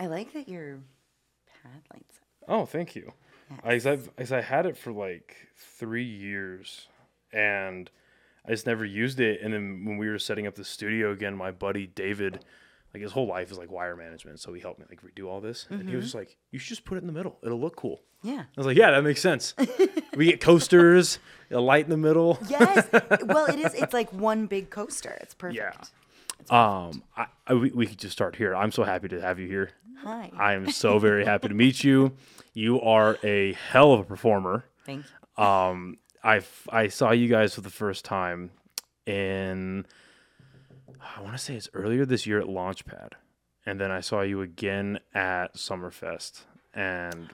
I 0.00 0.06
like 0.06 0.32
that 0.32 0.48
your 0.48 0.78
pad 1.62 1.82
lights 1.92 2.20
up. 2.42 2.48
Oh, 2.48 2.64
thank 2.64 2.96
you. 2.96 3.12
I, 3.62 3.74
as 3.74 3.86
I've, 3.86 4.10
as 4.16 4.32
I 4.32 4.40
had 4.40 4.64
it 4.64 4.76
for 4.78 4.92
like 4.92 5.36
three 5.56 6.04
years, 6.04 6.88
and 7.34 7.90
I 8.46 8.50
just 8.50 8.64
never 8.64 8.84
used 8.84 9.20
it. 9.20 9.42
And 9.42 9.52
then 9.52 9.84
when 9.84 9.98
we 9.98 10.08
were 10.08 10.18
setting 10.18 10.46
up 10.46 10.54
the 10.54 10.64
studio 10.64 11.12
again, 11.12 11.36
my 11.36 11.50
buddy 11.50 11.86
David, 11.86 12.42
like 12.94 13.02
his 13.02 13.12
whole 13.12 13.26
life 13.26 13.52
is 13.52 13.58
like 13.58 13.70
wire 13.70 13.94
management, 13.94 14.40
so 14.40 14.54
he 14.54 14.60
helped 14.62 14.80
me 14.80 14.86
like 14.88 15.02
redo 15.02 15.26
all 15.28 15.42
this. 15.42 15.66
And 15.68 15.86
he 15.86 15.94
was 15.94 15.96
mm-hmm. 15.96 16.00
just 16.02 16.14
like, 16.14 16.38
"You 16.50 16.58
should 16.58 16.70
just 16.70 16.84
put 16.86 16.96
it 16.96 17.02
in 17.02 17.06
the 17.06 17.12
middle. 17.12 17.38
It'll 17.42 17.60
look 17.60 17.76
cool." 17.76 18.00
Yeah. 18.22 18.40
I 18.40 18.46
was 18.56 18.66
like, 18.66 18.78
"Yeah, 18.78 18.92
that 18.92 19.02
makes 19.02 19.20
sense." 19.20 19.54
we 20.16 20.26
get 20.26 20.40
coasters, 20.40 21.18
a 21.50 21.60
light 21.60 21.84
in 21.84 21.90
the 21.90 21.98
middle. 21.98 22.38
Yes. 22.48 22.88
well, 23.26 23.46
it 23.46 23.58
is. 23.58 23.74
It's 23.74 23.92
like 23.92 24.10
one 24.14 24.46
big 24.46 24.70
coaster. 24.70 25.18
It's 25.20 25.34
perfect. 25.34 25.92
Um, 26.48 27.02
I, 27.16 27.26
I 27.46 27.54
we, 27.54 27.70
we 27.70 27.86
could 27.86 27.98
just 27.98 28.12
start 28.12 28.36
here. 28.36 28.54
I'm 28.54 28.72
so 28.72 28.84
happy 28.84 29.08
to 29.08 29.20
have 29.20 29.38
you 29.38 29.46
here. 29.48 29.70
Hi. 30.02 30.30
I 30.36 30.54
am 30.54 30.70
so 30.70 30.98
very 30.98 31.24
happy 31.24 31.48
to 31.48 31.54
meet 31.54 31.84
you. 31.84 32.12
You 32.54 32.80
are 32.80 33.18
a 33.22 33.52
hell 33.52 33.92
of 33.92 34.00
a 34.00 34.04
performer. 34.04 34.64
Thank 34.86 35.04
you. 35.38 35.44
Um, 35.44 35.98
I 36.24 36.42
I 36.70 36.88
saw 36.88 37.10
you 37.12 37.28
guys 37.28 37.54
for 37.54 37.60
the 37.60 37.70
first 37.70 38.04
time 38.04 38.50
in 39.06 39.86
I 41.16 41.20
want 41.22 41.34
to 41.34 41.38
say 41.38 41.54
it's 41.54 41.68
earlier 41.74 42.04
this 42.06 42.26
year 42.26 42.40
at 42.40 42.46
Launchpad, 42.46 43.12
and 43.66 43.80
then 43.80 43.90
I 43.90 44.00
saw 44.00 44.22
you 44.22 44.40
again 44.42 45.00
at 45.14 45.54
Summerfest, 45.54 46.42
and 46.74 47.30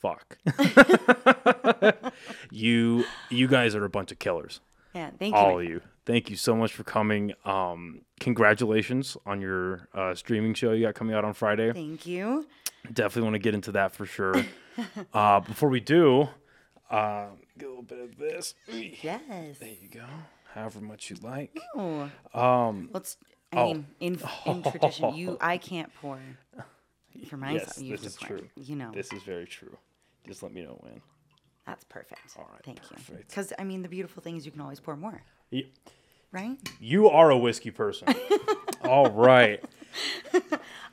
fuck, 0.00 0.38
you 2.50 3.04
you 3.30 3.48
guys 3.48 3.74
are 3.74 3.84
a 3.84 3.90
bunch 3.90 4.12
of 4.12 4.18
killers, 4.18 4.60
Yeah. 4.94 5.10
Thank 5.18 5.34
you. 5.34 5.40
all 5.40 5.58
of 5.60 5.64
you. 5.64 5.80
Thank 6.08 6.30
you 6.30 6.36
so 6.36 6.56
much 6.56 6.72
for 6.72 6.84
coming. 6.84 7.34
Um, 7.44 8.00
congratulations 8.18 9.18
on 9.26 9.42
your 9.42 9.88
uh, 9.92 10.14
streaming 10.14 10.54
show 10.54 10.72
you 10.72 10.86
got 10.86 10.94
coming 10.94 11.14
out 11.14 11.22
on 11.22 11.34
Friday. 11.34 11.70
Thank 11.74 12.06
you. 12.06 12.46
Definitely 12.90 13.22
want 13.24 13.34
to 13.34 13.38
get 13.40 13.52
into 13.54 13.72
that 13.72 13.92
for 13.94 14.06
sure. 14.06 14.34
uh, 15.12 15.40
before 15.40 15.68
we 15.68 15.80
do, 15.80 16.28
uh, 16.90 17.26
get 17.58 17.66
a 17.66 17.68
little 17.68 17.82
bit 17.82 17.98
of 18.00 18.16
this. 18.16 18.54
Yes. 18.68 19.58
There 19.58 19.68
you 19.68 19.88
go. 19.92 20.06
However 20.54 20.80
much 20.80 21.10
you 21.10 21.16
like. 21.22 21.58
Um, 22.34 22.88
Let's. 22.90 23.18
I 23.52 23.56
Oh. 23.60 23.66
mean, 23.74 23.86
in 24.00 24.18
in 24.46 24.62
tradition, 24.62 25.14
you 25.14 25.36
I 25.42 25.58
can't 25.58 25.92
pour 26.00 26.18
for 27.28 27.36
myself. 27.36 27.68
yes, 27.76 27.82
you 27.82 27.90
this 27.92 28.02
just 28.02 28.22
is 28.22 28.26
pour. 28.28 28.38
true. 28.38 28.48
You 28.56 28.76
know, 28.76 28.92
This 28.92 29.12
is 29.12 29.22
very 29.24 29.46
true. 29.46 29.76
Just 30.26 30.42
let 30.42 30.52
me 30.54 30.62
know 30.62 30.78
when. 30.80 31.02
that's 31.66 31.84
perfect. 31.84 32.20
All 32.38 32.48
right, 32.50 32.62
Thank 32.64 32.80
you. 32.90 33.16
Because 33.26 33.52
I 33.58 33.64
mean, 33.64 33.82
the 33.82 33.88
beautiful 33.90 34.22
thing 34.22 34.36
is 34.38 34.46
you 34.46 34.52
can 34.52 34.60
always 34.62 34.80
pour 34.80 34.96
more, 34.96 35.22
right? 36.32 36.56
You 36.80 37.08
are 37.08 37.30
a 37.30 37.36
whiskey 37.38 37.70
person. 37.70 38.08
All 38.84 39.10
right. 39.10 39.62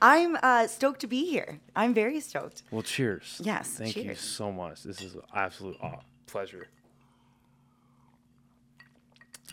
I'm 0.02 0.38
uh, 0.42 0.68
stoked 0.68 1.02
to 1.02 1.08
be 1.08 1.26
here. 1.26 1.60
I'm 1.76 1.94
very 1.94 2.20
stoked. 2.20 2.64
Well, 2.72 2.82
cheers. 2.82 3.42
Yes, 3.44 3.70
Thank 3.70 3.96
you 3.96 4.16
so 4.16 4.52
much. 4.52 4.84
This 4.84 5.02
is 5.02 5.16
an 5.16 5.22
absolute 5.34 5.78
aw- 5.82 6.02
pleasure. 6.26 6.68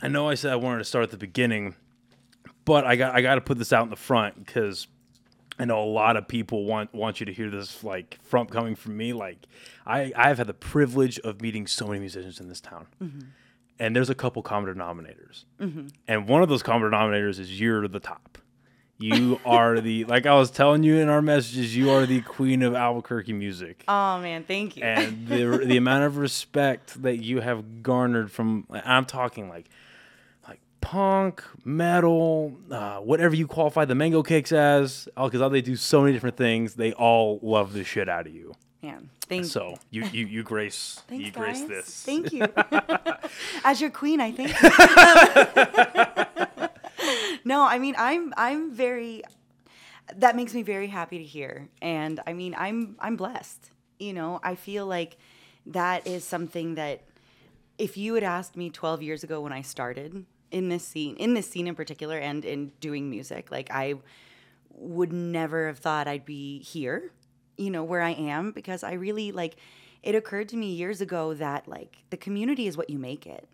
I 0.03 0.09
know 0.09 0.29
I 0.29 0.35
said 0.35 0.53
I 0.53 0.57
wanted 0.57 0.79
to 0.79 0.85
start 0.85 1.05
at 1.05 1.11
the 1.11 1.17
beginning, 1.17 1.77
but 2.65 2.85
I 2.85 2.97
got 2.97 3.15
I 3.15 3.23
got 3.23 3.37
to 3.37 3.41
put 3.41 3.59
this 3.59 3.73
out 3.73 3.85
in 3.85 3.91
the 3.91 3.97
front 3.97 4.45
because 4.45 4.89
I 5.59 5.65
know 5.65 5.81
a 5.81 5.87
lot 5.87 6.17
of 6.17 6.27
people 6.27 6.65
want 6.65 6.93
want 6.93 7.21
you 7.21 7.27
to 7.27 7.33
hear 7.33 7.49
this 7.51 7.85
like 7.85 8.19
from 8.23 8.47
coming 8.49 8.75
from 8.75 8.97
me. 8.97 9.13
Like 9.13 9.47
I 9.87 10.13
I've 10.17 10.39
had 10.39 10.49
the 10.49 10.55
privilege 10.55 11.21
of 11.21 11.41
meeting 11.41 11.69
so 11.69 11.87
many 11.87 12.01
musicians 12.01 12.41
in 12.41 12.49
this 12.49 12.61
town. 12.61 12.87
And 13.83 13.97
there's 13.97 14.11
a 14.11 14.15
couple 14.15 14.43
common 14.43 14.73
denominators. 14.73 15.45
And 16.07 16.29
one 16.29 16.41
of 16.41 16.49
those 16.49 16.63
common 16.63 16.93
denominators 16.93 17.41
is 17.41 17.61
you're 17.61 17.89
the 17.89 17.99
top. 17.99 18.39
You 18.97 19.41
are 19.45 19.81
the 19.81 20.05
like 20.15 20.25
I 20.25 20.37
was 20.37 20.53
telling 20.53 20.85
you 20.85 20.99
in 20.99 21.09
our 21.09 21.21
messages, 21.21 21.77
you 21.77 21.91
are 21.91 22.07
the 22.07 22.21
queen 22.21 22.63
of 22.63 22.77
Albuquerque 22.77 23.33
music. 23.33 23.83
Oh 23.89 24.21
man, 24.21 24.45
thank 24.45 24.77
you. 24.77 24.85
And 24.85 25.27
the 25.27 25.65
the 25.67 25.77
amount 25.83 26.05
of 26.05 26.17
respect 26.17 27.03
that 27.03 27.25
you 27.25 27.41
have 27.41 27.83
garnered 27.83 28.31
from 28.31 28.69
I'm 28.71 29.05
talking 29.05 29.49
like 29.49 29.69
like 30.47 30.61
punk, 30.81 31.43
metal, 31.65 32.57
uh, 32.71 32.99
whatever 32.99 33.35
you 33.35 33.49
qualify 33.49 33.85
the 33.85 33.97
mango 33.97 34.23
cakes 34.23 34.53
as, 34.53 35.09
because 35.17 35.51
they 35.51 35.61
do 35.61 35.75
so 35.75 36.03
many 36.03 36.13
different 36.13 36.37
things. 36.37 36.75
They 36.75 36.93
all 36.93 37.41
love 37.43 37.73
the 37.73 37.83
shit 37.83 38.09
out 38.09 38.29
of 38.29 38.33
you. 38.33 38.55
Thank 39.29 39.45
So 39.47 39.77
you 39.91 40.05
you 40.13 40.27
you 40.27 40.43
grace 40.43 41.01
Thanks, 41.09 41.25
you 41.27 41.31
grace 41.33 41.61
guys. 41.61 41.69
this. 41.69 42.03
Thank 42.05 42.33
you. 42.33 42.47
As 43.65 43.81
your 43.81 43.91
queen, 43.91 44.21
I 44.21 44.33
think. 44.33 44.51
no, 47.45 47.63
I 47.63 47.79
mean, 47.79 47.95
I'm 47.99 48.33
I'm 48.37 48.73
very. 48.73 49.23
That 50.17 50.37
makes 50.37 50.53
me 50.53 50.63
very 50.63 50.89
happy 50.89 51.19
to 51.19 51.25
hear, 51.25 51.69
and 51.81 52.21
I 52.27 52.33
mean, 52.33 52.55
I'm 52.59 52.97
I'm 52.99 53.17
blessed. 53.17 53.71
You 53.99 54.13
know, 54.13 54.41
I 54.43 54.57
feel 54.57 54.87
like 54.87 55.17
that 55.67 56.07
is 56.07 56.25
something 56.25 56.75
that 56.75 57.03
if 57.79 57.97
you 57.97 58.15
had 58.15 58.25
asked 58.25 58.57
me 58.57 58.69
12 58.69 59.03
years 59.03 59.23
ago 59.25 59.41
when 59.41 59.53
I 59.53 59.63
started 59.63 60.27
in 60.51 60.69
this 60.69 60.85
scene, 60.87 61.17
in 61.17 61.35
this 61.35 61.49
scene 61.49 61.67
in 61.69 61.75
particular, 61.75 62.19
and 62.19 62.45
in 62.45 62.73
doing 62.81 63.09
music, 63.09 63.51
like 63.51 63.71
I 63.71 63.95
would 64.75 65.13
never 65.13 65.69
have 65.69 65.79
thought 65.79 66.09
I'd 66.09 66.25
be 66.27 66.59
here, 66.63 67.13
you 67.57 67.71
know, 67.71 67.85
where 67.85 68.03
I 68.03 68.11
am 68.11 68.53
because 68.53 68.83
I 68.83 68.93
really 68.93 69.33
like 69.33 69.57
it 70.03 70.15
occurred 70.15 70.49
to 70.51 70.57
me 70.57 70.73
years 70.73 71.01
ago 71.01 71.35
that 71.35 71.69
like 71.69 71.99
the 72.11 72.17
community 72.17 72.67
is 72.67 72.77
what 72.77 72.91
you 72.91 72.99
make 72.99 73.27
it. 73.27 73.49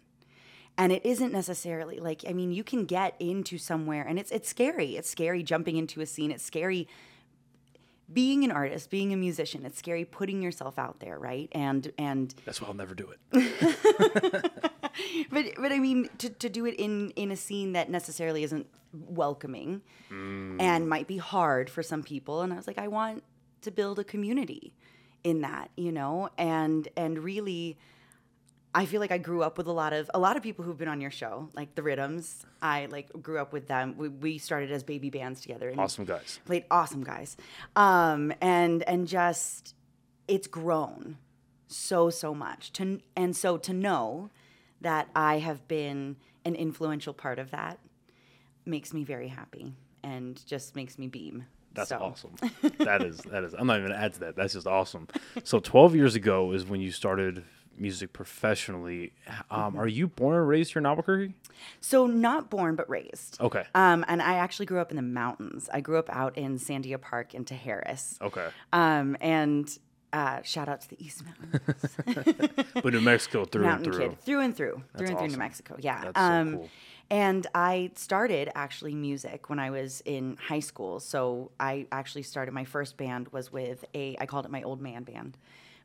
And 0.76 0.92
it 0.92 1.04
isn't 1.04 1.32
necessarily 1.32 1.98
like 1.98 2.24
I 2.28 2.32
mean 2.32 2.52
you 2.52 2.64
can 2.64 2.84
get 2.84 3.14
into 3.18 3.58
somewhere 3.58 4.04
and 4.06 4.18
it's 4.18 4.30
it's 4.30 4.48
scary. 4.48 4.96
It's 4.96 5.10
scary 5.10 5.42
jumping 5.42 5.76
into 5.76 6.00
a 6.00 6.06
scene. 6.06 6.30
It's 6.30 6.44
scary 6.44 6.88
being 8.10 8.42
an 8.42 8.50
artist, 8.50 8.88
being 8.88 9.12
a 9.12 9.16
musician. 9.16 9.66
It's 9.66 9.78
scary 9.78 10.04
putting 10.04 10.40
yourself 10.40 10.78
out 10.78 11.00
there, 11.00 11.18
right? 11.18 11.48
And 11.52 11.92
and 11.98 12.34
That's 12.44 12.60
why 12.60 12.68
I'll 12.68 12.74
never 12.74 12.94
do 12.94 13.10
it. 13.10 14.52
but 15.30 15.44
but 15.58 15.72
I 15.72 15.78
mean 15.78 16.08
to, 16.18 16.30
to 16.30 16.48
do 16.48 16.66
it 16.66 16.74
in 16.76 17.10
in 17.10 17.30
a 17.30 17.36
scene 17.36 17.72
that 17.72 17.90
necessarily 17.90 18.42
isn't 18.44 18.66
welcoming 18.92 19.82
mm. 20.10 20.56
and 20.60 20.88
might 20.88 21.06
be 21.06 21.18
hard 21.18 21.68
for 21.68 21.82
some 21.82 22.02
people 22.02 22.40
and 22.40 22.52
I 22.52 22.56
was 22.56 22.66
like 22.66 22.78
I 22.78 22.88
want 22.88 23.22
to 23.62 23.70
build 23.70 23.98
a 23.98 24.04
community 24.04 24.74
in 25.24 25.40
that 25.42 25.70
you 25.76 25.92
know? 25.92 26.28
And 26.38 26.88
and 26.96 27.18
really 27.18 27.76
I 28.74 28.84
feel 28.84 29.00
like 29.00 29.10
I 29.10 29.18
grew 29.18 29.42
up 29.42 29.56
with 29.58 29.66
a 29.66 29.72
lot 29.72 29.92
of 29.92 30.10
a 30.14 30.18
lot 30.18 30.36
of 30.36 30.42
people 30.42 30.64
who've 30.64 30.76
been 30.78 30.88
on 30.88 31.00
your 31.00 31.10
show 31.10 31.48
like 31.54 31.74
the 31.74 31.82
Rhythms. 31.82 32.44
I 32.62 32.86
like 32.86 33.10
grew 33.22 33.38
up 33.38 33.52
with 33.52 33.66
them. 33.66 33.94
We, 33.96 34.08
we 34.08 34.38
started 34.38 34.70
as 34.70 34.82
baby 34.82 35.10
bands 35.10 35.40
together 35.40 35.68
and 35.68 35.80
Awesome 35.80 36.04
guys. 36.04 36.38
played 36.44 36.64
awesome 36.70 37.02
guys. 37.02 37.36
Um 37.76 38.32
and 38.40 38.82
and 38.84 39.08
just 39.08 39.74
it's 40.28 40.46
grown 40.46 41.16
so 41.66 42.10
so 42.10 42.34
much 42.34 42.72
to 42.74 43.00
and 43.16 43.36
so 43.36 43.58
to 43.58 43.74
know 43.74 44.30
that 44.80 45.06
i 45.14 45.38
have 45.38 45.68
been 45.68 46.16
an 46.46 46.54
influential 46.54 47.12
part 47.12 47.38
of 47.38 47.50
that 47.50 47.78
makes 48.64 48.94
me 48.94 49.04
very 49.04 49.28
happy 49.28 49.74
and 50.02 50.44
just 50.46 50.74
makes 50.74 50.98
me 50.98 51.06
beam 51.08 51.44
That's 51.74 51.90
So, 51.90 51.96
awesome. 51.98 52.32
that 52.78 53.02
is 53.02 53.18
that 53.18 53.44
is. 53.44 53.54
I'm 53.54 53.66
not 53.66 53.78
even 53.78 53.90
gonna 53.90 54.00
add 54.02 54.14
to 54.14 54.20
that. 54.20 54.36
That's 54.36 54.52
just 54.54 54.66
awesome. 54.66 55.06
So 55.44 55.60
12 55.60 55.94
years 55.94 56.14
ago 56.16 56.52
is 56.52 56.64
when 56.66 56.80
you 56.80 56.90
started 56.90 57.44
music 57.76 58.12
professionally. 58.12 59.12
Um, 59.50 59.72
Mm-hmm. 59.72 59.78
are 59.80 59.86
you 59.86 60.08
born 60.08 60.36
and 60.36 60.48
raised 60.48 60.72
here 60.72 60.80
in 60.80 60.86
Albuquerque? 60.86 61.34
so 61.80 62.06
not 62.06 62.50
born 62.50 62.76
but 62.76 62.88
raised 62.88 63.36
Okay. 63.40 63.64
um 63.74 64.04
and 64.06 64.22
i 64.22 64.34
actually 64.34 64.64
grew 64.66 64.78
up 64.78 64.90
in 64.92 64.96
the 64.96 65.02
mountains 65.02 65.68
i 65.74 65.80
grew 65.80 65.98
up 65.98 66.08
out 66.08 66.38
in 66.38 66.56
sandia 66.56 67.00
park 67.00 67.34
in 67.34 67.44
Harris. 67.44 68.16
Okay. 68.22 68.46
um 68.72 69.16
and 69.20 69.76
uh, 70.12 70.40
shout 70.42 70.68
out 70.70 70.80
to 70.80 70.88
the 70.88 71.04
East 71.04 71.22
Mountains. 71.26 71.96
But 72.82 72.94
New 72.94 73.00
Mexico 73.02 73.44
through 73.44 73.64
mountain 73.64 73.86
and 73.88 73.94
through. 73.94 74.08
kid 74.08 74.20
through 74.22 74.40
and 74.40 74.56
through 74.56 74.82
through 74.96 75.08
and 75.08 75.18
through. 75.18 75.28
New 75.28 75.36
Mexico. 75.36 75.76
Yeah. 75.78 76.00
That's 76.04 76.18
so 76.18 76.24
um, 76.24 76.52
cool. 76.54 76.68
And 77.10 77.46
I 77.54 77.90
started 77.94 78.50
actually 78.54 78.94
music 78.94 79.48
when 79.48 79.58
I 79.58 79.70
was 79.70 80.02
in 80.04 80.36
high 80.36 80.60
school. 80.60 81.00
So 81.00 81.50
I 81.58 81.86
actually 81.90 82.22
started 82.22 82.52
my 82.52 82.64
first 82.64 82.96
band 82.96 83.28
was 83.28 83.50
with 83.50 83.84
a 83.94 84.16
I 84.20 84.26
called 84.26 84.44
it 84.44 84.50
my 84.50 84.62
old 84.62 84.80
man 84.80 85.04
band, 85.04 85.38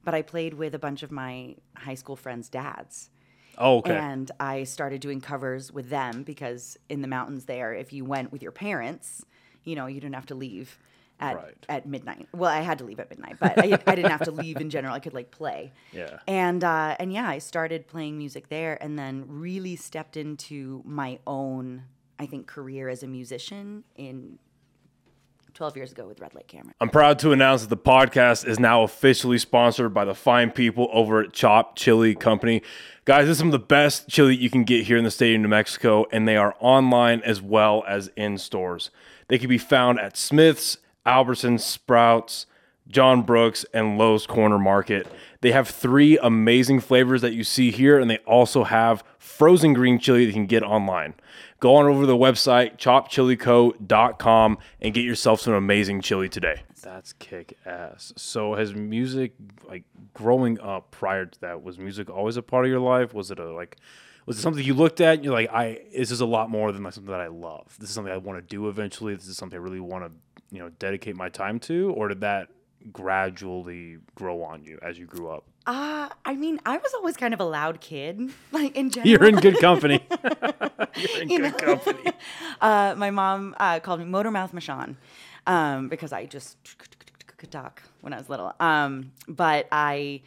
but 0.03 0.13
I 0.13 0.21
played 0.21 0.53
with 0.53 0.75
a 0.75 0.79
bunch 0.79 1.01
of 1.01 1.11
my 1.11 1.55
high 1.77 1.95
school 1.95 2.17
friends' 2.17 2.49
dads. 2.49 3.09
Oh, 3.57 3.77
okay. 3.77 3.95
And 3.95 4.31
I 4.39 4.63
started 4.63 4.99
doing 4.99 5.21
covers 5.21 5.71
with 5.71 5.89
them 5.89 6.23
because 6.23 6.77
in 6.89 7.01
the 7.01 7.07
mountains 7.07 7.45
there, 7.45 7.73
if 7.73 7.93
you 7.93 8.03
went 8.03 8.31
with 8.31 8.41
your 8.41 8.51
parents, 8.51 9.25
you 9.63 9.75
know, 9.75 9.85
you 9.85 10.01
didn't 10.01 10.15
have 10.15 10.25
to 10.27 10.35
leave 10.35 10.77
at, 11.19 11.35
Right. 11.35 11.65
at 11.69 11.87
midnight. 11.87 12.27
Well, 12.33 12.49
I 12.51 12.61
had 12.61 12.77
to 12.79 12.83
leave 12.83 12.99
at 12.99 13.09
midnight, 13.09 13.37
but 13.39 13.57
I, 13.57 13.79
I 13.87 13.95
didn't 13.95 14.11
have 14.11 14.23
to 14.23 14.31
leave 14.31 14.57
in 14.57 14.69
general. 14.69 14.93
I 14.93 14.99
could 14.99 15.13
like 15.13 15.31
play. 15.31 15.71
Yeah. 15.91 16.19
And 16.27 16.63
uh, 16.63 16.95
and 16.99 17.13
yeah, 17.13 17.27
I 17.29 17.37
started 17.39 17.87
playing 17.87 18.17
music 18.17 18.49
there, 18.49 18.77
and 18.81 18.97
then 18.99 19.25
really 19.27 19.75
stepped 19.75 20.17
into 20.17 20.81
my 20.85 21.19
own, 21.25 21.83
I 22.19 22.25
think, 22.25 22.47
career 22.47 22.89
as 22.89 23.03
a 23.03 23.07
musician 23.07 23.83
in 23.95 24.39
12 25.53 25.77
years 25.77 25.91
ago 25.91 26.07
with 26.07 26.19
Red 26.19 26.33
Light 26.33 26.47
Camera. 26.47 26.73
I'm 26.81 26.89
proud 26.89 27.19
to 27.19 27.31
announce 27.31 27.61
that 27.61 27.69
the 27.69 27.77
podcast 27.77 28.47
is 28.47 28.59
now 28.59 28.81
officially 28.81 29.37
sponsored 29.37 29.93
by 29.93 30.03
the 30.03 30.15
fine 30.15 30.49
people 30.49 30.89
over 30.91 31.21
at 31.21 31.31
Chopped 31.31 31.77
Chile 31.77 32.15
Company. 32.15 32.63
Guys, 33.05 33.25
this 33.27 33.33
is 33.33 33.37
some 33.37 33.49
of 33.49 33.51
the 33.51 33.59
best 33.59 34.09
chili 34.09 34.35
you 34.35 34.49
can 34.49 34.63
get 34.63 34.85
here 34.87 34.97
in 34.97 35.03
the 35.03 35.11
state 35.11 35.35
of 35.35 35.41
New 35.41 35.47
Mexico, 35.47 36.07
and 36.11 36.27
they 36.27 36.37
are 36.37 36.55
online 36.59 37.21
as 37.21 37.39
well 37.39 37.83
as 37.87 38.09
in 38.15 38.39
stores. 38.39 38.89
They 39.27 39.37
can 39.37 39.47
be 39.47 39.59
found 39.59 39.99
at 39.99 40.17
Smith's, 40.17 40.79
Albertsons, 41.05 41.61
Sprouts, 41.61 42.45
John 42.87 43.21
Brooks, 43.21 43.65
and 43.73 43.97
Lowe's 43.97 44.27
Corner 44.27 44.59
Market. 44.59 45.07
They 45.41 45.51
have 45.51 45.67
three 45.67 46.17
amazing 46.17 46.79
flavors 46.79 47.21
that 47.21 47.33
you 47.33 47.43
see 47.43 47.71
here, 47.71 47.99
and 47.99 48.09
they 48.09 48.17
also 48.19 48.63
have 48.63 49.03
frozen 49.17 49.73
green 49.73 49.99
chili 49.99 50.19
that 50.19 50.27
you 50.27 50.33
can 50.33 50.45
get 50.45 50.63
online. 50.63 51.13
Go 51.59 51.75
on 51.75 51.85
over 51.85 52.01
to 52.01 52.07
the 52.07 52.17
website, 52.17 52.77
choppedchileco.com, 52.77 54.57
and 54.81 54.93
get 54.93 55.05
yourself 55.05 55.39
some 55.39 55.53
amazing 55.53 56.01
chili 56.01 56.27
today. 56.27 56.63
That's 56.81 57.13
kick 57.13 57.57
ass. 57.65 58.11
So, 58.17 58.55
has 58.55 58.75
music, 58.75 59.31
like 59.63 59.83
growing 60.13 60.59
up 60.59 60.91
prior 60.91 61.25
to 61.25 61.41
that, 61.41 61.63
was 61.63 61.79
music 61.79 62.09
always 62.09 62.35
a 62.35 62.41
part 62.41 62.65
of 62.65 62.71
your 62.71 62.81
life? 62.81 63.13
Was 63.13 63.31
it 63.31 63.39
a 63.39 63.51
like, 63.53 63.77
was 64.25 64.37
it 64.37 64.41
something 64.41 64.63
you 64.63 64.73
looked 64.73 64.99
at 64.99 65.15
and 65.15 65.23
you're 65.23 65.33
like, 65.33 65.49
I 65.51 65.79
this 65.95 66.11
is 66.11 66.19
a 66.19 66.25
lot 66.25 66.49
more 66.49 66.73
than 66.73 66.83
like 66.83 66.93
something 66.93 67.11
that 67.11 67.21
I 67.21 67.27
love. 67.27 67.75
This 67.79 67.89
is 67.89 67.95
something 67.95 68.11
I 68.13 68.17
want 68.17 68.37
to 68.39 68.55
do 68.55 68.67
eventually. 68.67 69.15
This 69.15 69.27
is 69.27 69.37
something 69.37 69.57
I 69.57 69.61
really 69.61 69.79
want 69.79 70.03
to, 70.03 70.11
you 70.53 70.59
know, 70.59 70.69
dedicate 70.69 71.15
my 71.17 71.29
time 71.29 71.59
to, 71.61 71.91
or 71.97 72.07
did 72.07 72.21
that 72.21 72.47
gradually 72.91 73.97
grow 74.15 74.43
on 74.43 74.63
you 74.63 74.77
as 74.81 74.99
you 74.99 75.05
grew 75.07 75.29
up? 75.29 75.43
Uh, 75.65 76.09
I 76.25 76.35
mean, 76.35 76.59
I 76.65 76.77
was 76.77 76.93
always 76.93 77.17
kind 77.17 77.33
of 77.33 77.39
a 77.39 77.45
loud 77.45 77.81
kid, 77.81 78.19
like 78.51 78.75
in 78.77 78.89
general. 78.91 79.09
You're 79.09 79.25
in 79.27 79.35
good 79.37 79.59
company. 79.59 80.05
You're 80.95 81.21
in 81.21 81.29
You 81.29 81.39
good 81.39 81.53
know? 81.53 81.57
company. 81.57 82.11
uh, 82.61 82.93
my 82.97 83.09
mom 83.09 83.55
uh, 83.59 83.79
called 83.79 83.99
me 83.99 84.05
Motor 84.05 84.29
Mouth 84.31 84.53
um, 85.47 85.89
because 85.89 86.13
I 86.13 86.25
just 86.25 86.57
could 87.37 87.51
talk 87.51 87.81
when 88.01 88.13
I 88.13 88.17
was 88.17 88.29
little. 88.29 88.53
Um, 88.59 89.11
but 89.27 89.67
I 89.71 90.21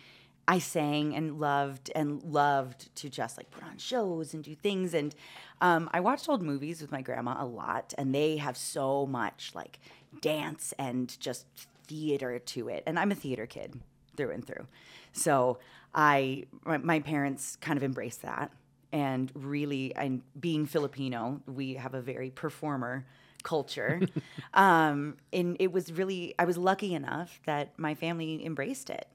I 0.48 0.58
sang 0.58 1.14
and 1.14 1.38
loved 1.40 1.90
and 1.94 2.22
loved 2.22 2.94
to 2.96 3.08
just 3.08 3.36
like 3.36 3.50
put 3.50 3.64
on 3.64 3.78
shows 3.78 4.32
and 4.32 4.44
do 4.44 4.54
things. 4.54 4.94
And 4.94 5.14
um, 5.60 5.90
I 5.92 6.00
watched 6.00 6.28
old 6.28 6.42
movies 6.42 6.80
with 6.80 6.92
my 6.92 7.02
grandma 7.02 7.36
a 7.38 7.46
lot, 7.46 7.94
and 7.98 8.14
they 8.14 8.36
have 8.36 8.56
so 8.56 9.06
much 9.06 9.52
like 9.54 9.78
dance 10.20 10.74
and 10.78 11.18
just 11.20 11.46
theater 11.86 12.38
to 12.38 12.68
it. 12.68 12.82
And 12.86 12.98
I'm 12.98 13.12
a 13.12 13.14
theater 13.14 13.46
kid 13.46 13.80
through 14.16 14.30
and 14.30 14.46
through. 14.46 14.66
So 15.12 15.58
I 15.94 16.44
my, 16.64 16.78
my 16.78 17.00
parents 17.00 17.56
kind 17.56 17.76
of 17.76 17.84
embraced 17.84 18.22
that 18.22 18.50
and 18.92 19.30
really 19.34 19.94
and 19.94 20.22
being 20.38 20.66
Filipino, 20.66 21.40
we 21.46 21.74
have 21.74 21.94
a 21.94 22.00
very 22.00 22.30
performer 22.30 23.06
culture. 23.42 24.00
um, 24.54 25.16
and 25.32 25.56
it 25.60 25.72
was 25.72 25.92
really 25.92 26.34
I 26.38 26.44
was 26.44 26.56
lucky 26.56 26.94
enough 26.94 27.40
that 27.46 27.78
my 27.78 27.94
family 27.94 28.44
embraced 28.44 28.90
it. 28.90 29.06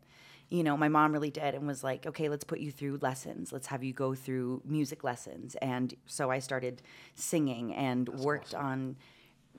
You 0.50 0.63
know, 0.63 0.75
my 0.75 0.89
mom 0.89 1.13
really 1.13 1.31
did 1.31 1.56
and 1.56 1.65
was 1.65 1.81
like, 1.81 2.06
okay, 2.06 2.27
let's 2.27 2.44
put 2.44 2.59
you 2.59 2.71
through 2.71 3.00
lessons. 3.01 3.53
Let's 3.53 3.68
have 3.68 3.83
you 3.83 3.94
go 3.94 4.13
through 4.13 4.62
music 4.65 5.01
lessons. 5.03 5.56
And 5.62 5.94
so 6.06 6.30
I 6.30 6.39
started 6.39 6.81
singing 7.15 7.74
and 7.74 8.09
worked 8.09 8.53
on 8.53 8.98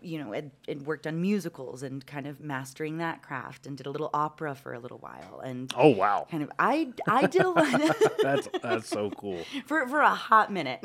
you 0.02 0.18
know, 0.18 0.32
and, 0.32 0.50
and 0.68 0.86
worked 0.86 1.06
on 1.06 1.20
musicals 1.20 1.82
and 1.82 2.04
kind 2.06 2.26
of 2.26 2.40
mastering 2.40 2.98
that 2.98 3.22
craft 3.22 3.66
and 3.66 3.76
did 3.76 3.86
a 3.86 3.90
little 3.90 4.10
opera 4.12 4.54
for 4.54 4.72
a 4.72 4.78
little 4.78 4.98
while 4.98 5.40
and 5.40 5.72
Oh 5.76 5.88
wow, 5.88 6.26
kind 6.30 6.42
of 6.42 6.50
I 6.58 6.92
I 7.08 7.26
did 7.26 7.42
a 7.42 7.50
lot 7.50 7.96
that's 8.22 8.48
that's 8.62 8.88
so 8.88 9.10
cool. 9.10 9.42
for 9.66 9.86
for 9.88 10.00
a 10.00 10.14
hot 10.14 10.52
minute. 10.52 10.80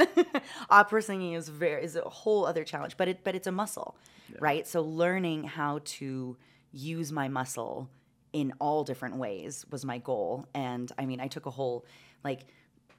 opera 0.69 1.01
singing 1.01 1.33
is 1.33 1.49
very 1.49 1.83
is 1.83 1.95
a 1.95 2.01
whole 2.01 2.45
other 2.45 2.63
challenge, 2.63 2.97
but 2.97 3.07
it 3.07 3.23
but 3.23 3.35
it's 3.35 3.47
a 3.47 3.51
muscle, 3.51 3.97
right? 4.39 4.67
So 4.67 4.81
learning 4.81 5.43
how 5.45 5.79
to 5.83 6.37
use 6.71 7.11
my 7.11 7.27
muscle 7.27 7.89
in 8.33 8.53
all 8.59 8.83
different 8.83 9.15
ways 9.17 9.65
was 9.71 9.85
my 9.85 9.97
goal, 9.97 10.47
and 10.53 10.91
I 10.97 11.05
mean 11.05 11.19
I 11.19 11.27
took 11.27 11.45
a 11.45 11.51
whole 11.51 11.85
like 12.23 12.45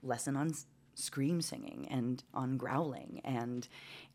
lesson 0.02 0.36
on 0.36 0.52
scream 0.94 1.40
singing 1.40 1.86
and 1.90 2.24
on 2.34 2.56
growling 2.56 3.20
and 3.24 3.68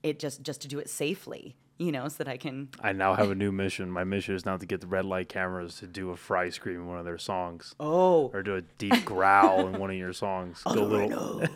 it 0.03 0.19
just 0.19 0.43
just 0.43 0.61
to 0.61 0.67
do 0.67 0.79
it 0.79 0.89
safely 0.89 1.55
you 1.77 1.91
know 1.91 2.07
so 2.07 2.23
that 2.23 2.27
i 2.27 2.37
can 2.37 2.69
I 2.79 2.91
now 2.93 3.13
have 3.15 3.31
a 3.31 3.35
new 3.43 3.51
mission. 3.51 3.89
My 3.89 4.03
mission 4.03 4.35
is 4.35 4.45
now 4.45 4.57
to 4.57 4.65
get 4.65 4.81
the 4.81 4.87
red 4.87 5.05
light 5.05 5.29
cameras 5.29 5.75
to 5.77 5.87
do 5.87 6.11
a 6.11 6.17
fry 6.17 6.49
scream 6.49 6.81
in 6.81 6.87
one 6.87 6.97
of 6.97 7.05
their 7.05 7.17
songs. 7.17 7.73
oh 7.79 8.29
Or 8.33 8.43
do 8.43 8.55
a 8.55 8.61
deep 8.61 9.05
growl 9.05 9.67
in 9.67 9.79
one 9.79 9.89
of 9.89 9.95
your 9.95 10.13
songs. 10.13 10.61
Go 10.63 10.83
a 10.83 10.85
little. 10.85 11.39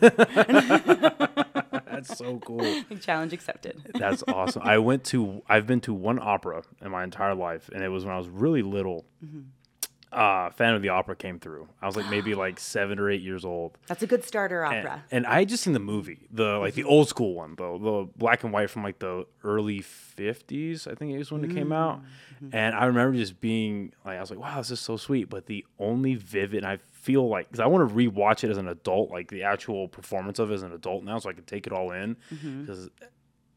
That's 1.84 2.16
so 2.16 2.38
cool. 2.38 2.82
challenge 3.00 3.32
accepted 3.32 3.82
That's 3.94 4.22
awesome. 4.28 4.62
I 4.64 4.78
went 4.78 5.04
to. 5.06 5.42
I've 5.48 5.66
been 5.66 5.80
to 5.82 5.92
one 5.94 6.18
opera 6.20 6.62
in 6.80 6.90
my 6.90 7.04
entire 7.04 7.34
life, 7.34 7.70
and 7.74 7.82
it 7.82 7.88
was 7.88 8.04
when 8.04 8.14
I 8.14 8.18
was 8.18 8.28
really 8.28 8.62
little. 8.62 9.04
Mm-hmm. 9.24 9.40
Uh, 10.10 10.48
Phantom 10.50 10.76
of 10.76 10.82
the 10.82 10.88
Opera 10.88 11.16
came 11.16 11.38
through. 11.38 11.68
I 11.82 11.86
was 11.86 11.96
like 11.96 12.08
maybe 12.08 12.34
like 12.46 12.58
seven 12.58 12.98
or 12.98 13.10
eight 13.10 13.20
years 13.20 13.44
old. 13.44 13.76
that's 13.86 14.02
a 14.02 14.06
good 14.06 14.24
starter 14.24 14.64
opera 14.64 15.04
and 15.10 15.26
I 15.26 15.40
had 15.40 15.48
just 15.50 15.62
seen 15.64 15.74
the 15.74 15.78
movie, 15.80 16.26
the 16.30 16.58
like 16.58 16.74
the 16.74 16.84
old 16.84 17.08
school 17.08 17.34
one 17.34 17.54
though, 17.56 17.78
the 17.78 18.18
black 18.18 18.42
and 18.44 18.52
white 18.52 18.70
from 18.70 18.82
like 18.82 18.98
the 19.00 19.26
early 19.44 19.80
fifties, 19.82 20.86
I 20.86 20.94
think 20.94 21.12
it 21.12 21.18
was 21.18 21.30
when 21.30 21.44
it 21.44 21.52
came 21.54 21.72
out. 21.72 22.00
And 22.52 22.74
I 22.76 22.84
remember 22.86 23.16
just 23.16 23.40
being 23.40 23.92
like, 24.04 24.16
I 24.16 24.20
was 24.20 24.30
like, 24.30 24.38
wow, 24.38 24.56
this 24.58 24.70
is 24.70 24.78
so 24.80 24.96
sweet. 24.96 25.28
But 25.28 25.46
the 25.46 25.66
only 25.80 26.14
vivid, 26.14 26.58
and 26.62 26.66
I 26.72 26.78
feel 26.92 27.28
like, 27.28 27.48
because 27.48 27.58
I 27.60 27.66
want 27.66 27.88
to 27.88 27.94
rewatch 27.94 28.44
it 28.44 28.50
as 28.50 28.58
an 28.58 28.68
adult, 28.68 29.10
like 29.10 29.28
the 29.28 29.42
actual 29.42 29.88
performance 29.88 30.38
of 30.38 30.50
it 30.50 30.54
as 30.54 30.62
an 30.62 30.72
adult 30.72 31.02
now, 31.02 31.18
so 31.18 31.28
I 31.28 31.32
can 31.32 31.42
take 31.44 31.66
it 31.66 31.72
all 31.72 31.90
in. 31.90 32.16
Because 32.30 32.90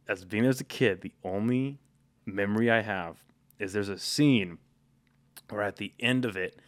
as 0.08 0.26
being 0.26 0.46
as 0.48 0.60
a 0.60 0.64
kid, 0.64 1.02
the 1.02 1.12
only 1.24 1.78
memory 2.26 2.72
I 2.72 2.82
have 2.82 3.24
is 3.60 3.72
there's 3.74 3.90
a 3.90 4.00
scene 4.00 4.58
where 5.50 5.62
at 5.62 5.78
the 5.78 5.94
end 6.00 6.26
of 6.26 6.36
it, 6.38 6.60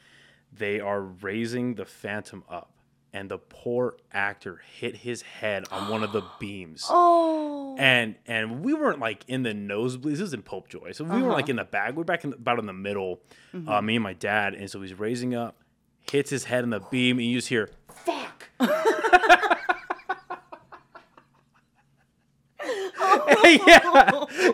they 0.51 0.80
are 0.80 1.01
raising 1.01 1.75
the 1.75 1.86
Phantom 1.86 2.44
up, 2.50 2.71
and 3.12 3.30
the 3.30 3.38
poor 3.38 3.95
actor 4.12 4.62
hit 4.80 4.98
his 4.98 5.21
head 5.21 5.65
on 5.71 5.89
one 5.89 6.04
of 6.04 6.12
the 6.12 6.21
beams. 6.39 6.86
oh 6.89 7.75
And 7.80 8.15
and 8.27 8.63
we 8.63 8.74
weren't 8.74 9.00
like 9.00 9.24
in 9.27 9.44
the 9.44 9.54
nosebleeds. 9.54 10.04
This 10.04 10.19
is 10.21 10.33
in 10.33 10.44
Popejoy, 10.44 10.94
so 10.95 11.04
we 11.04 11.21
weren't 11.21 11.33
like 11.33 11.50
in 11.50 11.56
the 11.56 11.63
back. 11.63 11.95
We're 11.95 12.04
back 12.04 12.24
in 12.24 12.33
about 12.33 12.60
in 12.60 12.65
the 12.65 12.74
middle. 12.74 13.21
Uh, 13.68 13.81
me 13.81 13.95
and 13.95 14.04
my 14.04 14.13
dad, 14.13 14.54
and 14.54 14.69
so 14.69 14.81
he's 14.81 14.98
raising 15.00 15.33
up, 15.36 15.56
hits 16.12 16.30
his 16.30 16.44
head 16.45 16.63
on 16.63 16.69
the 16.71 16.80
beam, 16.80 17.18
and 17.18 17.27
you 17.27 17.38
just 17.38 17.48
hear 17.50 17.69
"fuck." 17.88 18.50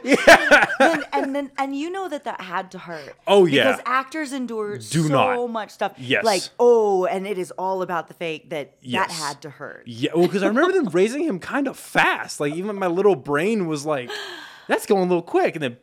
yeah, 0.04 0.66
and, 0.80 1.06
and 1.14 1.36
then 1.36 1.52
and 1.58 1.76
you 1.76 1.90
know 1.90 2.08
that 2.10 2.24
that 2.26 2.42
had 2.42 2.72
to 2.72 2.80
hurt. 2.80 3.16
Oh, 3.28 3.46
yeah. 3.46 3.64
because 3.72 3.82
actors 3.86 4.34
endure 4.34 4.78
Do 4.78 5.04
so 5.04 5.08
not. 5.08 5.48
much 5.50 5.72
stuff. 5.72 5.94
Yes. 5.98 6.24
like 6.24 6.44
oh, 6.60 7.06
and 7.06 7.28
it 7.28 7.38
is 7.38 7.52
all 7.52 7.82
about 7.82 8.08
the 8.08 8.14
fake 8.14 8.50
that 8.50 8.76
Yes. 8.82 9.08
that 9.08 9.14
had 9.16 9.42
to 9.44 9.50
hurt. 9.50 9.84
Yeah, 9.86 10.12
well, 10.16 10.28
because 10.28 10.44
I 10.44 10.48
remember 10.48 10.74
them 10.74 10.86
raising 10.90 11.24
him 11.24 11.40
kind 11.40 11.68
of 11.68 11.78
fast. 11.78 12.40
Like 12.40 12.54
even 12.54 12.76
my 12.76 12.88
little 12.88 13.16
brain 13.16 13.68
was 13.68 13.86
like, 13.86 14.10
"That's 14.68 14.86
going 14.86 15.04
a 15.04 15.08
little 15.08 15.22
quick," 15.22 15.56
and 15.56 15.64
then 15.64 15.78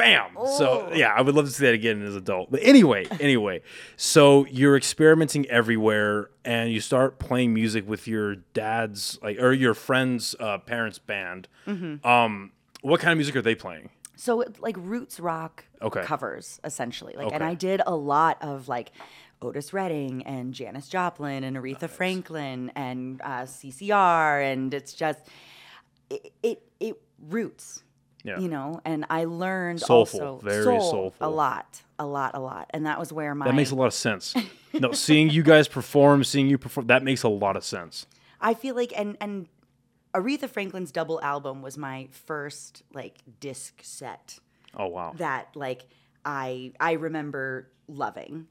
bam. 0.00 0.30
So 0.56 0.90
yeah, 0.94 1.12
I 1.14 1.22
would 1.22 1.34
love 1.34 1.46
to 1.46 1.50
see 1.50 1.64
that 1.66 1.74
again 1.74 2.02
as 2.02 2.12
an 2.14 2.18
adult. 2.18 2.50
But 2.50 2.60
anyway, 2.62 3.06
anyway, 3.20 3.62
so 3.96 4.46
you're 4.46 4.76
experimenting 4.76 5.46
everywhere, 5.46 6.30
and 6.44 6.72
you 6.72 6.80
start 6.80 7.18
playing 7.18 7.54
music 7.54 7.88
with 7.88 8.08
your 8.08 8.36
dad's 8.54 9.18
like 9.22 9.38
or 9.38 9.52
your 9.52 9.74
friend's 9.74 10.34
uh, 10.40 10.58
parents' 10.58 10.98
band. 10.98 11.48
Mm-hmm. 11.66 12.06
Um, 12.06 12.52
what 12.82 13.00
kind 13.00 13.12
of 13.12 13.18
music 13.18 13.36
are 13.36 13.42
they 13.42 13.54
playing? 13.54 13.90
So 14.16 14.40
it, 14.42 14.60
like 14.60 14.76
roots 14.78 15.18
rock 15.20 15.64
Okay. 15.82 16.02
covers 16.02 16.60
essentially. 16.64 17.14
Like, 17.16 17.32
and 17.32 17.42
I 17.42 17.54
did 17.54 17.82
a 17.86 17.94
lot 17.94 18.38
of 18.42 18.68
like. 18.68 18.92
Otis 19.42 19.72
Redding 19.72 20.22
and 20.26 20.52
Janis 20.52 20.86
Joplin 20.86 21.44
and 21.44 21.56
Aretha 21.56 21.88
Franklin 21.88 22.70
and 22.76 23.22
uh, 23.22 23.44
CCR 23.44 24.52
and 24.52 24.74
it's 24.74 24.92
just 24.92 25.20
it 26.10 26.30
it, 26.42 26.62
it 26.78 27.00
roots 27.26 27.82
Yeah. 28.22 28.38
you 28.38 28.48
know 28.48 28.80
and 28.84 29.06
I 29.08 29.24
learned 29.24 29.80
Soulful, 29.80 30.20
also 30.20 30.44
very 30.46 30.64
soul, 30.64 30.80
soulful. 30.90 31.26
a 31.26 31.30
lot 31.30 31.80
a 31.98 32.04
lot 32.06 32.32
a 32.34 32.40
lot 32.40 32.68
and 32.74 32.84
that 32.86 32.98
was 32.98 33.12
where 33.12 33.34
my 33.34 33.46
That 33.46 33.54
makes 33.54 33.70
a 33.70 33.74
lot 33.74 33.86
of 33.86 33.94
sense. 33.94 34.34
no, 34.72 34.92
seeing 34.92 35.30
you 35.30 35.42
guys 35.42 35.68
perform, 35.68 36.22
seeing 36.24 36.46
you 36.48 36.58
perform, 36.58 36.86
that 36.88 37.02
makes 37.02 37.22
a 37.22 37.28
lot 37.28 37.56
of 37.56 37.64
sense. 37.64 38.06
I 38.40 38.54
feel 38.54 38.74
like 38.74 38.92
and 38.96 39.16
and 39.20 39.48
Aretha 40.14 40.48
Franklin's 40.50 40.90
double 40.92 41.20
album 41.22 41.62
was 41.62 41.78
my 41.78 42.08
first 42.10 42.82
like 42.92 43.18
disc 43.40 43.80
set 43.82 44.38
Oh 44.76 44.88
wow. 44.88 45.12
that 45.16 45.48
like 45.54 45.86
I 46.24 46.72
I 46.78 46.92
remember 46.92 47.70
loving. 47.88 48.46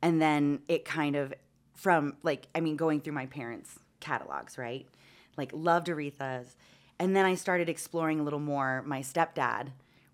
And 0.00 0.20
then 0.22 0.60
it 0.68 0.84
kind 0.84 1.16
of 1.16 1.32
from 1.74 2.16
like 2.22 2.48
I 2.54 2.60
mean 2.60 2.76
going 2.76 3.00
through 3.00 3.12
my 3.14 3.26
parents' 3.26 3.78
catalogs, 4.00 4.56
right? 4.58 4.86
Like 5.36 5.50
loved 5.54 5.88
Aretha's. 5.88 6.56
And 6.98 7.16
then 7.16 7.24
I 7.26 7.34
started 7.34 7.68
exploring 7.68 8.20
a 8.20 8.22
little 8.22 8.38
more. 8.40 8.82
My 8.86 9.00
stepdad 9.00 9.68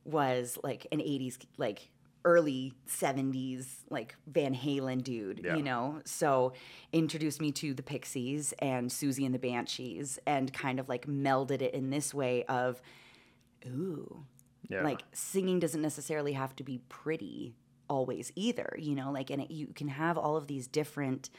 was 0.04 0.58
like 0.62 0.86
an 0.90 1.00
80s 1.00 1.38
like 1.58 1.90
early 2.24 2.72
70s 2.86 3.66
like 3.90 4.14
Van 4.26 4.54
Halen 4.54 5.02
dude, 5.04 5.40
Yeah. 5.44 5.56
you 5.56 5.62
know. 5.62 6.00
So 6.04 6.52
introduced 6.92 7.40
me 7.40 7.52
to 7.52 7.74
the 7.74 7.82
Pixies 7.82 8.52
and 8.58 8.90
Siouxsie 8.90 9.24
and 9.24 9.34
the 9.34 9.38
Banshees 9.38 10.18
and 10.26 10.52
kind 10.52 10.80
of 10.80 10.88
like 10.88 11.06
melded 11.06 11.62
it 11.62 11.74
in 11.74 11.90
this 11.90 12.12
way 12.14 12.44
of 12.44 12.80
ooh, 13.66 14.24
Yeah. 14.68 14.82
like 14.82 15.02
singing 15.12 15.58
doesn't 15.60 15.82
necessarily 15.82 16.32
have 16.32 16.54
to 16.56 16.64
be 16.64 16.78
pretty 16.88 17.54
always 17.90 18.30
either 18.36 18.76
you 18.78 18.94
know 18.94 19.10
like 19.10 19.30
and 19.30 19.40
it, 19.42 19.50
you 19.50 19.66
can 19.68 19.88
have 19.88 20.18
all 20.18 20.36
of 20.36 20.46
these 20.46 20.66
different 20.66 21.30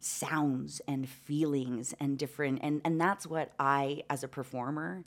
sounds 0.00 0.80
and 0.86 1.08
feelings 1.08 1.94
and 2.00 2.18
different 2.18 2.58
and 2.62 2.80
and 2.84 3.00
that's 3.00 3.26
what 3.26 3.52
i 3.58 4.02
as 4.10 4.22
a 4.22 4.28
performer 4.28 5.02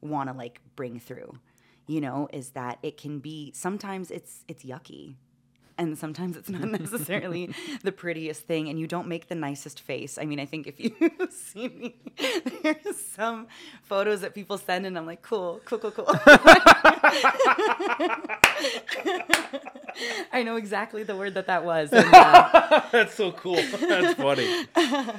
want 0.00 0.28
to 0.28 0.36
like 0.36 0.60
bring 0.76 0.98
through 0.98 1.38
you 1.86 2.00
know, 2.00 2.28
is 2.32 2.50
that 2.50 2.78
it 2.82 2.96
can 2.96 3.18
be 3.18 3.52
sometimes 3.54 4.10
it's 4.10 4.44
it's 4.48 4.64
yucky. 4.64 5.16
And 5.76 5.98
sometimes 5.98 6.36
it's 6.36 6.48
not 6.48 6.68
necessarily 6.80 7.52
the 7.82 7.90
prettiest 7.90 8.42
thing, 8.42 8.68
and 8.68 8.78
you 8.78 8.86
don't 8.86 9.08
make 9.08 9.26
the 9.26 9.34
nicest 9.34 9.80
face. 9.80 10.18
I 10.18 10.24
mean, 10.24 10.38
I 10.38 10.46
think 10.46 10.68
if 10.68 10.78
you 10.78 10.92
see 11.30 11.68
me, 11.68 11.96
there's 12.62 12.96
some 12.96 13.48
photos 13.82 14.20
that 14.20 14.36
people 14.36 14.56
send, 14.56 14.86
and 14.86 14.96
I'm 14.96 15.04
like, 15.04 15.22
cool, 15.22 15.60
cool, 15.64 15.78
cool, 15.78 15.90
cool. 15.90 16.06
I 20.32 20.42
know 20.42 20.56
exactly 20.56 21.02
the 21.02 21.16
word 21.16 21.34
that 21.34 21.46
that 21.46 21.64
was. 21.64 21.92
And, 21.92 22.06
uh, 22.12 22.82
That's 22.92 23.14
so 23.14 23.32
cool. 23.32 23.56
That's 23.56 24.14
funny. 24.14 24.66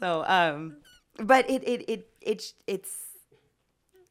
so, 0.00 0.24
um, 0.26 0.76
but 1.18 1.48
it, 1.48 1.62
it, 1.64 1.88
it, 1.88 2.08
it, 2.20 2.52
it's, 2.66 2.96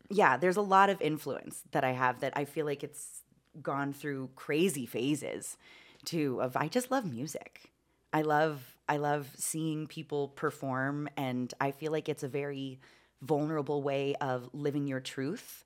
yeah, 0.09 0.37
there's 0.37 0.57
a 0.57 0.61
lot 0.61 0.89
of 0.89 1.01
influence 1.01 1.63
that 1.71 1.83
I 1.83 1.91
have 1.91 2.21
that 2.21 2.33
I 2.35 2.45
feel 2.45 2.65
like 2.65 2.83
it's 2.83 3.21
gone 3.61 3.93
through 3.93 4.29
crazy 4.35 4.85
phases 4.85 5.57
too 6.05 6.41
of 6.41 6.55
I 6.55 6.67
just 6.67 6.91
love 6.91 7.05
music. 7.05 7.71
I 8.13 8.21
love 8.21 8.75
I 8.89 8.97
love 8.97 9.29
seeing 9.37 9.87
people 9.87 10.29
perform 10.29 11.07
and 11.15 11.53
I 11.61 11.71
feel 11.71 11.91
like 11.91 12.09
it's 12.09 12.23
a 12.23 12.27
very 12.27 12.79
vulnerable 13.21 13.83
way 13.83 14.15
of 14.15 14.49
living 14.53 14.87
your 14.87 14.99
truth. 14.99 15.65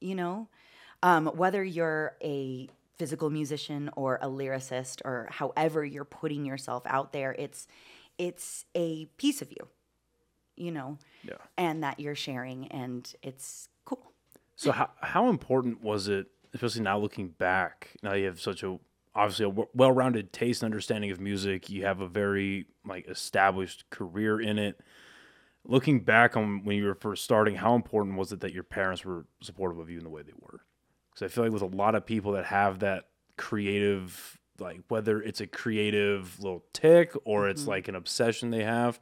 You 0.00 0.14
know, 0.14 0.48
um, 1.02 1.26
whether 1.28 1.62
you're 1.64 2.16
a 2.22 2.68
physical 2.96 3.30
musician 3.30 3.90
or 3.96 4.18
a 4.22 4.26
lyricist 4.26 5.00
or 5.04 5.28
however 5.30 5.84
you're 5.84 6.04
putting 6.04 6.44
yourself 6.44 6.82
out 6.86 7.12
there, 7.12 7.34
it's 7.38 7.66
it's 8.18 8.66
a 8.74 9.06
piece 9.16 9.40
of 9.40 9.50
you, 9.50 9.66
you 10.56 10.70
know, 10.70 10.98
Yeah. 11.22 11.34
and 11.56 11.82
that 11.82 11.98
you're 12.00 12.14
sharing, 12.14 12.66
and 12.68 13.10
it's 13.22 13.68
cool. 13.86 14.12
So 14.56 14.72
how 14.72 14.90
how 15.00 15.28
important 15.30 15.82
was 15.82 16.08
it, 16.08 16.26
especially 16.52 16.82
now 16.82 16.98
looking 16.98 17.28
back? 17.28 17.96
Now 18.02 18.12
you 18.12 18.26
have 18.26 18.40
such 18.40 18.62
a 18.62 18.78
obviously 19.14 19.46
a 19.46 19.48
w- 19.48 19.68
well-rounded 19.74 20.32
taste 20.32 20.62
and 20.62 20.72
understanding 20.72 21.10
of 21.10 21.18
music. 21.18 21.70
You 21.70 21.84
have 21.86 22.00
a 22.00 22.06
very 22.08 22.66
like 22.86 23.08
established 23.08 23.88
career 23.90 24.38
in 24.40 24.58
it. 24.58 24.78
Looking 25.64 26.00
back 26.00 26.36
on 26.36 26.64
when 26.64 26.76
you 26.76 26.84
were 26.86 26.94
first 26.94 27.24
starting, 27.24 27.56
how 27.56 27.74
important 27.74 28.16
was 28.16 28.32
it 28.32 28.40
that 28.40 28.52
your 28.52 28.62
parents 28.62 29.04
were 29.04 29.26
supportive 29.42 29.78
of 29.78 29.90
you 29.90 29.98
in 29.98 30.04
the 30.04 30.10
way 30.10 30.22
they 30.22 30.32
were? 30.38 30.60
Because 31.20 31.32
I 31.32 31.34
feel 31.34 31.44
like 31.44 31.52
with 31.52 31.62
a 31.62 31.76
lot 31.76 31.94
of 31.94 32.06
people 32.06 32.32
that 32.32 32.46
have 32.46 32.80
that 32.80 33.08
creative, 33.36 34.38
like 34.58 34.80
whether 34.88 35.20
it's 35.20 35.40
a 35.40 35.46
creative 35.46 36.38
little 36.40 36.64
tick 36.72 37.12
or 37.24 37.48
it's 37.48 37.62
mm-hmm. 37.62 37.70
like 37.70 37.88
an 37.88 37.94
obsession 37.94 38.50
they 38.50 38.64
have, 38.64 38.98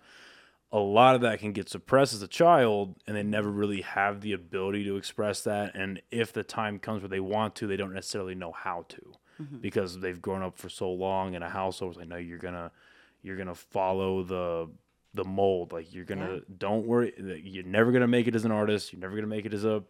a 0.71 0.79
lot 0.79 1.15
of 1.15 1.23
that 1.23 1.39
can 1.39 1.53
get 1.53 1.69
suppressed 1.69 2.13
as 2.13 2.23
a 2.23 2.29
child 2.29 2.97
and 3.07 3.17
they 3.17 3.23
never 3.23 3.51
really 3.51 3.81
have 3.83 4.21
the 4.21 4.33
ability 4.33 4.85
to 4.85 4.97
express 4.97 5.43
that. 5.43 5.75
And 5.75 6.03
if 6.11 6.33
the 6.33 6.43
time 6.43 6.79
comes 6.79 7.03
where 7.03 7.09
they 7.09 7.21
want 7.21 7.55
to 7.57 7.67
they 7.67 7.77
don't 7.77 7.95
necessarily 7.95 8.35
know 8.35 8.53
how 8.53 8.85
to 8.89 9.13
mm-hmm. 9.41 9.59
because 9.59 10.01
they've 10.01 10.21
grown 10.21 10.43
up 10.43 10.59
for 10.59 10.69
so 10.69 10.91
long 10.91 11.35
in 11.35 11.43
a 11.43 11.49
household 11.49 11.97
they 11.99 12.05
know 12.05 12.17
you're 12.17 12.39
gonna 12.39 12.71
you're 13.23 13.37
gonna 13.37 13.55
follow 13.55 14.23
the 14.23 14.69
the 15.15 15.25
mold. 15.25 15.73
Like 15.73 15.95
you're 15.95 16.05
gonna 16.05 16.35
Yeah. 16.35 16.41
don't 16.59 16.87
worry 16.87 17.15
you're 17.45 17.65
never 17.65 17.93
gonna 17.93 18.07
make 18.07 18.27
it 18.27 18.35
as 18.35 18.45
an 18.45 18.53
artist. 18.53 18.93
You're 18.93 19.01
never 19.01 19.15
gonna 19.15 19.27
make 19.27 19.47
it 19.47 19.55
as 19.55 19.65
a 19.65 19.85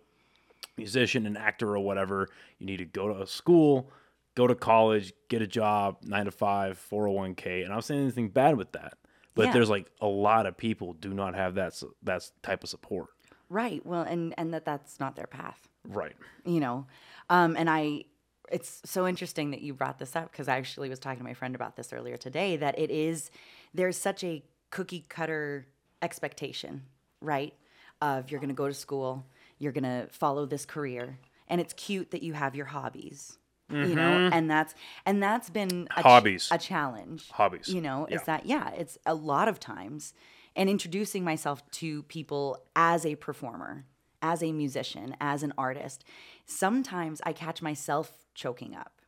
musician 0.77 1.27
an 1.27 1.37
actor 1.37 1.75
or 1.75 1.81
whatever 1.81 2.29
you 2.59 2.67
need 2.67 2.77
to 2.79 2.85
go 2.85 3.09
to 3.09 3.21
a 3.23 3.27
school 3.27 3.91
go 4.37 4.47
to 4.47 4.55
college 4.55 5.13
get 5.29 5.43
a 5.43 5.47
job 5.47 5.97
nine 6.03 6.25
to 6.27 6.31
five 6.31 6.81
401k 6.91 7.65
and 7.65 7.73
i'm 7.73 7.81
saying 7.81 8.03
anything 8.03 8.29
bad 8.29 8.57
with 8.57 8.73
that 8.73 8.95
but 9.35 9.47
Yeah. 9.47 9.53
there's 9.53 9.71
like 9.71 9.87
a 10.01 10.07
lot 10.07 10.47
of 10.47 10.57
people 10.57 10.93
do 10.93 11.13
not 11.13 11.35
have 11.35 11.55
that 11.57 11.81
that 12.03 12.31
type 12.43 12.63
of 12.63 12.69
support 12.71 13.09
Right. 13.51 13.81
Well, 13.87 14.03
and 14.03 14.35
and 14.37 14.53
that 14.53 14.67
that's 14.67 15.01
not 15.01 15.17
their 15.17 15.27
path. 15.27 15.67
right 15.87 16.15
you 16.45 16.61
know 16.61 16.87
um, 17.31 17.57
and 17.57 17.69
i 17.71 18.05
it's 18.53 18.81
so 18.85 19.07
interesting 19.07 19.51
that 19.51 19.61
you 19.63 19.75
brought 19.75 19.99
this 19.99 20.15
up 20.15 20.31
because 20.31 20.49
i 20.49 20.57
actually 20.57 20.89
was 20.91 20.99
talking 20.99 21.19
to 21.19 21.25
my 21.25 21.35
friend 21.35 21.55
about 21.55 21.75
this 21.77 21.93
earlier 21.93 22.17
today 22.19 22.57
that 22.57 22.79
it 22.79 22.91
is 22.91 23.31
there's 23.75 23.97
such 23.97 24.23
a 24.23 24.43
cookie 24.71 25.05
cutter 25.09 25.67
expectation 26.03 26.83
right 27.21 27.55
of 28.01 28.31
you're 28.31 28.39
going 28.41 28.49
to 28.49 28.55
go 28.55 28.69
to 28.69 28.75
school 28.75 29.27
you're 29.59 29.73
going 29.73 29.85
to 29.85 30.07
follow 30.11 30.47
this 30.47 30.65
career 30.65 31.19
and 31.49 31.61
it's 31.61 31.73
cute 31.75 32.11
that 32.11 32.23
you 32.23 32.33
have 32.35 32.55
your 32.55 32.67
hobbies 32.67 33.39
you 33.71 33.95
know? 33.95 34.01
Mm-hmm. 34.11 34.33
And 34.33 34.51
that's 34.51 34.75
and 35.05 35.23
that's 35.23 35.51
been 35.51 35.89
a 35.97 36.01
ch- 36.01 36.05
Hobbies. 36.05 36.49
a 36.51 36.57
challenge. 36.59 37.29
Hobbies. 37.31 37.69
you 37.69 37.81
know 37.81 38.07
is 38.07 38.23
that 38.23 38.47
yeah 38.47 38.71
it's 38.71 38.97
a 39.05 39.15
lot 39.15 39.49
of 39.49 39.61
times 39.61 40.15
and 40.57 40.69
introducing 40.71 41.23
myself 41.23 41.69
to 41.73 42.03
people 42.05 42.59
as 42.75 43.05
a 43.05 43.15
performer 43.17 43.85
as 44.23 44.43
a 44.43 44.53
musician 44.53 45.15
as 45.21 45.43
an 45.43 45.53
artist 45.57 46.03
sometimes 46.47 47.21
i 47.25 47.33
catch 47.33 47.63
myself 47.63 48.27
choking 48.35 48.75
up 48.75 49.01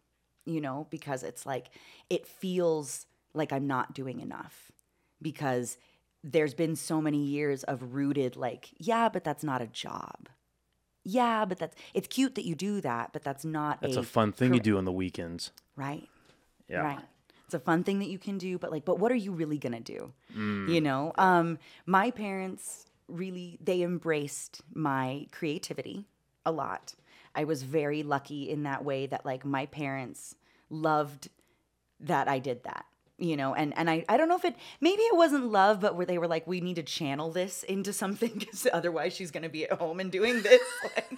you 0.45 0.61
know 0.61 0.87
because 0.91 1.23
it's 1.23 1.45
like 1.47 1.71
it 2.09 2.27
feels 2.27 3.07
like 3.35 3.53
i'm 3.53 3.67
not 3.67 3.93
doing 3.95 4.21
enough 4.21 4.71
because 5.21 5.79
there's 6.23 6.55
been 6.55 6.77
so 6.77 7.01
many 7.01 7.25
years 7.25 7.65
of 7.65 7.95
rooted 7.95 8.37
like 8.37 8.69
yeah 8.79 9.09
but 9.09 9.25
that's 9.25 9.43
not 9.43 9.61
a 9.61 9.67
job 9.67 10.29
yeah 11.05 11.45
but 11.45 11.59
that's 11.59 11.77
it's 11.95 12.09
cute 12.09 12.35
that 12.35 12.45
you 12.45 12.55
do 12.55 12.81
that 12.81 13.13
but 13.13 13.23
that's 13.23 13.45
not 13.45 13.81
that's 13.81 13.97
a 13.97 14.03
fun 14.03 14.33
thing 14.33 14.55
you 14.55 14.61
do 14.61 14.77
on 14.77 14.85
the 14.85 14.93
weekends 14.93 15.51
right 15.77 16.09
yeah 16.69 16.83
Right. 16.83 17.01
It's 17.47 17.55
a 17.57 17.59
fun 17.59 17.83
thing 17.83 17.99
that 17.99 18.09
you 18.09 18.19
can 18.21 18.39
do, 18.39 18.59
but 18.59 18.71
like, 18.71 18.85
but 18.85 19.01
what 19.01 19.11
are 19.11 19.17
you 19.17 19.33
really 19.33 19.59
gonna 19.59 19.81
do? 19.81 20.13
Mm. 20.39 20.73
You 20.73 20.81
know, 20.81 21.13
um, 21.19 21.59
my 21.85 22.13
parents 22.13 22.87
really 23.09 23.59
they 23.61 23.83
embraced 23.83 24.63
my 24.73 25.27
creativity 25.33 26.07
a 26.47 26.53
lot. 26.53 26.95
I 27.35 27.43
was 27.43 27.65
very 27.65 28.05
lucky 28.05 28.49
in 28.49 28.63
that 28.63 28.85
way 28.85 29.07
that 29.07 29.27
like 29.27 29.45
my 29.45 29.67
parents 29.67 30.37
loved 30.69 31.29
that 31.99 32.29
I 32.29 32.39
did 32.39 32.63
that. 32.63 32.87
You 33.21 33.37
know, 33.37 33.55
and 33.55 33.77
and 33.77 33.91
I 33.91 34.05
I 34.09 34.17
don't 34.17 34.29
know 34.29 34.37
if 34.37 34.45
it 34.45 34.57
maybe 34.81 35.03
it 35.03 35.15
wasn't 35.15 35.45
love, 35.53 35.81
but 35.81 35.95
where 35.95 36.07
they 36.07 36.17
were 36.19 36.27
like, 36.27 36.47
we 36.47 36.61
need 36.61 36.77
to 36.77 36.83
channel 36.83 37.31
this 37.31 37.63
into 37.65 37.93
something 37.93 38.33
because 38.39 38.67
otherwise 38.73 39.15
she's 39.15 39.31
gonna 39.31 39.51
be 39.51 39.65
at 39.65 39.79
home 39.79 40.01
and 40.01 40.11
doing 40.11 40.43
this. 40.43 40.63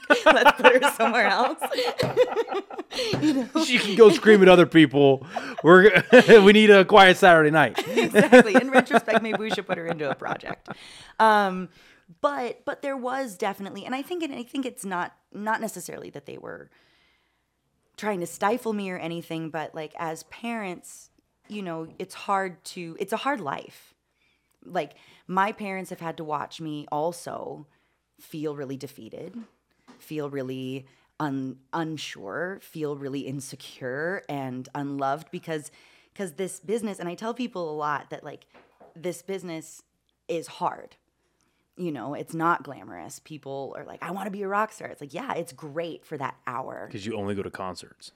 Like, 0.08 0.26
let's 0.26 0.60
put 0.60 0.82
her 0.82 0.90
somewhere 0.92 1.26
else. 1.28 1.58
she 3.64 3.78
can 3.78 3.94
go 3.94 4.10
scream 4.10 4.42
at 4.42 4.48
other 4.48 4.66
people 4.66 5.24
we're 5.62 6.02
we 6.42 6.52
need 6.52 6.70
a 6.70 6.84
quiet 6.84 7.16
saturday 7.16 7.50
night 7.50 7.78
exactly. 8.12 8.54
In 8.54 8.70
retrospect, 8.70 9.22
maybe 9.22 9.38
we 9.38 9.50
should 9.50 9.66
put 9.66 9.78
her 9.78 9.86
into 9.86 10.10
a 10.10 10.14
project. 10.14 10.68
Um, 11.18 11.68
but 12.20 12.64
but 12.64 12.82
there 12.82 12.96
was 12.96 13.36
definitely, 13.36 13.84
and 13.84 13.94
I 13.94 14.02
think 14.02 14.22
and 14.22 14.34
I 14.34 14.42
think 14.42 14.66
it's 14.66 14.84
not 14.84 15.14
not 15.32 15.60
necessarily 15.60 16.10
that 16.10 16.26
they 16.26 16.38
were 16.38 16.70
trying 17.96 18.20
to 18.20 18.26
stifle 18.26 18.72
me 18.72 18.90
or 18.90 18.98
anything, 18.98 19.50
but 19.50 19.74
like 19.74 19.94
as 19.98 20.24
parents, 20.24 21.10
you 21.48 21.62
know, 21.62 21.88
it's 21.98 22.14
hard 22.14 22.62
to 22.64 22.96
it's 22.98 23.12
a 23.12 23.18
hard 23.18 23.40
life. 23.40 23.94
Like 24.64 24.94
my 25.26 25.52
parents 25.52 25.90
have 25.90 26.00
had 26.00 26.16
to 26.18 26.24
watch 26.24 26.60
me 26.60 26.86
also 26.90 27.66
feel 28.20 28.54
really 28.54 28.76
defeated, 28.76 29.36
feel 29.98 30.30
really 30.30 30.86
un, 31.18 31.56
unsure, 31.72 32.58
feel 32.62 32.96
really 32.96 33.20
insecure 33.20 34.22
and 34.28 34.68
unloved 34.74 35.30
because 35.30 35.70
because 36.12 36.32
this 36.32 36.60
business 36.60 36.98
and 36.98 37.08
I 37.08 37.14
tell 37.14 37.34
people 37.34 37.70
a 37.70 37.76
lot 37.76 38.10
that 38.10 38.24
like 38.24 38.46
this 38.94 39.22
business 39.22 39.82
is 40.28 40.46
hard. 40.46 40.96
You 41.76 41.90
know, 41.90 42.14
it's 42.14 42.34
not 42.34 42.62
glamorous. 42.62 43.18
People 43.24 43.74
are 43.76 43.84
like, 43.84 44.02
I 44.02 44.10
want 44.10 44.26
to 44.26 44.30
be 44.30 44.42
a 44.42 44.48
rock 44.48 44.72
star. 44.72 44.88
It's 44.88 45.00
like, 45.00 45.14
yeah, 45.14 45.32
it's 45.32 45.52
great 45.52 46.04
for 46.04 46.18
that 46.18 46.36
hour 46.46 46.86
because 46.86 47.06
you 47.06 47.16
only 47.16 47.34
go 47.34 47.42
to 47.42 47.50
concerts 47.50 48.12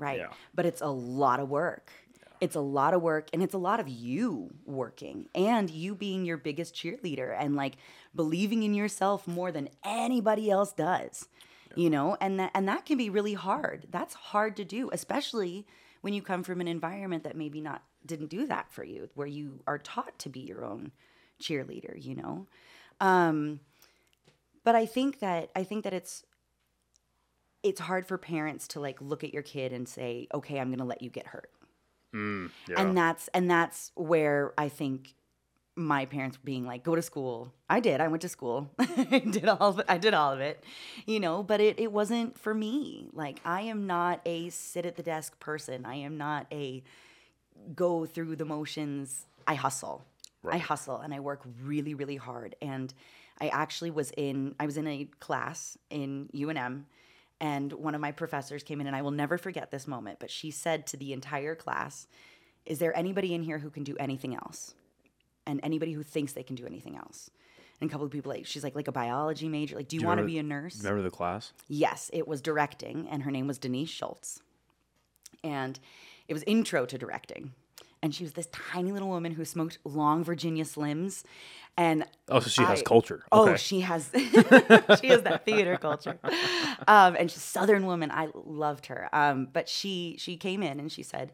right? 0.00 0.18
Yeah. 0.18 0.28
But 0.54 0.66
it's 0.66 0.80
a 0.80 0.88
lot 0.88 1.38
of 1.38 1.48
work. 1.48 1.92
It's 2.40 2.56
a 2.56 2.60
lot 2.60 2.94
of 2.94 3.02
work 3.02 3.28
and 3.32 3.42
it's 3.42 3.52
a 3.52 3.58
lot 3.58 3.80
of 3.80 3.88
you 3.88 4.50
working 4.64 5.28
and 5.34 5.68
you 5.68 5.94
being 5.94 6.24
your 6.24 6.38
biggest 6.38 6.74
cheerleader 6.74 7.36
and 7.38 7.54
like 7.54 7.74
believing 8.14 8.62
in 8.62 8.72
yourself 8.72 9.28
more 9.28 9.52
than 9.52 9.68
anybody 9.84 10.50
else 10.50 10.72
does. 10.72 11.28
You 11.76 11.88
know, 11.88 12.16
and 12.20 12.40
that 12.40 12.50
and 12.54 12.66
that 12.66 12.84
can 12.84 12.98
be 12.98 13.10
really 13.10 13.34
hard. 13.34 13.86
That's 13.90 14.14
hard 14.14 14.56
to 14.56 14.64
do, 14.64 14.90
especially 14.92 15.66
when 16.00 16.14
you 16.14 16.22
come 16.22 16.42
from 16.42 16.60
an 16.60 16.66
environment 16.66 17.22
that 17.24 17.36
maybe 17.36 17.60
not 17.60 17.84
didn't 18.04 18.28
do 18.28 18.46
that 18.46 18.72
for 18.72 18.82
you, 18.82 19.08
where 19.14 19.26
you 19.26 19.60
are 19.68 19.78
taught 19.78 20.18
to 20.20 20.28
be 20.28 20.40
your 20.40 20.64
own 20.64 20.90
cheerleader, 21.40 22.02
you 22.02 22.16
know. 22.16 22.46
Um 23.00 23.60
but 24.64 24.74
I 24.74 24.86
think 24.86 25.20
that 25.20 25.50
I 25.54 25.62
think 25.62 25.84
that 25.84 25.92
it's 25.92 26.24
it's 27.62 27.80
hard 27.80 28.06
for 28.06 28.18
parents 28.18 28.68
to 28.68 28.80
like 28.80 29.00
look 29.00 29.24
at 29.24 29.32
your 29.32 29.42
kid 29.42 29.72
and 29.72 29.88
say, 29.88 30.28
"Okay, 30.34 30.58
I'm 30.58 30.68
going 30.68 30.78
to 30.78 30.84
let 30.84 31.02
you 31.02 31.10
get 31.10 31.26
hurt." 31.26 31.50
Mm, 32.14 32.50
yeah. 32.68 32.80
And 32.80 32.96
that's 32.96 33.28
and 33.28 33.50
that's 33.50 33.92
where 33.94 34.52
I 34.58 34.68
think 34.68 35.14
my 35.76 36.06
parents 36.06 36.38
being 36.42 36.66
like, 36.66 36.82
"Go 36.82 36.94
to 36.94 37.02
school." 37.02 37.52
I 37.68 37.80
did. 37.80 38.00
I 38.00 38.08
went 38.08 38.22
to 38.22 38.28
school. 38.28 38.70
I 38.78 39.20
did 39.20 39.48
all 39.48 39.70
of 39.70 39.78
it. 39.78 39.86
I 39.88 39.98
did 39.98 40.14
all 40.14 40.32
of 40.32 40.40
it. 40.40 40.64
You 41.06 41.20
know, 41.20 41.42
but 41.42 41.60
it 41.60 41.78
it 41.78 41.92
wasn't 41.92 42.38
for 42.38 42.54
me. 42.54 43.08
Like 43.12 43.40
I 43.44 43.62
am 43.62 43.86
not 43.86 44.20
a 44.24 44.50
sit 44.50 44.86
at 44.86 44.96
the 44.96 45.02
desk 45.02 45.38
person. 45.40 45.84
I 45.84 45.96
am 45.96 46.16
not 46.16 46.46
a 46.52 46.82
go 47.74 48.06
through 48.06 48.36
the 48.36 48.44
motions. 48.44 49.26
I 49.46 49.54
hustle. 49.54 50.04
I 50.48 50.58
hustle 50.58 50.96
and 50.96 51.12
I 51.12 51.20
work 51.20 51.42
really, 51.62 51.92
really 51.92 52.16
hard. 52.16 52.56
And 52.62 52.94
I 53.40 53.48
actually 53.48 53.90
was 53.90 54.10
in 54.16 54.54
I 54.58 54.66
was 54.66 54.76
in 54.76 54.86
a 54.86 55.08
class 55.18 55.76
in 55.90 56.30
UNM 56.34 56.84
and 57.40 57.72
one 57.72 57.94
of 57.94 58.00
my 58.00 58.12
professors 58.12 58.62
came 58.62 58.80
in 58.80 58.86
and 58.86 58.94
I 58.94 59.02
will 59.02 59.10
never 59.10 59.38
forget 59.38 59.70
this 59.70 59.86
moment, 59.86 60.18
but 60.20 60.30
she 60.30 60.50
said 60.50 60.86
to 60.88 60.96
the 60.96 61.12
entire 61.12 61.54
class, 61.54 62.06
"Is 62.66 62.78
there 62.78 62.96
anybody 62.96 63.34
in 63.34 63.42
here 63.42 63.58
who 63.58 63.70
can 63.70 63.84
do 63.84 63.96
anything 63.98 64.34
else?" 64.34 64.74
And 65.46 65.60
anybody 65.62 65.92
who 65.92 66.02
thinks 66.02 66.32
they 66.32 66.42
can 66.42 66.56
do 66.56 66.66
anything 66.66 66.96
else. 66.96 67.30
And 67.80 67.88
a 67.88 67.90
couple 67.90 68.04
of 68.04 68.12
people 68.12 68.30
like 68.30 68.46
she's 68.46 68.62
like 68.62 68.74
like 68.74 68.88
a 68.88 68.92
biology 68.92 69.48
major, 69.48 69.76
like 69.76 69.88
do 69.88 69.96
you, 69.96 70.06
want 70.06 70.20
to 70.20 70.26
be 70.26 70.38
a 70.38 70.42
nurse? 70.42 70.78
Remember 70.78 71.02
the 71.02 71.10
class? 71.10 71.52
Yes, 71.66 72.10
it 72.12 72.28
was 72.28 72.42
directing, 72.42 73.08
and 73.08 73.22
her 73.22 73.30
name 73.30 73.46
was 73.46 73.58
Denise 73.58 73.88
Schultz. 73.88 74.42
And 75.42 75.80
it 76.28 76.34
was 76.34 76.44
intro 76.46 76.84
to 76.84 76.98
directing. 76.98 77.54
And 78.02 78.14
she 78.14 78.24
was 78.24 78.32
this 78.32 78.48
tiny 78.50 78.92
little 78.92 79.08
woman 79.08 79.32
who 79.32 79.44
smoked 79.44 79.78
long 79.84 80.24
Virginia 80.24 80.64
Slims. 80.64 81.22
And 81.76 82.04
Oh, 82.28 82.40
so 82.40 82.48
she 82.50 82.62
has 82.62 82.80
I- 82.80 82.82
culture. 82.84 83.24
Oh, 83.30 83.56
she 83.56 83.80
has 83.80 84.10
she 84.14 85.08
has 85.08 85.22
that 85.22 85.42
theater 85.44 85.76
culture. 85.76 86.18
Um, 86.88 87.14
and 87.18 87.30
she's 87.30 87.36
a 87.38 87.40
southern 87.40 87.84
woman. 87.86 88.10
I 88.10 88.28
loved 88.34 88.86
her. 88.86 89.08
Um, 89.12 89.48
but 89.52 89.68
she 89.68 90.16
she 90.18 90.36
came 90.36 90.62
in 90.62 90.80
and 90.80 90.90
she 90.90 91.02
said, 91.02 91.32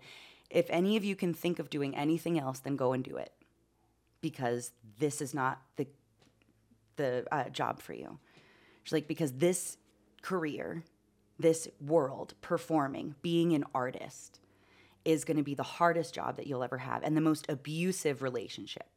if 0.51 0.67
any 0.71 0.97
of 0.97 1.05
you 1.05 1.15
can 1.17 1.33
think 1.35 1.59
of 1.59 1.71
doing 1.71 1.97
anything 1.97 2.39
else, 2.39 2.59
then 2.61 2.77
go 2.77 2.93
and 2.93 3.03
do 3.05 3.17
it. 3.17 3.33
Because 4.21 4.73
this 4.99 5.21
is 5.21 5.35
not 5.35 5.63
the 5.77 5.87
the 6.97 7.27
uh, 7.31 7.49
job 7.51 7.81
for 7.81 7.93
you. 7.93 8.19
She's 8.83 8.93
like, 8.93 9.07
because 9.09 9.33
this 9.35 9.77
career, 10.23 10.83
this 11.39 11.69
world, 11.81 12.35
performing, 12.41 13.15
being 13.23 13.53
an 13.53 13.65
artist, 13.75 14.41
is 15.07 15.25
going 15.25 15.37
to 15.37 15.43
be 15.43 15.55
the 15.55 15.63
hardest 15.63 16.15
job 16.15 16.37
that 16.37 16.47
you'll 16.47 16.65
ever 16.65 16.79
have 16.79 17.03
and 17.03 17.17
the 17.17 17.21
most 17.21 17.47
abusive 17.49 18.23
relationship. 18.23 18.89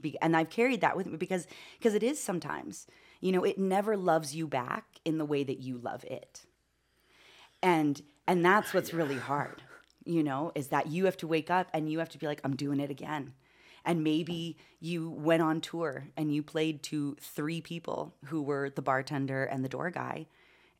Be- 0.00 0.18
and 0.20 0.36
I've 0.36 0.50
carried 0.50 0.80
that 0.80 0.96
with 0.96 1.06
me 1.06 1.16
because 1.16 1.46
because 1.78 1.94
it 1.94 2.02
is 2.02 2.20
sometimes. 2.20 2.86
You 3.20 3.32
know, 3.32 3.44
it 3.44 3.58
never 3.58 3.96
loves 3.96 4.34
you 4.34 4.46
back 4.46 4.84
in 5.04 5.18
the 5.18 5.24
way 5.24 5.42
that 5.44 5.60
you 5.60 5.78
love 5.78 6.04
it. 6.04 6.44
And 7.62 8.00
and 8.26 8.44
that's 8.44 8.74
what's 8.74 8.92
really 8.92 9.16
hard, 9.16 9.62
you 10.04 10.22
know, 10.22 10.52
is 10.54 10.68
that 10.68 10.88
you 10.88 11.06
have 11.06 11.16
to 11.18 11.26
wake 11.26 11.50
up 11.50 11.68
and 11.72 11.90
you 11.90 11.98
have 11.98 12.10
to 12.10 12.18
be 12.18 12.26
like, 12.26 12.40
I'm 12.44 12.56
doing 12.56 12.78
it 12.78 12.90
again. 12.90 13.32
And 13.84 14.04
maybe 14.04 14.58
you 14.80 15.10
went 15.10 15.42
on 15.42 15.60
tour 15.60 16.08
and 16.16 16.34
you 16.34 16.42
played 16.42 16.82
to 16.84 17.16
three 17.20 17.60
people 17.60 18.14
who 18.26 18.42
were 18.42 18.70
the 18.70 18.82
bartender 18.82 19.44
and 19.44 19.64
the 19.64 19.68
door 19.68 19.90
guy 19.90 20.26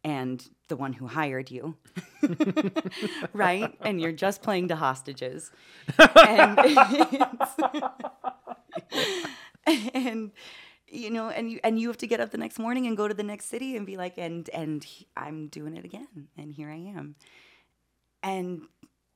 and 0.08 0.48
the 0.68 0.76
one 0.76 0.94
who 0.94 1.06
hired 1.06 1.50
you. 1.50 1.76
right? 3.34 3.74
And 3.82 4.00
you're 4.00 4.12
just 4.12 4.42
playing 4.42 4.68
to 4.68 4.76
hostages. 4.76 5.50
And 5.98 6.58
and 9.94 10.32
you 10.90 11.10
know 11.10 11.28
and 11.28 11.50
you 11.50 11.60
and 11.62 11.78
you 11.78 11.88
have 11.88 11.98
to 11.98 12.06
get 12.06 12.20
up 12.20 12.30
the 12.30 12.38
next 12.38 12.58
morning 12.58 12.86
and 12.86 12.96
go 12.96 13.06
to 13.06 13.12
the 13.12 13.22
next 13.22 13.46
city 13.46 13.76
and 13.76 13.84
be 13.84 13.98
like 13.98 14.16
and 14.16 14.48
and 14.50 14.86
i'm 15.16 15.48
doing 15.48 15.76
it 15.76 15.84
again 15.84 16.28
and 16.38 16.54
here 16.54 16.70
i 16.70 16.76
am 16.76 17.14
and 18.22 18.62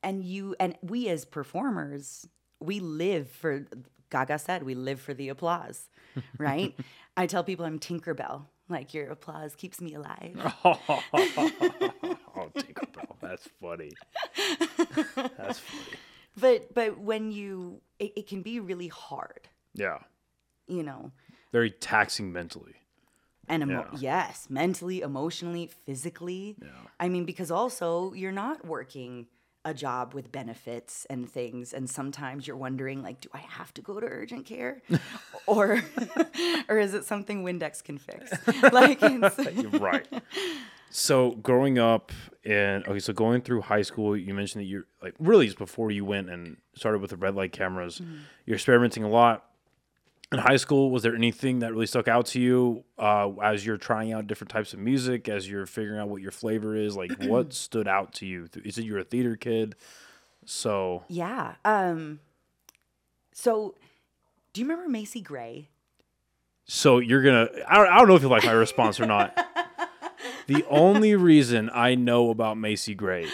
and 0.03 0.23
you 0.23 0.55
and 0.59 0.77
we 0.83 1.09
as 1.09 1.25
performers 1.25 2.27
we 2.59 2.79
live 2.79 3.27
for 3.27 3.65
gaga 4.11 4.37
said 4.37 4.61
we 4.61 4.75
live 4.75 5.01
for 5.01 5.15
the 5.15 5.29
applause 5.29 5.89
right 6.37 6.77
i 7.17 7.25
tell 7.25 7.43
people 7.43 7.65
i'm 7.65 7.79
tinkerbell 7.79 8.43
like 8.69 8.93
your 8.93 9.09
applause 9.11 9.55
keeps 9.55 9.79
me 9.81 9.93
alive 9.93 10.35
oh, 10.65 12.49
Tinkerbell. 12.55 13.15
That's 13.21 13.47
funny. 13.61 13.91
That's 15.37 15.59
funny. 15.59 15.97
but 16.39 16.73
but 16.73 16.97
when 16.99 17.31
you 17.31 17.81
it, 17.99 18.13
it 18.15 18.27
can 18.27 18.41
be 18.41 18.59
really 18.59 18.87
hard 18.87 19.47
Yeah. 19.73 19.99
you 20.67 20.83
know 20.83 21.11
Very 21.51 21.69
taxing 21.71 22.31
mentally. 22.33 22.75
and 23.47 23.63
emo- 23.63 23.87
Yeah. 23.93 23.99
yes 23.99 24.47
mentally 24.49 25.01
emotionally 25.01 25.69
physically 25.85 26.55
yeah. 26.61 26.69
i 26.99 27.07
mean 27.09 27.25
because 27.25 27.51
also 27.51 28.13
you're 28.13 28.31
not 28.31 28.65
working 28.65 29.27
a 29.65 29.73
job 29.73 30.13
with 30.13 30.31
benefits 30.31 31.05
and 31.09 31.29
things 31.29 31.73
and 31.73 31.89
sometimes 31.89 32.45
you're 32.45 32.57
wondering 32.57 33.01
like 33.01 33.21
do 33.21 33.29
i 33.33 33.37
have 33.37 33.73
to 33.73 33.81
go 33.81 33.99
to 33.99 34.05
urgent 34.05 34.45
care 34.45 34.81
or 35.47 35.81
or 36.69 36.77
is 36.77 36.93
it 36.93 37.05
something 37.05 37.43
windex 37.43 37.83
can 37.83 37.97
fix 37.97 38.31
like 38.73 39.01
You're 39.55 39.71
right. 39.71 40.07
So 40.89 41.31
growing 41.31 41.79
up 41.79 42.11
and 42.45 42.87
okay, 42.87 42.99
so 42.99 43.13
going 43.13 43.41
through 43.41 43.61
high 43.61 43.81
school, 43.81 44.15
you 44.15 44.33
mentioned 44.33 44.61
that 44.61 44.67
you're 44.67 44.85
like 45.01 45.15
really 45.19 45.47
just 45.47 45.57
before 45.57 45.91
you 45.91 46.05
went 46.05 46.29
and 46.29 46.57
started 46.75 46.99
with 46.99 47.09
the 47.09 47.17
red 47.17 47.35
light 47.35 47.51
cameras, 47.51 47.99
mm-hmm. 47.99 48.17
you're 48.45 48.55
experimenting 48.55 49.03
a 49.03 49.09
lot. 49.09 49.45
In 50.33 50.39
high 50.39 50.57
school, 50.57 50.89
was 50.91 51.03
there 51.03 51.15
anything 51.15 51.59
that 51.59 51.71
really 51.71 51.85
stuck 51.85 52.07
out 52.07 52.25
to 52.27 52.41
you 52.41 52.83
uh, 52.97 53.29
as 53.41 53.65
you're 53.65 53.77
trying 53.77 54.11
out 54.13 54.25
different 54.27 54.49
types 54.49 54.73
of 54.73 54.79
music, 54.79 55.29
as 55.29 55.47
you're 55.49 55.65
figuring 55.65 55.99
out 55.99 56.09
what 56.09 56.21
your 56.21 56.31
flavor 56.31 56.75
is? 56.75 56.95
Like, 56.97 57.11
what 57.23 57.53
stood 57.53 57.87
out 57.87 58.13
to 58.15 58.25
you? 58.25 58.49
Is 58.65 58.77
it 58.77 58.85
you're 58.85 58.99
a 58.99 59.03
theater 59.03 59.35
kid? 59.35 59.75
So 60.45 61.03
yeah 61.07 61.53
um 61.63 62.19
so 63.31 63.75
do 64.51 64.59
you 64.59 64.67
remember 64.67 64.89
macy 64.89 65.21
gray 65.21 65.69
So 66.65 66.99
you're 66.99 67.21
gonna. 67.23 67.47
I 67.67 67.75
don't, 67.75 67.87
I 67.87 67.97
don't 67.99 68.07
know 68.09 68.15
if 68.15 68.21
you 68.21 68.27
like 68.27 68.43
my 68.43 68.51
response 68.51 68.99
or 68.99 69.05
not. 69.05 69.37
the 70.47 70.65
only 70.69 71.15
reason 71.15 71.69
I 71.73 71.95
know 71.95 72.29
about 72.29 72.57
Macy 72.57 72.95
Gray 72.95 73.27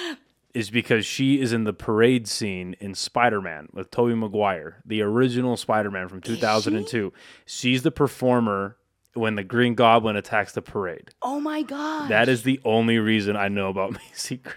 is 0.54 0.70
because 0.72 1.06
she 1.06 1.40
is 1.40 1.54
in 1.54 1.64
the 1.64 1.74
parade 1.74 2.28
scene 2.28 2.76
in 2.80 2.96
Spider 2.96 3.42
Man 3.42 3.70
with 3.74 3.92
Tobey 3.92 4.16
Maguire, 4.16 4.82
the 4.86 5.02
original 5.02 5.56
Spider 5.58 5.92
Man 5.92 6.08
from 6.08 6.22
2002. 6.22 7.14
She's 7.46 7.84
the 7.84 7.92
performer 7.92 8.78
when 9.14 9.36
the 9.36 9.44
Green 9.44 9.76
Goblin 9.76 10.16
attacks 10.16 10.54
the 10.54 10.62
parade. 10.62 11.10
oh 11.22 11.40
my 11.40 11.62
god 11.64 12.10
That 12.10 12.30
is 12.30 12.44
the 12.44 12.60
only 12.64 12.98
reason 13.00 13.36
I 13.36 13.48
know 13.48 13.70
about 13.70 13.94
Macy 14.10 14.38
Gray. 14.38 14.54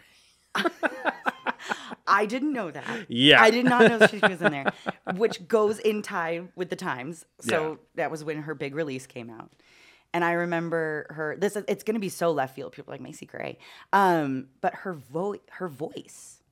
I 2.07 2.27
didn't 2.27 2.53
know 2.53 2.71
that. 2.71 3.07
Yeah. 3.09 3.41
I 3.41 3.51
did 3.51 3.65
not 3.65 3.83
know 3.89 4.07
she 4.07 4.19
was 4.19 4.43
in 4.43 4.53
there, 4.53 4.73
which 5.17 5.47
goes 5.49 5.79
in 5.79 6.03
time 6.03 6.51
with 6.57 6.69
the 6.69 6.77
times. 6.77 7.25
So 7.41 7.71
Yeah. 7.71 7.77
that 7.95 8.11
was 8.11 8.25
when 8.25 8.43
her 8.43 8.55
big 8.55 8.75
release 8.75 9.07
came 9.07 9.31
out. 9.31 9.51
And 10.15 10.25
I 10.25 10.33
remember 10.33 11.07
her. 11.11 11.37
This 11.39 11.57
it's 11.57 11.83
going 11.83 11.95
to 11.95 12.01
be 12.01 12.09
so 12.09 12.33
left 12.33 12.55
field. 12.55 12.73
People 12.73 12.93
like 12.93 13.01
Macy 13.01 13.27
Gray, 13.27 13.59
um, 13.93 14.49
but 14.61 14.75
her 14.75 14.93
voice, 14.93 15.41
her 15.53 15.69
voice, 15.69 16.43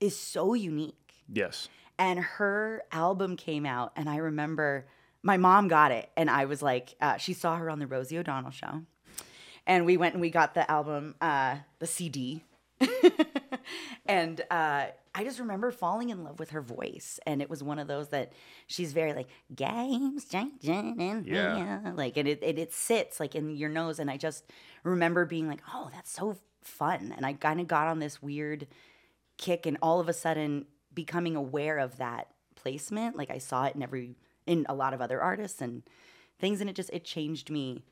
is 0.00 0.16
so 0.18 0.54
unique. 0.54 1.14
Yes. 1.32 1.68
And 1.98 2.18
her 2.18 2.82
album 2.90 3.36
came 3.36 3.64
out, 3.64 3.92
and 3.94 4.08
I 4.08 4.16
remember 4.16 4.86
my 5.22 5.36
mom 5.36 5.68
got 5.68 5.92
it, 5.92 6.10
and 6.16 6.28
I 6.28 6.44
was 6.46 6.60
like, 6.60 6.96
uh, 7.00 7.16
she 7.16 7.32
saw 7.32 7.56
her 7.56 7.70
on 7.70 7.78
the 7.78 7.86
Rosie 7.86 8.18
O'Donnell 8.18 8.50
show, 8.50 8.82
and 9.66 9.86
we 9.86 9.96
went 9.96 10.14
and 10.14 10.20
we 10.20 10.30
got 10.30 10.54
the 10.54 10.68
album, 10.70 11.14
uh, 11.20 11.56
the 11.78 11.86
CD, 11.86 12.42
and 14.06 14.40
uh, 14.50 14.86
I 15.14 15.24
just 15.24 15.38
remember 15.38 15.70
falling 15.70 16.10
in 16.10 16.24
love 16.24 16.38
with 16.38 16.50
her 16.50 16.60
voice, 16.60 17.18
and 17.26 17.40
it 17.42 17.48
was 17.48 17.62
one 17.62 17.78
of 17.78 17.88
those 17.88 18.08
that 18.08 18.32
she's 18.66 18.92
very 18.92 19.12
like 19.12 19.28
games 19.54 20.24
changing 20.26 21.00
in 21.00 21.24
Yeah. 21.26 21.92
like 21.94 22.16
and 22.16 22.28
it, 22.28 22.42
it 22.42 22.58
it 22.58 22.72
sits 22.72 23.20
like 23.20 23.34
in 23.34 23.50
your 23.56 23.70
nose, 23.70 23.98
and 23.98 24.10
I 24.10 24.16
just 24.16 24.44
remember 24.82 25.24
being 25.24 25.48
like, 25.48 25.62
oh, 25.72 25.90
that's 25.92 26.10
so 26.10 26.36
fun, 26.62 27.12
and 27.16 27.24
I 27.26 27.34
kind 27.34 27.60
of 27.60 27.66
got 27.68 27.86
on 27.88 27.98
this 27.98 28.22
weird 28.22 28.66
kick, 29.38 29.66
and 29.66 29.76
all 29.82 30.00
of 30.00 30.08
a 30.08 30.12
sudden 30.12 30.66
becoming 30.94 31.36
aware 31.36 31.78
of 31.78 31.96
that 31.98 32.28
placement, 32.56 33.16
like 33.16 33.30
I 33.30 33.38
saw 33.38 33.64
it 33.66 33.74
in 33.74 33.82
every 33.82 34.16
in 34.46 34.66
a 34.68 34.74
lot 34.74 34.94
of 34.94 35.00
other 35.00 35.20
artists 35.20 35.60
and 35.60 35.82
things, 36.38 36.60
and 36.60 36.68
it 36.70 36.76
just 36.76 36.90
it 36.92 37.04
changed 37.04 37.50
me 37.50 37.82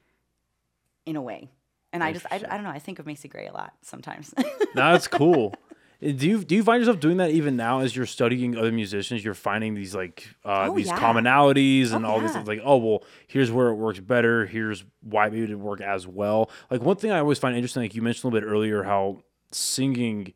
in 1.06 1.16
a 1.16 1.22
way. 1.22 1.50
And 1.92 2.02
I 2.02 2.12
just 2.12 2.26
I, 2.30 2.36
I 2.36 2.38
don't 2.54 2.62
know 2.64 2.70
I 2.70 2.78
think 2.78 2.98
of 2.98 3.06
Macy 3.06 3.28
Gray 3.28 3.46
a 3.46 3.52
lot 3.52 3.74
sometimes. 3.82 4.32
No, 4.74 4.92
that's 4.92 5.08
cool. 5.08 5.54
Do 6.00 6.28
you 6.28 6.42
do 6.42 6.56
you 6.56 6.64
find 6.64 6.80
yourself 6.80 6.98
doing 6.98 7.18
that 7.18 7.30
even 7.30 7.54
now 7.54 7.78
as 7.78 7.94
you're 7.94 8.06
studying 8.06 8.56
other 8.56 8.72
musicians? 8.72 9.24
You're 9.24 9.34
finding 9.34 9.74
these 9.74 9.94
like 9.94 10.26
uh, 10.44 10.66
Oh, 10.68 10.74
these 10.74 10.88
yeah. 10.88 10.98
commonalities 10.98 11.92
and 11.92 12.04
Oh, 12.04 12.08
all 12.08 12.18
these 12.20 12.30
yeah. 12.30 12.38
things. 12.38 12.48
Like, 12.48 12.60
oh 12.64 12.78
well, 12.78 13.04
here's 13.28 13.52
where 13.52 13.68
it 13.68 13.74
works 13.74 14.00
better. 14.00 14.44
Here's 14.46 14.82
why 15.02 15.28
maybe 15.28 15.44
it 15.44 15.46
didn't 15.48 15.62
work 15.62 15.80
as 15.80 16.04
well. 16.04 16.50
Like 16.72 16.80
one 16.82 16.96
thing 16.96 17.12
I 17.12 17.20
always 17.20 17.38
find 17.38 17.54
interesting, 17.54 17.82
like 17.82 17.94
you 17.94 18.02
mentioned 18.02 18.24
a 18.24 18.34
little 18.34 18.48
bit 18.48 18.52
earlier, 18.52 18.82
how 18.82 19.22
singing 19.52 20.32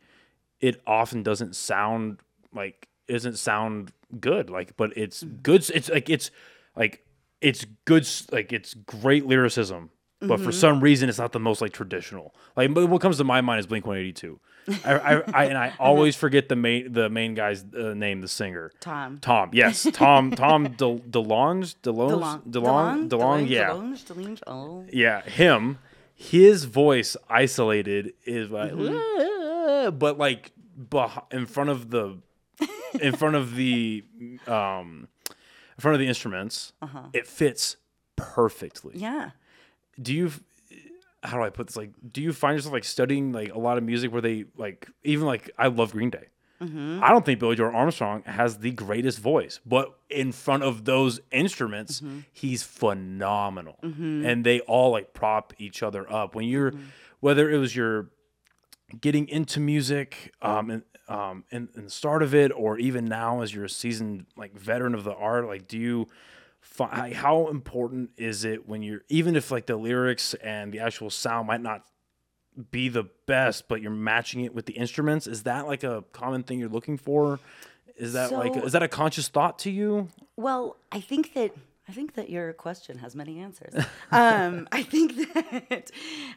it 0.60 0.80
often 0.86 1.22
doesn't 1.24 1.56
sound 1.56 2.20
like 2.54 2.86
it 3.08 3.14
doesn't 3.14 3.36
sound 3.38 3.90
good. 4.20 4.50
Like, 4.50 4.76
but 4.76 4.96
it's 4.96 5.24
Mm-hmm. 5.24 5.36
good. 5.42 5.68
It's 5.70 5.88
like 5.90 6.08
it's 6.08 6.30
like 6.76 7.04
it's 7.40 7.64
good. 7.86 8.06
Like 8.30 8.52
it's 8.52 8.74
great 8.74 9.26
lyricism. 9.26 9.90
But 10.18 10.28
Mm-hmm. 10.36 10.44
for 10.44 10.52
some 10.52 10.80
reason, 10.80 11.10
it's 11.10 11.18
not 11.18 11.32
the 11.32 11.38
most 11.40 11.60
like 11.60 11.72
traditional. 11.74 12.34
Like 12.56 12.70
what 12.70 13.00
comes 13.02 13.18
to 13.18 13.24
my 13.24 13.42
mind 13.42 13.60
is 13.60 13.66
Blink 13.66 13.86
One 13.86 13.98
Eighty 13.98 14.12
Two. 14.14 14.40
I, 14.84 14.94
I, 14.94 15.22
I 15.32 15.44
and 15.44 15.58
I 15.58 15.74
always 15.78 16.16
forget 16.16 16.48
the 16.48 16.56
main 16.56 16.90
the 16.92 17.10
main 17.10 17.34
guy's 17.34 17.64
uh, 17.78 17.92
name, 17.94 18.22
the 18.22 18.28
singer. 18.28 18.72
Tom. 18.80 19.18
Tom, 19.18 19.50
yes, 19.52 19.86
Tom. 19.92 20.30
Tom 20.30 20.64
De, 20.64 20.70
DeLonge, 20.70 21.76
DeLonge, 21.82 22.42
DeLonge, 22.42 22.50
DeLonge, 22.50 23.08
DeLonge, 23.10 23.48
yeah, 23.50 23.68
DeLonge, 23.70 24.04
DeLonge, 24.06 24.40
oh. 24.46 24.84
yeah. 24.90 25.20
Him, 25.22 25.78
his 26.14 26.64
voice 26.64 27.16
isolated 27.28 28.14
is 28.24 28.50
like, 28.50 28.72
Mm-hmm. 28.72 29.98
but 29.98 30.16
like, 30.18 30.52
beh- 30.90 31.30
in 31.32 31.44
front 31.44 31.68
of 31.70 31.90
the, 31.90 32.16
in 33.00 33.14
front 33.14 33.36
of 33.36 33.54
the, 33.54 34.02
um, 34.46 35.08
in 35.28 35.80
front 35.80 35.94
of 35.94 36.00
the 36.00 36.08
instruments, 36.08 36.72
Uh-huh. 36.80 37.02
it 37.12 37.26
fits 37.26 37.76
perfectly. 38.16 38.94
Yeah. 38.96 39.30
Do 40.00 40.14
you? 40.14 40.32
How 41.22 41.38
do 41.38 41.42
I 41.42 41.50
put 41.50 41.66
this? 41.66 41.76
Like, 41.76 41.90
do 42.12 42.22
you 42.22 42.32
find 42.32 42.56
yourself 42.56 42.72
like 42.72 42.84
studying 42.84 43.32
like 43.32 43.52
a 43.52 43.58
lot 43.58 43.78
of 43.78 43.84
music 43.84 44.12
where 44.12 44.22
they 44.22 44.44
like 44.56 44.88
even 45.04 45.26
like 45.26 45.50
I 45.58 45.66
love 45.68 45.92
Green 45.92 46.10
Day. 46.10 46.28
Mm-hmm. 46.62 47.00
I 47.02 47.10
don't 47.10 47.24
think 47.26 47.38
Billie 47.38 47.56
Joe 47.56 47.66
Armstrong 47.66 48.22
has 48.24 48.58
the 48.58 48.70
greatest 48.70 49.18
voice, 49.18 49.60
but 49.66 49.98
in 50.08 50.32
front 50.32 50.62
of 50.62 50.84
those 50.86 51.20
instruments, 51.30 52.00
Mm-hmm. 52.00 52.20
he's 52.32 52.62
phenomenal, 52.62 53.76
and 53.82 54.44
they 54.44 54.60
all 54.60 54.90
like 54.90 55.12
prop 55.12 55.52
each 55.58 55.82
other 55.82 56.10
up. 56.10 56.34
When 56.34 56.46
you're, 56.46 56.70
Mm-hmm. 56.72 56.82
whether 57.20 57.50
it 57.50 57.58
was 57.58 57.74
your 57.76 58.08
getting 59.00 59.28
into 59.28 59.58
music 59.58 60.32
um 60.40 60.70
and 60.70 60.82
um 61.08 61.42
in, 61.50 61.68
in 61.74 61.84
the 61.84 61.90
start 61.90 62.22
of 62.22 62.34
it 62.34 62.52
or 62.54 62.78
even 62.78 63.04
now 63.04 63.40
as 63.42 63.52
you're 63.52 63.64
a 63.64 63.68
seasoned 63.68 64.26
like 64.36 64.54
veteran 64.56 64.94
of 64.94 65.02
the 65.02 65.12
art 65.14 65.44
like 65.46 65.66
do 65.66 65.76
you 65.76 66.06
how 66.78 67.48
important 67.48 68.10
is 68.16 68.44
it 68.44 68.68
when 68.68 68.82
you're 68.82 69.02
even 69.08 69.36
if 69.36 69.50
like 69.50 69.66
the 69.66 69.76
lyrics 69.76 70.34
and 70.34 70.72
the 70.72 70.80
actual 70.80 71.10
sound 71.10 71.46
might 71.46 71.62
not 71.62 71.84
be 72.70 72.88
the 72.88 73.04
best 73.26 73.68
but 73.68 73.80
you're 73.80 73.90
matching 73.90 74.42
it 74.42 74.54
with 74.54 74.66
the 74.66 74.74
instruments 74.74 75.26
is 75.26 75.42
that 75.44 75.66
like 75.66 75.84
a 75.84 76.04
common 76.12 76.42
thing 76.42 76.58
you're 76.58 76.68
looking 76.68 76.96
for? 76.96 77.38
Is 77.96 78.12
that 78.12 78.32
like 78.32 78.56
is 78.56 78.72
that 78.72 78.82
a 78.82 78.88
conscious 78.88 79.28
thought 79.28 79.58
to 79.60 79.70
you? 79.70 80.08
Well, 80.36 80.76
I 80.92 81.00
think 81.00 81.32
that 81.34 81.52
I 81.88 81.92
think 81.92 82.14
that 82.14 82.28
your 82.28 82.52
question 82.52 82.98
has 82.98 83.14
many 83.14 83.40
answers. 83.40 83.74
um, 84.12 84.68
I 84.72 84.82
think 84.82 85.16
that 85.16 85.90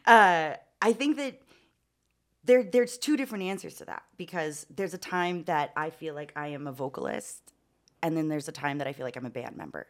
uh, 0.06 0.54
I 0.80 0.92
think 0.92 1.16
that 1.16 1.40
there 2.44 2.62
there's 2.62 2.96
two 2.96 3.16
different 3.16 3.44
answers 3.44 3.74
to 3.76 3.84
that 3.86 4.02
because 4.16 4.66
there's 4.70 4.94
a 4.94 4.98
time 4.98 5.44
that 5.44 5.72
I 5.76 5.90
feel 5.90 6.14
like 6.14 6.32
I 6.34 6.48
am 6.48 6.66
a 6.66 6.72
vocalist, 6.72 7.52
and 8.02 8.16
then 8.16 8.28
there's 8.28 8.48
a 8.48 8.52
time 8.52 8.78
that 8.78 8.86
I 8.86 8.92
feel 8.92 9.04
like 9.04 9.16
I'm 9.16 9.26
a 9.26 9.30
band 9.30 9.56
member, 9.56 9.86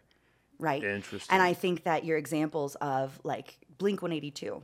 right? 0.61 0.83
Interesting. 0.83 1.33
And 1.35 1.42
I 1.42 1.53
think 1.55 1.85
that 1.85 2.05
your 2.05 2.18
examples 2.18 2.75
of 2.77 3.18
like 3.25 3.59
Blink 3.79 4.03
182. 4.03 4.62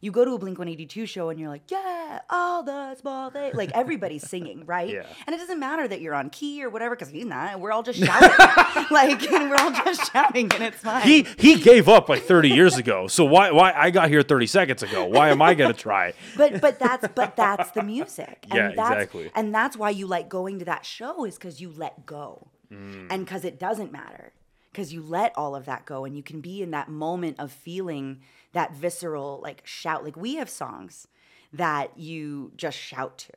You 0.00 0.12
go 0.12 0.24
to 0.24 0.30
a 0.34 0.38
Blink 0.38 0.56
182 0.60 1.06
show 1.06 1.28
and 1.28 1.40
you're 1.40 1.48
like, 1.48 1.68
yeah, 1.72 2.20
all 2.30 2.62
the 2.62 2.94
small 2.94 3.30
things. 3.30 3.56
Like 3.56 3.72
everybody's 3.74 4.22
singing, 4.28 4.64
right? 4.66 4.90
Yeah. 4.90 5.02
And 5.26 5.34
it 5.34 5.38
doesn't 5.38 5.58
matter 5.58 5.88
that 5.88 6.00
you're 6.00 6.14
on 6.14 6.30
key 6.30 6.62
or 6.62 6.70
whatever, 6.70 6.94
because 6.94 7.08
he's 7.08 7.24
not. 7.24 7.58
We're 7.58 7.72
all 7.72 7.82
just 7.82 7.98
shouting. 7.98 8.28
like, 8.92 9.20
and 9.28 9.50
we're 9.50 9.56
all 9.56 9.72
just 9.72 10.12
shouting 10.12 10.52
and 10.52 10.62
it's 10.62 10.76
fine. 10.76 11.02
he 11.02 11.26
he 11.36 11.56
gave 11.56 11.88
up 11.88 12.08
like 12.08 12.22
30 12.22 12.48
years 12.50 12.76
ago 12.78 13.08
so 13.08 13.24
why 13.24 13.50
why 13.50 13.72
i 13.76 13.90
got 13.90 14.08
here 14.08 14.22
30 14.22 14.46
seconds 14.46 14.82
ago 14.84 15.04
why 15.04 15.30
am 15.30 15.42
i 15.42 15.52
gonna 15.54 15.74
try 15.74 16.12
but 16.36 16.60
but 16.60 16.78
that's 16.78 17.06
but 17.16 17.34
that's 17.36 17.72
the 17.72 17.82
music. 17.82 18.38
And 18.50 18.54
Yeah, 18.54 18.68
that's, 18.76 18.94
exactly. 18.94 19.30
And 19.34 19.52
that's 19.52 19.76
why 19.76 19.90
you 19.90 20.06
like 20.06 20.28
going 20.28 20.60
to 20.60 20.64
that 20.66 20.86
show 20.86 21.24
is 21.24 21.34
because 21.34 21.60
you 21.60 21.72
let 21.76 22.06
go, 22.06 22.46
Mm. 22.72 23.06
and 23.10 23.24
because 23.24 23.44
it 23.46 23.58
doesn't 23.58 23.92
matter, 23.92 24.32
because 24.72 24.92
you 24.92 25.02
let 25.02 25.32
all 25.36 25.54
of 25.54 25.64
that 25.66 25.84
go, 25.86 26.04
and 26.04 26.16
you 26.16 26.22
can 26.22 26.40
be 26.40 26.62
in 26.62 26.70
that 26.72 26.88
moment 26.88 27.38
of 27.38 27.52
feeling 27.52 28.20
that 28.52 28.74
visceral 28.74 29.40
like 29.42 29.66
shout. 29.66 30.04
Like 30.04 30.16
we 30.16 30.36
have 30.36 30.50
songs 30.50 31.08
that 31.52 31.98
you 31.98 32.52
just 32.56 32.76
shout 32.78 33.18
to, 33.18 33.32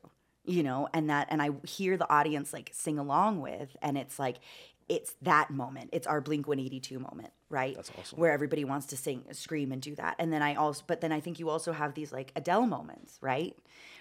you 0.45 0.63
know, 0.63 0.87
and 0.93 1.09
that 1.09 1.27
and 1.29 1.41
I 1.41 1.51
hear 1.65 1.97
the 1.97 2.09
audience 2.11 2.53
like 2.53 2.69
sing 2.73 2.99
along 2.99 3.41
with, 3.41 3.75
and 3.81 3.97
it's 3.97 4.19
like. 4.19 4.37
It's 4.89 5.15
that 5.21 5.51
moment. 5.51 5.91
It's 5.93 6.05
our 6.05 6.19
Blink 6.19 6.49
182 6.49 6.99
moment, 6.99 7.29
right? 7.49 7.73
That's 7.77 7.91
awesome. 7.97 8.19
Where 8.19 8.33
everybody 8.33 8.65
wants 8.65 8.87
to 8.87 8.97
sing, 8.97 9.23
scream, 9.31 9.71
and 9.71 9.81
do 9.81 9.95
that. 9.95 10.17
And 10.19 10.33
then 10.33 10.41
I 10.41 10.55
also, 10.55 10.83
but 10.85 10.99
then 10.99 11.13
I 11.13 11.21
think 11.21 11.39
you 11.39 11.49
also 11.49 11.71
have 11.71 11.93
these 11.93 12.11
like 12.11 12.33
Adele 12.35 12.65
moments, 12.65 13.17
right? 13.21 13.55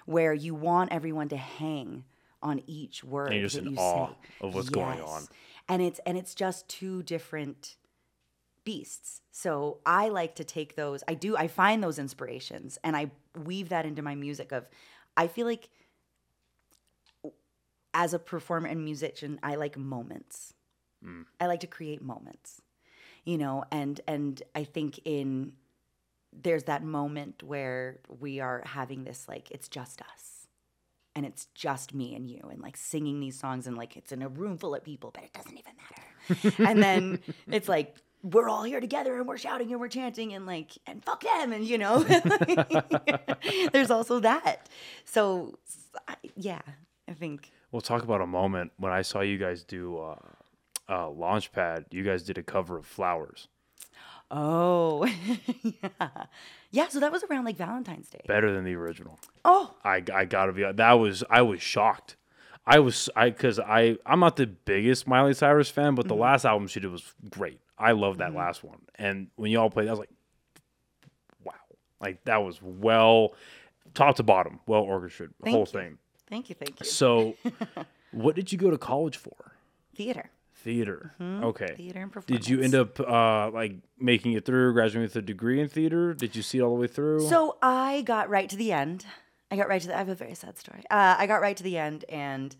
Where 0.06 0.34
you 0.34 0.52
want 0.52 0.90
everyone 0.90 1.28
to 1.28 1.36
hang 1.36 2.02
on 2.42 2.62
each 2.66 3.04
word 3.04 3.32
you're 3.32 3.42
just 3.42 3.54
that 3.54 3.66
in 3.66 3.72
you 3.74 3.78
awe 3.78 4.08
say. 4.08 4.14
of 4.40 4.52
what's 4.52 4.68
going 4.68 5.00
on. 5.00 5.28
And 5.70 5.80
it's 5.80 6.00
and 6.04 6.18
it's 6.18 6.34
just 6.34 6.68
two 6.68 7.02
different 7.02 7.76
beasts. 8.64 9.22
So 9.30 9.78
I 9.86 10.08
like 10.08 10.34
to 10.36 10.44
take 10.44 10.76
those. 10.76 11.02
I 11.08 11.14
do. 11.14 11.36
I 11.36 11.48
find 11.48 11.82
those 11.82 11.98
inspirations 11.98 12.78
and 12.84 12.96
I 12.96 13.10
weave 13.44 13.70
that 13.70 13.86
into 13.86 14.02
my 14.02 14.14
music. 14.14 14.52
Of, 14.52 14.66
I 15.16 15.28
feel 15.28 15.46
like 15.46 15.70
as 17.94 18.14
a 18.14 18.18
performer 18.18 18.68
and 18.68 18.84
musician, 18.84 19.38
I 19.42 19.56
like 19.56 19.76
moments. 19.76 20.54
Mm. 21.04 21.24
I 21.40 21.46
like 21.46 21.60
to 21.60 21.66
create 21.66 22.02
moments, 22.02 22.60
you 23.24 23.38
know, 23.38 23.64
and 23.70 24.00
and 24.06 24.42
I 24.54 24.64
think 24.64 25.00
in 25.04 25.52
there's 26.32 26.64
that 26.64 26.84
moment 26.84 27.42
where 27.42 28.00
we 28.20 28.40
are 28.40 28.62
having 28.64 29.04
this 29.04 29.26
like 29.28 29.50
it's 29.50 29.68
just 29.68 30.00
us 30.02 30.39
and 31.14 31.26
it's 31.26 31.46
just 31.54 31.94
me 31.94 32.14
and 32.14 32.28
you 32.28 32.40
and 32.50 32.60
like 32.60 32.76
singing 32.76 33.20
these 33.20 33.38
songs 33.38 33.66
and 33.66 33.76
like 33.76 33.96
it's 33.96 34.12
in 34.12 34.22
a 34.22 34.28
room 34.28 34.56
full 34.56 34.74
of 34.74 34.84
people 34.84 35.10
but 35.12 35.24
it 35.24 35.32
doesn't 35.32 35.58
even 35.58 35.72
matter 35.76 36.56
and 36.70 36.82
then 36.82 37.18
it's 37.50 37.68
like 37.68 37.96
we're 38.22 38.48
all 38.48 38.64
here 38.64 38.80
together 38.80 39.18
and 39.18 39.26
we're 39.26 39.38
shouting 39.38 39.70
and 39.72 39.80
we're 39.80 39.88
chanting 39.88 40.34
and 40.34 40.46
like 40.46 40.72
and 40.86 41.04
fuck 41.04 41.22
them 41.22 41.52
and 41.52 41.66
you 41.66 41.78
know 41.78 41.98
there's 43.72 43.90
also 43.90 44.20
that 44.20 44.68
so 45.04 45.58
yeah 46.36 46.60
i 47.08 47.12
think 47.12 47.50
We'll 47.72 47.80
talk 47.80 48.02
about 48.02 48.20
a 48.20 48.26
moment 48.26 48.72
when 48.78 48.92
I 48.92 49.02
saw 49.02 49.20
you 49.20 49.38
guys 49.38 49.62
do 49.62 49.98
uh, 49.98 50.16
uh, 50.88 51.06
Launchpad. 51.08 51.86
You 51.92 52.02
guys 52.02 52.24
did 52.24 52.36
a 52.36 52.42
cover 52.42 52.78
of 52.78 52.84
Flowers. 52.84 53.48
Oh 54.30 55.04
yeah 55.62 56.08
yeah 56.70 56.88
so 56.88 57.00
that 57.00 57.10
was 57.12 57.22
around 57.24 57.44
like 57.44 57.56
valentine's 57.56 58.08
day 58.08 58.20
Better 58.26 58.52
than 58.52 58.64
the 58.64 58.74
original. 58.74 59.18
oh 59.44 59.74
I, 59.84 60.02
I 60.12 60.24
gotta 60.24 60.52
be. 60.52 60.62
That 60.70 60.92
was 60.94 61.24
I 61.30 61.42
was 61.42 61.60
shocked. 61.62 62.16
I 62.66 62.78
was 62.78 63.08
I 63.16 63.30
because 63.30 63.58
I 63.58 63.96
I'm 64.06 64.20
not 64.20 64.36
the 64.36 64.46
biggest 64.46 65.06
Miley 65.08 65.34
Cyrus 65.34 65.68
fan, 65.70 65.94
but 65.94 66.06
the 66.06 66.14
Mm-hmm. 66.14 66.22
last 66.22 66.44
album 66.44 66.68
she 66.68 66.78
did 66.80 66.90
was 66.90 67.02
great. 67.30 67.60
I 67.78 67.92
love 67.92 68.18
that 68.18 68.34
last 68.34 68.62
one. 68.62 68.78
And 68.96 69.28
when 69.36 69.50
y'all 69.50 69.70
played, 69.70 69.88
I 69.88 69.92
was 69.92 69.98
like, 70.00 70.10
wow, 71.42 71.54
like 72.00 72.22
that 72.24 72.42
was 72.42 72.60
well, 72.62 73.34
top 73.94 74.16
to 74.16 74.22
bottom, 74.22 74.60
well 74.66 74.82
orchestrated, 74.82 75.34
the 75.42 75.50
whole 75.50 75.60
you. 75.60 75.66
thing. 75.66 75.98
thank 76.28 76.48
you 76.50 76.54
thank 76.54 76.78
you 76.78 76.86
So, 76.86 77.34
what 78.12 78.36
did 78.36 78.52
you 78.52 78.58
go 78.58 78.70
to 78.70 78.78
college 78.78 79.16
for? 79.16 79.32
theater 79.96 80.30
Theater. 80.62 81.14
Okay. 81.20 81.64
Mm-hmm. 81.64 81.74
theater 81.76 82.00
and 82.00 82.12
performance. 82.12 82.46
Did 82.46 82.50
you 82.50 82.62
end 82.62 82.74
up 82.74 83.00
uh, 83.00 83.50
like 83.50 83.76
making 83.98 84.32
it 84.34 84.44
through, 84.44 84.74
graduating 84.74 85.02
with 85.02 85.16
a 85.16 85.22
degree 85.22 85.58
in 85.60 85.68
theater? 85.68 86.12
Did 86.12 86.36
you 86.36 86.42
see 86.42 86.58
it 86.58 86.60
all 86.60 86.74
the 86.74 86.80
way 86.80 86.86
through? 86.86 87.28
So 87.28 87.56
I 87.62 88.02
got 88.02 88.28
right 88.28 88.48
to 88.50 88.56
the 88.56 88.70
end. 88.72 89.06
I 89.50 89.56
got 89.56 89.68
right 89.68 89.80
to 89.80 89.88
the. 89.88 89.94
I 89.94 89.98
have 89.98 90.10
a 90.10 90.14
very 90.14 90.34
sad 90.34 90.58
story. 90.58 90.82
Uh, 90.90 91.16
I 91.18 91.26
got 91.26 91.40
right 91.40 91.56
to 91.56 91.62
the 91.62 91.78
end, 91.78 92.04
and 92.08 92.54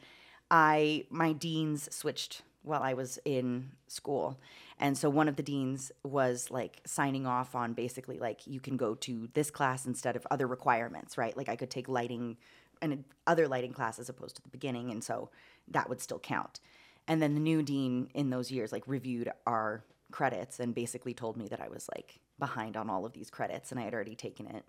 I 0.50 1.04
my 1.10 1.32
deans 1.32 1.94
switched 1.94 2.42
while 2.62 2.82
I 2.82 2.94
was 2.94 3.18
in 3.24 3.70
school, 3.86 4.40
and 4.78 4.96
so 4.96 5.10
one 5.10 5.28
of 5.28 5.36
the 5.36 5.42
deans 5.42 5.92
was 6.02 6.50
like 6.50 6.80
signing 6.86 7.26
off 7.26 7.54
on 7.54 7.74
basically 7.74 8.18
like 8.18 8.46
you 8.46 8.60
can 8.60 8.76
go 8.76 8.94
to 8.96 9.28
this 9.34 9.50
class 9.50 9.86
instead 9.86 10.16
of 10.16 10.26
other 10.30 10.46
requirements, 10.46 11.18
right? 11.18 11.36
Like 11.36 11.48
I 11.48 11.56
could 11.56 11.70
take 11.70 11.88
lighting 11.88 12.38
and 12.82 13.04
other 13.26 13.46
lighting 13.46 13.72
class 13.74 13.98
as 13.98 14.08
opposed 14.08 14.36
to 14.36 14.42
the 14.42 14.48
beginning, 14.48 14.90
and 14.90 15.04
so 15.04 15.28
that 15.68 15.88
would 15.88 16.00
still 16.00 16.18
count. 16.18 16.60
And 17.10 17.20
then 17.20 17.34
the 17.34 17.40
new 17.40 17.62
dean 17.62 18.08
in 18.14 18.30
those 18.30 18.52
years 18.52 18.70
like 18.70 18.84
reviewed 18.86 19.32
our 19.44 19.84
credits 20.12 20.60
and 20.60 20.72
basically 20.74 21.12
told 21.12 21.36
me 21.36 21.48
that 21.48 21.60
I 21.60 21.68
was 21.68 21.88
like 21.92 22.20
behind 22.38 22.76
on 22.76 22.88
all 22.88 23.04
of 23.04 23.12
these 23.12 23.30
credits 23.30 23.72
and 23.72 23.80
I 23.80 23.82
had 23.82 23.92
already 23.94 24.14
taken 24.14 24.46
it. 24.46 24.64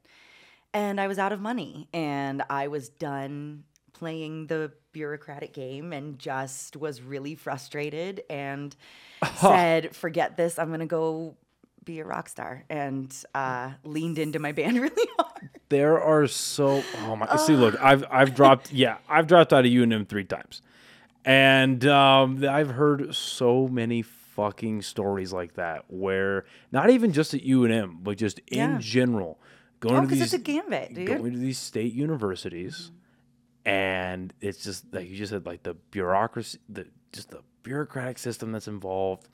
And 0.74 1.00
I 1.00 1.08
was 1.08 1.20
out 1.20 1.32
of 1.32 1.40
money 1.40 1.88
and 1.94 2.42
I 2.50 2.68
was 2.68 2.90
done 2.90 3.66
playing 3.94 4.48
the 4.48 4.72
bureaucratic 4.92 5.54
game 5.54 5.94
and 5.94 6.18
just 6.18 6.76
was 6.76 7.00
really 7.00 7.36
frustrated 7.36 8.24
and 8.28 8.76
said, 9.36 9.96
forget 9.96 10.36
this, 10.36 10.58
I'm 10.58 10.70
going 10.70 10.80
to 10.80 10.88
go 10.88 11.38
be 11.84 12.00
a 12.00 12.06
rock 12.06 12.28
star 12.28 12.64
and 12.70 13.16
uh, 13.36 13.72
leaned 13.84 14.18
into 14.18 14.40
my 14.40 14.52
band 14.52 14.78
really 14.82 15.10
hard. 15.20 15.50
There 15.70 16.02
are 16.02 16.26
so 16.28 16.84
oh 17.04 17.16
my 17.16 17.36
see 17.38 17.56
look 17.56 17.82
I've 17.82 18.04
I've 18.12 18.36
dropped 18.36 18.74
yeah 18.74 18.98
I've 19.08 19.26
dropped 19.26 19.54
out 19.54 19.66
of 19.66 19.72
UNM 19.72 20.08
three 20.08 20.26
times, 20.26 20.62
and 21.26 21.86
um, 21.86 22.44
I've 22.44 22.72
heard 22.72 23.14
so 23.16 23.68
many 23.68 24.02
fucking 24.02 24.82
stories 24.82 25.32
like 25.34 25.54
that 25.56 25.86
where 25.90 26.46
not 26.72 26.90
even 26.90 27.12
just 27.12 27.34
at 27.34 27.42
UNM 27.44 27.98
but 28.04 28.18
just 28.18 28.40
in 28.48 28.72
Yeah. 28.74 28.78
general 28.80 29.40
going 29.82 29.98
Oh, 29.98 30.02
to 30.02 30.08
these 30.08 30.22
it's 30.22 30.34
a 30.34 30.40
gambit, 30.40 30.94
dude. 30.94 31.08
going 31.08 31.34
to 31.34 31.38
these 31.40 31.58
state 31.58 31.94
universities, 31.94 32.92
and 33.66 34.34
it's 34.42 34.64
just 34.64 34.86
like 34.94 35.10
you 35.10 35.16
just 35.18 35.32
said 35.32 35.46
like 35.46 35.64
the 35.64 35.74
bureaucracy 35.74 36.60
the 36.70 36.88
just 37.12 37.30
the 37.30 37.42
bureaucratic 37.64 38.18
system 38.18 38.52
that's 38.52 38.68
involved, 38.68 39.28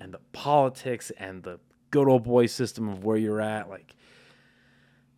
and 0.00 0.12
the 0.12 0.20
politics 0.32 1.10
and 1.18 1.42
the 1.42 1.58
good 1.90 2.06
old 2.08 2.24
boy 2.24 2.46
system 2.46 2.88
of 2.88 3.04
where 3.04 3.16
you're 3.16 3.40
at 3.40 3.68
like 3.70 3.94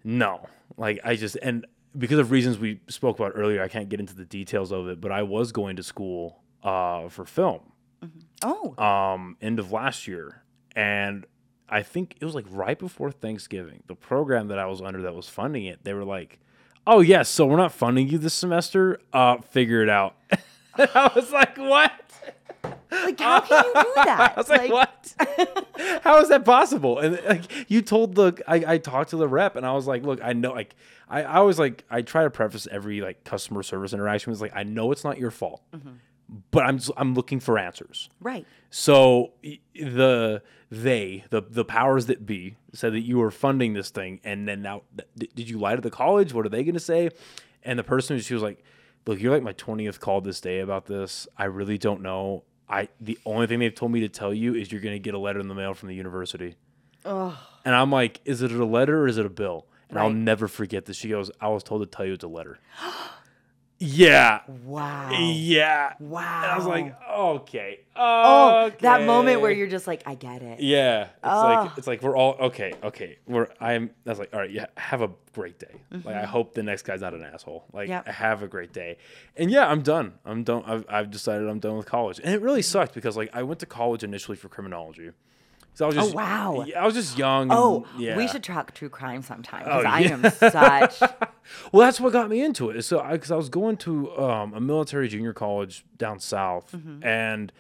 no, 0.05 0.47
like 0.77 1.01
I 1.05 1.17
just 1.17 1.37
and 1.43 1.67
because 1.97 2.19
of 2.19 2.31
reasons 2.31 2.59
we 2.59 2.81
spoke 2.89 3.19
about 3.19 3.33
earlier, 3.35 3.63
I 3.63 3.69
can't 3.69 3.89
get 3.89 4.01
into 4.01 4.15
the 4.15 4.25
details 4.25 4.73
of 4.73 4.89
it. 4.89 5.01
But 5.01 5.13
I 5.13 5.23
was 5.23 5.53
going 5.53 5.77
to 5.77 5.83
school 5.83 6.43
uh, 6.63 7.09
for 7.09 7.25
film 7.25 7.61
Oh, 8.45 8.75
um, 8.83 9.37
end 9.41 9.59
of 9.59 9.73
last 9.73 10.07
year, 10.07 10.43
and 10.75 11.25
I 11.69 11.83
think 11.83 12.17
it 12.21 12.25
was 12.25 12.35
like 12.35 12.45
right 12.51 12.79
before 12.79 13.11
Thanksgiving. 13.11 13.83
The 13.87 13.95
program 13.95 14.49
that 14.49 14.59
I 14.59 14.67
was 14.67 14.83
under 14.83 15.03
that 15.03 15.15
was 15.15 15.29
funding 15.29 15.65
it, 15.65 15.85
they 15.85 15.95
were 15.95 16.05
like, 16.05 16.39
"Oh 16.87 17.01
yes, 17.01 17.29
so 17.31 17.47
we're 17.47 17.57
not 17.57 17.73
funding 17.73 18.09
you 18.09 18.19
this 18.19 18.35
semester. 18.35 19.01
Uh, 19.13 19.39
figure 19.39 19.83
it 19.83 19.89
out." 19.89 20.17
I 20.77 21.11
was 21.15 21.33
like, 21.33 21.57
"What?" 21.57 22.06
Like, 23.07 23.21
how 23.21 23.41
can 23.41 23.65
you 23.65 23.73
do 23.73 23.93
that? 23.97 24.33
I 24.37 24.41
was 24.41 24.49
like, 24.49 24.71
what? 24.71 24.93
How 26.03 26.21
is 26.21 26.29
that 26.29 26.45
possible? 26.45 26.99
And 26.99 27.21
like 27.25 27.71
you 27.71 27.83
told 27.83 28.15
the 28.15 28.43
I, 28.47 28.75
I 28.75 28.79
talked 28.79 29.11
to 29.11 29.17
the 29.17 29.29
rep 29.29 29.57
and 29.57 29.65
I 29.65 29.73
was 29.73 29.87
like, 29.87 30.03
look, 30.03 30.21
I 30.23 30.33
know 30.33 30.53
like 30.53 30.75
I, 31.09 31.23
I 31.23 31.37
always 31.37 31.59
like 31.59 31.85
I 31.91 32.03
try 32.03 32.25
to 32.25 32.31
preface 32.31 32.67
every 32.71 33.01
like 33.01 33.25
customer 33.25 33.63
service 33.63 33.93
interaction 33.93 34.31
with 34.31 34.41
like 34.41 34.53
I 34.55 34.63
know 34.63 34.93
it's 34.93 35.05
not 35.05 35.19
your 35.19 35.31
fault, 35.31 35.63
mm-hmm. 35.75 35.91
but 36.51 36.65
I'm 36.65 36.81
I'm 36.97 37.15
looking 37.15 37.41
for 37.41 37.59
answers. 37.59 38.09
Right. 38.21 38.47
So 38.71 39.33
the 39.75 40.43
they 40.71 41.25
the 41.31 41.43
the 41.49 41.65
powers 41.65 42.07
that 42.07 42.27
be 42.27 42.57
said 42.73 42.93
that 42.93 43.03
you 43.03 43.19
were 43.19 43.31
funding 43.31 43.75
this 43.75 43.91
thing, 43.91 44.21
and 44.25 44.49
then 44.49 44.63
now 44.63 44.83
did 45.17 45.49
you 45.49 45.59
lie 45.59 45.77
to 45.77 45.83
the 45.83 45.91
college? 45.91 46.33
What 46.33 46.47
are 46.47 46.51
they 46.51 46.65
going 46.65 46.75
to 46.75 46.81
say? 46.81 47.11
And 47.63 47.79
the 47.79 47.85
person 47.85 48.19
she 48.21 48.35
was 48.35 48.43
like, 48.43 48.65
"Look, 49.07 49.21
you're 49.21 49.33
like 49.33 49.43
my 49.43 49.53
twentieth 49.53 50.01
call 50.01 50.21
this 50.21 50.41
day 50.41 50.61
about 50.61 50.87
this. 50.87 51.29
I 51.37 51.45
really 51.45 51.79
don't 51.79 52.03
know. 52.03 52.45
I 52.69 52.89
the 53.01 53.19
only 53.25 53.47
thing 53.47 53.59
they've 53.59 53.75
told 53.75 53.93
me 53.93 54.01
to 54.01 54.09
tell 54.09 54.35
you 54.35 54.55
is 54.55 54.73
you're 54.73 54.81
going 54.81 54.95
to 54.95 54.99
get 55.01 55.15
a 55.15 55.19
letter 55.19 55.41
in 55.41 55.49
the 55.49 55.55
mail 55.55 55.75
from 55.75 55.89
the 55.89 55.95
university." 55.95 56.57
Oh, 57.05 57.39
And 57.65 57.75
I'm 57.75 57.91
like, 57.91 58.21
"Is 58.25 58.43
it 58.43 58.51
a 58.51 58.65
letter 58.65 59.03
or 59.03 59.07
is 59.07 59.19
it 59.19 59.27
a 59.27 59.31
bill?" 59.31 59.67
And 59.89 59.99
I'll 59.99 60.11
never 60.11 60.49
forget 60.49 60.87
this. 60.87 60.97
She 60.97 61.09
goes, 61.09 61.31
"I 61.41 61.49
was 61.49 61.63
told 61.63 61.83
to 61.83 61.87
tell 61.87 62.05
you 62.05 62.15
it's 62.15 62.25
a 62.25 62.29
letter." 62.29 62.59
yeah. 63.79 64.41
wow. 64.65 65.11
Yeah. 65.11 65.93
Wow. 65.99 66.43
And 66.43 66.53
I 66.53 66.57
was 66.57 66.67
like, 66.67 66.97
okay. 67.11 67.81
oh, 67.95 68.71
that 68.81 69.03
moment 69.03 69.41
where 69.41 69.51
you're 69.51 69.67
just 69.67 69.87
like, 69.87 70.03
I 70.07 70.15
get 70.15 70.43
it. 70.43 70.61
Yeah, 70.61 71.03
it's 71.03 71.11
Oh. 71.23 71.43
like 71.43 71.79
it's 71.79 71.87
like 71.87 72.03
we're 72.03 72.17
all 72.17 72.37
okay, 72.41 72.73
okay. 72.83 73.19
We're 73.27 73.49
I'm. 73.61 73.91
I 74.07 74.11
was 74.11 74.19
like, 74.19 74.31
all 74.33 74.41
right, 74.41 74.51
yeah. 74.51 74.67
Have 74.77 75.03
a 75.03 75.11
great 75.33 75.59
day. 75.59 75.83
Like 75.91 76.07
I 76.07 76.11
mm-hmm. 76.11 76.25
hope 76.27 76.55
the 76.55 76.63
next 76.63 76.83
guy's 76.83 77.03
not 77.03 77.15
an 77.15 77.23
asshole. 77.23 77.67
Like 77.73 77.89
Yep. 77.89 78.09
have 78.09 78.43
a 78.43 78.49
great 78.49 78.73
day. 78.73 78.97
And 79.37 79.51
yeah, 79.51 79.69
I'm 79.69 79.83
done. 79.83 80.15
I'm 80.25 80.43
done. 80.43 80.63
I've, 80.67 80.85
I've 80.89 81.11
decided 81.11 81.49
I'm 81.49 81.61
done 81.61 81.77
with 81.77 81.87
college, 81.87 82.21
and 82.23 82.35
it 82.35 82.41
really 82.41 82.61
mm-hmm. 82.61 82.71
sucked 82.71 82.95
because 82.95 83.17
like 83.17 83.31
I 83.35 83.43
went 83.43 83.61
to 83.61 83.67
college 83.67 84.03
initially 84.03 84.37
for 84.37 84.49
criminology. 84.49 85.11
So 85.77 85.85
I 85.85 85.89
was 85.89 85.95
just 85.97 86.13
Oh, 86.13 86.17
wow. 86.17 86.65
I 86.77 86.85
was 86.85 86.95
just 86.95 87.17
young. 87.19 87.43
and- 87.45 87.53
Oh, 87.53 87.87
yeah. 87.99 88.17
we 88.17 88.27
should 88.27 88.43
talk 88.43 88.73
true 88.75 88.89
crime 88.89 89.23
sometime 89.23 89.63
because 89.65 89.85
Oh, 89.85 89.89
I 89.89 89.99
yeah. 90.01 90.13
am 90.13 90.31
such. 90.31 91.11
Well, 91.71 91.87
that's 91.87 92.01
what 92.01 92.13
got 92.13 92.29
me 92.29 92.43
into 92.43 92.71
it. 92.71 92.83
So, 92.83 93.01
because 93.09 93.31
I, 93.31 93.37
was 93.37 93.49
going 93.49 93.77
to 93.79 94.11
um, 94.19 94.53
a 94.55 94.61
military 94.61 95.07
junior 95.07 95.33
college 95.33 95.85
down 95.97 96.19
south, 96.19 96.75
and 97.03 97.53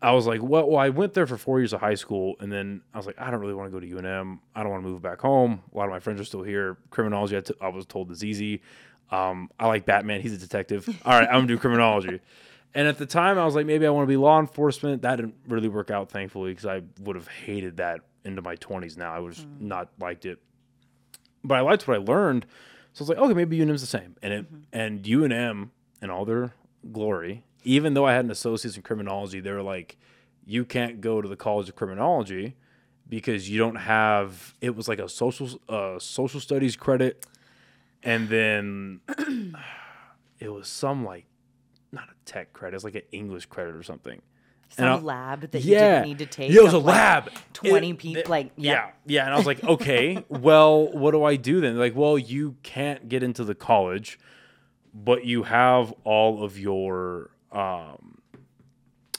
I 0.00 0.12
was 0.12 0.26
like, 0.26 0.40
well, 0.42 0.66
well, 0.66 0.78
I 0.78 0.88
went 0.88 1.12
there 1.12 1.26
for 1.26 1.36
four 1.36 1.58
years 1.60 1.74
of 1.74 1.80
high 1.80 1.94
school, 1.96 2.36
and 2.40 2.50
then 2.50 2.80
I 2.94 2.96
was 2.96 3.06
like, 3.06 3.20
I 3.20 3.30
don't 3.30 3.40
really 3.40 3.52
want 3.52 3.70
to 3.70 3.78
go 3.78 3.84
to 3.84 3.86
UNM. 4.02 4.38
I 4.54 4.62
don't 4.62 4.70
want 4.72 4.82
to 4.82 4.88
move 4.88 5.02
back 5.02 5.20
home. 5.20 5.60
A 5.74 5.76
lot 5.76 5.84
of 5.84 5.90
my 5.90 6.00
friends 6.00 6.22
are 6.22 6.24
still 6.24 6.42
here. 6.42 6.78
Criminology, 6.88 7.36
I, 7.36 7.40
t- 7.40 7.54
I 7.60 7.68
was 7.68 7.84
told 7.84 8.10
is 8.10 8.24
easy. 8.24 8.62
Um, 9.10 9.50
I 9.60 9.66
like 9.66 9.84
Batman. 9.84 10.22
He's 10.22 10.32
a 10.32 10.38
detective. 10.38 10.88
All 11.04 11.12
right, 11.12 11.28
I'm 11.28 11.34
gonna 11.40 11.48
do 11.48 11.58
criminology. 11.58 12.20
And 12.74 12.88
at 12.88 12.98
the 12.98 13.06
time, 13.06 13.38
I 13.38 13.44
was 13.44 13.54
like, 13.54 13.66
maybe 13.66 13.86
I 13.86 13.90
want 13.90 14.04
to 14.04 14.08
be 14.08 14.16
law 14.16 14.40
enforcement. 14.40 15.02
That 15.02 15.16
didn't 15.16 15.34
really 15.46 15.68
work 15.68 15.90
out, 15.90 16.10
thankfully, 16.10 16.52
because 16.52 16.66
I 16.66 16.82
would 17.00 17.16
have 17.16 17.28
hated 17.28 17.76
that 17.76 18.00
into 18.24 18.40
my 18.40 18.56
20s. 18.56 18.96
Now 18.96 19.14
I 19.14 19.18
was 19.18 19.38
have 19.38 19.60
not 19.60 19.90
liked 19.98 20.24
it 20.24 20.38
but 21.44 21.58
I 21.58 21.60
liked 21.60 21.86
what 21.86 21.96
I 21.96 22.00
learned. 22.00 22.46
So 22.92 23.02
I 23.02 23.02
was 23.02 23.08
like, 23.10 23.18
okay, 23.18 23.34
maybe 23.34 23.58
UNM's 23.58 23.80
the 23.80 23.86
same. 23.86 24.16
And 24.22 24.32
it 24.32 24.46
and 24.72 25.02
UNM 25.02 25.70
in 26.00 26.10
all 26.10 26.24
their 26.24 26.52
glory, 26.90 27.44
even 27.64 27.94
though 27.94 28.06
I 28.06 28.12
had 28.12 28.24
an 28.24 28.30
associate's 28.30 28.76
in 28.76 28.82
criminology, 28.82 29.40
they 29.40 29.52
were 29.52 29.62
like, 29.62 29.96
you 30.44 30.64
can't 30.64 31.00
go 31.00 31.22
to 31.22 31.28
the 31.28 31.36
College 31.36 31.68
of 31.68 31.76
Criminology 31.76 32.56
because 33.08 33.48
you 33.48 33.58
don't 33.58 33.76
have. 33.76 34.54
It 34.60 34.76
was 34.76 34.88
like 34.88 34.98
a 34.98 35.08
social 35.08 35.48
uh, 35.68 35.98
social 35.98 36.40
studies 36.40 36.76
credit, 36.76 37.24
and 38.02 38.28
then 38.28 39.00
it 40.38 40.52
was 40.52 40.68
some 40.68 41.04
like 41.04 41.26
tech 42.24 42.52
credit, 42.52 42.76
it's 42.76 42.84
like 42.84 42.94
an 42.94 43.02
English 43.12 43.46
credit 43.46 43.74
or 43.74 43.82
something. 43.82 44.20
Some 44.70 45.04
lab 45.04 45.50
that 45.50 45.60
you 45.62 45.74
didn't 45.74 46.04
need 46.04 46.18
to 46.18 46.26
take. 46.26 46.50
Yeah, 46.50 46.60
it 46.60 46.64
was 46.64 46.72
a 46.72 46.78
like, 46.78 46.96
lab. 46.96 47.30
20 47.52 47.92
people, 47.94 48.22
like, 48.26 48.52
yeah. 48.56 48.72
yeah. 48.72 48.90
yeah, 49.04 49.24
And 49.26 49.34
I 49.34 49.36
was 49.36 49.44
like, 49.44 49.62
okay, 49.62 50.24
well, 50.28 50.90
what 50.92 51.10
do 51.10 51.24
I 51.24 51.36
do 51.36 51.60
then? 51.60 51.78
Like, 51.78 51.94
well, 51.94 52.16
you 52.16 52.56
can't 52.62 53.06
get 53.06 53.22
into 53.22 53.44
the 53.44 53.54
college, 53.54 54.18
but 54.94 55.26
you 55.26 55.42
have 55.42 55.92
all 56.04 56.42
of 56.42 56.58
your 56.58 57.30
um, 57.50 58.22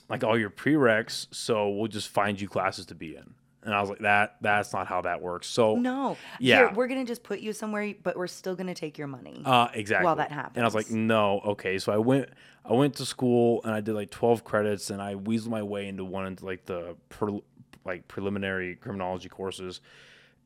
like 0.09 0.23
all 0.23 0.37
your 0.37 0.49
prereqs, 0.49 1.27
so 1.31 1.69
we'll 1.69 1.87
just 1.87 2.09
find 2.09 2.39
you 2.39 2.47
classes 2.47 2.85
to 2.87 2.95
be 2.95 3.15
in. 3.15 3.33
And 3.65 3.73
I 3.73 3.79
was 3.81 3.89
like, 3.89 3.99
that 3.99 4.35
that's 4.41 4.73
not 4.73 4.87
how 4.87 5.01
that 5.01 5.21
works. 5.21 5.47
So 5.47 5.75
No. 5.75 6.17
Yeah. 6.39 6.57
Here, 6.57 6.71
we're 6.73 6.87
gonna 6.87 7.05
just 7.05 7.23
put 7.23 7.39
you 7.39 7.53
somewhere, 7.53 7.93
but 8.03 8.17
we're 8.17 8.27
still 8.27 8.55
gonna 8.55 8.73
take 8.75 8.97
your 8.97 9.07
money. 9.07 9.41
Uh, 9.45 9.67
exactly. 9.73 10.05
While 10.05 10.17
that 10.17 10.31
happens. 10.31 10.57
And 10.57 10.63
I 10.65 10.67
was 10.67 10.75
like, 10.75 10.91
no, 10.91 11.39
okay. 11.45 11.77
So 11.79 11.91
I 11.93 11.97
went, 11.97 12.29
I 12.65 12.73
went 12.73 12.95
to 12.95 13.05
school 13.05 13.61
and 13.63 13.73
I 13.73 13.81
did 13.81 13.93
like 13.95 14.09
twelve 14.09 14.43
credits, 14.43 14.89
and 14.89 15.01
I 15.01 15.15
weaseled 15.15 15.49
my 15.49 15.63
way 15.63 15.87
into 15.87 16.03
one 16.05 16.25
of 16.25 16.43
like 16.43 16.65
the 16.65 16.95
pre, 17.09 17.41
like 17.85 18.07
preliminary 18.07 18.75
criminology 18.75 19.29
courses, 19.29 19.81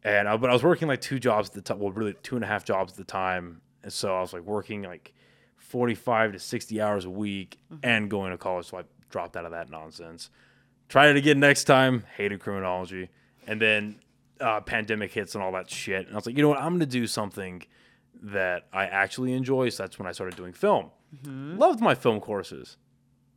and 0.04 0.28
I, 0.28 0.38
but 0.38 0.50
I 0.50 0.54
was 0.54 0.64
working 0.64 0.88
like 0.88 1.02
two 1.02 1.20
jobs 1.20 1.50
at 1.50 1.56
the 1.56 1.62
time. 1.62 1.80
Well, 1.80 1.92
really 1.92 2.14
two 2.24 2.36
and 2.36 2.44
a 2.44 2.48
half 2.48 2.66
jobs 2.66 2.94
at 2.94 2.98
the 2.98 3.04
time, 3.04 3.62
and 3.84 3.94
so 3.94 4.16
I 4.16 4.22
was 4.22 4.34
like 4.34 4.44
working 4.44 4.82
like 4.84 5.14
forty-five 5.58 6.32
to 6.34 6.40
sixty 6.40 6.82
hours 6.82 7.06
a 7.06 7.10
week 7.10 7.58
Mm-hmm. 7.72 7.80
and 7.84 8.10
going 8.10 8.32
to 8.32 8.38
college. 8.38 8.68
So 8.68 8.78
I 8.78 8.84
dropped 9.10 9.36
out 9.38 9.46
of 9.46 9.52
that 9.52 9.70
nonsense. 9.70 10.30
Tried 10.90 11.10
it 11.10 11.18
again 11.18 11.40
next 11.40 11.66
time. 11.66 12.04
Hated 12.16 12.40
criminology, 12.40 13.10
and 13.46 13.62
then 13.62 14.00
uh, 14.40 14.62
pandemic 14.62 15.12
hits 15.12 15.36
and 15.36 15.44
all 15.44 15.52
that 15.54 15.70
shit. 15.70 16.06
And 16.08 16.14
I 16.14 16.16
was 16.16 16.26
like, 16.26 16.36
you 16.38 16.42
know 16.44 16.50
what? 16.50 16.60
I'm 16.60 16.74
gonna 16.74 16.86
do 16.86 17.08
something 17.08 17.64
that 18.22 18.68
I 18.74 18.86
actually 18.86 19.34
enjoy. 19.34 19.70
So 19.70 19.84
that's 19.84 20.00
when 20.00 20.08
I 20.08 20.12
started 20.12 20.36
doing 20.38 20.54
film. 20.54 20.92
Mm-hmm. 21.16 21.58
Loved 21.58 21.82
my 21.82 21.94
film 21.96 22.20
courses. 22.20 22.78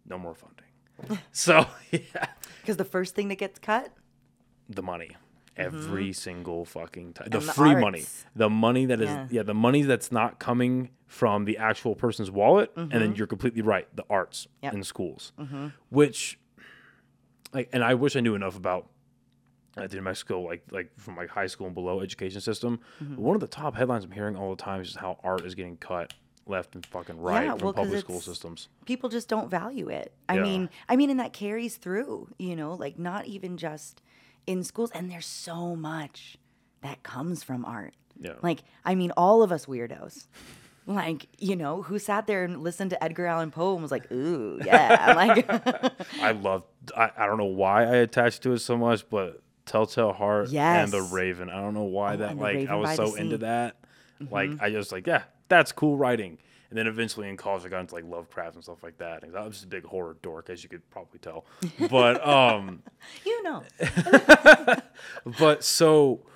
No 0.07 0.19
more 0.19 0.35
funding. 0.35 1.19
so 1.33 1.67
yeah, 1.91 2.27
Because 2.61 2.77
the 2.77 2.85
first 2.85 3.15
thing 3.15 3.29
that 3.29 3.37
gets 3.39 3.59
cut, 3.59 3.93
the 4.69 4.83
money. 4.83 5.17
Every 5.57 6.13
single 6.15 6.65
fucking 6.65 7.13
time. 7.15 7.29
The, 7.31 7.39
Mm-hmm. 7.39 7.47
The 7.47 7.53
free 7.53 7.75
money. 7.75 8.05
The 8.35 8.49
money 8.49 8.87
that 8.87 9.01
is 9.01 9.09
Yeah. 9.11 9.27
yeah. 9.31 9.43
the 9.43 9.53
money 9.55 9.83
that's 9.83 10.11
not 10.11 10.39
coming 10.39 10.91
from 11.07 11.45
the 11.45 11.59
actual 11.59 11.95
person's 11.95 12.31
wallet. 12.31 12.73
And 12.77 12.91
Mm-hmm. 12.91 12.99
then 12.99 13.15
you're 13.17 13.27
completely 13.27 13.61
right. 13.61 13.87
The 13.95 14.05
arts 14.09 14.47
Yep. 14.63 14.73
in 14.75 14.85
schools. 14.85 15.33
Which 15.91 16.39
like 17.53 17.69
and 17.73 17.83
I 17.85 17.95
wish 17.95 18.17
I 18.17 18.21
knew 18.21 18.35
enough 18.35 18.57
about 18.57 18.89
I 19.77 19.83
did 19.83 19.95
in 19.95 20.05
Mexico, 20.05 20.41
like 20.43 20.65
like 20.71 20.91
from 20.99 21.17
like 21.17 21.29
high 21.31 21.47
school 21.47 21.67
and 21.67 21.75
below 21.75 22.01
education 22.01 22.41
system. 22.41 22.81
Mm-hmm. 23.03 23.17
One 23.17 23.35
of 23.37 23.41
the 23.41 23.47
top 23.47 23.75
headlines 23.77 24.05
I'm 24.05 24.11
hearing 24.11 24.37
all 24.37 24.51
the 24.55 24.63
time 24.63 24.81
is 24.81 24.89
just 24.89 24.99
how 24.99 25.19
art 25.23 25.45
is 25.45 25.55
getting 25.55 25.77
cut 25.77 26.13
left 26.47 26.75
and 26.75 26.85
fucking 26.87 27.21
right 27.21 27.45
Yeah, 27.45 27.51
from 27.53 27.61
well, 27.67 27.73
public 27.75 28.01
school 28.01 28.21
systems. 28.21 28.69
people 28.85 29.09
just 29.09 29.29
don't 29.29 29.49
value 29.49 29.89
it. 29.89 30.13
I 30.29 30.37
Yeah. 30.37 30.43
mean, 30.43 30.71
I 30.89 30.97
mean, 30.97 31.11
and 31.11 31.21
that 31.21 31.33
carries 31.33 31.77
through. 31.77 32.29
You 32.39 32.57
know, 32.57 32.75
like 32.75 32.99
not 32.99 33.27
even 33.27 33.57
just 33.57 34.03
in 34.47 34.65
schools. 34.65 34.91
And 34.93 35.11
there's 35.11 35.27
so 35.27 35.77
much 35.77 36.37
that 36.83 37.03
comes 37.05 37.45
from 37.45 37.65
art. 37.65 37.95
Yeah. 38.19 38.35
Like, 38.43 38.65
I 38.85 38.95
mean, 38.97 39.13
all 39.17 39.43
of 39.43 39.53
us 39.53 39.67
weirdos. 39.67 40.27
Like, 40.87 41.29
you 41.39 41.57
know, 41.57 41.83
who 41.83 41.99
sat 41.99 42.27
there 42.27 42.43
and 42.43 42.63
listened 42.63 42.91
to 42.91 43.05
Edgar 43.05 43.27
Allan 43.27 43.51
Poe 43.51 43.75
and 43.75 43.83
was 43.83 43.93
like, 43.93 44.11
ooh, 44.11 44.61
yeah. 44.65 45.13
like, 45.15 45.47
I 46.21 46.33
love. 46.33 46.65
I, 46.97 47.11
I 47.17 47.27
don't 47.27 47.39
know 47.39 47.45
why 47.45 47.85
I 47.85 47.97
attached 47.97 48.43
to 48.43 48.53
it 48.53 48.59
so 48.61 48.77
much, 48.77 49.09
but 49.09 49.43
Telltale 49.71 50.13
Heart 50.13 50.53
and 50.53 50.91
the 50.91 51.03
Raven. 51.03 51.49
I 51.49 51.61
don't 51.61 51.75
know 51.75 51.85
why 51.85 52.17
that 52.17 52.33
and 52.33 52.41
The 52.41 52.43
like 52.43 52.69
I 52.69 52.75
was 52.75 52.97
so 52.97 53.15
into 53.15 53.39
that. 53.39 53.77
Like 54.31 54.51
I 54.61 54.71
just 54.71 54.91
like 54.93 55.07
yeah, 55.07 55.23
that's 55.49 55.73
cool 55.73 55.97
writing. 55.97 56.39
And 56.71 56.79
then 56.79 56.87
eventually 56.87 57.29
in 57.29 57.37
college 57.37 57.65
I 57.65 57.69
got 57.69 57.81
into 57.81 57.95
like 57.95 58.05
Lovecraft 58.05 58.57
and 58.57 58.65
stuff 58.65 58.83
like 58.83 58.99
that. 58.99 59.23
And 59.23 59.37
I 59.37 59.45
was 59.45 59.55
just 59.55 59.65
a 59.65 59.69
big 59.69 59.85
horror 59.85 60.17
dork, 60.23 60.51
as 60.51 60.63
you 60.63 60.69
could 60.69 60.89
probably 60.91 61.19
tell. 61.21 61.45
But 61.89 62.27
um, 62.27 62.83
you 63.25 63.43
know. 63.43 63.63
but 65.39 65.63
so 65.63 66.27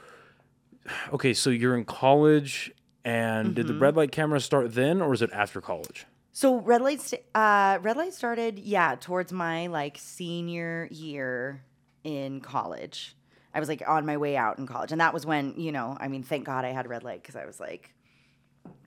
okay, 1.12 1.34
so 1.34 1.50
you're 1.50 1.76
in 1.76 1.84
college. 1.84 2.72
And 3.04 3.54
did 3.54 3.66
Mm-hmm. 3.66 3.74
the 3.74 3.80
red 3.80 3.96
light 3.96 4.12
camera 4.12 4.40
start 4.40 4.74
then, 4.74 5.02
or 5.02 5.12
is 5.12 5.20
it 5.22 5.30
after 5.32 5.60
college? 5.60 6.06
So 6.32 6.56
red 6.56 6.80
light, 6.80 7.00
st- 7.00 7.22
uh, 7.34 7.78
red 7.82 7.96
light 7.96 8.14
started, 8.14 8.58
yeah, 8.58 8.96
towards 8.98 9.32
my 9.32 9.66
like 9.68 9.98
senior 9.98 10.88
year 10.90 11.62
in 12.02 12.40
college. 12.40 13.14
I 13.52 13.60
was 13.60 13.68
like 13.68 13.82
on 13.86 14.04
my 14.04 14.16
way 14.16 14.36
out 14.36 14.58
in 14.58 14.66
college, 14.66 14.90
and 14.90 15.00
that 15.00 15.14
was 15.14 15.24
when 15.24 15.54
you 15.60 15.70
know, 15.70 15.96
I 16.00 16.08
mean, 16.08 16.22
thank 16.24 16.44
God 16.44 16.64
I 16.64 16.70
had 16.70 16.88
red 16.88 17.04
light 17.04 17.22
because 17.22 17.36
I 17.36 17.44
was 17.46 17.60
like, 17.60 17.94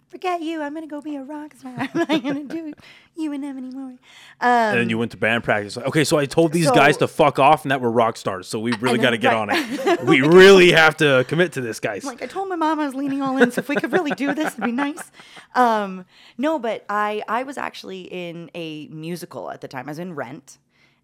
forget 0.09 0.41
you, 0.41 0.61
I'm 0.61 0.73
gonna 0.73 0.87
go 0.87 1.01
be 1.01 1.15
a 1.15 1.23
rock 1.23 1.53
star. 1.55 1.73
I'm 1.77 1.89
not 1.93 2.23
gonna 2.23 2.43
do 2.43 2.73
UNM 3.17 3.57
anymore. 3.57 3.83
Um, 3.91 3.97
And 4.41 4.79
then 4.79 4.89
you 4.89 4.97
went 4.97 5.11
to 5.11 5.17
band 5.17 5.43
practice. 5.43 5.75
Like, 5.75 5.87
okay, 5.87 6.03
so 6.03 6.17
I 6.17 6.25
told 6.25 6.53
these 6.53 6.69
guys 6.71 6.97
to 6.97 7.07
fuck 7.07 7.39
off, 7.39 7.63
and 7.63 7.71
that 7.71 7.81
we're 7.81 7.89
rock 7.89 8.17
stars. 8.17 8.47
So 8.47 8.59
we 8.59 8.73
really 8.73 8.99
got 8.99 9.11
to 9.11 9.17
get 9.17 9.33
right. 9.33 9.49
on 9.49 9.49
it. 9.51 10.03
We 10.07 10.21
really 10.21 10.71
have 10.71 10.95
to 10.97 11.25
commit 11.27 11.53
to 11.53 11.61
this, 11.61 11.79
guys. 11.79 12.03
like 12.03 12.21
I 12.21 12.27
told 12.27 12.47
my 12.49 12.55
mom 12.55 12.79
I 12.79 12.85
was 12.85 12.95
leaning 12.95 13.21
all 13.21 13.37
in, 13.37 13.51
so 13.51 13.59
if 13.59 13.69
we 13.69 13.75
could 13.75 13.91
really 13.91 14.11
do 14.11 14.33
this, 14.33 14.53
it'd 14.53 14.63
be 14.63 14.71
nice. 14.71 15.11
Um, 15.55 16.05
no, 16.37 16.59
but 16.59 16.85
I 16.89 17.23
I 17.27 17.43
was 17.43 17.57
actually 17.57 18.01
in 18.01 18.49
a 18.53 18.87
musical 18.87 19.49
at 19.51 19.61
the 19.61 19.67
time. 19.67 19.87
I 19.87 19.91
was 19.91 19.99
in 19.99 20.13
Rent, 20.15 20.57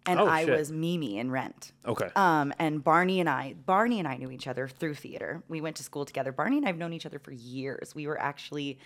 and 0.06 0.20
Oh, 0.20 0.26
I 0.26 0.44
shit. 0.44 0.56
was 0.58 0.70
Mimi 0.70 1.18
in 1.18 1.30
Rent. 1.30 1.72
okay. 1.86 2.08
Um, 2.16 2.52
and 2.58 2.82
Barney 2.84 3.20
and 3.20 3.28
I, 3.28 3.54
Barney 3.66 3.98
and 3.98 4.06
I 4.08 4.16
knew 4.16 4.30
each 4.30 4.46
other 4.46 4.68
through 4.68 4.94
theater. 4.94 5.42
We 5.48 5.60
went 5.60 5.76
to 5.76 5.82
school 5.82 6.04
together. 6.04 6.30
Barney 6.32 6.58
and 6.58 6.66
I 6.66 6.68
have 6.68 6.76
known 6.78 6.92
each 6.92 7.06
other 7.06 7.18
for 7.18 7.32
years. 7.32 7.94
We 7.94 8.06
were 8.06 8.20
actually 8.20 8.78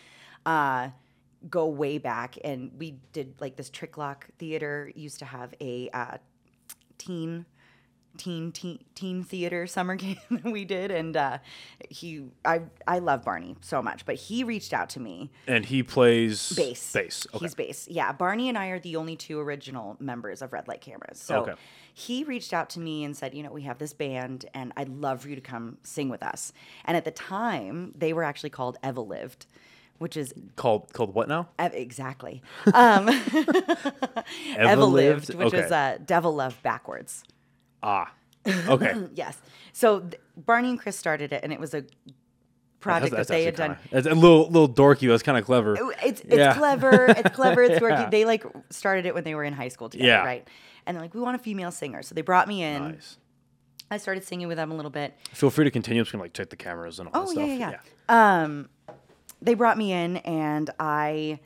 uh, 0.46 0.90
go 1.50 1.66
way 1.66 1.98
back, 1.98 2.36
and 2.44 2.70
we 2.78 2.96
did 3.12 3.34
like 3.40 3.56
this 3.56 3.68
Tricklock 3.70 4.26
Theater 4.38 4.90
used 4.94 5.18
to 5.20 5.24
have 5.24 5.54
a 5.60 5.90
uh, 5.92 6.16
teen 6.98 7.46
teen 8.16 8.50
teen, 8.52 8.78
teen 8.94 9.22
theater 9.22 9.66
summer 9.66 9.96
camp 9.98 10.18
that 10.30 10.44
we 10.44 10.64
did 10.64 10.90
and 10.90 11.16
uh, 11.16 11.38
he 11.88 12.24
I 12.44 12.62
I 12.86 12.98
love 12.98 13.24
Barney 13.24 13.56
so 13.60 13.80
much 13.82 14.04
but 14.06 14.16
he 14.16 14.42
reached 14.44 14.72
out 14.72 14.88
to 14.90 15.00
me 15.00 15.30
And 15.46 15.64
he 15.66 15.82
plays 15.82 16.52
bass 16.56 16.92
Bass. 16.92 17.26
Okay. 17.34 17.38
he's 17.44 17.54
bass 17.54 17.86
yeah 17.88 18.10
Barney 18.12 18.48
and 18.48 18.58
I 18.58 18.68
are 18.68 18.80
the 18.80 18.96
only 18.96 19.14
two 19.14 19.38
original 19.38 19.96
members 20.00 20.42
of 20.42 20.52
Red 20.52 20.66
Light 20.66 20.80
Cameras 20.80 21.20
so 21.20 21.42
Okay. 21.42 21.54
he 21.94 22.24
reached 22.24 22.52
out 22.52 22.70
to 22.70 22.80
me 22.80 23.04
and 23.04 23.16
said 23.16 23.34
you 23.34 23.42
know 23.42 23.52
we 23.52 23.62
have 23.62 23.78
this 23.78 23.92
band 23.92 24.46
and 24.54 24.72
I'd 24.76 24.88
love 24.88 25.22
for 25.22 25.28
you 25.28 25.34
to 25.36 25.40
come 25.40 25.78
sing 25.84 26.08
with 26.08 26.22
us 26.22 26.52
and 26.86 26.96
at 26.96 27.04
the 27.04 27.10
time 27.12 27.92
they 27.96 28.12
were 28.12 28.24
actually 28.24 28.50
called 28.50 28.78
Evol 28.82 29.06
Lived 29.06 29.46
which 29.98 30.16
is 30.16 30.32
called 30.54 30.92
called 30.92 31.12
what 31.14 31.28
now? 31.28 31.48
Ev- 31.58 31.74
exactly 31.74 32.40
um, 32.72 33.06
Evol 34.56 34.90
Lived 34.92 35.34
which 35.34 35.48
okay. 35.48 35.58
is 35.60 35.72
uh, 35.72 35.98
Devil 36.04 36.34
Love 36.34 36.60
backwards 36.62 37.24
ah. 37.82 38.12
Okay. 38.68 38.94
Yes. 39.14 39.36
So 39.72 40.00
th- 40.00 40.20
Barney 40.36 40.70
and 40.70 40.78
Chris 40.80 40.96
started 40.96 41.32
it, 41.32 41.42
and 41.44 41.52
it 41.52 41.60
was 41.60 41.74
a 41.74 41.84
project 42.80 43.14
That's, 43.14 43.28
that 43.28 43.34
they 43.34 43.44
had 43.44 43.56
done. 43.56 43.76
kinda- 43.90 43.98
It's 43.98 44.06
a 44.06 44.14
little 44.14 44.46
little 44.50 44.68
dorky. 44.68 45.08
That's 45.08 45.22
kind 45.22 45.36
of 45.36 45.44
clever. 45.44 45.76
It's 46.04 46.20
it's 46.22 46.34
Yeah. 46.36 46.54
clever. 46.54 47.06
It's 47.08 47.34
clever. 47.34 47.62
It's 47.62 47.80
working. 47.82 47.98
Yeah. 48.02 48.10
They 48.10 48.24
like 48.24 48.44
started 48.70 49.04
it 49.06 49.14
when 49.14 49.24
they 49.24 49.34
were 49.34 49.44
in 49.44 49.52
high 49.52 49.68
school 49.68 49.88
together, 49.90 50.08
Yeah. 50.08 50.24
right? 50.24 50.48
And 50.86 50.96
they're 50.96 51.02
like, 51.02 51.12
we 51.14 51.20
want 51.20 51.36
a 51.36 51.38
female 51.38 51.70
singer, 51.70 52.02
so 52.02 52.14
they 52.14 52.22
brought 52.22 52.48
me 52.48 52.62
in. 52.62 52.92
Nice. 52.92 53.18
I 53.90 53.96
started 53.98 54.22
singing 54.24 54.48
with 54.48 54.56
them 54.56 54.70
a 54.70 54.74
little 54.74 54.90
bit. 54.90 55.14
Feel 55.32 55.50
free 55.50 55.64
to 55.64 55.70
continue. 55.70 56.00
I'm 56.00 56.04
just 56.04 56.12
gonna 56.12 56.22
like 56.24 56.32
check 56.34 56.50
the 56.50 56.56
cameras 56.56 56.98
and 57.00 57.08
all 57.12 57.28
Oh 57.28 57.34
that 57.34 57.46
yeah, 57.46 57.56
stuff. 57.56 57.70
yeah, 57.70 57.78
yeah. 58.08 58.42
Um, 58.44 58.68
they 59.42 59.54
brought 59.54 59.76
me 59.78 59.92
in, 59.92 60.18
and 60.18 60.70
I 60.78 61.40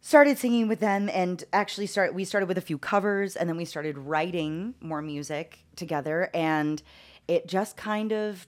started 0.00 0.38
singing 0.38 0.68
with 0.68 0.80
them, 0.80 1.08
and 1.12 1.44
actually 1.52 1.86
start. 1.86 2.14
We 2.14 2.24
started 2.24 2.46
with 2.46 2.58
a 2.58 2.62
few 2.62 2.78
covers, 2.78 3.36
and 3.36 3.48
then 3.48 3.56
we 3.56 3.64
started 3.64 3.98
writing 3.98 4.74
more 4.80 5.02
music 5.02 5.60
together, 5.76 6.30
and 6.34 6.82
it 7.26 7.46
just 7.46 7.76
kind 7.76 8.12
of 8.12 8.46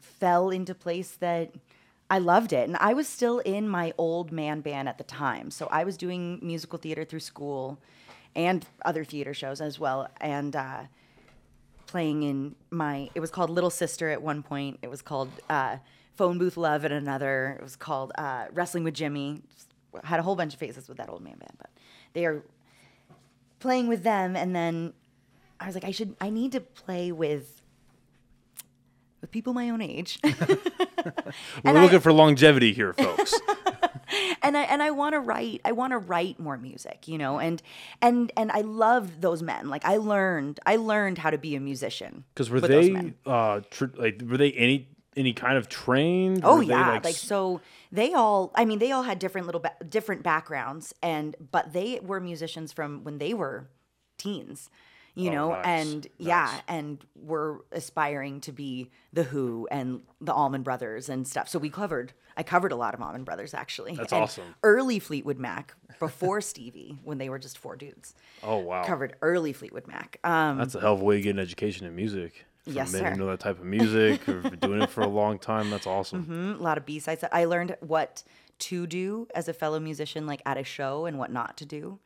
fell 0.00 0.50
into 0.50 0.74
place 0.74 1.12
that 1.12 1.54
I 2.08 2.18
loved 2.18 2.52
it. 2.52 2.68
And 2.68 2.76
I 2.78 2.92
was 2.92 3.08
still 3.08 3.38
in 3.40 3.68
my 3.68 3.92
old 3.98 4.32
man 4.32 4.60
band 4.60 4.88
at 4.88 4.98
the 4.98 5.04
time, 5.04 5.50
so 5.50 5.68
I 5.70 5.84
was 5.84 5.96
doing 5.96 6.38
musical 6.42 6.78
theater 6.78 7.04
through 7.04 7.20
school 7.20 7.78
and 8.36 8.64
other 8.84 9.04
theater 9.04 9.34
shows 9.34 9.60
as 9.60 9.78
well, 9.78 10.08
and. 10.20 10.54
Uh, 10.56 10.82
playing 11.90 12.22
in 12.22 12.54
my 12.70 13.10
it 13.16 13.20
was 13.20 13.32
called 13.32 13.50
little 13.50 13.68
sister 13.68 14.10
at 14.10 14.22
one 14.22 14.44
point 14.44 14.78
it 14.80 14.88
was 14.88 15.02
called 15.02 15.28
uh, 15.48 15.76
phone 16.14 16.38
booth 16.38 16.56
love 16.56 16.84
at 16.84 16.92
another 16.92 17.56
it 17.58 17.62
was 17.64 17.74
called 17.74 18.12
uh, 18.16 18.44
wrestling 18.52 18.84
with 18.84 18.94
jimmy 18.94 19.42
had 20.04 20.20
a 20.20 20.22
whole 20.22 20.36
bunch 20.36 20.52
of 20.54 20.60
phases 20.60 20.88
with 20.88 20.98
that 20.98 21.08
old 21.08 21.22
man 21.22 21.36
band 21.38 21.52
but 21.58 21.70
they 22.12 22.24
are 22.26 22.42
playing 23.58 23.88
with 23.88 24.02
them 24.02 24.36
and 24.36 24.54
then 24.54 24.92
i 25.58 25.66
was 25.66 25.74
like 25.74 25.84
i 25.84 25.90
should 25.90 26.14
i 26.20 26.30
need 26.30 26.52
to 26.52 26.60
play 26.60 27.12
with 27.12 27.60
with 29.20 29.30
people 29.30 29.52
my 29.52 29.68
own 29.70 29.80
age 29.82 30.18
We're 31.64 31.76
I- 31.76 31.82
looking 31.82 32.00
for 32.00 32.12
longevity 32.12 32.72
here, 32.72 32.92
folks. 32.92 33.34
and 34.42 34.56
I 34.56 34.62
and 34.64 34.82
I 34.82 34.90
want 34.90 35.14
to 35.14 35.20
write. 35.20 35.60
I 35.64 35.72
want 35.72 35.92
to 35.92 35.98
write 35.98 36.38
more 36.38 36.56
music, 36.58 37.08
you 37.08 37.16
know. 37.18 37.38
And 37.38 37.62
and 38.02 38.30
and 38.36 38.50
I 38.52 38.60
loved 38.60 39.20
those 39.22 39.42
men. 39.42 39.68
Like 39.68 39.84
I 39.84 39.96
learned. 39.96 40.60
I 40.66 40.76
learned 40.76 41.18
how 41.18 41.30
to 41.30 41.38
be 41.38 41.54
a 41.56 41.60
musician. 41.60 42.24
Because 42.34 42.50
were 42.50 42.60
they 42.60 42.90
men. 42.90 43.14
uh 43.24 43.60
tr- 43.70 43.86
like 43.96 44.22
were 44.26 44.36
they 44.36 44.52
any 44.52 44.88
any 45.16 45.32
kind 45.32 45.56
of 45.58 45.68
trained? 45.68 46.40
Oh 46.44 46.60
yeah, 46.60 46.90
like, 46.92 47.04
like, 47.04 47.14
so 47.14 47.60
they 47.92 48.12
all. 48.14 48.52
I 48.54 48.64
mean, 48.64 48.78
they 48.78 48.92
all 48.92 49.02
had 49.02 49.18
different 49.18 49.46
little 49.46 49.60
ba- 49.60 49.74
different 49.88 50.22
backgrounds, 50.22 50.94
and 51.02 51.36
but 51.50 51.72
they 51.72 52.00
were 52.02 52.20
musicians 52.20 52.72
from 52.72 53.04
when 53.04 53.18
they 53.18 53.34
were 53.34 53.68
teens, 54.18 54.70
you 55.14 55.30
Oh, 55.30 55.34
know, 55.34 55.48
nice, 55.50 55.64
and 55.66 56.06
yeah, 56.18 56.60
and 56.68 57.04
were 57.16 57.64
aspiring 57.72 58.40
to 58.42 58.52
be 58.52 58.90
the 59.12 59.24
Who 59.24 59.66
and 59.70 60.02
the 60.20 60.32
Allman 60.32 60.62
Brothers 60.62 61.08
and 61.08 61.26
stuff. 61.26 61.48
So 61.48 61.58
we 61.58 61.70
covered. 61.70 62.12
I 62.36 62.42
covered 62.44 62.72
a 62.72 62.76
lot 62.76 62.94
of 62.94 63.02
Allman 63.02 63.24
Brothers 63.24 63.52
actually. 63.52 63.96
That's 63.96 64.12
and 64.12 64.22
awesome. 64.22 64.54
Early 64.62 64.98
Fleetwood 64.98 65.38
Mac 65.38 65.74
before 65.98 66.40
Stevie, 66.52 66.96
when 67.02 67.18
they 67.18 67.28
were 67.28 67.38
just 67.40 67.58
four 67.58 67.76
dudes. 67.76 68.14
Oh 68.42 68.58
wow. 68.58 68.84
Covered 68.84 69.16
early 69.20 69.52
Fleetwood 69.52 69.86
Mac. 69.88 70.18
Um, 70.24 70.56
That's 70.58 70.74
a 70.76 70.80
hell 70.80 70.94
of 70.94 71.00
a 71.00 71.04
way 71.04 71.16
to 71.16 71.22
get 71.22 71.30
an 71.30 71.38
education 71.40 71.86
in 71.86 71.94
music. 71.96 72.46
Yes, 72.66 72.90
sir. 72.92 73.14
know 73.14 73.26
that 73.26 73.40
type 73.40 73.58
of 73.58 73.64
music 73.64 74.28
or 74.28 74.40
been 74.42 74.58
doing 74.60 74.82
it 74.82 74.90
for 74.90 75.00
a 75.00 75.08
long 75.08 75.38
time. 75.38 75.70
That's 75.70 75.86
awesome. 75.86 76.26
Mm, 76.26 76.60
a 76.60 76.62
lot 76.62 76.78
of 76.78 76.86
B 76.86 76.98
sides. 76.98 77.24
I 77.32 77.44
learned 77.46 77.76
what 77.80 78.22
to 78.60 78.86
do 78.86 79.26
as 79.34 79.48
a 79.48 79.52
fellow 79.54 79.80
musician, 79.80 80.26
like 80.26 80.42
at 80.44 80.58
a 80.58 80.64
show, 80.64 81.06
and 81.06 81.18
what 81.18 81.32
not 81.32 81.56
to 81.56 81.64
do, 81.64 81.98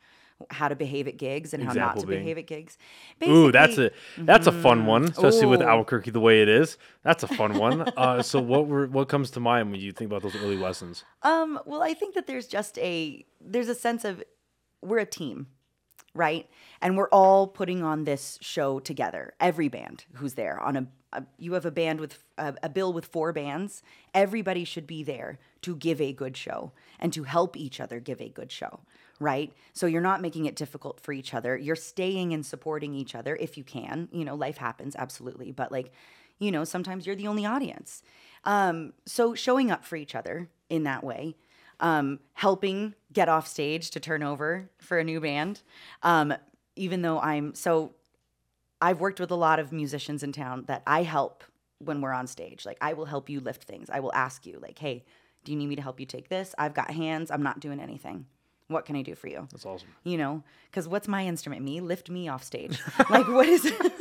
how 0.51 0.69
to 0.69 0.77
behave 0.77 1.09
at 1.09 1.17
gigs 1.17 1.53
and 1.53 1.65
how 1.65 1.73
not 1.73 1.99
to 1.99 2.07
being? 2.07 2.21
behave 2.21 2.39
at 2.39 2.47
gigs. 2.47 2.79
Ooh, 3.27 3.51
that's 3.51 3.77
a 3.79 3.91
that's 4.19 4.47
a 4.47 4.53
fun 4.53 4.87
one, 4.87 5.05
especially 5.05 5.47
with 5.47 5.61
Albuquerque 5.63 6.11
the 6.13 6.21
way 6.21 6.43
it 6.43 6.49
is. 6.49 6.79
That's 7.03 7.23
a 7.25 7.29
fun 7.29 7.59
one. 7.59 7.85
Uh, 7.97 8.23
so 8.23 8.41
what 8.41 8.67
were 8.67 8.87
what 8.87 9.09
comes 9.09 9.31
to 9.33 9.41
mind 9.41 9.71
when 9.71 9.81
you 9.81 9.93
think 9.93 10.11
about 10.11 10.23
those 10.23 10.35
early 10.37 10.57
lessons? 10.57 11.05
Um, 11.23 11.59
well, 11.65 11.83
I 11.83 11.95
think 11.95 12.15
that 12.15 12.27
there's 12.27 12.47
just 12.47 12.79
a 12.79 13.25
there's 13.41 13.69
a 13.69 13.75
sense 13.75 14.05
of 14.05 14.23
we're 14.83 14.99
a 14.99 15.07
team, 15.07 15.47
right? 16.15 16.49
And 16.81 16.97
we're 16.97 17.09
all 17.09 17.47
putting 17.47 17.83
on 17.83 18.05
this 18.05 18.39
show 18.41 18.79
together. 18.79 19.35
Every 19.41 19.69
band 19.69 20.05
who's 20.15 20.35
there 20.35 20.61
on 20.61 20.77
a, 20.77 20.87
a 21.13 21.25
you 21.39 21.55
have 21.55 21.67
a 21.67 21.71
band 21.71 22.01
with 22.01 22.23
a, 22.39 22.55
a 22.63 22.69
bill 22.69 22.93
with 22.93 23.07
four 23.07 23.33
bands. 23.33 23.83
Everybody 24.15 24.65
should 24.65 24.87
be 24.87 25.03
there 25.03 25.39
to 25.63 25.77
give 25.77 26.01
a 26.01 26.13
good 26.13 26.37
show 26.37 26.73
and 27.01 27.13
to 27.13 27.25
help 27.25 27.57
each 27.57 27.81
other 27.81 28.01
give 28.01 28.21
a 28.21 28.29
good 28.29 28.53
show, 28.53 28.81
right? 29.19 29.53
So 29.73 29.87
you're 29.87 30.01
not 30.01 30.23
making 30.23 30.47
it 30.47 30.57
difficult 30.57 31.01
for 31.01 31.13
each 31.13 31.35
other. 31.35 31.57
You're 31.57 31.77
staying 31.77 32.33
and 32.33 32.47
supporting 32.47 32.95
each 32.95 33.15
other 33.15 33.37
if 33.37 33.57
you 33.57 33.65
can. 33.65 34.09
You 34.13 34.25
know, 34.25 34.35
life 34.35 34.59
happens 34.59 34.95
absolutely, 34.97 35.53
but 35.53 35.73
like, 35.73 35.93
you 36.39 36.53
know, 36.53 36.65
sometimes 36.65 37.07
you're 37.07 37.17
the 37.17 37.29
only 37.29 37.47
audience. 37.47 38.03
Um, 38.45 38.93
so 39.07 39.35
showing 39.35 39.71
up 39.71 39.85
for 39.85 39.97
each 39.97 40.15
other 40.15 40.49
in 40.69 40.85
that 40.85 41.03
way 41.03 41.37
um, 41.81 42.21
helping 42.35 42.95
get 43.13 43.29
off 43.29 43.47
stage 43.47 43.91
to 43.91 44.01
turn 44.01 44.23
over 44.23 44.69
for 44.79 44.99
a 44.99 45.05
new 45.05 45.21
band. 45.21 45.63
Um, 46.03 46.35
even 46.77 47.03
though 47.03 47.21
I'm 47.21 47.55
so, 47.55 47.95
I've 48.81 49.01
worked 49.01 49.21
with 49.21 49.31
a 49.31 49.37
lot 49.37 49.59
of 49.59 49.73
musicians 49.73 50.23
in 50.23 50.33
town 50.33 50.65
that 50.67 50.83
I 50.87 51.03
help 51.03 51.45
when 51.79 52.01
we're 52.01 52.13
on 52.13 52.27
stage. 52.27 52.67
Like, 52.67 52.79
I 52.81 52.95
will 52.95 53.05
help 53.05 53.29
you 53.29 53.41
lift 53.41 53.65
things. 53.65 53.89
I 53.91 54.01
will 54.01 54.13
ask 54.15 54.47
you, 54.47 54.59
like, 54.61 54.79
hey, 54.79 55.05
do 55.45 55.53
you 55.53 55.59
need 55.59 55.69
me 55.69 55.77
to 55.77 55.83
help 55.83 56.01
you 56.01 56.07
take 56.07 56.29
this? 56.29 56.55
I've 56.59 56.75
got 56.75 56.91
hands. 56.91 57.31
I'm 57.31 57.43
not 57.43 57.61
doing 57.61 57.81
anything. 57.81 58.27
What 58.69 58.87
can 58.87 58.97
I 58.97 59.03
do 59.03 59.15
for 59.15 59.29
you? 59.29 59.47
That's 59.53 59.67
awesome. 59.67 59.89
You 60.05 60.17
know, 60.17 60.43
because 60.71 60.89
what's 60.89 61.07
my 61.07 61.27
instrument? 61.27 61.63
Me? 61.63 61.81
Lift 61.81 62.09
me 62.09 62.29
off 62.29 62.43
stage. 62.43 62.81
like, 63.11 63.29
what 63.29 63.47
is 63.47 63.67
it? 63.67 63.93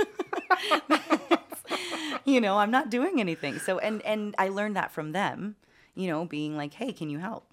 you 2.26 2.40
know, 2.40 2.58
I'm 2.58 2.72
not 2.72 2.90
doing 2.90 3.20
anything. 3.20 3.60
So, 3.60 3.80
and 3.80 4.02
and 4.04 4.34
I 4.38 4.48
learned 4.48 4.78
that 4.78 4.92
from 4.92 5.12
them. 5.12 5.58
You 5.96 6.08
know, 6.08 6.26
being 6.26 6.56
like, 6.56 6.74
hey, 6.74 6.94
can 6.94 7.10
you 7.10 7.20
help? 7.20 7.53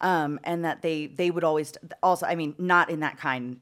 Um, 0.00 0.38
and 0.44 0.64
that 0.64 0.82
they 0.82 1.06
they 1.06 1.30
would 1.30 1.44
always 1.44 1.72
also. 2.02 2.26
I 2.26 2.34
mean, 2.34 2.54
not 2.58 2.90
in 2.90 3.00
that 3.00 3.18
kind. 3.18 3.60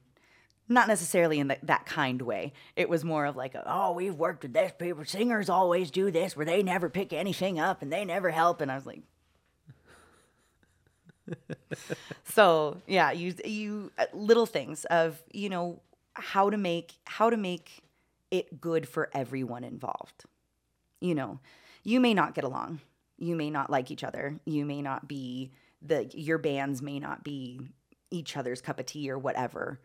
Not 0.69 0.89
necessarily 0.89 1.39
in 1.39 1.47
the, 1.47 1.57
that 1.63 1.85
kind 1.85 2.21
way. 2.21 2.51
It 2.75 2.89
was 2.89 3.05
more 3.05 3.25
of 3.25 3.37
like, 3.37 3.55
a, 3.55 3.63
oh, 3.65 3.93
we've 3.93 4.15
worked 4.15 4.43
with 4.43 4.51
this 4.51 4.73
people. 4.77 5.05
Singers 5.05 5.47
always 5.49 5.89
do 5.89 6.11
this, 6.11 6.35
where 6.35 6.45
they 6.45 6.61
never 6.61 6.89
pick 6.89 7.13
anything 7.13 7.57
up 7.57 7.81
and 7.81 7.91
they 7.91 8.03
never 8.03 8.31
help. 8.31 8.59
And 8.59 8.69
I 8.69 8.75
was 8.75 8.85
like, 8.85 8.99
so 12.25 12.77
yeah 12.87 13.11
you 13.11 13.33
you 13.45 13.91
uh, 13.97 14.05
little 14.13 14.45
things 14.45 14.85
of 14.85 15.21
you 15.31 15.49
know 15.49 15.81
how 16.13 16.49
to 16.49 16.57
make 16.57 16.93
how 17.05 17.29
to 17.29 17.37
make 17.37 17.83
it 18.31 18.59
good 18.59 18.87
for 18.87 19.09
everyone 19.13 19.63
involved 19.63 20.25
you 20.99 21.15
know 21.15 21.39
you 21.83 21.99
may 21.99 22.13
not 22.13 22.33
get 22.33 22.43
along 22.43 22.79
you 23.17 23.35
may 23.35 23.49
not 23.49 23.69
like 23.69 23.91
each 23.91 24.03
other 24.03 24.39
you 24.45 24.65
may 24.65 24.81
not 24.81 25.07
be 25.07 25.51
the 25.81 26.09
your 26.13 26.37
bands 26.37 26.81
may 26.81 26.99
not 26.99 27.23
be 27.23 27.61
each 28.11 28.35
other's 28.37 28.61
cup 28.61 28.79
of 28.79 28.85
tea 28.85 29.09
or 29.09 29.17
whatever 29.17 29.79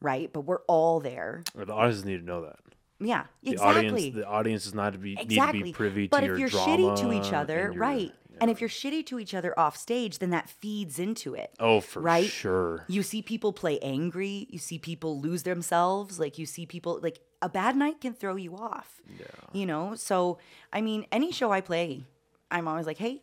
right 0.00 0.32
but 0.32 0.42
we're 0.42 0.60
all 0.66 1.00
there 1.00 1.42
Or 1.56 1.64
the 1.64 1.72
audience 1.72 2.04
need 2.04 2.18
to 2.18 2.24
know 2.24 2.42
that. 2.42 2.56
yeah 3.00 3.24
The 3.42 3.52
exactly 3.52 3.86
audience, 3.88 4.14
the 4.16 4.26
audience 4.26 4.64
does 4.64 4.74
not 4.74 4.92
to 4.92 4.98
be 4.98 5.16
exactly. 5.18 5.58
need 5.60 5.60
to 5.60 5.64
be 5.64 5.72
privy 5.72 6.08
but 6.08 6.20
to 6.20 6.24
if 6.24 6.28
your 6.30 6.38
you're 6.38 6.48
drama 6.48 6.76
shitty 6.76 7.00
to 7.00 7.12
each 7.12 7.32
other, 7.32 7.70
your- 7.72 7.80
right? 7.80 8.12
And 8.40 8.52
if 8.52 8.60
you're 8.60 8.70
shitty 8.70 9.04
to 9.06 9.18
each 9.18 9.34
other 9.34 9.52
off 9.58 9.76
stage, 9.76 10.20
then 10.20 10.30
that 10.30 10.48
feeds 10.48 11.00
into 11.00 11.34
it. 11.34 11.50
oh, 11.58 11.80
for 11.80 11.98
right? 12.00 12.24
sure. 12.24 12.84
You 12.86 13.02
see 13.02 13.20
people 13.20 13.52
play 13.52 13.80
angry. 13.80 14.46
You 14.48 14.60
see 14.60 14.78
people 14.78 15.20
lose 15.20 15.42
themselves. 15.42 16.20
Like 16.20 16.38
you 16.38 16.46
see 16.46 16.64
people 16.64 17.00
like 17.02 17.18
a 17.42 17.48
bad 17.48 17.74
night 17.74 18.00
can 18.00 18.12
throw 18.14 18.36
you 18.36 18.54
off. 18.54 19.00
Yeah. 19.18 19.26
You 19.52 19.66
know. 19.66 19.96
So 19.96 20.38
I 20.72 20.82
mean, 20.82 21.04
any 21.10 21.32
show 21.32 21.50
I 21.50 21.60
play, 21.60 22.04
I'm 22.48 22.68
always 22.68 22.86
like, 22.86 22.98
hey, 22.98 23.22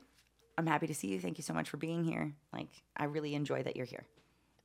I'm 0.58 0.68
happy 0.68 0.88
to 0.88 0.94
see 0.96 1.08
you. 1.08 1.20
Thank 1.20 1.38
you 1.38 1.44
so 1.44 1.54
much 1.54 1.70
for 1.70 1.78
being 1.78 2.04
here. 2.04 2.34
Like 2.54 2.70
I 2.96 3.06
really 3.06 3.36
enjoy 3.36 3.64
that 3.64 3.76
you're 3.76 3.86
here. 3.86 4.06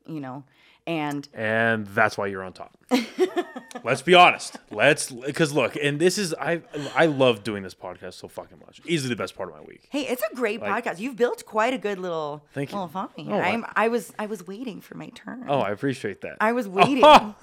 you 0.07 0.21
know. 0.21 0.45
And 0.91 1.29
and 1.35 1.87
that's 1.87 2.19
why 2.19 2.27
you're 2.27 2.43
on 2.43 2.53
top. 2.53 2.77
Let's 3.85 4.03
be 4.03 4.15
honest. 4.15 4.57
Let's 4.73 5.09
because 5.11 5.53
look, 5.53 5.77
and 5.81 6.01
this 6.01 6.19
is 6.19 6.35
I 6.35 6.63
I 6.97 7.07
love 7.07 7.45
doing 7.45 7.63
this 7.63 7.75
podcast 7.75 8.15
so 8.15 8.27
fucking 8.27 8.59
much. 8.67 8.81
Easily 8.85 9.11
the 9.11 9.17
best 9.17 9.37
part 9.37 9.49
of 9.51 9.55
my 9.55 9.61
week. 9.63 9.87
hey, 9.91 10.03
it's 10.09 10.23
a 10.31 10.35
great 10.35 10.61
podcast. 10.61 10.99
You've 10.99 11.15
built 11.15 11.47
quite 11.47 11.73
a 11.73 11.79
good 11.79 12.01
little 12.01 12.45
Thank 12.53 12.73
you. 12.73 12.77
little 12.79 12.89
following. 12.89 13.31
Oh, 13.33 13.37
I- 13.39 13.51
I'm 13.51 13.65
I 13.77 13.87
was 13.87 14.13
I 14.19 14.27
was 14.27 14.45
waiting 14.47 14.81
for 14.81 14.97
my 14.97 15.11
turn. 15.11 15.45
Oh, 15.49 15.61
I 15.61 15.71
appreciate 15.71 16.23
that. 16.23 16.39
I 16.41 16.51
was 16.53 16.67
waiting. 16.79 17.05
I 17.05 17.35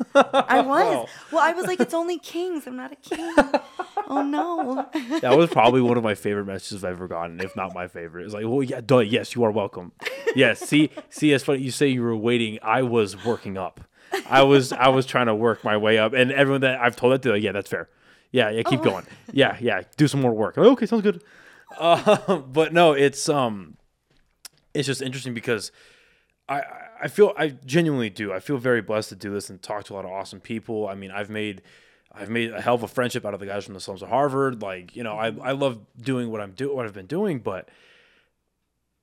was. 0.62 1.08
Well, 1.32 1.42
I 1.42 1.54
was 1.54 1.66
like, 1.68 1.80
it's 1.80 1.94
only 1.94 2.20
kings. 2.20 2.68
I'm 2.68 2.76
not 2.76 2.92
a 2.92 2.96
king. 2.98 3.34
oh 4.10 4.24
no. 4.24 4.90
that 5.22 5.38
was 5.38 5.50
probably 5.50 5.80
one 5.82 5.96
of 5.98 6.04
my 6.04 6.16
favorite 6.16 6.46
messages 6.46 6.84
I've 6.84 6.92
ever 6.98 7.08
gotten, 7.08 7.40
if 7.40 7.56
not 7.56 7.74
my 7.74 7.88
favorite. 7.88 8.26
It's 8.26 8.34
like, 8.34 8.44
well, 8.46 8.62
yeah, 8.64 8.82
duh, 8.86 9.00
yes, 9.00 9.36
you 9.36 9.44
are 9.46 9.52
welcome. 9.52 9.94
Yes, 10.36 10.60
see, 10.60 10.90
see, 11.10 11.32
it's 11.32 11.46
funny. 11.46 11.60
You 11.62 11.72
say 11.72 11.88
you 11.88 12.02
were 12.04 12.16
waiting. 12.16 12.60
I 12.62 12.82
was 12.82 13.24
working 13.24 13.37
up. 13.58 13.82
I 14.30 14.44
was, 14.44 14.72
I 14.72 14.88
was 14.88 15.06
trying 15.06 15.28
to 15.28 15.36
work 15.36 15.64
my 15.64 15.78
way 15.78 15.98
up, 15.98 16.14
and 16.14 16.32
everyone 16.32 16.62
that 16.62 16.80
I've 16.80 16.96
told 16.96 17.14
that 17.14 17.22
to, 17.24 17.32
like, 17.32 17.44
yeah, 17.44 17.52
that's 17.52 17.70
fair. 17.70 17.90
Yeah, 18.32 18.50
yeah, 18.50 18.64
keep 18.64 18.82
going. 18.82 19.06
Yeah, 19.32 19.58
yeah, 19.60 19.82
do 19.96 20.08
some 20.08 20.22
more 20.22 20.34
work. 20.34 20.58
okay, 20.58 20.86
sounds 20.86 21.04
good. 21.04 21.24
Uh, 21.78 22.38
but 22.38 22.74
no, 22.74 22.94
it's 22.94 23.30
um, 23.30 23.78
it's 24.74 24.86
just 24.86 25.02
interesting 25.02 25.34
because 25.34 25.72
I 26.50 26.64
I 27.02 27.08
feel 27.08 27.34
I 27.38 27.50
genuinely 27.50 28.10
do. 28.10 28.34
I 28.34 28.40
feel 28.40 28.58
very 28.58 28.82
blessed 28.82 29.10
to 29.10 29.16
do 29.16 29.32
this 29.32 29.50
and 29.50 29.62
talk 29.62 29.86
to 29.86 29.94
a 29.94 29.96
lot 29.96 30.06
of 30.06 30.12
awesome 30.12 30.40
people. 30.40 30.88
I 30.88 30.96
mean, 30.96 31.12
I've 31.12 31.30
made 31.30 31.62
I've 32.14 32.30
made 32.30 32.52
a 32.52 32.62
hell 32.62 32.76
of 32.76 32.84
a 32.84 32.88
friendship 32.88 33.26
out 33.26 33.34
of 33.34 33.40
the 33.40 33.46
guys 33.46 33.66
from 33.66 33.74
the 33.74 33.80
slums 33.80 34.02
of 34.02 34.10
Harvard. 34.10 34.62
Like, 34.62 34.96
you 34.96 35.04
know, 35.04 35.18
I 35.18 35.28
I 35.28 35.52
love 35.52 35.80
doing 36.00 36.32
what 36.32 36.42
I'm 36.42 36.52
doing 36.52 36.76
what 36.76 36.86
I've 36.86 36.94
been 36.94 37.08
doing, 37.08 37.40
but 37.40 37.70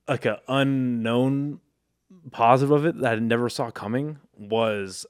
like 0.07 0.25
a 0.25 0.41
unknown 0.47 1.59
positive 2.31 2.71
of 2.71 2.85
it 2.85 2.99
that 2.99 3.13
I 3.13 3.19
never 3.19 3.49
saw 3.49 3.71
coming 3.71 4.19
was 4.37 5.05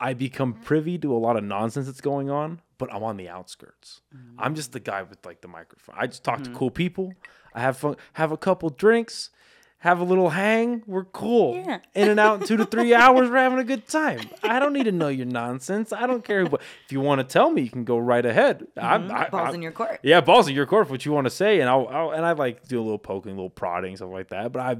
I 0.00 0.14
become 0.14 0.54
mm-hmm. 0.54 0.62
privy 0.62 0.98
to 0.98 1.14
a 1.14 1.18
lot 1.18 1.36
of 1.36 1.44
nonsense 1.44 1.86
that's 1.86 2.00
going 2.00 2.30
on, 2.30 2.60
but 2.78 2.92
I'm 2.92 3.02
on 3.02 3.16
the 3.16 3.28
outskirts. 3.28 4.00
I'm 4.38 4.54
just 4.54 4.72
the 4.72 4.80
mm. 4.80 4.84
guy 4.84 5.02
with 5.02 5.24
like 5.24 5.40
the 5.40 5.48
microphone. 5.48 5.96
I 5.98 6.06
just 6.06 6.24
talk 6.24 6.42
to 6.42 6.50
mm. 6.50 6.54
cool 6.54 6.70
people. 6.70 7.14
I 7.54 7.60
have 7.60 7.76
fun, 7.76 7.96
have 8.14 8.32
a 8.32 8.36
couple 8.36 8.68
drinks, 8.70 9.30
have 9.78 10.00
a 10.00 10.04
little 10.04 10.30
hang. 10.30 10.82
We're 10.86 11.04
cool. 11.04 11.56
Yeah. 11.56 11.78
In 11.94 12.08
and 12.08 12.18
out 12.18 12.40
in 12.40 12.46
two 12.46 12.56
to 12.56 12.64
three 12.64 12.92
hours, 13.02 13.30
we're 13.30 13.36
having 13.36 13.58
a 13.58 13.64
good 13.64 13.86
time. 13.86 14.20
I 14.42 14.58
don't 14.58 14.72
need 14.72 14.84
to 14.84 14.92
know 14.92 15.08
your 15.08 15.26
nonsense. 15.26 15.92
I 15.92 16.06
don't 16.06 16.24
care. 16.24 16.44
What, 16.44 16.62
if 16.86 16.92
you 16.92 17.00
want 17.00 17.20
to 17.20 17.24
tell 17.24 17.50
me, 17.50 17.62
you 17.62 17.70
can 17.70 17.84
go 17.84 17.98
right 17.98 18.24
ahead. 18.24 18.66
I'm, 18.76 19.08
mm-hmm. 19.08 19.16
I, 19.16 19.28
Balls 19.28 19.50
I- 19.50 19.54
in 19.54 19.62
your 19.62 19.72
court. 19.72 20.00
yeah, 20.02 20.20
balls 20.20 20.48
in 20.48 20.54
your 20.54 20.66
court. 20.66 20.90
What 20.90 21.04
you 21.04 21.12
want 21.12 21.26
to 21.26 21.30
say, 21.30 21.60
and 21.60 21.68
I'll, 21.68 21.86
I'll 21.88 22.10
and 22.10 22.26
I 22.26 22.32
like 22.32 22.66
do 22.66 22.80
a 22.80 22.82
little 22.82 22.98
poking, 22.98 23.32
a 23.32 23.34
little 23.36 23.50
prodding, 23.50 23.96
stuff 23.96 24.10
like 24.10 24.30
that. 24.30 24.52
But 24.52 24.60
I, 24.60 24.76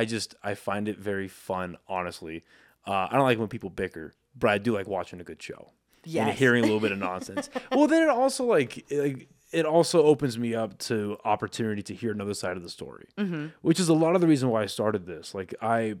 I 0.00 0.04
just 0.04 0.34
I 0.42 0.54
find 0.54 0.88
it 0.88 0.98
very 0.98 1.28
fun, 1.28 1.76
honestly. 1.86 2.42
Uh, 2.88 3.06
I 3.10 3.16
don't 3.16 3.24
like 3.24 3.38
when 3.38 3.48
people 3.48 3.68
bicker, 3.70 4.14
but 4.34 4.48
I 4.50 4.56
do 4.58 4.72
like 4.72 4.88
watching 4.88 5.20
a 5.20 5.24
good 5.24 5.42
show. 5.42 5.72
And 6.28 6.38
hearing 6.38 6.64
a 6.64 6.66
little 6.66 6.80
bit 6.80 6.90
of 6.90 6.98
nonsense. 7.10 7.50
well, 7.70 7.86
then 7.86 8.02
it 8.02 8.08
also 8.08 8.44
like 8.44 8.86
like 8.90 9.28
it 9.52 9.66
also 9.66 10.02
opens 10.04 10.38
me 10.38 10.54
up 10.54 10.78
to 10.78 11.18
opportunity 11.24 11.82
to 11.82 11.94
hear 11.94 12.12
another 12.12 12.34
side 12.34 12.56
of 12.56 12.62
the 12.62 12.70
story, 12.70 13.06
which 13.62 13.78
is 13.78 13.88
a 13.90 13.94
lot 13.94 14.14
of 14.14 14.20
the 14.22 14.26
reason 14.26 14.48
why 14.48 14.62
I 14.62 14.66
started 14.66 15.04
this. 15.06 15.34
Like 15.34 15.54
I, 15.60 15.96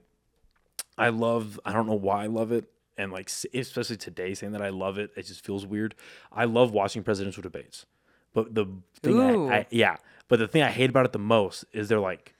I 0.96 1.10
love. 1.10 1.60
I 1.64 1.72
don't 1.72 1.86
know 1.86 1.94
why 1.94 2.24
I 2.24 2.26
love 2.26 2.52
it. 2.52 2.64
And 2.96 3.12
like, 3.12 3.30
especially 3.54 3.96
today, 3.96 4.34
saying 4.34 4.52
that 4.52 4.62
I 4.62 4.70
love 4.70 4.98
it, 4.98 5.10
it 5.16 5.22
just 5.26 5.44
feels 5.44 5.64
weird. 5.64 5.94
I 6.32 6.46
love 6.46 6.72
watching 6.72 7.02
presidential 7.04 7.42
debates, 7.42 7.86
but 8.34 8.54
the 8.54 8.66
thing, 9.02 9.20
I, 9.20 9.58
I, 9.58 9.66
yeah, 9.70 9.96
but 10.26 10.38
the 10.40 10.48
thing 10.48 10.62
I 10.62 10.70
hate 10.70 10.90
about 10.90 11.04
it 11.04 11.12
the 11.12 11.18
most 11.20 11.64
is 11.72 11.88
they're 11.88 12.00
like, 12.00 12.34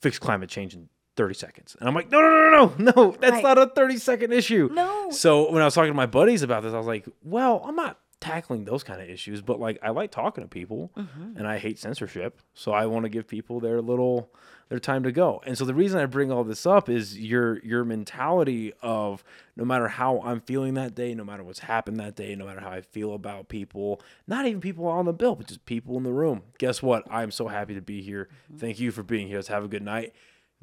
fix 0.00 0.18
climate 0.18 0.50
change 0.50 0.74
in 0.74 0.88
30 1.16 1.34
seconds, 1.34 1.76
and 1.78 1.88
I'm 1.88 1.94
like, 1.94 2.10
no, 2.10 2.20
no, 2.20 2.28
no, 2.28 2.50
no, 2.50 2.74
no, 2.78 2.92
no, 2.92 3.16
that's 3.20 3.34
Right. 3.34 3.42
not 3.42 3.58
a 3.58 3.66
30 3.66 3.96
second 3.98 4.32
issue. 4.32 4.68
No. 4.72 5.10
So 5.10 5.50
when 5.50 5.62
I 5.62 5.64
was 5.64 5.74
talking 5.74 5.90
to 5.90 5.96
my 5.96 6.06
buddies 6.06 6.42
about 6.42 6.62
this, 6.62 6.72
I 6.72 6.78
was 6.78 6.86
like, 6.86 7.06
well, 7.22 7.62
I'm 7.64 7.76
not 7.76 7.98
tackling 8.20 8.64
those 8.64 8.82
kind 8.82 9.02
of 9.02 9.08
issues, 9.08 9.42
but 9.42 9.60
like 9.60 9.78
I 9.82 9.90
like 9.90 10.10
talking 10.10 10.42
to 10.42 10.48
people, 10.48 10.90
mm-hmm. 10.96 11.36
and 11.36 11.46
I 11.46 11.58
hate 11.58 11.78
censorship, 11.78 12.40
so 12.54 12.72
I 12.72 12.86
want 12.86 13.04
to 13.04 13.08
give 13.08 13.28
people 13.28 13.60
their 13.60 13.80
little 13.80 14.30
their 14.70 14.78
time 14.78 15.02
to 15.02 15.12
go. 15.12 15.42
And 15.44 15.58
so 15.58 15.66
the 15.66 15.74
reason 15.74 16.00
I 16.00 16.06
bring 16.06 16.32
all 16.32 16.42
this 16.42 16.64
up 16.64 16.88
is 16.88 17.18
your 17.18 17.58
your 17.62 17.84
mentality 17.84 18.72
of 18.82 19.22
no 19.56 19.64
matter 19.64 19.88
how 19.88 20.20
I'm 20.24 20.40
feeling 20.40 20.74
that 20.74 20.94
day, 20.94 21.14
no 21.14 21.22
matter 21.24 21.44
what's 21.44 21.60
happened 21.60 22.00
that 22.00 22.16
day, 22.16 22.34
no 22.34 22.46
matter 22.46 22.60
how 22.60 22.70
I 22.70 22.80
feel 22.80 23.12
about 23.14 23.48
people, 23.48 24.00
not 24.26 24.46
even 24.46 24.60
people 24.60 24.86
on 24.86 25.04
the 25.04 25.12
bill, 25.12 25.34
but 25.34 25.48
just 25.48 25.66
people 25.66 25.96
in 25.98 26.02
the 26.02 26.12
room. 26.12 26.42
Guess 26.58 26.82
what? 26.82 27.04
I'm 27.10 27.30
so 27.30 27.48
happy 27.48 27.74
to 27.74 27.82
be 27.82 28.02
here. 28.02 28.28
Mm-hmm. 28.48 28.58
Thank 28.58 28.80
you 28.80 28.90
for 28.90 29.02
being 29.02 29.28
here. 29.28 29.36
Let's 29.36 29.48
have 29.48 29.64
a 29.64 29.68
good 29.68 29.82
night. 29.82 30.14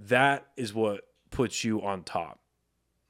That 0.08 0.47
is 0.58 0.74
what 0.74 1.02
puts 1.30 1.64
you 1.64 1.82
on 1.82 2.04
top 2.04 2.39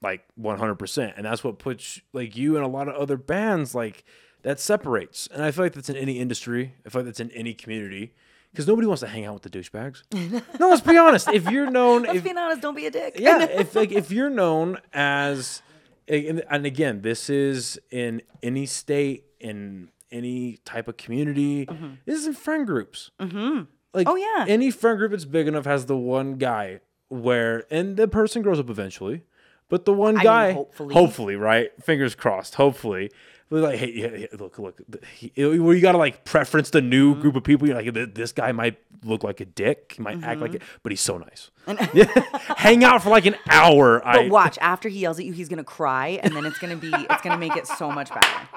like 0.02 0.24
100% 0.39 1.14
and 1.16 1.26
that's 1.26 1.44
what 1.44 1.60
puts 1.60 2.02
like 2.12 2.36
you 2.36 2.56
and 2.56 2.66
a 2.66 2.68
lot 2.68 2.88
of 2.88 2.96
other 2.96 3.18
bands 3.18 3.76
like 3.76 4.04
that 4.44 4.60
separates. 4.60 5.28
And 5.32 5.44
i 5.44 5.52
feel 5.52 5.66
like 5.66 5.74
that's 5.74 5.89
in 5.89 5.96
any 5.96 6.18
industry. 6.20 6.74
I 6.86 6.89
feel 6.89 7.02
like 7.02 7.06
that's 7.08 7.20
in 7.20 7.32
any 7.32 7.54
community. 7.54 8.14
Because 8.52 8.68
nobody 8.68 8.88
wants 8.88 9.02
to 9.02 9.08
hang 9.08 9.26
out 9.26 9.36
with 9.36 9.44
the 9.44 9.50
douchebags. 9.50 10.02
No 10.60 10.70
let's 10.70 10.82
be 10.82 10.98
honest. 10.98 11.28
If 11.30 11.50
you're 11.50 11.70
known 11.70 12.04
Let's 12.04 12.18
if, 12.18 12.24
be 12.24 12.32
honest, 12.32 12.62
don't 12.62 12.76
be 12.76 12.86
a 12.88 12.92
dick. 12.92 13.16
yeah 13.18 13.44
if 13.50 13.76
like 13.76 13.92
if 13.92 14.12
you're 14.12 14.30
known 14.30 14.78
as 14.94 15.62
and 16.08 16.44
and 16.50 16.66
again 16.66 17.02
this 17.02 17.30
is 17.30 17.80
in 17.92 18.22
any 18.42 18.66
state 18.66 19.26
in 19.39 19.89
any 20.12 20.58
type 20.66 20.88
of 20.88 20.98
community. 20.98 21.68
This 22.06 22.20
is 22.20 22.28
in 22.28 22.34
friend 22.34 22.66
groups. 22.66 23.12
Mm-hmm. 23.20 23.62
Like 23.94 24.08
Oh, 24.10 24.16
yeah. 24.16 24.46
any 24.48 24.72
friend 24.72 24.98
group 24.98 25.12
that's 25.12 25.26
big 25.26 25.48
enough 25.48 25.66
has 25.66 25.86
the 25.86 25.98
one 25.98 26.36
guy 26.36 26.80
where 27.10 27.66
and 27.70 27.98
the 27.98 28.08
person 28.08 28.42
grows 28.42 28.60
up 28.60 28.70
eventually 28.70 29.24
but 29.70 29.86
the 29.86 29.94
one 29.94 30.16
mean, 30.16 30.24
guy 30.24 30.52
hopefully. 30.54 30.94
hopefully 30.94 31.36
right 31.36 31.72
fingers 31.84 32.16
crossed 32.16 32.56
hopefully 32.56 33.10
like 33.50 33.78
hey 33.80 33.92
yeah, 33.94 34.08
yeah, 34.16 34.28
look 34.39 34.58
look 34.60 34.80
he, 35.14 35.30
where 35.58 35.76
you 35.76 35.82
gotta 35.82 35.98
like 35.98 36.24
preference 36.24 36.70
the 36.70 36.80
new 36.82 37.12
Mm-hmm. 37.12 37.22
group 37.22 37.36
of 37.36 37.44
people 37.44 37.68
you're 37.68 37.76
like 37.82 38.14
this 38.16 38.32
guy 38.32 38.54
might 38.54 38.78
look 39.04 39.24
like 39.26 39.42
a 39.42 39.46
dick 39.46 39.94
he 39.98 40.02
might 40.02 40.16
act 40.24 40.24
Mm-hmm. 40.24 40.42
like 40.42 40.54
it 40.56 40.62
but 40.84 40.92
he's 40.94 41.02
so 41.02 41.18
nice 41.18 41.52
hang 42.58 42.86
out 42.86 43.04
for 43.04 43.10
like 43.10 43.26
an 43.26 43.36
hour 43.50 44.02
I 44.08 44.30
watch, 44.30 44.58
after 44.62 44.88
he 44.88 45.00
yells 45.00 45.20
at 45.20 45.26
you, 45.26 45.34
he's 45.34 45.50
gonna 45.50 45.64
cry, 45.66 46.20
and 46.24 46.34
then 46.36 46.46
it's 46.46 46.60
gonna 46.60 46.78
be 46.78 46.94
it's 46.94 47.22
gonna 47.22 47.38
make 47.38 47.56
it 47.58 47.68
so 47.68 47.92
much 47.92 48.10
better. 48.10 48.48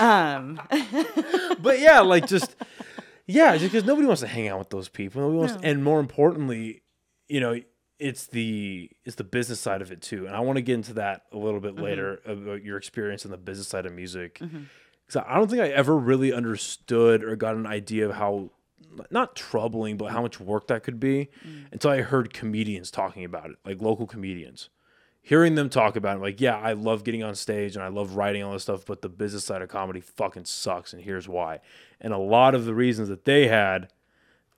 Um, 0.00 0.60
but 1.60 1.78
yeah, 1.80 2.00
like 2.00 2.26
just 2.26 2.54
yeah, 3.32 3.56
just 3.56 3.72
because 3.72 3.84
nobody 3.84 4.06
wants 4.06 4.20
to 4.20 4.28
hang 4.28 4.48
out 4.48 4.58
with 4.58 4.70
those 4.70 4.88
people. 4.88 5.22
Nobody 5.22 5.38
wants, 5.38 5.64
and 5.64 5.82
more 5.82 6.00
importantly, 6.00 6.82
you 7.28 7.40
know, 7.40 7.58
it's 7.98 8.26
the 8.26 8.90
it's 9.04 9.16
the 9.16 9.24
business 9.24 9.60
side 9.60 9.80
of 9.80 9.90
it 9.90 10.02
too. 10.02 10.26
And 10.26 10.36
I 10.36 10.40
want 10.40 10.56
to 10.56 10.62
get 10.62 10.74
into 10.74 10.94
that 10.94 11.22
a 11.32 11.38
little 11.38 11.60
bit 11.60 11.74
mm-hmm. 11.74 11.84
later 11.84 12.20
about 12.26 12.62
your 12.62 12.76
experience 12.76 13.24
in 13.24 13.30
the 13.30 13.38
business 13.38 13.68
side 13.68 13.86
of 13.86 13.92
music. 13.92 14.38
Mm-hmm. 14.38 14.62
Because 15.06 15.24
I 15.26 15.36
don't 15.36 15.48
think 15.48 15.62
I 15.62 15.68
ever 15.68 15.96
really 15.96 16.32
understood 16.32 17.24
or 17.24 17.34
got 17.36 17.54
an 17.54 17.66
idea 17.66 18.08
of 18.08 18.14
how 18.14 18.50
not 19.10 19.34
troubling, 19.34 19.96
but 19.96 20.12
how 20.12 20.18
mm. 20.18 20.22
much 20.22 20.38
work 20.38 20.66
that 20.66 20.82
could 20.82 21.00
be 21.00 21.28
mm. 21.46 21.64
until 21.72 21.90
I 21.90 22.02
heard 22.02 22.34
comedians 22.34 22.90
talking 22.90 23.24
about 23.24 23.50
it, 23.50 23.56
like 23.64 23.80
local 23.80 24.06
comedians 24.06 24.68
hearing 25.22 25.54
them 25.54 25.68
talk 25.70 25.96
about 25.96 26.16
it, 26.16 26.20
like, 26.20 26.40
yeah, 26.40 26.58
I 26.58 26.72
love 26.72 27.04
getting 27.04 27.22
on 27.22 27.34
stage 27.34 27.76
and 27.76 27.82
I 27.84 27.88
love 27.88 28.16
writing 28.16 28.42
all 28.42 28.52
this 28.52 28.64
stuff, 28.64 28.84
but 28.84 29.02
the 29.02 29.08
business 29.08 29.44
side 29.44 29.62
of 29.62 29.68
comedy 29.68 30.00
fucking 30.00 30.44
sucks, 30.46 30.92
and 30.92 31.02
here's 31.02 31.28
why. 31.28 31.60
And 32.00 32.12
a 32.12 32.18
lot 32.18 32.54
of 32.54 32.64
the 32.64 32.74
reasons 32.74 33.08
that 33.08 33.24
they 33.24 33.46
had 33.48 33.88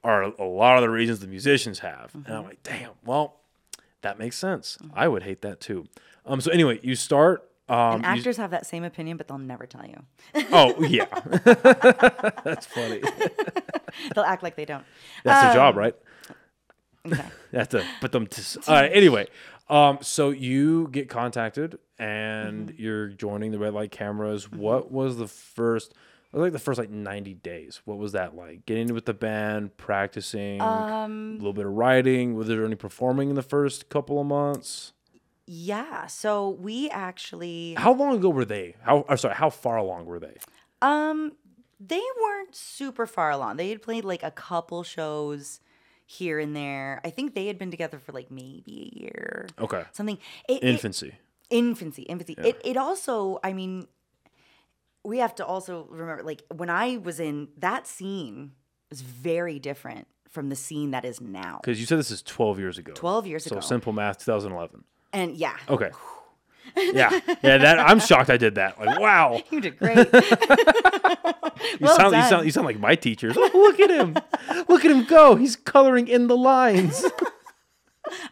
are 0.02 0.22
a 0.24 0.44
lot 0.44 0.76
of 0.76 0.82
the 0.82 0.90
reasons 0.90 1.20
the 1.20 1.26
musicians 1.26 1.78
have. 1.80 2.12
And 2.14 2.28
I'm 2.34 2.44
like, 2.44 2.62
damn, 2.62 2.90
well, 3.04 3.36
that 4.02 4.18
makes 4.18 4.36
sense. 4.36 4.76
I 4.94 5.06
would 5.08 5.22
hate 5.22 5.42
that 5.42 5.60
too. 5.60 5.86
Um, 6.26 6.40
so 6.40 6.50
anyway, 6.50 6.80
you 6.82 6.94
start. 6.94 7.48
Um, 7.68 7.76
and 7.76 8.02
you- 8.02 8.08
actors 8.10 8.36
have 8.36 8.50
that 8.50 8.66
same 8.66 8.84
opinion, 8.84 9.16
but 9.16 9.28
they'll 9.28 9.38
never 9.38 9.66
tell 9.66 9.86
you. 9.86 10.02
oh 10.52 10.82
yeah, 10.84 11.06
that's 12.44 12.66
funny. 12.66 13.00
They'll 14.14 14.24
act 14.24 14.42
like 14.42 14.56
they 14.56 14.64
don't. 14.64 14.84
That's 15.22 15.40
their 15.42 15.50
Um, 15.52 15.56
job, 15.56 15.76
right? 15.76 15.94
Okay. 17.06 17.24
That's 17.52 17.74
a 17.74 17.84
but 18.00 18.10
them. 18.12 18.26
T- 18.26 18.42
all 18.66 18.74
right. 18.74 18.90
Anyway, 18.92 19.28
um, 19.68 19.98
so 20.02 20.30
you 20.30 20.88
get 20.90 21.08
contacted 21.08 21.78
and 21.98 22.68
Mm-hmm. 22.68 22.82
you're 22.82 23.08
joining 23.08 23.50
the 23.52 23.58
red 23.58 23.72
light 23.74 23.90
cameras. 23.90 24.50
What 24.50 24.90
was 24.92 25.16
the 25.16 25.28
first? 25.28 25.94
Was 26.32 26.40
like 26.42 26.52
the 26.52 26.58
first 26.58 26.78
like 26.80 26.90
90 26.90 27.34
days. 27.34 27.80
What 27.84 27.96
was 27.98 28.10
that 28.12 28.34
like? 28.34 28.66
Getting 28.66 28.92
with 28.92 29.04
the 29.04 29.14
band, 29.14 29.76
practicing, 29.76 30.60
Um, 30.60 31.30
a 31.34 31.36
little 31.38 31.52
bit 31.52 31.64
of 31.64 31.72
writing. 31.72 32.34
Was 32.34 32.48
there 32.48 32.64
any 32.64 32.74
performing 32.74 33.28
in 33.30 33.36
the 33.36 33.42
first 33.42 33.88
couple 33.88 34.20
of 34.20 34.26
months? 34.26 34.92
Yeah. 35.46 36.06
So 36.08 36.50
we 36.50 36.90
actually 36.90 37.74
How 37.78 37.92
long 37.92 38.16
ago 38.16 38.30
were 38.30 38.44
they? 38.44 38.74
How? 38.82 39.00
Or 39.08 39.16
sorry, 39.16 39.34
how 39.36 39.50
far 39.50 39.76
along 39.76 40.06
were 40.06 40.18
they? 40.18 40.36
um 40.82 41.32
they 41.80 42.02
weren't 42.22 42.54
super 42.56 43.06
far 43.06 43.30
along. 43.30 43.56
They 43.56 43.68
had 43.70 43.82
played 43.82 44.04
like 44.04 44.22
a 44.22 44.30
couple 44.30 44.82
shows 44.84 45.60
here 46.06 46.38
and 46.38 46.54
there. 46.54 47.00
I 47.04 47.10
think 47.10 47.34
they 47.34 47.46
had 47.46 47.58
been 47.58 47.70
together 47.70 47.98
for 47.98 48.12
like 48.12 48.30
maybe 48.30 48.92
a 48.94 49.00
year. 49.00 49.46
Okay. 49.58 49.84
Something 49.92 50.18
it, 50.48 50.62
it- 50.62 50.68
Infancy. 50.68 51.14
infancy 51.50 52.02
infancy 52.02 52.34
it, 52.42 52.58
it 52.64 52.76
also 52.78 53.38
i 53.44 53.52
mean 53.52 53.86
we 55.04 55.18
have 55.18 55.34
to 55.34 55.44
also 55.44 55.86
remember 55.90 56.22
like 56.22 56.42
when 56.54 56.70
i 56.70 56.96
was 56.96 57.20
in 57.20 57.48
that 57.58 57.86
scene 57.86 58.52
was 58.90 59.02
very 59.02 59.58
different 59.58 60.08
from 60.30 60.48
the 60.48 60.56
scene 60.56 60.90
that 60.92 61.04
is 61.04 61.20
now 61.20 61.60
Because 61.62 61.78
you 61.78 61.86
said 61.86 61.98
this 61.98 62.10
is 62.10 62.22
12 62.22 62.58
years 62.58 62.78
ago. 62.78 62.92
12 62.94 63.26
years 63.26 63.44
So 63.44 63.52
ago 63.56 63.60
simple 63.60 63.92
math, 63.92 64.18
2011. 64.24 64.82
And 65.12 65.36
yeah, 65.36 65.56
Okay. 65.68 65.90
Yeah, 66.76 67.20
yeah. 67.42 67.58
That 67.58 67.78
I'm 67.78 68.00
shocked 68.00 68.30
I 68.30 68.36
did 68.36 68.56
that. 68.56 68.78
Like, 68.80 68.98
wow. 68.98 69.40
you 69.50 69.60
did 69.60 69.78
great. 69.78 69.96
You 71.70 71.78
Well 71.86 71.96
sound 71.96 72.14
you 72.14 72.22
sound 72.22 72.44
you 72.44 72.50
sound 72.50 72.66
like 72.66 72.78
my 72.78 72.94
teachers. 72.94 73.36
Oh, 73.38 73.50
look 73.54 73.80
at 73.80 73.90
him. 73.90 74.16
Look 74.68 74.84
at 74.84 74.90
him 74.90 75.04
go. 75.04 75.34
He's 75.36 75.56
coloring 75.56 76.08
in 76.08 76.26
the 76.26 76.36
lines. 76.36 77.04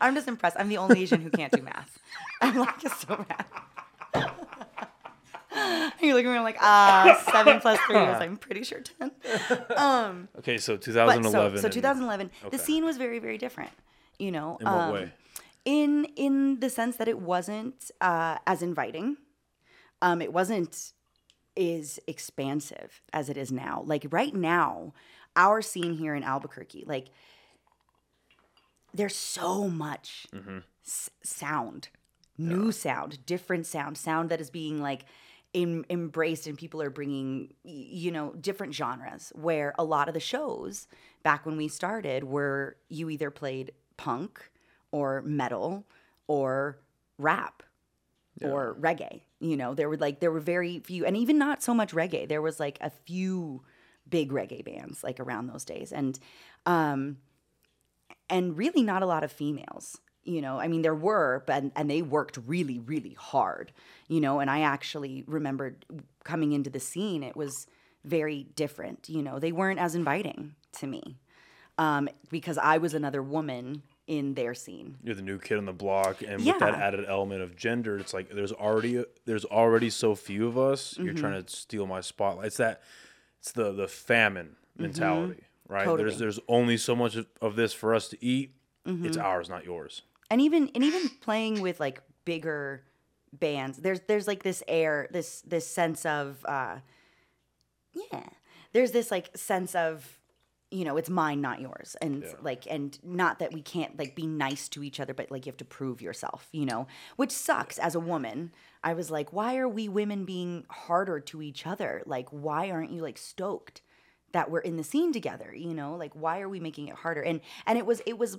I'm 0.01 0.15
just 0.15 0.29
impressed. 0.29 0.57
I'm 0.59 0.69
the 0.69 0.77
only 0.77 1.03
Asian 1.03 1.21
who 1.23 1.31
can't 1.31 1.53
do 1.53 1.63
math. 1.63 1.99
I'm 2.41 2.57
like, 2.57 2.85
it's 2.85 3.01
so 3.01 3.25
bad. 3.29 3.47
you 6.01 6.15
look 6.15 6.25
at 6.25 6.31
me 6.31 6.37
I'm 6.37 6.43
like, 6.43 6.59
ah, 6.61 7.23
seven 7.33 7.61
plus 7.61 7.79
three 7.87 7.97
is, 7.97 8.17
I'm 8.21 8.37
pretty 8.37 8.65
sure 8.65 8.81
10. 8.81 9.11
Um, 9.77 10.29
Okay, 10.39 10.59
so 10.59 10.77
2011. 10.77 11.57
so, 11.57 11.61
so 11.61 11.67
and- 11.67 11.73
2011, 11.73 12.31
the 12.51 12.59
scene 12.59 12.85
was 12.85 12.97
very, 12.97 13.19
very 13.19 13.39
different. 13.39 13.71
You 14.19 14.31
know, 14.31 14.59
In 14.61 14.67
what 14.67 14.75
um, 14.75 14.93
way? 14.95 15.13
In 15.65 16.07
in 16.17 16.61
the 16.61 16.69
sense 16.71 16.97
that 16.97 17.09
it 17.09 17.21
wasn't 17.21 17.91
uh, 18.01 18.39
as 18.47 18.63
inviting. 18.63 19.17
Um, 20.01 20.21
it 20.21 20.33
wasn't 20.33 20.93
as 21.57 22.01
expansive 22.09 23.01
as 23.13 23.29
it 23.29 23.37
is 23.37 23.53
now. 23.53 23.83
Like 23.87 24.07
right 24.11 24.35
now, 24.35 24.93
our 25.37 25.63
scene 25.63 25.95
here 25.95 26.15
in 26.17 26.25
Albuquerque, 26.25 26.85
like 26.87 27.09
there's 28.95 29.15
so 29.17 29.69
much 29.69 30.27
s- 30.85 31.11
sound, 31.23 31.89
new 32.37 32.73
sound, 32.73 33.25
different 33.27 33.67
sound, 33.67 33.97
sound 33.97 34.29
that 34.31 34.41
is 34.41 34.51
being 34.51 34.81
like 34.83 35.05
em- 35.55 35.85
embraced, 35.89 36.47
and 36.47 36.59
people 36.59 36.83
are 36.83 36.91
bringing, 36.91 37.55
you 37.65 38.11
know, 38.11 38.33
different 38.33 38.75
genres. 38.75 39.33
Where 39.35 39.75
a 39.79 39.85
lot 39.85 40.09
of 40.09 40.15
the 40.15 40.21
shows 40.21 40.89
back 41.23 41.47
when 41.47 41.57
we 41.57 41.69
started 41.69 42.25
were 42.25 42.77
you 42.89 43.09
either 43.09 43.31
played 43.31 43.73
punk 43.97 44.51
or 44.93 45.23
metal 45.23 45.85
or 46.29 46.79
rap 47.19 47.63
or 48.41 48.77
reggae. 48.81 49.23
You 49.41 49.57
know, 49.57 49.75
there 49.75 49.89
were 49.89 49.97
like 49.97 50.21
there 50.21 50.31
were 50.31 50.41
very 50.41 50.81
few, 50.81 51.05
and 51.05 51.17
even 51.17 51.39
not 51.39 51.63
so 51.63 51.75
much 51.75 51.93
reggae. 51.93 52.29
There 52.29 52.43
was 52.43 52.61
like 52.61 52.79
a 52.81 52.91
few 52.91 53.63
big 54.09 54.31
reggae 54.31 54.65
bands 54.65 55.03
like 55.03 55.21
around 55.21 55.49
those 55.49 55.65
days, 55.65 55.93
and 55.93 56.19
um, 56.67 57.19
and 58.31 58.57
really 58.57 58.83
not 58.83 59.03
a 59.03 59.07
lot 59.07 59.25
of 59.25 59.33
females. 59.33 59.99
You 60.25 60.41
know, 60.41 60.61
I 60.61 60.69
mean, 60.69 60.83
there 60.83 60.95
were, 60.95 61.43
but 61.47 61.65
and 61.75 61.91
they 61.91 62.03
worked 62.03 62.39
really, 62.47 62.79
really 62.79 63.15
hard. 63.15 63.73
You 64.09 64.21
know, 64.21 64.39
and 64.39 64.51
I 64.51 64.61
actually 64.61 65.25
remembered 65.27 65.85
coming 66.25 66.53
into 66.53 66.71
the 66.71 66.81
scene, 66.81 67.23
it 67.23 67.37
was 67.37 67.67
very 68.05 68.47
different. 68.55 69.09
You 69.09 69.23
know, 69.23 69.39
they 69.39 69.53
weren't 69.53 69.81
as 69.81 69.95
inviting 69.97 70.55
to 70.79 70.87
me 70.87 71.19
um, 71.79 72.09
because 72.31 72.59
I 72.59 72.79
was 72.79 72.95
another 72.95 73.23
woman 73.23 73.83
in 74.07 74.35
their 74.35 74.55
scene. 74.55 74.97
You're 75.03 75.15
the 75.15 75.23
new 75.23 75.39
kid 75.39 75.59
on 75.59 75.65
the 75.65 75.73
block, 75.73 76.23
and 76.23 76.45
with 76.45 76.59
that 76.59 76.75
added 76.75 77.05
element 77.09 77.43
of 77.43 77.57
gender, 77.57 77.99
it's 77.99 78.13
like 78.13 78.31
there's 78.31 78.53
already 78.53 79.05
there's 79.25 79.45
already 79.45 79.91
so 79.91 80.15
few 80.15 80.47
of 80.49 80.59
us. 80.59 80.97
You're 80.99 81.15
trying 81.15 81.35
Mm-hmm. 81.35 81.47
to 81.47 81.57
steal 81.57 81.87
my 81.87 82.01
spotlight. 82.01 82.47
It's 82.49 82.57
that 82.57 82.83
it's 83.41 83.53
the 83.53 83.73
the 83.73 83.89
famine 83.89 84.57
mentality, 84.77 85.45
right? 85.69 85.81
Mm-hmm. 85.81 85.91
Totally. 85.91 86.09
There's 86.09 86.19
there's 86.19 86.41
only 86.49 86.77
so 86.77 86.97
much 86.97 87.17
of, 87.17 87.27
of 87.41 87.57
this 87.57 87.73
for 87.73 87.95
us 87.95 88.09
to 88.09 88.25
eat. 88.25 88.55
Mm-hmm. 88.87 89.07
It's 89.07 89.17
ours, 89.17 89.49
not 89.49 89.65
yours. 89.65 90.03
and 90.31 90.41
even 90.41 90.71
and 90.75 90.83
even 90.83 91.09
playing 91.21 91.61
with 91.61 91.79
like 91.79 92.01
bigger 92.25 92.83
bands 93.33 93.79
there's 93.79 94.01
there's 94.09 94.27
like 94.27 94.43
this 94.43 94.63
air 94.69 95.09
this 95.11 95.41
this 95.43 95.67
sense 95.67 96.05
of 96.05 96.45
uh 96.45 96.77
yeah 97.95 98.25
there's 98.73 98.93
this 98.93 99.11
like 99.11 99.31
sense 99.37 99.75
of 99.75 100.19
you 100.73 100.85
know 100.85 100.97
it's 100.97 101.11
mine 101.11 101.41
not 101.41 101.61
yours. 101.61 101.97
And 102.01 102.25
like 102.43 102.67
and 102.71 102.99
not 103.03 103.39
that 103.39 103.53
we 103.53 103.63
can't 103.63 103.99
like 103.99 104.15
be 104.15 104.27
nice 104.27 104.69
to 104.71 104.83
each 104.83 105.01
other 105.01 105.15
but 105.15 105.31
like 105.31 105.47
you 105.47 105.51
have 105.51 105.57
to 105.59 105.65
prove 105.65 106.01
yourself 106.01 106.49
you 106.53 106.67
know 106.67 106.87
which 107.17 107.31
sucks. 107.31 107.79
As 107.79 107.95
a 107.95 108.01
woman 108.01 108.53
i 108.83 108.95
was 108.95 109.11
like 109.11 109.33
why 109.33 109.57
are 109.57 109.69
we 109.69 109.89
women 109.89 110.25
being 110.25 110.65
harder 110.71 111.21
to 111.21 111.43
each 111.43 111.67
other? 111.67 112.03
Like 112.07 112.29
why 112.31 112.71
aren't 112.71 112.93
you 112.93 113.03
like 113.03 113.19
stoked 113.19 113.83
that 114.33 114.51
we're 114.51 114.61
in 114.61 114.77
the 114.77 114.85
scene 114.85 115.13
together 115.13 115.55
you 115.55 115.75
know? 115.75 115.95
Like 115.95 116.13
why 116.15 116.41
are 116.41 116.49
we 116.49 116.61
making 116.61 116.89
it 116.89 116.95
harder? 116.95 117.23
And 117.23 117.41
and 117.67 117.79
it 117.79 117.87
was 117.87 118.01
it 118.07 118.19
was 118.19 118.39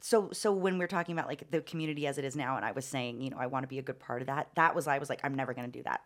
so 0.00 0.30
so 0.32 0.52
when 0.52 0.78
we're 0.78 0.88
talking 0.88 1.16
about 1.16 1.28
like 1.28 1.50
the 1.50 1.60
community 1.60 2.06
as 2.06 2.18
it 2.18 2.24
is 2.24 2.34
now 2.34 2.56
and 2.56 2.64
i 2.64 2.72
was 2.72 2.84
saying 2.84 3.20
you 3.20 3.30
know 3.30 3.36
i 3.38 3.46
want 3.46 3.62
to 3.62 3.68
be 3.68 3.78
a 3.78 3.82
good 3.82 4.00
part 4.00 4.20
of 4.20 4.26
that 4.26 4.48
that 4.56 4.74
was 4.74 4.88
i 4.88 4.98
was 4.98 5.08
like 5.08 5.20
i'm 5.22 5.34
never 5.34 5.54
going 5.54 5.70
to 5.70 5.78
do 5.78 5.82
that. 5.84 6.00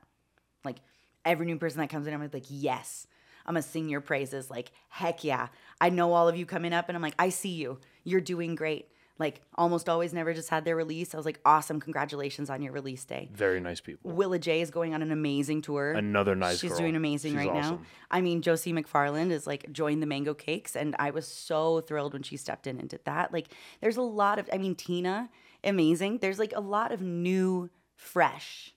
Like 0.65 0.77
every 1.25 1.47
new 1.47 1.57
person 1.57 1.81
that 1.81 1.89
comes 1.89 2.07
in 2.07 2.15
i'm 2.15 2.31
like 2.33 2.45
yes 2.49 3.07
i'm 3.47 3.55
to 3.55 3.63
sing 3.63 3.89
your 3.89 4.01
praises 4.01 4.51
like 4.51 4.71
heck 4.89 5.25
yeah 5.25 5.49
i 5.81 5.89
know 5.89 6.13
all 6.13 6.29
of 6.29 6.37
you 6.37 6.45
coming 6.45 6.73
up 6.73 6.89
and 6.89 6.97
i'm 6.97 7.03
like 7.03 7.15
i 7.19 7.29
see 7.29 7.51
you 7.51 7.79
you're 8.05 8.21
doing 8.21 8.55
great 8.55 8.89
like 9.19 9.41
almost 9.55 9.89
always 9.89 10.13
never 10.13 10.35
just 10.35 10.51
had 10.51 10.65
their 10.67 10.77
release 10.77 11.15
i 11.15 11.17
was 11.17 11.25
like 11.25 11.41
awesome 11.47 11.81
congratulations 11.81 12.51
on 12.51 12.61
your 12.61 12.73
release 12.73 13.05
day 13.07 13.31
Very 13.33 13.61
nice 13.61 13.81
people. 13.81 14.11
Willa 14.11 14.39
J 14.39 14.61
is 14.61 14.71
going 14.71 14.93
on 14.93 15.01
an 15.01 15.11
amazing 15.11 15.63
tour. 15.63 15.93
Another 15.93 16.35
nice 16.35 16.59
She's 16.61 16.73
girl. 16.73 16.81
doing 16.81 16.97
amazing 16.97 17.33
She's 17.33 17.47
right 17.47 17.55
now. 17.55 17.81
I 18.11 18.21
mean, 18.21 18.43
Josie 18.43 18.73
McFarland 18.75 19.31
is 19.31 19.47
like 19.47 19.73
joined 19.73 20.03
the 20.03 20.07
Mango 20.07 20.35
Cakes, 20.35 20.77
and 20.77 20.95
I 20.99 21.11
was 21.11 21.27
so 21.27 21.81
thrilled 21.81 22.13
when 22.13 22.23
she 22.23 22.37
stepped 22.37 22.67
in 22.67 22.79
and 22.79 22.89
did 22.89 23.05
that. 23.07 23.33
Like, 23.33 23.49
there's 23.81 23.97
a 23.97 24.03
lot 24.03 24.39
of, 24.39 24.49
I 24.53 24.59
mean, 24.59 24.75
Tina, 24.75 25.31
amazing. 25.65 26.19
There's 26.19 26.39
like 26.39 26.53
a 26.55 26.61
lot 26.61 26.93
of 26.93 27.01
new, 27.01 27.71
fresh 27.95 28.75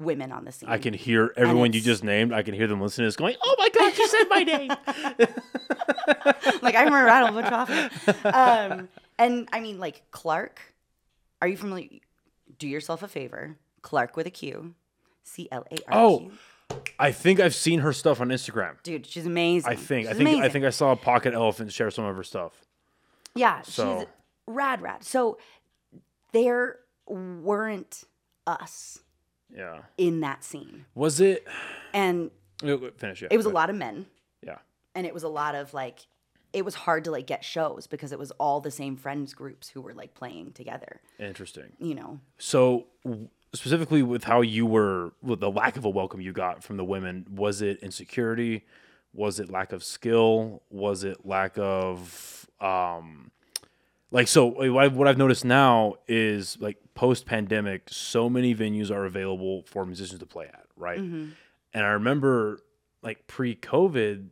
women 0.00 0.32
on 0.32 0.44
the 0.44 0.52
scene. 0.52 0.68
I 0.68 0.78
can 0.78 0.94
hear 0.94 1.32
everyone 1.36 1.72
you 1.72 1.80
just 1.80 2.02
named. 2.02 2.32
I 2.32 2.42
can 2.42 2.54
hear 2.54 2.66
them 2.66 2.80
listening. 2.80 3.06
It's 3.06 3.16
going, 3.16 3.36
oh 3.42 3.54
my 3.58 3.68
god, 3.68 3.96
you 3.96 4.08
said 4.08 4.24
my 4.28 4.42
name. 4.42 4.68
like 6.62 6.74
I'm 6.74 6.88
a 6.92 7.04
rattle 7.04 7.42
chocolate. 7.42 8.26
Um, 8.26 8.88
and 9.18 9.48
I 9.52 9.60
mean, 9.60 9.78
like 9.78 10.02
Clark. 10.10 10.60
Are 11.42 11.48
you 11.48 11.56
familiar? 11.56 11.88
Do 12.58 12.66
yourself 12.68 13.02
a 13.02 13.08
favor. 13.08 13.56
Clark 13.82 14.16
with 14.16 14.26
a 14.26 14.30
Q. 14.30 14.74
C 15.22 15.48
L 15.52 15.64
A 15.70 15.76
R. 15.88 16.02
Oh, 16.02 16.30
I 16.98 17.12
think 17.12 17.40
I've 17.40 17.54
seen 17.54 17.80
her 17.80 17.92
stuff 17.92 18.20
on 18.20 18.28
Instagram. 18.28 18.82
Dude, 18.82 19.06
she's 19.06 19.26
amazing. 19.26 19.70
I 19.70 19.76
think. 19.76 20.08
I 20.08 20.12
She's 20.12 20.18
think. 20.22 20.44
I 20.44 20.48
think 20.48 20.64
I 20.64 20.70
saw 20.70 20.92
a 20.92 20.96
Pocket 20.96 21.34
Elephant 21.34 21.72
share 21.72 21.90
some 21.90 22.04
of 22.04 22.16
her 22.16 22.24
stuff. 22.24 22.64
Yeah, 23.34 23.62
So- 23.62 24.00
she's 24.00 24.08
rad, 24.46 24.82
rad. 24.82 25.04
So 25.04 25.38
there 26.32 26.78
weren't 27.06 28.04
us 28.46 28.98
Yeah. 29.56 29.82
in 29.98 30.20
that 30.20 30.44
scene, 30.44 30.84
Was 30.94 31.20
it? 31.20 31.46
and 31.92 32.30
Finish. 32.96 33.22
Yeah. 33.22 33.28
it 33.30 33.36
was 33.36 33.46
a 33.46 33.50
lot 33.50 33.70
of 33.70 33.76
men, 33.76 34.06
Yeah. 34.42 34.58
and 34.94 35.06
it 35.06 35.14
was 35.14 35.22
a 35.22 35.28
lot 35.28 35.54
of 35.54 35.72
like, 35.74 36.00
it 36.52 36.64
was 36.64 36.74
hard 36.74 37.04
to 37.04 37.10
like 37.10 37.26
get 37.26 37.44
shows 37.44 37.86
because 37.86 38.12
it 38.12 38.18
was 38.18 38.30
all 38.32 38.60
the 38.60 38.70
same 38.70 38.96
friends 38.96 39.34
groups 39.34 39.68
who 39.68 39.80
were 39.80 39.94
like 39.94 40.14
playing 40.14 40.52
together. 40.52 41.00
Interesting. 41.18 41.72
You 41.78 41.94
know, 41.94 42.20
So 42.38 42.86
w- 43.04 43.28
specifically 43.52 44.02
with 44.02 44.24
how 44.24 44.40
you 44.40 44.66
were 44.66 45.12
with 45.22 45.40
the 45.40 45.50
lack 45.50 45.76
of 45.76 45.84
a 45.84 45.88
welcome 45.90 46.20
you 46.20 46.32
got 46.32 46.62
from 46.64 46.76
the 46.76 46.84
women, 46.84 47.24
was 47.30 47.62
it 47.62 47.78
insecurity? 47.80 48.66
Was 49.12 49.40
it 49.40 49.50
lack 49.50 49.72
of 49.72 49.82
skill? 49.84 50.62
Was 50.70 51.02
it 51.04 51.24
lack 51.26 51.56
of 51.56 52.48
um 52.60 53.30
like 54.10 54.26
so 54.28 54.46
what 54.72 55.06
I've 55.08 55.18
noticed 55.18 55.44
now 55.44 55.94
is 56.08 56.58
like 56.60 56.76
post 57.00 57.24
pandemic 57.24 57.88
so 57.90 58.28
many 58.28 58.54
venues 58.54 58.90
are 58.90 59.06
available 59.06 59.62
for 59.62 59.86
musicians 59.86 60.20
to 60.20 60.26
play 60.26 60.44
at, 60.44 60.66
right? 60.76 61.00
Mm-hmm. 61.00 61.30
And 61.72 61.86
I 61.86 61.92
remember 61.92 62.60
like 63.02 63.26
pre 63.26 63.56
COVID 63.56 64.28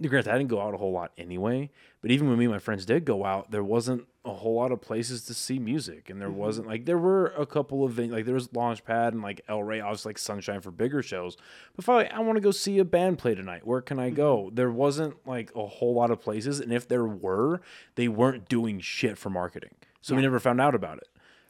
granted, 0.00 0.32
I 0.32 0.38
didn't 0.38 0.48
go 0.48 0.62
out 0.62 0.72
a 0.72 0.78
whole 0.78 0.92
lot 0.92 1.12
anyway. 1.18 1.70
But 2.00 2.10
even 2.10 2.30
when 2.30 2.38
me 2.38 2.46
and 2.46 2.54
my 2.54 2.58
friends 2.58 2.86
did 2.86 3.04
go 3.04 3.26
out, 3.26 3.50
there 3.50 3.62
wasn't 3.62 4.06
a 4.24 4.32
whole 4.32 4.54
lot 4.54 4.72
of 4.72 4.80
places 4.80 5.26
to 5.26 5.34
see 5.34 5.58
music, 5.58 6.08
and 6.08 6.18
there 6.18 6.28
mm-hmm. 6.28 6.38
wasn't 6.38 6.66
like 6.66 6.86
there 6.86 6.96
were 6.96 7.34
a 7.36 7.44
couple 7.44 7.84
of 7.84 7.92
ven- 7.92 8.10
like 8.10 8.24
there 8.24 8.34
was 8.34 8.48
Launchpad 8.48 9.08
and 9.08 9.20
like 9.20 9.42
El 9.46 9.62
Rey, 9.62 9.80
obviously 9.80 10.10
like 10.10 10.18
Sunshine 10.18 10.62
for 10.62 10.70
bigger 10.70 11.02
shows. 11.02 11.36
But 11.74 11.84
if 11.84 11.88
I 11.90 12.04
I 12.04 12.20
want 12.20 12.36
to 12.36 12.40
go 12.40 12.50
see 12.50 12.78
a 12.78 12.84
band 12.86 13.18
play 13.18 13.34
tonight, 13.34 13.66
where 13.66 13.82
can 13.82 13.98
I 13.98 14.08
go? 14.08 14.44
Mm-hmm. 14.44 14.54
There 14.54 14.70
wasn't 14.70 15.16
like 15.26 15.54
a 15.54 15.66
whole 15.66 15.92
lot 15.92 16.10
of 16.10 16.22
places, 16.22 16.60
and 16.60 16.72
if 16.72 16.88
there 16.88 17.04
were, 17.04 17.60
they 17.94 18.08
weren't 18.08 18.48
doing 18.48 18.80
shit 18.80 19.18
for 19.18 19.28
marketing, 19.28 19.74
so 20.00 20.16
we 20.16 20.22
never 20.22 20.40
found 20.40 20.62
out 20.62 20.74
about 20.74 20.96
it. 20.96 21.08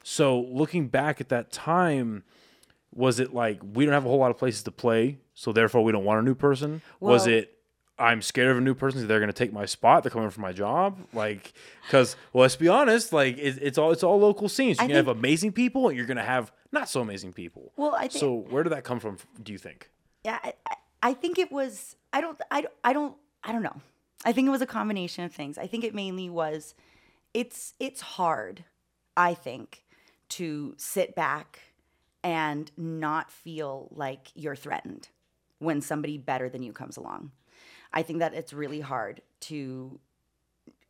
So 0.08 0.42
looking 0.42 0.86
back 0.86 1.20
at 1.20 1.30
that 1.30 1.50
time, 1.50 2.22
was 2.94 3.18
it 3.18 3.34
like 3.34 3.60
we 3.74 3.84
don't 3.84 3.92
have 3.92 4.06
a 4.06 4.08
whole 4.08 4.18
lot 4.18 4.30
of 4.30 4.38
places 4.38 4.62
to 4.62 4.70
play, 4.70 5.18
so 5.34 5.52
therefore 5.52 5.82
we 5.82 5.90
don't 5.90 6.04
want 6.04 6.20
a 6.20 6.22
new 6.22 6.36
person? 6.36 6.80
was 7.00 7.26
it 7.26 7.58
I'm 7.98 8.22
scared 8.22 8.50
of 8.50 8.58
a 8.58 8.60
new 8.60 8.74
person. 8.74 9.00
so 9.00 9.06
They're 9.08 9.18
going 9.18 9.32
to 9.32 9.32
take 9.32 9.52
my 9.52 9.66
spot. 9.66 10.04
They're 10.04 10.10
coming 10.10 10.30
for 10.30 10.42
my 10.42 10.52
job. 10.52 10.98
Like, 11.12 11.54
because 11.86 12.14
well, 12.32 12.42
let's 12.42 12.54
be 12.54 12.68
honest. 12.68 13.12
Like, 13.12 13.36
it, 13.36 13.58
it's 13.60 13.78
all 13.78 13.90
it's 13.90 14.04
all 14.04 14.20
local 14.20 14.48
scenes. 14.48 14.76
You're 14.78 14.84
I 14.84 14.86
gonna 14.86 14.98
have 14.98 15.08
amazing 15.08 15.50
people, 15.52 15.88
and 15.88 15.96
you're 15.96 16.06
gonna 16.06 16.22
have 16.22 16.52
not 16.70 16.88
so 16.88 17.00
amazing 17.00 17.32
people. 17.32 17.72
Well, 17.76 17.96
I 17.96 18.02
think- 18.02 18.12
so. 18.20 18.32
Where 18.32 18.62
did 18.62 18.70
that 18.70 18.84
come 18.84 19.00
from? 19.00 19.18
Do 19.42 19.50
you 19.50 19.58
think? 19.58 19.90
yeah, 20.24 20.38
I, 20.44 20.52
I- 20.70 20.76
I 21.02 21.14
think 21.14 21.38
it 21.38 21.50
was. 21.50 21.96
I 22.12 22.20
don't. 22.20 22.40
I 22.50 22.60
don't. 22.60 22.74
I 22.84 22.92
don't. 22.92 23.16
I 23.42 23.50
don't 23.52 23.62
know. 23.62 23.80
I 24.24 24.30
think 24.32 24.46
it 24.46 24.50
was 24.50 24.62
a 24.62 24.66
combination 24.66 25.24
of 25.24 25.32
things. 25.32 25.58
I 25.58 25.66
think 25.66 25.82
it 25.82 25.94
mainly 25.96 26.30
was. 26.30 26.74
It's 27.34 27.74
it's 27.80 28.00
hard. 28.00 28.64
I 29.16 29.34
think 29.34 29.82
to 30.30 30.74
sit 30.76 31.14
back 31.14 31.60
and 32.22 32.70
not 32.76 33.30
feel 33.30 33.88
like 33.94 34.28
you're 34.34 34.56
threatened 34.56 35.08
when 35.58 35.80
somebody 35.80 36.18
better 36.18 36.48
than 36.48 36.62
you 36.62 36.72
comes 36.72 36.96
along. 36.96 37.30
I 37.92 38.02
think 38.02 38.18
that 38.18 38.34
it's 38.34 38.52
really 38.52 38.80
hard 38.80 39.22
to 39.42 40.00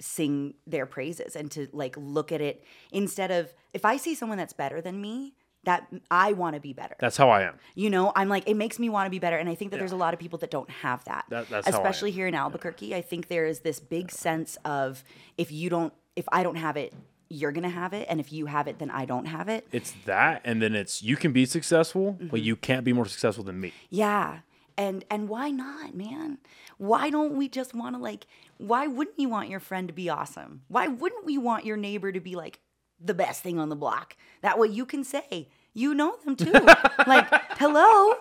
sing 0.01 0.55
their 0.67 0.87
praises 0.87 1.37
and 1.37 1.51
to 1.51 1.69
like 1.73 1.95
look 1.99 2.33
at 2.33 2.41
it 2.41 2.65
instead 2.93 3.31
of 3.31 3.53
if 3.73 3.85
I 3.85 3.97
see 3.97 4.15
someone 4.15 4.39
that's 4.39 4.53
better 4.53 4.81
than 4.81 5.01
me, 5.01 5.35
that 5.65 5.87
I 6.11 6.33
want 6.33 6.55
to 6.55 6.61
be 6.61 6.73
better. 6.73 6.95
That's 7.01 7.17
how 7.17 7.29
I 7.29 7.43
am. 7.43 7.55
You 7.75 7.91
know, 7.91 8.13
I'm 8.15 8.29
like, 8.29 8.49
it 8.49 8.55
makes 8.55 8.79
me 8.79 8.89
want 8.89 9.07
to 9.07 9.11
be 9.11 9.19
better. 9.19 9.37
And 9.37 9.49
I 9.49 9.55
think 9.57 9.73
that 9.73 9.79
there's 9.79 9.93
a 9.93 9.97
lot 9.97 10.15
of 10.15 10.21
people 10.21 10.39
that 10.39 10.51
don't 10.51 10.71
have 10.71 11.05
that. 11.05 11.25
That- 11.29 11.49
that's 11.49 11.67
Especially 11.67 12.13
here 12.13 12.27
in 12.29 12.35
Albuquerque. 12.35 12.95
I 12.95 13.03
think 13.03 13.27
there 13.29 13.47
is 13.47 13.61
this 13.61 13.81
big 13.81 14.13
sense 14.13 14.57
of 14.65 15.03
if 15.37 15.51
you 15.51 15.69
don't, 15.69 15.93
if 16.15 16.25
I 16.31 16.45
don't 16.45 16.57
have 16.57 16.77
it, 16.77 16.95
you're 17.29 17.53
going 17.53 17.65
to 17.65 17.69
have 17.69 17.93
it. 17.93 18.07
And 18.09 18.21
if 18.21 18.33
you 18.33 18.47
have 18.47 18.69
it, 18.69 18.79
then 18.79 18.91
I 18.91 19.05
don't 19.05 19.27
have 19.27 19.49
it. 19.49 19.67
It's 19.73 19.93
that, 20.05 20.43
and 20.45 20.61
then 20.63 20.75
it's 20.75 21.03
you 21.03 21.17
can 21.17 21.33
be 21.33 21.45
successful, 21.47 22.13
but 22.13 22.27
Mm-hmm. 22.27 22.37
you 22.37 22.57
can't 22.57 22.85
be 22.85 22.93
more 22.93 23.07
successful 23.07 23.45
than 23.45 23.61
me. 23.61 23.73
Yeah. 23.91 24.41
And 24.79 25.05
and 25.11 25.29
why 25.29 25.51
not, 25.51 25.95
man? 25.95 26.39
Why 26.79 27.09
don't 27.11 27.35
we 27.37 27.49
just 27.49 27.75
want 27.75 27.97
to 27.97 28.01
like 28.03 28.27
why 28.59 28.87
wouldn't 28.87 29.19
you 29.19 29.29
want 29.29 29.49
your 29.49 29.61
friend 29.61 29.89
to 29.89 29.95
be 29.95 30.09
awesome? 30.11 30.63
Why 30.69 30.87
wouldn't 30.89 31.25
we 31.25 31.39
want 31.39 31.65
your 31.65 31.77
neighbor 31.79 32.13
to 32.13 32.21
be 32.21 32.35
like 32.37 32.61
the 33.01 33.15
best 33.15 33.43
thing 33.43 33.59
on 33.59 33.71
the 33.71 33.77
block? 33.77 34.17
That 34.43 34.59
way 34.59 34.69
you 34.69 34.85
can 34.87 35.03
say 35.03 35.49
you 35.73 35.95
know 35.95 36.17
them 36.25 36.37
too. 36.37 36.53
like, 37.07 37.27
hello? 37.59 38.15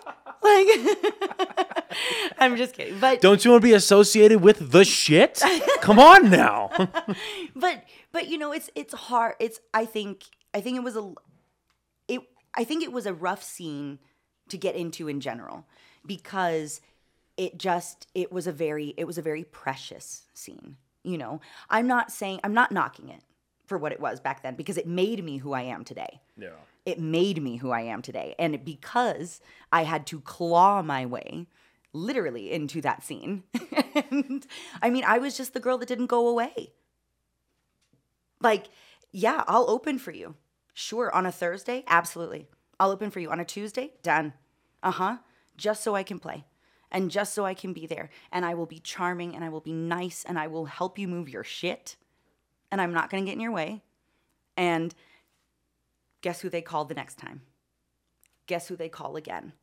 Like 0.45 1.87
I'm 2.39 2.55
just 2.55 2.75
kidding. 2.75 2.99
But 2.99 3.21
Don't 3.21 3.43
you 3.43 3.51
want 3.51 3.61
to 3.61 3.67
be 3.67 3.73
associated 3.73 4.41
with 4.41 4.71
the 4.71 4.85
shit? 4.85 5.41
Come 5.81 5.99
on 5.99 6.29
now. 6.29 6.69
but 7.55 7.83
but 8.11 8.27
you 8.27 8.37
know 8.37 8.51
it's 8.51 8.69
it's 8.75 8.93
hard 8.93 9.35
it's 9.39 9.59
i 9.73 9.85
think 9.85 10.23
i 10.53 10.61
think 10.61 10.77
it 10.77 10.83
was 10.83 10.95
a 10.95 11.13
it 12.07 12.21
i 12.53 12.63
think 12.63 12.81
it 12.81 12.91
was 12.91 13.05
a 13.05 13.13
rough 13.13 13.43
scene 13.43 13.99
to 14.49 14.57
get 14.57 14.75
into 14.75 15.07
in 15.07 15.19
general 15.19 15.65
because 16.05 16.81
it 17.37 17.57
just 17.57 18.07
it 18.15 18.31
was 18.31 18.47
a 18.47 18.51
very 18.51 18.93
it 18.97 19.05
was 19.05 19.17
a 19.17 19.21
very 19.21 19.43
precious 19.43 20.23
scene 20.33 20.77
you 21.03 21.17
know 21.17 21.41
i'm 21.69 21.87
not 21.87 22.11
saying 22.11 22.39
i'm 22.43 22.53
not 22.53 22.71
knocking 22.71 23.09
it 23.09 23.21
for 23.65 23.77
what 23.77 23.91
it 23.91 23.99
was 23.99 24.19
back 24.19 24.43
then 24.43 24.55
because 24.55 24.77
it 24.77 24.87
made 24.87 25.23
me 25.23 25.37
who 25.37 25.53
i 25.53 25.61
am 25.61 25.83
today 25.83 26.21
yeah. 26.37 26.49
It 26.85 26.99
made 26.99 27.41
me 27.41 27.57
who 27.57 27.71
I 27.71 27.81
am 27.81 28.01
today. 28.01 28.35
And 28.37 28.63
because 28.63 29.41
I 29.71 29.83
had 29.83 30.05
to 30.07 30.21
claw 30.21 30.81
my 30.81 31.05
way 31.05 31.47
literally 31.93 32.51
into 32.51 32.81
that 32.81 33.03
scene. 33.03 33.43
and 34.11 34.45
I 34.81 34.89
mean, 34.89 35.03
I 35.05 35.17
was 35.17 35.37
just 35.37 35.53
the 35.53 35.59
girl 35.59 35.77
that 35.77 35.87
didn't 35.87 36.07
go 36.07 36.27
away. 36.27 36.73
Like, 38.41 38.67
yeah, 39.11 39.43
I'll 39.47 39.69
open 39.69 39.97
for 39.97 40.11
you. 40.11 40.35
Sure. 40.73 41.13
On 41.15 41.25
a 41.25 41.31
Thursday? 41.31 41.83
Absolutely. 41.87 42.47
I'll 42.79 42.91
open 42.91 43.09
for 43.09 43.19
you. 43.19 43.31
On 43.31 43.39
a 43.39 43.45
Tuesday? 43.45 43.93
Done. 44.03 44.33
Uh 44.83 44.91
huh. 44.91 45.17
Just 45.57 45.83
so 45.83 45.95
I 45.95 46.03
can 46.03 46.19
play 46.19 46.45
and 46.91 47.11
just 47.11 47.33
so 47.33 47.45
I 47.45 47.53
can 47.53 47.73
be 47.73 47.87
there. 47.87 48.09
And 48.31 48.45
I 48.45 48.53
will 48.53 48.65
be 48.65 48.79
charming 48.79 49.35
and 49.35 49.43
I 49.43 49.49
will 49.49 49.61
be 49.61 49.73
nice 49.73 50.23
and 50.27 50.37
I 50.37 50.47
will 50.47 50.65
help 50.65 50.99
you 50.99 51.07
move 51.07 51.29
your 51.29 51.43
shit. 51.43 51.95
And 52.71 52.81
I'm 52.81 52.93
not 52.93 53.09
going 53.09 53.23
to 53.23 53.29
get 53.29 53.35
in 53.35 53.41
your 53.41 53.51
way. 53.51 53.81
And 54.57 54.93
guess 56.25 56.41
who 56.41 56.49
they 56.49 56.61
call 56.61 56.85
the 56.85 56.95
next 56.95 57.19
time? 57.19 57.43
Guess 58.47 58.67
who 58.67 58.75
they 58.75 58.89
call 58.89 59.15
again? 59.15 59.53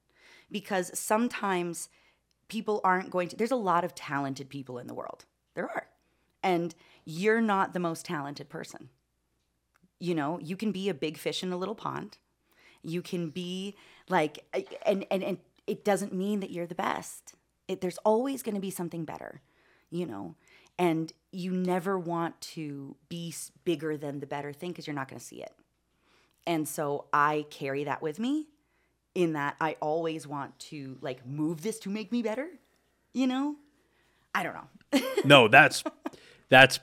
Because 0.48 0.96
sometimes 0.96 1.88
people 2.46 2.80
aren't 2.84 3.10
going 3.10 3.26
to, 3.26 3.36
there's 3.36 3.50
a 3.50 3.56
lot 3.56 3.82
of 3.82 3.96
talented 3.96 4.48
people 4.48 4.78
in 4.78 4.86
the 4.86 4.94
world. 4.94 5.24
There 5.56 5.68
are. 5.68 5.88
And 6.40 6.72
you're 7.04 7.40
not 7.40 7.74
the 7.74 7.80
most 7.80 8.06
talented 8.06 8.48
person. 8.48 8.90
You 9.98 10.14
know, 10.14 10.38
you 10.38 10.56
can 10.56 10.70
be 10.70 10.88
a 10.88 10.94
big 10.94 11.18
fish 11.18 11.42
in 11.42 11.52
a 11.52 11.56
little 11.56 11.74
pond. 11.74 12.18
You 12.84 13.02
can 13.02 13.30
be 13.30 13.74
like, 14.08 14.44
and, 14.86 15.04
and, 15.10 15.24
and 15.24 15.38
it 15.66 15.84
doesn't 15.84 16.12
mean 16.12 16.38
that 16.40 16.52
you're 16.52 16.68
the 16.68 16.76
best. 16.76 17.34
It, 17.66 17.80
there's 17.80 17.98
always 17.98 18.44
going 18.44 18.54
to 18.54 18.60
be 18.60 18.70
something 18.70 19.04
better, 19.04 19.40
you 19.90 20.06
know, 20.06 20.36
and 20.78 21.12
you 21.32 21.50
never 21.50 21.98
want 21.98 22.40
to 22.40 22.94
be 23.08 23.34
bigger 23.64 23.96
than 23.96 24.20
the 24.20 24.28
better 24.28 24.52
thing 24.52 24.70
because 24.70 24.86
you're 24.86 24.94
not 24.94 25.08
going 25.08 25.18
to 25.18 25.26
see 25.26 25.42
it. 25.42 25.56
And 26.46 26.66
so 26.66 27.06
I 27.12 27.46
carry 27.50 27.84
that 27.84 28.02
with 28.02 28.18
me 28.18 28.46
in 29.14 29.34
that 29.34 29.56
I 29.60 29.76
always 29.80 30.26
want 30.26 30.58
to 30.58 30.98
like 31.00 31.26
move 31.26 31.62
this 31.62 31.78
to 31.80 31.90
make 31.90 32.10
me 32.10 32.22
better, 32.22 32.48
you 33.12 33.26
know? 33.26 33.56
I 34.34 34.42
don't 34.42 34.54
know. 34.54 34.68
No, 35.24 35.46
that's 35.46 35.84
that's 36.48 36.80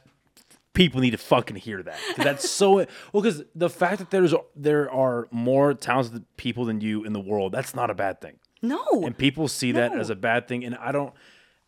people 0.73 1.01
need 1.01 1.11
to 1.11 1.17
fucking 1.17 1.57
hear 1.57 1.83
that. 1.83 1.99
That's 2.15 2.49
so 2.49 2.75
well 3.11 3.21
because 3.21 3.43
the 3.53 3.69
fact 3.69 3.99
that 3.99 4.11
there's 4.11 4.33
there 4.55 4.89
are 4.89 5.27
more 5.29 5.73
talented 5.73 6.25
people 6.37 6.65
than 6.65 6.79
you 6.79 7.03
in 7.03 7.13
the 7.13 7.19
world, 7.19 7.51
that's 7.51 7.75
not 7.75 7.89
a 7.89 7.93
bad 7.93 8.21
thing. 8.21 8.39
No. 8.61 9.03
and 9.05 9.17
people 9.17 9.47
see 9.47 9.71
that 9.73 9.97
as 9.97 10.09
a 10.09 10.15
bad 10.15 10.47
thing 10.47 10.65
and 10.65 10.75
i 10.75 10.91
don't 10.91 11.13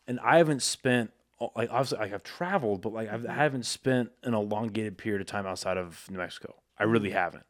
and 0.07 0.19
i 0.19 0.37
haven't 0.37 0.61
spent 0.61 1.11
oh, 1.39 1.51
like 1.55 1.69
obviously 1.71 1.99
like 1.99 2.13
i've 2.13 2.23
traveled 2.23 2.81
but 2.81 2.91
like 2.93 3.09
I've, 3.09 3.25
i 3.25 3.33
haven't 3.33 3.65
spent 3.65 4.11
an 4.23 4.33
elongated 4.33 4.97
period 4.97 5.21
of 5.21 5.27
time 5.27 5.45
outside 5.45 5.77
of 5.77 6.05
new 6.09 6.17
mexico 6.17 6.53
i 6.77 6.83
really 6.83 7.11
haven't 7.11 7.45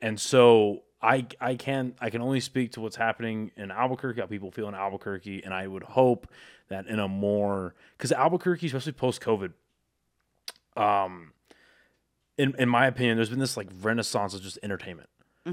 and 0.00 0.20
so 0.20 0.82
i 1.02 1.26
i 1.40 1.54
can 1.54 1.94
i 2.00 2.10
can 2.10 2.20
only 2.20 2.40
speak 2.40 2.72
to 2.72 2.80
what's 2.80 2.96
happening 2.96 3.50
in 3.56 3.70
albuquerque 3.70 4.20
how 4.20 4.26
people 4.26 4.50
feel 4.50 4.68
in 4.68 4.74
albuquerque 4.74 5.42
and 5.44 5.54
i 5.54 5.66
would 5.66 5.82
hope 5.82 6.26
that 6.68 6.86
in 6.86 6.98
a 6.98 7.08
more 7.08 7.74
because 7.96 8.12
albuquerque 8.12 8.66
especially 8.66 8.92
post 8.92 9.20
covid 9.20 9.52
um 10.76 11.32
in, 12.38 12.54
in 12.58 12.68
my 12.68 12.86
opinion 12.86 13.16
there's 13.16 13.30
been 13.30 13.38
this 13.38 13.56
like 13.56 13.68
renaissance 13.82 14.32
of 14.32 14.40
just 14.42 14.58
entertainment. 14.62 15.08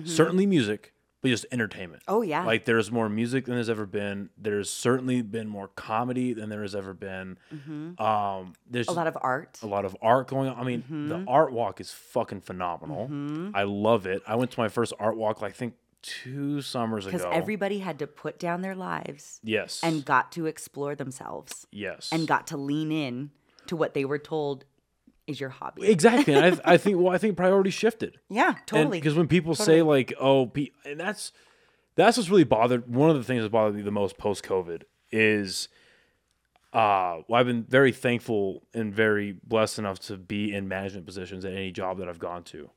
Certainly 0.05 0.45
music 0.45 0.93
but 1.29 1.33
just 1.33 1.45
entertainment 1.51 2.03
Oh, 2.07 2.21
yeah. 2.21 2.45
like 2.45 2.65
there's 2.65 2.91
more 2.91 3.09
music 3.09 3.45
than 3.45 3.55
there's 3.55 3.69
ever 3.69 3.85
been. 3.85 4.29
There's 4.37 4.69
certainly 4.69 5.21
been 5.21 5.47
more 5.47 5.67
comedy 5.69 6.33
than 6.33 6.49
there 6.49 6.61
has 6.61 6.75
ever 6.75 6.93
been. 6.93 7.37
Um, 7.99 8.53
there's 8.69 8.87
Mm-hmm. 8.87 8.89
a 8.89 8.91
lot 8.93 9.07
of 9.07 9.17
art. 9.21 9.59
a 9.61 9.67
lot 9.67 9.85
of 9.85 9.95
art 10.01 10.27
going 10.27 10.49
on. 10.49 10.57
I 10.59 10.63
mean, 10.63 10.83
the 11.09 11.23
art 11.27 11.51
walk 11.51 11.79
is 11.81 11.91
fucking 11.91 12.41
phenomenal. 12.41 13.09
I 13.53 13.63
love 13.63 14.05
it. 14.05 14.21
I 14.27 14.35
went 14.35 14.51
to 14.51 14.59
my 14.59 14.67
first 14.69 14.93
art 14.99 15.17
walk, 15.17 15.41
like, 15.41 15.51
I 15.51 15.55
think 15.55 15.75
two 16.01 16.61
summers 16.61 17.07
ago. 17.07 17.17
Because 17.17 17.31
everybody 17.33 17.79
had 17.79 17.97
to 17.99 18.07
put 18.07 18.37
down 18.37 18.61
their 18.61 18.75
lives 18.75 19.39
yes, 19.43 19.79
and 19.83 20.05
got 20.05 20.31
to 20.33 20.45
explore 20.45 20.93
themselves 20.95 21.65
yes, 21.71 22.09
and 22.11 22.27
got 22.27 22.45
to 22.47 22.57
lean 22.57 22.91
in 22.91 23.31
to 23.67 23.75
what 23.75 23.93
they 23.95 24.05
were 24.05 24.19
told 24.19 24.65
is 25.27 25.39
your 25.39 25.49
hobby. 25.49 25.87
exactly. 25.87 26.35
I, 26.35 26.57
I 26.65 26.77
think 26.77 26.97
well, 26.97 27.13
I 27.13 27.17
think 27.17 27.35
priorities 27.37 27.73
shifted. 27.73 28.19
yeah, 28.29 28.55
totally. 28.65 28.99
Because 28.99 29.15
when 29.15 29.27
people 29.27 29.55
say 29.55 29.81
like, 29.81 30.13
"Oh," 30.19 30.45
pe- 30.47 30.69
and 30.85 30.99
that's 30.99 31.31
that's 31.95 32.17
what's 32.17 32.29
really 32.29 32.43
bothered. 32.43 32.93
One 32.93 33.09
of 33.09 33.15
the 33.17 33.23
things 33.23 33.41
that's 33.41 33.51
bothered 33.51 33.75
me 33.75 33.81
the 33.81 33.91
most 33.91 34.17
post 34.17 34.43
COVID 34.43 34.83
is, 35.11 35.69
uh, 36.73 37.21
well, 37.27 37.39
I've 37.39 37.45
been 37.45 37.63
very 37.63 37.91
thankful 37.91 38.63
and 38.73 38.93
very 38.93 39.37
blessed 39.43 39.79
enough 39.79 39.99
to 40.01 40.17
be 40.17 40.53
in 40.53 40.67
management 40.67 41.05
positions 41.05 41.45
at 41.45 41.53
any 41.53 41.71
job 41.71 41.99
that 41.99 42.09
I've 42.09 42.19
gone 42.19 42.43
to, 42.45 42.69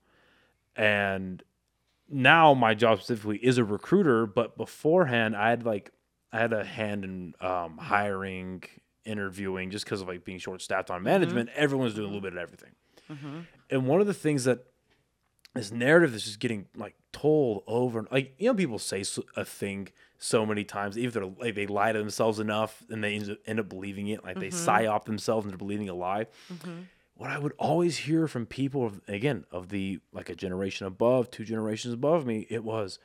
and 0.76 1.42
now 2.08 2.54
my 2.54 2.74
job 2.74 2.98
specifically 2.98 3.38
is 3.38 3.58
a 3.58 3.64
recruiter. 3.64 4.24
But 4.26 4.56
beforehand, 4.56 5.36
I 5.36 5.50
had 5.50 5.66
like 5.66 5.92
I 6.32 6.38
had 6.38 6.52
a 6.52 6.64
hand 6.64 7.04
in 7.04 7.34
um, 7.40 7.78
hiring, 7.78 8.62
interviewing, 9.08 9.70
just 9.70 9.84
because 9.84 10.00
of 10.00 10.08
like 10.08 10.24
being 10.24 10.38
short 10.38 10.62
staffed 10.62 10.90
on 10.90 10.98
mm-hmm. 10.98 11.04
management. 11.04 11.50
Everyone's 11.54 11.94
doing 11.94 12.10
a 12.10 12.12
little 12.12 12.20
mm-hmm. 12.20 12.36
bit 12.36 12.44
of 12.44 12.48
everything. 12.50 12.72
Mm-hmm. 13.10 13.40
And 13.70 13.86
one 13.86 14.00
of 14.00 14.06
the 14.06 14.14
things 14.14 14.44
that 14.44 14.64
this 15.54 15.72
narrative 15.72 16.12
that's 16.12 16.24
just 16.24 16.38
getting 16.38 16.66
like 16.76 16.94
told 17.12 17.62
over 17.66 17.98
and 17.98 18.08
like 18.10 18.34
you 18.38 18.48
know 18.48 18.54
people 18.54 18.78
say 18.78 19.02
a 19.36 19.44
thing 19.44 19.88
so 20.18 20.44
many 20.44 20.64
times 20.64 20.98
either 20.98 21.24
like 21.24 21.54
they 21.54 21.66
lie 21.66 21.92
to 21.92 21.98
themselves 21.98 22.38
enough 22.38 22.84
and 22.90 23.02
they 23.02 23.20
end 23.46 23.60
up- 23.60 23.68
believing 23.68 24.08
it 24.08 24.24
like 24.24 24.38
they 24.38 24.48
psyop 24.48 25.04
themselves 25.04 25.46
into 25.46 25.58
believing 25.58 25.88
a 25.88 25.94
lie. 25.94 26.26
What 27.14 27.30
i 27.30 27.38
would 27.38 27.54
always 27.58 27.96
hear 27.96 28.28
from 28.28 28.46
people 28.46 28.86
of, 28.86 29.00
again 29.08 29.44
of 29.50 29.70
the 29.70 29.98
like 30.12 30.28
a 30.28 30.36
generation 30.36 30.86
above 30.86 31.30
two 31.30 31.44
generations 31.44 31.92
above 31.92 32.24
me 32.24 32.46
it 32.48 32.62
was 32.62 33.00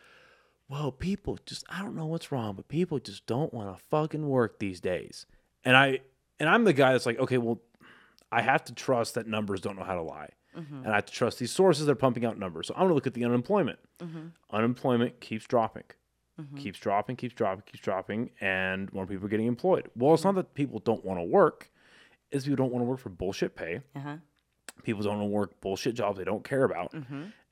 well 0.69 0.91
people 0.91 1.39
just 1.47 1.65
i 1.69 1.81
don't 1.81 1.95
know 1.95 2.05
what's 2.05 2.31
wrong 2.31 2.55
but 2.55 2.67
people 2.67 2.99
just 2.99 3.25
don't 3.25 3.51
want 3.51 3.75
to 3.75 3.83
fucking 3.89 4.29
work 4.29 4.59
these 4.59 4.79
days 4.79 5.25
and 5.65 5.75
i 5.75 5.99
and 6.39 6.49
i'm 6.49 6.63
the 6.63 6.73
guy 6.73 6.91
that's 6.91 7.05
like 7.05 7.19
okay 7.19 7.37
well 7.37 7.59
I 8.33 8.41
have 8.41 8.63
to 8.65 8.73
trust 8.73 9.13
that 9.13 9.27
numbers 9.27 9.61
don't 9.61 9.77
know 9.77 9.83
how 9.83 9.93
to 9.93 10.01
lie. 10.01 10.29
Mm-hmm. 10.57 10.77
And 10.77 10.87
I 10.87 10.95
have 10.95 11.05
to 11.05 11.13
trust 11.13 11.37
these 11.37 11.51
sources 11.51 11.85
that 11.85 11.91
are 11.91 11.95
pumping 11.95 12.25
out 12.25 12.37
numbers. 12.37 12.67
So 12.67 12.73
I'm 12.73 12.81
going 12.81 12.89
to 12.89 12.95
look 12.95 13.07
at 13.07 13.13
the 13.13 13.25
unemployment. 13.25 13.77
Mm-hmm. 13.99 14.27
Unemployment 14.51 15.19
keeps 15.19 15.45
dropping, 15.45 15.83
mm-hmm. 16.41 16.57
keeps 16.57 16.79
dropping, 16.79 17.15
keeps 17.15 17.35
dropping, 17.35 17.63
keeps 17.65 17.83
dropping, 17.83 18.31
and 18.41 18.91
more 18.91 19.05
people 19.05 19.25
are 19.25 19.29
getting 19.29 19.45
employed. 19.45 19.89
Well, 19.95 20.15
it's 20.15 20.23
not 20.23 20.33
that 20.35 20.55
people 20.55 20.79
don't 20.79 21.05
want 21.05 21.19
to 21.19 21.23
work, 21.23 21.69
it's 22.31 22.45
people 22.45 22.55
don't 22.55 22.71
want 22.73 22.81
to 22.81 22.89
work 22.89 22.99
for 22.99 23.09
bullshit 23.09 23.55
pay. 23.55 23.81
uh-huh. 23.95 24.17
People 24.81 25.03
don't 25.03 25.19
want 25.19 25.29
to 25.29 25.33
work 25.33 25.61
bullshit 25.61 25.93
jobs 25.93 26.17
they 26.17 26.23
don't 26.23 26.43
care 26.43 26.63
about. 26.63 26.91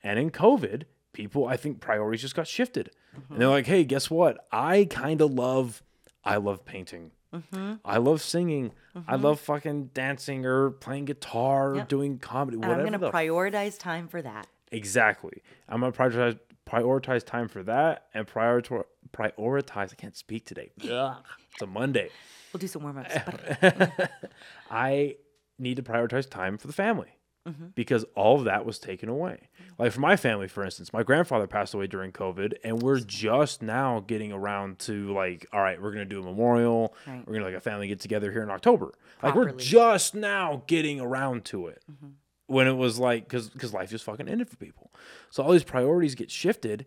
And 0.02 0.18
in 0.18 0.30
COVID, 0.30 0.82
people, 1.12 1.46
I 1.46 1.56
think 1.56 1.80
priorities 1.80 2.20
just 2.20 2.34
got 2.34 2.48
shifted. 2.48 2.90
And 3.30 3.40
they're 3.40 3.48
like, 3.48 3.66
hey, 3.66 3.84
guess 3.84 4.10
what? 4.10 4.46
I 4.50 4.86
kind 4.90 5.20
of 5.20 5.32
love, 5.32 5.82
I 6.24 6.36
love 6.36 6.64
painting. 6.64 7.12
Mm-hmm. 7.34 7.74
I 7.84 7.98
love 7.98 8.20
singing. 8.20 8.72
I 8.94 8.98
mm-hmm. 8.98 9.24
love 9.24 9.40
fucking 9.40 9.90
dancing 9.94 10.44
or 10.44 10.70
playing 10.70 11.06
guitar 11.06 11.72
or 11.72 11.76
Yep. 11.76 11.88
doing 11.88 12.18
comedy, 12.18 12.56
And 12.56 12.64
whatever. 12.64 12.86
I'm 12.86 12.92
going 12.92 13.00
to 13.00 13.10
prioritize 13.10 13.78
time 13.78 14.08
for 14.08 14.20
that. 14.22 14.46
Exactly. 14.72 15.42
I'm 15.68 15.80
gonna 15.80 15.92
prioritize 15.92 16.38
prioritize 16.66 17.24
time 17.24 17.48
for 17.48 17.62
that 17.64 18.06
and 18.14 18.26
prioritize 18.26 18.84
prioritize. 19.12 19.92
I 19.92 19.94
can't 19.96 20.16
speak 20.16 20.46
today. 20.46 20.70
Ugh. 20.90 21.16
It's 21.52 21.62
a 21.62 21.66
Monday. 21.66 22.08
We'll 22.52 22.60
do 22.60 22.66
some 22.66 22.82
warm 22.82 22.98
ups. 22.98 23.14
I 24.70 25.16
need 25.58 25.76
to 25.76 25.82
prioritize 25.82 26.28
time 26.28 26.56
for 26.56 26.66
the 26.66 26.72
family 26.72 27.08
Mm-hmm. 27.44 27.66
because 27.74 28.04
all 28.14 28.38
of 28.38 28.44
that 28.44 28.64
was 28.64 28.78
taken 28.78 29.08
away. 29.08 29.48
Like 29.76 29.90
for 29.90 29.98
my 29.98 30.14
family, 30.14 30.46
for 30.46 30.64
instance, 30.64 30.92
my 30.92 31.02
grandfather 31.02 31.48
passed 31.48 31.74
away 31.74 31.88
during 31.88 32.12
COVID, 32.12 32.52
and 32.62 32.80
we're 32.80 33.00
just 33.00 33.62
now 33.62 33.98
getting 33.98 34.30
around 34.30 34.78
to 34.80 35.12
like, 35.12 35.44
all 35.52 35.60
right, 35.60 35.82
we're 35.82 35.90
gonna 35.90 36.04
do 36.04 36.20
a 36.20 36.24
memorial. 36.24 36.94
Right. 37.04 37.20
We're 37.26 37.34
gonna 37.34 37.46
like 37.46 37.56
a 37.56 37.60
family 37.60 37.88
get 37.88 37.98
together 37.98 38.30
here 38.30 38.44
in 38.44 38.50
October. 38.50 38.92
Like 39.24 39.34
we're 39.34 39.50
just 39.50 40.14
now 40.14 40.62
getting 40.68 41.00
around 41.00 41.44
to 41.46 41.66
it. 41.66 41.82
Mm-hmm. 41.90 42.10
When 42.46 42.68
it 42.68 42.76
was 42.76 43.00
like, 43.00 43.24
because 43.24 43.48
because 43.48 43.72
life 43.72 43.90
just 43.90 44.04
fucking 44.04 44.28
ended 44.28 44.48
for 44.48 44.56
people, 44.56 44.92
so 45.30 45.42
all 45.42 45.50
these 45.50 45.64
priorities 45.64 46.14
get 46.14 46.30
shifted, 46.30 46.86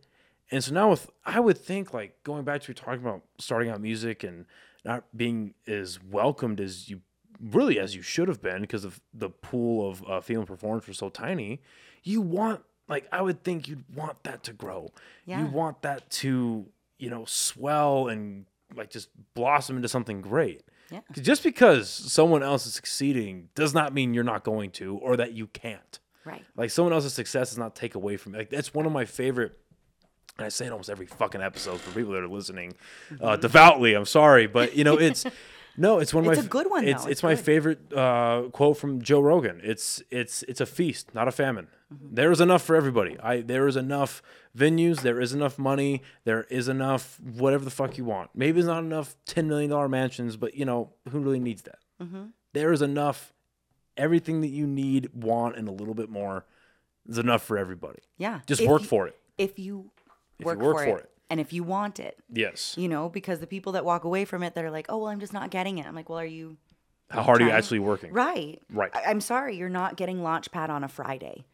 and 0.52 0.64
so 0.64 0.74
now 0.74 0.90
with 0.90 1.10
I 1.26 1.42
would 1.42 1.58
think 1.58 1.94
like 1.94 2.24
going 2.24 2.46
back 2.46 2.62
to 2.62 2.74
talking 2.74 3.02
about 3.02 3.24
starting 3.40 3.70
out 3.70 3.82
music 3.82 4.24
and 4.24 4.46
not 4.86 5.04
being 5.14 5.54
as 5.68 6.02
welcomed 6.02 6.62
as 6.62 6.88
you 6.90 7.02
really 7.40 7.80
as 7.80 7.96
you 7.96 8.02
should 8.02 8.28
have 8.28 8.42
been 8.42 8.62
because 8.62 8.86
of 8.86 9.00
the 9.14 9.30
pool 9.30 9.90
of 9.90 10.04
uh, 10.08 10.22
female 10.22 10.46
performers 10.46 10.88
was 10.88 10.98
so 10.98 11.10
tiny. 11.10 11.62
You 12.04 12.22
want 12.22 12.62
like 12.88 13.08
I 13.12 13.22
would 13.22 13.44
think 13.44 13.68
you'd 13.68 13.84
want 13.96 14.24
that 14.24 14.44
to 14.44 14.54
grow. 14.54 14.92
Yeah. 15.26 15.42
You 15.42 15.48
want 15.48 15.82
that 15.82 16.10
to 16.12 16.66
you 16.98 17.10
know 17.10 17.26
swell 17.26 18.08
and 18.08 18.46
like 18.76 18.90
just 18.90 19.10
blossom 19.34 19.76
into 19.76 19.88
something 19.88 20.22
great. 20.22 20.64
Yeah. 20.92 21.02
Just 21.14 21.44
because 21.44 21.90
someone 21.90 22.44
else 22.44 22.66
is 22.66 22.74
succeeding 22.74 23.50
does 23.56 23.74
not 23.74 23.94
mean 23.94 24.14
you're 24.14 24.24
not 24.24 24.44
going 24.44 24.72
to 24.72 24.98
or 24.98 25.18
that 25.18 25.34
you 25.34 25.48
can't. 25.48 26.00
Right. 26.26 26.44
Like 26.56 26.70
someone 26.70 26.94
else's 26.94 27.14
success 27.14 27.50
does 27.50 27.58
not 27.58 27.76
take 27.76 27.96
away 27.96 28.18
from 28.18 28.36
it. 28.36 28.40
Like 28.40 28.50
that's 28.50 28.74
one 28.74 28.86
of 28.86 28.92
my 28.92 29.06
favorite. 29.06 29.58
And 30.38 30.46
I 30.46 30.50
say 30.50 30.66
it 30.66 30.72
almost 30.72 30.90
every 30.90 31.06
fucking 31.06 31.42
episode 31.42 31.80
for 31.80 31.92
people 31.92 32.12
that 32.14 32.24
are 32.24 32.28
listening 32.28 32.76
uh, 33.22 33.38
devoutly. 33.38 33.94
I'm 33.94 34.06
sorry, 34.06 34.48
but 34.48 34.76
you 34.76 34.84
know 34.84 34.98
it's 34.98 35.26
no, 35.78 36.00
it's 36.00 36.14
one 36.14 36.24
of 36.26 36.32
Mm-hmm. 36.32 36.40
It's 36.40 36.46
a 36.48 36.50
good 36.50 36.70
one, 36.70 36.86
It's 36.88 37.04
though. 37.04 37.10
it's 37.10 37.12
It's 37.20 37.24
my 37.24 37.36
favorite 37.36 37.94
uh, 37.94 38.44
quote 38.52 38.78
from 38.78 39.02
Joe 39.02 39.20
Rogan. 39.22 39.62
It's 39.64 40.02
it's 40.12 40.44
it's 40.44 40.62
a 40.62 40.66
feast, 40.66 41.14
not 41.14 41.28
a 41.28 41.32
famine. 41.32 41.68
Mm-hmm. 41.94 42.16
There 42.16 42.32
is 42.32 42.42
enough 42.42 42.64
for 42.64 42.76
everybody. 42.76 43.18
I 43.20 43.42
there 43.42 43.68
is 43.68 43.76
enough 43.76 44.22
venues. 44.58 45.02
There 45.02 45.20
is 45.22 45.34
enough 45.34 45.60
money. 45.60 46.02
There 46.24 46.44
is 46.50 46.68
enough 46.68 47.20
whatever 47.22 47.64
the 47.66 47.72
fuck 47.72 47.98
you 47.98 48.06
want. 48.06 48.32
Maybe 48.34 48.60
it's 48.60 48.68
not 48.68 48.84
enough 48.84 49.16
ten 49.26 49.48
million 49.48 49.70
dollar 49.70 49.88
mansions, 49.90 50.38
but 50.38 50.56
you 50.56 50.66
know 50.66 50.94
who 51.10 51.20
really 51.20 51.40
needs 51.40 51.62
that? 51.64 51.80
Mm-hmm. 52.02 52.24
There 52.54 52.72
is 52.72 52.82
enough. 52.82 53.32
Everything 53.98 54.42
that 54.42 54.50
you 54.50 54.68
need, 54.68 55.10
want, 55.14 55.56
and 55.56 55.70
a 55.70 55.72
little 55.72 55.94
bit 55.94 56.10
more 56.10 56.46
is 57.08 57.18
enough 57.18 57.42
for 57.44 57.58
everybody. 57.58 58.00
Yeah. 58.18 58.42
Just 58.46 58.60
If 58.62 58.68
work 58.68 58.82
you- 58.82 58.88
for 58.88 59.08
it. 59.08 59.18
If 59.38 59.58
you 59.60 59.92
you 60.40 60.46
work, 60.46 60.60
work 60.60 60.78
for, 60.78 60.84
for 60.84 60.98
it, 61.00 61.04
it. 61.06 61.12
And 61.30 61.40
if 61.40 61.52
you 61.54 61.64
want 61.64 62.00
it, 62.00 62.18
Yes. 62.32 62.76
you 62.78 62.88
know, 62.88 63.10
because 63.10 63.40
the 63.40 63.48
people 63.48 63.72
that 63.74 63.84
walk 63.86 64.04
away 64.04 64.26
from 64.26 64.44
it, 64.44 64.54
that 64.56 64.64
are 64.64 64.72
like, 64.72 64.86
oh, 64.90 64.98
well, 64.98 65.08
I'm 65.08 65.20
just 65.20 65.34
not 65.34 65.50
getting 65.50 65.78
it. 65.78 65.86
I'm 65.88 65.96
like, 65.96 66.10
well, 66.10 66.20
are 66.20 66.26
you 66.26 66.58
How 67.10 67.24
hard 67.24 67.42
are 67.42 67.46
you 67.46 67.52
actually 67.52 67.80
working? 67.80 68.12
right? 68.14 68.62
Right. 68.72 68.92
I- 68.96 69.04
I'm 69.10 69.22
sorry, 69.22 69.58
you're 69.58 69.70
not 69.70 69.96
getting 69.98 70.20
Launchpad 70.20 70.70
on 70.70 70.84
a 70.84 70.88
Friday. 70.88 71.46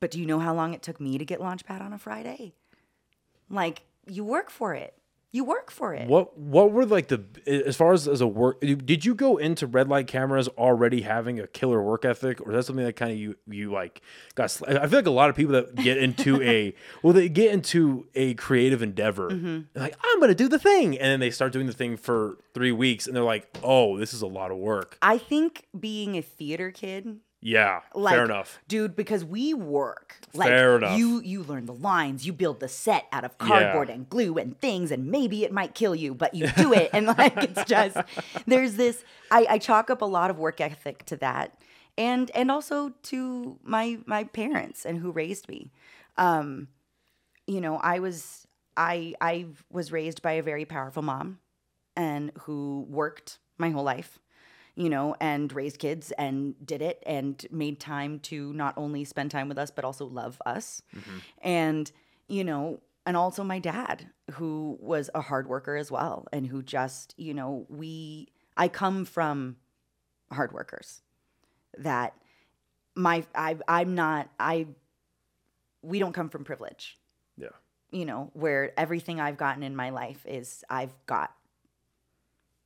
But 0.00 0.10
do 0.10 0.20
you 0.20 0.26
know 0.26 0.38
how 0.38 0.54
long 0.54 0.74
it 0.74 0.82
took 0.82 1.00
me 1.00 1.16
to 1.18 1.24
get 1.24 1.40
Launchpad 1.40 1.80
on 1.80 1.92
a 1.92 1.98
Friday? 1.98 2.54
Like, 3.48 3.82
you 4.06 4.24
work 4.24 4.50
for 4.50 4.74
it. 4.74 4.94
You 5.34 5.42
work 5.42 5.72
for 5.72 5.92
it. 5.92 6.06
What 6.06 6.38
what 6.38 6.70
were 6.70 6.86
like 6.86 7.08
the 7.08 7.24
as 7.44 7.74
far 7.76 7.92
as 7.92 8.06
as 8.06 8.20
a 8.20 8.26
work 8.26 8.60
did 8.60 9.04
you 9.04 9.16
go 9.16 9.36
into 9.36 9.66
red 9.66 9.88
light 9.88 10.06
cameras 10.06 10.46
already 10.56 11.02
having 11.02 11.40
a 11.40 11.48
killer 11.48 11.82
work 11.82 12.04
ethic 12.04 12.40
or 12.40 12.52
is 12.52 12.56
that 12.56 12.62
something 12.62 12.84
that 12.84 12.94
kind 12.94 13.10
of 13.10 13.18
you 13.18 13.34
you 13.50 13.72
like 13.72 14.00
got 14.36 14.56
I 14.68 14.86
feel 14.86 15.00
like 15.00 15.06
a 15.06 15.10
lot 15.10 15.30
of 15.30 15.34
people 15.36 15.54
that 15.54 15.74
get 15.74 15.96
into 15.98 16.40
a 16.40 16.72
well 17.02 17.12
they 17.12 17.28
get 17.28 17.52
into 17.52 18.06
a 18.14 18.34
creative 18.34 18.80
endeavor 18.80 19.28
Mm-hmm. 19.30 19.76
like 19.76 19.96
I'm 20.04 20.20
going 20.20 20.28
to 20.28 20.36
do 20.36 20.46
the 20.48 20.58
thing 20.60 20.96
and 20.98 21.08
then 21.10 21.18
they 21.18 21.32
start 21.32 21.52
doing 21.52 21.66
the 21.66 21.72
thing 21.72 21.96
for 21.96 22.38
3 22.54 22.70
weeks 22.70 23.08
and 23.08 23.16
they're 23.16 23.24
like 23.24 23.48
oh 23.64 23.98
this 23.98 24.14
is 24.14 24.22
a 24.22 24.28
lot 24.28 24.52
of 24.52 24.58
work. 24.58 24.98
I 25.02 25.18
think 25.18 25.66
being 25.78 26.16
a 26.16 26.22
theater 26.22 26.70
kid, 26.70 27.18
Yeah, 27.46 27.82
like, 27.94 28.14
fair 28.14 28.24
enough. 28.24 28.58
dude, 28.68 28.96
because 28.96 29.22
we 29.22 29.52
work. 29.52 30.16
Like, 30.32 30.48
Fair 30.48 30.78
enough. 30.78 30.98
You 30.98 31.20
you 31.20 31.42
learn 31.42 31.66
the 31.66 31.74
lines, 31.74 32.26
you 32.26 32.32
build 32.32 32.58
the 32.58 32.68
set 32.68 33.06
out 33.12 33.22
of 33.22 33.36
cardboard 33.36 33.90
and 33.90 34.08
glue 34.08 34.38
and 34.38 34.58
things, 34.58 34.90
and 34.90 35.08
maybe 35.10 35.44
it 35.44 35.52
might 35.52 35.74
kill 35.74 35.94
you, 35.94 36.14
but 36.14 36.32
you 36.32 36.48
do 36.56 36.72
it, 36.72 36.88
and 36.94 37.06
like 37.06 37.36
it's 37.36 37.62
just 37.68 37.98
there's 38.46 38.76
this. 38.76 39.04
I, 39.30 39.46
I 39.50 39.58
chalk 39.58 39.90
up 39.90 40.00
a 40.00 40.06
lot 40.06 40.30
of 40.30 40.38
work 40.38 40.58
ethic 40.58 41.04
to 41.04 41.18
that, 41.18 41.60
and 41.98 42.30
and 42.30 42.50
also 42.50 42.94
to 43.04 43.58
my 43.62 43.98
my 44.06 44.24
parents 44.24 44.86
and 44.86 44.96
who 44.96 45.12
raised 45.12 45.46
me. 45.46 45.70
Um, 46.16 46.68
you 47.46 47.60
know, 47.60 47.76
I 47.76 47.98
was 47.98 48.46
I 48.74 49.16
I 49.20 49.48
was 49.70 49.92
raised 49.92 50.22
by 50.22 50.32
a 50.32 50.42
very 50.42 50.64
powerful 50.64 51.02
mom, 51.02 51.40
and 51.94 52.32
who 52.44 52.86
worked 52.88 53.38
my 53.58 53.68
whole 53.68 53.84
life 53.84 54.18
you 54.76 54.90
know, 54.90 55.14
and 55.20 55.52
raised 55.52 55.78
kids 55.78 56.12
and 56.12 56.54
did 56.66 56.82
it 56.82 57.02
and 57.06 57.46
made 57.50 57.78
time 57.78 58.18
to 58.18 58.52
not 58.54 58.74
only 58.76 59.04
spend 59.04 59.30
time 59.30 59.48
with 59.48 59.58
us, 59.58 59.70
but 59.70 59.84
also 59.84 60.04
love 60.04 60.40
us. 60.44 60.82
Mm-hmm. 60.96 61.18
And, 61.42 61.92
you 62.26 62.42
know, 62.42 62.80
and 63.06 63.16
also 63.16 63.44
my 63.44 63.58
dad, 63.58 64.08
who 64.32 64.76
was 64.80 65.10
a 65.14 65.20
hard 65.20 65.46
worker 65.46 65.76
as 65.76 65.90
well, 65.92 66.26
and 66.32 66.46
who 66.46 66.62
just, 66.62 67.14
you 67.16 67.34
know, 67.34 67.66
we, 67.68 68.28
I 68.56 68.68
come 68.68 69.04
from 69.04 69.56
hard 70.32 70.52
workers 70.52 71.02
that 71.78 72.16
my, 72.96 73.24
I, 73.34 73.56
I'm 73.68 73.94
not, 73.94 74.28
I, 74.40 74.66
we 75.82 75.98
don't 75.98 76.14
come 76.14 76.30
from 76.30 76.44
privilege, 76.44 76.98
Yeah. 77.36 77.48
you 77.90 78.06
know, 78.06 78.30
where 78.32 78.72
everything 78.78 79.20
I've 79.20 79.36
gotten 79.36 79.62
in 79.62 79.76
my 79.76 79.90
life 79.90 80.24
is 80.26 80.64
I've 80.70 80.94
got, 81.06 81.32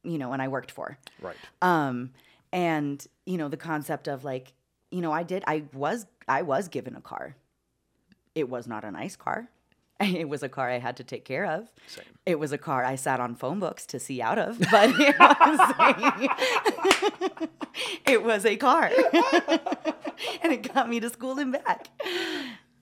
you 0.04 0.18
know, 0.18 0.32
and 0.32 0.40
I 0.42 0.48
worked 0.48 0.70
for. 0.70 0.98
Right. 1.20 1.36
um 1.62 2.10
and 2.52 3.06
you 3.26 3.36
know 3.36 3.48
the 3.48 3.58
concept 3.58 4.08
of 4.08 4.24
like 4.24 4.54
you 4.90 5.02
know 5.02 5.12
i 5.12 5.22
did 5.22 5.44
i 5.46 5.64
was 5.74 6.06
i 6.26 6.40
was 6.42 6.68
given 6.68 6.96
a 6.96 7.00
car. 7.00 7.36
It 8.34 8.48
was 8.48 8.66
not 8.66 8.84
a 8.84 8.90
nice 8.90 9.16
car. 9.16 9.48
It 10.00 10.28
was 10.28 10.42
a 10.44 10.48
car 10.48 10.70
i 10.70 10.78
had 10.78 10.96
to 10.98 11.04
take 11.04 11.24
care 11.24 11.44
of. 11.44 11.70
Same. 11.88 12.04
it 12.24 12.38
was 12.38 12.52
a 12.52 12.58
car 12.58 12.84
i 12.84 12.94
sat 12.94 13.18
on 13.20 13.34
phone 13.34 13.58
books 13.58 13.84
to 13.86 13.98
see 13.98 14.22
out 14.22 14.38
of 14.38 14.58
but 14.70 14.88
you 14.96 15.12
know 15.18 15.34
it 18.06 18.22
was 18.22 18.44
a 18.46 18.56
car. 18.56 18.90
And 20.42 20.52
it 20.52 20.72
got 20.74 20.88
me 20.88 21.00
to 21.00 21.10
school 21.10 21.38
and 21.38 21.52
back 21.52 21.88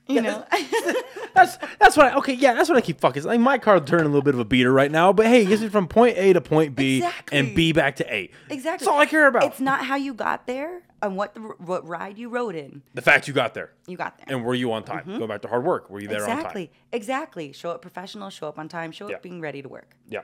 you 0.07 0.23
know? 0.23 0.45
That's 1.35 1.59
that's 1.79 1.99
what 1.99 2.07
I 2.07 2.17
okay 2.17 2.33
yeah 2.33 2.55
that's 2.55 2.71
what 2.71 2.79
I 2.79 2.81
keep 2.81 2.99
fucking 2.99 3.25
like 3.25 3.39
my 3.39 3.59
car 3.59 3.79
turned 3.79 4.05
a 4.05 4.07
little 4.07 4.23
bit 4.23 4.33
of 4.33 4.41
a 4.41 4.45
beater 4.47 4.73
right 4.73 4.91
now 4.91 5.13
but 5.13 5.27
hey 5.27 5.43
it 5.43 5.49
gets 5.49 5.61
me 5.61 5.69
from 5.69 5.87
point 5.87 6.17
A 6.17 6.33
to 6.33 6.41
point 6.41 6.75
B 6.75 6.97
Exactly. 6.97 7.39
and 7.39 7.55
B 7.55 7.73
back 7.73 7.97
to 7.97 8.11
A. 8.11 8.31
Exactly. 8.49 8.63
That's 8.63 8.87
all 8.87 8.99
I 8.99 9.05
care 9.05 9.27
about. 9.27 9.45
It's 9.45 9.61
not 9.61 9.85
how 9.85 9.97
you 9.97 10.15
got 10.15 10.47
there 10.47 10.81
and 11.03 11.15
what 11.15 11.35
the, 11.35 11.41
what 11.41 11.87
ride 11.87 12.17
you 12.17 12.31
rode 12.31 12.55
in. 12.55 12.83
The 12.95 13.03
fact 13.03 13.29
you 13.29 13.35
got 13.35 13.53
there. 13.53 13.73
You 13.87 13.99
got 13.99 14.17
there. 14.17 14.35
And 14.35 14.47
were 14.47 14.55
you 14.55 14.73
on 14.73 14.83
time? 14.85 15.19
Go 15.19 15.27
back 15.27 15.43
to 15.43 15.49
hard 15.49 15.63
work. 15.63 15.91
Were 15.91 16.01
you 16.01 16.09
there 16.09 16.23
on 16.23 16.29
time? 16.29 16.39
Exactly. 16.39 16.71
Exactly. 16.91 17.53
Show 17.53 17.71
up 17.73 17.83
professional 17.83 18.31
show 18.31 18.49
up 18.49 18.59
on 18.59 18.69
time 18.71 18.91
show 18.91 19.11
Yeah. 19.11 19.17
up 19.17 19.23
being 19.23 19.43
ready 19.43 19.61
to 19.61 19.69
work. 19.69 19.95
Yeah. 20.09 20.23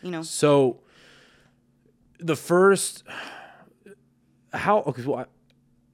You 0.00 0.10
know? 0.10 0.22
So 0.22 0.80
the 2.18 2.34
first 2.36 3.04
how 4.54 4.78
okay 4.78 5.02
so 5.02 5.16
I, 5.16 5.26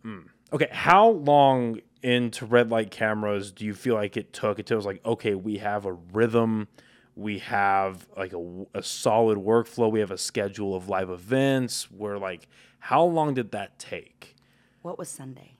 hmm. 0.03 0.21
okay 0.53 0.69
how 0.71 1.09
long 1.09 1.81
into 2.03 2.45
red 2.45 2.71
light 2.71 2.91
cameras 2.91 3.53
do 3.53 3.65
you 3.65 3.75
feel 3.75 3.95
like 3.95 4.17
it 4.17 4.33
took 4.33 4.59
until 4.59 4.75
it 4.75 4.79
was 4.79 4.87
like 4.87 5.01
okay 5.05 5.35
we 5.35 5.59
have 5.59 5.85
a 5.85 5.93
rhythm 5.93 6.67
we 7.15 7.39
have 7.39 8.07
like 8.17 8.33
a, 8.33 8.65
a 8.75 8.83
solid 8.83 9.39
workflow 9.39 9.91
we 9.91 10.01
have 10.01 10.11
a 10.11 10.19
schedule 10.19 10.75
of 10.75 10.89
live 10.89 11.11
events 11.11 11.91
where 11.91 12.19
like 12.19 12.49
how 12.79 13.05
long 13.05 13.35
did 13.35 13.53
that 13.53 13.79
take? 13.79 14.35
What 14.83 14.99
was 14.99 15.09
sunday? 15.09 15.59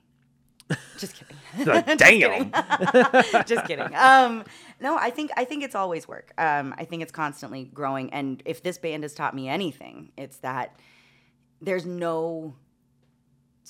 Just 0.99 1.15
kidding. 1.15 1.67
Like, 1.67 1.87
damn. 1.99 2.51
just 3.47 3.67
kidding. 3.67 3.95
Um 3.95 4.45
no 4.81 4.97
i 4.97 5.11
think 5.11 5.31
i 5.37 5.45
think 5.45 5.63
it's 5.63 5.75
always 5.75 6.09
work. 6.09 6.33
Um 6.39 6.75
i 6.79 6.85
think 6.85 7.03
it's 7.03 7.13
constantly 7.13 7.65
growing 7.73 8.13
and 8.13 8.43
if 8.45 8.63
this 8.63 8.79
band 8.79 9.03
has 9.03 9.15
taught 9.15 9.35
me 9.35 9.49
anything 9.49 10.13
it's 10.17 10.39
that 10.39 10.79
there's 11.61 11.85
no 11.87 12.55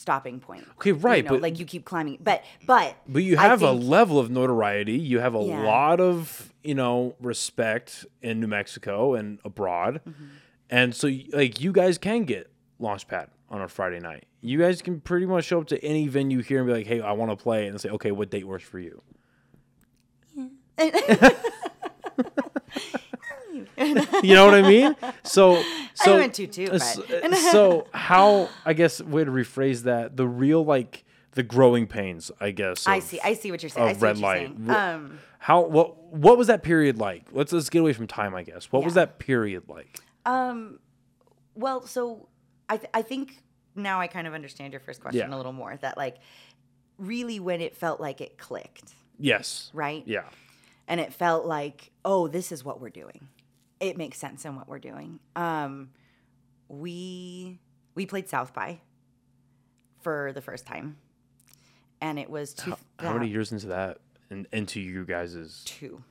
stopping 0.03 0.41
point 0.41 0.67
Okay, 0.79 0.93
right, 0.93 1.19
you 1.19 1.23
know, 1.23 1.31
but- 1.31 1.41
like 1.43 1.59
you 1.59 1.65
keep 1.65 1.85
climbing 1.87 2.19
but 2.21 2.43
but 2.67 2.97
But 3.09 3.23
you 3.23 3.37
have 3.39 3.63
a 3.63 3.73
level 3.73 4.19
of 4.19 4.31
notoriety. 4.31 4.99
You 4.99 5.21
have 5.21 5.35
a 5.35 5.43
Yeah. 5.43 5.63
lot 5.65 6.01
of 6.01 6.53
you 6.63 6.75
know 6.75 7.15
respect 7.21 8.05
in 8.21 8.41
New 8.41 8.47
Mexico 8.49 9.15
and 9.15 9.39
abroad, 9.45 10.01
Mm-hmm. 10.07 10.25
and 10.71 10.95
so 10.95 11.09
like 11.33 11.61
you 11.61 11.73
guys 11.73 11.99
can 11.99 12.25
get 12.25 12.51
Launchpad 12.81 13.29
on 13.49 13.63
a 13.63 13.69
Friday 13.69 14.01
night. 14.01 14.25
You 14.41 14.59
guys 14.59 14.83
can 14.83 15.01
pretty 15.01 15.27
much 15.27 15.45
show 15.45 15.61
up 15.61 15.67
to 15.69 15.83
any 15.85 16.09
venue 16.09 16.43
here 16.43 16.59
and 16.59 16.67
be 16.67 16.73
like, 16.73 16.87
"Hey, 16.87 17.01
I 17.01 17.13
want 17.13 17.31
to 17.31 17.37
play," 17.37 17.67
and 17.69 17.81
say, 17.81 17.91
"Okay, 17.91 18.11
what 18.13 18.31
date 18.31 18.47
works 18.47 18.65
for 18.65 18.79
you?" 18.81 19.03
you 24.23 24.35
know 24.35 24.45
what 24.47 24.55
I 24.55 24.63
mean? 24.63 24.97
So, 25.25 25.63
so 25.95 26.19
meant 26.19 26.35
to 26.35 26.47
too, 26.47 26.67
uh, 26.73 26.79
but- 27.21 27.35
so 27.37 27.87
how? 27.95 28.49
I 28.65 28.73
guess 28.73 29.01
way 29.01 29.25
to 29.25 29.31
rephrase 29.31 29.83
that: 29.83 30.17
the 30.17 30.27
real 30.27 30.65
like 30.65 31.05
the 31.33 31.43
growing 31.43 31.87
pains. 31.87 32.31
I 32.41 32.51
guess. 32.51 32.87
i 32.87 32.99
see 32.99 33.19
i 33.25 33.33
see 33.35 33.51
what 33.51 33.63
you're 33.63 33.71
saying 33.71 33.89
i 33.89 33.91
of 33.93 33.97
see 33.99 34.03
red 34.05 34.19
what 34.19 34.41
you're 34.41 34.49
light. 34.49 34.57
saying. 34.67 34.71
Um 34.71 35.19
How 35.39 35.63
what 35.63 36.13
what 36.13 36.37
was 36.39 36.47
that 36.49 36.63
period 36.63 36.99
like? 36.99 37.25
Let's 37.33 37.53
let's 37.53 37.71
get 37.71 37.81
away 37.81 37.93
from 37.95 38.07
time, 38.07 38.35
I 38.35 38.43
guess. 38.43 38.71
What 38.71 38.85
was 38.85 38.95
that 38.95 39.19
period 39.19 39.65
like? 39.69 39.99
Um, 40.27 40.79
well, 41.55 41.87
so 41.87 42.29
I 42.69 42.77
th- 42.77 42.91
I 42.95 43.03
think 43.03 43.43
now 43.75 43.99
I 44.01 44.07
kind 44.07 44.27
of 44.27 44.35
understand 44.35 44.73
your 44.73 44.81
first 44.81 45.01
question 45.01 45.29
Yeah. 45.31 45.35
a 45.35 45.39
little 45.39 45.53
more. 45.53 45.77
That 45.81 45.97
like 45.97 46.19
really 46.99 47.41
when 47.41 47.61
it 47.61 47.75
felt 47.77 48.01
like 48.01 48.21
it 48.21 48.39
clicked, 48.39 48.95
Yes. 49.19 49.71
right? 49.75 50.03
Yeah. 50.07 50.25
and 50.87 51.01
it 51.01 51.13
felt 51.15 51.47
like 51.47 51.91
oh 52.05 52.29
this 52.29 52.53
is 52.53 52.63
what 52.65 52.81
we're 52.81 52.91
doing 52.91 53.29
it 53.83 53.99
makes 53.99 54.17
sense 54.17 54.45
in 54.47 54.57
what 54.57 54.67
we're 54.69 54.79
doing 54.79 55.19
um 55.37 55.91
we 56.69 57.59
we 57.95 58.07
played 58.07 58.29
south 58.29 58.55
by 58.55 58.81
for 60.01 60.33
the 60.33 60.41
first 60.41 60.67
time 60.67 60.97
and 62.01 62.19
it 62.19 62.31
was 62.31 62.55
two 62.55 62.71
How, 62.71 62.79
how 63.09 63.13
many 63.15 63.29
years 63.29 63.53
into 63.53 63.67
that? 63.69 63.99
In, 64.31 64.47
into 64.53 64.81
you 64.81 65.05
guys' 65.05 65.63
two 65.67 66.03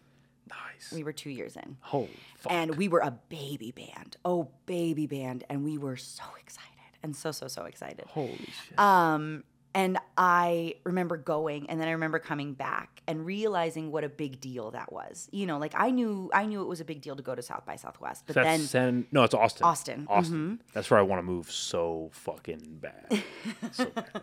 nice. 0.47 0.91
we 0.93 1.03
were 1.03 1.11
two 1.13 1.31
years 1.31 1.55
in 1.55 1.77
Holy 1.81 2.09
fuck. 2.37 2.51
and 2.51 2.75
we 2.75 2.87
were 2.87 2.99
a 2.99 3.17
baby 3.29 3.71
band 3.71 4.17
oh 4.23 4.49
baby 4.67 5.07
band 5.07 5.43
and 5.49 5.63
we 5.63 5.77
were 5.79 5.97
so 5.97 6.23
excited 6.39 6.67
and 7.03 7.15
so 7.15 7.31
so 7.31 7.47
so 7.47 7.63
excited 7.63 8.05
Holy 8.09 8.37
shit. 8.67 8.77
Um, 8.77 9.43
and 9.73 9.97
I 10.17 10.75
remember 10.83 11.17
going, 11.17 11.69
and 11.69 11.79
then 11.79 11.87
I 11.87 11.91
remember 11.91 12.19
coming 12.19 12.53
back 12.53 13.01
and 13.07 13.25
realizing 13.25 13.91
what 13.91 14.03
a 14.03 14.09
big 14.09 14.39
deal 14.41 14.71
that 14.71 14.91
was. 14.91 15.29
You 15.31 15.45
know, 15.45 15.57
like 15.57 15.73
I 15.75 15.91
knew, 15.91 16.29
I 16.33 16.45
knew 16.45 16.61
it 16.61 16.67
was 16.67 16.79
a 16.81 16.85
big 16.85 17.01
deal 17.01 17.15
to 17.15 17.23
go 17.23 17.35
to 17.35 17.41
South 17.41 17.65
by 17.65 17.75
Southwest, 17.77 18.23
but 18.27 18.35
That's 18.35 18.45
then 18.45 18.59
San, 18.61 19.07
no, 19.11 19.23
it's 19.23 19.33
Austin. 19.33 19.65
Austin, 19.65 20.01
Mm-hmm. 20.01 20.11
Austin. 20.13 20.61
That's 20.73 20.89
where 20.91 20.99
I 20.99 21.03
want 21.03 21.19
to 21.19 21.23
move 21.23 21.51
so 21.51 22.09
fucking 22.13 22.79
bad. 22.81 23.23
so 23.71 23.85
bad. 23.85 24.21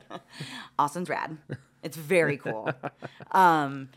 Austin's 0.78 1.08
rad. 1.08 1.36
It's 1.82 1.96
very 1.96 2.36
cool. 2.36 2.70
um, 3.32 3.88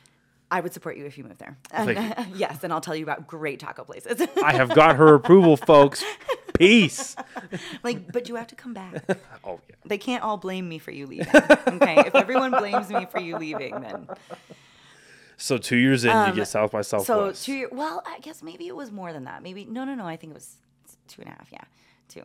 I 0.49 0.60
would 0.60 0.74
support 0.74 0.97
you 0.97 1.06
if 1.06 1.18
you 1.18 1.24
moved 1.24 1.39
there. 1.39 1.58
Thank 1.70 1.97
And, 1.97 2.36
yes, 2.36 2.64
and 2.64 2.74
I'll 2.74 2.82
tell 2.82 2.95
you 2.95 3.04
about 3.04 3.26
great 3.28 3.60
taco 3.60 3.84
places. 3.86 4.22
I 4.43 4.54
have 4.54 4.70
got 4.76 4.97
her 4.97 5.14
approval, 5.16 5.56
folks. 5.58 6.04
Peace. 6.54 7.16
like, 7.84 8.12
but 8.12 8.30
you 8.30 8.36
have 8.36 8.47
to 8.47 8.56
come 8.56 8.74
back. 8.74 9.04
Oh 9.43 9.60
yeah. 9.68 9.76
They 9.86 9.97
can't 9.97 10.24
all 10.24 10.38
blame 10.38 10.70
me 10.70 10.78
for 10.78 10.91
you 10.91 11.08
leaving. 11.08 11.28
Okay, 11.36 11.95
if 12.06 12.14
everyone 12.14 12.52
blames 12.52 12.89
me 12.89 13.08
for 13.08 13.20
you 13.20 13.38
leaving, 13.38 13.82
then 13.82 14.08
So 15.38 15.58
two 15.58 15.78
years 15.78 16.06
in, 16.06 16.28
you 16.28 16.34
get 16.34 16.47
South 16.47 16.72
by 16.72 16.82
Southwest. 16.82 17.10
Um, 17.10 17.34
So 17.34 17.45
two 17.45 17.54
year, 17.54 17.70
well, 17.72 18.04
I 18.06 18.20
guess 18.20 18.43
maybe 18.43 18.68
it 18.68 18.76
was 18.76 18.91
more 18.91 19.12
than 19.14 19.24
that. 19.24 19.41
Maybe 19.41 19.66
no, 19.66 19.84
no, 19.84 19.95
no. 19.95 20.06
I 20.06 20.16
think 20.16 20.32
it 20.32 20.36
was 20.36 20.58
two 21.08 21.22
and 21.24 21.30
a 21.30 21.34
half. 21.34 21.47
Yeah, 21.52 21.64
two. 22.08 22.24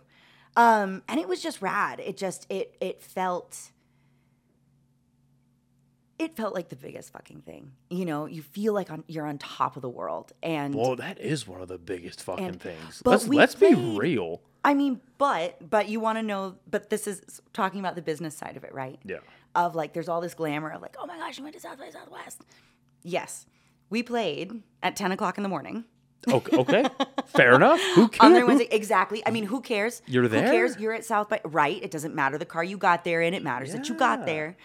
Um, 0.57 1.03
and 1.09 1.18
it 1.18 1.27
was 1.27 1.43
just 1.43 1.62
rad. 1.62 2.01
It 2.01 2.16
just 2.18 2.47
it 2.51 2.77
it 2.81 3.03
felt. 3.03 3.70
It 6.18 6.34
felt 6.34 6.54
like 6.54 6.70
the 6.70 6.76
biggest 6.76 7.12
fucking 7.12 7.42
thing. 7.42 7.72
You 7.90 8.06
know, 8.06 8.24
you 8.26 8.40
feel 8.42 8.72
like 8.72 8.90
on, 8.90 9.04
you're 9.06 9.26
on 9.26 9.36
top 9.38 9.76
of 9.76 9.82
the 9.82 9.88
world, 9.90 10.32
and 10.42 10.74
well, 10.74 10.96
that 10.96 11.20
is 11.20 11.46
one 11.46 11.60
of 11.60 11.68
the 11.68 11.76
biggest 11.78 12.22
fucking 12.22 12.44
And- 12.46 12.60
things. 12.60 13.02
but 13.04 13.10
Let's 13.10 13.28
let's 13.28 13.54
be 13.54 13.74
real. 13.74 14.40
I 14.64 14.74
mean, 14.74 15.00
but 15.18 15.68
but 15.68 15.88
you 15.88 16.00
want 16.00 16.18
to 16.18 16.22
know. 16.22 16.56
But 16.70 16.90
this 16.90 17.06
is 17.06 17.40
talking 17.52 17.80
about 17.80 17.94
the 17.96 18.02
business 18.02 18.36
side 18.36 18.56
of 18.56 18.64
it, 18.64 18.72
right? 18.74 18.98
Yeah. 19.04 19.18
Of 19.54 19.74
like, 19.74 19.92
there's 19.92 20.08
all 20.08 20.20
this 20.20 20.34
glamour 20.34 20.70
of 20.70 20.82
like, 20.82 20.96
oh 20.98 21.06
my 21.06 21.16
gosh, 21.18 21.38
you 21.38 21.44
went 21.44 21.54
to 21.54 21.60
South 21.60 21.78
by 21.78 21.88
Southwest. 21.90 22.42
Yes, 23.02 23.46
we 23.90 24.02
played 24.02 24.62
at 24.82 24.96
ten 24.96 25.12
o'clock 25.12 25.36
in 25.36 25.42
the 25.42 25.48
morning. 25.48 25.84
Okay. 26.28 26.56
okay. 26.56 26.84
Fair 27.26 27.54
enough. 27.54 27.80
Who 27.94 28.08
cares? 28.08 28.44
Wednesday. 28.44 28.66
Exactly. 28.72 29.22
I 29.24 29.30
mean, 29.30 29.44
who 29.44 29.60
cares? 29.60 30.02
You're 30.06 30.26
there. 30.26 30.46
Who 30.46 30.50
cares? 30.50 30.76
You're 30.78 30.94
at 30.94 31.04
South 31.04 31.28
by 31.28 31.40
right. 31.44 31.80
It 31.82 31.90
doesn't 31.92 32.14
matter 32.16 32.36
the 32.36 32.44
car 32.46 32.64
you 32.64 32.78
got 32.78 33.04
there 33.04 33.20
in. 33.22 33.34
It 33.34 33.44
matters 33.44 33.72
that 33.72 33.88
you 33.88 33.94
got 33.94 34.26
there. 34.26 34.56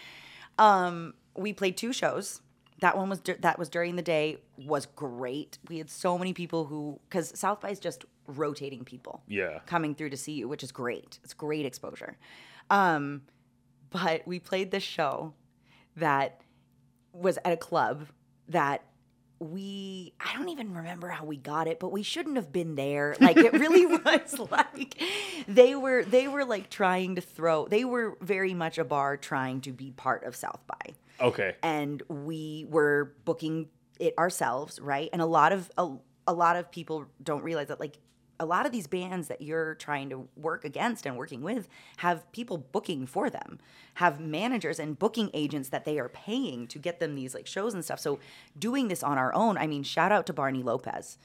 Um, 0.58 1.14
we 1.34 1.52
played 1.52 1.76
two 1.76 1.92
shows. 1.92 2.40
That 2.80 2.96
one 2.96 3.08
was 3.08 3.20
that 3.20 3.58
was 3.58 3.68
during 3.68 3.96
the 3.96 4.02
day. 4.02 4.38
Was 4.58 4.86
great. 4.86 5.58
We 5.68 5.78
had 5.78 5.88
so 5.88 6.18
many 6.18 6.32
people 6.32 6.64
who 6.64 6.98
because 7.08 7.38
South 7.38 7.60
by 7.60 7.70
is 7.70 7.78
just 7.78 8.04
rotating 8.26 8.84
people. 8.84 9.22
Yeah. 9.28 9.60
Coming 9.66 9.94
through 9.94 10.10
to 10.10 10.16
see 10.16 10.32
you, 10.32 10.48
which 10.48 10.62
is 10.62 10.72
great. 10.72 11.18
It's 11.22 11.34
great 11.34 11.64
exposure. 11.64 12.16
Um, 12.70 13.22
but 13.90 14.26
we 14.26 14.38
played 14.38 14.70
this 14.70 14.82
show 14.82 15.34
that 15.96 16.40
was 17.12 17.38
at 17.44 17.52
a 17.52 17.56
club 17.56 18.06
that 18.48 18.82
we 19.38 20.14
I 20.20 20.36
don't 20.36 20.48
even 20.48 20.74
remember 20.74 21.08
how 21.08 21.24
we 21.24 21.36
got 21.36 21.66
it, 21.66 21.80
but 21.80 21.90
we 21.90 22.02
shouldn't 22.02 22.36
have 22.36 22.52
been 22.52 22.74
there. 22.74 23.16
Like 23.20 23.36
it 23.36 23.52
really 23.52 23.86
was 24.04 24.38
like 24.50 25.00
they 25.48 25.74
were 25.74 26.04
they 26.04 26.28
were 26.28 26.44
like 26.44 26.70
trying 26.70 27.16
to 27.16 27.20
throw 27.20 27.66
they 27.68 27.84
were 27.84 28.16
very 28.20 28.54
much 28.54 28.78
a 28.78 28.84
bar 28.84 29.16
trying 29.16 29.60
to 29.62 29.72
be 29.72 29.90
part 29.90 30.24
of 30.24 30.36
South 30.36 30.60
by. 30.66 30.94
Okay. 31.22 31.56
And 31.62 32.02
we 32.08 32.66
were 32.68 33.14
booking 33.24 33.68
it 34.00 34.14
ourselves, 34.18 34.80
right? 34.80 35.08
And 35.12 35.22
a 35.22 35.26
lot 35.26 35.52
of 35.52 35.70
a, 35.78 35.90
a 36.26 36.32
lot 36.34 36.56
of 36.56 36.70
people 36.70 37.06
don't 37.22 37.42
realize 37.42 37.68
that 37.68 37.80
like 37.80 37.98
a 38.40 38.46
lot 38.46 38.66
of 38.66 38.72
these 38.72 38.88
bands 38.88 39.28
that 39.28 39.40
you're 39.40 39.74
trying 39.76 40.10
to 40.10 40.28
work 40.36 40.64
against 40.64 41.06
and 41.06 41.16
working 41.16 41.42
with 41.42 41.68
have 41.98 42.30
people 42.32 42.58
booking 42.58 43.06
for 43.06 43.30
them, 43.30 43.60
have 43.94 44.18
managers 44.20 44.80
and 44.80 44.98
booking 44.98 45.30
agents 45.32 45.68
that 45.68 45.84
they 45.84 45.98
are 45.98 46.08
paying 46.08 46.66
to 46.66 46.78
get 46.78 46.98
them 46.98 47.14
these 47.14 47.34
like 47.34 47.46
shows 47.46 47.72
and 47.72 47.84
stuff. 47.84 48.00
So 48.00 48.18
doing 48.58 48.88
this 48.88 49.04
on 49.04 49.16
our 49.16 49.32
own, 49.34 49.56
I 49.56 49.68
mean, 49.68 49.84
shout 49.84 50.10
out 50.10 50.26
to 50.26 50.32
Barney 50.32 50.62
Lopez, 50.62 51.18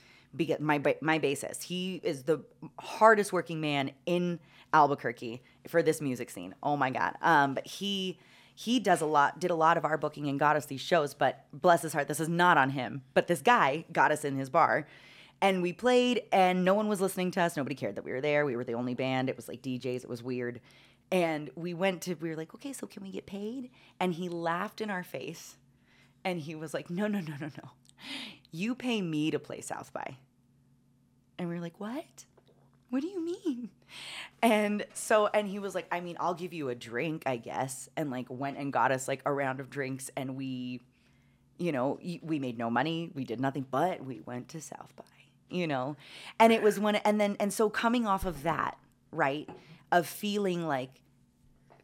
my 0.59 0.79
my 1.01 1.19
bassist, 1.19 1.63
he 1.63 1.99
is 2.03 2.23
the 2.23 2.43
hardest 2.79 3.33
working 3.33 3.59
man 3.59 3.91
in 4.05 4.39
Albuquerque 4.73 5.41
for 5.67 5.81
this 5.81 6.01
music 6.01 6.29
scene. 6.29 6.53
Oh 6.61 6.77
my 6.77 6.91
god, 6.91 7.15
um, 7.21 7.55
but 7.55 7.65
he 7.65 8.19
he 8.59 8.79
does 8.79 9.01
a 9.01 9.05
lot 9.05 9.39
did 9.39 9.51
a 9.51 9.55
lot 9.55 9.77
of 9.77 9.85
our 9.85 9.99
booking 9.99 10.27
and 10.27 10.39
got 10.39 10.55
us 10.55 10.65
these 10.65 10.81
shows 10.81 11.13
but 11.13 11.45
bless 11.53 11.83
his 11.83 11.93
heart 11.93 12.07
this 12.07 12.19
is 12.19 12.27
not 12.27 12.57
on 12.57 12.71
him. 12.71 13.03
But 13.13 13.27
this 13.27 13.43
guy 13.43 13.85
got 13.91 14.11
us 14.11 14.25
in 14.25 14.35
his 14.35 14.49
bar 14.49 14.87
and 15.39 15.61
we 15.61 15.73
played 15.73 16.23
and 16.31 16.65
no 16.65 16.73
one 16.73 16.87
was 16.87 16.99
listening 16.99 17.29
to 17.31 17.41
us. 17.41 17.55
Nobody 17.55 17.75
cared 17.75 17.93
that 17.95 18.03
we 18.03 18.11
were 18.11 18.19
there. 18.19 18.47
We 18.47 18.55
were 18.55 18.63
the 18.63 18.73
only 18.73 18.95
band. 18.95 19.29
It 19.29 19.35
was 19.35 19.47
like 19.47 19.61
djs 19.61 19.97
it 19.97 20.09
was 20.09 20.23
weird. 20.23 20.59
And 21.11 21.51
we 21.55 21.75
went 21.75 22.01
to 22.03 22.15
we 22.15 22.29
were 22.29 22.35
like 22.35 22.55
okay 22.55 22.73
so 22.73 22.87
can 22.87 23.03
we 23.03 23.11
get 23.11 23.27
paid? 23.27 23.69
And 23.99 24.15
he 24.15 24.27
laughed 24.27 24.81
in 24.81 24.89
our 24.89 25.03
face 25.03 25.57
and 26.25 26.39
he 26.39 26.55
was 26.55 26.73
like 26.73 26.89
no 26.89 27.05
no 27.05 27.19
no 27.19 27.35
no 27.39 27.51
no. 27.63 27.69
You 28.51 28.73
pay 28.73 29.03
me 29.03 29.29
to 29.29 29.37
play 29.37 29.61
south 29.61 29.93
by. 29.93 30.17
And 31.37 31.47
we 31.47 31.53
were 31.53 31.61
like 31.61 31.79
what 31.79 32.25
what 32.89 33.01
do 33.01 33.07
you 33.07 33.23
mean? 33.23 33.69
And 34.41 34.85
so, 34.93 35.27
and 35.27 35.47
he 35.47 35.59
was 35.59 35.75
like, 35.75 35.87
I 35.91 35.99
mean, 35.99 36.17
I'll 36.19 36.33
give 36.33 36.53
you 36.53 36.69
a 36.69 36.75
drink, 36.75 37.23
I 37.25 37.37
guess. 37.37 37.89
And 37.97 38.11
like 38.11 38.27
went 38.29 38.57
and 38.57 38.71
got 38.71 38.91
us 38.91 39.07
like 39.07 39.21
a 39.25 39.33
round 39.33 39.59
of 39.59 39.69
drinks. 39.69 40.09
And 40.15 40.35
we, 40.35 40.81
you 41.57 41.71
know, 41.71 41.99
we 42.21 42.39
made 42.39 42.57
no 42.57 42.69
money. 42.69 43.11
We 43.13 43.23
did 43.23 43.39
nothing, 43.39 43.65
but 43.69 44.05
we 44.05 44.21
went 44.21 44.49
to 44.49 44.61
South 44.61 44.95
by, 44.95 45.03
you 45.49 45.67
know? 45.67 45.95
And 46.39 46.53
it 46.53 46.61
was 46.61 46.79
when, 46.79 46.95
and 46.97 47.19
then, 47.19 47.35
and 47.39 47.51
so 47.51 47.69
coming 47.69 48.05
off 48.05 48.25
of 48.25 48.43
that, 48.43 48.77
right, 49.11 49.49
of 49.91 50.05
feeling 50.05 50.67
like 50.67 51.01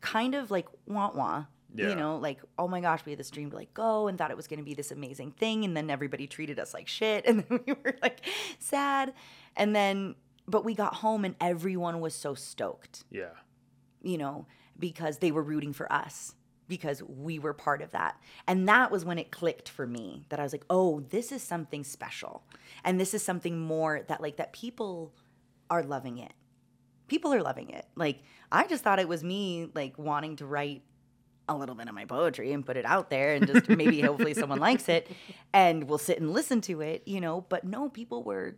kind 0.01 0.35
of 0.35 0.51
like 0.51 0.67
wah 0.85 1.11
wah. 1.13 1.45
Yeah. 1.75 1.89
You 1.89 1.95
know, 1.95 2.17
like, 2.17 2.39
oh 2.59 2.67
my 2.67 2.81
gosh, 2.81 3.03
we 3.03 3.13
had 3.13 3.19
this 3.19 3.31
dream 3.31 3.49
to 3.49 3.55
like 3.55 3.73
go 3.73 4.07
and 4.07 4.15
thought 4.15 4.29
it 4.29 4.37
was 4.37 4.45
going 4.45 4.59
to 4.59 4.63
be 4.63 4.75
this 4.75 4.91
amazing 4.91 5.31
thing. 5.31 5.65
And 5.65 5.75
then 5.75 5.89
everybody 5.89 6.27
treated 6.27 6.59
us 6.59 6.71
like 6.71 6.87
shit. 6.87 7.25
And 7.27 7.43
then 7.49 7.61
we 7.65 7.73
were 7.73 7.95
like 8.03 8.19
sad. 8.59 9.13
And 9.55 9.75
then, 9.75 10.13
but 10.47 10.65
we 10.65 10.73
got 10.75 10.95
home 10.95 11.25
and 11.25 11.35
everyone 11.39 11.99
was 11.99 12.13
so 12.13 12.33
stoked, 12.33 13.03
Yeah. 13.09 13.29
you 14.01 14.17
know, 14.17 14.45
because 14.77 15.19
they 15.19 15.31
were 15.31 15.43
rooting 15.43 15.73
for 15.73 15.91
us 15.91 16.35
because 16.67 17.03
we 17.03 17.37
were 17.39 17.53
part 17.53 17.81
of 17.81 17.91
that. 17.91 18.19
And 18.47 18.67
that 18.67 18.89
was 18.91 19.03
when 19.05 19.19
it 19.19 19.31
clicked 19.31 19.69
for 19.69 19.85
me 19.85 20.25
that 20.29 20.39
I 20.39 20.43
was 20.43 20.53
like, 20.53 20.65
"Oh, 20.69 21.01
this 21.01 21.31
is 21.31 21.43
something 21.43 21.83
special." 21.83 22.43
And 22.83 22.99
this 22.99 23.13
is 23.13 23.21
something 23.23 23.59
more 23.59 24.01
that 24.07 24.21
like 24.21 24.37
that 24.37 24.53
people 24.53 25.13
are 25.69 25.83
loving 25.83 26.17
it. 26.17 26.33
People 27.07 27.33
are 27.33 27.41
loving 27.41 27.69
it. 27.69 27.85
Like 27.95 28.23
I 28.51 28.65
just 28.65 28.83
thought 28.83 28.99
it 28.99 29.07
was 29.09 29.23
me 29.23 29.69
like 29.75 29.97
wanting 29.97 30.37
to 30.37 30.45
write 30.45 30.83
a 31.49 31.55
little 31.55 31.75
bit 31.75 31.89
of 31.89 31.93
my 31.93 32.05
poetry 32.05 32.53
and 32.53 32.65
put 32.65 32.77
it 32.77 32.85
out 32.85 33.09
there 33.09 33.33
and 33.35 33.45
just 33.45 33.67
maybe 33.67 33.99
hopefully 33.99 34.33
someone 34.33 34.59
likes 34.59 34.87
it 34.87 35.09
and 35.53 35.89
will 35.89 35.97
sit 35.97 36.19
and 36.19 36.31
listen 36.31 36.61
to 36.61 36.79
it, 36.79 37.03
you 37.05 37.19
know, 37.19 37.41
but 37.49 37.65
no 37.65 37.89
people 37.89 38.23
were 38.23 38.55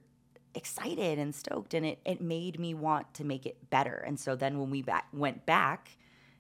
excited 0.56 1.20
and 1.20 1.36
stoked 1.36 1.74
and 1.74 1.86
it, 1.86 2.00
it 2.06 2.22
made 2.22 2.60
me 2.60 2.74
want 2.74 3.14
to 3.14 3.24
make 3.24 3.46
it 3.46 3.70
better 3.70 4.04
and 4.08 4.20
so 4.20 4.36
then 4.36 4.58
when 4.60 4.70
we 4.70 4.82
back 4.82 5.06
went 5.14 5.46
back 5.46 5.90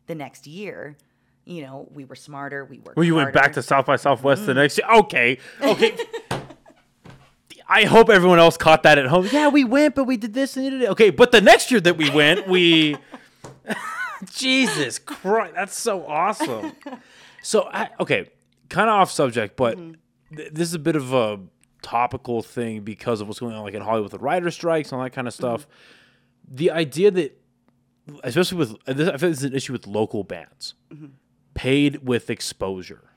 the 0.07 0.16
next 0.16 0.47
year 0.47 0.95
you 1.45 1.61
know 1.61 1.88
we 1.93 2.05
were 2.05 2.16
smarter 2.16 2.63
we 2.66 2.78
worked 2.80 2.95
Well, 2.97 3.03
you 3.05 3.16
went 3.16 3.34
back 3.34 3.53
to 3.53 3.61
South 3.61 3.86
by 3.86 3.95
Southwest 3.97 4.43
Mm. 4.43 4.45
the 4.47 4.53
next 4.55 4.78
year. 4.78 4.88
Okay. 4.91 5.38
Okay. 5.61 5.97
I 7.68 7.86
hope 7.86 8.09
everyone 8.09 8.38
else 8.39 8.57
caught 8.57 8.84
that 8.84 8.97
at 8.99 9.07
home. 9.07 9.28
Yeah, 9.32 9.47
we 9.49 9.63
went, 9.63 9.95
but 9.95 10.03
we 10.03 10.18
did 10.18 10.34
this 10.36 10.55
and 10.55 10.70
did 10.70 10.82
it. 10.84 10.89
Okay, 10.89 11.09
but 11.09 11.32
the 11.32 11.41
next 11.41 11.72
year 11.72 11.80
that 11.82 11.97
we 11.97 12.09
went, 12.11 12.47
we. 12.47 12.95
Jesus 14.32 14.99
Christ, 14.99 15.53
that's 15.55 15.78
so 15.78 16.05
awesome. 16.05 16.74
So, 17.41 17.70
I, 17.72 17.89
okay, 17.99 18.32
kind 18.70 18.89
of 18.89 18.95
off 18.95 19.11
subject, 19.11 19.55
but 19.55 19.78
Mm-hmm. 19.78 20.36
th- 20.36 20.51
this 20.51 20.68
is 20.68 20.74
a 20.74 20.80
bit 20.80 20.95
of 20.95 21.13
a 21.13 21.39
topical 21.86 22.41
thing 22.41 22.81
because 22.81 23.21
of 23.21 23.27
what's 23.27 23.39
going 23.39 23.55
on, 23.55 23.63
like 23.63 23.73
in 23.75 23.81
Hollywood 23.81 24.11
with 24.11 24.19
the 24.19 24.25
writer 24.25 24.49
strikes 24.51 24.91
and 24.91 24.97
all 24.97 25.03
that 25.03 25.11
kind 25.11 25.27
of 25.27 25.33
stuff. 25.33 25.61
Mm-hmm. 25.67 26.55
The 26.55 26.71
idea 26.71 27.11
that, 27.11 27.41
especially 28.23 28.57
with, 28.57 28.75
this, 28.86 29.07
I 29.09 29.17
feel 29.17 29.29
this 29.29 29.39
is 29.39 29.43
an 29.43 29.53
issue 29.55 29.73
with 29.73 29.86
local 29.88 30.23
bands, 30.23 30.73
Mm-hmm. 30.93 31.05
paid 31.53 32.07
with 32.07 32.29
exposure, 32.29 33.09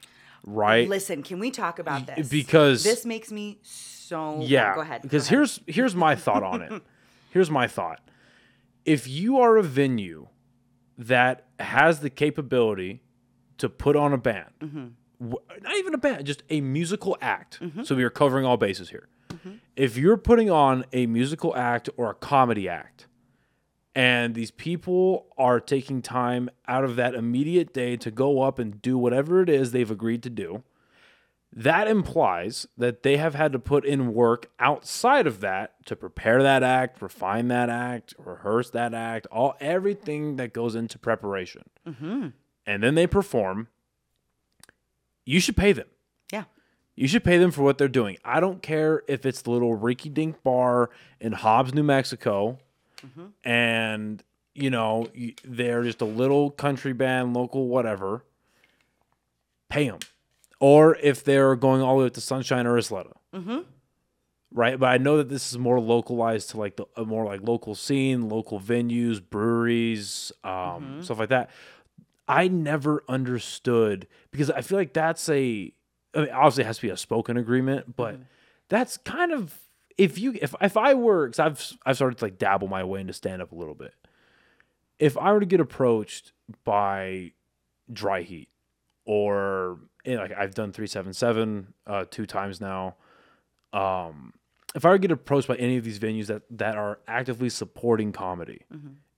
right? 0.44 0.88
listen 0.88 1.22
can 1.22 1.38
we 1.38 1.50
talk 1.50 1.78
about 1.78 2.06
this 2.06 2.28
because- 2.28 2.84
this 2.84 3.04
makes 3.06 3.30
me 3.32 3.58
so 3.62 4.40
yeah. 4.40 4.74
go 4.74 4.80
ahead 4.82 5.02
Because 5.02 5.28
here's 5.28 5.60
here's 5.66 5.94
my 5.94 6.14
thought 6.14 6.42
on 6.42 6.62
it. 6.62 6.82
Here's 7.30 7.50
my 7.50 7.66
thought. 7.66 8.00
If 8.86 9.06
you 9.06 9.38
are 9.38 9.58
a 9.58 9.62
venue 9.62 10.28
that 10.96 11.46
has 11.60 12.00
the 12.00 12.08
capability 12.08 13.02
to 13.58 13.68
put 13.68 13.96
on 13.96 14.12
a 14.14 14.18
band, 14.18 14.50
Mm-hmm. 14.60 14.86
Not 15.20 15.76
even 15.76 15.94
a 15.94 15.98
band, 15.98 16.24
just 16.26 16.42
a 16.48 16.60
musical 16.60 17.16
act. 17.20 17.60
Mm-hmm. 17.60 17.82
So 17.82 17.94
we 17.94 18.04
are 18.04 18.10
covering 18.10 18.44
all 18.44 18.56
bases 18.56 18.90
here. 18.90 19.08
If 19.76 19.96
you're 19.96 20.16
putting 20.16 20.50
on 20.50 20.84
a 20.92 21.06
musical 21.06 21.56
act 21.56 21.88
or 21.96 22.10
a 22.10 22.14
comedy 22.14 22.68
act, 22.68 23.06
and 23.94 24.34
these 24.34 24.50
people 24.50 25.26
are 25.38 25.60
taking 25.60 26.02
time 26.02 26.50
out 26.66 26.84
of 26.84 26.96
that 26.96 27.14
immediate 27.14 27.72
day 27.72 27.96
to 27.96 28.10
go 28.10 28.42
up 28.42 28.58
and 28.58 28.82
do 28.82 28.98
whatever 28.98 29.40
it 29.40 29.48
is 29.48 29.70
they've 29.70 29.90
agreed 29.90 30.22
to 30.24 30.30
do, 30.30 30.64
that 31.52 31.88
implies 31.88 32.66
that 32.76 33.02
they 33.02 33.16
have 33.16 33.34
had 33.34 33.52
to 33.52 33.58
put 33.58 33.84
in 33.84 34.12
work 34.12 34.50
outside 34.60 35.26
of 35.26 35.40
that 35.40 35.74
to 35.86 35.96
prepare 35.96 36.42
that 36.42 36.62
act, 36.62 37.00
refine 37.00 37.48
that 37.48 37.70
act, 37.70 38.14
rehearse 38.18 38.70
that 38.70 38.92
act, 38.92 39.26
all 39.32 39.56
everything 39.60 40.36
that 40.36 40.52
goes 40.52 40.74
into 40.74 40.98
preparation. 40.98 41.64
And 42.66 42.82
then 42.82 42.96
they 42.96 43.06
perform. 43.06 43.68
You 45.28 45.40
should 45.40 45.58
pay 45.58 45.72
them. 45.72 45.88
Yeah. 46.32 46.44
You 46.96 47.06
should 47.06 47.22
pay 47.22 47.36
them 47.36 47.50
for 47.50 47.60
what 47.60 47.76
they're 47.76 47.86
doing. 47.86 48.16
I 48.24 48.40
don't 48.40 48.62
care 48.62 49.02
if 49.08 49.26
it's 49.26 49.42
the 49.42 49.50
little 49.50 49.76
rinky 49.76 50.12
dink 50.12 50.42
bar 50.42 50.88
in 51.20 51.32
Hobbs, 51.32 51.74
New 51.74 51.82
Mexico, 51.82 52.58
mm-hmm. 53.06 53.26
and 53.46 54.22
you 54.54 54.70
know 54.70 55.06
they're 55.44 55.82
just 55.82 56.00
a 56.00 56.06
little 56.06 56.50
country 56.50 56.94
band, 56.94 57.34
local, 57.34 57.68
whatever. 57.68 58.24
Pay 59.68 59.90
them, 59.90 59.98
or 60.60 60.96
if 61.02 61.22
they're 61.24 61.56
going 61.56 61.82
all 61.82 61.96
the 61.96 62.04
way 62.04 62.06
up 62.06 62.14
to 62.14 62.22
Sunshine 62.22 62.66
or 62.66 62.78
Isleta, 62.78 63.12
mm-hmm. 63.34 63.58
right? 64.50 64.80
But 64.80 64.86
I 64.86 64.96
know 64.96 65.18
that 65.18 65.28
this 65.28 65.52
is 65.52 65.58
more 65.58 65.78
localized 65.78 66.48
to 66.50 66.56
like 66.56 66.76
the 66.76 66.86
a 66.96 67.04
more 67.04 67.26
like 67.26 67.42
local 67.42 67.74
scene, 67.74 68.30
local 68.30 68.58
venues, 68.58 69.20
breweries, 69.22 70.32
um, 70.42 70.52
mm-hmm. 70.52 71.02
stuff 71.02 71.18
like 71.18 71.28
that. 71.28 71.50
I 72.28 72.48
never 72.48 73.02
understood 73.08 74.06
because 74.30 74.50
I 74.50 74.60
feel 74.60 74.78
like 74.78 74.92
that's 74.92 75.28
a 75.28 75.72
I 76.14 76.20
mean, 76.20 76.30
obviously 76.30 76.64
it 76.64 76.66
has 76.66 76.76
to 76.76 76.82
be 76.82 76.90
a 76.90 76.96
spoken 76.96 77.36
agreement, 77.36 77.96
but 77.96 78.18
that's 78.68 78.96
kind 78.98 79.32
of 79.32 79.58
if 79.96 80.18
you 80.18 80.36
if 80.40 80.54
if 80.60 80.76
I 80.76 80.94
were 80.94 81.26
because 81.28 81.38
I've 81.38 81.78
I've 81.86 81.96
started 81.96 82.18
to 82.18 82.24
like 82.24 82.38
dabble 82.38 82.68
my 82.68 82.84
way 82.84 83.00
into 83.00 83.12
stand 83.12 83.42
up 83.42 83.52
a 83.52 83.54
little 83.54 83.74
bit. 83.74 83.94
If 84.98 85.16
I 85.16 85.32
were 85.32 85.40
to 85.40 85.46
get 85.46 85.60
approached 85.60 86.32
by 86.64 87.32
Dry 87.92 88.22
Heat 88.22 88.48
or 89.04 89.78
you 90.04 90.16
know, 90.16 90.22
like 90.22 90.32
I've 90.36 90.54
done 90.54 90.72
three 90.72 90.86
seven 90.86 91.12
seven 91.12 91.74
uh, 91.86 92.04
two 92.10 92.26
times 92.26 92.60
now. 92.60 92.96
Um, 93.72 94.32
if 94.74 94.84
I 94.84 94.90
were 94.90 94.96
to 94.96 95.00
get 95.00 95.10
approached 95.10 95.48
by 95.48 95.56
any 95.56 95.76
of 95.76 95.84
these 95.84 95.98
venues 95.98 96.26
that 96.26 96.42
that 96.50 96.76
are 96.76 96.98
actively 97.06 97.48
supporting 97.48 98.12
comedy, 98.12 98.62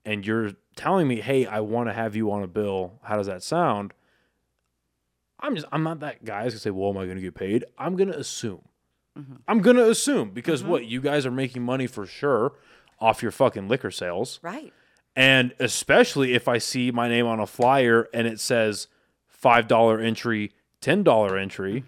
and 0.05 0.27
you're 0.27 0.53
telling 0.77 1.09
me, 1.09 1.21
"Hey, 1.21 1.47
I 1.47 1.61
want 1.61 1.89
to 1.89 1.93
have 1.93 2.17
you 2.17 2.31
on 2.31 2.43
a 2.43 2.49
bill," 2.49 2.99
how 3.03 3.17
does 3.17 3.27
that 3.27 3.43
sound? 3.43 3.93
I'm 5.41 5.55
just 5.55 5.67
I'm 5.73 5.83
not 5.83 6.01
that 6.01 6.25
guy 6.25 6.45
who's 6.45 6.55
gonna 6.55 6.61
say, 6.61 6.71
"Well, 6.71 6.91
am 6.91 6.99
I 6.99 7.07
gonna 7.07 7.21
get 7.21 7.35
paid?" 7.35 7.65
I'm 7.79 7.97
gonna 7.97 8.13
assume. 8.13 8.63
Mm-hmm. 9.19 9.37
I'm 9.49 9.61
gonna 9.61 9.89
assume 9.89 10.31
because 10.31 10.63
mm-hmm. 10.63 10.71
what 10.71 10.87
you 10.87 11.01
guys 11.01 11.27
are 11.27 11.31
making 11.31 11.63
money 11.63 11.87
for 11.87 12.07
sure 12.07 12.53
off 13.01 13.23
your 13.23 13.33
fucking 13.33 13.69
liquor 13.69 13.91
sales. 13.91 14.39
Right. 14.43 14.73
And 15.17 15.55
especially 15.59 16.35
if 16.35 16.47
I 16.47 16.59
see 16.59 16.91
my 16.91 17.09
name 17.09 17.27
on 17.27 17.41
a 17.41 17.47
flyer 17.47 18.09
and 18.15 18.27
it 18.27 18.39
says 18.41 18.87
five 19.27 19.67
dollar 19.67 19.99
entry, 19.99 20.53
ten 20.81 21.03
dollar 21.03 21.37
entry, 21.39 21.85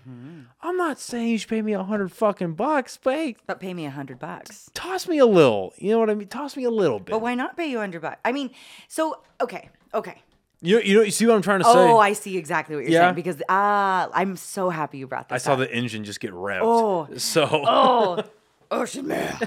I'm 0.61 0.77
not 0.77 0.99
saying 1.01 1.29
you 1.29 1.39
should 1.39 1.49
pay 1.49 1.63
me 1.63 1.73
a 1.73 1.83
hundred 1.83 2.13
fucking 2.13 2.55
bucks, 2.55 2.99
but 3.03 3.35
But 3.47 3.61
pay 3.61 3.75
me 3.75 3.85
a 3.87 3.91
hundred 3.91 4.19
bucks. 4.19 4.71
toss 4.75 5.09
me 5.09 5.19
a 5.19 5.27
little. 5.27 5.73
You 5.79 5.93
know 5.93 5.99
what 5.99 6.11
I 6.11 6.15
mean? 6.15 6.29
Toss 6.29 6.57
me 6.57 6.65
a 6.65 6.71
little 6.71 6.99
bit. 6.99 7.11
But 7.13 7.21
why 7.21 7.35
not 7.35 7.57
pay 7.57 7.67
you 7.71 7.79
a 7.79 7.81
hundred 7.81 8.03
bucks? 8.03 8.21
I 8.25 8.33
mean, 8.33 8.51
so 8.89 9.21
okay, 9.41 9.71
okay. 9.95 10.23
you 10.61 10.81
you 10.81 10.95
know 10.97 11.03
you 11.03 11.11
see 11.11 11.27
what 11.27 11.35
I'm 11.35 11.43
trying 11.43 11.61
to 11.61 11.65
say? 11.65 11.71
Oh, 11.75 11.99
I 11.99 12.13
see 12.13 12.37
exactly 12.37 12.77
what 12.77 12.85
you're 12.85 12.93
Yeah? 12.93 13.07
saying 13.07 13.15
because 13.15 13.43
ah, 13.49 14.09
I'm 14.13 14.37
so 14.37 14.71
happy 14.71 14.99
you 14.99 15.07
brought 15.07 15.29
this. 15.29 15.37
I 15.37 15.39
saw 15.45 15.53
up. 15.55 15.59
the 15.61 15.73
engine 15.75 16.05
just 16.05 16.21
get 16.21 16.33
revved. 16.33 16.61
Oh. 16.63 17.09
so 17.17 17.47
Oh, 17.51 18.23
ocean 18.71 19.09
mad. 19.09 19.43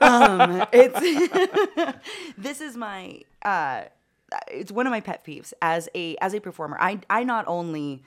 um, 0.00 0.64
it's 0.72 1.98
this 2.38 2.60
is 2.60 2.76
my 2.76 3.20
uh, 3.44 3.82
it's 4.50 4.72
one 4.72 4.86
of 4.86 4.90
my 4.90 5.00
pet 5.00 5.24
peeves 5.24 5.52
as 5.60 5.88
a 5.94 6.16
as 6.20 6.34
a 6.34 6.40
performer. 6.40 6.76
I 6.80 7.00
I 7.10 7.24
not 7.24 7.44
only 7.46 8.02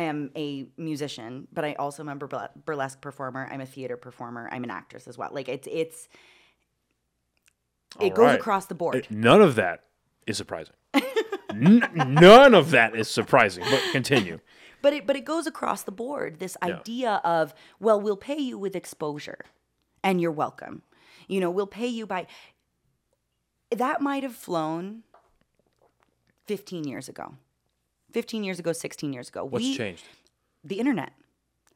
am 0.00 0.30
a 0.34 0.66
musician, 0.76 1.46
but 1.52 1.64
I 1.64 1.74
also 1.74 2.02
am 2.02 2.08
a 2.08 2.48
burlesque 2.64 3.00
performer. 3.00 3.46
I'm 3.50 3.60
a 3.60 3.66
theater 3.66 3.96
performer. 3.96 4.48
I'm 4.50 4.64
an 4.64 4.70
actress 4.70 5.06
as 5.06 5.18
well. 5.18 5.30
Like 5.32 5.48
it's 5.48 5.68
it's 5.70 6.08
it 8.00 8.04
All 8.04 8.16
goes 8.16 8.26
right. 8.26 8.40
across 8.40 8.66
the 8.66 8.74
board. 8.74 8.96
Uh, 8.96 9.00
none 9.10 9.42
of 9.42 9.54
that 9.56 9.84
is 10.26 10.36
surprising. 10.36 10.74
N- 11.50 11.90
none 11.94 12.54
of 12.54 12.70
that 12.70 12.96
is 12.96 13.08
surprising. 13.08 13.64
But 13.70 13.82
continue. 13.92 14.40
But 14.82 14.94
it 14.94 15.06
but 15.06 15.14
it 15.14 15.24
goes 15.24 15.46
across 15.46 15.84
the 15.84 15.92
board. 15.92 16.40
This 16.40 16.56
idea 16.60 17.20
of 17.22 17.54
well, 17.78 18.00
we'll 18.00 18.16
pay 18.16 18.38
you 18.38 18.58
with 18.58 18.74
exposure, 18.74 19.44
and 20.02 20.20
you're 20.20 20.32
welcome. 20.32 20.82
You 21.28 21.38
know, 21.38 21.52
we'll 21.52 21.68
pay 21.68 21.86
you 21.86 22.04
by. 22.04 22.26
That 23.70 24.00
might 24.00 24.24
have 24.24 24.34
flown. 24.34 25.04
Fifteen 26.46 26.82
years 26.82 27.08
ago, 27.08 27.36
fifteen 28.12 28.44
years 28.44 28.58
ago, 28.58 28.72
sixteen 28.72 29.12
years 29.12 29.28
ago. 29.28 29.44
What's 29.44 29.64
we, 29.64 29.76
changed? 29.76 30.04
The 30.64 30.78
internet. 30.78 31.12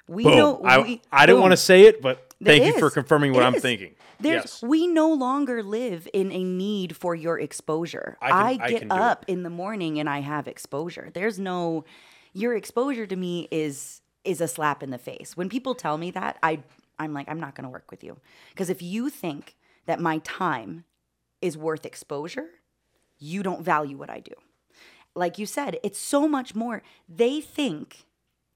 We 0.09 0.23
Boom. 0.23 0.37
know. 0.37 0.61
I, 0.65 0.79
we, 0.79 1.03
I 1.11 1.27
didn't 1.27 1.41
want 1.41 1.53
to 1.53 1.57
say 1.57 1.83
it, 1.83 2.01
but 2.01 2.33
It 2.41 2.45
thank 2.45 2.65
you 2.65 2.79
for 2.79 2.91
confirming 2.91 3.33
what 3.33 3.43
It 3.43 3.47
I'm 3.47 3.55
is. 3.57 3.63
thinking. 3.63 3.95
There's, 4.21 4.45
yes. 4.45 4.63
We 4.63 4.87
no 4.87 5.13
longer 5.13 5.63
live 5.63 6.09
in 6.13 6.31
a 6.33 6.45
need 6.45 6.97
for 6.97 7.15
your 7.15 7.39
exposure. 7.41 8.17
I 8.23 8.29
can- 8.31 8.37
I, 8.63 8.65
I 8.65 8.71
get 8.71 8.83
it. 8.85 8.93
up 8.93 9.25
in 9.27 9.43
the 9.43 9.51
morning 9.51 9.99
and 9.99 10.09
I 10.09 10.21
have 10.21 10.47
exposure. 10.49 11.11
There's 11.13 11.39
no 11.39 11.85
your 12.33 12.55
exposure 12.55 13.07
to 13.07 13.17
me 13.17 13.49
is 13.51 14.01
is 14.25 14.41
a 14.41 14.49
slap 14.49 14.83
in 14.83 14.91
the 14.91 14.99
face. 14.99 15.37
When 15.37 15.49
people 15.49 15.75
tell 15.75 15.99
me 15.99 16.11
that, 16.13 16.39
I 16.43 16.63
I'm 16.99 17.13
like 17.13 17.29
I'm 17.29 17.41
not 17.41 17.55
going 17.55 17.65
to 17.65 17.71
work 17.71 17.91
with 17.91 18.05
you. 18.05 18.17
Because 18.51 18.71
if 18.71 18.81
you 18.81 19.11
think 19.11 19.57
that 19.87 20.01
my 20.01 20.19
time 20.19 20.85
is 21.43 21.59
worth 21.59 21.85
exposure, 21.85 22.47
you 23.19 23.43
don't 23.43 23.63
value 23.63 23.97
what 23.97 24.09
I 24.11 24.21
do. 24.21 24.33
Like 25.17 25.39
you 25.39 25.47
said, 25.47 25.79
it's 25.83 25.99
so 25.99 26.29
much 26.29 26.55
more. 26.55 26.83
They 27.09 27.41
think 27.41 28.05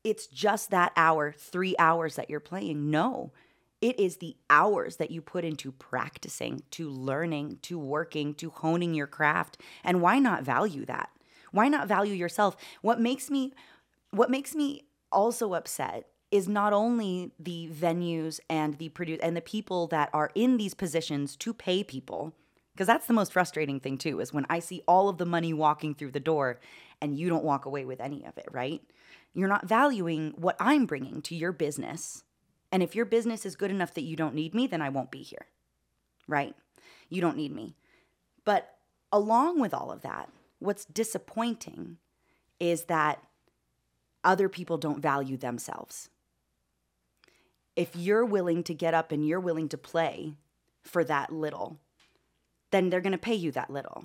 it's 0.04 0.26
just 0.26 0.70
that 0.70 0.92
hour, 0.96 1.34
three 1.36 1.74
hours 1.78 2.16
that 2.16 2.30
you're 2.30 2.38
playing. 2.38 2.90
No, 2.90 3.32
it 3.80 3.98
is 3.98 4.18
the 4.18 4.36
hours 4.50 4.96
that 4.96 5.11
you 5.11 5.22
put 5.22 5.44
into 5.44 5.72
practicing, 5.72 6.62
to 6.72 6.88
learning, 6.88 7.58
to 7.62 7.78
working, 7.78 8.34
to 8.34 8.50
honing 8.50 8.94
your 8.94 9.06
craft. 9.06 9.58
And 9.82 10.02
why 10.02 10.18
not 10.18 10.42
value 10.42 10.84
that? 10.84 11.11
Why 11.50 11.68
not 11.68 11.88
value 11.88 12.14
yourself? 12.14 12.56
What 12.82 13.00
makes 13.00 13.30
me 13.30 13.52
what 14.11 14.30
makes 14.30 14.54
me 14.54 14.84
also 15.12 15.54
upset 15.54 16.06
is 16.30 16.48
not 16.48 16.72
only 16.72 17.32
the 17.38 17.68
venues 17.72 18.38
and 18.48 18.78
the 18.78 18.88
produce 18.88 19.20
and 19.20 19.36
the 19.36 19.40
people 19.40 19.86
that 19.88 20.11
are 20.12 20.30
in 20.34 20.56
these 20.56 20.74
positions 20.74 21.36
to 21.36 21.52
pay 21.52 21.82
people 21.82 22.34
because 22.72 22.86
that's 22.86 23.06
the 23.06 23.12
most 23.12 23.32
frustrating 23.32 23.80
thing 23.80 23.98
too 23.98 24.20
is 24.20 24.32
when 24.32 24.46
i 24.48 24.58
see 24.58 24.82
all 24.86 25.08
of 25.08 25.18
the 25.18 25.26
money 25.26 25.52
walking 25.52 25.94
through 25.94 26.10
the 26.10 26.20
door 26.20 26.60
and 27.00 27.18
you 27.18 27.28
don't 27.28 27.44
walk 27.44 27.64
away 27.64 27.84
with 27.84 28.00
any 28.00 28.24
of 28.24 28.36
it 28.36 28.48
right? 28.50 28.82
You're 29.32 29.48
not 29.48 29.68
valuing 29.68 30.34
what 30.36 30.56
i'm 30.58 30.86
bringing 30.86 31.22
to 31.22 31.34
your 31.34 31.52
business. 31.52 32.24
And 32.72 32.82
if 32.82 32.94
your 32.94 33.04
business 33.04 33.44
is 33.44 33.56
good 33.56 33.70
enough 33.70 33.94
that 33.94 34.02
you 34.02 34.16
don't 34.16 34.34
need 34.34 34.54
me 34.54 34.66
then 34.66 34.82
i 34.82 34.88
won't 34.88 35.10
be 35.10 35.22
here 35.22 35.46
right? 36.28 36.54
You 37.08 37.20
don't 37.20 37.36
need 37.36 37.52
me. 37.52 37.74
But 38.44 38.76
along 39.12 39.60
with 39.60 39.74
all 39.74 39.90
of 39.90 40.02
that 40.02 40.30
what's 40.60 40.84
disappointing 40.84 41.96
is 42.60 42.84
that 42.84 43.22
other 44.22 44.48
people 44.48 44.78
don't 44.78 45.00
value 45.00 45.36
themselves. 45.36 46.10
If 47.74 47.96
you're 47.96 48.24
willing 48.24 48.62
to 48.64 48.74
get 48.74 48.94
up 48.94 49.10
and 49.10 49.26
you're 49.26 49.40
willing 49.40 49.68
to 49.70 49.78
play 49.78 50.34
for 50.82 51.02
that 51.04 51.32
little, 51.32 51.78
then 52.70 52.90
they're 52.90 53.00
going 53.00 53.12
to 53.12 53.18
pay 53.18 53.34
you 53.34 53.50
that 53.52 53.70
little. 53.70 54.04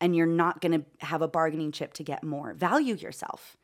And 0.00 0.16
you're 0.16 0.26
not 0.26 0.60
going 0.60 0.80
to 0.80 1.06
have 1.06 1.22
a 1.22 1.28
bargaining 1.28 1.70
chip 1.70 1.92
to 1.94 2.02
get 2.02 2.24
more. 2.24 2.54
Value 2.54 2.94
yourself. 2.94 3.56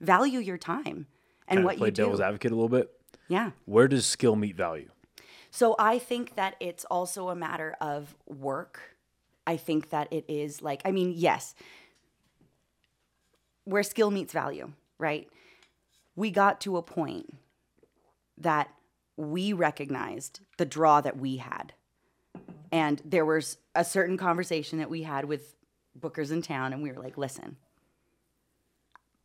Value 0.00 0.40
your 0.40 0.58
time 0.58 1.06
and 1.46 1.60
I 1.60 1.64
what 1.64 1.76
play 1.76 1.88
you 1.88 1.92
do. 1.92 2.02
devil's 2.02 2.20
advocate 2.20 2.50
a 2.50 2.54
little 2.54 2.68
bit. 2.68 2.90
Yeah. 3.28 3.50
Where 3.64 3.88
does 3.88 4.06
skill 4.06 4.36
meet 4.36 4.56
value? 4.56 4.90
So 5.50 5.76
I 5.78 5.98
think 5.98 6.34
that 6.34 6.56
it's 6.58 6.84
also 6.86 7.28
a 7.28 7.36
matter 7.36 7.76
of 7.80 8.16
work. 8.26 8.96
I 9.46 9.56
think 9.56 9.90
that 9.90 10.12
it 10.12 10.24
is 10.26 10.62
like, 10.62 10.82
I 10.84 10.90
mean, 10.90 11.12
yes, 11.14 11.54
where 13.64 13.82
skill 13.82 14.10
meets 14.10 14.32
value, 14.32 14.72
right? 14.98 15.28
We 16.16 16.30
got 16.30 16.60
to 16.62 16.76
a 16.76 16.82
point 16.82 17.34
that 18.38 18.68
we 19.16 19.52
recognized 19.52 20.40
the 20.58 20.66
draw 20.66 21.00
that 21.00 21.18
we 21.18 21.36
had. 21.36 21.72
And 22.72 23.00
there 23.04 23.24
was 23.24 23.58
a 23.74 23.84
certain 23.84 24.16
conversation 24.16 24.78
that 24.78 24.90
we 24.90 25.02
had 25.02 25.24
with 25.26 25.54
bookers 25.98 26.30
in 26.30 26.42
town, 26.42 26.72
and 26.72 26.82
we 26.82 26.90
were 26.92 27.02
like, 27.02 27.16
listen, 27.18 27.56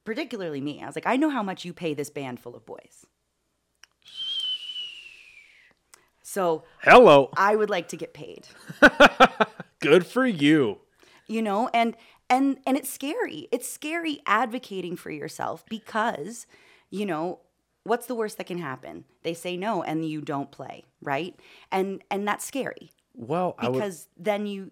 particularly 0.06 0.62
me, 0.62 0.82
I 0.82 0.86
was 0.88 0.95
like, 0.95 1.08
I 1.08 1.16
know 1.18 1.30
how 1.30 1.43
much 1.43 1.66
you 1.66 1.74
pay 1.74 1.93
this 1.93 2.10
band 2.10 2.39
full 2.39 2.56
of 2.56 2.66
boys. 2.66 3.06
So 6.22 6.64
Hello. 6.84 7.30
I 7.36 7.56
would 7.56 7.70
like 7.70 7.88
to 7.89 7.97
get 7.97 8.14
paid. 8.14 8.47
Good 9.80 10.06
for 10.06 10.26
you. 10.26 10.80
you 11.28 11.41
know 11.41 11.70
and 11.74 11.95
and 12.30 12.58
and 12.68 12.76
it's 12.78 12.89
scary 12.89 13.47
it's 13.52 13.68
scary 13.68 14.20
advocating 14.26 14.95
for 14.97 15.10
yourself 15.12 15.64
because 15.70 16.45
you 16.89 17.06
know 17.06 17.39
what's 17.84 18.06
the 18.08 18.16
worst 18.16 18.38
that 18.38 18.45
can 18.47 18.58
happen 18.58 19.06
they 19.24 19.34
say 19.34 19.56
no 19.56 19.82
and 19.82 20.08
you 20.10 20.22
don't 20.22 20.52
play 20.52 20.84
right 21.02 21.39
and 21.72 22.04
and 22.12 22.28
that's 22.28 22.45
scary 22.45 22.91
Well, 23.20 23.55
I 23.59 23.67
would. 23.67 23.74
because 23.74 24.07
then 24.17 24.45
you 24.47 24.72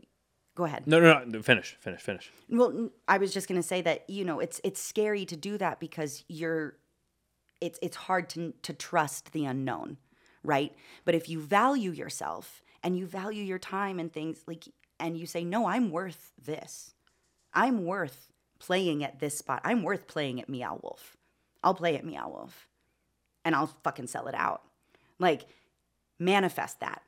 go 0.56 0.64
ahead 0.64 0.88
No, 0.88 1.00
no, 1.00 1.24
no. 1.26 1.42
Finish, 1.44 1.76
finish, 1.80 2.02
finish. 2.02 2.32
well 2.50 2.90
I 3.08 3.18
was 3.18 3.34
just 3.34 3.48
going 3.48 3.62
to 3.62 3.68
say 3.68 3.82
that 3.82 4.10
you 4.10 4.24
know 4.26 4.40
it's 4.40 4.60
it's 4.64 4.82
scary 4.82 5.26
to 5.26 5.36
do 5.36 5.58
that 5.58 5.80
because 5.80 6.24
you're 6.30 6.78
it's 7.62 7.78
it's 7.82 7.98
hard 7.98 8.30
to 8.30 8.54
to 8.64 8.74
trust 8.74 9.32
the 9.34 9.46
unknown 9.46 9.98
right 10.44 10.74
but 11.06 11.14
if 11.14 11.28
you 11.28 11.42
value 11.42 11.92
yourself 11.92 12.62
and 12.84 12.98
you 12.98 13.06
value 13.06 13.44
your 13.44 13.60
time 13.60 14.00
and 14.00 14.14
things 14.14 14.44
like 14.48 14.64
and 15.00 15.18
you 15.18 15.26
say 15.26 15.44
no 15.44 15.68
i'm 15.68 15.90
worth 15.92 16.32
this 16.44 16.94
i'm 17.54 17.84
worth 17.84 18.30
playing 18.60 19.04
at 19.04 19.20
this 19.20 19.38
spot 19.38 19.60
i'm 19.64 19.84
worth 19.84 20.08
playing 20.08 20.40
at 20.40 20.48
meow 20.48 20.80
wolf 20.82 21.18
i'll 21.64 21.74
play 21.74 21.96
at 21.98 22.06
meow 22.06 22.30
wolf 22.30 22.68
and 23.44 23.56
i'll 23.56 23.74
fucking 23.84 24.08
sell 24.08 24.28
it 24.28 24.36
out 24.36 24.62
like 25.20 25.48
manifest 26.20 26.80
that 26.80 27.02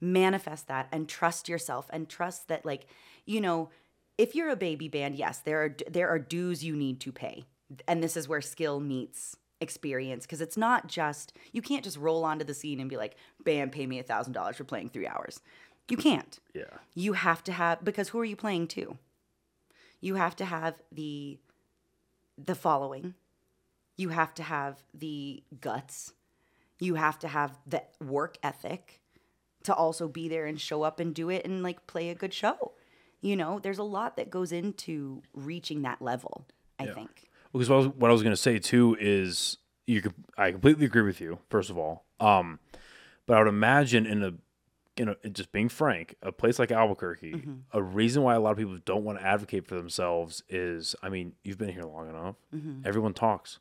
manifest 0.00 0.68
that 0.68 0.88
and 0.92 1.08
trust 1.08 1.48
yourself 1.48 1.88
and 1.90 2.08
trust 2.08 2.48
that 2.48 2.64
like 2.64 2.86
you 3.24 3.40
know 3.40 3.70
if 4.18 4.34
you're 4.34 4.50
a 4.50 4.56
baby 4.56 4.88
band 4.88 5.14
yes 5.14 5.38
there 5.38 5.62
are 5.64 5.76
there 5.90 6.08
are 6.08 6.18
dues 6.18 6.64
you 6.64 6.76
need 6.76 7.00
to 7.00 7.12
pay. 7.12 7.44
And 7.88 8.00
this 8.02 8.16
is 8.16 8.28
where 8.28 8.40
skill 8.40 8.78
meets 8.78 9.36
experience 9.60 10.24
because 10.24 10.40
it's 10.40 10.56
not 10.56 10.86
just 10.86 11.32
you 11.52 11.62
can't 11.62 11.82
just 11.82 11.96
roll 11.96 12.24
onto 12.24 12.44
the 12.44 12.54
scene 12.54 12.78
and 12.78 12.90
be 12.90 12.96
like 12.96 13.16
bam 13.42 13.70
pay 13.70 13.86
me 13.86 13.98
a 13.98 14.02
thousand 14.02 14.34
dollars 14.34 14.56
for 14.56 14.64
playing 14.64 14.90
three 14.90 15.06
hours. 15.06 15.40
You 15.88 15.96
can't. 15.96 16.38
Yeah. 16.52 16.64
you 16.94 17.12
have 17.12 17.44
to 17.44 17.52
have 17.52 17.84
because 17.84 18.08
who 18.08 18.18
are 18.18 18.24
you 18.24 18.36
playing 18.36 18.68
to? 18.68 18.98
You 20.00 20.16
have 20.16 20.36
to 20.36 20.44
have 20.44 20.74
the 20.92 21.38
the 22.38 22.54
following. 22.54 23.14
You 23.96 24.10
have 24.10 24.34
to 24.34 24.42
have 24.42 24.82
the 24.92 25.42
guts. 25.60 26.12
You 26.78 26.96
have 26.96 27.18
to 27.20 27.28
have 27.28 27.56
the 27.66 27.82
work 28.00 28.36
ethic 28.42 29.00
to 29.66 29.74
also 29.74 30.08
be 30.08 30.28
there 30.28 30.46
and 30.46 30.60
show 30.60 30.82
up 30.82 30.98
and 31.00 31.14
do 31.14 31.28
it 31.30 31.44
and 31.44 31.62
like 31.62 31.86
play 31.86 32.08
a 32.10 32.14
good 32.14 32.32
show 32.34 32.72
you 33.20 33.36
know 33.36 33.58
there's 33.58 33.78
a 33.78 33.82
lot 33.98 34.16
that 34.16 34.30
goes 34.30 34.50
into 34.52 35.22
reaching 35.34 35.82
that 35.82 36.00
level 36.02 36.46
i 36.78 36.86
think 36.86 37.28
Because 37.52 37.68
what 37.70 37.76
I 37.76 37.78
was, 37.78 37.88
what 37.88 38.10
I 38.10 38.12
was 38.12 38.22
going 38.22 38.32
to 38.34 38.40
say 38.48 38.58
too 38.58 38.96
is 39.00 39.58
you. 39.86 40.02
could- 40.02 40.14
I 40.36 40.50
completely 40.52 40.84
agree 40.86 41.02
with 41.02 41.20
you. 41.20 41.38
First 41.48 41.70
of 41.70 41.78
all, 41.78 42.04
um, 42.20 42.58
but 43.26 43.36
I 43.36 43.38
would 43.40 43.48
imagine 43.48 44.04
in 44.04 44.22
a, 44.22 44.32
in 44.96 45.08
a 45.10 45.28
just 45.30 45.52
being 45.52 45.68
frank, 45.68 46.14
a 46.22 46.32
place 46.32 46.58
like 46.58 46.70
Albuquerque, 46.72 47.32
Mm-hmm. 47.32 47.52
a 47.72 47.82
reason 47.82 48.22
why 48.22 48.34
a 48.34 48.40
lot 48.40 48.52
of 48.52 48.58
people 48.58 48.78
don't 48.84 49.04
want 49.04 49.18
to 49.18 49.24
advocate 49.24 49.66
for 49.66 49.74
themselves 49.74 50.42
is, 50.48 50.94
I 51.02 51.08
mean, 51.08 51.34
you've 51.44 51.58
been 51.58 51.68
here 51.68 51.82
long 51.84 52.08
enough. 52.08 52.36
Mm-hmm. 52.54 52.86
Everyone 52.86 53.12
talks 53.14 53.58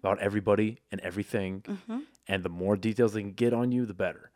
about 0.00 0.18
everybody 0.20 0.78
and 0.90 1.00
everything, 1.02 1.62
Mm-hmm. 1.68 1.98
and 2.26 2.42
the 2.42 2.48
more 2.48 2.76
details 2.76 3.12
they 3.12 3.20
can 3.20 3.32
get 3.32 3.52
on 3.54 3.70
you, 3.70 3.86
the 3.86 3.94
better. 3.94 4.30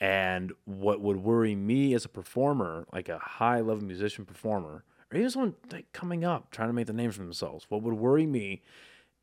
And 0.00 0.52
what 0.64 1.00
would 1.00 1.16
worry 1.16 1.56
me 1.56 1.94
as 1.94 2.04
a 2.04 2.08
performer, 2.08 2.86
like 2.92 3.08
a 3.08 3.18
high 3.18 3.60
level 3.60 3.82
musician 3.84 4.24
performer, 4.24 4.84
or 5.12 5.18
even 5.18 5.30
someone 5.30 5.54
like 5.72 5.92
coming 5.92 6.24
up 6.24 6.50
trying 6.52 6.68
to 6.68 6.72
make 6.72 6.86
the 6.86 6.92
name 6.92 7.10
for 7.10 7.18
themselves, 7.22 7.66
what 7.68 7.82
would 7.82 7.94
worry 7.94 8.24
me 8.26 8.62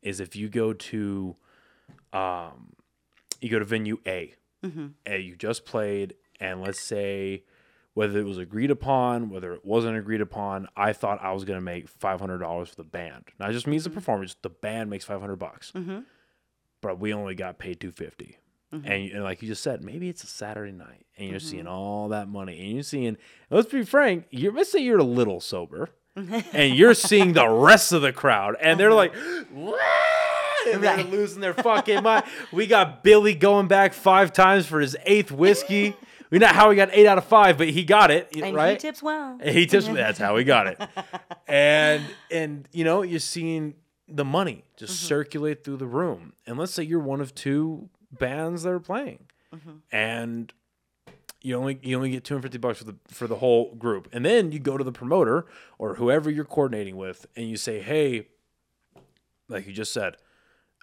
is 0.02 0.20
if 0.20 0.36
you 0.36 0.50
go 0.50 0.74
to, 0.74 1.36
um, 2.12 2.72
you 3.40 3.48
go 3.48 3.58
to 3.58 3.64
venue 3.64 3.98
A, 4.06 4.34
and 5.06 5.22
you 5.22 5.36
just 5.36 5.64
played, 5.64 6.14
and 6.40 6.60
let's 6.62 6.80
say 6.80 7.44
whether 7.96 8.18
it 8.18 8.26
was 8.26 8.36
agreed 8.36 8.70
upon, 8.70 9.30
whether 9.30 9.54
it 9.54 9.64
wasn't 9.64 9.96
agreed 9.96 10.20
upon, 10.20 10.68
I 10.76 10.92
thought 10.92 11.18
I 11.22 11.32
was 11.32 11.44
going 11.44 11.56
to 11.56 11.64
make 11.64 11.88
five 11.88 12.20
hundred 12.20 12.38
dollars 12.38 12.68
for 12.68 12.76
the 12.76 12.84
band. 12.84 13.24
Not 13.40 13.52
just 13.52 13.66
me 13.66 13.76
as 13.76 13.86
a 13.86 13.88
mm-hmm. 13.88 13.98
performer, 13.98 14.24
just 14.24 14.42
the 14.42 14.50
band 14.50 14.90
makes 14.90 15.06
five 15.06 15.18
hundred 15.18 15.36
bucks, 15.36 15.72
mm-hmm. 15.74 16.00
but 16.82 17.00
we 17.00 17.14
only 17.14 17.34
got 17.34 17.58
paid 17.58 17.80
two 17.80 17.92
mm-hmm. 17.92 18.86
And, 18.86 19.04
you- 19.04 19.14
and 19.14 19.24
like 19.24 19.40
you 19.40 19.48
just 19.48 19.62
said, 19.62 19.82
maybe 19.82 20.10
it's 20.10 20.22
a 20.22 20.26
Saturday 20.26 20.72
night, 20.72 21.06
and 21.16 21.30
you're 21.30 21.40
seeing 21.40 21.66
all 21.66 22.10
that 22.10 22.28
money, 22.28 22.60
and 22.60 22.72
you're 22.74 22.82
seeing. 22.82 23.16
Let's 23.48 23.72
be 23.72 23.82
frank. 23.82 24.26
You're, 24.30 24.52
let's 24.52 24.70
say 24.70 24.80
you're 24.80 24.98
a 24.98 25.02
little 25.02 25.40
sober, 25.40 25.88
and 26.16 26.74
you're 26.74 26.92
seeing 26.92 27.32
the 27.32 27.48
rest 27.48 27.92
of 27.92 28.02
the 28.02 28.12
crowd, 28.12 28.56
and 28.60 28.78
they're 28.78 28.90
uh-huh. 28.90 28.96
like, 28.96 29.14
"What?" 29.50 29.80
And 30.70 30.82
they're 30.82 30.96
Right. 30.96 31.10
losing 31.10 31.40
their 31.40 31.54
fucking 31.54 32.02
mind. 32.02 32.24
We 32.52 32.66
got 32.66 33.02
Billy 33.04 33.34
going 33.34 33.68
back 33.68 33.94
five 33.94 34.34
times 34.34 34.66
for 34.66 34.80
his 34.80 34.96
eighth 35.06 35.30
whiskey. 35.30 35.96
We 36.30 36.38
know 36.38 36.46
how 36.48 36.70
he 36.70 36.76
got 36.76 36.90
eight 36.92 37.06
out 37.06 37.18
of 37.18 37.24
five, 37.24 37.56
but 37.58 37.68
he 37.68 37.84
got 37.84 38.10
it, 38.10 38.34
and 38.36 38.54
right? 38.54 38.72
he 38.72 38.76
tips 38.78 39.02
well 39.02 39.38
And 39.40 39.56
he 39.56 39.66
tips. 39.66 39.86
That's 39.88 40.18
how 40.18 40.36
he 40.36 40.44
got 40.44 40.66
it. 40.66 40.80
And 41.48 42.02
and 42.30 42.68
you 42.72 42.82
know 42.84 43.02
you're 43.02 43.20
seeing 43.20 43.74
the 44.08 44.24
money 44.24 44.64
just 44.76 44.94
Mm-hmm. 44.94 45.06
circulate 45.06 45.62
through 45.64 45.76
the 45.76 45.86
room. 45.86 46.32
And 46.46 46.58
let's 46.58 46.72
say 46.72 46.82
you're 46.82 46.98
one 47.00 47.20
of 47.20 47.34
two 47.34 47.88
bands 48.10 48.64
that 48.64 48.70
are 48.70 48.80
playing, 48.80 49.26
Mm-hmm. 49.54 49.70
and 49.92 50.52
you 51.42 51.54
only 51.56 51.78
you 51.82 51.96
only 51.96 52.10
get 52.10 52.24
250 52.24 52.58
bucks 52.58 52.78
for 52.78 52.84
the 52.84 52.96
for 53.06 53.28
the 53.28 53.36
whole 53.36 53.74
group. 53.76 54.08
And 54.12 54.24
then 54.24 54.50
you 54.50 54.58
go 54.58 54.76
to 54.76 54.82
the 54.82 54.90
promoter 54.90 55.46
or 55.78 55.94
whoever 55.94 56.28
you're 56.30 56.44
coordinating 56.44 56.96
with, 56.96 57.26
and 57.36 57.48
you 57.48 57.56
say, 57.56 57.80
hey, 57.80 58.26
like 59.48 59.66
you 59.68 59.72
just 59.72 59.92
said, 59.92 60.16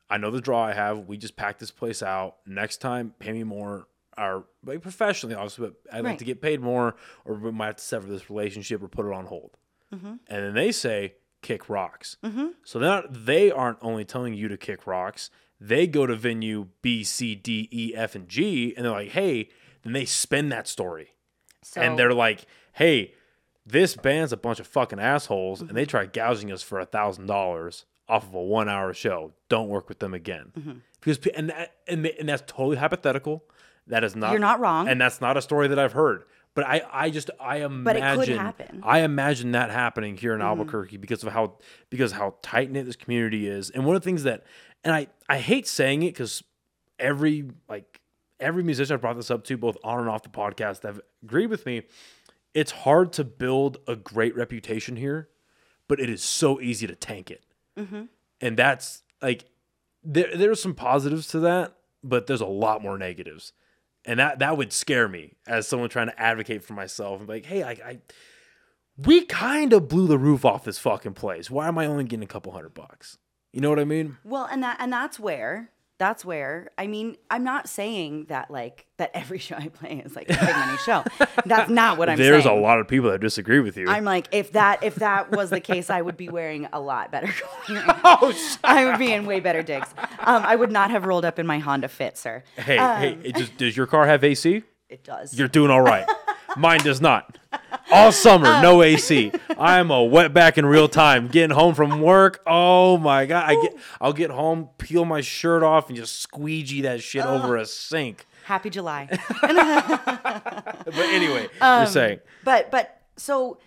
I 0.09 0.17
know 0.17 0.31
the 0.31 0.39
draw 0.41 0.63
I 0.63 0.73
have. 0.73 0.99
We 1.07 1.17
just 1.17 1.35
packed 1.35 1.59
this 1.59 1.71
place 1.71 2.01
out. 2.01 2.37
Next 2.45 2.77
time, 2.77 3.13
pay 3.19 3.33
me 3.33 3.43
more. 3.43 3.87
Or 4.17 4.45
like 4.65 4.81
professionally, 4.81 5.35
obviously, 5.35 5.67
but 5.69 5.75
I'd 5.91 5.97
like 5.99 6.05
Right. 6.05 6.19
to 6.19 6.25
get 6.25 6.41
paid 6.41 6.61
more, 6.61 6.95
or 7.25 7.35
we 7.35 7.51
might 7.51 7.65
have 7.67 7.75
to 7.77 7.83
sever 7.83 8.07
this 8.07 8.29
relationship 8.29 8.81
or 8.83 8.87
put 8.87 9.05
it 9.05 9.13
on 9.13 9.25
hold. 9.25 9.57
Mm-hmm. 9.93 10.07
And 10.07 10.43
then 10.45 10.53
they 10.53 10.71
say, 10.71 11.15
kick 11.41 11.69
rocks. 11.69 12.17
So 12.63 12.79
they're 12.79 12.89
not, 12.89 13.25
they 13.25 13.51
aren't 13.51 13.77
only 13.81 14.05
telling 14.05 14.33
you 14.33 14.47
to 14.47 14.57
kick 14.57 14.87
rocks. 14.87 15.29
They 15.59 15.87
go 15.87 16.05
to 16.05 16.15
venue 16.15 16.67
B, 16.81 17.03
C, 17.03 17.35
D, 17.35 17.67
E, 17.71 17.93
F, 17.95 18.15
and 18.15 18.27
G, 18.27 18.73
and 18.75 18.85
they're 18.85 18.91
like, 18.91 19.09
hey, 19.11 19.49
then 19.83 19.93
they 19.93 20.05
spin 20.05 20.49
that 20.49 20.67
story 20.67 21.09
so 21.61 21.81
and 21.81 21.97
they're 21.99 22.13
like, 22.13 22.45
"Hey, 22.73 23.13
this 23.65 23.95
band's 23.95 24.33
a 24.33 24.37
bunch 24.37 24.59
of 24.59 24.67
fucking 24.67 24.99
assholes, 24.99 25.61
and 25.61 25.69
Mm-hmm. 25.69 25.75
they 25.77 25.85
try 25.85 26.05
gouging 26.05 26.51
us 26.51 26.61
for 26.61 26.79
a 26.79 26.85
thousand 26.85 27.27
dollars 27.27 27.85
off 28.09 28.25
of 28.27 28.33
a 28.33 28.41
one-hour 28.43 28.93
show. 28.93 29.31
Don't 29.47 29.69
work 29.69 29.87
with 29.87 29.99
them 29.99 30.13
again." 30.13 30.51
Mm-hmm. 30.57 30.71
Because 30.99 31.17
pe- 31.19 31.31
and 31.31 31.49
that, 31.49 31.71
and 31.87 32.05
and 32.05 32.27
that's 32.29 32.43
totally 32.45 32.75
hypothetical. 32.77 33.45
That 33.87 34.03
is 34.03 34.15
not 34.15 34.31
You're 34.31 34.39
not 34.39 34.59
wrong. 34.59 34.87
and 34.87 34.99
that's 34.99 35.19
not 35.21 35.37
a 35.37 35.41
story 35.41 35.67
that 35.67 35.79
I've 35.79 35.93
heard. 35.93 36.23
But 36.55 36.67
I, 36.67 36.81
I 36.91 37.09
just 37.09 37.31
I 37.39 37.57
imagine 37.57 37.83
But 37.83 37.97
it 37.97 38.15
could 38.15 38.37
happen. 38.37 38.77
Mm-hmm. 38.77 38.87
I 38.87 38.99
imagine 38.99 39.53
that 39.53 39.71
happening 39.71 40.17
here 40.17 40.35
in 40.35 40.41
Albuquerque 40.41 40.97
because 40.97 41.23
of 41.23 41.33
how 41.33 41.55
because 41.89 42.11
how 42.11 42.35
tight 42.43 42.69
knit 42.69 42.85
this 42.85 42.95
community 42.95 43.47
is. 43.47 43.71
And 43.71 43.85
one 43.85 43.95
of 43.95 44.03
the 44.03 44.05
things 44.05 44.23
that 44.23 44.43
and 44.83 44.93
I 44.93 45.07
I 45.27 45.39
hate 45.39 45.67
saying 45.67 46.03
it 46.03 46.13
because 46.13 46.43
every 46.99 47.49
like 47.67 47.99
every 48.39 48.61
musician 48.61 48.93
I've 48.93 49.01
brought 49.01 49.15
this 49.15 49.31
up 49.31 49.43
to 49.45 49.57
both 49.57 49.77
on 49.83 49.99
and 49.99 50.07
off 50.09 50.21
the 50.21 50.29
podcast 50.29 50.83
have 50.83 51.01
agreed 51.23 51.47
with 51.47 51.65
me. 51.65 51.83
It's 52.53 52.71
hard 52.71 53.13
to 53.13 53.23
build 53.23 53.77
a 53.87 53.95
great 53.95 54.35
reputation 54.35 54.95
here, 54.95 55.29
but 55.87 55.99
it 55.99 56.07
is 56.07 56.23
so 56.23 56.61
easy 56.61 56.85
to 56.85 56.95
tank 56.95 57.31
it. 57.31 57.43
And 58.41 58.57
that's 58.57 59.01
like 59.23 59.45
there 60.03 60.37
there's 60.37 60.61
some 60.61 60.75
positives 60.75 61.25
to 61.29 61.39
that, 61.39 61.77
but 62.03 62.27
there's 62.27 62.41
a 62.41 62.45
lot 62.45 62.83
more 62.83 62.97
negatives. 62.99 63.53
And 64.05 64.19
that 64.19 64.39
that 64.39 64.57
would 64.57 64.73
scare 64.73 65.07
me 65.07 65.33
as 65.47 65.67
someone 65.67 65.89
trying 65.89 66.07
to 66.07 66.19
advocate 66.19 66.63
for 66.63 66.73
myself 66.73 67.19
and 67.19 67.29
like, 67.29 67.45
hey, 67.45 67.63
I, 67.63 67.71
I 67.71 67.99
we 68.97 69.25
kind 69.25 69.73
of 69.73 69.87
blew 69.87 70.07
the 70.07 70.17
roof 70.17 70.45
off 70.45 70.65
this 70.65 70.77
fucking 70.79 71.13
place. 71.13 71.49
Why 71.49 71.67
am 71.67 71.77
I 71.77 71.85
only 71.85 72.03
getting 72.03 72.23
a 72.23 72.27
couple 72.27 72.51
hundred 72.51 72.73
bucks? 72.73 73.17
You 73.51 73.61
know 73.61 73.69
what 73.69 73.79
I 73.79 73.85
mean? 73.85 74.17
Well, 74.23 74.45
and 74.45 74.61
that 74.63 74.77
and 74.79 74.91
that's 74.91 75.19
where 75.19 75.69
that's 76.03 76.25
where 76.25 76.69
I 76.77 76.87
mean 76.87 77.15
I'm 77.31 77.45
not 77.45 77.69
saying 77.69 78.25
that 78.25 78.51
like 78.51 78.85
that 78.97 79.11
every 79.13 79.37
show 79.47 79.55
I 79.55 79.69
play 79.69 80.01
is 80.05 80.17
like 80.17 80.29
a 80.29 80.33
big 80.33 80.55
money 80.55 80.77
show. 80.85 81.03
That's 81.45 81.69
not 81.69 81.97
what 81.97 82.09
I'm 82.09 82.17
saying. 82.17 82.29
There's 82.29 82.43
saying. 82.43 82.57
a 82.57 82.61
lot 82.61 82.79
of 82.79 82.89
people 82.89 83.09
that 83.11 83.21
disagree 83.21 83.61
with 83.61 83.77
you. 83.77 83.87
I'm 83.87 84.03
like 84.03 84.27
if 84.33 84.51
that 84.51 84.83
if 84.83 84.95
that 84.95 85.31
was 85.31 85.49
the 85.49 85.61
case, 85.61 85.89
I 85.89 86.01
would 86.01 86.17
be 86.17 86.27
wearing 86.27 86.67
a 86.73 86.79
lot 86.81 87.09
better. 87.09 87.27
clothing. 87.65 87.83
oh, 88.03 88.57
I 88.65 88.85
would 88.85 88.99
be 88.99 89.13
in 89.13 89.25
way 89.25 89.39
better 89.39 89.63
digs. 89.63 89.87
Um, 90.19 90.43
I 90.43 90.57
would 90.57 90.71
not 90.71 90.91
have 90.91 91.05
rolled 91.05 91.23
up 91.23 91.39
in 91.39 91.47
my 91.47 91.59
Honda 91.59 91.87
Fit, 91.87 92.17
sir. 92.17 92.43
hey, 92.57 92.77
hey, 92.77 93.17
it 93.23 93.35
just, 93.35 93.57
does 93.57 93.77
your 93.77 93.87
car 93.87 94.05
have 94.05 94.23
AC? 94.23 94.63
It 94.89 95.03
does. 95.05 95.33
You're 95.33 95.47
doing 95.47 95.71
all 95.71 95.81
right. 95.81 96.05
Mine 96.57 96.81
does 96.81 97.01
not. 97.01 97.39
All 97.91 98.11
summer, 98.11 98.61
no 98.61 98.77
Um. 98.77 98.83
AC. 98.83 99.31
I'm 99.57 99.91
a 99.91 99.95
wetback 99.99 100.57
in 100.57 100.65
real 100.65 100.87
time. 100.87 101.27
Getting 101.27 101.55
home 101.55 101.75
from 101.75 102.01
work. 102.01 102.41
Oh 102.47 102.97
my 102.97 103.25
god! 103.25 103.49
I 103.49 103.61
get. 103.61 103.75
I'll 104.01 104.13
get 104.13 104.31
home, 104.31 104.69
peel 104.77 105.05
my 105.05 105.21
shirt 105.21 105.61
off, 105.63 105.89
and 105.89 105.97
just 105.97 106.19
squeegee 106.19 106.81
that 106.81 107.01
shit 107.03 107.25
over 107.25 107.55
a 107.57 107.65
sink. 107.65 108.25
Happy 108.45 108.69
July. 108.69 109.07
But 110.85 110.95
anyway, 110.97 111.47
Um, 111.61 111.83
you're 111.83 111.91
saying 111.91 112.19
but 112.43 112.69
but 112.69 113.01
so 113.15 113.57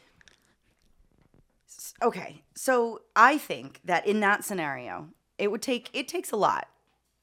okay 2.02 2.42
so 2.54 3.00
i 3.14 3.38
think 3.38 3.80
that 3.84 4.06
in 4.06 4.20
that 4.20 4.44
scenario 4.44 5.08
it 5.38 5.50
would 5.50 5.62
take 5.62 5.88
it 5.94 6.08
takes 6.08 6.30
a 6.30 6.36
lot 6.36 6.68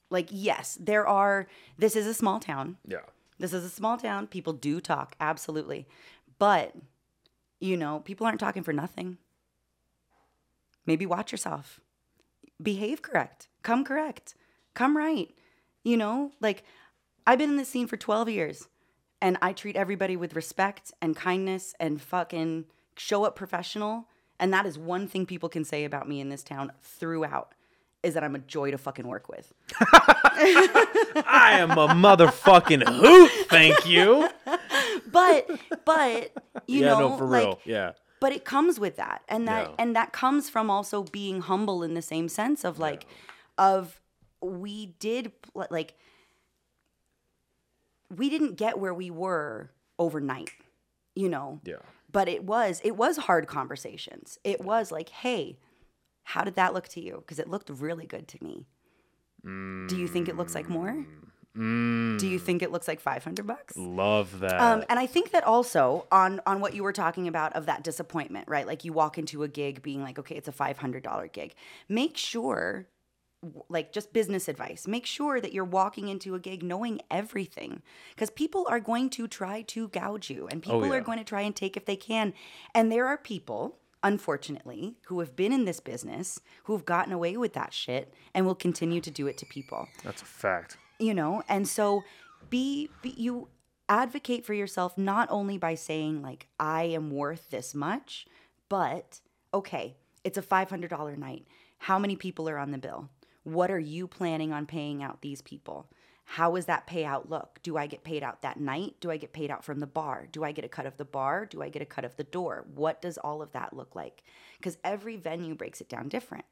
like 0.10 0.28
yes 0.32 0.78
there 0.82 1.08
are 1.08 1.48
this 1.78 1.96
is 1.96 2.08
a 2.08 2.14
small 2.14 2.40
town 2.40 2.78
yeah. 2.88 2.98
this 3.40 3.54
is 3.54 3.64
a 3.64 3.70
small 3.70 3.98
town 3.98 4.26
people 4.26 4.54
do 4.54 4.82
talk 4.82 5.16
absolutely 5.20 5.86
but 6.44 6.76
you 7.60 7.78
know 7.78 8.00
people 8.00 8.28
aren't 8.28 8.40
talking 8.40 8.64
for 8.64 8.74
nothing 8.74 9.18
maybe 10.86 11.06
watch 11.06 11.32
yourself. 11.32 11.80
Behave 12.62 13.02
correct. 13.02 13.48
Come 13.62 13.84
correct. 13.84 14.36
Come 14.74 14.98
right. 14.98 15.30
You 15.84 15.98
know, 15.98 16.32
like 16.40 16.64
I've 17.26 17.40
been 17.40 17.52
in 17.52 17.58
this 17.58 17.70
scene 17.70 17.88
for 17.88 17.98
12 17.98 18.30
years 18.30 18.68
and 19.22 19.38
I 19.42 19.54
treat 19.54 19.76
everybody 19.76 20.16
with 20.16 20.36
respect 20.36 20.92
and 21.02 21.16
kindness 21.16 21.74
and 21.80 22.02
fucking 22.02 22.66
show 22.98 23.26
up 23.26 23.36
professional. 23.36 24.06
And 24.40 24.54
that 24.54 24.66
is 24.66 24.78
one 24.78 25.08
thing 25.08 25.26
people 25.26 25.50
can 25.50 25.64
say 25.64 25.86
about 25.86 26.08
me 26.08 26.20
in 26.20 26.30
this 26.30 26.44
town 26.44 26.72
throughout 26.82 27.54
is 28.02 28.16
that 28.16 28.24
I'm 28.24 28.36
a 28.36 28.40
joy 28.40 28.72
to 28.72 28.78
fucking 28.78 29.08
work 29.08 29.30
with. 29.30 29.54
I 29.82 31.56
am 31.60 31.72
a 31.72 31.88
motherfucking 31.88 32.86
hoot. 32.86 33.32
Thank 33.48 33.86
you. 33.88 34.30
But 35.14 35.50
but 35.86 36.34
you 36.68 36.82
yeah, 36.82 36.88
know 36.90 37.10
no, 37.10 37.18
for 37.18 37.26
like 37.26 37.44
real. 37.44 37.60
Yeah. 37.64 37.92
but 38.20 38.34
it 38.34 38.44
comes 38.44 38.80
with 38.80 38.98
that. 38.98 39.22
And 39.30 39.48
that 39.48 39.70
Yeah. 39.70 39.76
and 39.80 39.96
that 39.96 40.12
comes 40.12 40.50
from 40.50 40.70
also 40.70 41.04
being 41.04 41.42
humble 41.42 41.84
in 41.84 41.94
the 41.94 42.02
same 42.02 42.28
sense 42.28 42.66
of 42.66 42.80
like 42.80 43.06
of 43.58 44.02
we 44.42 44.88
did 45.00 45.32
like 45.54 45.94
we 48.16 48.30
didn't 48.30 48.56
get 48.56 48.80
where 48.80 48.94
we 48.94 49.10
were 49.10 49.72
overnight 49.98 50.50
you 51.16 51.30
know? 51.30 51.60
Yeah. 51.64 51.76
but 52.12 52.28
it 52.28 52.44
was 52.44 52.82
it 52.84 52.96
was 52.98 53.18
hard 53.18 53.48
conversations. 53.48 54.40
It 54.44 54.62
was 54.62 54.92
like 54.92 55.10
hey 55.10 55.60
how 56.24 56.44
did 56.44 56.56
that 56.56 56.74
look 56.74 56.88
to 56.90 57.02
you? 57.02 57.18
Because 57.20 57.38
it 57.40 57.50
looked 57.50 57.70
really 57.70 58.06
good 58.06 58.28
to 58.30 58.44
me. 58.44 58.66
Do 59.44 59.98
you 59.98 60.08
think 60.08 60.30
it 60.30 60.38
looks 60.38 60.56
like 60.56 60.70
more 60.70 60.88
mm. 60.94 61.06
Mm, 61.58 62.18
do 62.18 62.28
you 62.28 62.40
think 62.40 62.64
it 62.64 62.72
looks 62.72 62.88
like 62.88 63.00
500 63.00 63.46
bucks 63.46 63.78
love 63.78 64.40
that. 64.40 64.60
um, 64.60 64.84
and 64.90 64.98
I 64.98 65.06
think 65.06 65.30
that 65.32 65.44
also 65.44 66.08
on 66.12 66.42
on 66.48 66.60
what 66.62 66.74
you 66.74 66.82
were 66.82 66.92
talking 66.94 67.28
about 67.28 67.54
of 67.56 67.68
that 67.68 67.84
disappointment, 67.84 68.48
right? 68.48 68.66
Like 68.66 68.84
you 68.84 68.92
walk 68.92 69.20
into 69.20 69.44
a 69.44 69.48
gig 69.48 69.84
being 69.84 70.02
like, 70.02 70.18
okay, 70.18 70.36
it's 70.36 70.48
a 70.48 70.52
five 70.52 70.80
hundred 70.80 71.04
dollar 71.04 71.28
gig. 71.28 71.54
Make 71.88 72.18
sure, 72.18 72.88
like 73.70 73.92
just 73.94 74.14
business 74.14 74.48
advice, 74.48 74.88
make 74.88 75.06
sure 75.06 75.40
that 75.40 75.54
you're 75.54 75.64
walking 75.66 76.08
into 76.08 76.34
a 76.34 76.40
gig 76.40 76.64
knowing 76.64 77.02
everything, 77.12 77.84
because 78.16 78.32
people 78.32 78.66
are 78.70 78.80
going 78.80 79.12
to 79.12 79.28
try 79.28 79.62
to 79.64 79.90
gouge 79.90 80.32
you, 80.32 80.48
and 80.48 80.64
people 80.64 80.82
Oh, 80.82 80.86
yeah. 80.86 80.94
are 80.98 81.02
going 81.02 81.20
to 81.20 81.24
try 81.24 81.42
and 81.42 81.56
take 81.56 81.78
if 81.78 81.86
they 81.86 81.96
can. 81.98 82.34
And 82.74 82.92
there 82.92 83.06
are 83.06 83.18
people. 83.18 83.78
Unfortunately, 84.06 84.98
who 85.06 85.22
have 85.22 85.34
been 85.34 85.54
in 85.54 85.64
this 85.64 85.80
business, 85.80 86.42
who 86.66 86.74
have 86.74 86.84
gotten 86.84 87.14
away 87.14 87.38
with 87.38 87.54
that 87.54 87.74
shit 87.74 88.14
and 88.34 88.46
will 88.46 88.54
continue 88.54 89.00
to 89.00 89.10
do 89.10 89.28
it 89.28 89.38
to 89.38 89.46
people 89.46 89.88
That's 90.04 90.22
a 90.22 90.26
fact. 90.26 90.76
You 91.04 91.14
know? 91.14 91.44
And 91.48 91.68
so 91.68 92.04
be, 92.50 92.90
be 93.02 93.10
you 93.18 93.50
advocate 93.90 94.46
for 94.46 94.54
yourself 94.54 94.98
not 94.98 95.28
only 95.30 95.58
by 95.58 95.76
saying 95.76 96.22
like 96.22 96.48
i 96.58 96.84
am 96.84 97.12
worth 97.12 97.50
this 97.50 97.76
much 97.76 98.26
but 98.70 99.20
okay 99.54 99.98
it's 100.24 100.38
a 100.38 100.42
$500 100.42 101.18
night. 101.18 101.46
How 101.78 102.00
many 102.00 102.16
people 102.16 102.48
are 102.50 102.58
on 102.58 102.72
the 102.72 102.78
bill? 102.78 103.10
What 103.44 103.72
are 103.72 103.80
you 103.80 104.08
planning 104.08 104.54
on 104.54 104.66
paying 104.66 105.04
out 105.04 105.22
these 105.22 105.42
people? 105.42 105.90
How 106.26 106.56
does 106.56 106.66
that 106.68 106.88
payout 106.88 107.30
look? 107.30 107.60
Do 107.64 107.76
i 107.76 107.86
get 107.86 108.06
paid 108.06 108.24
out 108.24 108.42
that 108.42 108.58
night? 108.58 108.96
Do 109.02 109.12
i 109.12 109.18
get 109.18 109.34
paid 109.34 109.52
out 109.52 109.66
from 109.66 109.80
the 109.80 109.88
bar? 109.88 110.28
Do 110.32 110.46
i 110.46 110.54
get 110.54 110.64
a 110.64 110.70
cut 110.70 110.86
of 110.86 110.96
the 110.96 111.04
bar? 111.04 111.46
Do 111.46 111.62
i 111.62 111.68
get 111.68 111.82
a 111.82 111.86
cut 111.86 112.06
of 112.06 112.16
the 112.16 112.24
door? 112.24 112.66
What 112.74 113.02
does 113.02 113.18
all 113.18 113.42
of 113.42 113.52
that 113.52 113.74
look 113.74 113.96
like? 113.96 114.24
Because 114.58 114.78
every 114.86 115.18
venue 115.18 115.56
breaks 115.56 115.82
it 115.82 115.90
down 115.90 116.08
different 116.08 116.46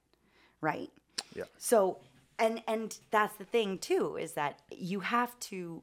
right? 0.60 0.92
Yeah. 1.36 1.46
so, 1.58 1.98
and 2.42 2.62
and 2.68 2.98
that's 3.12 3.36
the 3.38 3.46
thing 3.46 3.78
too 3.78 4.18
is 4.18 4.34
that 4.34 4.60
you 4.72 5.00
have 5.02 5.38
to, 5.52 5.82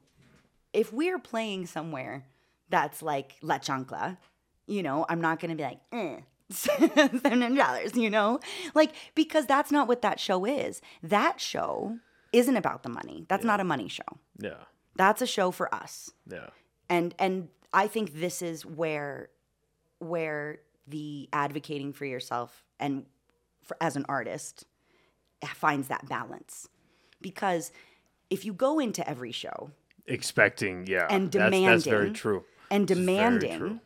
if 0.72 0.92
we're 0.92 1.18
playing 1.18 1.66
somewhere 1.66 2.26
that's 2.68 3.00
like 3.02 3.36
La 3.42 3.58
Chancla, 3.58 4.18
you 4.66 4.82
know, 4.82 5.06
I'm 5.08 5.20
not 5.20 5.40
gonna 5.40 5.54
be 5.54 5.62
like, 5.62 5.80
eh, 5.92 6.16
seven 6.50 7.20
hundred 7.24 7.56
dollars, 7.56 7.96
you 7.96 8.10
know, 8.10 8.40
like 8.74 8.92
because 9.14 9.46
that's 9.46 9.70
not 9.70 9.88
what 9.88 10.02
that 10.02 10.20
show 10.20 10.44
is. 10.44 10.82
That 11.02 11.40
show 11.40 11.98
isn't 12.32 12.56
about 12.56 12.82
the 12.82 12.90
money. 12.90 13.24
That's 13.28 13.44
not 13.44 13.60
a 13.60 13.64
money 13.64 13.88
show. 13.88 14.02
Yeah. 14.38 14.64
That's 14.96 15.22
a 15.22 15.26
show 15.26 15.50
for 15.52 15.72
us 15.74 16.10
Yeah. 16.30 16.48
and 16.90 17.14
and 17.18 17.48
I 17.72 17.86
think 17.86 18.14
this 18.20 18.42
is 18.42 18.66
where 18.66 19.28
where 20.00 20.58
the 20.86 21.28
advocating 21.32 21.92
for 21.92 22.04
yourself 22.04 22.64
and 22.80 23.04
for, 23.62 23.76
as 23.80 23.94
an 23.96 24.04
artist 24.08 24.64
finds 25.46 25.88
that 25.88 26.08
balance 26.08 26.68
because 27.20 27.70
if 28.30 28.44
you 28.44 28.52
go 28.52 28.78
into 28.78 29.08
every 29.08 29.32
show 29.32 29.70
Expecting, 30.06 30.86
yeah. 30.86 31.06
and 31.10 31.30
demanding 31.30 31.66
that's 31.66 31.84
very 31.84 32.10
true. 32.12 32.44
and 32.70 32.88
This 32.88 32.96
is 32.98 33.04
very 33.04 33.16
demanding 33.16 33.58
true. 33.58 33.80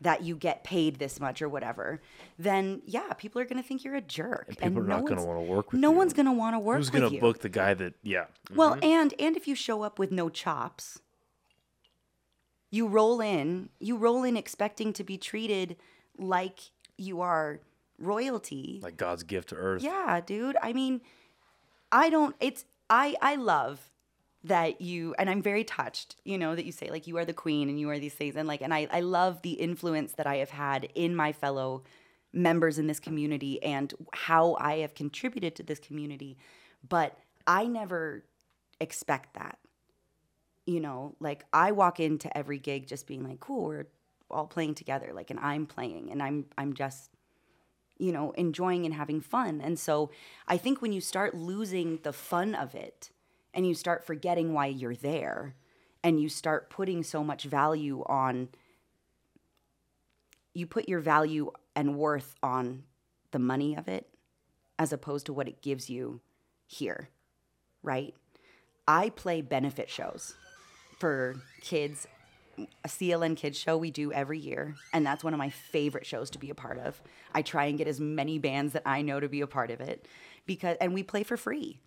that 0.00 0.22
you 0.22 0.36
get 0.36 0.64
paid 0.64 0.96
this 0.98 1.18
much 1.20 1.40
or 1.40 1.48
whatever 1.48 2.00
then 2.38 2.82
yeah 2.84 3.12
people 3.14 3.40
are 3.40 3.44
going 3.44 3.62
to 3.62 3.66
think 3.66 3.84
you're 3.84 3.94
a 3.94 4.00
jerk 4.00 4.46
and, 4.60 4.74
people 4.74 4.78
are 4.80 4.86
no 4.86 4.96
not 4.98 5.06
gonna 5.06 5.24
one's- 5.24 5.26
wanna 5.26 5.42
work 5.42 5.72
with 5.72 5.80
no 5.80 5.90
you. 5.92 5.96
one's 5.96 6.12
going 6.12 6.26
to 6.26 6.32
want 6.32 6.54
to 6.54 6.58
work 6.58 6.76
Who's 6.78 6.92
with 6.92 7.00
gonna 7.02 7.14
you 7.14 7.20
book 7.20 7.40
the 7.40 7.48
guy 7.48 7.74
that? 7.74 7.94
Yeah. 8.02 8.24
well, 8.54 8.72
mm-hmm. 8.74 8.84
and 8.84 9.14
and 9.18 9.36
if 9.36 9.46
you 9.48 9.54
show 9.54 9.82
up 9.82 9.98
with 9.98 10.10
no 10.12 10.28
chops, 10.28 11.00
you 12.70 12.86
roll 12.86 13.20
in, 13.20 13.70
you 13.80 13.96
roll 13.96 14.24
in 14.24 14.36
expecting 14.36 14.92
to 14.92 15.02
be 15.04 15.16
treated 15.16 15.76
like 16.18 16.58
you 16.96 17.20
are 17.20 17.60
royalty. 17.98 18.80
Like 18.82 18.96
God's 18.96 19.22
gift 19.22 19.50
to 19.50 19.56
Earth. 19.56 19.82
yeah, 19.82 20.20
dude. 20.24 20.56
I 20.62 20.72
mean, 20.72 21.00
I 21.92 22.10
don't 22.10 22.34
it's 22.40 22.64
I 22.88 23.16
I 23.20 23.36
love 23.36 23.90
that 24.44 24.80
you 24.80 25.14
and 25.18 25.28
I'm 25.28 25.42
very 25.42 25.64
touched, 25.64 26.16
you 26.24 26.38
know, 26.38 26.54
that 26.54 26.64
you 26.64 26.72
say 26.72 26.90
like 26.90 27.06
you 27.06 27.16
are 27.18 27.24
the 27.24 27.32
queen 27.32 27.68
and 27.68 27.78
you 27.78 27.90
are 27.90 27.98
these 27.98 28.14
things 28.14 28.36
and 28.36 28.46
like 28.46 28.62
and 28.62 28.72
I 28.72 28.86
I 28.90 29.00
love 29.00 29.42
the 29.42 29.52
influence 29.52 30.12
that 30.12 30.26
I 30.26 30.36
have 30.36 30.50
had 30.50 30.88
in 30.94 31.14
my 31.14 31.32
fellow 31.32 31.82
members 32.32 32.78
in 32.78 32.86
this 32.86 33.00
community 33.00 33.62
and 33.62 33.92
how 34.12 34.56
I 34.60 34.78
have 34.78 34.94
contributed 34.94 35.56
to 35.56 35.62
this 35.62 35.78
community. 35.80 36.36
But 36.86 37.18
I 37.46 37.66
never 37.66 38.24
expect 38.80 39.34
that. 39.34 39.58
You 40.66 40.80
know, 40.80 41.16
like 41.18 41.44
I 41.52 41.72
walk 41.72 41.98
into 41.98 42.34
every 42.36 42.58
gig 42.58 42.86
just 42.86 43.06
being 43.06 43.26
like, 43.26 43.40
cool, 43.40 43.64
we're 43.64 43.86
all 44.30 44.46
playing 44.46 44.74
together. 44.74 45.12
Like 45.14 45.30
and 45.30 45.40
I'm 45.40 45.66
playing 45.66 46.10
and 46.12 46.22
I'm 46.22 46.46
I'm 46.56 46.74
just 46.74 47.10
you 47.98 48.12
know, 48.12 48.30
enjoying 48.32 48.84
and 48.84 48.94
having 48.94 49.20
fun. 49.20 49.60
And 49.60 49.78
so 49.78 50.10
I 50.46 50.56
think 50.56 50.80
when 50.80 50.92
you 50.92 51.00
start 51.00 51.34
losing 51.34 51.98
the 52.02 52.12
fun 52.12 52.54
of 52.54 52.74
it 52.74 53.10
and 53.52 53.66
you 53.66 53.74
start 53.74 54.04
forgetting 54.06 54.52
why 54.52 54.66
you're 54.66 54.94
there 54.94 55.54
and 56.02 56.20
you 56.20 56.28
start 56.28 56.70
putting 56.70 57.02
so 57.02 57.24
much 57.24 57.44
value 57.44 58.04
on, 58.06 58.48
you 60.54 60.66
put 60.66 60.88
your 60.88 61.00
value 61.00 61.50
and 61.74 61.96
worth 61.96 62.34
on 62.42 62.84
the 63.30 63.38
money 63.38 63.76
of 63.76 63.88
it 63.88 64.08
as 64.78 64.92
opposed 64.92 65.26
to 65.26 65.32
what 65.32 65.48
it 65.48 65.60
gives 65.60 65.90
you 65.90 66.20
here, 66.66 67.10
right? 67.82 68.14
I 68.86 69.10
play 69.10 69.42
benefit 69.42 69.90
shows 69.90 70.34
for 70.98 71.36
kids 71.60 72.06
a 72.84 72.88
CLN 72.88 73.36
Kids 73.36 73.58
show 73.58 73.76
we 73.76 73.90
do 73.90 74.12
every 74.12 74.38
year, 74.38 74.74
and 74.92 75.06
that's 75.06 75.22
one 75.24 75.34
of 75.34 75.38
my 75.38 75.50
favorite 75.50 76.06
shows 76.06 76.30
to 76.30 76.38
be 76.38 76.50
a 76.50 76.54
part 76.54 76.78
of. 76.78 77.00
I 77.34 77.42
try 77.42 77.66
and 77.66 77.78
get 77.78 77.86
as 77.88 78.00
many 78.00 78.38
bands 78.38 78.72
that 78.72 78.82
I 78.86 79.02
know 79.02 79.20
to 79.20 79.28
be 79.28 79.40
a 79.40 79.46
part 79.46 79.70
of 79.70 79.80
it 79.80 80.06
because 80.46 80.76
and 80.80 80.94
we 80.94 81.02
play 81.02 81.22
for 81.22 81.36
free. 81.36 81.80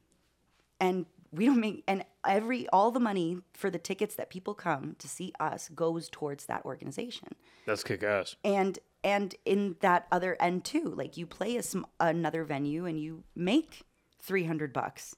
And 0.79 1.05
we 1.31 1.45
don't 1.45 1.59
make 1.59 1.83
and 1.87 2.03
every 2.27 2.67
all 2.69 2.91
the 2.91 2.99
money 2.99 3.37
for 3.53 3.69
the 3.69 3.77
tickets 3.79 4.15
that 4.15 4.29
people 4.29 4.53
come 4.53 4.95
to 4.99 5.07
see 5.07 5.31
us 5.39 5.69
goes 5.69 6.09
towards 6.09 6.45
that 6.47 6.65
organization. 6.65 7.29
That's 7.65 7.83
kick 7.83 8.03
ass. 8.03 8.35
And 8.43 8.79
and 9.03 9.35
in 9.45 9.75
that 9.81 10.07
other 10.11 10.35
end 10.39 10.65
too, 10.65 10.93
like 10.95 11.17
you 11.17 11.25
play 11.25 11.55
a 11.55 11.63
sm- 11.63 11.83
another 11.99 12.43
venue 12.43 12.85
and 12.85 12.99
you 12.99 13.23
make 13.35 13.83
300 14.21 14.73
bucks 14.73 15.15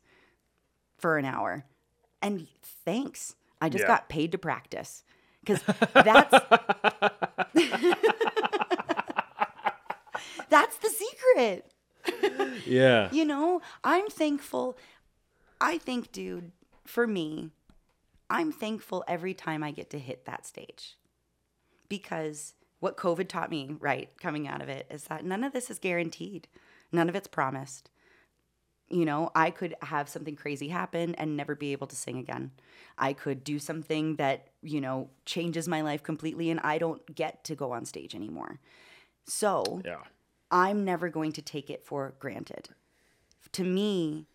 for 0.98 1.18
an 1.18 1.26
hour. 1.26 1.66
And 2.22 2.48
thanks. 2.62 3.36
I 3.60 3.70
just 3.70 3.84
Yeah. 3.84 3.88
got 3.88 4.10
paid 4.10 4.32
to 4.34 4.38
practice. 4.38 5.04
Cuz 5.46 5.62
that's 5.94 6.34
That's 10.50 10.78
the 10.78 10.90
secret. 10.90 11.72
Yeah. 12.66 13.10
You 13.12 13.26
know, 13.26 13.62
I'm 13.84 14.08
thankful. 14.08 14.78
I 15.60 15.80
think, 15.80 16.12
dude, 16.12 16.52
for 16.86 17.08
me, 17.08 17.50
I'm 18.30 18.52
thankful 18.52 19.04
every 19.08 19.34
time 19.34 19.64
I 19.64 19.72
get 19.72 19.90
to 19.92 20.00
hit 20.00 20.26
that 20.26 20.46
stage. 20.46 20.96
Because 21.90 22.54
what 22.80 22.98
COVID 22.98 23.28
taught 23.28 23.50
me, 23.50 23.78
right, 23.80 24.10
coming 24.22 24.48
out 24.48 24.62
of 24.62 24.70
it, 24.70 24.86
is 24.92 25.06
that 25.06 25.26
none 25.26 25.44
of 25.44 25.54
this 25.54 25.72
is 25.72 25.80
guaranteed, 25.80 26.48
none 26.92 27.10
of 27.10 27.16
it's 27.16 27.28
promised. 27.28 27.90
You 28.90 29.06
know, 29.06 29.32
I 29.34 29.50
could 29.50 29.76
have 29.82 30.08
something 30.10 30.36
crazy 30.36 30.68
happen 30.68 31.16
and 31.16 31.36
never 31.36 31.56
be 31.56 31.72
able 31.72 31.88
to 31.88 31.96
sing 31.96 32.18
again. 32.18 32.52
I 32.98 33.14
could 33.14 33.44
do 33.44 33.58
something 33.58 34.18
that, 34.18 34.50
you 34.62 34.82
know, 34.82 35.10
changes 35.26 35.68
my 35.68 35.82
life 35.82 36.04
completely 36.04 36.52
and 36.52 36.60
I 36.60 36.78
don't 36.78 37.04
get 37.16 37.44
to 37.46 37.56
go 37.56 37.72
on 37.72 37.86
stage 37.86 38.14
anymore. 38.14 38.60
So, 39.26 39.82
Yeah. 39.86 40.02
I'm 40.52 40.86
never 40.86 41.10
going 41.10 41.32
to 41.32 41.42
take 41.42 41.72
it 41.72 41.84
for 41.84 42.14
granted. 42.20 42.70
To 43.54 43.64
me, 43.64 44.28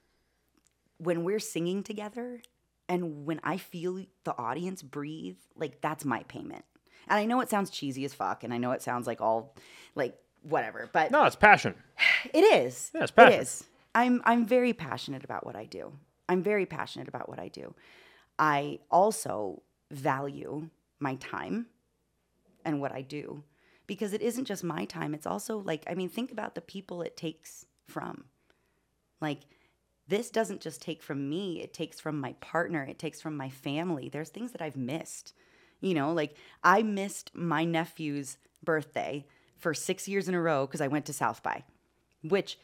when 0.97 1.23
we're 1.23 1.39
singing 1.39 1.85
together 1.85 2.43
and 2.89 3.25
when 3.27 3.41
I 3.45 3.57
feel 3.59 4.05
the 4.25 4.37
audience 4.37 4.83
breathe, 4.83 5.37
like 5.55 5.81
that's 5.81 6.05
my 6.05 6.25
payment. 6.25 6.65
And 7.07 7.19
I 7.21 7.25
know 7.27 7.41
it 7.41 7.49
sounds 7.51 7.71
cheesy 7.71 8.05
as 8.05 8.15
fuck 8.15 8.43
and 8.43 8.53
I 8.53 8.59
know 8.59 8.73
it 8.73 8.83
sounds 8.83 9.07
like 9.07 9.21
all 9.21 9.55
like 9.95 10.19
whatever, 10.43 10.89
but 10.93 11.11
No, 11.13 11.25
it's 11.25 11.37
passion. 11.37 11.75
It 12.35 12.41
is. 12.43 12.91
Yeah, 12.95 13.03
it's 13.03 13.13
passion. 13.13 13.41
is. 13.41 13.65
I'm 13.99 14.23
I'm 14.25 14.47
very 14.47 14.73
passionate 14.73 15.25
about 15.25 15.45
what 15.45 15.57
I 15.57 15.65
do. 15.65 15.93
I'm 16.29 16.41
very 16.41 16.67
passionate 16.67 17.09
about 17.09 17.29
what 17.29 17.41
I 17.41 17.49
do. 17.49 17.75
I 18.39 18.79
also 18.93 19.63
value 19.91 20.71
my 21.01 21.17
time 21.17 21.67
and 22.65 22.81
what 22.81 22.93
I 22.93 23.03
do 23.03 23.43
because 23.89 24.13
it 24.13 24.23
isn't 24.23 24.45
just 24.45 24.63
my 24.63 24.85
time. 24.85 25.15
It's 25.15 25.27
also 25.27 25.59
like 25.59 25.83
I 25.91 25.95
mean, 25.95 26.09
think 26.09 26.31
about 26.31 26.55
the 26.55 26.61
people 26.61 27.03
it 27.03 27.17
takes 27.17 27.67
from. 27.89 28.27
Like 29.21 29.41
this 30.07 30.31
doesn't 30.31 30.61
just 30.61 30.81
take 30.81 31.03
from 31.03 31.29
me, 31.29 31.61
it 31.61 31.75
takes 31.75 31.99
from 31.99 32.21
my 32.21 32.35
partner, 32.35 32.85
it 32.85 33.01
takes 33.01 33.21
from 33.21 33.37
my 33.37 33.51
family. 33.51 34.09
There's 34.09 34.31
things 34.31 34.53
that 34.53 34.63
I've 34.63 34.77
missed. 34.77 35.35
You 35.81 35.95
know, 35.95 36.13
like 36.13 36.37
I 36.63 36.83
missed 36.83 37.33
my 37.35 37.65
nephew's 37.65 38.39
birthday 38.63 39.27
for 39.57 39.75
6 39.75 40.07
years 40.07 40.29
in 40.29 40.37
a 40.37 40.41
row 40.41 40.67
because 40.67 40.81
I 40.81 40.87
went 40.87 41.07
to 41.07 41.13
South 41.13 41.43
by, 41.43 41.65
which 42.23 42.59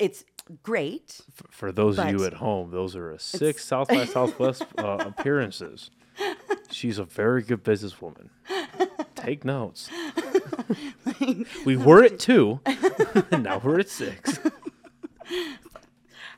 it's 0.00 0.24
great. 0.62 1.20
For 1.50 1.72
those 1.72 1.98
of 1.98 2.10
you 2.10 2.24
at 2.24 2.34
home, 2.34 2.70
those 2.70 2.96
are 2.96 3.10
a 3.10 3.18
six 3.18 3.64
South 3.70 3.88
by 3.88 4.04
Southwest 4.04 4.64
uh, 4.78 4.98
appearances. 5.00 5.90
She's 6.70 6.98
a 6.98 7.04
very 7.04 7.42
good 7.42 7.64
businesswoman. 7.64 8.28
Take 9.14 9.44
notes. 9.44 9.88
we 11.64 11.76
were 11.76 12.04
at 12.04 12.18
two, 12.18 12.60
and 13.30 13.42
now 13.44 13.60
we're 13.62 13.80
at 13.80 13.88
six. 13.88 14.38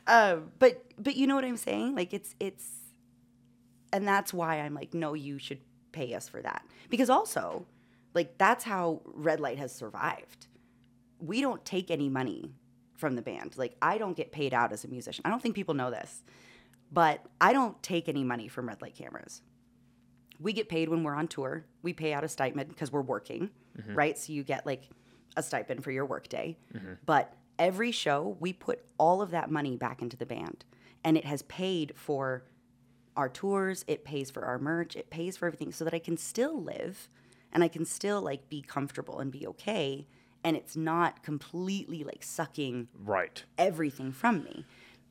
Uh, 0.05 0.37
but 0.59 0.83
but 0.97 1.15
you 1.15 1.27
know 1.27 1.35
what 1.35 1.45
I'm 1.45 1.57
saying? 1.57 1.95
Like 1.95 2.13
it's 2.13 2.35
it's 2.39 2.65
and 3.91 4.07
that's 4.07 4.33
why 4.33 4.59
I'm 4.59 4.73
like, 4.73 4.93
no, 4.93 5.13
you 5.13 5.37
should 5.37 5.59
pay 5.91 6.13
us 6.13 6.27
for 6.27 6.41
that. 6.41 6.65
Because 6.89 7.09
also, 7.09 7.65
like 8.13 8.37
that's 8.37 8.63
how 8.63 9.01
Red 9.05 9.39
Light 9.39 9.59
has 9.59 9.73
survived. 9.73 10.47
We 11.19 11.41
don't 11.41 11.63
take 11.63 11.89
any 11.89 12.09
money 12.09 12.55
from 12.95 13.15
the 13.15 13.21
band. 13.21 13.57
Like 13.57 13.75
I 13.81 13.97
don't 13.97 14.15
get 14.15 14.31
paid 14.31 14.53
out 14.53 14.71
as 14.71 14.83
a 14.83 14.87
musician. 14.87 15.23
I 15.25 15.29
don't 15.29 15.41
think 15.41 15.55
people 15.55 15.73
know 15.73 15.91
this. 15.91 16.23
But 16.91 17.25
I 17.41 17.53
don't 17.53 17.81
take 17.81 18.07
any 18.07 18.23
money 18.23 18.47
from 18.47 18.67
Red 18.67 18.81
Light 18.81 18.95
cameras. 18.95 19.41
We 20.39 20.53
get 20.53 20.69
paid 20.69 20.89
when 20.89 21.03
we're 21.03 21.15
on 21.15 21.27
tour. 21.27 21.65
We 21.81 21.93
pay 21.93 22.13
out 22.13 22.23
a 22.23 22.27
stipend 22.27 22.69
because 22.69 22.91
we're 22.91 23.01
working, 23.01 23.49
mm-hmm. 23.79 23.95
right? 23.95 24.17
So 24.17 24.31
you 24.31 24.43
get 24.43 24.65
like 24.65 24.89
a 25.35 25.41
stipend 25.41 25.83
for 25.83 25.91
your 25.91 26.05
workday. 26.05 26.55
Mm-hmm. 26.73 26.93
But 27.05 27.33
every 27.57 27.91
show, 27.91 28.37
we 28.39 28.53
put 28.53 28.83
all 28.99 29.21
of 29.21 29.31
that 29.31 29.49
money 29.49 29.75
back 29.75 30.01
into 30.01 30.17
the 30.17 30.25
band. 30.25 30.65
And 31.03 31.17
it 31.17 31.25
has 31.25 31.41
paid 31.43 31.93
for 31.95 32.43
our 33.15 33.29
tours, 33.29 33.83
it 33.87 34.05
pays 34.05 34.29
for 34.29 34.45
our 34.45 34.59
merch, 34.59 34.95
it 34.95 35.09
pays 35.09 35.37
for 35.37 35.47
everything 35.47 35.71
so 35.71 35.83
that 35.85 35.93
I 35.93 35.99
can 35.99 36.17
still 36.17 36.61
live 36.61 37.09
and 37.51 37.63
I 37.63 37.67
can 37.67 37.85
still 37.85 38.21
like 38.21 38.49
be 38.49 38.61
comfortable 38.61 39.19
and 39.19 39.31
be 39.31 39.45
okay. 39.47 40.07
And 40.43 40.57
it's 40.57 40.75
not 40.75 41.23
completely 41.23 42.03
like 42.03 42.23
sucking 42.23 42.87
Right. 42.97 43.43
everything 43.57 44.11
from 44.11 44.43
me, 44.43 44.65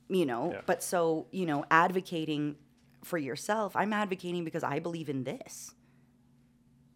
you 0.09 0.26
know. 0.26 0.52
Yeah. 0.52 0.60
But 0.66 0.82
so, 0.82 1.26
you 1.30 1.46
know, 1.46 1.64
advocating 1.70 2.56
for 3.02 3.18
yourself, 3.18 3.74
I'm 3.74 3.92
advocating 3.92 4.44
because 4.44 4.62
I 4.62 4.78
believe 4.78 5.09
in 5.09 5.24
this. 5.24 5.74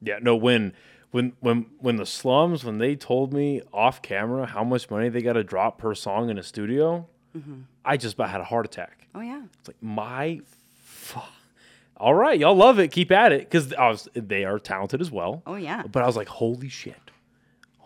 Yeah. 0.03 0.19
No. 0.21 0.37
When 0.37 0.75
when 1.11 1.33
when 1.41 1.67
when 1.79 1.97
the 1.97 2.07
slums 2.07 2.63
when 2.65 2.79
they 2.79 2.95
told 2.95 3.33
me 3.33 3.63
off 3.73 4.03
camera 4.03 4.47
how 4.47 4.63
much 4.65 4.91
money 4.91 5.09
they 5.09 5.23
got 5.23 5.33
to 5.35 5.45
drop 5.45 5.79
per 5.79 5.95
song 5.95 6.29
in 6.29 6.37
a 6.37 6.43
studio, 6.43 7.09
mm-hmm. 7.37 7.61
I 7.85 7.97
just 7.97 8.15
about 8.15 8.31
had 8.31 8.41
a 8.41 8.45
heart 8.45 8.67
attack. 8.67 9.09
Oh, 9.15 9.21
yeah. 9.21 9.45
It's 9.61 9.69
like 9.69 9.83
my. 9.83 10.41
Fu- 10.75 11.21
All 11.97 12.15
right, 12.15 12.39
y'all 12.39 12.55
love 12.55 12.79
it. 12.79 12.89
Keep 12.93 13.11
at 13.11 13.33
it 13.33 13.49
because 13.51 13.73
They 14.15 14.45
are 14.45 14.59
talented 14.59 15.01
as 15.01 15.11
well. 15.11 15.43
Oh, 15.47 15.55
yeah. 15.55 15.85
But 15.91 16.03
I 16.03 16.07
was 16.07 16.17
like, 16.17 16.29
holy 16.29 16.69
shit, 16.69 17.01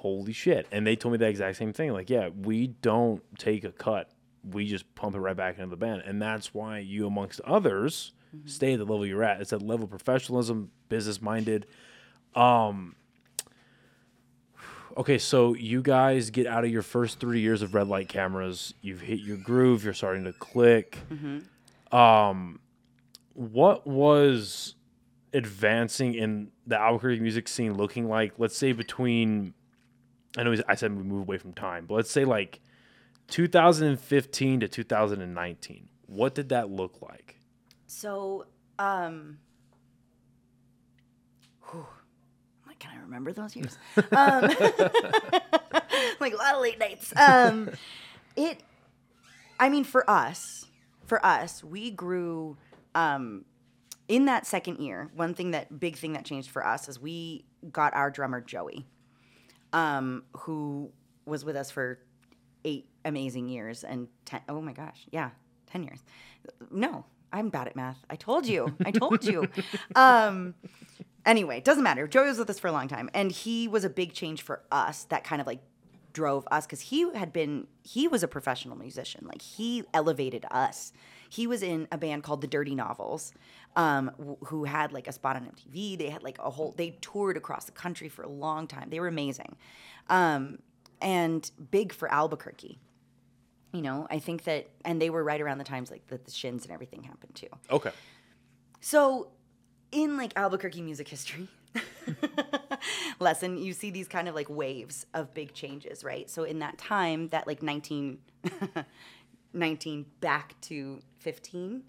holy 0.01 0.32
shit, 0.32 0.66
and 0.72 0.86
they 0.86 0.97
told 0.97 1.12
me 1.12 1.18
the 1.18 1.28
exact 1.28 1.56
same 1.56 1.72
thing. 1.72 1.93
Like, 1.93 2.10
yeah, 2.10 2.28
we 2.28 2.68
don't 2.68 3.22
take 3.39 3.64
a 3.64 3.72
cut. 3.72 4.10
We 4.43 4.66
just 4.66 4.94
pump 4.94 5.14
it 5.14 5.20
right 5.20 5.36
back 5.36 5.59
into 5.59 5.70
the 5.70 5.77
band, 5.77 6.02
and 6.06 6.20
that's 6.20 6.55
why 6.55 6.78
you, 6.78 7.06
amongst 7.06 7.40
others, 7.43 8.12
stay 8.47 8.72
at 8.72 8.78
the 8.78 8.85
level 8.85 9.05
you're 9.06 9.22
at. 9.22 9.40
It's 9.40 9.51
that 9.51 9.62
level 9.62 9.85
of 9.85 9.90
professionalism, 9.90 10.70
business 10.89 11.20
minded. 11.20 11.66
Um. 12.35 12.97
Okay, 14.97 15.18
so 15.18 15.55
you 15.55 15.82
guys 15.82 16.31
get 16.31 16.47
out 16.48 16.64
of 16.64 16.70
your 16.70 16.82
first 16.82 17.20
three 17.20 17.40
years 17.40 17.62
of 17.62 17.74
red 17.74 17.86
light 17.86 18.09
cameras. 18.09 18.74
You've 18.82 19.01
hit 19.01 19.20
your 19.20 19.36
groove. 19.36 19.85
You're 19.85 19.94
starting 19.94 20.24
to 20.24 20.32
click. 20.32 20.98
Um, 21.93 22.60
what 23.35 23.86
was 23.86 24.74
advancing 25.32 26.14
in 26.14 26.51
the 26.66 26.77
Albuquerque 26.78 27.20
music 27.20 27.47
scene 27.47 27.74
looking 27.74 28.09
like? 28.09 28.32
Let's 28.36 28.56
say 28.56 28.72
between, 28.72 29.55
I 30.36 30.43
know 30.43 30.55
I 30.69 30.74
said 30.74 30.97
we 30.97 31.02
move 31.02 31.23
away 31.23 31.39
from 31.39 31.52
time, 31.52 31.86
but 31.86 31.94
let's 31.94 32.11
say 32.11 32.24
like 32.24 32.61
2015 33.28 34.61
to 34.61 34.69
2019. 34.69 35.89
What 36.07 36.35
did 36.35 36.48
that 36.51 36.70
look 36.70 37.01
like? 37.01 37.36
So, 37.86 38.47
um, 38.78 39.39
whew, 41.70 41.86
like, 42.66 42.78
can 42.78 42.93
I 42.97 43.01
remember 43.02 43.32
those 43.32 43.57
years? 43.57 43.78
um, 43.97 44.43
like 46.20 46.32
a 46.32 46.36
lot 46.36 46.55
of 46.55 46.61
late 46.61 46.78
nights. 46.78 47.12
Um, 47.16 47.70
it, 48.36 48.61
I 49.59 49.69
mean, 49.69 49.85
for 49.85 50.09
us, 50.09 50.66
for 51.07 51.24
us, 51.24 51.65
we 51.65 51.90
grew. 51.90 52.57
Um, 52.94 53.44
in 54.09 54.24
that 54.24 54.44
second 54.44 54.81
year, 54.81 55.09
one 55.15 55.35
thing 55.35 55.52
that 55.52 55.78
big 55.78 55.97
thing 55.97 56.15
that 56.15 56.24
changed 56.24 56.51
for 56.51 56.66
us 56.66 56.89
is 56.89 56.98
we 56.98 57.44
got 57.70 57.94
our 57.94 58.11
drummer 58.11 58.40
Joey, 58.40 58.85
um, 59.73 60.25
who 60.39 60.91
was 61.27 61.45
with 61.45 61.57
us 61.57 61.71
for 61.71 61.99
eight 62.65 62.89
amazing 63.05 63.49
years 63.49 63.85
and 63.85 64.09
ten, 64.25 64.41
oh 64.49 64.61
my 64.61 64.73
gosh, 64.73 65.07
yeah, 65.11 65.31
ten 65.67 65.83
years. 65.83 66.01
No, 66.71 67.05
I'm 67.33 67.49
bad 67.49 67.67
at 67.69 67.77
math. 67.77 67.99
I 68.09 68.17
told 68.17 68.47
you. 68.47 68.77
I 68.85 68.91
told 68.91 69.25
you. 69.25 69.49
um, 69.95 70.55
anyway, 71.25 71.61
doesn't 71.61 71.83
matter. 71.83 72.07
Joey 72.07 72.29
was 72.29 72.39
with 72.39 72.51
us 72.51 72.59
for 72.59 72.69
a 72.69 72.73
long 72.73 72.89
time, 72.89 73.11
and 73.15 73.31
he 73.31 73.69
was 73.69 73.85
a 73.85 73.91
big 73.91 74.13
change 74.13 74.43
for 74.43 74.63
us. 74.71 75.05
That 75.05 75.25
kind 75.25 75.41
of 75.41 75.47
like 75.47 75.61
drove 76.13 76.47
us 76.51 76.67
because 76.67 76.81
he 76.81 77.09
had 77.15 77.33
been 77.33 77.67
he 77.83 78.09
was 78.09 78.23
a 78.23 78.29
professional 78.29 78.77
musician. 78.77 79.27
Like 79.27 79.43
he 79.43 79.85
elevated 79.95 80.45
us. 80.51 80.93
He 81.29 81.47
was 81.47 81.63
in 81.63 81.87
a 81.93 81.99
band 81.99 82.25
called 82.25 82.41
the 82.41 82.49
Dirty 82.49 82.75
Novels, 82.75 83.33
um, 83.77 84.11
w- 84.19 84.37
who 84.47 84.65
had 84.65 84.93
like 84.93 85.07
a 85.09 85.13
spot 85.13 85.37
on 85.37 85.43
MTV. 85.45 85.99
They 85.99 86.11
had 86.11 86.23
like 86.23 86.39
a 86.39 86.51
whole. 86.51 86.75
They 86.77 86.99
toured 87.01 87.37
across 87.37 87.65
the 87.65 87.73
country 87.73 88.09
for 88.09 88.23
a 88.23 88.29
long 88.29 88.67
time. 88.67 88.91
They 88.91 89.01
were 89.01 89.09
amazing, 89.09 89.57
um, 90.09 90.59
and 91.01 91.51
big 91.71 91.93
for 91.93 92.11
Albuquerque. 92.13 92.79
You 93.73 93.83
know, 93.83 94.09
I 94.11 94.19
think 94.19 94.45
that, 94.45 94.69
and 94.85 95.01
they 95.01 95.11
were 95.11 95.23
right 95.23 95.41
around 95.41 95.59
the 95.59 95.65
times 95.65 95.91
like 95.91 96.07
that 96.09 96.25
the 96.25 96.33
Shins 96.33 96.65
and 96.65 96.73
everything 96.73 97.05
happened 97.05 97.37
too. 97.37 97.47
Okay. 97.71 97.93
So, 98.81 99.29
in 99.93 100.17
like 100.17 100.33
Albuquerque 100.37 100.83
music 100.83 101.07
history 101.07 101.47
lesson, 103.21 103.59
you 103.59 103.73
see 103.73 103.91
these 103.93 104.09
kind 104.09 104.29
of 104.29 104.35
like 104.35 104.51
waves 104.51 105.07
of 105.15 105.33
big 105.35 105.55
changes, 105.55 106.03
right? 106.03 106.29
So, 106.29 106.43
in 106.43 106.59
that 106.59 106.79
time, 106.79 107.29
that 107.29 107.47
like 107.47 107.63
19, 107.63 108.19
19 109.53 110.07
back 110.21 110.61
to 110.63 111.01
15, 111.19 111.85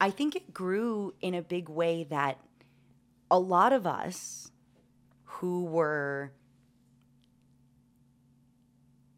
I 0.00 0.10
think 0.10 0.34
it 0.34 0.54
grew 0.54 1.14
in 1.20 1.34
a 1.34 1.42
big 1.42 1.68
way 1.68 2.04
that 2.04 2.38
a 3.30 3.38
lot 3.38 3.72
of 3.72 3.86
us 3.86 4.50
who 5.24 5.64
were 5.64 6.32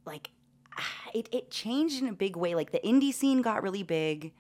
like, 0.05 0.31
it, 1.15 1.29
it 1.33 1.51
changed 1.51 2.03
in 2.03 2.09
a 2.09 2.13
big 2.13 2.37
way. 2.37 2.55
Like, 2.55 2.73
the 2.73 2.81
indie 2.81 3.15
scene 3.15 3.43
got 3.43 3.63
really 3.63 3.83
big 3.83 4.33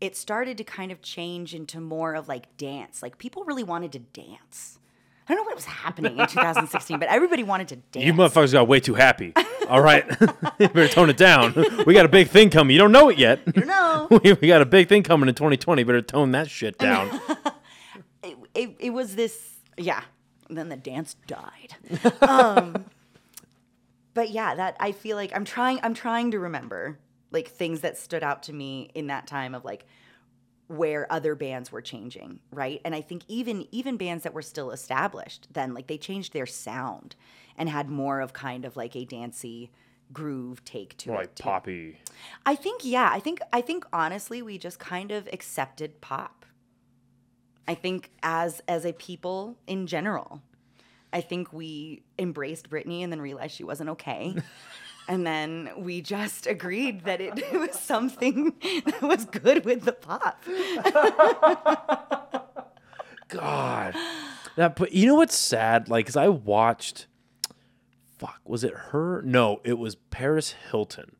it 0.00 0.16
started 0.16 0.56
to 0.58 0.64
kind 0.64 0.90
of 0.90 1.02
change 1.02 1.54
into 1.54 1.80
more 1.80 2.14
of 2.14 2.26
like 2.26 2.56
dance. 2.56 3.02
Like 3.02 3.18
people 3.18 3.44
really 3.44 3.62
wanted 3.62 3.92
to 3.92 3.98
dance. 3.98 4.78
I 5.30 5.34
don't 5.34 5.44
know 5.44 5.50
what 5.50 5.54
was 5.54 5.64
happening 5.64 6.18
in 6.18 6.26
2016, 6.26 6.98
but 6.98 7.08
everybody 7.08 7.44
wanted 7.44 7.68
to 7.68 7.76
dance. 7.92 8.04
You 8.04 8.12
motherfuckers 8.12 8.52
got 8.52 8.66
way 8.66 8.80
too 8.80 8.94
happy. 8.94 9.32
All 9.68 9.80
right. 9.80 10.04
you 10.58 10.68
better 10.68 10.88
tone 10.88 11.08
it 11.08 11.16
down. 11.16 11.54
We 11.86 11.94
got 11.94 12.04
a 12.04 12.08
big 12.08 12.28
thing 12.28 12.50
coming. 12.50 12.74
You 12.74 12.80
don't 12.80 12.90
know 12.90 13.08
it 13.10 13.16
yet. 13.18 13.40
No, 13.56 14.08
we 14.10 14.32
we 14.34 14.48
got 14.48 14.60
a 14.60 14.66
big 14.66 14.88
thing 14.88 15.04
coming 15.04 15.28
in 15.28 15.34
2020. 15.36 15.84
Better 15.84 16.02
tone 16.02 16.32
that 16.32 16.50
shit 16.50 16.78
down. 16.78 17.08
it, 18.24 18.36
it, 18.54 18.76
it 18.78 18.90
was 18.90 19.14
this, 19.14 19.56
yeah. 19.76 20.02
And 20.48 20.58
then 20.58 20.68
the 20.68 20.76
dance 20.76 21.14
died. 21.26 21.74
um, 22.22 22.84
but 24.14 24.30
yeah, 24.30 24.54
that 24.56 24.76
I 24.80 24.92
feel 24.92 25.16
like 25.16 25.32
I'm 25.34 25.44
trying. 25.44 25.78
I'm 25.82 25.94
trying 25.94 26.32
to 26.32 26.40
remember 26.40 26.98
like 27.30 27.48
things 27.48 27.80
that 27.80 27.96
stood 27.96 28.22
out 28.24 28.42
to 28.44 28.52
me 28.52 28.90
in 28.94 29.06
that 29.06 29.26
time 29.28 29.54
of 29.54 29.64
like 29.64 29.86
where 30.70 31.12
other 31.12 31.34
bands 31.34 31.72
were 31.72 31.82
changing, 31.82 32.38
right? 32.52 32.80
And 32.84 32.94
I 32.94 33.00
think 33.00 33.24
even 33.26 33.66
even 33.72 33.96
bands 33.96 34.22
that 34.22 34.32
were 34.32 34.40
still 34.42 34.70
established 34.70 35.48
then 35.52 35.74
like 35.74 35.88
they 35.88 35.98
changed 35.98 36.32
their 36.32 36.46
sound 36.46 37.16
and 37.58 37.68
had 37.68 37.88
more 37.90 38.20
of 38.20 38.32
kind 38.32 38.64
of 38.64 38.76
like 38.76 38.94
a 38.94 39.04
dancey 39.04 39.72
groove 40.12 40.64
take 40.64 40.96
to 40.98 41.08
More 41.08 41.18
it. 41.18 41.20
like 41.22 41.34
too. 41.34 41.42
poppy. 41.42 41.98
I 42.46 42.54
think 42.54 42.82
yeah, 42.84 43.10
I 43.12 43.18
think 43.18 43.40
I 43.52 43.60
think 43.60 43.84
honestly 43.92 44.42
we 44.42 44.58
just 44.58 44.78
kind 44.78 45.10
of 45.10 45.28
accepted 45.32 46.00
pop. 46.00 46.46
I 47.66 47.74
think 47.74 48.10
as 48.22 48.62
as 48.68 48.84
a 48.84 48.92
people 48.92 49.56
in 49.66 49.88
general, 49.88 50.40
I 51.12 51.20
think 51.20 51.52
we 51.52 52.04
embraced 52.16 52.70
Britney 52.70 53.02
and 53.02 53.12
then 53.12 53.20
realized 53.20 53.56
she 53.56 53.64
wasn't 53.64 53.90
okay. 53.90 54.36
And 55.10 55.26
then 55.26 55.70
we 55.76 56.02
just 56.02 56.46
agreed 56.46 57.02
that 57.02 57.20
it, 57.20 57.36
it 57.52 57.58
was 57.58 57.76
something 57.76 58.52
that 58.86 59.02
was 59.02 59.24
good 59.24 59.64
with 59.64 59.84
the 59.84 59.92
pop. 59.92 60.40
God, 63.28 63.96
that. 64.54 64.76
But 64.76 64.92
you 64.92 65.06
know 65.06 65.16
what's 65.16 65.36
sad? 65.36 65.88
Like, 65.88 66.06
cause 66.06 66.16
I 66.16 66.28
watched. 66.28 67.08
Fuck, 68.18 68.40
was 68.44 68.62
it 68.62 68.74
her? 68.74 69.20
No, 69.22 69.60
it 69.64 69.78
was 69.78 69.96
Paris 69.96 70.54
Hilton, 70.70 71.16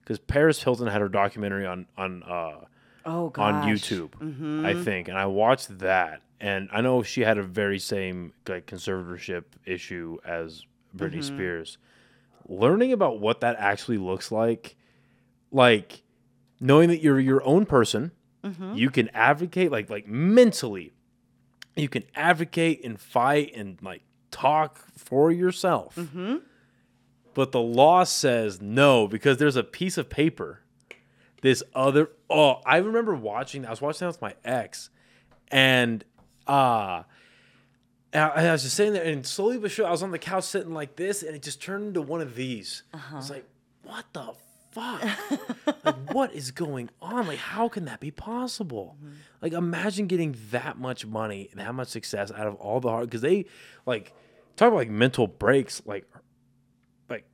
because 0.00 0.18
Paris 0.18 0.62
Hilton 0.62 0.88
had 0.88 1.00
her 1.00 1.08
documentary 1.08 1.66
on 1.66 1.86
on 1.96 2.22
uh, 2.24 2.64
Oh 3.06 3.30
gosh. 3.30 3.54
on 3.54 3.62
YouTube, 3.68 4.66
I 4.66 4.74
think, 4.82 5.08
and 5.08 5.16
I 5.16 5.24
watched 5.26 5.78
that, 5.78 6.20
and 6.40 6.68
I 6.72 6.82
know 6.82 7.02
she 7.02 7.22
had 7.22 7.38
a 7.38 7.42
very 7.42 7.78
same 7.78 8.34
like 8.46 8.66
conservatorship 8.66 9.44
issue 9.64 10.18
as 10.26 10.66
Britney 10.94 11.24
Spears. 11.24 11.78
Learning 12.48 12.92
about 12.92 13.20
what 13.20 13.40
that 13.42 13.56
actually 13.58 13.98
looks 13.98 14.30
like, 14.32 14.76
like 15.50 16.02
knowing 16.60 16.88
that 16.88 17.00
you're 17.02 17.20
your 17.20 17.42
own 17.44 17.66
person, 17.66 18.12
you 18.74 18.90
can 18.90 19.08
advocate 19.14 19.70
like 19.70 19.90
like 19.90 20.06
mentally, 20.08 20.92
you 21.76 21.88
can 21.88 22.04
advocate 22.14 22.84
and 22.84 22.98
fight 23.00 23.52
and 23.54 23.78
like 23.82 24.02
talk 24.30 24.78
for 24.96 25.30
yourself. 25.30 25.98
But 27.34 27.52
the 27.52 27.60
law 27.60 28.04
says 28.04 28.60
no 28.60 29.06
because 29.06 29.36
there's 29.38 29.56
a 29.56 29.62
piece 29.62 29.96
of 29.98 30.08
paper 30.10 30.60
this 31.42 31.62
other 31.74 32.10
oh 32.28 32.60
i 32.66 32.76
remember 32.76 33.14
watching 33.14 33.64
i 33.64 33.70
was 33.70 33.80
watching 33.80 34.00
that 34.06 34.08
with 34.08 34.20
my 34.20 34.34
ex 34.44 34.90
and 35.48 36.04
uh 36.46 37.02
and 38.12 38.24
I, 38.24 38.48
I 38.48 38.52
was 38.52 38.62
just 38.62 38.76
sitting 38.76 38.92
there 38.92 39.04
and 39.04 39.24
slowly 39.26 39.58
but 39.58 39.70
surely 39.70 39.88
i 39.88 39.92
was 39.92 40.02
on 40.02 40.10
the 40.10 40.18
couch 40.18 40.44
sitting 40.44 40.74
like 40.74 40.96
this 40.96 41.22
and 41.22 41.34
it 41.34 41.42
just 41.42 41.62
turned 41.62 41.88
into 41.88 42.02
one 42.02 42.20
of 42.20 42.34
these. 42.34 42.82
I 42.92 42.96
was 43.14 43.30
uh-huh. 43.30 43.34
like 43.34 43.48
what 43.82 44.04
the 44.12 44.32
fuck? 44.72 45.02
Like 45.84 46.10
what 46.12 46.32
is 46.32 46.50
going 46.50 46.90
on? 47.00 47.26
Like 47.26 47.38
how 47.38 47.68
can 47.68 47.84
that 47.86 48.00
be 48.00 48.10
possible? 48.10 48.96
Mm-hmm. 48.98 49.14
Like 49.42 49.52
imagine 49.52 50.06
getting 50.06 50.36
that 50.50 50.78
much 50.78 51.06
money 51.06 51.48
and 51.50 51.60
that 51.60 51.74
much 51.74 51.88
success 51.88 52.30
out 52.32 52.46
of 52.46 52.54
all 52.56 52.80
the 52.80 52.88
hard 52.88 53.06
because 53.06 53.20
they 53.20 53.46
like 53.86 54.12
talk 54.56 54.68
about 54.68 54.76
like 54.76 54.90
mental 54.90 55.26
breaks 55.26 55.82
like 55.86 56.06
like 57.08 57.24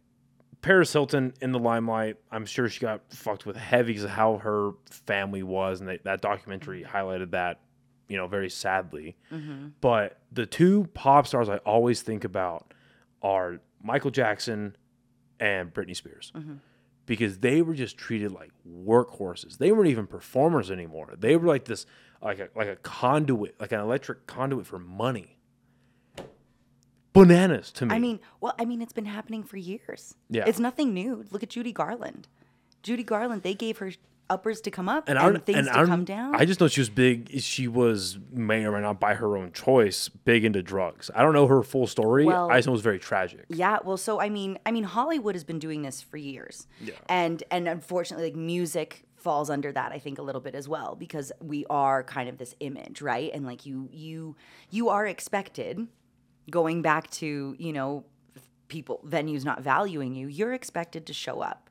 Paris 0.63 0.93
Hilton 0.93 1.35
in 1.41 1.53
the 1.53 1.59
limelight. 1.59 2.17
I'm 2.31 2.47
sure 2.47 2.69
she 2.69 2.81
got 2.81 3.03
fucked 3.13 3.47
with 3.47 3.57
heavy 3.57 3.93
because 3.93 4.05
of 4.05 4.11
how 4.11 4.39
her 4.39 4.73
family 4.91 5.43
was, 5.43 5.81
and 5.81 5.89
they, 5.89 5.99
that 6.05 6.21
documentary 6.21 6.83
mm-hmm. 6.83 6.97
highlighted 6.97 7.33
that, 7.33 7.61
you 8.09 8.17
know, 8.17 8.27
very 8.27 8.51
sadly. 8.51 9.17
Mm-hmm. 9.33 9.69
But 9.81 10.19
the 10.33 10.47
two 10.47 10.89
pop 10.95 11.27
stars 11.27 11.49
I 11.49 11.59
always 11.59 12.03
think 12.03 12.25
about 12.25 12.73
are 13.23 13.61
Michael 13.83 14.11
Jackson 14.11 14.77
and 15.41 15.73
Britney 15.73 15.97
Spears. 15.97 16.33
Mm-hmm. 16.35 16.55
Because 17.07 17.39
they 17.39 17.63
were 17.63 17.75
just 17.75 17.97
treated 17.97 18.33
like 18.33 18.51
workhorses. 18.69 19.59
They 19.59 19.71
weren't 19.71 19.91
even 19.91 20.09
performers 20.09 20.73
anymore. 20.73 21.15
They 21.17 21.37
were 21.37 21.47
like 21.47 21.65
this, 21.67 21.87
like 22.21 22.41
a 22.41 22.49
like 22.57 22.67
a 22.67 22.75
conduit, 22.77 23.61
like 23.61 23.71
an 23.71 23.79
electric 23.79 24.27
conduit 24.27 24.67
for 24.67 24.81
money. 24.81 25.39
Bananas 27.13 27.71
to 27.73 27.87
me. 27.87 27.95
I 27.95 27.99
mean, 28.01 28.19
well, 28.41 28.55
I 28.59 28.65
mean, 28.65 28.83
it's 28.83 28.93
been 28.93 29.07
happening 29.07 29.45
for 29.45 29.57
years. 29.57 30.17
Yeah. 30.29 30.45
It's 30.47 30.59
nothing 30.59 30.93
new. 30.93 31.25
Look 31.31 31.45
at 31.45 31.49
Judy 31.49 31.73
Garland. 31.73 32.27
Judy 32.83 33.05
Garland, 33.05 33.43
they 33.43 33.55
gave 33.55 33.79
her 33.79 33.93
uppers 34.29 34.61
to 34.63 34.71
come 34.71 34.89
up 34.89 35.09
and, 35.09 35.19
don't- 35.19 35.45
things 35.47 35.59
and 35.59 35.67
to 35.69 35.87
come 35.87 36.05
down. 36.05 36.35
I 36.35 36.45
just 36.45 36.61
know 36.61 36.69
she 36.69 36.81
was 36.81 36.91
big. 36.91 37.41
She 37.41 37.69
was 37.69 38.19
may 38.33 38.65
or 38.65 38.73
may 38.73 38.81
not 38.81 38.99
by 38.99 39.15
her 39.15 39.37
own 39.37 39.53
choice 39.53 40.09
big 40.09 40.45
into 40.45 40.63
drugs. 40.63 41.11
I 41.15 41.23
don't 41.23 41.33
know 41.33 41.47
her 41.47 41.63
full 41.63 41.87
story. 41.87 42.25
Well- 42.25 42.51
I 42.51 42.59
just 42.59 42.67
know 42.67 42.73
it 42.73 42.75
was 42.75 42.83
very 42.83 42.99
tragic. 42.99 43.45
Yeah, 43.49 43.79
well, 43.85 43.97
so 43.97 44.21
I 44.21 44.29
mean, 44.29 44.59
I 44.67 44.71
mean, 44.73 44.85
Hollywood 44.85 45.35
has 45.35 45.45
been 45.45 45.59
doing 45.59 45.83
this 45.83 46.03
for 46.03 46.17
years, 46.17 46.67
Yeah. 46.81 46.95
and 47.09 47.43
and 47.51 47.69
unfortunately, 47.69 48.27
like 48.29 48.37
music 48.37 49.03
falls 49.17 49.51
under 49.51 49.73
that. 49.73 49.93
I 49.93 49.99
think 49.99 50.19
a 50.19 50.23
little 50.23 50.41
bit 50.41 50.55
as 50.55 50.69
well 50.69 50.95
because 50.95 51.33
we 51.41 51.65
are 51.69 52.03
kind 52.05 52.29
of 52.29 52.39
this 52.39 52.55
image, 52.61 53.03
right? 53.03 53.31
And 53.35 53.45
like 53.45 53.67
you, 53.67 53.89
you, 53.93 54.37
you 54.71 54.89
are 54.89 55.07
expected. 55.07 55.89
Going 56.49 56.81
back 56.83 57.11
to 57.13 57.57
you 57.59 57.73
know, 57.73 58.05
people 58.69 59.01
venues 59.07 59.45
not 59.45 59.63
valuing 59.63 60.15
you, 60.15 60.29
you're 60.29 60.53
expected 60.53 61.07
to 61.07 61.13
show 61.13 61.41
up 61.41 61.66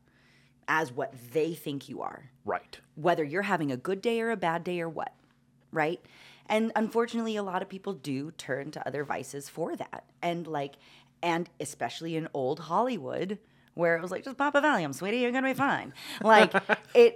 as 0.68 0.92
what 0.92 1.14
they 1.34 1.54
think 1.54 1.88
you 1.90 2.02
are 2.02 2.30
Right. 2.44 2.80
whether 2.96 3.24
you're 3.24 3.44
having 3.44 3.72
a 3.72 3.78
good 3.78 4.02
day 4.02 4.20
or 4.22 4.32
a 4.32 4.38
bad 4.38 4.64
day 4.64 4.80
or 4.82 4.90
what, 4.90 5.14
right? 5.72 6.00
And 6.48 6.72
unfortunately, 6.76 7.36
a 7.36 7.44
lot 7.44 7.62
of 7.62 7.70
people 7.70 7.94
do 7.94 8.32
turn 8.32 8.72
to 8.72 8.88
other 8.88 9.04
vices 9.04 9.50
for 9.50 9.76
that. 9.76 10.06
And 10.22 10.46
like, 10.48 10.76
and 11.24 11.50
especially 11.60 12.16
in 12.16 12.28
old 12.34 12.60
Hollywood, 12.62 13.40
where 13.74 13.98
it 13.98 14.02
was 14.02 14.12
like, 14.12 14.24
just 14.24 14.38
pop 14.38 14.54
a 14.56 14.62
Valium, 14.62 14.94
sweetie, 14.94 15.18
you're 15.18 15.32
gonna 15.32 15.48
be 15.48 15.54
fine. 15.56 15.92
Like 16.22 16.54
it. 16.94 17.16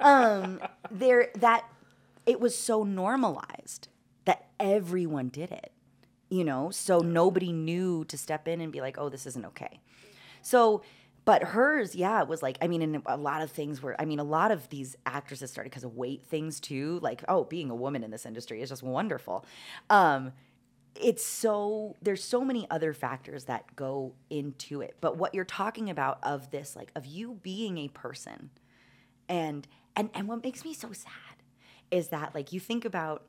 Um, 0.00 0.60
there 0.90 1.30
that 1.36 1.64
it 2.26 2.40
was 2.40 2.56
so 2.58 2.82
normalized 2.84 3.88
that 4.24 4.48
everyone 4.58 5.28
did 5.28 5.50
it, 5.52 5.72
you 6.28 6.44
know. 6.44 6.70
So 6.70 6.98
nobody 6.98 7.52
knew 7.52 8.04
to 8.06 8.18
step 8.18 8.48
in 8.48 8.60
and 8.60 8.72
be 8.72 8.80
like, 8.80 8.98
"Oh, 8.98 9.08
this 9.08 9.24
isn't 9.26 9.44
okay." 9.46 9.80
So, 10.46 10.82
but 11.24 11.42
hers, 11.42 11.96
yeah, 11.96 12.22
it 12.22 12.28
was 12.28 12.40
like, 12.40 12.56
I 12.62 12.68
mean, 12.68 12.80
and 12.80 13.02
a 13.06 13.16
lot 13.16 13.42
of 13.42 13.50
things 13.50 13.82
were, 13.82 14.00
I 14.00 14.04
mean, 14.04 14.20
a 14.20 14.24
lot 14.24 14.52
of 14.52 14.68
these 14.68 14.94
actresses 15.04 15.50
started 15.50 15.70
because 15.70 15.82
of 15.82 15.96
weight 15.96 16.24
things 16.24 16.60
too. 16.60 17.00
Like, 17.02 17.24
oh, 17.28 17.42
being 17.42 17.68
a 17.68 17.74
woman 17.74 18.04
in 18.04 18.12
this 18.12 18.24
industry 18.24 18.62
is 18.62 18.68
just 18.68 18.84
wonderful. 18.84 19.44
Um, 19.90 20.32
it's 20.94 21.24
so, 21.24 21.96
there's 22.00 22.22
so 22.22 22.44
many 22.44 22.64
other 22.70 22.92
factors 22.92 23.46
that 23.46 23.74
go 23.74 24.14
into 24.30 24.80
it. 24.82 24.96
But 25.00 25.16
what 25.16 25.34
you're 25.34 25.44
talking 25.44 25.90
about 25.90 26.18
of 26.22 26.52
this, 26.52 26.76
like, 26.76 26.92
of 26.94 27.06
you 27.06 27.40
being 27.42 27.76
a 27.78 27.88
person, 27.88 28.50
and, 29.28 29.66
and, 29.96 30.10
and 30.14 30.28
what 30.28 30.44
makes 30.44 30.64
me 30.64 30.74
so 30.74 30.92
sad 30.92 31.42
is 31.90 32.08
that, 32.08 32.36
like, 32.36 32.52
you 32.52 32.60
think 32.60 32.84
about, 32.84 33.24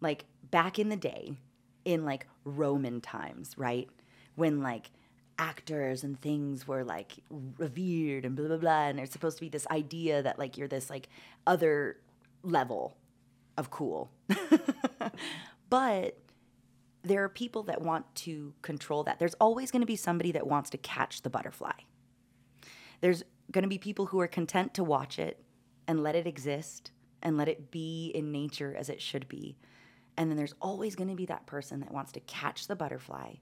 like, 0.00 0.24
back 0.50 0.78
in 0.78 0.88
the 0.88 0.96
day, 0.96 1.32
in 1.84 2.04
like 2.04 2.26
Roman 2.44 3.00
times, 3.00 3.58
right? 3.58 3.88
When 4.36 4.62
like 4.62 4.90
actors 5.38 6.04
and 6.04 6.20
things 6.20 6.66
were 6.66 6.84
like 6.84 7.12
revered 7.30 8.24
and 8.24 8.36
blah 8.36 8.48
blah 8.48 8.56
blah, 8.56 8.86
and 8.86 8.98
there's 8.98 9.10
supposed 9.10 9.36
to 9.38 9.40
be 9.40 9.48
this 9.48 9.66
idea 9.70 10.22
that 10.22 10.38
like 10.38 10.56
you're 10.56 10.68
this 10.68 10.90
like 10.90 11.08
other 11.46 11.98
level 12.42 12.96
of 13.56 13.70
cool. 13.70 14.10
but 15.70 16.18
there 17.02 17.22
are 17.22 17.28
people 17.28 17.62
that 17.64 17.82
want 17.82 18.12
to 18.14 18.54
control 18.62 19.04
that. 19.04 19.18
There's 19.18 19.34
always 19.34 19.70
going 19.70 19.82
to 19.82 19.86
be 19.86 19.96
somebody 19.96 20.32
that 20.32 20.46
wants 20.46 20.70
to 20.70 20.78
catch 20.78 21.22
the 21.22 21.30
butterfly. 21.30 21.72
There's 23.00 23.22
going 23.52 23.62
to 23.62 23.68
be 23.68 23.78
people 23.78 24.06
who 24.06 24.20
are 24.20 24.26
content 24.26 24.74
to 24.74 24.84
watch 24.84 25.18
it 25.18 25.44
and 25.86 26.02
let 26.02 26.14
it 26.14 26.26
exist 26.26 26.92
and 27.22 27.36
let 27.36 27.48
it 27.48 27.70
be 27.70 28.10
in 28.14 28.32
nature 28.32 28.74
as 28.76 28.88
it 28.88 29.02
should 29.02 29.28
be. 29.28 29.56
And 30.16 30.30
then 30.30 30.36
there's 30.36 30.54
always 30.62 30.94
going 30.94 31.10
to 31.10 31.14
be 31.14 31.26
that 31.26 31.46
person 31.46 31.80
that 31.80 31.92
wants 31.92 32.12
to 32.12 32.20
catch 32.20 32.66
the 32.66 32.76
butterfly 32.76 33.34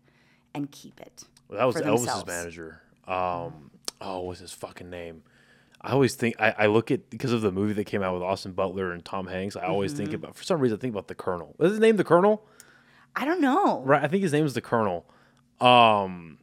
and 0.54 0.70
keep 0.70 1.00
it. 1.00 1.24
Well, 1.48 1.58
that 1.58 1.66
was 1.66 1.76
Elvis's 2.06 2.26
manager. 2.26 2.80
Um, 3.06 3.70
oh, 4.00 4.18
what 4.20 4.26
was 4.26 4.38
his 4.40 4.52
fucking 4.52 4.88
name? 4.90 5.22
I 5.80 5.90
always 5.92 6.14
think 6.14 6.36
I, 6.40 6.54
I 6.58 6.66
look 6.66 6.90
at 6.90 7.10
because 7.10 7.32
of 7.32 7.40
the 7.42 7.50
movie 7.50 7.72
that 7.72 7.84
came 7.84 8.02
out 8.02 8.14
with 8.14 8.22
Austin 8.22 8.52
Butler 8.52 8.92
and 8.92 9.04
Tom 9.04 9.26
Hanks. 9.26 9.56
I 9.56 9.66
always 9.66 9.92
Mm-hmm. 9.92 10.02
think 10.04 10.12
about 10.14 10.36
for 10.36 10.44
some 10.44 10.60
reason 10.60 10.78
I 10.78 10.80
think 10.80 10.94
about 10.94 11.08
the 11.08 11.14
Colonel. 11.16 11.54
Was 11.58 11.72
his 11.72 11.80
name 11.80 11.96
the 11.96 12.04
Colonel? 12.04 12.46
I 13.16 13.24
don't 13.24 13.40
know. 13.40 13.82
Right. 13.84 14.02
I 14.02 14.06
think 14.08 14.22
his 14.22 14.32
name 14.32 14.44
was 14.44 14.54
the 14.54 14.60
Colonel. 14.60 15.04
Um, 15.60 16.38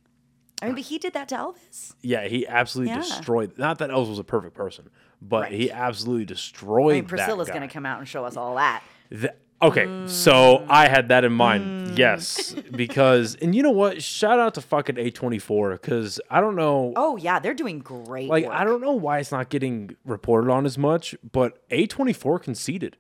I 0.62 0.66
mean, 0.66 0.76
but 0.76 0.84
he 0.84 0.98
did 0.98 1.14
that 1.14 1.30
to 1.30 1.36
Elvis. 1.36 1.94
yeah, 2.02 2.28
he 2.28 2.46
absolutely 2.46 2.94
Yeah. 2.94 3.00
destroyed. 3.00 3.58
Not 3.58 3.78
that 3.80 3.90
Elvis 3.90 4.10
was 4.10 4.20
a 4.20 4.24
perfect 4.26 4.56
person, 4.56 4.90
but 5.22 5.44
Right. 5.44 5.52
he 5.54 5.72
absolutely 5.72 6.26
destroyed. 6.26 6.92
I 6.92 6.96
mean, 6.96 7.06
Priscilla's 7.06 7.48
going 7.50 7.62
to 7.62 7.68
come 7.70 7.86
out 7.86 8.00
and 8.00 8.08
show 8.08 8.26
us 8.26 8.36
all 8.36 8.56
that. 8.56 8.84
Th- 9.10 9.32
okay, 9.62 9.86
so 10.08 10.60
mm. 10.60 10.66
I 10.70 10.88
had 10.88 11.10
that 11.10 11.24
in 11.24 11.34
mind. 11.34 11.64
Mm. 11.64 11.98
Yes, 11.98 12.54
because 12.72 13.36
and 13.36 13.54
you 13.54 13.64
know 13.64 13.72
what? 13.72 14.02
Shout 14.02 14.40
out 14.40 14.54
to 14.56 14.62
fucking 14.62 14.98
A 14.98 15.12
twenty 15.12 15.40
four 15.40 15.72
because 15.72 16.22
I 16.30 16.42
don't 16.42 16.56
know. 16.56 16.94
Oh, 16.96 17.18
yeah, 17.18 17.40
they're 17.40 17.54
doing 17.54 17.80
great. 17.80 18.30
like 18.30 18.46
work. 18.46 18.54
I 18.54 18.64
don't 18.64 18.82
know 18.82 18.94
why 18.94 19.20
it's 19.20 19.32
not 19.32 19.50
getting 19.50 19.96
reported 20.06 20.52
on 20.52 20.66
as 20.66 20.78
much, 20.78 21.16
but 21.32 21.62
A 21.72 21.88
twenty 21.88 22.14
four 22.14 22.40
conceded 22.40 22.98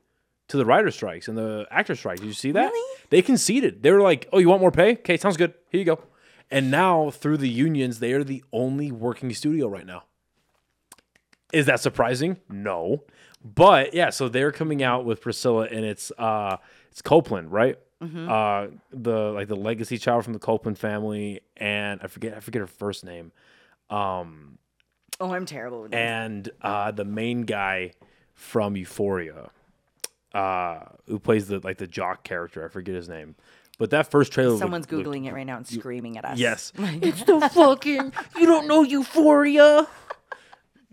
to 0.48 0.58
the 0.58 0.66
writer 0.66 0.92
strikes 0.92 1.28
and 1.28 1.38
the 1.38 1.68
actor 1.72 1.96
strikes. 1.96 2.22
Did 2.22 2.28
you 2.28 2.34
see 2.34 2.52
that? 2.52 2.72
Really? 2.72 2.98
They 3.10 3.22
conceded. 3.22 3.84
They 3.84 3.92
were 3.92 4.02
like, 4.02 4.28
"Oh, 4.34 4.40
you 4.40 4.50
want 4.50 4.62
more 4.62 4.72
pay? 4.72 4.94
Okay, 4.94 5.18
sounds 5.18 5.38
good. 5.38 5.54
Here 5.70 5.80
you 5.80 5.86
go." 5.86 6.00
And 6.52 6.72
now 6.72 7.12
through 7.12 7.38
the 7.38 7.50
unions, 7.50 8.00
they 8.00 8.14
are 8.14 8.24
the 8.24 8.44
only 8.52 8.92
working 8.92 9.32
studio 9.34 9.68
right 9.68 9.86
now. 9.86 10.04
Is 11.54 11.66
that 11.68 11.80
surprising? 11.80 12.38
No. 12.50 13.04
But 13.44 13.94
yeah, 13.94 14.10
so 14.10 14.28
they're 14.30 14.52
coming 14.52 14.84
out 14.84 15.06
with 15.06 15.22
Priscilla 15.22 15.66
and 15.72 15.86
it's 15.86 16.12
uh 16.18 16.58
it's 16.92 17.02
Copeland, 17.02 17.52
right? 17.52 17.78
Uh 18.02 18.68
the 18.92 19.32
like 19.32 19.48
the 19.50 19.56
legacy 19.56 19.98
child 19.98 20.24
from 20.24 20.34
the 20.34 20.40
Copeland 20.40 20.78
family 20.78 21.42
and 21.58 22.00
I 22.04 22.08
forget 22.08 22.36
I 22.36 22.40
forget 22.40 22.60
her 22.62 22.68
first 22.68 23.04
name. 23.06 23.32
Um 23.90 24.58
Oh, 25.22 25.34
I'm 25.34 25.46
terrible 25.46 25.82
with 25.82 25.92
that. 25.92 25.98
and 25.98 26.50
uh 26.62 26.92
the 26.92 27.06
main 27.06 27.42
guy 27.44 27.92
from 28.34 28.76
Euphoria 28.78 29.50
uh 30.34 30.80
who 31.08 31.20
plays 31.20 31.48
the 31.48 31.60
like 31.60 31.78
the 31.78 31.88
jock 31.88 32.24
character, 32.24 32.64
I 32.66 32.70
forget 32.70 32.96
his 32.96 33.10
name. 33.10 33.36
But 33.78 33.92
that 33.92 34.12
first 34.12 34.34
trailer, 34.34 34.58
Someone's 34.58 34.92
looked- 34.92 35.08
googling 35.08 35.26
it 35.28 35.34
right 35.34 35.46
now 35.48 35.56
and 35.58 35.66
screaming 35.68 36.18
at 36.18 36.26
us. 36.26 36.38
Yes, 36.38 36.74
it's 36.78 37.24
the 37.24 37.40
fucking 37.54 38.12
you 38.38 38.46
don't 38.46 38.68
know 38.68 38.84
Euphoria. 38.84 39.88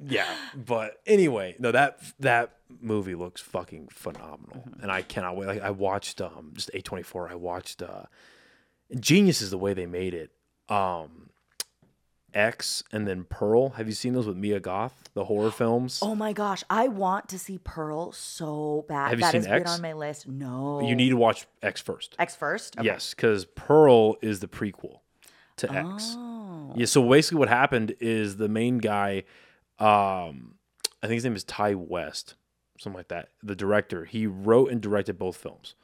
Yeah, 0.05 0.27
but 0.55 1.01
anyway, 1.07 1.57
no 1.59 1.73
that 1.73 2.01
that 2.21 2.57
movie 2.81 3.15
looks 3.15 3.41
fucking 3.41 3.89
phenomenal, 3.91 4.65
and 4.83 4.91
I 4.93 5.03
cannot 5.03 5.37
wait. 5.37 5.47
Like 5.47 5.63
I 5.63 5.71
watched 5.71 6.21
um 6.21 6.53
just 6.55 6.71
A 6.75 6.83
twenty 6.83 7.03
four. 7.03 7.31
I 7.31 7.35
watched 7.35 7.83
uh, 7.83 8.03
Genius 9.01 9.41
is 9.41 9.51
the 9.51 9.59
way 9.59 9.73
they 9.75 9.87
made 9.87 10.13
it. 10.15 10.31
Um, 10.69 11.31
X 12.35 12.83
and 12.93 13.07
then 13.09 13.25
Pearl. 13.25 13.71
Have 13.71 13.87
you 13.87 13.95
seen 13.95 14.13
those 14.13 14.27
with 14.27 14.37
Mia 14.37 14.61
Goth? 14.61 15.09
The 15.15 15.25
horror 15.25 15.51
films. 15.63 16.01
Oh 16.03 16.15
my 16.15 16.35
gosh, 16.35 16.63
I 16.69 16.89
want 16.89 17.29
to 17.31 17.39
see 17.39 17.59
Pearl 17.59 18.13
so 18.13 18.85
bad. 18.89 19.09
Have 19.11 19.19
you 19.19 19.25
That 19.25 19.33
seen 19.33 19.47
X? 19.51 19.71
on 19.71 19.81
my 19.81 19.95
list. 19.95 20.29
No. 20.29 20.81
You 20.87 20.95
need 20.95 21.09
to 21.09 21.17
watch 21.17 21.47
X 21.63 21.81
first. 21.81 22.15
X 22.19 22.37
first? 22.37 22.77
Okay. 22.79 22.85
Yes, 22.87 23.15
because 23.15 23.47
Pearl 23.47 24.17
is 24.21 24.41
the 24.41 24.49
prequel 24.49 25.01
to 25.57 25.73
X. 25.73 26.15
Oh. 26.19 26.73
Yeah, 26.77 26.85
so 26.87 27.09
basically 27.09 27.39
what 27.39 27.49
happened 27.49 27.95
is 28.01 28.37
the 28.37 28.49
main 28.49 28.77
guy, 28.79 29.23
um, 29.79 30.55
I 31.03 31.07
think 31.07 31.15
his 31.15 31.25
name 31.25 31.37
is 31.37 31.45
Ti 31.45 31.75
West, 31.75 32.35
something 32.79 32.97
like 32.97 33.09
that. 33.09 33.29
The 33.43 33.57
director, 33.57 34.05
he 34.05 34.27
wrote 34.27 34.71
and 34.71 34.81
directed 34.81 35.19
both 35.19 35.37
films. 35.37 35.75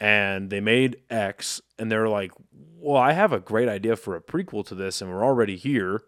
And 0.00 0.50
they 0.50 0.60
made 0.60 0.98
X, 1.10 1.60
and 1.78 1.90
they're 1.90 2.08
like, 2.08 2.32
well, 2.78 3.00
I 3.00 3.12
have 3.12 3.32
a 3.32 3.40
great 3.40 3.68
idea 3.68 3.96
for 3.96 4.16
a 4.16 4.20
prequel 4.20 4.64
to 4.66 4.74
this, 4.74 5.00
and 5.00 5.10
we're 5.10 5.24
already 5.24 5.56
here. 5.56 6.02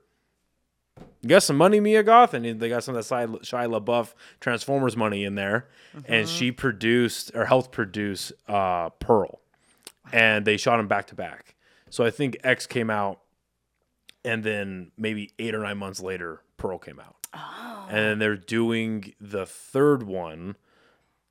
You 1.20 1.28
got 1.28 1.42
some 1.42 1.56
money, 1.56 1.80
Mia 1.80 2.02
Goth, 2.02 2.32
and 2.34 2.58
they 2.60 2.68
got 2.68 2.84
some 2.84 2.94
of 2.96 3.06
that 3.06 3.28
Shia 3.42 3.80
LaBeouf 3.80 4.14
Transformers 4.40 4.96
money 4.96 5.24
in 5.24 5.34
there, 5.34 5.68
and 6.06 6.28
she 6.28 6.52
produced 6.52 7.32
or 7.34 7.44
helped 7.46 7.72
produce 7.72 8.32
uh, 8.48 8.90
Pearl, 8.90 9.40
and 10.12 10.44
they 10.46 10.56
shot 10.56 10.76
them 10.78 10.88
back 10.88 11.06
to 11.08 11.14
back. 11.14 11.54
So 11.90 12.04
I 12.04 12.10
think 12.10 12.38
X 12.44 12.66
came 12.66 12.90
out, 12.90 13.20
and 14.24 14.42
then 14.44 14.90
maybe 14.96 15.32
eight 15.38 15.54
or 15.54 15.60
nine 15.60 15.78
months 15.78 16.00
later, 16.00 16.42
Pearl 16.56 16.78
came 16.78 16.98
out, 17.00 17.15
and 17.32 17.96
then 17.96 18.18
they're 18.18 18.36
doing 18.36 19.14
the 19.20 19.46
third 19.46 20.02
one, 20.02 20.56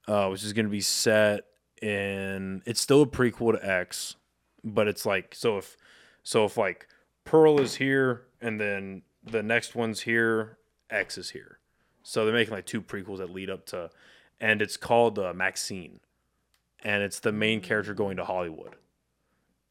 uh, 0.08 0.28
which 0.30 0.44
is 0.44 0.54
going 0.54 0.66
to 0.66 0.72
be 0.72 0.82
set 0.82 1.42
in. 1.82 2.62
It's 2.66 2.82
still 2.82 3.02
a 3.02 3.08
prequel 3.08 3.60
to 3.60 3.68
X, 3.68 4.16
but 4.64 4.88
it's 4.88 5.06
like 5.06 5.36
so 5.36 5.58
if 5.58 5.78
so 6.24 6.46
if 6.46 6.58
like 6.58 6.88
Pearl 7.24 7.60
is 7.60 7.76
here, 7.76 8.24
and 8.42 8.60
then 8.60 9.02
the 9.24 9.44
next 9.44 9.76
one's 9.76 10.02
here, 10.02 10.58
X 10.90 11.18
is 11.18 11.32
here. 11.32 11.60
So 12.04 12.26
they're 12.26 12.34
making 12.34 12.54
like 12.54 12.66
two 12.66 12.82
prequels 12.82 13.18
that 13.18 13.32
lead 13.32 13.50
up 13.50 13.66
to, 13.68 13.90
and 14.40 14.62
it's 14.62 14.78
called 14.78 15.18
uh, 15.18 15.34
Maxine, 15.34 16.00
and 16.84 17.04
it's 17.04 17.20
the 17.20 17.32
main 17.32 17.62
character 17.62 17.94
going 17.94 18.18
to 18.18 18.26
Hollywood, 18.26 18.76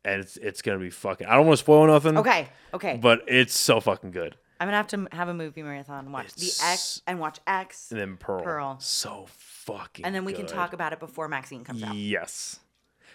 and 0.05 0.21
it's 0.21 0.37
it's 0.39 0.61
gonna 0.63 0.79
be 0.79 0.91
fucking. 0.91 1.27
I 1.27 1.37
don't 1.37 1.47
want 1.47 1.59
to 1.59 1.63
spoil 1.63 1.87
nothing. 1.87 2.19
Okay. 2.19 2.49
Okay. 2.73 2.99
But 3.01 3.23
it's 3.29 3.57
so 3.57 3.81
fucking 3.81 4.11
good. 4.11 4.37
I'm 4.61 4.67
gonna 4.69 4.77
have 4.77 4.87
to 4.89 5.09
have 5.13 5.29
a 5.29 5.35
movie 5.35 5.63
marathon, 5.63 6.13
watch 6.13 6.33
the 6.35 6.53
X 6.63 7.03
and 7.07 7.19
watch 7.19 7.39
X, 7.47 7.91
And 7.91 8.01
then 8.01 8.17
Pearl. 8.17 8.43
Pearl. 8.43 8.77
So 8.81 9.27
fucking. 9.29 10.05
and 10.05 10.15
then 10.15 10.25
we 10.25 10.33
can 10.33 10.47
good. 10.47 10.55
talk 10.55 10.73
about 10.73 10.93
it 10.93 11.01
before 11.01 11.29
Maxine 11.29 11.65
comes 11.65 11.83
out. 11.83 11.95
Yes. 11.95 12.61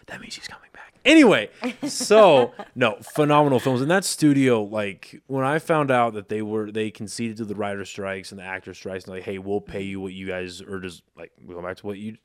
That 0.08 0.22
means 0.22 0.34
she's 0.34 0.48
coming 0.48 0.70
back. 0.74 0.94
Anyway, 1.06 1.50
so 1.88 2.54
no, 2.76 2.98
phenomenal 3.14 3.60
films. 3.60 3.82
And 3.82 3.92
that 3.92 4.04
studio, 4.04 4.64
like 4.64 5.22
when 5.28 5.46
I 5.46 5.60
found 5.60 5.92
out 5.92 6.14
that 6.14 6.30
they 6.30 6.42
were 6.42 6.72
they 6.72 6.90
conceded 6.90 7.38
to 7.38 7.46
the 7.46 7.56
writer 7.56 7.86
strikes 7.86 8.32
and 8.32 8.40
the 8.40 8.44
actor 8.44 8.74
strikes, 8.74 9.06
and 9.06 9.14
like, 9.14 9.24
hey, 9.24 9.38
we'll 9.38 9.62
pay 9.62 9.82
you 9.82 10.02
what 10.02 10.14
you 10.14 10.26
guys 10.28 10.62
are 10.62 10.80
just 10.80 11.04
like 11.16 11.32
we 11.46 11.54
go 11.54 11.62
back 11.62 11.78
to 11.78 11.86
what 11.86 11.98
you 11.98 12.18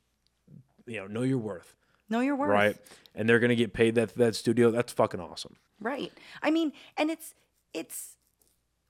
you 0.87 0.99
know, 0.99 1.07
know 1.07 1.21
your 1.21 1.37
worth. 1.37 1.75
Know 2.09 2.21
your 2.21 2.35
worth. 2.35 2.49
Right. 2.49 2.77
And 3.13 3.29
they're 3.29 3.39
gonna 3.39 3.55
get 3.55 3.73
paid 3.73 3.95
that 3.95 4.15
that 4.15 4.35
studio. 4.35 4.71
That's 4.71 4.91
fucking 4.93 5.19
awesome. 5.19 5.55
Right. 5.79 6.11
I 6.41 6.51
mean, 6.51 6.71
and 6.97 7.09
it's 7.11 7.33
it's 7.73 8.15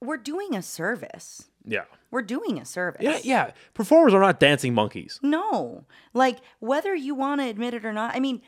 we're 0.05 0.17
doing 0.17 0.55
a 0.55 0.61
service. 0.61 1.49
Yeah. 1.65 1.85
We're 2.11 2.21
doing 2.21 2.59
a 2.59 2.65
service. 2.65 3.01
Yeah, 3.01 3.19
yeah. 3.23 3.51
Performers 3.73 4.13
are 4.13 4.21
not 4.21 4.39
dancing 4.39 4.73
monkeys. 4.73 5.19
No. 5.21 5.85
Like 6.13 6.37
whether 6.59 6.95
you 6.95 7.15
want 7.15 7.41
to 7.41 7.47
admit 7.47 7.73
it 7.73 7.85
or 7.85 7.93
not, 7.93 8.15
I 8.15 8.19
mean 8.19 8.41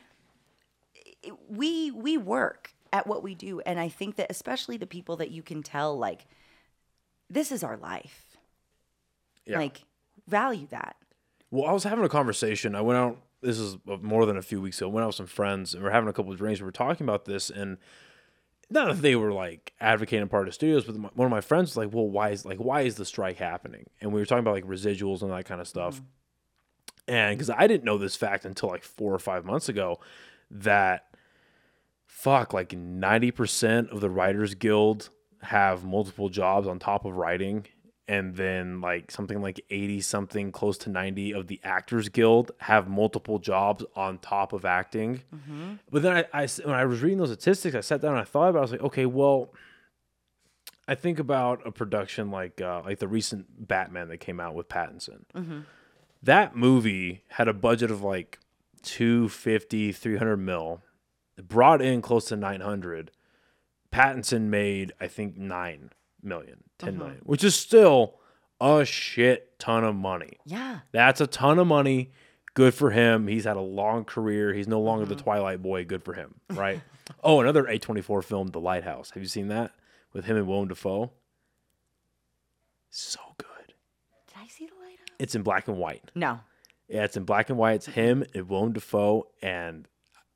we 1.48 1.90
we 1.90 2.16
work 2.16 2.72
at 2.92 3.06
what 3.06 3.22
we 3.22 3.34
do 3.34 3.60
and 3.60 3.78
I 3.78 3.88
think 3.88 4.16
that 4.16 4.28
especially 4.30 4.76
the 4.76 4.86
people 4.86 5.16
that 5.16 5.30
you 5.30 5.42
can 5.42 5.62
tell 5.62 5.98
like 5.98 6.26
this 7.28 7.52
is 7.52 7.62
our 7.62 7.76
life. 7.76 8.36
Yeah. 9.44 9.58
Like 9.58 9.82
value 10.26 10.66
that. 10.70 10.96
Well, 11.50 11.68
I 11.68 11.72
was 11.72 11.84
having 11.84 12.04
a 12.04 12.08
conversation. 12.08 12.74
I 12.74 12.80
went 12.80 12.98
out. 12.98 13.18
This 13.40 13.58
is 13.58 13.76
uh, 13.88 13.96
more 14.02 14.26
than 14.26 14.36
a 14.36 14.42
few 14.42 14.60
weeks 14.60 14.78
ago. 14.78 14.90
I 14.90 14.92
went 14.92 15.04
out 15.04 15.08
with 15.08 15.16
some 15.16 15.26
friends, 15.26 15.72
and 15.72 15.82
we 15.82 15.88
are 15.88 15.92
having 15.92 16.08
a 16.08 16.12
couple 16.12 16.32
of 16.32 16.38
drinks. 16.38 16.60
We 16.60 16.66
were 16.66 16.72
talking 16.72 17.04
about 17.06 17.24
this, 17.24 17.50
and 17.50 17.78
not 18.70 18.88
that 18.88 19.02
they 19.02 19.16
were 19.16 19.32
like 19.32 19.72
advocating 19.80 20.28
part 20.28 20.48
of 20.48 20.54
studios, 20.54 20.84
but 20.84 21.16
one 21.16 21.26
of 21.26 21.30
my 21.30 21.40
friends 21.40 21.70
was 21.70 21.76
like, 21.76 21.94
"Well, 21.94 22.08
why 22.08 22.30
is 22.30 22.44
like 22.44 22.58
why 22.58 22.82
is 22.82 22.96
the 22.96 23.04
strike 23.04 23.38
happening?" 23.38 23.86
And 24.00 24.12
we 24.12 24.20
were 24.20 24.26
talking 24.26 24.40
about 24.40 24.54
like 24.54 24.66
residuals 24.66 25.22
and 25.22 25.30
that 25.30 25.46
kind 25.46 25.60
of 25.60 25.68
stuff. 25.68 25.96
Mm-hmm. 25.96 26.04
And 27.14 27.38
because 27.38 27.50
I 27.50 27.66
didn't 27.66 27.84
know 27.84 27.96
this 27.96 28.16
fact 28.16 28.44
until 28.44 28.68
like 28.68 28.84
four 28.84 29.14
or 29.14 29.18
five 29.18 29.44
months 29.44 29.68
ago, 29.68 30.00
that 30.50 31.06
fuck 32.06 32.52
like 32.52 32.72
ninety 32.74 33.30
percent 33.30 33.90
of 33.90 34.00
the 34.00 34.10
Writers 34.10 34.54
Guild 34.54 35.08
have 35.40 35.84
multiple 35.84 36.28
jobs 36.28 36.66
on 36.66 36.78
top 36.78 37.04
of 37.04 37.16
writing 37.16 37.66
and 38.08 38.34
then 38.36 38.80
like 38.80 39.10
something 39.10 39.42
like 39.42 39.60
80 39.68 40.00
something 40.00 40.50
close 40.50 40.78
to 40.78 40.90
90 40.90 41.32
of 41.32 41.46
the 41.46 41.60
actors 41.62 42.08
guild 42.08 42.50
have 42.58 42.88
multiple 42.88 43.38
jobs 43.38 43.84
on 43.94 44.18
top 44.18 44.52
of 44.54 44.64
acting. 44.64 45.20
But 45.90 46.02
then 46.02 46.16
I, 46.32 46.42
I 46.44 46.48
when 46.64 46.74
i 46.74 46.84
was 46.86 47.02
reading 47.02 47.18
those 47.18 47.28
statistics 47.28 47.74
i 47.76 47.80
sat 47.80 48.00
down 48.00 48.12
and 48.12 48.20
i 48.20 48.24
thought 48.24 48.48
about 48.48 48.58
it 48.58 48.60
i 48.60 48.62
was 48.62 48.72
like 48.72 48.80
okay 48.82 49.06
well 49.06 49.50
i 50.88 50.94
think 50.94 51.18
about 51.18 51.66
a 51.66 51.70
production 51.70 52.30
like 52.30 52.60
uh, 52.60 52.80
like 52.84 52.98
the 52.98 53.08
recent 53.08 53.68
batman 53.68 54.08
that 54.08 54.18
came 54.18 54.40
out 54.40 54.54
with 54.54 54.68
pattinson. 54.68 55.24
That 56.22 56.56
movie 56.56 57.22
had 57.28 57.46
a 57.46 57.52
budget 57.54 57.90
of 57.90 58.02
like 58.02 58.38
250 58.82 59.92
300 59.92 60.36
mil. 60.36 60.80
It 61.36 61.46
brought 61.46 61.80
in 61.82 62.02
close 62.02 62.24
to 62.26 62.36
900 62.36 63.10
Pattinson 63.92 64.42
made, 64.42 64.92
I 65.00 65.06
think, 65.08 65.36
nine 65.38 65.90
million, 66.22 66.64
ten 66.78 66.90
uh-huh. 66.90 66.98
million, 66.98 67.20
which 67.24 67.44
is 67.44 67.54
still 67.54 68.14
a 68.60 68.84
shit 68.84 69.58
ton 69.58 69.84
of 69.84 69.94
money. 69.94 70.38
Yeah. 70.44 70.80
That's 70.92 71.20
a 71.20 71.26
ton 71.26 71.58
of 71.58 71.66
money. 71.66 72.12
Good 72.54 72.74
for 72.74 72.90
him. 72.90 73.28
He's 73.28 73.44
had 73.44 73.56
a 73.56 73.60
long 73.62 74.04
career. 74.04 74.52
He's 74.52 74.66
no 74.66 74.80
longer 74.80 75.04
the 75.04 75.14
uh-huh. 75.14 75.22
Twilight 75.22 75.62
boy. 75.62 75.84
Good 75.84 76.02
for 76.02 76.14
him, 76.14 76.34
right? 76.50 76.80
oh, 77.22 77.40
another 77.40 77.64
A24 77.64 78.24
film, 78.24 78.48
The 78.48 78.60
Lighthouse. 78.60 79.10
Have 79.10 79.22
you 79.22 79.28
seen 79.28 79.48
that 79.48 79.72
with 80.12 80.24
him 80.24 80.36
and 80.36 80.48
Willem 80.48 80.68
Dafoe? 80.68 81.12
So 82.90 83.20
good. 83.36 83.74
Did 84.26 84.36
I 84.42 84.48
see 84.48 84.66
the 84.66 84.74
lighthouse? 84.74 85.16
It's 85.18 85.34
in 85.34 85.42
black 85.42 85.68
and 85.68 85.76
white. 85.76 86.10
No. 86.14 86.40
Yeah, 86.88 87.04
it's 87.04 87.16
in 87.16 87.24
black 87.24 87.50
and 87.50 87.58
white. 87.58 87.74
It's 87.74 87.86
him 87.86 88.24
and 88.34 88.48
Willem 88.48 88.72
Dafoe, 88.72 89.28
and 89.42 89.86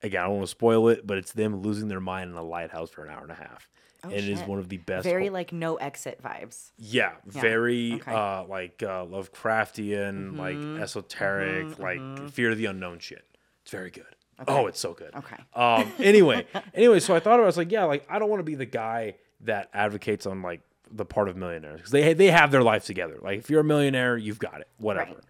again, 0.03 0.21
I 0.23 0.27
don't 0.27 0.37
want 0.37 0.47
to 0.47 0.51
spoil 0.51 0.89
it, 0.89 1.07
but 1.07 1.17
it's 1.17 1.33
them 1.33 1.63
losing 1.63 1.89
their 1.89 2.01
mind 2.01 2.31
in 2.31 2.37
a 2.37 2.43
lighthouse 2.43 2.91
for 2.91 3.05
an 3.05 3.11
hour 3.11 3.23
and 3.23 3.33
a 3.33 3.37
half. 3.37 3.69
And 4.03 4.13
it 4.13 4.29
is 4.29 4.41
Oh, 4.43 4.47
one 4.47 4.59
of 4.59 4.69
the 4.69 4.79
best. 4.79 5.05
Very 5.05 5.29
ho- 5.29 5.33
like 5.33 5.53
no 5.53 5.77
exit 5.77 6.21
vibes. 6.23 6.73
yeah, 6.77 7.13
very 7.27 7.95
okay. 7.95 8.13
uh, 8.13 8.45
like 8.45 8.83
uh, 8.83 9.05
Lovecraftian, 9.05 10.37
like 10.37 10.57
esoteric, 10.83 11.79
like 11.79 12.31
fear 12.31 12.51
of 12.51 12.59
the 12.59 12.67
unknown 12.67 12.99
shit. 12.99 13.25
It's 13.63 13.71
very 13.71 13.91
good. 13.91 14.05
Oh, 14.49 14.67
it's 14.67 14.81
so 14.81 14.93
good. 14.93 15.15
Okay. 15.15 15.37
Um. 15.55 15.93
Anyway, 15.99 16.47
anyway, 16.75 16.99
so 17.01 17.15
I 17.15 17.21
thought 17.21 17.35
about. 17.35 17.41
it, 17.41 17.45
I 17.45 17.47
was 17.47 17.57
like, 17.57 17.71
yeah, 17.71 17.85
like 17.85 18.05
I 18.11 18.19
don't 18.19 18.29
want 18.29 18.41
to 18.41 18.45
be 18.45 18.55
the 18.57 18.67
guy 18.67 19.15
that 19.43 19.69
advocates 19.73 20.27
on 20.27 20.43
like 20.43 20.61
the 20.91 21.05
part 21.05 21.29
of 21.29 21.37
millionaires 21.37 21.79
because 21.79 21.93
they 21.93 22.13
they 22.15 22.31
have 22.31 22.51
their 22.51 22.63
life 22.63 22.85
together. 22.85 23.19
Like 23.23 23.39
if 23.39 23.51
you're 23.51 23.61
a 23.61 23.65
millionaire, 23.65 24.17
you've 24.17 24.39
got 24.41 24.61
it. 24.61 24.69
Whatever. 24.79 25.13
Right. 25.13 25.25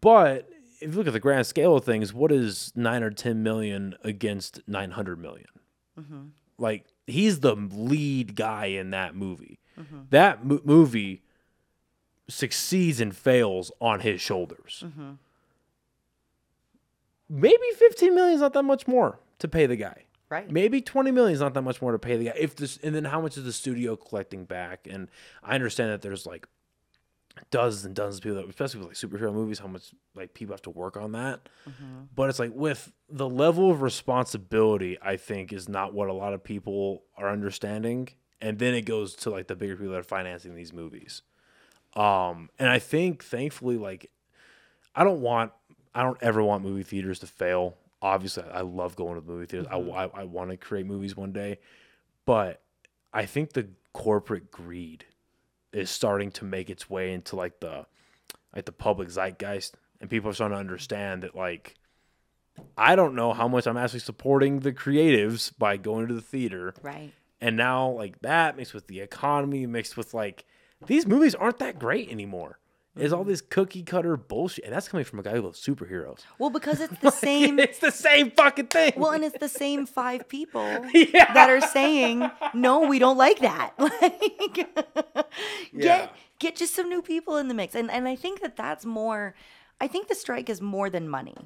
But 0.00 0.48
if 0.80 0.92
you 0.92 0.96
look 0.98 1.06
at 1.08 1.12
the 1.12 1.20
grand 1.20 1.46
scale 1.46 1.76
of 1.76 1.84
things, 1.84 2.14
what 2.14 2.32
is 2.32 2.72
nine 2.74 3.02
or 3.02 3.10
ten 3.10 3.42
million 3.42 3.96
against 4.02 4.60
nine 4.66 4.92
hundred 4.92 5.18
million? 5.20 5.46
Like 6.58 6.84
he's 7.08 7.40
the 7.40 7.54
lead 7.54 8.36
guy 8.36 8.66
in 8.66 8.90
that 8.90 9.14
movie. 9.14 9.58
Mm-hmm. 9.78 10.00
That 10.10 10.44
mo- 10.44 10.60
movie 10.64 11.22
succeeds 12.28 13.00
and 13.00 13.16
fails 13.16 13.72
on 13.80 14.00
his 14.00 14.20
shoulders. 14.20 14.84
Mm-hmm. 14.86 15.12
Maybe 17.28 17.64
fifteen 17.76 18.14
million 18.14 18.34
is 18.34 18.40
not 18.40 18.52
that 18.54 18.62
much 18.62 18.86
more 18.86 19.18
to 19.38 19.48
pay 19.48 19.66
the 19.66 19.76
guy. 19.76 20.04
Right. 20.30 20.50
Maybe 20.50 20.80
twenty 20.80 21.10
million 21.10 21.34
is 21.34 21.40
not 21.40 21.54
that 21.54 21.62
much 21.62 21.80
more 21.80 21.92
to 21.92 21.98
pay 21.98 22.16
the 22.16 22.26
guy. 22.26 22.34
If 22.36 22.56
this, 22.56 22.78
and 22.82 22.94
then 22.94 23.04
how 23.04 23.20
much 23.20 23.36
is 23.36 23.44
the 23.44 23.52
studio 23.52 23.96
collecting 23.96 24.44
back? 24.44 24.86
And 24.90 25.08
I 25.42 25.54
understand 25.54 25.90
that 25.90 26.02
there's 26.02 26.26
like 26.26 26.46
dozens 27.50 27.84
and 27.84 27.94
dozens 27.94 28.18
of 28.18 28.22
people, 28.22 28.36
that, 28.36 28.48
especially 28.48 28.80
with 28.80 28.88
like 28.88 28.96
superhero 28.96 29.32
movies, 29.32 29.58
how 29.58 29.66
much 29.66 29.94
like 30.14 30.34
people 30.34 30.52
have 30.52 30.62
to 30.62 30.70
work 30.70 30.96
on 30.96 31.12
that. 31.12 31.48
But 32.14 32.30
it's 32.30 32.38
like 32.38 32.52
with 32.54 32.92
the 33.08 33.28
level 33.28 33.70
of 33.70 33.82
responsibility, 33.82 34.98
I 35.00 35.16
think 35.16 35.52
is 35.52 35.68
not 35.68 35.94
what 35.94 36.08
a 36.08 36.12
lot 36.12 36.34
of 36.34 36.42
people 36.42 37.04
are 37.16 37.30
understanding. 37.30 38.08
And 38.40 38.58
then 38.58 38.74
it 38.74 38.82
goes 38.82 39.14
to 39.16 39.30
like 39.30 39.48
the 39.48 39.56
bigger 39.56 39.76
people 39.76 39.92
that 39.92 39.98
are 39.98 40.02
financing 40.02 40.54
these 40.54 40.72
movies. 40.72 41.22
Um, 41.94 42.50
and 42.58 42.68
I 42.68 42.78
think 42.78 43.24
thankfully, 43.24 43.76
like 43.76 44.10
I 44.94 45.04
don't 45.04 45.20
want, 45.20 45.52
I 45.94 46.02
don't 46.02 46.18
ever 46.22 46.42
want 46.42 46.62
movie 46.62 46.82
theaters 46.82 47.18
to 47.20 47.26
fail. 47.26 47.76
obviously 48.00 48.44
I 48.52 48.60
love 48.60 48.96
going 48.96 49.14
to 49.14 49.20
the 49.20 49.32
movie 49.32 49.46
theaters. 49.46 49.68
Mm-hmm. 49.68 49.90
I, 49.92 50.04
I, 50.04 50.20
I 50.20 50.24
want 50.24 50.50
to 50.50 50.56
create 50.56 50.86
movies 50.86 51.16
one 51.16 51.32
day, 51.32 51.58
but 52.24 52.62
I 53.12 53.26
think 53.26 53.52
the 53.52 53.68
corporate 53.92 54.50
greed 54.50 55.04
is 55.72 55.90
starting 55.90 56.30
to 56.32 56.44
make 56.44 56.70
its 56.70 56.88
way 56.88 57.12
into 57.12 57.36
like 57.36 57.60
the 57.60 57.86
like 58.54 58.64
the 58.64 58.72
public 58.72 59.08
zeitgeist, 59.10 59.74
and 60.00 60.08
people 60.08 60.30
are 60.30 60.34
starting 60.34 60.56
to 60.56 60.60
understand 60.60 61.22
that 61.22 61.34
like 61.34 61.74
I 62.76 62.96
don't 62.96 63.14
know 63.14 63.32
how 63.32 63.46
much 63.48 63.66
I'm 63.66 63.76
actually 63.76 64.00
supporting 64.00 64.60
the 64.60 64.72
creatives 64.72 65.52
by 65.58 65.76
going 65.76 66.08
to 66.08 66.14
the 66.14 66.20
theater, 66.22 66.74
Right. 66.82 67.12
and 67.40 67.56
now 67.56 67.90
like 67.90 68.20
that 68.20 68.56
mixed 68.56 68.74
with 68.74 68.86
the 68.88 69.00
economy, 69.00 69.66
mixed 69.66 69.96
with 69.96 70.14
like 70.14 70.44
these 70.86 71.06
movies 71.06 71.34
aren't 71.34 71.58
that 71.58 71.78
great 71.78 72.08
anymore. 72.10 72.58
It's 72.98 73.12
all 73.12 73.24
this 73.24 73.40
cookie 73.40 73.82
cutter 73.82 74.16
bullshit, 74.16 74.64
and 74.64 74.72
that's 74.74 74.88
coming 74.88 75.04
from 75.04 75.18
a 75.18 75.22
guy 75.22 75.32
who 75.34 75.42
loves 75.42 75.60
superheroes. 75.64 76.20
Well, 76.38 76.50
because 76.50 76.80
it's 76.80 76.98
the 77.00 77.10
same. 77.10 77.58
it's 77.58 77.78
the 77.78 77.90
same 77.92 78.30
fucking 78.32 78.66
thing. 78.66 78.92
Well, 78.96 79.12
and 79.12 79.24
it's 79.24 79.38
the 79.38 79.48
same 79.48 79.86
five 79.86 80.28
people 80.28 80.62
Yeah. 80.94 81.32
that 81.34 81.48
are 81.50 81.60
saying, 81.60 82.30
"No, 82.54 82.80
we 82.88 82.98
don't 82.98 83.16
like 83.18 83.38
that." 83.40 83.72
Like, 83.78 84.68
Yeah. 85.72 85.80
get 85.80 86.12
get 86.38 86.56
just 86.56 86.74
some 86.74 86.88
new 86.88 87.02
people 87.02 87.36
in 87.36 87.48
the 87.48 87.54
mix, 87.54 87.74
and 87.74 87.90
and 87.90 88.08
I 88.08 88.16
think 88.16 88.40
that 88.40 88.56
that's 88.56 88.84
more. 88.84 89.34
I 89.80 89.86
think 89.86 90.08
the 90.08 90.14
strike 90.14 90.48
is 90.50 90.60
more 90.60 90.90
than 90.90 91.08
money. 91.08 91.36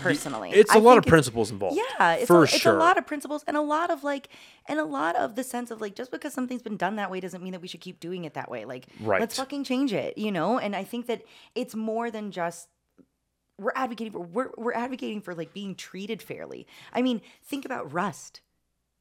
Personally, 0.00 0.50
it's 0.50 0.74
a 0.74 0.78
a 0.78 0.80
lot 0.80 0.98
of 0.98 1.04
principles 1.06 1.50
involved. 1.50 1.76
Yeah, 1.76 2.14
it's, 2.14 2.26
for 2.26 2.40
a, 2.40 2.42
it's 2.42 2.58
sure. 2.58 2.74
a 2.74 2.78
lot 2.78 2.98
of 2.98 3.06
principles 3.06 3.44
and 3.46 3.56
a 3.56 3.60
lot 3.60 3.90
of 3.90 4.04
like, 4.04 4.28
and 4.66 4.78
a 4.78 4.84
lot 4.84 5.16
of 5.16 5.34
the 5.34 5.44
sense 5.44 5.70
of 5.70 5.80
like, 5.80 5.94
just 5.94 6.10
because 6.10 6.32
something's 6.32 6.62
been 6.62 6.76
done 6.76 6.96
that 6.96 7.10
way 7.10 7.20
doesn't 7.20 7.42
mean 7.42 7.52
that 7.52 7.60
we 7.60 7.68
should 7.68 7.80
keep 7.80 8.00
doing 8.00 8.24
it 8.24 8.34
that 8.34 8.50
way. 8.50 8.64
Like, 8.64 8.86
Right. 9.00 9.20
let's 9.20 9.36
fucking 9.36 9.64
change 9.64 9.92
it, 9.92 10.18
you 10.18 10.30
know. 10.32 10.58
And 10.58 10.74
I 10.76 10.84
think 10.84 11.06
that 11.06 11.22
it's 11.54 11.74
more 11.74 12.10
than 12.10 12.30
just 12.32 12.68
we're 13.58 13.72
advocating 13.74 14.12
for 14.12 14.20
we're 14.20 14.50
we're 14.56 14.72
advocating 14.72 15.20
for 15.20 15.34
like 15.34 15.52
being 15.52 15.74
treated 15.74 16.22
fairly. 16.22 16.66
I 16.92 17.02
mean, 17.02 17.20
think 17.42 17.64
about 17.64 17.92
Rust. 17.92 18.40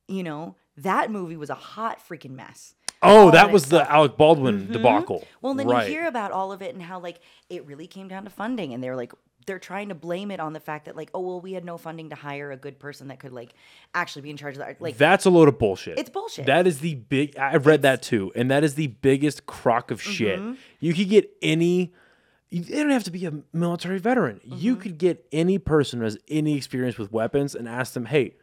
You 0.08 0.24
know, 0.24 0.56
that 0.78 1.12
movie 1.12 1.38
was 1.38 1.50
a 1.50 1.56
hot 1.56 2.00
freaking 2.08 2.32
mess. 2.32 2.76
oh, 3.04 3.30
that 3.32 3.52
was 3.52 3.66
the 3.66 3.90
Alec 3.92 4.18
Baldwin 4.18 4.72
debacle. 4.72 5.20
Mm-hmm. 5.20 5.38
Well, 5.42 5.54
then 5.54 5.68
right. 5.68 5.88
you 5.88 5.94
hear 5.94 6.08
about 6.08 6.32
all 6.32 6.52
of 6.52 6.62
it 6.62 6.74
and 6.74 6.82
how 6.82 7.00
like 7.00 7.20
it 7.50 7.66
really 7.68 7.88
came 7.88 8.08
down 8.08 8.24
to 8.24 8.30
funding, 8.30 8.74
and 8.74 8.84
they're 8.84 8.96
like 8.96 9.14
they're 9.48 9.58
trying 9.58 9.90
to 9.90 9.96
blame 9.96 10.30
it 10.30 10.40
on 10.40 10.54
the 10.54 10.60
fact 10.60 10.86
that 10.86 10.96
like 10.96 11.10
oh 11.16 11.22
well 11.22 11.42
we 11.42 11.54
had 11.54 11.66
no 11.66 11.78
funding 11.78 12.10
to 12.12 12.16
hire 12.16 12.52
a 12.52 12.58
good 12.58 12.78
person 12.78 13.08
that 13.08 13.20
could 13.20 13.32
like 13.32 13.54
actually 13.96 14.22
be 14.22 14.30
in 14.30 14.38
charge 14.38 14.54
of 14.56 14.60
that. 14.60 14.80
Like 14.80 14.98
That's 14.98 15.26
a 15.26 15.30
load 15.32 15.48
of 15.48 15.58
bullshit. 15.58 15.98
It's 15.98 16.10
bullshit. 16.12 16.46
That 16.46 16.68
is 16.68 16.80
the 16.82 16.94
big. 16.96 17.36
I've 17.38 17.66
read 17.66 17.82
that 17.82 18.04
too, 18.04 18.32
and 18.36 18.52
that 18.52 18.64
is 18.64 18.76
the 18.76 18.88
biggest 18.88 19.48
crock 19.48 19.90
of 19.90 20.00
shit. 20.02 20.40
Mm-hmm. 20.40 20.54
You 20.80 20.94
could 20.94 21.10
get 21.10 21.32
any. 21.42 21.94
You 22.50 22.62
they 22.62 22.76
don't 22.78 22.92
have 22.92 23.04
to 23.06 23.12
be 23.12 23.26
a 23.26 23.34
military 23.54 23.98
veteran. 24.00 24.40
You 24.44 24.74
Mm-hmm. 24.74 24.82
could 24.82 24.98
get 25.00 25.26
any 25.32 25.58
person 25.58 26.00
who 26.00 26.04
has 26.06 26.18
any 26.30 26.56
experience 26.56 26.98
with 26.98 27.12
weapons 27.12 27.56
and 27.56 27.68
ask 27.68 27.94
them, 27.94 28.06
"Hey, 28.06 28.36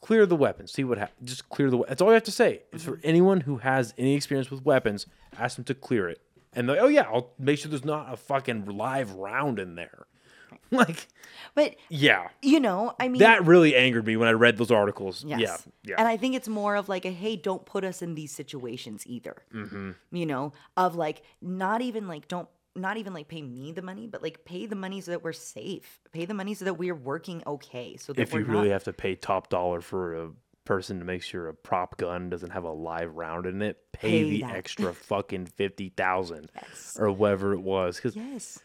clear 0.00 0.26
the 0.26 0.36
weapons. 0.36 0.72
See 0.72 0.84
what 0.84 0.98
happens. 0.98 1.28
Just 1.28 1.48
clear 1.48 1.70
the. 1.70 1.76
we-" 1.78 1.84
That's 1.88 2.00
all 2.02 2.08
you 2.08 2.14
have 2.14 2.22
to 2.24 2.30
say. 2.32 2.62
It's 2.72 2.82
Mm-hmm. 2.82 2.92
for 2.92 3.00
anyone 3.04 3.40
who 3.42 3.58
has 3.58 3.94
any 3.98 4.14
experience 4.14 4.50
with 4.50 4.64
weapons, 4.64 5.06
ask 5.38 5.56
them 5.56 5.64
to 5.66 5.74
clear 5.74 6.08
it. 6.08 6.20
And 6.52 6.68
they're 6.68 6.76
like, 6.76 6.84
oh 6.84 6.88
yeah, 6.88 7.02
I'll 7.02 7.32
make 7.38 7.58
sure 7.58 7.70
there's 7.70 7.84
not 7.84 8.12
a 8.12 8.16
fucking 8.16 8.66
live 8.66 9.12
round 9.12 9.58
in 9.58 9.74
there. 9.74 10.06
Like, 10.70 11.08
but 11.54 11.76
yeah, 11.90 12.28
you 12.40 12.58
know, 12.58 12.94
I 12.98 13.08
mean 13.08 13.18
that 13.18 13.44
really 13.44 13.76
angered 13.76 14.06
me 14.06 14.16
when 14.16 14.26
I 14.26 14.32
read 14.32 14.56
those 14.56 14.70
articles. 14.70 15.22
Yes. 15.22 15.40
Yeah, 15.40 15.56
yeah. 15.82 15.94
And 15.98 16.08
I 16.08 16.16
think 16.16 16.34
it's 16.34 16.48
more 16.48 16.76
of 16.76 16.88
like 16.88 17.04
a 17.04 17.10
hey, 17.10 17.36
don't 17.36 17.66
put 17.66 17.84
us 17.84 18.00
in 18.00 18.14
these 18.14 18.32
situations 18.32 19.06
either. 19.06 19.36
Mm-hmm. 19.54 19.90
You 20.12 20.26
know, 20.26 20.52
of 20.76 20.94
like 20.94 21.22
not 21.42 21.82
even 21.82 22.08
like 22.08 22.26
don't 22.26 22.48
not 22.74 22.96
even 22.96 23.12
like 23.12 23.28
pay 23.28 23.42
me 23.42 23.72
the 23.72 23.82
money, 23.82 24.06
but 24.06 24.22
like 24.22 24.44
pay 24.44 24.66
the 24.66 24.76
money 24.76 25.00
so 25.00 25.10
that 25.10 25.22
we're 25.22 25.32
safe. 25.32 26.00
Pay 26.12 26.24
the 26.24 26.34
money 26.34 26.54
so 26.54 26.64
that 26.64 26.74
we're 26.74 26.94
working 26.94 27.42
okay. 27.46 27.96
So 27.96 28.12
that 28.14 28.22
if 28.22 28.32
you 28.32 28.44
really 28.44 28.68
not, 28.68 28.72
have 28.72 28.84
to 28.84 28.92
pay 28.92 29.14
top 29.14 29.50
dollar 29.50 29.80
for 29.80 30.14
a 30.14 30.30
person 30.64 30.98
to 30.98 31.04
make 31.04 31.22
sure 31.22 31.48
a 31.48 31.54
prop 31.54 31.96
gun 31.96 32.30
doesn't 32.30 32.50
have 32.50 32.64
a 32.64 32.70
live 32.72 33.16
round 33.16 33.46
in 33.46 33.62
it, 33.62 33.78
pay, 33.92 34.22
Pay 34.24 34.30
the 34.30 34.40
that. 34.42 34.56
extra 34.56 34.92
fucking 35.08 35.46
fifty 35.46 35.88
thousand 35.90 36.50
Yes. 36.54 36.96
or 37.00 37.10
whatever 37.10 37.52
it 37.52 37.60
was. 37.60 37.96
Because 37.96 38.16
yes, 38.16 38.58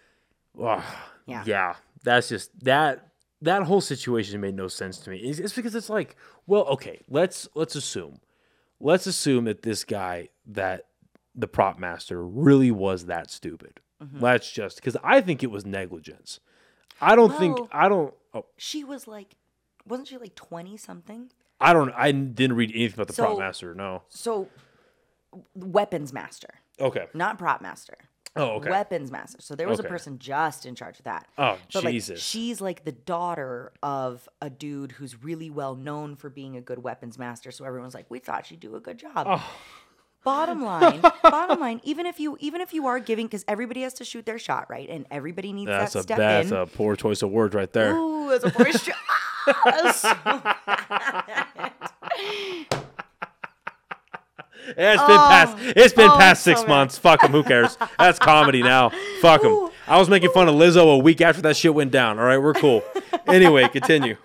yeah. 0.58 0.84
Yeah. 1.26 1.44
yeah, 1.46 1.76
that's 2.04 2.30
just 2.30 2.58
that 2.64 3.10
that 3.42 3.64
whole 3.64 3.82
situation 3.82 4.42
made 4.42 4.56
no 4.56 4.68
sense 4.68 4.98
to 5.00 5.10
me. 5.10 5.18
It's, 5.18 5.40
it's 5.40 5.54
because 5.54 5.76
it's 5.76 5.90
like, 5.90 6.16
well, 6.48 6.64
okay, 6.68 7.02
let's 7.10 7.48
let's 7.56 7.76
assume, 7.76 8.20
let's 8.80 9.06
assume 9.08 9.46
that 9.46 9.62
this 9.64 9.84
guy 9.84 10.30
that 10.46 10.86
the 11.36 11.48
prop 11.48 11.78
master 11.80 12.24
really 12.26 12.72
was 12.72 13.06
that 13.06 13.30
stupid. 13.30 13.80
Mm-hmm. 14.02 14.20
Let's 14.24 14.50
just 14.52 14.78
because 14.78 14.96
I 15.04 15.22
think 15.22 15.44
it 15.44 15.52
was 15.52 15.66
negligence. 15.66 16.40
I 17.02 17.16
don't 17.16 17.36
think 17.38 17.58
I 17.72 17.90
don't. 17.90 18.14
Oh, 18.34 18.46
she 18.58 18.84
was 18.84 19.08
like, 19.08 19.36
wasn't 19.86 20.08
she 20.08 20.18
like 20.18 20.36
twenty 20.36 20.78
something? 20.78 21.30
I 21.60 21.74
don't. 21.74 21.92
I 21.92 22.12
didn't 22.12 22.56
read 22.56 22.72
anything 22.74 22.96
about 22.96 23.08
the 23.08 23.14
prop 23.22 23.40
master. 23.40 23.74
No. 23.74 24.04
So, 24.10 24.48
weapons 25.56 26.14
master, 26.14 26.50
Okay. 26.80 27.08
not 27.14 27.38
prop 27.38 27.62
master. 27.62 27.96
Oh, 28.36 28.58
okay. 28.58 28.70
Weapons 28.70 29.10
master. 29.10 29.42
So 29.42 29.56
there 29.56 29.68
was 29.68 29.80
Okay. 29.80 29.88
a 29.88 29.90
person 29.90 30.20
just 30.20 30.68
in 30.68 30.76
charge 30.76 31.00
of 31.00 31.06
that. 31.06 31.28
Oh, 31.40 31.58
But 31.74 31.86
like, 31.86 31.94
Jesus. 31.94 32.22
she's 32.22 32.62
like 32.62 32.86
the 32.86 32.92
daughter 32.92 33.74
of 33.82 34.30
a 34.44 34.50
dude 34.52 34.92
who's 34.92 35.24
really 35.24 35.50
well 35.50 35.76
known 35.76 36.16
for 36.16 36.30
being 36.30 36.56
a 36.56 36.62
good 36.62 36.84
weapons 36.84 37.18
master. 37.18 37.50
So 37.50 37.66
everyone's 37.66 37.96
like, 37.96 38.06
we 38.12 38.20
thought 38.20 38.46
she'd 38.46 38.60
do 38.60 38.76
a 38.76 38.80
good 38.80 39.00
job. 39.00 39.26
Oh. 39.28 39.44
Bottom 40.24 40.62
line, 40.64 41.02
bottom 41.24 41.60
line. 41.60 41.82
Even 41.84 42.06
if 42.06 42.20
you, 42.20 42.38
even 42.40 42.62
if 42.62 42.76
you 42.76 42.86
are 42.86 43.00
giving, 43.00 43.26
because 43.26 43.44
everybody 43.48 43.82
has 43.82 43.96
to 43.96 44.06
shoot 44.06 44.28
their 44.28 44.38
shot, 44.38 44.70
right? 44.70 44.88
And 44.88 45.08
everybody 45.10 45.52
needs 45.52 45.70
That's 45.70 45.94
that 45.94 46.00
a 46.00 46.04
step 46.04 46.18
that's 46.20 46.52
in. 46.52 46.58
a 46.58 46.68
poor 46.68 46.96
choice 46.96 47.24
of 47.24 47.32
words 47.32 47.56
right 47.56 47.72
there. 47.74 47.96
Ooh, 47.96 48.30
it's 48.30 48.44
a 48.44 48.50
voice 48.50 48.88
Yeah, 54.78 54.94
it's 54.94 55.02
been 55.04 55.18
past. 55.18 55.58
It's 55.60 55.94
been 55.94 56.10
oh, 56.10 56.18
past 56.18 56.44
so 56.44 56.52
six 56.52 56.62
bad. 56.62 56.70
months. 56.70 56.98
Fuck 56.98 57.22
them. 57.22 57.32
Who 57.32 57.44
cares? 57.44 57.78
That's 57.98 58.20
comedy 58.20 58.62
now. 58.62 58.90
Fuck 59.22 59.42
them. 59.42 59.70
I 59.88 59.98
was 59.98 60.10
making 60.10 60.32
fun 60.32 60.50
of 60.50 60.56
Lizzo 60.56 60.96
a 60.96 60.98
week 60.98 61.22
after 61.22 61.42
that 61.44 61.56
shit 61.56 61.74
went 61.74 61.92
down. 61.92 62.20
All 62.20 62.26
right, 62.26 62.38
we're 62.38 62.54
cool. 62.54 62.84
Anyway, 63.28 63.68
continue. 63.68 64.16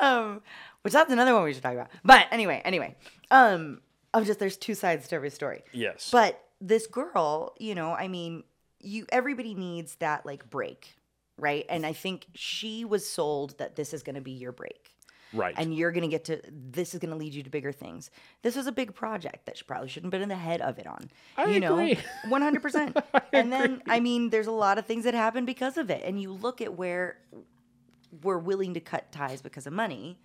um, 0.00 0.40
which 0.82 0.92
that's 0.92 1.10
another 1.10 1.34
one 1.34 1.42
we 1.42 1.52
should 1.52 1.62
talk 1.62 1.72
about. 1.72 1.88
But 2.04 2.28
anyway, 2.30 2.62
anyway, 2.64 2.94
um, 3.32 3.80
I'm 4.14 4.24
just 4.24 4.38
there's 4.38 4.56
two 4.56 4.76
sides 4.76 5.08
to 5.08 5.16
every 5.16 5.30
story. 5.30 5.64
Yes. 5.72 6.10
But 6.12 6.40
this 6.60 6.86
girl, 6.86 7.54
you 7.58 7.74
know, 7.74 7.94
I 7.94 8.06
mean, 8.06 8.44
you 8.78 9.06
everybody 9.10 9.54
needs 9.54 9.96
that 9.96 10.24
like 10.24 10.48
break, 10.48 10.97
right? 11.38 11.64
And 11.68 11.86
I 11.86 11.92
think 11.92 12.26
she 12.34 12.84
was 12.84 13.08
sold 13.08 13.56
that 13.58 13.76
this 13.76 13.94
is 13.94 14.02
going 14.02 14.16
to 14.16 14.20
be 14.20 14.32
your 14.32 14.52
break. 14.52 14.94
right. 15.32 15.54
And 15.56 15.74
you're 15.76 15.92
going 15.92 16.02
to 16.02 16.08
get 16.08 16.24
to 16.26 16.40
this 16.50 16.94
is 16.94 17.00
going 17.00 17.10
to 17.10 17.16
lead 17.16 17.34
you 17.34 17.42
to 17.42 17.50
bigger 17.50 17.70
things. 17.72 18.10
This 18.42 18.56
was 18.56 18.66
a 18.66 18.72
big 18.72 18.94
project 18.94 19.46
that 19.46 19.56
she 19.58 19.64
probably 19.64 19.88
shouldn't 19.88 20.06
have 20.12 20.18
been 20.18 20.22
in 20.22 20.28
the 20.30 20.36
head 20.36 20.60
of 20.60 20.78
it 20.78 20.86
on. 20.86 21.10
I 21.36 21.46
you 21.46 21.60
know, 21.60 21.74
agree. 21.78 21.98
100%. 22.26 23.02
and 23.32 23.52
then 23.52 23.82
I 23.88 24.00
mean, 24.00 24.30
there's 24.30 24.46
a 24.46 24.52
lot 24.52 24.78
of 24.78 24.86
things 24.86 25.04
that 25.04 25.14
happen 25.14 25.44
because 25.44 25.76
of 25.76 25.90
it. 25.90 26.02
And 26.04 26.20
you 26.20 26.32
look 26.32 26.60
at 26.60 26.74
where 26.76 27.18
we're 28.22 28.38
willing 28.38 28.74
to 28.74 28.80
cut 28.80 29.12
ties 29.12 29.42
because 29.42 29.66
of 29.66 29.72
money. 29.72 30.18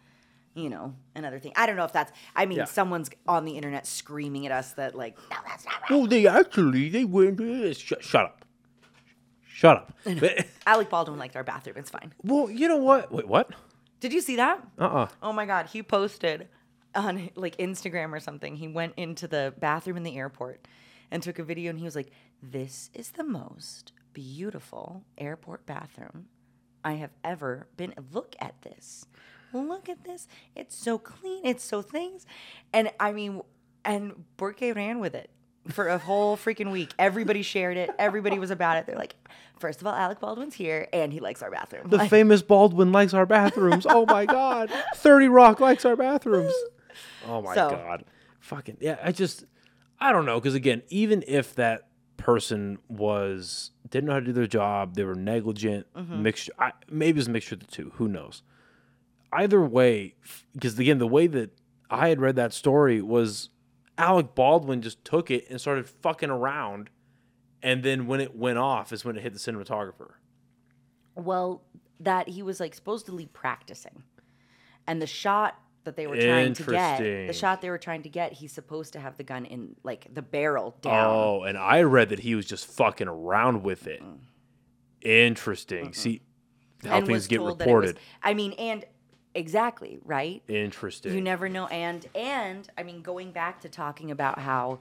You 0.55 0.69
know, 0.69 0.93
another 1.15 1.39
thing. 1.39 1.51
I 1.55 1.65
don't 1.65 1.75
know 1.77 1.83
if 1.83 1.93
that's. 1.93 2.11
I 2.35 2.45
mean, 2.45 2.59
Yeah. 2.59 2.65
someone's 2.65 3.09
on 3.27 3.43
the 3.43 3.53
internet 3.53 3.87
screaming 3.87 4.45
at 4.45 4.51
us 4.51 4.73
that 4.73 4.93
like, 4.93 5.17
no, 5.31 5.37
that's 5.47 5.65
not 5.65 5.81
right. 5.81 5.89
well, 5.91 6.05
they 6.05 6.27
actually 6.27 6.89
they 6.89 7.05
went. 7.05 7.41
uh, 7.41 7.73
Sh- 7.73 7.93
shut 8.01 8.25
up. 8.25 8.42
Shut 9.53 9.77
up. 9.77 9.93
But- 10.03 10.47
Alec 10.67 10.89
Baldwin 10.89 11.19
liked 11.19 11.35
our 11.35 11.43
bathroom. 11.43 11.77
It's 11.77 11.89
fine. 11.91 12.11
well, 12.23 12.49
you 12.49 12.67
know 12.67 12.77
what? 12.77 13.11
Wait, 13.11 13.27
what? 13.27 13.51
Did 13.99 14.11
you 14.11 14.19
see 14.21 14.35
that? 14.37 14.59
Uh 14.79 14.85
uh 14.85 15.07
Oh 15.21 15.31
my 15.31 15.45
god, 15.45 15.67
he 15.67 15.83
posted 15.83 16.47
on 16.95 17.29
like 17.35 17.55
Instagram 17.57 18.11
or 18.13 18.19
something. 18.19 18.55
He 18.55 18.67
went 18.67 18.93
into 18.97 19.27
the 19.27 19.53
bathroom 19.59 19.97
in 19.97 20.03
the 20.03 20.17
airport 20.17 20.67
and 21.11 21.21
took 21.21 21.37
a 21.39 21.43
video 21.43 21.69
and 21.69 21.77
he 21.79 21.85
was 21.85 21.95
like, 21.95 22.11
"This 22.41 22.89
is 22.93 23.11
the 23.11 23.23
most 23.23 23.91
beautiful 24.13 25.03
airport 25.17 25.65
bathroom 25.65 26.25
I 26.83 26.93
have 26.93 27.11
ever 27.23 27.67
been. 27.77 27.93
Look 28.11 28.35
at 28.39 28.61
this. 28.63 29.05
Look 29.53 29.87
at 29.87 30.03
this. 30.03 30.27
It's 30.55 30.75
so 30.75 30.97
clean. 30.97 31.45
It's 31.45 31.63
so 31.63 31.81
things." 31.83 32.25
And 32.73 32.91
I 32.99 33.13
mean, 33.13 33.41
and 33.85 34.25
Burque 34.37 34.61
ran 34.75 34.99
with 34.99 35.13
it 35.15 35.29
for 35.69 35.87
a 35.87 35.97
whole 35.97 36.35
freaking 36.37 36.71
week. 36.71 36.91
Everybody 36.99 37.41
shared 37.41 37.77
it. 37.77 37.89
Everybody 37.97 38.39
was 38.39 38.51
about 38.51 38.77
it. 38.77 38.85
They're 38.85 38.97
like, 38.97 39.15
first 39.59 39.81
of 39.81 39.87
all, 39.87 39.93
Alec 39.93 40.19
Baldwin's 40.19 40.53
here 40.55 40.87
and 40.91 41.13
he 41.13 41.19
likes 41.19 41.41
our 41.41 41.49
bathroom. 41.51 41.89
The 41.89 42.07
famous 42.09 42.41
Baldwin 42.41 42.91
likes 42.91 43.13
our 43.13 43.25
bathrooms. 43.25 43.85
Oh 43.89 44.05
my 44.05 44.25
god. 44.25 44.69
Thirty 44.95 45.27
Rock 45.29 45.59
likes 45.59 45.85
our 45.85 45.95
bathrooms. 45.95 46.53
Oh 47.27 47.41
my 47.41 47.55
So- 47.55 47.69
god. 47.69 48.05
Fucking 48.39 48.77
yeah. 48.81 48.97
I 49.01 49.11
just 49.13 49.45
I 50.01 50.11
don't 50.11 50.25
know 50.25 50.39
because 50.39 50.53
again, 50.55 50.83
even 50.89 51.23
if 51.27 51.55
that 51.55 51.87
person 52.17 52.77
was 52.89 53.71
didn't 53.89 54.07
know 54.07 54.13
how 54.13 54.19
to 54.19 54.25
do 54.25 54.33
their 54.33 54.47
job, 54.47 54.95
they 54.95 55.03
were 55.05 55.15
negligent, 55.15 55.87
Mm-hmm. 55.95 56.21
mixture. 56.23 56.51
I, 56.59 56.71
maybe 56.89 57.19
it's 57.19 57.27
a 57.29 57.31
mixture 57.31 57.55
of 57.55 57.61
the 57.61 57.67
two. 57.67 57.91
Who 57.95 58.07
knows? 58.09 58.43
Either 59.31 59.61
way, 59.61 60.15
because 60.53 60.77
again, 60.77 60.97
the 60.99 61.07
way 61.07 61.27
that 61.27 61.51
I 61.89 62.09
had 62.09 62.19
read 62.19 62.35
that 62.35 62.53
story 62.53 63.01
was 63.01 63.49
Alec 63.97 64.35
Baldwin 64.35 64.81
just 64.81 65.03
took 65.05 65.29
it 65.29 65.45
and 65.49 65.59
started 65.61 65.87
fucking 65.87 66.29
around, 66.29 66.89
and 67.61 67.83
then 67.83 68.07
when 68.07 68.19
it 68.19 68.35
went 68.35 68.57
off 68.57 68.91
is 68.91 69.05
when 69.05 69.15
it 69.17 69.21
hit 69.21 69.33
the 69.33 69.39
cinematographer. 69.39 70.13
Well, 71.15 71.63
that 71.99 72.29
he 72.29 72.41
was 72.41 72.59
like 72.59 72.73
supposedly 72.73 73.27
practicing, 73.27 74.03
and 74.87 75.01
the 75.01 75.07
shot 75.07 75.55
that 75.83 75.95
they 75.95 76.07
were 76.07 76.15
trying 76.15 76.53
to 76.53 76.63
get, 76.63 76.99
the 76.99 77.33
shot 77.33 77.61
they 77.61 77.69
were 77.69 77.77
trying 77.77 78.03
to 78.03 78.09
get, 78.09 78.33
he's 78.33 78.51
supposed 78.51 78.93
to 78.93 78.99
have 78.99 79.17
the 79.17 79.23
gun 79.23 79.45
in 79.45 79.75
like 79.83 80.07
the 80.13 80.21
barrel 80.21 80.75
down. 80.81 81.05
Oh, 81.07 81.43
and 81.43 81.57
I 81.57 81.81
read 81.83 82.09
that 82.09 82.19
he 82.19 82.35
was 82.35 82.45
just 82.45 82.65
fucking 82.65 83.07
around 83.07 83.63
with 83.63 83.85
it. 83.85 84.01
Mm. 84.01 84.19
Interesting. 85.01 85.93
See 85.93 86.21
how 86.83 86.97
and 86.97 87.07
things 87.07 87.27
get 87.27 87.37
it 87.37 87.43
was- 87.43 87.55
reported. 87.59 87.99
I 88.21 88.33
mean, 88.33 88.53
and 88.53 88.85
exactly 89.35 89.99
right. 90.03 90.41
Interesting. 90.47 91.13
You 91.13 91.21
never 91.21 91.49
know, 91.49 91.67
and 91.67 92.05
and 92.15 92.67
I 92.77 92.83
mean, 92.83 93.01
going 93.01 93.31
back 93.31 93.61
to 93.61 93.69
talking 93.69 94.11
about 94.11 94.39
how. 94.39 94.79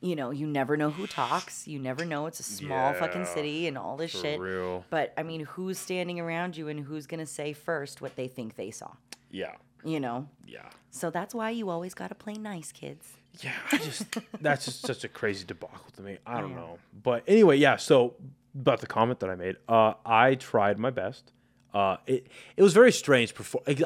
You 0.00 0.16
know, 0.16 0.32
you 0.32 0.46
never 0.46 0.76
know 0.76 0.90
who 0.90 1.06
talks. 1.06 1.66
You 1.66 1.78
never 1.78 2.04
know. 2.04 2.26
It's 2.26 2.38
a 2.38 2.42
small 2.42 2.92
fucking 2.92 3.24
city 3.24 3.66
and 3.68 3.78
all 3.78 3.96
this 3.96 4.10
shit. 4.10 4.38
real. 4.38 4.84
But 4.90 5.14
I 5.16 5.22
mean, 5.22 5.46
who's 5.46 5.78
standing 5.78 6.20
around 6.20 6.58
you 6.58 6.68
and 6.68 6.78
who's 6.80 7.06
gonna 7.06 7.24
say 7.24 7.54
first 7.54 8.02
what 8.02 8.14
they 8.14 8.28
think 8.28 8.56
they 8.56 8.70
saw? 8.70 8.90
yeah. 9.30 9.52
You 9.82 10.00
know, 10.00 10.28
Yeah. 10.46 10.68
so 10.90 11.10
that's 11.10 11.34
why 11.34 11.50
you 11.50 11.70
always 11.70 11.94
gotta 11.94 12.14
play 12.14 12.34
nice, 12.34 12.70
kids. 12.70 13.14
Yeah, 13.40 13.52
I 13.72 13.78
just 13.78 14.04
that's 14.42 14.66
just 14.66 14.82
such 14.86 15.04
a 15.04 15.08
crazy 15.08 15.46
debacle 15.46 15.90
to 15.96 16.02
me. 16.02 16.18
I 16.26 16.40
don't 16.42 16.54
know, 16.54 16.78
but 17.02 17.22
anyway, 17.26 17.56
yeah. 17.56 17.76
So 17.76 18.14
about 18.54 18.80
the 18.80 18.86
comment 18.86 19.20
that 19.20 19.30
I 19.30 19.36
made, 19.36 19.56
uh, 19.68 19.94
I 20.04 20.34
tried 20.34 20.78
my 20.78 20.90
best. 20.90 21.32
Uh, 21.74 21.96
it 22.06 22.28
it 22.56 22.62
was 22.62 22.72
very 22.72 22.92
strange. 22.92 23.34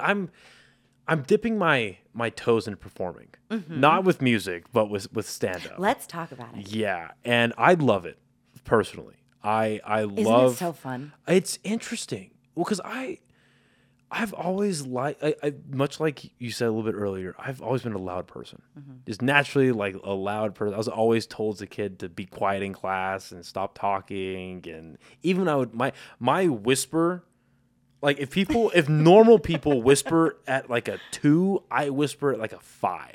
I'm 0.01 0.31
I'm 1.09 1.23
dipping 1.23 1.57
my 1.59 1.97
my 2.13 2.31
toes 2.31 2.67
into 2.67 2.77
performing, 2.77 3.29
not 3.69 4.05
with 4.05 4.21
music, 4.21 4.65
but 4.73 4.91
with 4.91 5.13
with 5.13 5.29
stand 5.29 5.67
up. 5.67 5.79
Let's 5.79 6.07
talk 6.07 6.31
about 6.33 6.57
it. 6.57 6.69
Yeah, 6.69 7.13
and 7.25 7.55
I 7.57 7.75
love 7.75 8.05
it 8.05 8.19
personally. 8.65 9.17
I 9.43 9.81
I 9.85 10.03
Isn't 10.03 10.23
love. 10.25 10.53
it 10.53 10.57
so 10.57 10.73
fun? 10.73 11.13
It's 11.27 11.59
interesting. 11.65 12.33
Well, 12.55 12.65
because 12.65 12.81
I, 12.85 13.19
I've 14.11 14.35
always 14.35 14.85
like 14.87 15.17
I, 15.23 15.35
I, 15.43 15.55
much 15.71 16.01
like 16.01 16.33
you 16.39 16.51
said 16.51 16.67
a 16.67 16.73
little 16.73 16.91
bit 16.91 16.99
earlier, 16.99 17.35
I've 17.39 17.63
always 17.63 17.83
been 17.83 17.93
a 17.93 17.99
loud 17.99 18.27
person. 18.27 18.61
Just 19.07 19.23
naturally 19.23 19.71
like 19.73 19.95
a 20.03 20.13
loud 20.13 20.55
person. 20.55 20.75
I 20.75 20.79
was 20.79 20.89
always 20.89 21.27
told 21.27 21.57
as 21.57 21.63
a 21.63 21.67
kid 21.67 22.01
to 22.01 22.09
be 22.09 22.27
quiet 22.27 22.63
in 22.63 22.73
class 22.73 23.33
and 23.33 23.47
stop 23.47 23.79
talking. 23.79 24.65
And 24.69 24.99
even 25.23 25.49
I 25.49 25.57
would, 25.57 25.73
my, 25.73 25.93
my 26.19 26.49
whisper, 26.49 27.23
like 28.01 28.19
if 28.19 28.31
people, 28.31 28.71
if 28.75 28.89
normal 28.89 29.39
people 29.39 29.83
whisper 29.83 30.37
at 30.47 30.71
like 30.71 30.89
a 30.89 30.99
two, 31.11 31.63
I 31.71 31.91
whisper 31.91 32.33
at 32.33 32.39
like 32.39 32.53
a 32.53 32.61
five. 32.61 33.15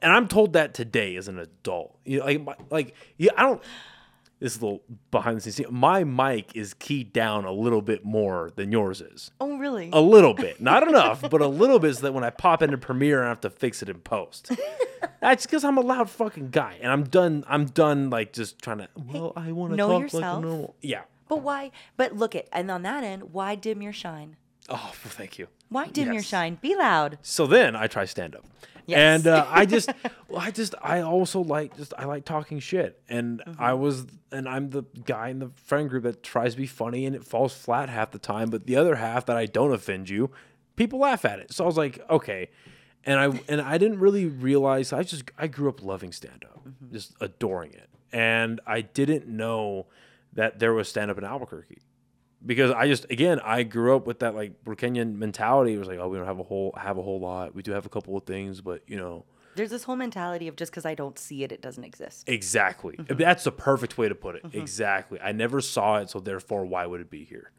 and 0.00 0.12
I'm 0.12 0.28
told 0.28 0.54
that 0.54 0.74
today 0.74 1.16
as 1.16 1.28
an 1.28 1.38
adult. 1.38 1.98
You 2.04 2.20
know, 2.20 2.24
like, 2.26 2.44
my, 2.44 2.54
like, 2.70 2.94
yeah, 3.16 3.32
I 3.36 3.42
don't, 3.42 3.62
this 4.38 4.54
is 4.54 4.60
a 4.60 4.66
little 4.66 4.82
behind 5.10 5.38
the 5.38 5.40
scenes. 5.40 5.56
thing. 5.56 5.66
My 5.70 6.04
mic 6.04 6.54
is 6.54 6.74
keyed 6.74 7.12
down 7.12 7.46
a 7.46 7.52
little 7.52 7.80
bit 7.80 8.04
more 8.04 8.50
than 8.56 8.70
yours 8.70 9.00
is. 9.00 9.30
Oh, 9.40 9.56
really? 9.56 9.88
A 9.92 10.00
little 10.00 10.34
bit, 10.34 10.60
not 10.60 10.86
enough, 10.86 11.22
but 11.30 11.40
a 11.40 11.46
little 11.46 11.78
bit, 11.78 11.94
so 11.96 12.02
that 12.02 12.12
when 12.12 12.22
I 12.22 12.30
pop 12.30 12.62
into 12.62 12.76
Premiere, 12.76 13.24
I 13.24 13.28
have 13.28 13.40
to 13.42 13.50
fix 13.50 13.82
it 13.82 13.88
in 13.88 14.00
post. 14.00 14.50
That's 15.20 15.46
because 15.46 15.64
I'm 15.64 15.78
a 15.78 15.80
loud 15.80 16.10
fucking 16.10 16.50
guy, 16.50 16.78
and 16.82 16.92
I'm 16.92 17.04
done. 17.04 17.44
I'm 17.48 17.64
done, 17.64 18.10
like 18.10 18.34
just 18.34 18.58
trying 18.60 18.78
to. 18.78 18.88
Well, 18.94 19.32
I 19.36 19.52
want 19.52 19.72
to 19.72 19.78
talk 19.78 20.02
yourself. 20.02 20.22
like 20.22 20.36
a 20.36 20.40
normal. 20.40 20.74
Yeah. 20.82 21.02
But 21.28 21.42
why? 21.42 21.70
But 21.96 22.16
look 22.16 22.34
at 22.34 22.48
and 22.52 22.70
on 22.70 22.82
that 22.82 23.04
end, 23.04 23.32
why 23.32 23.54
dim 23.54 23.82
your 23.82 23.92
shine? 23.92 24.36
Oh, 24.68 24.74
well, 24.74 24.92
thank 24.92 25.38
you. 25.38 25.48
Why 25.68 25.88
dim 25.88 26.12
your 26.12 26.22
shine? 26.22 26.58
Be 26.60 26.76
loud. 26.76 27.18
So 27.22 27.46
then 27.46 27.74
I 27.74 27.86
try 27.86 28.04
stand 28.04 28.36
up. 28.36 28.44
Yes. 28.86 28.98
And 28.98 29.26
uh, 29.26 29.46
I 29.48 29.66
just, 29.66 29.90
well, 30.28 30.40
I 30.40 30.50
just, 30.50 30.74
I 30.80 31.00
also 31.00 31.40
like, 31.40 31.76
just, 31.76 31.92
I 31.98 32.04
like 32.04 32.24
talking 32.24 32.60
shit. 32.60 33.00
And 33.08 33.42
I 33.58 33.72
was, 33.72 34.06
and 34.30 34.48
I'm 34.48 34.70
the 34.70 34.84
guy 35.04 35.28
in 35.28 35.40
the 35.40 35.50
friend 35.64 35.90
group 35.90 36.04
that 36.04 36.22
tries 36.22 36.52
to 36.52 36.58
be 36.58 36.66
funny 36.66 37.04
and 37.04 37.16
it 37.16 37.24
falls 37.24 37.52
flat 37.52 37.88
half 37.88 38.12
the 38.12 38.18
time. 38.18 38.48
But 38.48 38.66
the 38.66 38.76
other 38.76 38.94
half 38.94 39.26
that 39.26 39.36
I 39.36 39.46
don't 39.46 39.72
offend 39.72 40.08
you, 40.08 40.30
people 40.76 41.00
laugh 41.00 41.24
at 41.24 41.40
it. 41.40 41.52
So 41.52 41.64
I 41.64 41.66
was 41.66 41.76
like, 41.76 41.98
okay. 42.08 42.48
And 43.04 43.18
I, 43.18 43.40
and 43.48 43.60
I 43.60 43.78
didn't 43.78 44.00
really 44.00 44.26
realize, 44.26 44.92
I 44.92 45.02
just, 45.02 45.24
I 45.38 45.46
grew 45.46 45.68
up 45.68 45.82
loving 45.82 46.12
stand 46.12 46.44
up, 46.44 46.60
just 46.92 47.12
adoring 47.20 47.72
it. 47.72 47.88
And 48.12 48.60
I 48.66 48.80
didn't 48.80 49.26
know 49.28 49.86
that 50.36 50.58
there 50.58 50.72
was 50.72 50.88
stand 50.88 51.10
up 51.10 51.18
in 51.18 51.24
Albuquerque 51.24 51.78
because 52.44 52.70
I 52.70 52.86
just 52.86 53.06
again 53.10 53.40
I 53.40 53.62
grew 53.62 53.96
up 53.96 54.06
with 54.06 54.20
that 54.20 54.34
like 54.34 54.52
Kenyan 54.64 55.16
mentality. 55.16 55.74
It 55.74 55.78
was 55.78 55.88
like, 55.88 55.98
oh, 55.98 56.08
we 56.08 56.16
don't 56.16 56.26
have 56.26 56.38
a 56.38 56.44
whole 56.44 56.72
have 56.78 56.98
a 56.98 57.02
whole 57.02 57.20
lot. 57.20 57.54
We 57.54 57.62
do 57.62 57.72
have 57.72 57.86
a 57.86 57.88
couple 57.88 58.16
of 58.16 58.24
things, 58.24 58.60
but 58.60 58.82
you 58.86 58.96
know, 58.96 59.24
There's 59.56 59.70
this 59.70 59.84
whole 59.84 59.96
mentality 59.96 60.48
of 60.48 60.56
just 60.56 60.70
because 60.70 60.86
I 60.86 60.94
don't 60.94 61.18
see 61.18 61.42
it, 61.42 61.50
it 61.52 61.60
doesn't 61.60 61.84
exist. 61.84 62.28
exactly. 62.28 62.96
Mm-hmm. 62.96 63.16
That's 63.16 63.44
the 63.44 63.52
perfect 63.52 63.98
way 63.98 64.08
to 64.08 64.14
put 64.14 64.36
it. 64.36 64.44
Mm-hmm. 64.44 64.58
Exactly. 64.58 65.20
I 65.20 65.32
never 65.32 65.60
saw 65.60 65.96
it, 65.98 66.10
so 66.10 66.20
therefore, 66.20 66.64
why 66.66 66.86
would 66.86 67.00
it 67.00 67.10
be 67.10 67.24
here? 67.24 67.50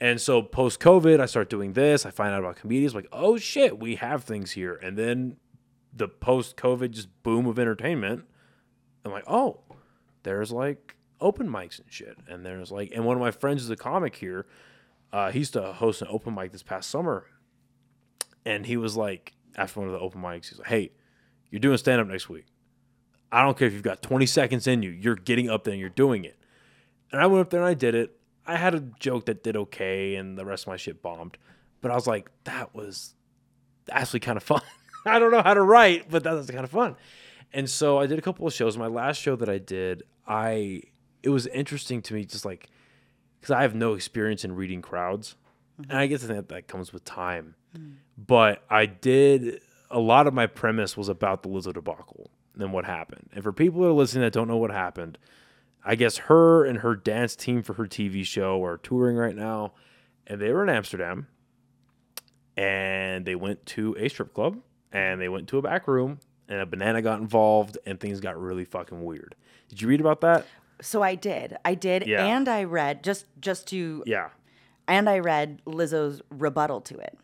And 0.00 0.20
so 0.20 0.42
post 0.42 0.78
COVID, 0.80 1.20
I 1.20 1.26
start 1.26 1.50
doing 1.50 1.72
this. 1.72 2.06
I 2.06 2.10
find 2.10 2.32
out 2.32 2.40
about 2.40 2.56
comedians. 2.56 2.94
Like, 2.94 3.08
oh 3.12 3.36
shit, 3.36 3.78
we 3.78 3.96
have 3.96 4.24
things 4.24 4.52
here. 4.52 4.74
And 4.74 4.96
then 4.96 5.36
the 5.92 6.06
post 6.08 6.56
COVID 6.56 6.92
just 6.92 7.08
boom 7.22 7.46
of 7.46 7.58
entertainment. 7.58 8.24
I'm 9.04 9.10
like, 9.10 9.24
oh, 9.26 9.60
there's 10.22 10.52
like 10.52 10.94
open 11.20 11.48
mics 11.48 11.78
and 11.78 11.90
shit. 11.90 12.16
And 12.28 12.44
there's 12.44 12.70
like, 12.70 12.92
and 12.94 13.04
one 13.04 13.16
of 13.16 13.20
my 13.20 13.30
friends 13.30 13.62
is 13.62 13.70
a 13.70 13.76
comic 13.76 14.16
here. 14.16 14.46
Uh, 15.12 15.30
he 15.30 15.40
used 15.40 15.54
to 15.54 15.72
host 15.72 16.02
an 16.02 16.08
open 16.10 16.34
mic 16.34 16.52
this 16.52 16.62
past 16.62 16.90
summer. 16.90 17.26
And 18.44 18.66
he 18.66 18.76
was 18.76 18.96
like, 18.96 19.34
after 19.56 19.80
one 19.80 19.88
of 19.88 19.92
the 19.92 20.00
open 20.00 20.20
mics, 20.20 20.48
he's 20.48 20.58
like, 20.58 20.68
hey, 20.68 20.92
you're 21.50 21.60
doing 21.60 21.76
stand 21.76 22.00
up 22.00 22.06
next 22.06 22.28
week. 22.28 22.46
I 23.30 23.42
don't 23.42 23.58
care 23.58 23.68
if 23.68 23.74
you've 23.74 23.82
got 23.82 24.02
20 24.02 24.26
seconds 24.26 24.66
in 24.66 24.82
you, 24.82 24.90
you're 24.90 25.16
getting 25.16 25.50
up 25.50 25.64
there 25.64 25.72
and 25.72 25.80
you're 25.80 25.90
doing 25.90 26.24
it. 26.24 26.38
And 27.12 27.20
I 27.20 27.26
went 27.26 27.42
up 27.42 27.50
there 27.50 27.60
and 27.60 27.68
I 27.68 27.74
did 27.74 27.94
it. 27.94 28.18
I 28.46 28.56
had 28.56 28.74
a 28.74 28.80
joke 28.80 29.26
that 29.26 29.42
did 29.42 29.56
okay, 29.56 30.14
and 30.14 30.38
the 30.38 30.46
rest 30.46 30.64
of 30.64 30.68
my 30.68 30.78
shit 30.78 31.02
bombed. 31.02 31.36
But 31.82 31.90
I 31.90 31.94
was 31.94 32.06
like, 32.06 32.30
that 32.44 32.74
was 32.74 33.14
actually 33.90 34.20
kind 34.20 34.38
of 34.38 34.42
fun. 34.42 34.62
I 35.06 35.18
don't 35.18 35.30
know 35.30 35.42
how 35.42 35.54
to 35.54 35.62
write, 35.62 36.10
but 36.10 36.24
that 36.24 36.32
was 36.32 36.50
kind 36.50 36.64
of 36.64 36.70
fun. 36.70 36.96
And 37.52 37.68
so 37.68 37.98
I 37.98 38.06
did 38.06 38.18
a 38.18 38.22
couple 38.22 38.46
of 38.46 38.52
shows. 38.52 38.76
My 38.76 38.86
last 38.86 39.20
show 39.20 39.36
that 39.36 39.48
I 39.48 39.58
did, 39.58 40.02
I 40.26 40.82
it 41.22 41.30
was 41.30 41.46
interesting 41.48 42.02
to 42.02 42.14
me, 42.14 42.24
just 42.24 42.44
like 42.44 42.68
because 43.40 43.52
I 43.52 43.62
have 43.62 43.74
no 43.74 43.94
experience 43.94 44.44
in 44.44 44.54
reading 44.54 44.82
crowds, 44.82 45.36
and 45.88 45.98
I 45.98 46.06
guess 46.06 46.24
I 46.24 46.28
think 46.28 46.48
that, 46.48 46.54
that 46.54 46.68
comes 46.68 46.92
with 46.92 47.04
time. 47.04 47.54
Mm. 47.76 47.94
But 48.16 48.64
I 48.68 48.86
did 48.86 49.60
a 49.90 50.00
lot 50.00 50.26
of 50.26 50.34
my 50.34 50.46
premise 50.46 50.96
was 50.96 51.08
about 51.08 51.42
the 51.42 51.48
Lizzo 51.48 51.72
debacle 51.72 52.30
and 52.58 52.72
what 52.72 52.84
happened. 52.84 53.30
And 53.32 53.42
for 53.42 53.52
people 53.52 53.82
that 53.82 53.88
are 53.88 53.92
listening 53.92 54.22
that 54.22 54.32
don't 54.32 54.48
know 54.48 54.56
what 54.56 54.70
happened, 54.70 55.18
I 55.84 55.94
guess 55.94 56.18
her 56.18 56.64
and 56.64 56.78
her 56.78 56.96
dance 56.96 57.36
team 57.36 57.62
for 57.62 57.74
her 57.74 57.84
TV 57.84 58.24
show 58.24 58.62
are 58.64 58.76
touring 58.76 59.16
right 59.16 59.36
now, 59.36 59.72
and 60.26 60.40
they 60.40 60.52
were 60.52 60.62
in 60.62 60.68
Amsterdam, 60.68 61.28
and 62.56 63.24
they 63.24 63.36
went 63.36 63.64
to 63.66 63.96
a 63.98 64.08
strip 64.08 64.34
club, 64.34 64.58
and 64.92 65.20
they 65.20 65.28
went 65.28 65.48
to 65.48 65.58
a 65.58 65.62
back 65.62 65.86
room, 65.86 66.18
and 66.48 66.60
a 66.60 66.66
banana 66.66 67.00
got 67.00 67.20
involved, 67.20 67.78
and 67.86 68.00
things 68.00 68.20
got 68.20 68.40
really 68.40 68.64
fucking 68.64 69.02
weird. 69.02 69.36
Did 69.68 69.80
you 69.80 69.88
read 69.88 70.00
about 70.00 70.20
that? 70.22 70.46
So 70.80 71.02
I 71.02 71.14
did. 71.14 71.56
I 71.64 71.74
did, 71.74 72.06
Yeah. 72.06 72.24
and 72.24 72.48
I 72.48 72.64
read 72.64 73.02
just 73.02 73.26
just 73.40 73.66
to 73.68 74.02
Yeah. 74.06 74.28
and 74.86 75.08
I 75.08 75.18
read 75.18 75.60
Lizzo's 75.66 76.22
rebuttal 76.30 76.80
to 76.82 76.96
it. 76.98 77.18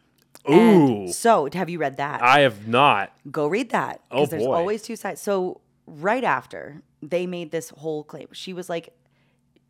Ooh, 0.51 0.53
And 0.53 1.15
so 1.15 1.49
have 1.53 1.71
you 1.71 1.79
read 1.79 1.97
that? 1.97 2.23
I 2.23 2.41
have 2.41 2.69
not. 2.69 3.13
Go 3.31 3.47
read 3.47 3.71
that. 3.71 4.01
Oh, 4.11 4.17
Because 4.17 4.31
there's 4.31 4.45
boy. 4.45 4.55
always 4.55 4.83
two 4.83 4.97
sides. 4.97 5.21
So 5.23 5.61
right 5.87 6.25
after 6.25 6.83
they 7.01 7.27
made 7.27 7.51
this 7.51 7.71
whole 7.71 8.05
claim, 8.05 8.29
she 8.33 8.53
was 8.53 8.69
like, 8.69 8.93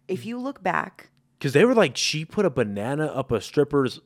if 0.09 0.27
you 0.27 0.39
look 0.39 0.63
back, 0.63 1.11
Because 1.39 1.53
they 1.53 1.65
were 1.65 1.75
like, 1.75 1.97
she 1.97 2.25
put 2.25 2.45
a 2.47 2.51
banana 2.51 3.07
up 3.07 3.31
a 3.31 3.41
stripper's 3.41 4.01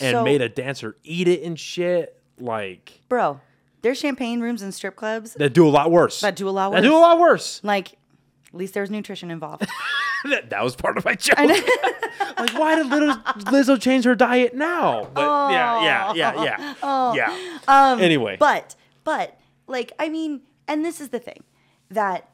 and 0.00 0.12
So- 0.12 0.24
made 0.24 0.40
a 0.40 0.48
dancer 0.48 0.96
eat 1.02 1.28
it 1.28 1.42
and 1.42 1.58
shit. 1.58 2.14
Like, 2.38 3.00
bro, 3.08 3.40
there's 3.82 3.98
champagne 3.98 4.40
rooms 4.40 4.62
and 4.62 4.72
strip 4.72 4.94
clubs 4.96 5.34
that 5.34 5.52
do 5.52 5.66
a 5.66 5.70
lot 5.70 5.90
worse. 5.90 6.20
that 6.22 6.36
do 6.36 6.48
a 6.48 6.50
lot 6.50 6.70
That 6.72 6.82
do 6.82 6.94
a 6.94 6.98
lot 6.98 7.18
worse. 7.18 7.60
Like, 7.64 7.97
at 8.48 8.54
least 8.54 8.74
there's 8.74 8.90
nutrition 8.90 9.30
involved. 9.30 9.66
that, 10.24 10.50
that 10.50 10.64
was 10.64 10.74
part 10.74 10.96
of 10.98 11.04
my 11.04 11.14
joke. 11.14 11.36
like, 11.38 12.54
why 12.58 12.76
did 12.76 12.86
Lizzo, 12.86 13.22
Lizzo 13.44 13.80
change 13.80 14.04
her 14.04 14.14
diet 14.14 14.54
now? 14.54 15.08
But 15.12 15.50
yeah, 15.52 15.82
yeah, 15.84 16.12
yeah, 16.14 16.74
yeah, 16.82 17.14
yeah. 17.14 17.58
Um, 17.68 18.00
anyway, 18.00 18.36
But, 18.38 18.74
but, 19.04 19.38
like, 19.66 19.92
I 19.98 20.08
mean, 20.08 20.42
and 20.66 20.84
this 20.84 21.00
is 21.00 21.10
the 21.10 21.18
thing 21.18 21.44
that 21.90 22.30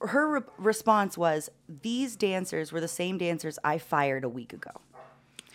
her 0.00 0.28
re- 0.28 0.40
response 0.58 1.16
was 1.18 1.50
these 1.82 2.14
dancers 2.16 2.72
were 2.72 2.80
the 2.80 2.88
same 2.88 3.18
dancers 3.18 3.58
I 3.64 3.78
fired 3.78 4.24
a 4.24 4.28
week 4.28 4.52
ago. 4.52 4.70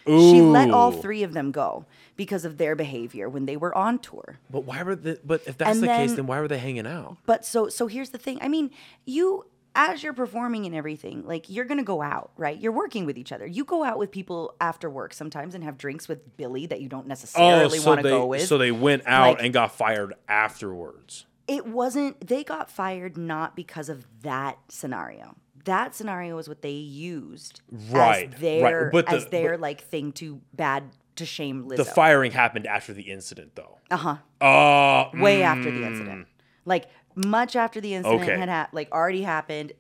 She 0.05 0.41
let 0.41 0.69
all 0.69 0.91
three 0.91 1.23
of 1.23 1.31
them 1.34 1.51
go 1.51 1.85
because 2.18 2.43
of 2.43 2.57
their 2.57 2.76
behavior 2.76 3.30
when 3.30 3.45
they 3.45 3.55
were 3.55 3.73
on 3.73 3.99
tour. 3.99 4.38
But 4.49 4.65
why 4.65 4.84
were 4.84 4.97
the? 4.97 5.18
But 5.23 5.43
if 5.47 5.57
that's 5.57 5.77
And 5.77 5.84
the 5.84 5.88
case, 5.88 6.10
then- 6.10 6.15
then 6.18 6.27
why 6.27 6.41
were 6.41 6.49
they 6.49 6.57
hanging 6.57 6.85
out? 6.85 7.18
But 7.26 7.45
so 7.45 7.69
so 7.69 7.88
here's 7.88 8.10
the 8.10 8.18
thing. 8.18 8.38
I 8.41 8.49
mean, 8.49 8.72
you 9.05 9.45
as 9.75 10.03
you're 10.03 10.13
performing 10.13 10.65
and 10.65 10.75
everything, 10.75 11.25
like 11.25 11.49
you're 11.49 11.65
gonna 11.65 11.83
go 11.83 12.01
out, 12.01 12.31
right? 12.37 12.59
You're 12.59 12.71
working 12.71 13.05
with 13.05 13.17
each 13.17 13.31
other. 13.31 13.45
You 13.47 13.65
go 13.65 13.83
out 13.83 13.97
with 13.97 14.11
people 14.11 14.53
after 14.61 14.89
work 14.89 15.13
sometimes 15.13 15.55
and 15.55 15.63
have 15.63 15.77
drinks 15.77 16.07
with 16.07 16.37
Billy 16.37 16.65
that 16.67 16.79
you 16.81 16.89
don't 16.89 17.07
necessarily 17.07 17.79
want 17.79 18.01
to 18.01 18.07
Oh, 18.07 18.09
they 18.09 18.09
go 18.09 18.25
with. 18.25 18.47
so 18.47 18.57
they 18.57 18.71
went 18.71 19.03
out 19.07 19.37
Like- 19.37 19.45
and 19.45 19.53
got 19.53 19.71
fired 19.71 20.13
afterwards. 20.27 21.25
it 21.47 21.65
wasn't 21.67 22.25
they 22.25 22.43
got 22.43 22.69
fired 22.69 23.17
not 23.17 23.55
because 23.55 23.89
of 23.89 24.05
that 24.21 24.57
scenario 24.69 25.35
that 25.65 25.95
scenario 25.95 26.37
is 26.37 26.47
what 26.49 26.61
they 26.61 26.71
used 26.71 27.61
Right, 27.71 28.27
as 28.27 28.31
right. 28.33 28.39
their 28.39 28.89
But 28.91 29.07
the- 29.07 29.13
as 29.15 29.25
their 29.27 29.57
like 29.57 29.81
thing 29.81 30.11
to 30.13 30.41
bad 30.53 30.83
to 31.15 31.25
shame 31.25 31.65
Lizzo. 31.69 31.77
The 31.77 31.85
firing 31.85 32.31
happened 32.31 32.65
after 32.67 32.91
the 32.91 33.03
incident, 33.03 33.55
though. 33.55 33.77
uh 33.91 33.97
huh. 33.97 34.17
Oh, 34.41 35.09
Way 35.21 35.43
after 35.43 35.69
the 35.71 35.85
incident, 35.85 36.27
like 36.65 36.85
much 37.15 37.56
after 37.56 37.80
the 37.81 37.94
incident 37.94 38.22
Okay. 38.23 38.38
had 38.38 38.49
ha- 38.49 38.69
like 38.72 38.91
already 38.91 39.22
happened. 39.23 39.73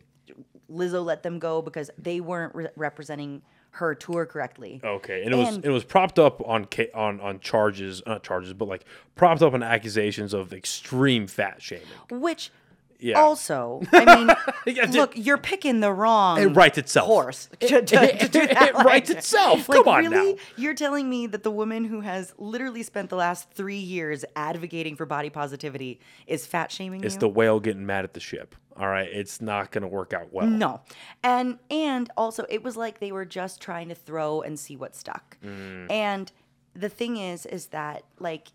Lizzo 0.71 1.03
let 1.03 1.23
them 1.23 1.39
go 1.39 1.61
because 1.61 1.89
they 1.97 2.19
weren't 2.19 2.55
re- 2.55 2.67
representing 2.75 3.41
her 3.71 3.95
tour 3.95 4.25
correctly. 4.25 4.79
Okay, 4.83 5.23
and 5.23 5.33
it 5.33 5.37
was 5.37 5.55
And- 5.55 5.65
it 5.65 5.69
was 5.69 5.83
propped 5.83 6.19
up 6.19 6.41
on 6.47 6.65
ca- 6.65 6.91
on 6.93 7.19
on 7.19 7.39
charges, 7.39 8.01
not 8.05 8.23
charges, 8.23 8.53
but 8.53 8.67
like 8.67 8.85
propped 9.15 9.41
up 9.41 9.53
on 9.53 9.63
accusations 9.63 10.33
of 10.33 10.53
extreme 10.53 11.27
fat 11.27 11.61
shaming. 11.61 11.87
Which 12.11 12.51
Yeah. 13.03 13.19
also, 13.19 13.81
I 13.91 14.15
mean, 14.15 14.35
Yeah, 14.75 14.85
look, 14.91 15.11
you're 15.15 15.37
picking 15.37 15.81
the 15.81 15.91
wrong 15.91 16.39
It 16.41 16.45
writes 16.47 16.77
itself. 16.77 17.07
horse 17.07 17.49
to, 17.59 17.81
to- 17.81 18.17
to 18.17 18.27
do 18.29 18.47
that. 18.47 18.69
It 18.69 18.75
writes 18.75 19.09
itself. 19.09 19.67
Like, 19.67 19.79
Come 19.83 19.87
on 19.89 20.05
really? 20.05 20.33
now. 20.33 20.39
You're 20.55 20.73
telling 20.73 21.09
me 21.09 21.27
that 21.27 21.43
the 21.43 21.51
woman 21.51 21.83
who 21.83 21.99
has 22.01 22.33
literally 22.37 22.81
spent 22.81 23.09
the 23.09 23.17
last 23.17 23.51
three 23.51 23.75
years 23.77 24.23
advocating 24.35 24.95
for 24.95 25.05
body 25.05 25.29
positivity 25.29 25.99
is 26.27 26.47
fat 26.47 26.71
shaming 26.71 27.03
It's 27.03 27.15
you? 27.15 27.19
the 27.19 27.29
whale 27.29 27.59
getting 27.59 27.85
mad 27.85 28.05
at 28.05 28.13
the 28.13 28.19
ship. 28.21 28.55
All 28.77 28.87
right, 28.87 29.07
it's 29.11 29.39
not 29.41 29.69
going 29.71 29.81
to 29.83 29.87
work 29.87 30.13
out 30.13 30.31
well. 30.33 30.47
no, 30.47 30.81
and 31.23 31.59
and 31.69 32.09
also 32.17 32.43
it 32.49 32.63
was 32.63 32.75
like 32.75 32.99
they 32.99 33.11
were 33.11 33.25
just 33.25 33.61
trying 33.61 33.89
to 33.89 33.95
throw 33.95 34.41
and 34.41 34.57
see 34.59 34.75
what 34.75 34.95
stuck. 34.95 35.37
Mm. 35.45 35.91
And 35.91 36.31
the 36.73 36.89
thing 36.89 37.17
is, 37.17 37.45
is 37.45 37.67
that 37.67 38.03
like 38.19 38.47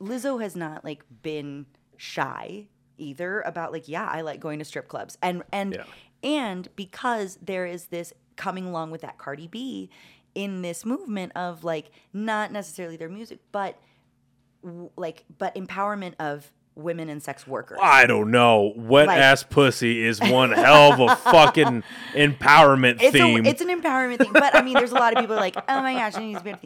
Lizzo 0.00 0.40
has 0.40 0.54
not 0.54 0.84
like 0.84 1.02
been 1.22 1.66
shy 1.96 2.66
either 2.98 3.40
about 3.42 3.72
like 3.72 3.88
yeah 3.88 4.06
I 4.10 4.20
like 4.22 4.40
going 4.40 4.58
to 4.58 4.64
strip 4.64 4.88
clubs 4.88 5.16
and 5.22 5.42
and 5.52 5.74
Yeah. 5.74 5.84
and 6.22 6.68
because 6.76 7.38
there 7.42 7.66
is 7.66 7.86
this 7.86 8.12
coming 8.36 8.66
along 8.66 8.90
with 8.90 9.00
that 9.02 9.18
Cardi 9.18 9.46
B 9.48 9.90
in 10.34 10.62
this 10.62 10.84
movement 10.84 11.32
of 11.36 11.64
like 11.64 11.90
not 12.12 12.52
necessarily 12.52 12.96
their 12.96 13.08
music 13.08 13.38
but 13.52 13.78
w- 14.62 14.90
like 14.96 15.24
but 15.38 15.54
empowerment 15.54 16.14
of 16.18 16.52
women 16.76 17.08
and 17.08 17.22
sex 17.22 17.46
workers. 17.46 17.78
I 17.82 18.06
don't 18.06 18.30
know. 18.30 18.72
Wet 18.76 19.06
Like- 19.08 19.18
ass 19.18 19.42
pussy 19.42 20.04
is 20.04 20.20
one 20.20 20.52
hell 20.52 20.92
of 20.92 21.00
a 21.00 21.16
fucking 21.16 21.82
empowerment 22.14 22.98
It's, 23.00 23.12
theme. 23.12 23.44
a, 23.44 23.48
it's 23.48 23.60
an 23.60 23.68
empowerment 23.68 24.18
thing, 24.18 24.32
but 24.32 24.54
I 24.54 24.62
mean, 24.62 24.74
there's 24.74 24.92
a 24.92 24.96
lot 24.96 25.14
of 25.14 25.20
people 25.20 25.36
like, 25.36 25.56
oh 25.56 25.82
my 25.82 25.94
gosh, 25.94 26.14
she 26.14 26.20
needs 26.20 26.38
to 26.40 26.44
be 26.44 26.50
a. 26.50 26.58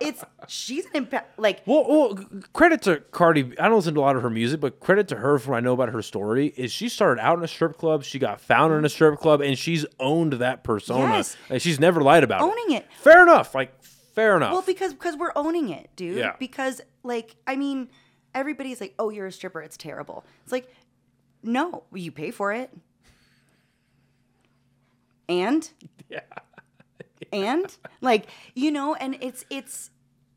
It's 0.00 0.24
she's 0.46 0.86
an 0.86 0.92
empower 0.94 1.24
like 1.36 1.62
well, 1.66 1.84
well, 1.88 2.18
credit 2.52 2.82
to 2.82 3.00
Cardi. 3.10 3.52
I 3.58 3.68
don't 3.68 3.76
listen 3.76 3.94
to 3.94 4.00
a 4.00 4.02
lot 4.02 4.16
of 4.16 4.22
her 4.22 4.30
music, 4.30 4.60
but 4.60 4.80
credit 4.80 5.08
to 5.08 5.16
her 5.16 5.38
from 5.38 5.52
what 5.52 5.56
I 5.58 5.60
know 5.60 5.74
about 5.74 5.90
her 5.90 6.02
story 6.02 6.48
is 6.56 6.72
she 6.72 6.88
started 6.88 7.20
out 7.20 7.38
in 7.38 7.44
a 7.44 7.48
strip 7.48 7.76
club. 7.76 8.04
She 8.04 8.18
got 8.18 8.40
found 8.40 8.72
in 8.74 8.84
a 8.84 8.88
strip 8.88 9.18
club, 9.20 9.40
and 9.40 9.58
she's 9.58 9.84
owned 10.00 10.34
that 10.34 10.64
persona. 10.64 11.16
Yes. 11.16 11.36
And 11.50 11.60
she's 11.60 11.78
never 11.78 12.00
lied 12.00 12.24
about 12.24 12.40
it. 12.40 12.44
Owning 12.44 12.76
it. 12.76 12.86
Fair 13.00 13.22
enough. 13.22 13.54
Like 13.54 13.82
fair 13.82 14.36
enough. 14.36 14.52
Well, 14.52 14.62
because 14.62 14.92
because 14.94 15.16
we're 15.16 15.32
owning 15.36 15.68
it, 15.68 15.90
dude. 15.96 16.16
Yeah. 16.18 16.36
Because 16.38 16.80
like, 17.02 17.36
I 17.46 17.56
mean, 17.56 17.88
everybody's 18.38 18.80
like, 18.80 18.94
"Oh, 18.98 19.10
you're 19.10 19.26
a 19.26 19.32
stripper. 19.32 19.60
It's 19.60 19.76
terrible." 19.76 20.24
It's 20.44 20.52
like, 20.52 20.72
no, 21.42 21.84
you 21.92 22.10
pay 22.12 22.30
for 22.30 22.52
it. 22.52 22.70
And 25.28 25.68
yeah. 26.08 26.20
and 27.32 27.76
like 28.00 28.26
you 28.54 28.70
know, 28.70 28.94
and 28.94 29.16
it's 29.20 29.44
it's 29.50 29.90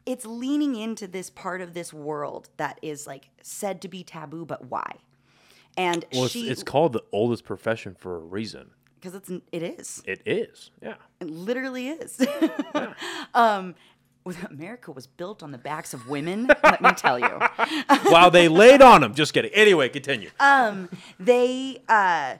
it's 0.05 0.25
leaning 0.25 0.75
into 0.75 1.07
this 1.07 1.29
part 1.29 1.61
of 1.61 1.73
this 1.73 1.93
world 1.93 2.49
that 2.57 2.79
is 2.81 3.07
like 3.07 3.29
said 3.41 3.81
to 3.81 3.87
be 3.87 4.03
taboo, 4.03 4.45
but 4.45 4.65
why? 4.69 4.95
And 5.77 6.03
Well, 6.11 6.25
it's, 6.25 6.33
she 6.33 6.49
it's 6.49 6.63
called 6.63 6.93
the 6.93 7.03
oldest 7.13 7.45
profession 7.45 7.95
for 7.97 8.17
a 8.17 8.19
reason. 8.19 8.71
because 8.99 9.15
it's 9.15 9.29
it 9.51 9.63
is. 9.63 10.03
It 10.05 10.21
is. 10.25 10.71
Yeah. 10.81 10.95
It 11.21 11.29
literally 11.29 11.87
is. 11.89 12.19
um, 13.33 13.75
America 14.49 14.91
was 14.91 15.07
built 15.07 15.43
on 15.43 15.51
the 15.51 15.57
backs 15.57 15.93
of 15.93 16.07
women. 16.07 16.47
let 16.63 16.81
me 16.81 16.91
tell 16.91 17.19
you. 17.19 17.39
While 18.09 18.31
they 18.31 18.47
laid 18.47 18.81
on 18.81 19.01
them, 19.01 19.13
Just 19.13 19.33
kidding. 19.33 19.51
Anyway, 19.53 19.89
continue. 19.89 20.29
Um, 20.39 20.89
they. 21.19 21.81
Uh, 21.87 22.35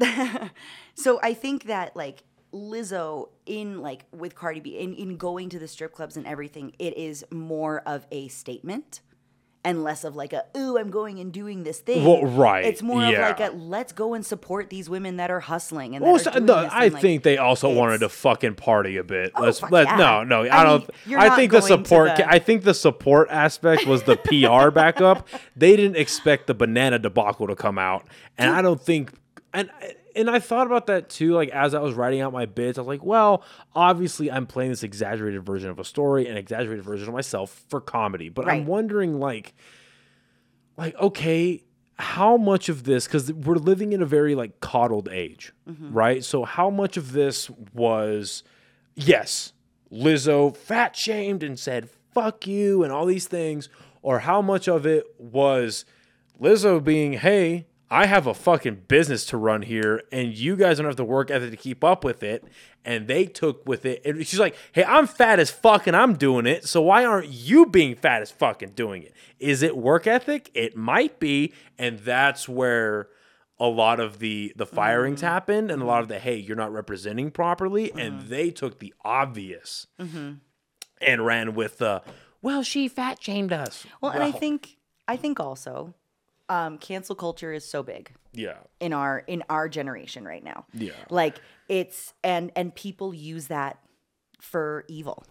so 0.94 1.20
I 1.22 1.34
think 1.34 1.64
that 1.64 1.94
like 1.94 2.24
Lizzo 2.52 3.28
in 3.46 3.80
like 3.80 4.04
with 4.12 4.34
Cardi 4.34 4.60
B 4.60 4.78
in 4.78 4.94
in 4.94 5.16
going 5.16 5.48
to 5.50 5.58
the 5.58 5.68
strip 5.68 5.92
clubs 5.92 6.16
and 6.16 6.26
everything, 6.26 6.72
it 6.78 6.96
is 6.96 7.24
more 7.30 7.80
of 7.80 8.06
a 8.10 8.28
statement. 8.28 9.00
And 9.66 9.82
less 9.82 10.04
of 10.04 10.14
like 10.14 10.34
a 10.34 10.44
ooh, 10.54 10.76
I'm 10.76 10.90
going 10.90 11.18
and 11.20 11.32
doing 11.32 11.64
this 11.64 11.78
thing. 11.78 12.04
Well, 12.04 12.26
right, 12.26 12.66
It's 12.66 12.82
more 12.82 13.00
yeah. 13.00 13.30
of 13.30 13.38
like 13.38 13.40
a 13.40 13.56
let's 13.56 13.94
go 13.94 14.12
and 14.12 14.24
support 14.24 14.68
these 14.68 14.90
women 14.90 15.16
that 15.16 15.30
are 15.30 15.40
hustling 15.40 15.96
and 15.96 16.04
Well, 16.04 16.18
so- 16.18 16.32
no, 16.38 16.54
I 16.70 16.88
like, 16.88 17.00
think 17.00 17.22
they 17.22 17.38
also 17.38 17.72
wanted 17.72 18.00
to 18.00 18.10
fucking 18.10 18.56
party 18.56 18.98
a 18.98 19.04
bit. 19.04 19.32
Oh, 19.34 19.40
let's 19.42 19.62
let 19.62 19.86
yeah. 19.86 19.96
no, 19.96 20.22
no. 20.22 20.44
I, 20.44 20.60
I 20.60 20.64
don't. 20.64 20.90
mean, 21.06 21.16
I 21.18 21.34
think 21.34 21.50
the 21.52 21.62
support. 21.62 22.16
the- 22.16 22.28
I 22.30 22.38
think 22.40 22.64
the 22.64 22.74
support 22.74 23.28
aspect 23.30 23.86
was 23.86 24.02
the 24.02 24.16
PR 24.18 24.70
backup. 24.70 25.26
They 25.56 25.76
didn't 25.76 25.96
expect 25.96 26.46
the 26.46 26.54
banana 26.54 26.98
debacle 26.98 27.46
to 27.46 27.56
come 27.56 27.78
out, 27.78 28.06
and 28.36 28.50
I 28.50 28.60
don't 28.60 28.80
think. 28.82 29.12
And 29.54 29.70
and 30.16 30.30
I 30.30 30.38
thought 30.38 30.66
about 30.66 30.86
that 30.86 31.08
too. 31.08 31.32
Like 31.32 31.50
as 31.50 31.74
I 31.74 31.80
was 31.80 31.94
writing 31.94 32.20
out 32.20 32.32
my 32.32 32.46
bits, 32.46 32.78
I 32.78 32.82
was 32.82 32.88
like, 32.88 33.04
well, 33.04 33.44
obviously 33.74 34.30
I'm 34.30 34.46
playing 34.46 34.70
this 34.70 34.82
exaggerated 34.82 35.44
version 35.44 35.70
of 35.70 35.78
a 35.78 35.84
story, 35.84 36.26
an 36.28 36.36
exaggerated 36.36 36.84
version 36.84 37.08
of 37.08 37.14
myself 37.14 37.64
for 37.68 37.80
comedy. 37.80 38.28
But 38.28 38.48
I'm 38.48 38.66
wondering, 38.66 39.18
like, 39.18 39.54
like 40.76 40.94
okay 40.96 41.62
how 41.96 42.36
much 42.36 42.68
of 42.68 42.84
this 42.84 43.06
because 43.06 43.32
we're 43.32 43.54
living 43.54 43.92
in 43.92 44.02
a 44.02 44.06
very 44.06 44.34
like 44.34 44.60
coddled 44.60 45.08
age 45.08 45.52
mm-hmm. 45.68 45.92
right 45.92 46.24
so 46.24 46.44
how 46.44 46.68
much 46.68 46.96
of 46.96 47.12
this 47.12 47.48
was 47.72 48.42
yes 48.96 49.52
lizzo 49.92 50.56
fat 50.56 50.96
shamed 50.96 51.42
and 51.42 51.58
said 51.58 51.88
fuck 52.12 52.46
you 52.46 52.82
and 52.82 52.92
all 52.92 53.06
these 53.06 53.28
things 53.28 53.68
or 54.02 54.20
how 54.20 54.42
much 54.42 54.66
of 54.66 54.84
it 54.84 55.04
was 55.18 55.84
lizzo 56.40 56.82
being 56.82 57.12
hey 57.12 57.66
i 57.90 58.06
have 58.06 58.26
a 58.26 58.34
fucking 58.34 58.82
business 58.88 59.24
to 59.26 59.36
run 59.36 59.62
here 59.62 60.02
and 60.12 60.36
you 60.36 60.56
guys 60.56 60.78
don't 60.78 60.86
have 60.86 60.96
the 60.96 61.04
work 61.04 61.30
ethic 61.30 61.50
to 61.50 61.56
keep 61.56 61.84
up 61.84 62.04
with 62.04 62.22
it. 62.22 62.44
And 62.86 63.08
they 63.08 63.24
took 63.24 63.66
with 63.66 63.86
it. 63.86 64.02
And 64.04 64.26
she's 64.26 64.40
like 64.40 64.56
hey 64.72 64.84
i'm 64.84 65.06
fat 65.06 65.38
as 65.38 65.50
fuck 65.50 65.86
and 65.86 65.96
i'm 65.96 66.14
doing 66.14 66.46
it. 66.46 66.66
So 66.66 66.82
why 66.82 67.04
aren't 67.04 67.28
you 67.28 67.66
being 67.66 67.94
fat 67.94 68.22
as 68.22 68.30
fucking 68.30 68.70
doing 68.70 69.02
it? 69.02 69.14
Is 69.38 69.62
it 69.62 69.76
work 69.76 70.06
ethic? 70.06 70.50
It 70.54 70.76
might 70.76 71.18
be. 71.18 71.52
And 71.78 71.98
that's 72.00 72.48
where 72.48 73.08
a 73.58 73.68
lot 73.68 74.00
of 74.00 74.18
the 74.18 74.52
the 74.56 74.66
firings 74.66 75.20
mm-hmm. 75.20 75.28
happened 75.28 75.70
and 75.70 75.80
a 75.80 75.84
lot 75.84 76.02
of 76.02 76.08
the 76.08 76.14
mm-hmm. 76.14 76.24
hey 76.24 76.36
you're 76.36 76.56
not 76.56 76.72
representing 76.72 77.30
properly. 77.30 77.92
And 77.92 78.16
uh-huh. 78.16 78.24
they 78.28 78.50
took 78.50 78.78
the 78.78 78.92
obvious 79.04 79.86
mm-hmm. 80.00 80.34
and 81.00 81.26
ran 81.26 81.54
with 81.54 81.78
the 81.78 82.02
well 82.42 82.62
she 82.62 82.88
fat 82.88 83.22
shamed 83.22 83.52
us. 83.52 83.86
Well, 84.00 84.12
and 84.12 84.22
I 84.22 84.30
think 84.30 84.76
I 85.06 85.16
think 85.16 85.40
also, 85.40 85.94
um, 86.48 86.78
cancel 86.78 87.14
culture 87.14 87.52
is 87.52 87.64
so 87.64 87.82
big 87.82 88.12
yeah 88.34 88.56
in 88.80 88.92
our 88.92 89.20
in 89.20 89.42
our 89.48 89.68
generation 89.68 90.24
right 90.24 90.44
now. 90.44 90.66
Yeah. 90.74 90.92
Like 91.08 91.36
it's 91.68 92.12
and 92.22 92.50
and 92.56 92.74
people 92.74 93.14
use 93.14 93.46
that 93.46 93.78
for 94.40 94.84
evil. 94.88 95.24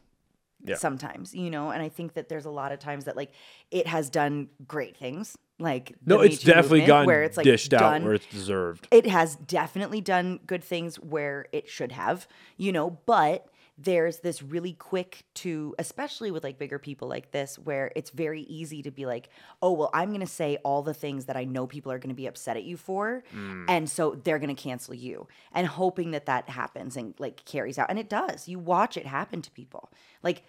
Yeah. 0.66 0.76
Sometimes, 0.76 1.36
you 1.36 1.50
know, 1.50 1.72
and 1.72 1.84
I 1.84 1.90
think 1.90 2.14
that 2.14 2.30
there's 2.30 2.46
a 2.46 2.50
lot 2.50 2.72
of 2.72 2.80
times 2.80 3.04
that 3.06 3.18
like 3.18 3.34
it 3.70 3.86
has 3.86 4.10
done 4.10 4.48
great 4.66 4.96
things, 4.96 5.38
like 5.60 5.94
no 6.06 6.22
it's 6.22 6.36
Me 6.36 6.38
Too 6.38 6.52
definitely 6.54 6.86
gotten 6.86 7.06
where 7.06 7.24
it's 7.24 7.36
like 7.36 7.44
dished 7.44 7.74
out 7.74 7.80
done, 7.80 8.06
where 8.06 8.14
it's 8.14 8.26
deserved 8.28 8.88
it 8.90 9.06
has 9.06 9.36
definitely 9.36 10.00
done 10.00 10.40
good 10.48 10.64
things 10.64 10.96
where 10.96 11.48
it 11.52 11.68
should 11.68 11.92
have, 11.92 12.28
you 12.56 12.72
know, 12.72 12.98
but 13.06 13.48
there's 13.78 14.20
this 14.20 14.44
really 14.44 14.74
quick 14.74 15.24
to, 15.34 15.74
especially 15.80 16.30
with 16.30 16.44
like 16.44 16.60
bigger 16.60 16.78
people 16.78 17.08
like 17.08 17.32
this, 17.32 17.58
where 17.58 17.92
it's 17.96 18.12
very 18.12 18.42
easy 18.42 18.84
to 18.84 18.92
be 18.92 19.06
like, 19.06 19.30
oh, 19.62 19.72
well, 19.72 19.90
I'm 19.94 20.10
going 20.10 20.22
to 20.22 20.28
say 20.28 20.58
all 20.64 20.84
the 20.84 20.94
things 20.94 21.26
that 21.26 21.36
I 21.36 21.44
know 21.44 21.66
people 21.66 21.92
are 21.92 21.98
going 21.98 22.10
to 22.10 22.16
be 22.16 22.28
upset 22.28 22.56
at 22.56 22.64
you 22.64 22.78
for. 22.78 23.24
Mm. 23.36 23.66
And 23.68 23.90
so 23.90 24.20
they're 24.24 24.38
going 24.38 24.56
to 24.56 24.62
cancel 24.62 24.94
you 24.94 25.28
and 25.54 25.66
hoping 25.66 26.12
that 26.12 26.28
that 26.28 26.50
happens 26.50 26.96
and 26.96 27.16
like 27.18 27.46
carries 27.46 27.80
out. 27.80 27.88
And 27.90 27.98
it 27.98 28.10
does. 28.10 28.48
You 28.48 28.60
watch 28.60 28.96
it 28.96 29.08
happen 29.08 29.42
to 29.42 29.52
people. 29.52 29.92
Like, 30.22 30.44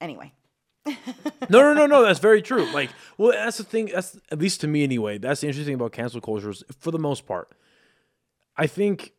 anyway. 0.00 0.32
no, 0.86 0.94
no, 1.48 1.72
no, 1.72 1.86
no. 1.86 2.02
That's 2.02 2.18
very 2.18 2.42
true. 2.42 2.70
Like, 2.72 2.90
well, 3.16 3.30
that's 3.30 3.58
the 3.58 3.64
thing. 3.64 3.90
That's 3.94 4.18
at 4.32 4.38
least 4.38 4.60
to 4.62 4.66
me 4.66 4.82
anyway. 4.82 5.18
That's 5.18 5.40
the 5.40 5.46
interesting 5.46 5.72
thing 5.72 5.80
about 5.80 5.92
cancel 5.92 6.20
cultures, 6.20 6.64
for 6.80 6.90
the 6.90 6.98
most 6.98 7.26
part, 7.26 7.52
I 8.56 8.66
think 8.66 9.12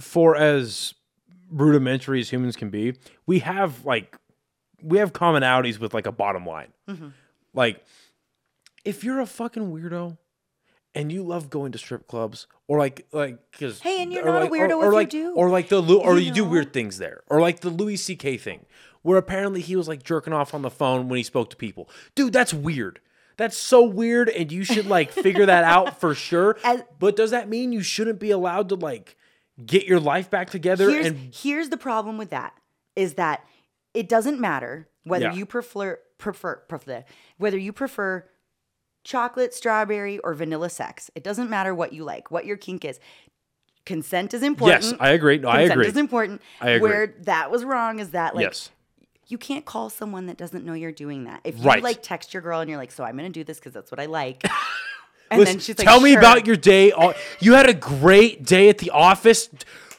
for 0.00 0.36
as 0.36 0.94
rudimentary 1.50 2.20
as 2.20 2.30
humans 2.30 2.56
can 2.56 2.70
be, 2.70 2.94
we 3.26 3.40
have 3.40 3.84
like 3.84 4.16
we 4.82 4.98
have 4.98 5.12
commonalities 5.12 5.78
with 5.78 5.94
like 5.94 6.06
a 6.06 6.12
bottom 6.12 6.44
line. 6.46 6.72
Mm-hmm. 6.88 7.08
Like, 7.54 7.82
if 8.84 9.02
you're 9.04 9.20
a 9.20 9.26
fucking 9.26 9.72
weirdo 9.72 10.18
and 10.94 11.10
you 11.10 11.22
love 11.22 11.48
going 11.50 11.72
to 11.72 11.78
strip 11.78 12.06
clubs 12.06 12.46
or 12.68 12.78
like 12.78 13.06
like 13.12 13.38
because 13.52 13.80
Hey, 13.80 14.02
and 14.02 14.12
you're 14.12 14.24
not 14.24 14.42
a 14.42 14.46
weirdo 14.46 14.78
if 14.80 14.84
you 14.86 14.92
like, 14.92 15.10
do. 15.10 15.34
or 15.34 15.48
like 15.50 15.68
the 15.68 15.82
or 15.82 16.18
You 16.18 16.26
you 16.26 16.32
do 16.32 16.44
weird 16.44 16.72
things 16.72 16.98
there 16.98 17.22
or 17.28 17.40
like 17.40 17.60
the 17.60 17.70
Louis 17.70 17.96
C.K. 17.96 18.36
thing 18.38 18.66
where 19.02 19.18
apparently 19.18 19.60
he 19.60 19.76
was 19.76 19.86
like 19.88 20.02
jerking 20.02 20.32
off 20.32 20.52
on 20.52 20.62
the 20.62 20.70
phone 20.70 21.08
when 21.08 21.16
he 21.16 21.22
spoke 21.22 21.48
to 21.50 21.56
people. 21.56 21.88
Dude, 22.14 22.32
that's 22.32 22.52
weird. 22.52 23.00
That's 23.38 23.56
so 23.56 23.82
weird, 23.84 24.30
and 24.30 24.50
you 24.50 24.64
should 24.64 24.86
like 24.86 25.12
figure 25.12 25.46
that 25.46 25.62
out 25.64 26.00
for 26.00 26.14
sure. 26.28 26.56
As- 26.64 26.82
but 26.98 27.16
does 27.16 27.30
that 27.30 27.48
mean 27.48 27.72
you 27.72 27.82
shouldn't 27.82 28.18
be 28.18 28.30
allowed 28.30 28.68
to 28.70 28.74
like 28.74 29.15
get 29.64 29.86
your 29.86 30.00
life 30.00 30.30
back 30.30 30.50
together? 30.50 30.90
here's, 30.90 31.06
and 31.06 31.34
here's 31.34 31.68
the 31.70 31.76
problem 31.76 32.18
with 32.18 32.30
that 32.30 32.54
is 32.94 33.14
that 33.14 33.44
it 33.94 34.08
doesn't 34.08 34.40
matter 34.40 34.88
whether 35.04 35.26
Yeah. 35.26 35.34
you 35.34 35.46
prefer 35.46 35.98
prefer 36.18 36.56
prefer 36.68 37.04
whether 37.38 37.58
you 37.58 37.72
prefer 37.72 38.26
chocolate, 39.04 39.54
strawberry, 39.54 40.18
or 40.20 40.34
vanilla 40.34 40.68
sex. 40.70 41.10
It 41.14 41.22
doesn't 41.22 41.48
matter 41.48 41.74
what 41.74 41.92
you 41.92 42.02
like, 42.04 42.30
what 42.30 42.44
your 42.46 42.56
kink 42.56 42.84
is. 42.84 42.98
Consent 43.84 44.34
is 44.34 44.42
important. 44.42 44.82
yes, 44.84 44.94
I 44.98 45.10
agree. 45.10 45.38
No, 45.38 45.48
I 45.48 45.58
Consent 45.58 45.72
agree. 45.80 45.86
is 45.88 45.96
important. 45.96 46.42
I 46.60 46.70
agree. 46.70 46.90
Where 46.90 47.06
that 47.20 47.50
was 47.52 47.64
wrong 47.64 48.00
is 48.00 48.10
that 48.10 48.34
like 48.34 48.42
yes, 48.42 48.70
you 49.28 49.38
can't 49.38 49.64
call 49.64 49.90
someone 49.90 50.26
that 50.26 50.36
doesn't 50.36 50.64
know 50.64 50.72
you're 50.72 50.90
doing 50.90 51.24
that. 51.24 51.40
If 51.44 51.58
you 51.58 51.62
Right. 51.64 51.82
like 51.82 52.02
text 52.02 52.34
your 52.34 52.42
girl 52.42 52.60
and 52.60 52.68
you're 52.68 52.78
like, 52.78 52.90
so 52.90 53.04
I'm 53.04 53.16
gonna 53.16 53.28
do 53.28 53.44
this 53.44 53.58
because 53.58 53.72
that's 53.74 53.90
what 53.92 54.00
I 54.00 54.06
like. 54.06 54.42
And 55.30 55.40
Listen, 55.40 55.54
then 55.56 55.60
she's 55.60 55.78
like, 55.78 55.86
tell 55.86 56.00
me 56.00 56.10
"Sure." 56.12 56.18
about 56.20 56.46
your 56.46 56.56
day. 56.56 56.92
You 57.40 57.54
had 57.54 57.68
a 57.68 57.74
great 57.74 58.44
day 58.44 58.68
at 58.68 58.78
the 58.78 58.90
office. 58.90 59.48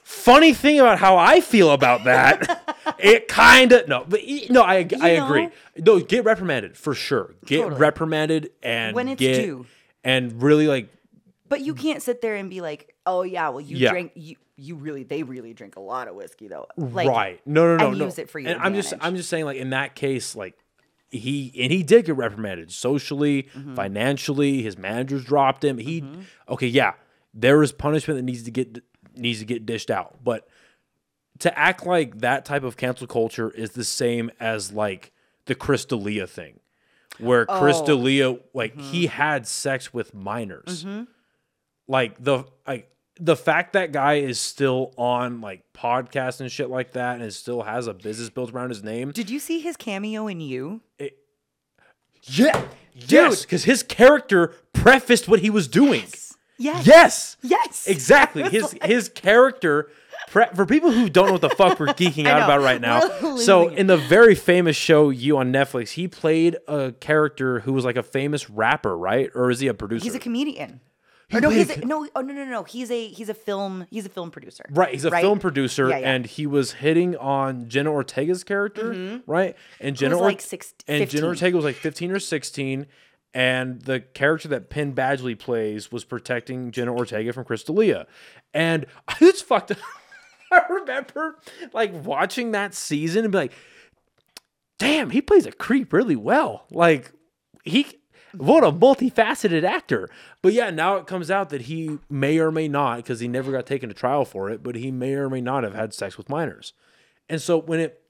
Funny 0.03 0.53
thing 0.53 0.79
about 0.79 0.99
how 0.99 1.17
I 1.17 1.41
feel 1.41 1.71
about 1.71 2.05
that, 2.05 2.95
it 2.99 3.27
kind 3.27 3.71
of 3.73 3.87
no, 3.89 4.05
but 4.07 4.21
no, 4.49 4.61
I 4.61 4.87
I 5.01 5.09
agree. 5.09 5.49
No, 5.77 5.99
get 5.99 6.23
reprimanded 6.23 6.77
for 6.77 6.93
sure. 6.93 7.35
Get 7.45 7.61
Totally. 7.63 7.79
reprimanded 7.81 8.51
and 8.63 8.95
When 8.95 9.09
it's 9.09 9.19
get, 9.19 9.41
due. 9.43 9.65
and 10.05 10.41
really 10.41 10.67
like 10.67 10.87
But 11.49 11.59
you 11.61 11.73
can't 11.75 12.01
sit 12.01 12.21
there 12.21 12.35
and 12.35 12.49
be 12.49 12.61
like, 12.61 12.93
oh 13.05 13.23
yeah, 13.23 13.49
well 13.49 13.59
you 13.59 13.75
Yeah. 13.77 13.89
drink 13.91 14.13
you 14.15 14.37
you 14.55 14.75
really 14.75 15.03
they 15.03 15.23
really 15.23 15.53
drink 15.53 15.75
a 15.75 15.81
lot 15.81 16.07
of 16.07 16.15
whiskey 16.15 16.47
though. 16.47 16.67
Like, 16.77 17.09
right. 17.09 17.41
No, 17.45 17.65
no, 17.65 17.77
no, 17.77 17.89
and 17.89 17.97
no. 17.99 18.05
use 18.05 18.17
it 18.17 18.29
for 18.29 18.39
your 18.39 18.51
and 18.53 18.61
I'm 18.61 18.73
just. 18.75 18.93
I'm 19.01 19.15
just 19.17 19.29
saying 19.29 19.43
like 19.45 19.57
in 19.57 19.71
that 19.71 19.93
case 19.93 20.35
like 20.37 20.57
he 21.09 21.53
and 21.59 21.71
he 21.71 21.83
did 21.83 22.05
get 22.05 22.15
reprimanded 22.15 22.71
socially, 22.71 23.43
Mm-hmm. 23.55 23.75
financially. 23.75 24.61
His 24.61 24.77
managers 24.77 25.23
dropped 25.25 25.63
him. 25.63 25.77
He 25.77 26.03
okay, 26.49 26.67
yeah. 26.67 26.93
There 27.33 27.61
is 27.63 27.71
punishment 27.71 28.17
that 28.17 28.23
needs 28.23 28.43
to 28.43 28.51
get 28.51 28.83
needs 29.15 29.39
to 29.39 29.45
get 29.45 29.65
dished 29.65 29.89
out, 29.91 30.15
but 30.23 30.47
to 31.39 31.57
act 31.57 31.85
like 31.85 32.19
that 32.19 32.45
type 32.45 32.63
of 32.63 32.77
cancel 32.77 33.05
culture 33.07 33.49
is 33.51 33.71
the 33.71 33.83
same 33.83 34.31
as 34.39 34.71
like 34.71 35.11
the 35.45 35.53
Chris 35.55 35.85
D'Elia 35.85 36.25
thing, 36.27 36.59
where 37.19 37.45
Chris 37.45 37.77
Oh. 37.81 37.85
D'Elia 37.85 38.37
like 38.53 38.73
Mm-hmm. 38.75 38.91
he 38.91 39.07
had 39.07 39.45
sex 39.47 39.93
with 39.93 40.13
minors, 40.13 40.85
like 41.87 42.21
the 42.23 42.43
like 42.67 42.89
the 43.19 43.35
fact 43.35 43.73
that 43.73 43.91
guy 43.91 44.15
is 44.15 44.39
still 44.39 44.93
on 44.97 45.41
like 45.41 45.63
podcasts 45.73 46.39
and 46.41 46.51
shit 46.51 46.69
like 46.69 46.93
that 46.93 47.19
and 47.21 47.33
still 47.33 47.61
has 47.63 47.87
a 47.87 47.93
business 47.93 48.29
built 48.29 48.51
around 48.53 48.69
his 48.69 48.83
name. 48.83 49.11
Did 49.11 49.29
you 49.29 49.39
see 49.39 49.59
his 49.59 49.75
cameo 49.77 50.27
in 50.27 50.39
you? 50.41 50.81
Yeah, 52.23 52.61
yes, 52.93 53.43
because 53.43 53.63
his 53.63 53.83
character 53.83 54.53
prefaced 54.73 55.27
what 55.27 55.39
he 55.39 55.49
was 55.49 55.67
doing. 55.67 56.03
Yes. 56.59 56.85
Yes, 56.87 57.37
Yes. 57.43 57.87
exactly. 57.87 58.43
His 58.49 58.75
his 58.83 59.09
character. 59.09 59.89
Pre- 60.29 60.47
for 60.55 60.65
people 60.65 60.91
who 60.91 61.07
don't 61.09 61.27
know 61.27 61.31
what 61.33 61.41
the 61.41 61.49
fuck 61.51 61.79
we're 61.79 61.85
geeking 61.87 62.25
out 62.25 62.41
about 62.41 62.59
right 62.61 62.81
now, 62.81 62.99
so 63.37 63.69
in 63.69 63.87
the 63.87 63.95
very 63.95 64.35
famous 64.35 64.75
show 64.75 65.09
You 65.09 65.37
on 65.37 65.53
Netflix, 65.53 65.91
he 65.91 66.07
played 66.09 66.57
a 66.67 66.91
character 66.99 67.61
who 67.61 67.71
was 67.71 67.85
like 67.85 67.95
a 67.95 68.03
famous 68.03 68.49
rapper, 68.49 68.97
right? 68.97 69.29
Or 69.35 69.49
is 69.51 69.61
he 69.61 69.67
a 69.67 69.73
producer? 69.73 70.03
He's 70.03 70.15
a 70.15 70.19
comedian. 70.19 70.81
He 71.29 71.35
oh, 71.35 71.39
no, 71.41 71.49
he's 71.49 71.69
a 71.69 71.85
no, 71.85 72.07
oh 72.15 72.21
no, 72.21 72.33
no, 72.33 72.45
no. 72.45 72.63
He's 72.63 72.89
a 72.89 73.07
he's 73.09 73.27
a 73.27 73.33
film 73.33 73.85
he's 73.89 74.05
a 74.05 74.09
film 74.09 74.31
producer. 74.31 74.63
Right, 74.69 74.93
he's 74.93 75.03
a 75.03 75.09
right? 75.09 75.21
film 75.21 75.39
producer, 75.39 75.89
Yeah, 75.89 75.97
yeah. 75.97 76.13
and 76.13 76.25
he 76.25 76.47
was 76.47 76.71
hitting 76.73 77.17
on 77.17 77.67
Jenna 77.67 77.91
Ortega's 77.91 78.45
character, 78.45 78.93
mm-hmm. 78.93 79.29
right? 79.29 79.57
And 79.81 79.97
Jenna 79.97 80.15
was 80.15 80.21
Or- 80.21 80.25
like 80.25 80.39
six- 80.39 80.73
and 80.87 80.99
15. 80.99 81.17
Jenna 81.17 81.27
Ortega 81.27 81.55
was 81.57 81.65
like 81.65 81.75
fifteen 81.75 82.11
or 82.11 82.19
sixteen, 82.19 82.85
and 83.33 83.81
the 83.81 83.99
character 83.99 84.47
that 84.47 84.69
Penn 84.69 84.93
Badgley 84.95 85.37
plays 85.37 85.91
was 85.91 86.05
protecting 86.05 86.71
Jenna 86.71 86.93
Ortega 86.93 87.33
from 87.33 87.43
Chris 87.43 87.63
D'Elia, 87.63 88.07
and 88.53 88.85
it's 89.19 89.41
fucked 89.41 89.71
up. 89.71 89.77
I 90.51 90.61
remember 90.69 91.39
like 91.73 91.91
watching 92.05 92.51
that 92.51 92.73
season 92.73 93.25
and 93.25 93.33
be 93.33 93.37
like, 93.37 93.51
"Damn, 94.79 95.09
he 95.09 95.21
plays 95.21 95.45
a 95.45 95.51
creep 95.51 95.91
really 95.91 96.15
well." 96.15 96.67
Like 96.71 97.11
he. 97.65 97.87
What 98.33 98.63
a 98.63 98.71
multifaceted 98.71 99.63
actor. 99.63 100.09
But 100.41 100.53
yeah, 100.53 100.69
now 100.69 100.97
it 100.97 101.07
comes 101.07 101.31
out 101.31 101.49
that 101.49 101.61
he 101.61 101.99
may 102.09 102.39
or 102.39 102.51
may 102.51 102.67
not, 102.67 102.97
because 102.97 103.19
he 103.19 103.27
never 103.27 103.51
got 103.51 103.65
taken 103.65 103.89
to 103.89 103.95
trial 103.95 104.25
for 104.25 104.49
it, 104.49 104.61
but 104.63 104.75
he 104.75 104.91
may 104.91 105.13
or 105.13 105.29
may 105.29 105.41
not 105.41 105.63
have 105.63 105.73
had 105.75 105.93
sex 105.93 106.17
with 106.17 106.29
minors. 106.29 106.73
And 107.29 107.41
so 107.41 107.57
when 107.57 107.79
it 107.79 108.01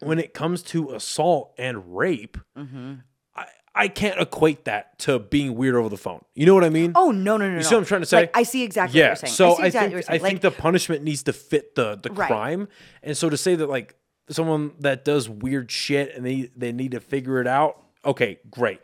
when 0.00 0.18
it 0.18 0.32
comes 0.32 0.62
to 0.62 0.92
assault 0.92 1.52
and 1.58 1.96
rape, 1.96 2.38
mm-hmm. 2.56 2.94
I, 3.36 3.46
I 3.74 3.88
can't 3.88 4.18
equate 4.18 4.64
that 4.64 4.98
to 5.00 5.18
being 5.18 5.54
weird 5.56 5.74
over 5.74 5.88
the 5.88 5.98
phone. 5.98 6.24
You 6.34 6.46
know 6.46 6.54
what 6.54 6.64
I 6.64 6.70
mean? 6.70 6.92
Oh 6.94 7.10
no, 7.10 7.36
no, 7.36 7.46
no. 7.46 7.50
You 7.50 7.56
no. 7.56 7.62
see 7.62 7.74
what 7.74 7.80
I'm 7.80 7.86
trying 7.86 8.00
to 8.00 8.06
say? 8.06 8.20
Like, 8.20 8.36
I 8.36 8.42
see 8.44 8.62
exactly 8.62 8.98
yeah. 8.98 9.06
what 9.06 9.22
you're 9.22 9.28
saying. 9.28 9.32
So 9.34 9.62
I, 9.62 9.66
exactly 9.66 9.80
think 9.80 9.92
what 9.92 9.98
I 9.98 10.00
saying. 10.18 10.20
think 10.22 10.44
Like, 10.44 10.54
the 10.54 10.60
punishment 10.62 11.04
needs 11.04 11.22
to 11.24 11.32
fit 11.32 11.74
the 11.74 11.96
the 11.96 12.10
Right. 12.10 12.28
crime. 12.28 12.68
And 13.02 13.16
so 13.16 13.28
to 13.28 13.36
say 13.36 13.54
that 13.56 13.68
like 13.68 13.94
someone 14.30 14.72
that 14.80 15.04
does 15.04 15.28
weird 15.28 15.70
shit 15.70 16.14
and 16.14 16.24
they 16.24 16.50
they 16.56 16.72
need 16.72 16.92
to 16.92 17.00
figure 17.00 17.40
it 17.40 17.46
out, 17.46 17.82
okay, 18.04 18.38
great. 18.50 18.80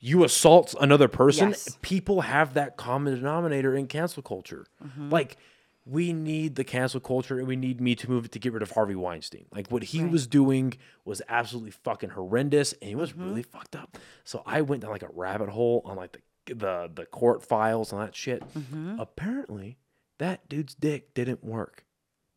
You 0.00 0.22
assault 0.24 0.74
another 0.80 1.08
person, 1.08 1.48
Yes. 1.50 1.76
people 1.82 2.20
have 2.22 2.54
that 2.54 2.76
common 2.76 3.14
denominator 3.14 3.74
in 3.74 3.86
cancel 3.88 4.22
culture. 4.22 4.66
Mm-hmm. 4.84 5.10
Like 5.10 5.36
we 5.84 6.12
need 6.12 6.54
the 6.54 6.64
cancel 6.64 7.00
culture 7.00 7.38
and 7.38 7.48
we 7.48 7.56
need 7.56 7.80
Me 7.80 7.94
Too 7.94 8.08
movement 8.08 8.32
to 8.32 8.38
get 8.38 8.52
rid 8.52 8.62
of 8.62 8.70
Harvey 8.72 8.94
Weinstein. 8.94 9.46
Like 9.50 9.68
what 9.70 9.82
he 9.84 10.04
was 10.04 10.26
doing 10.26 10.74
was 11.04 11.20
absolutely 11.28 11.70
fucking 11.72 12.10
horrendous 12.10 12.74
and 12.74 12.88
he 12.90 12.94
was 12.94 13.10
Mm-hmm. 13.12 13.24
really 13.24 13.42
fucked 13.42 13.74
up. 13.74 13.96
So 14.24 14.42
I 14.46 14.60
went 14.60 14.82
down 14.82 14.90
like 14.92 15.02
a 15.02 15.08
rabbit 15.12 15.48
hole 15.48 15.82
on 15.84 15.96
like 15.96 16.12
the 16.12 16.54
the 16.54 16.90
the 16.94 17.04
court 17.06 17.42
files 17.42 17.92
and 17.92 18.00
that 18.00 18.14
shit. 18.14 18.42
Mm-hmm. 18.54 18.98
Apparently, 19.00 19.76
that 20.18 20.48
dude's 20.48 20.74
dick 20.74 21.12
didn't 21.12 21.42
work. 21.44 21.84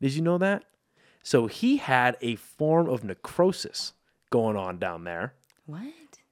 Did 0.01 0.13
you 0.13 0.21
know 0.21 0.38
that? 0.39 0.65
So 1.23 1.47
he 1.47 1.77
had 1.77 2.17
a 2.21 2.35
form 2.35 2.89
of 2.89 3.03
necrosis 3.03 3.93
going 4.31 4.57
on 4.57 4.79
down 4.79 5.03
there 5.03 5.35
what? 5.65 5.81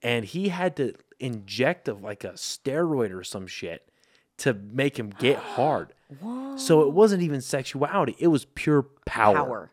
And 0.02 0.26
he 0.26 0.50
had 0.50 0.76
to 0.78 0.94
inject 1.20 1.88
of 1.88 2.02
like 2.02 2.24
a 2.24 2.34
steroid 2.34 3.14
or 3.14 3.24
some 3.24 3.48
shit 3.48 3.90
to 4.38 4.54
make 4.54 4.98
him 4.98 5.10
get 5.20 5.38
hard. 5.56 5.94
So 6.56 6.82
it 6.82 6.92
wasn't 6.94 7.22
even 7.22 7.42
sexuality; 7.42 8.16
it 8.20 8.28
was 8.28 8.46
pure 8.46 8.84
power. 9.06 9.36
Power. 9.36 9.72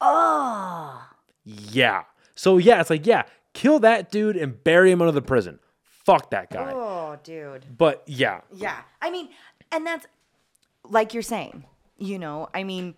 Oh. 0.00 1.08
Yeah. 1.44 2.02
So 2.34 2.58
yeah, 2.58 2.80
it's 2.80 2.90
like 2.90 3.06
yeah, 3.06 3.22
kill 3.54 3.78
that 3.80 4.10
dude 4.10 4.36
and 4.36 4.62
bury 4.62 4.90
him 4.90 5.00
under 5.00 5.12
the 5.12 5.22
prison. 5.22 5.58
Fuck 5.82 6.30
that 6.30 6.50
guy. 6.50 6.72
Oh, 6.72 7.18
dude. 7.24 7.64
But 7.76 8.02
yeah, 8.06 8.42
Yeah. 8.52 8.78
I 9.02 9.10
mean, 9.10 9.28
and 9.72 9.84
that's 9.86 10.06
like 10.84 11.14
you're 11.14 11.22
saying, 11.22 11.64
you 11.98 12.18
know, 12.18 12.48
I 12.54 12.62
mean, 12.62 12.94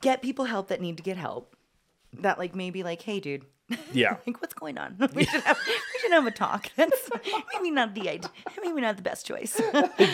get 0.00 0.22
people 0.22 0.44
help 0.46 0.68
that 0.68 0.80
need 0.80 0.96
to 0.96 1.02
get 1.02 1.16
help. 1.16 1.54
That 2.14 2.38
like 2.38 2.54
maybe 2.54 2.82
like, 2.82 3.02
hey, 3.02 3.20
dude. 3.20 3.44
Yeah. 3.92 4.16
like 4.26 4.40
what's 4.40 4.54
going 4.54 4.78
on? 4.78 4.96
We 5.14 5.24
should 5.24 5.42
have 5.42 5.58
we 5.66 5.98
should 6.00 6.12
have 6.12 6.26
a 6.26 6.30
talk. 6.30 6.70
That's 6.76 7.10
maybe 7.54 7.70
not 7.70 7.94
the 7.94 8.08
idea. 8.08 8.30
Maybe 8.62 8.80
not 8.80 8.96
the 8.96 9.02
best 9.02 9.26
choice. 9.26 9.60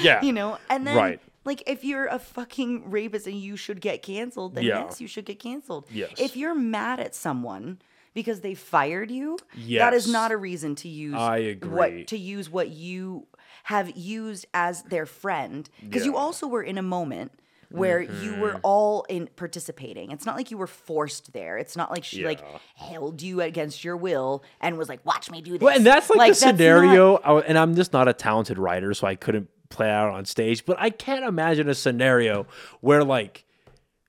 Yeah. 0.01 0.23
You 0.23 0.33
know, 0.33 0.59
and 0.71 0.87
then 0.87 0.97
Right. 0.97 1.21
like 1.45 1.63
if 1.67 1.85
you're 1.85 2.07
a 2.07 2.19
fucking 2.19 2.91
rapist 2.91 3.27
and 3.27 3.37
you 3.37 3.57
should 3.57 3.81
get 3.81 4.03
canceled, 4.03 4.55
then 4.55 4.65
Yeah. 4.65 4.85
yes, 4.85 5.01
you 5.01 5.07
should 5.09 5.25
get 5.27 5.39
canceled. 5.39 5.87
Yes. 5.91 6.13
If 6.19 6.37
you're 6.37 6.55
mad 6.55 7.01
at 7.01 7.15
someone 7.15 7.79
because 8.15 8.41
they 8.41 8.55
fired 8.55 9.11
you, 9.11 9.39
yes. 9.55 9.81
that 9.81 9.95
is 9.95 10.07
not 10.11 10.33
a 10.33 10.37
reason 10.37 10.75
to 10.77 10.89
use 10.89 11.15
I 11.15 11.39
agree. 11.39 11.71
what 11.71 12.07
to 12.09 12.17
use 12.19 12.49
what 12.51 12.69
you 12.71 13.27
have 13.65 13.97
used 13.97 14.45
as 14.55 14.83
their 14.85 15.07
friend 15.07 15.69
because 15.83 16.05
you 16.05 16.17
also 16.17 16.47
were 16.49 16.63
in 16.63 16.79
a 16.79 16.83
moment 16.83 17.33
where 17.73 18.01
you 18.01 18.35
were 18.37 18.51
Mm-hmm. 18.53 18.61
all 18.63 19.05
in 19.09 19.29
participating. 19.37 20.11
It's 20.11 20.27
not 20.27 20.37
like 20.37 20.51
you 20.51 20.59
were 20.59 20.67
forced 20.67 21.33
there. 21.33 21.59
It's 21.59 21.77
not 21.77 21.91
like 21.91 22.05
she 22.05 22.25
like 22.25 22.41
held 22.77 23.23
you 23.23 23.41
against 23.41 23.83
your 23.85 23.97
will 23.97 24.43
and 24.61 24.77
was 24.79 24.89
like, 24.89 25.05
"Watch 25.07 25.31
me 25.31 25.41
do 25.43 25.53
this." 25.53 25.61
Well, 25.63 25.77
and 25.77 25.85
that's 25.87 26.11
like, 26.11 26.35
the 26.39 26.47
not- 26.47 26.57
scenario. 26.57 27.17
I 27.17 27.29
w- 27.29 27.45
and 27.47 27.57
I'm 27.59 27.75
just 27.75 27.93
not 27.93 28.09
a 28.09 28.13
talented 28.13 28.59
writer, 28.59 28.93
so 28.95 29.07
I 29.07 29.15
couldn't 29.15 29.49
play 29.69 29.89
out 29.91 30.13
on 30.13 30.25
stage. 30.27 30.65
But 30.67 30.77
I 30.79 30.91
can't 30.91 31.25
imagine 31.25 31.69
a 31.69 31.75
scenario 31.75 32.47
where 32.81 33.03
like 33.05 33.45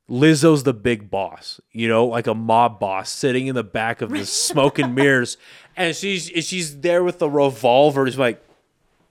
Lizzo's 0.09 0.63
the 0.63 0.73
big 0.73 1.09
boss, 1.09 1.61
you 1.71 1.87
know, 1.87 2.05
like 2.05 2.27
a 2.27 2.33
mob 2.35 2.79
boss 2.79 3.09
sitting 3.09 3.47
in 3.47 3.55
the 3.55 3.63
back 3.63 4.01
of 4.01 4.09
the 4.09 4.25
smoke 4.25 4.77
and 4.77 4.93
mirrors, 4.93 5.37
and 5.77 5.95
she's 5.95 6.25
she's 6.45 6.81
there 6.81 7.03
with 7.03 7.19
the 7.19 7.29
revolver. 7.29 8.05
She's 8.05 8.17
like, 8.19 8.43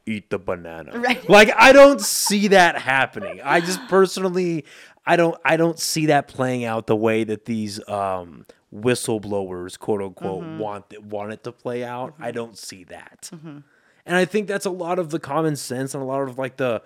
"Eat 0.07 0.31
the 0.31 0.39
banana." 0.39 0.99
Right. 0.99 1.23
Like 1.29 1.53
I 1.57 1.73
don't 1.73 2.01
see 2.01 2.49
that 2.49 2.79
happening. 2.79 3.41
I 3.43 3.61
just 3.61 3.81
personally, 3.89 4.65
I 5.07 5.17
don't 5.17 5.37
I 5.45 5.57
don't 5.57 5.79
see 5.79 6.07
that 6.07 6.29
playing 6.29 6.65
out 6.65 6.87
the 6.87 6.97
way 6.97 7.25
that 7.25 7.45
these 7.45 7.87
um 7.89 8.47
whistleblowers, 8.75 9.79
quote 9.79 10.03
unquote, 10.03 10.45
mm-hmm. 10.45 10.59
want 10.59 10.87
it, 10.91 11.05
want 11.05 11.33
it 11.33 11.45
to 11.45 11.53
play 11.53 11.85
out. 11.85 12.15
I 12.19 12.29
mm-hmm. 12.29 12.37
don't 12.37 12.59
see 12.59 12.85
that. 12.85 13.31
Mm-hmm. 13.33 13.59
And 14.05 14.17
I 14.17 14.25
think 14.25 14.49
that's 14.49 14.67
a 14.67 14.71
lot 14.71 14.99
of 14.99 15.11
the 15.11 15.21
common 15.21 15.57
sense 15.57 15.95
and 15.95 16.03
a 16.03 16.07
lot 16.07 16.23
of 16.23 16.39
like 16.39 16.57
the 16.57 16.83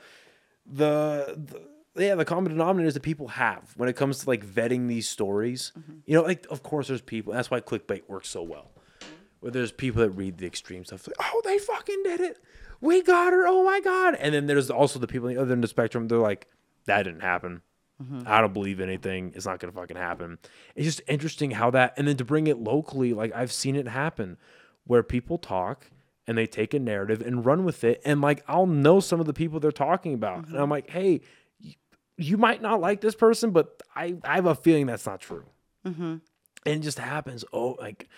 the, 0.67 1.39
the 1.95 2.05
yeah, 2.05 2.15
the 2.15 2.25
common 2.25 2.53
denominators 2.53 2.95
that 2.95 3.03
people 3.03 3.29
have 3.29 3.73
when 3.77 3.89
it 3.89 3.97
comes 3.97 4.19
to 4.19 4.29
like 4.29 4.45
vetting 4.45 4.89
these 4.89 5.09
stories. 5.09 5.73
You 6.05 6.17
know, 6.17 6.23
like 6.23 6.47
of 6.51 6.63
course 6.63 6.89
there's 6.89 7.01
people. 7.01 7.33
That's 7.33 7.51
why 7.51 7.61
clickbait 7.61 8.03
works 8.09 8.29
so 8.29 8.43
well. 8.43 8.71
where 9.41 9.51
there's 9.51 9.73
people 9.73 10.03
that 10.03 10.11
read 10.11 10.39
the 10.39 10.47
extreme 10.47 10.85
stuff 10.85 11.07
like, 11.07 11.17
oh, 11.21 11.41
they 11.45 11.59
fucking 11.59 12.03
did 12.05 12.21
it. 12.21 12.39
We 12.81 13.03
got 13.03 13.33
her. 13.33 13.47
Oh 13.47 13.65
my 13.65 13.81
god. 13.81 14.17
And 14.17 14.35
then 14.35 14.47
there's 14.47 14.71
also 14.71 14.99
the 14.99 15.07
people 15.07 15.29
on 15.29 15.35
the 15.35 15.41
other 15.41 15.53
end 15.53 15.65
of 15.65 15.69
the 15.69 15.69
spectrum. 15.69 16.09
They're 16.09 16.19
like, 16.19 16.47
that 16.87 17.03
didn't 17.03 17.21
happen. 17.21 17.63
Mm-hmm. 18.03 18.23
I 18.27 18.41
don't 18.41 18.53
believe 18.53 18.81
anything. 18.81 19.33
It's 19.35 19.47
not 19.47 19.59
gonna 19.59 19.73
fucking 19.73 19.97
happen. 19.97 20.39
It's 20.75 20.87
just 20.87 21.01
interesting 21.09 21.53
how 21.53 21.71
that, 21.71 21.95
and 21.97 22.07
then 22.07 22.17
to 22.19 22.25
bring 22.25 22.47
it 22.47 22.59
locally, 22.59 23.15
like 23.15 23.35
I've 23.35 23.53
seen 23.53 23.75
it 23.75 23.89
happen, 23.89 24.37
where 24.85 25.03
people 25.03 25.39
talk 25.39 25.91
and 26.27 26.37
they 26.37 26.47
take 26.47 26.75
a 26.75 26.79
narrative 26.79 27.23
and 27.23 27.47
run 27.47 27.65
with 27.65 27.85
it, 27.85 28.03
and 28.05 28.21
like 28.21 28.45
I'll 28.47 28.67
know 28.67 29.01
some 29.01 29.21
of 29.21 29.27
the 29.27 29.33
people 29.33 29.61
they're 29.61 29.73
talking 29.73 30.13
about, 30.13 30.47
and 30.47 30.57
I'm 30.57 30.63
mm-hmm. 30.63 30.73
like, 30.73 30.91
hey, 30.91 31.23
you, 32.19 32.37
might 32.37 32.61
not 32.61 32.81
like 32.81 33.01
this 33.01 33.15
person, 33.15 33.51
but 33.51 33.83
I 33.95 34.17
I 34.25 34.35
have 34.35 34.47
a 34.47 34.55
feeling 34.55 34.87
that's 34.87 35.07
not 35.07 35.21
true, 35.21 35.47
mm-hmm. 35.87 36.03
and 36.03 36.23
it 36.67 36.81
just 36.81 36.99
happens. 36.99 37.47
Oh, 37.51 37.77
like 37.81 38.09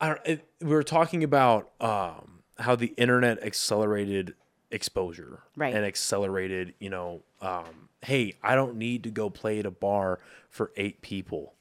I 0.00 0.08
don't. 0.08 0.20
It, 0.24 0.48
we 0.60 0.68
were 0.68 0.84
talking 0.84 1.24
about 1.24 1.72
um, 1.80 2.39
how 2.60 2.76
the 2.76 2.94
internet 2.96 3.42
accelerated 3.42 4.34
exposure, 4.70 5.42
Right. 5.56 5.74
And 5.74 5.84
accelerated, 5.84 6.74
you 6.78 6.90
know, 6.90 7.22
um, 7.40 7.88
hey, 8.02 8.36
I 8.42 8.54
don't 8.54 8.76
need 8.76 9.02
to 9.04 9.10
go 9.10 9.30
play 9.30 9.58
at 9.58 9.66
a 9.66 9.70
bar 9.70 10.20
for 10.48 10.70
eight 10.76 11.02
people 11.02 11.54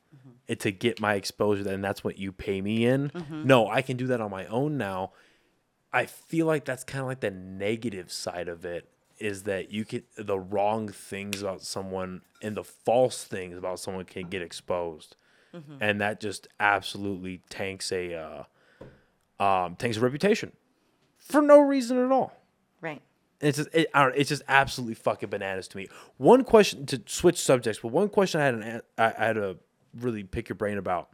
it, 0.48 0.60
to 0.62 0.72
get 0.72 1.00
my 1.00 1.14
exposure, 1.16 1.70
and 1.70 1.84
that's 1.84 2.04
what 2.04 2.18
you 2.18 2.32
pay 2.32 2.62
me 2.62 2.86
in. 2.86 3.12
No, 3.32 3.70
I 3.70 3.82
can 3.82 3.98
do 3.98 4.08
that 4.08 4.20
on 4.20 4.32
my 4.32 4.46
own 4.48 4.78
now. 4.78 5.12
I 5.94 6.06
feel 6.06 6.46
like 6.46 6.66
that's 6.66 6.84
kind 6.84 7.02
of 7.02 7.08
like 7.08 7.20
the 7.20 7.32
negative 7.32 8.12
side 8.12 8.48
of 8.48 8.66
it 8.66 8.90
is 9.20 9.44
that 9.44 9.72
you 9.72 9.86
can 9.86 10.04
the 10.18 10.40
wrong 10.40 10.88
things 10.88 11.42
about 11.42 11.62
someone 11.62 12.22
and 12.42 12.56
the 12.56 12.64
false 12.64 13.24
things 13.24 13.58
about 13.58 13.80
someone 13.80 14.06
can 14.06 14.28
get 14.28 14.42
exposed, 14.42 15.16
and 15.82 16.00
that 16.02 16.20
just 16.20 16.48
absolutely 16.60 17.42
tanks 17.50 17.92
a 17.92 18.14
uh, 18.16 19.44
um, 19.44 19.76
tanks 19.76 19.98
a 19.98 20.00
reputation 20.02 20.52
for 21.20 21.42
no 21.42 21.60
reason 21.60 22.04
at 22.04 22.12
all. 22.12 22.34
Right. 22.82 23.02
It's 23.42 23.58
just 23.58 23.70
it, 23.74 23.88
I 23.94 24.04
don't, 24.04 24.16
it's 24.18 24.30
just 24.30 24.42
absolutely 24.48 24.96
fucking 24.96 25.30
bananas 25.30 25.68
to 25.70 25.78
me. 25.78 25.88
One 26.18 26.44
question 26.44 26.86
to 26.88 27.02
switch 27.06 27.38
subjects, 27.40 27.80
but 27.82 27.90
one 27.92 28.10
question 28.10 28.42
I 28.42 28.46
had 28.46 28.54
an, 28.56 28.82
I 28.98 29.06
I 29.18 29.26
had 29.28 29.34
to 29.36 29.58
really 29.98 30.24
pick 30.24 30.50
your 30.50 30.56
brain 30.56 30.78
about. 30.78 31.10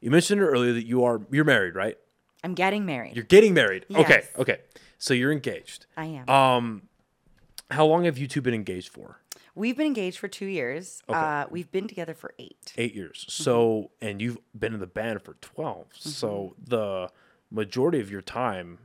You 0.00 0.10
mentioned 0.10 0.40
it 0.40 0.44
earlier 0.44 0.72
that 0.74 0.86
you 0.86 1.02
are 1.04 1.20
you're 1.30 1.44
married, 1.44 1.74
right? 1.74 1.96
I'm 2.44 2.54
getting 2.54 2.86
married. 2.86 3.16
You're 3.16 3.24
getting 3.24 3.54
married. 3.54 3.86
Okay, 3.90 4.20
Yes. 4.22 4.28
okay. 4.38 4.58
So 4.98 5.14
you're 5.14 5.32
engaged. 5.32 5.86
I 5.96 6.04
am. 6.06 6.28
Um, 6.28 6.82
how 7.70 7.86
long 7.86 8.04
have 8.04 8.16
you 8.18 8.28
two 8.28 8.40
been 8.40 8.54
engaged 8.54 8.88
for? 8.92 9.20
We've 9.56 9.76
been 9.76 9.86
engaged 9.86 10.18
for 10.18 10.28
two 10.28 10.46
years. 10.46 11.02
Uh, 11.08 11.46
we've 11.50 11.72
been 11.72 11.88
together 11.88 12.12
for 12.14 12.34
eight. 12.38 12.72
Eight 12.76 12.94
years. 12.94 13.24
So, 13.28 13.90
and 14.02 14.20
you've 14.20 14.36
been 14.56 14.74
in 14.74 14.80
the 14.80 14.86
band 14.86 15.22
for 15.22 15.32
12. 15.40 15.86
So 15.98 16.54
the 16.62 17.10
majority 17.50 17.98
of 18.00 18.10
your 18.10 18.20
time 18.20 18.80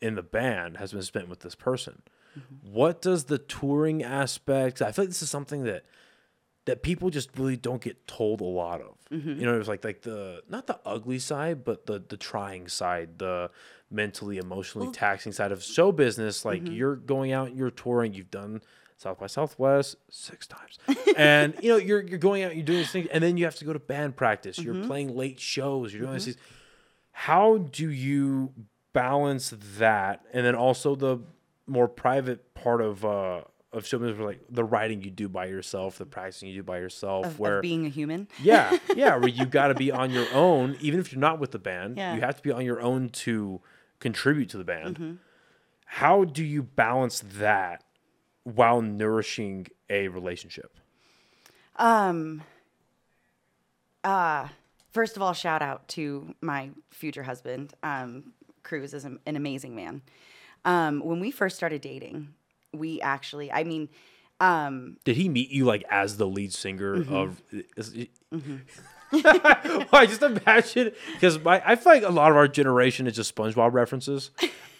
in 0.00 0.14
the 0.14 0.22
band 0.22 0.76
has 0.76 0.92
been 0.92 1.02
spent 1.02 1.28
with 1.28 1.40
this 1.40 1.54
person. 1.54 2.02
Mm-hmm. 2.38 2.72
What 2.72 3.00
does 3.00 3.24
the 3.24 3.38
touring 3.38 4.02
aspect? 4.02 4.82
I 4.82 4.92
feel 4.92 5.04
like 5.04 5.10
this 5.10 5.22
is 5.22 5.30
something 5.30 5.64
that 5.64 5.84
that 6.66 6.82
people 6.82 7.10
just 7.10 7.30
really 7.38 7.56
don't 7.56 7.80
get 7.80 8.06
told 8.06 8.40
a 8.40 8.44
lot 8.44 8.80
of. 8.80 8.96
Mm-hmm. 9.10 9.40
You 9.40 9.46
know, 9.46 9.58
it's 9.58 9.68
like 9.68 9.84
like 9.84 10.02
the 10.02 10.42
not 10.48 10.66
the 10.66 10.78
ugly 10.84 11.18
side, 11.18 11.64
but 11.64 11.86
the 11.86 12.02
the 12.06 12.16
trying 12.16 12.68
side, 12.68 13.18
the 13.18 13.50
mentally, 13.90 14.36
emotionally 14.38 14.90
taxing 14.92 15.32
side 15.32 15.52
of 15.52 15.62
show 15.62 15.92
business. 15.92 16.44
Like 16.44 16.62
mm-hmm. 16.62 16.74
you're 16.74 16.96
going 16.96 17.32
out, 17.32 17.54
you're 17.54 17.70
touring, 17.70 18.14
you've 18.14 18.30
done 18.30 18.62
South 18.98 19.18
by 19.18 19.28
Southwest 19.28 19.96
six 20.10 20.46
times, 20.46 20.78
and 21.16 21.54
you 21.62 21.70
know 21.70 21.76
you're 21.76 22.02
you're 22.02 22.18
going 22.18 22.42
out, 22.42 22.54
you're 22.54 22.64
doing 22.64 22.80
these 22.80 22.90
things, 22.90 23.08
and 23.12 23.22
then 23.22 23.36
you 23.36 23.44
have 23.44 23.56
to 23.56 23.64
go 23.64 23.72
to 23.72 23.78
band 23.78 24.16
practice. 24.16 24.58
You're 24.58 24.84
playing 24.86 25.16
late 25.16 25.40
shows. 25.40 25.94
You're 25.94 26.02
doing 26.02 26.18
these. 26.18 26.36
How 27.12 27.58
do 27.58 27.88
you 27.88 28.52
balance 28.96 29.52
that, 29.78 30.22
and 30.32 30.44
then 30.46 30.54
also 30.54 30.94
the 30.94 31.18
more 31.66 31.86
private 31.88 32.54
part 32.54 32.80
of 32.80 33.04
uh 33.04 33.42
of 33.72 33.86
show 33.86 33.98
business, 33.98 34.16
where, 34.16 34.28
like 34.28 34.40
the 34.48 34.64
writing 34.64 35.02
you 35.02 35.10
do 35.10 35.28
by 35.28 35.44
yourself, 35.46 35.98
the 35.98 36.06
practicing 36.06 36.48
you 36.48 36.54
do 36.54 36.62
by 36.62 36.78
yourself, 36.78 37.26
Of, 37.26 37.38
where 37.38 37.56
of 37.58 37.62
being 37.62 37.84
a 37.84 37.90
human. 37.90 38.26
yeah, 38.42 38.78
yeah, 38.96 39.16
where 39.16 39.28
you 39.28 39.44
got 39.44 39.68
to 39.68 39.74
be 39.74 39.90
on 39.92 40.10
your 40.10 40.26
own, 40.32 40.76
even 40.80 40.98
if 40.98 41.12
you're 41.12 41.20
not 41.20 41.38
with 41.38 41.50
the 41.50 41.58
band. 41.58 41.98
Yeah. 41.98 42.14
You 42.14 42.22
have 42.22 42.36
to 42.36 42.42
be 42.42 42.50
on 42.50 42.64
your 42.64 42.80
own 42.80 43.10
to 43.10 43.60
contribute 44.00 44.48
to 44.50 44.56
the 44.58 44.64
band. 44.64 44.94
Mm-hmm. 44.98 45.12
How 45.84 46.24
do 46.24 46.42
you 46.42 46.62
balance 46.62 47.22
that 47.38 47.84
while 48.44 48.80
nourishing 48.80 49.66
a 49.90 50.08
relationship? 50.08 50.78
Um. 51.76 52.42
Uh, 54.02 54.48
first 54.92 55.16
of 55.16 55.22
all, 55.22 55.32
shout 55.32 55.60
out 55.62 55.86
to 55.88 56.34
my 56.40 56.70
future 56.90 57.24
husband. 57.24 57.74
Um, 57.82 58.32
Cruz 58.66 58.92
is 58.92 59.04
an, 59.04 59.18
an 59.24 59.36
amazing 59.36 59.74
man. 59.74 60.02
Um, 60.64 61.00
when 61.00 61.20
we 61.20 61.30
first 61.30 61.56
started 61.56 61.80
dating, 61.80 62.34
we 62.74 63.00
actually, 63.00 63.50
I 63.52 63.64
mean, 63.64 63.88
um, 64.40 64.98
Did 65.04 65.16
he 65.16 65.28
meet 65.28 65.50
you 65.50 65.64
like 65.64 65.84
as 65.90 66.18
the 66.18 66.26
lead 66.26 66.52
singer 66.52 66.96
Mm-hmm. 66.98 67.14
of? 67.14 67.42
Is, 67.76 68.06
I 69.12 70.06
just 70.06 70.22
imagine 70.22 70.92
because 71.14 71.38
I 71.46 71.76
feel 71.76 71.92
like 71.92 72.02
a 72.02 72.10
lot 72.10 72.30
of 72.30 72.36
our 72.36 72.48
generation 72.48 73.06
is 73.06 73.14
just 73.14 73.34
SpongeBob 73.34 73.72
references, 73.72 74.30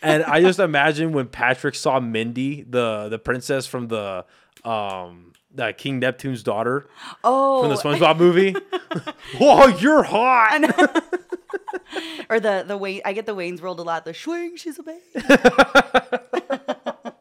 and 0.02 0.24
I 0.24 0.40
just 0.40 0.58
imagine 0.58 1.12
when 1.12 1.28
Patrick 1.28 1.74
saw 1.74 2.00
Mindy, 2.00 2.62
the 2.62 3.08
the 3.08 3.18
princess 3.18 3.66
from 3.66 3.88
the 3.88 4.24
um 4.64 5.32
the 5.54 5.72
King 5.72 6.00
Neptune's 6.00 6.42
daughter 6.42 6.88
oh, 7.24 7.62
from 7.62 7.70
the 7.70 7.76
SpongeBob 7.76 8.18
movie. 8.18 8.54
Whoa, 9.38 9.68
you're 9.68 10.02
hot! 10.02 11.02
or 12.30 12.40
the 12.40 12.64
the 12.66 12.76
Wayne, 12.76 13.00
I 13.04 13.12
get 13.12 13.26
the 13.26 13.34
Wayne's 13.34 13.62
World 13.62 13.80
a 13.80 13.82
lot. 13.82 14.04
The 14.04 14.14
swing, 14.14 14.56
she's 14.56 14.78
a 14.78 14.82
babe. 14.82 15.00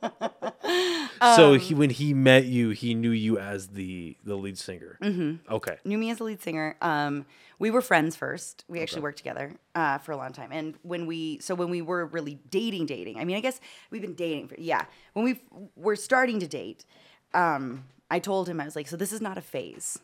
so 1.35 1.53
Um, 1.53 1.59
he, 1.59 1.73
when 1.73 1.89
he 1.89 2.13
met 2.13 2.45
you, 2.45 2.69
he 2.69 2.93
knew 2.93 3.11
you 3.11 3.37
as 3.37 3.69
the 3.69 4.17
the 4.23 4.35
lead 4.35 4.57
singer. 4.57 4.97
Mm-hmm. 5.01 5.53
Okay. 5.53 5.77
knew 5.85 5.97
me 5.97 6.09
as 6.09 6.17
the 6.17 6.23
lead 6.25 6.41
singer. 6.41 6.75
Um, 6.81 7.25
we 7.57 7.71
were 7.71 7.81
friends 7.81 8.15
first. 8.15 8.65
We 8.67 8.81
actually 8.81 9.01
worked 9.01 9.17
together 9.17 9.55
uh, 9.75 9.97
for 9.99 10.11
a 10.11 10.17
long 10.17 10.33
time. 10.33 10.51
And 10.51 10.75
when 10.81 11.05
we, 11.05 11.39
so 11.39 11.55
when 11.55 11.69
we 11.69 11.81
were 11.81 12.05
really 12.05 12.39
dating, 12.49 12.85
dating. 12.85 13.17
I 13.17 13.23
mean, 13.23 13.37
I 13.37 13.39
guess 13.39 13.61
we've 13.91 14.01
been 14.01 14.13
dating 14.15 14.49
for 14.49 14.55
yeah. 14.59 14.85
When 15.13 15.23
we 15.23 15.41
were 15.75 15.95
starting 15.95 16.39
to 16.41 16.47
date, 16.47 16.85
um, 17.33 17.85
I 18.11 18.19
told 18.19 18.49
him 18.49 18.59
I 18.59 18.65
was 18.65 18.75
like, 18.75 18.87
so 18.87 18.97
this 18.97 19.13
is 19.13 19.21
not 19.21 19.37
a 19.37 19.41
phase. 19.41 19.99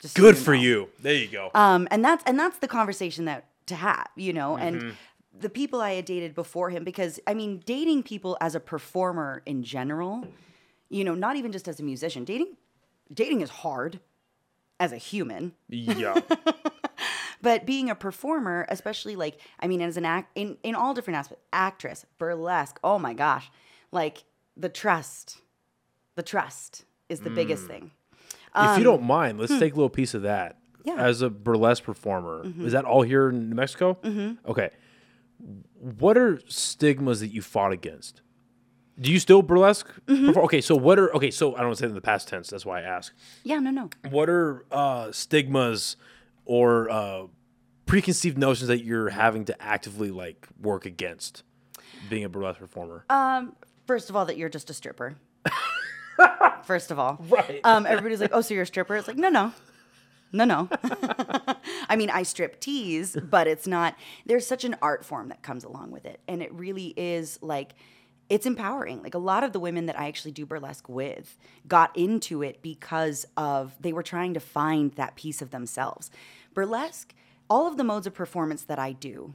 Just 0.00 0.16
so 0.16 0.22
Good 0.22 0.36
you 0.36 0.42
for 0.42 0.54
know. 0.54 0.62
you. 0.62 0.88
There 1.00 1.14
you 1.14 1.28
go. 1.28 1.50
Um, 1.54 1.88
and 1.90 2.04
that's 2.04 2.22
and 2.26 2.38
that's 2.38 2.58
the 2.58 2.68
conversation 2.68 3.24
that 3.26 3.46
to 3.66 3.74
have, 3.74 4.08
you 4.16 4.32
know, 4.32 4.56
Mm-hmm. 4.56 4.62
and 4.86 4.94
the 5.38 5.48
people 5.50 5.80
I 5.80 5.94
had 5.94 6.04
dated 6.04 6.34
before 6.34 6.70
him, 6.70 6.84
because 6.84 7.18
I 7.26 7.34
mean, 7.34 7.62
dating 7.66 8.02
people 8.04 8.36
as 8.40 8.54
a 8.54 8.60
performer 8.60 9.42
in 9.46 9.62
general, 9.64 10.26
you 10.90 11.02
know, 11.04 11.14
not 11.14 11.36
even 11.36 11.50
just 11.52 11.66
as 11.68 11.80
a 11.80 11.82
musician, 11.82 12.24
dating 12.24 12.56
dating 13.12 13.40
is 13.40 13.50
hard 13.50 14.00
as 14.78 14.92
a 14.92 14.96
human. 14.98 15.52
yeah. 15.68 16.20
But 17.42 17.66
being 17.66 17.90
a 17.90 17.94
performer, 17.94 18.64
especially 18.70 19.16
like 19.16 19.38
I 19.60 19.66
mean, 19.66 19.82
as 19.82 19.96
an 19.98 20.04
act 20.06 20.30
in 20.34 20.56
in 20.62 20.74
all 20.74 20.94
different 20.94 21.18
aspects, 21.18 21.44
actress, 21.52 22.06
burlesque. 22.18 22.78
Oh 22.82 22.98
my 22.98 23.12
gosh, 23.12 23.50
like 23.92 24.24
the 24.56 24.70
trust, 24.70 25.42
the 26.14 26.22
trust 26.22 26.84
is 27.10 27.20
the 27.20 27.28
Mm. 27.30 27.34
biggest 27.34 27.66
thing. 27.66 27.90
If 28.56 28.78
you 28.78 28.84
don't 28.84 29.02
mind, 29.02 29.38
let's 29.38 29.58
take 29.58 29.72
a 29.72 29.76
little 29.76 29.88
piece 29.90 30.14
of 30.14 30.22
that. 30.22 30.52
Um, 30.52 30.56
hmm. 30.56 30.98
Yeah. 30.98 31.06
As 31.06 31.22
a 31.22 31.30
burlesque 31.30 31.82
performer, 31.82 32.44
is 32.60 32.72
that 32.72 32.84
all 32.84 33.00
here 33.02 33.30
in 33.30 33.48
New 33.48 33.54
Mexico? 33.54 33.96
Mm-hmm. 34.02 34.50
Okay. 34.50 34.68
What 35.80 36.18
are 36.18 36.40
stigmas 36.46 37.20
that 37.20 37.28
you 37.28 37.40
fought 37.40 37.72
against? 37.72 38.20
Do 39.00 39.10
you 39.10 39.18
still 39.18 39.42
burlesque? 39.42 39.88
Mm-hmm. 40.06 40.38
Okay, 40.40 40.60
so 40.60 40.76
what 40.76 40.98
are 40.98 41.14
okay? 41.16 41.30
So 41.30 41.54
I 41.54 41.58
don't 41.58 41.68
want 41.68 41.78
to 41.78 41.82
say 41.82 41.88
in 41.88 41.94
the 41.94 42.00
past 42.00 42.28
tense. 42.28 42.50
That's 42.50 42.64
why 42.66 42.80
I 42.80 42.82
ask. 42.82 43.12
Yeah, 43.42 43.58
no, 43.58 43.70
no. 43.70 43.90
What 44.10 44.28
are 44.28 44.64
uh, 44.70 45.10
stigmas 45.10 45.96
or 46.44 46.90
uh, 46.90 47.22
preconceived 47.86 48.38
notions 48.38 48.68
that 48.68 48.84
you're 48.84 49.08
having 49.08 49.46
to 49.46 49.62
actively 49.62 50.10
like 50.10 50.46
work 50.60 50.86
against 50.86 51.42
being 52.08 52.24
a 52.24 52.28
burlesque 52.28 52.60
performer? 52.60 53.04
Um, 53.10 53.56
first 53.86 54.10
of 54.10 54.16
all, 54.16 54.26
that 54.26 54.36
you're 54.36 54.48
just 54.48 54.70
a 54.70 54.74
stripper. 54.74 55.16
first 56.66 56.90
of 56.90 56.98
all, 56.98 57.18
Right. 57.28 57.60
Um, 57.64 57.86
everybody's 57.86 58.20
like, 58.20 58.30
"Oh, 58.32 58.40
so 58.40 58.54
you're 58.54 58.62
a 58.64 58.66
stripper?" 58.66 58.96
It's 58.96 59.08
like, 59.08 59.16
no, 59.16 59.28
no, 59.28 59.52
no, 60.32 60.44
no. 60.44 60.68
I 61.88 61.96
mean, 61.96 62.10
I 62.10 62.22
strip 62.24 62.60
tease, 62.60 63.16
but 63.22 63.46
it's 63.46 63.66
not. 63.66 63.94
There's 64.26 64.46
such 64.46 64.64
an 64.64 64.76
art 64.82 65.04
form 65.04 65.28
that 65.28 65.42
comes 65.42 65.64
along 65.64 65.90
with 65.90 66.04
it, 66.06 66.20
and 66.28 66.42
it 66.42 66.52
really 66.52 66.94
is 66.96 67.38
like. 67.42 67.74
It's 68.30 68.46
empowering. 68.46 69.02
Like 69.02 69.14
a 69.14 69.18
lot 69.18 69.44
of 69.44 69.52
the 69.52 69.60
women 69.60 69.84
that 69.84 70.00
I 70.00 70.08
actually 70.08 70.32
do 70.32 70.46
burlesque 70.46 70.88
with 70.88 71.36
got 71.68 71.94
into 71.94 72.42
it 72.42 72.62
because 72.62 73.26
of 73.36 73.74
they 73.78 73.92
were 73.92 74.02
trying 74.02 74.32
to 74.32 74.40
find 74.40 74.92
that 74.92 75.14
piece 75.14 75.42
of 75.42 75.50
themselves. 75.50 76.10
Burlesque, 76.54 77.14
all 77.50 77.66
of 77.66 77.76
the 77.76 77.84
modes 77.84 78.06
of 78.06 78.14
performance 78.14 78.62
that 78.62 78.78
I 78.78 78.92
do 78.92 79.34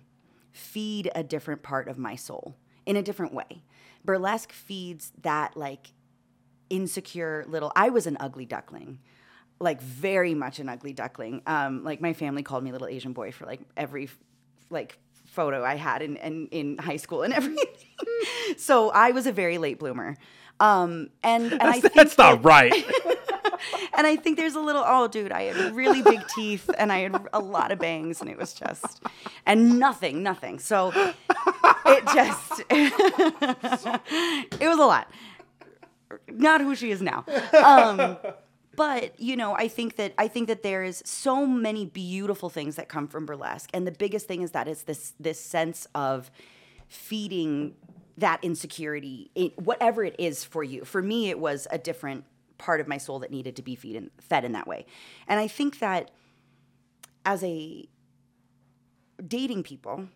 feed 0.51 1.11
a 1.13 1.21
different 1.21 1.61
part 1.61 1.87
of 1.87 1.99
my 1.99 2.15
soul 2.15 2.55
in 2.87 2.95
a 2.95 3.03
different 3.03 3.31
way. 3.31 3.61
Burlesque 4.03 4.51
feeds 4.51 5.11
that 5.21 5.55
like 5.55 5.91
insecure 6.69 7.45
little 7.47 7.71
I 7.75 7.89
was 7.89 8.07
an 8.07 8.17
ugly 8.19 8.45
duckling. 8.45 8.99
Like 9.59 9.81
very 9.81 10.33
much 10.33 10.59
an 10.59 10.69
ugly 10.69 10.93
duckling. 10.93 11.41
Um 11.45 11.83
like 11.83 12.01
my 12.01 12.13
family 12.13 12.43
called 12.43 12.63
me 12.63 12.71
little 12.71 12.87
Asian 12.87 13.13
boy 13.13 13.31
for 13.31 13.45
like 13.45 13.61
every 13.75 14.09
like 14.69 14.97
photo 15.25 15.63
I 15.63 15.75
had 15.75 16.01
in, 16.01 16.15
in, 16.17 16.47
in 16.47 16.77
high 16.77 16.97
school 16.97 17.23
and 17.23 17.33
everything. 17.39 17.67
so 18.57 18.89
I 18.89 19.11
was 19.11 19.27
a 19.27 19.31
very 19.31 19.57
late 19.57 19.79
bloomer. 19.79 20.17
Um, 20.59 21.09
and, 21.23 21.53
and 21.53 21.63
I 21.63 21.79
think 21.79 21.93
That's 21.93 22.17
not 22.17 22.43
right. 22.43 22.73
and 23.97 24.05
I 24.07 24.15
think 24.15 24.37
there's 24.37 24.55
a 24.55 24.59
little, 24.59 24.83
oh, 24.85 25.07
dude, 25.07 25.31
I 25.31 25.43
had 25.43 25.75
really 25.75 26.01
big 26.01 26.21
teeth 26.35 26.69
and 26.77 26.91
I 26.91 26.99
had 26.99 27.27
a 27.33 27.39
lot 27.39 27.71
of 27.71 27.79
bangs, 27.79 28.21
and 28.21 28.29
it 28.29 28.37
was 28.37 28.53
just, 28.53 29.01
and 29.45 29.79
nothing, 29.79 30.23
nothing. 30.23 30.59
So 30.59 30.91
it 30.95 32.03
just, 32.13 32.61
it 32.69 34.67
was 34.67 34.79
a 34.79 34.85
lot. 34.85 35.11
Not 36.27 36.61
who 36.61 36.75
she 36.75 36.91
is 36.91 37.01
now. 37.01 37.25
Um, 37.63 38.17
but 38.75 39.19
you 39.19 39.35
know, 39.35 39.53
I 39.53 39.67
think 39.67 39.97
that 39.97 40.13
I 40.17 40.27
think 40.27 40.47
that 40.47 40.63
there 40.63 40.83
is 40.83 41.01
so 41.05 41.45
many 41.45 41.85
beautiful 41.85 42.49
things 42.49 42.75
that 42.77 42.89
come 42.89 43.07
from 43.07 43.25
burlesque, 43.25 43.69
and 43.73 43.85
the 43.85 43.91
biggest 43.91 44.27
thing 44.27 44.41
is 44.41 44.51
that 44.51 44.67
it's 44.67 44.83
this 44.83 45.13
this 45.19 45.39
sense 45.39 45.87
of 45.93 46.31
feeding 46.87 47.75
that 48.17 48.43
insecurity, 48.43 49.31
in, 49.35 49.51
whatever 49.55 50.03
it 50.03 50.15
is 50.19 50.43
for 50.43 50.63
you. 50.63 50.83
For 50.83 51.01
me, 51.01 51.29
it 51.29 51.39
was 51.39 51.67
a 51.71 51.77
different 51.77 52.25
part 52.57 52.81
of 52.81 52.87
my 52.87 52.97
soul 52.97 53.19
that 53.19 53.31
needed 53.31 53.55
to 53.55 53.61
be 53.61 53.75
feed 53.75 53.95
in, 53.95 54.11
fed 54.19 54.43
in 54.43 54.51
that 54.53 54.67
way, 54.67 54.85
and 55.27 55.39
I 55.39 55.47
think 55.47 55.79
that 55.79 56.11
as 57.25 57.43
a 57.43 57.87
dating 59.25 59.63
people, 59.63 60.07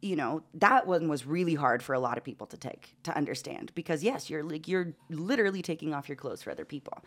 you 0.00 0.16
know 0.16 0.42
that 0.54 0.86
one 0.86 1.08
was 1.08 1.26
really 1.26 1.54
hard 1.54 1.82
for 1.82 1.94
a 1.94 1.98
lot 1.98 2.16
of 2.16 2.24
people 2.24 2.46
to 2.46 2.56
take 2.56 2.94
to 3.02 3.16
understand 3.16 3.72
because 3.74 4.02
yes 4.02 4.30
you're 4.30 4.44
like 4.44 4.68
you're 4.68 4.92
literally 5.10 5.62
taking 5.62 5.92
off 5.92 6.08
your 6.08 6.16
clothes 6.16 6.42
for 6.42 6.50
other 6.50 6.64
people. 6.64 7.04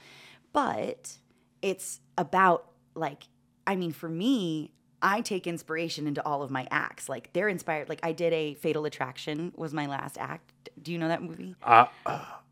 But 0.53 1.17
it's 1.61 1.99
about 2.17 2.71
like 2.95 3.23
i 3.65 3.75
mean 3.75 3.91
for 3.91 4.09
me 4.09 4.71
i 5.01 5.21
take 5.21 5.47
inspiration 5.47 6.07
into 6.07 6.25
all 6.25 6.43
of 6.43 6.51
my 6.51 6.67
acts. 6.71 7.07
Like 7.07 7.31
they're 7.33 7.49
inspired 7.49 7.89
like 7.89 7.99
i 8.03 8.11
did 8.11 8.33
a 8.33 8.55
fatal 8.55 8.85
attraction 8.85 9.53
was 9.55 9.73
my 9.73 9.87
last 9.87 10.17
act. 10.17 10.69
Do 10.81 10.91
you 10.91 10.97
know 10.97 11.07
that 11.07 11.23
movie? 11.23 11.55
Uh, 11.63 11.85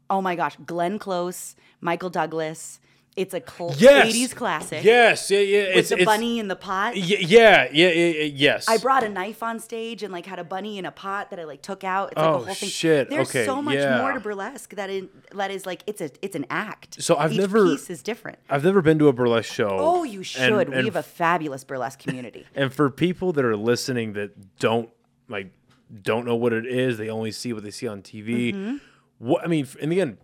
oh 0.09 0.21
my 0.21 0.35
gosh 0.35 0.55
glenn 0.65 0.97
close 0.97 1.55
michael 1.81 2.09
douglas 2.09 2.79
it's 3.15 3.33
a 3.33 3.41
cl- 3.45 3.73
yes. 3.77 4.13
80s 4.15 4.35
classic 4.35 4.83
Yes. 4.83 5.29
Yeah. 5.29 5.39
Yeah. 5.39 5.59
with 5.69 5.77
it's 5.77 5.89
the 5.89 5.95
it's, 5.97 6.05
bunny 6.05 6.39
in 6.39 6.47
the 6.47 6.55
pot 6.55 6.93
Y- 6.95 7.01
yeah, 7.19 7.67
yeah. 7.71 7.89
Yeah. 7.89 8.23
Yes. 8.23 8.69
I 8.69 8.77
brought 8.77 9.03
a 9.03 9.09
knife 9.09 9.43
on 9.43 9.59
stage 9.59 10.03
and 10.03 10.13
like 10.13 10.25
had 10.25 10.39
a 10.39 10.43
bunny 10.43 10.77
in 10.77 10.85
a 10.85 10.91
pot 10.91 11.29
that 11.31 11.39
I 11.39 11.43
like 11.43 11.61
took 11.61 11.83
out. 11.83 12.11
It's 12.13 12.17
like 12.17 12.25
Oh, 12.25 12.33
a 12.35 12.37
whole 12.45 12.53
thing. 12.53 12.69
shit. 12.69 13.09
There's 13.09 13.29
Okay, 13.29 13.45
so 13.45 13.61
much 13.61 13.75
yeah. 13.75 13.97
more 13.99 14.13
to 14.13 14.19
burlesque 14.19 14.75
that 14.75 14.89
in, 14.89 15.09
that 15.33 15.51
is 15.51 15.65
like 15.65 15.83
it's 15.87 16.01
a 16.01 16.11
it's 16.21 16.35
an 16.35 16.45
act. 16.49 17.01
So 17.03 17.17
I've 17.17 17.33
Each 17.33 17.39
never- 17.39 17.65
piece 17.65 17.89
is 17.89 18.01
different. 18.03 18.39
I've 18.49 18.63
never 18.63 18.81
been 18.81 18.99
to 18.99 19.07
a 19.07 19.13
burlesque 19.13 19.51
show. 19.53 19.69
Oh, 19.79 20.03
you 20.03 20.23
should. 20.23 20.67
And, 20.67 20.75
we 20.77 20.85
have 20.85 20.95
a 20.95 21.03
fabulous 21.03 21.63
burlesque 21.63 21.99
community. 21.99 22.45
And 22.55 22.73
for 22.73 22.89
people 22.89 23.33
that 23.33 23.43
are 23.43 23.57
listening 23.57 24.13
that 24.13 24.59
don't 24.59 24.89
like 25.27 25.51
don't 26.01 26.25
know 26.25 26.35
what 26.35 26.53
it 26.53 26.65
is, 26.67 26.97
they 26.97 27.09
only 27.09 27.31
see 27.31 27.51
what 27.53 27.63
they 27.63 27.71
see 27.71 27.87
on 27.87 28.01
TV. 28.01 28.53
Mm-hmm. 28.53 28.77
What 29.17 29.43
I 29.43 29.47
mean, 29.47 29.67
in 29.81 29.89
the 29.89 29.99
end, 30.01 30.17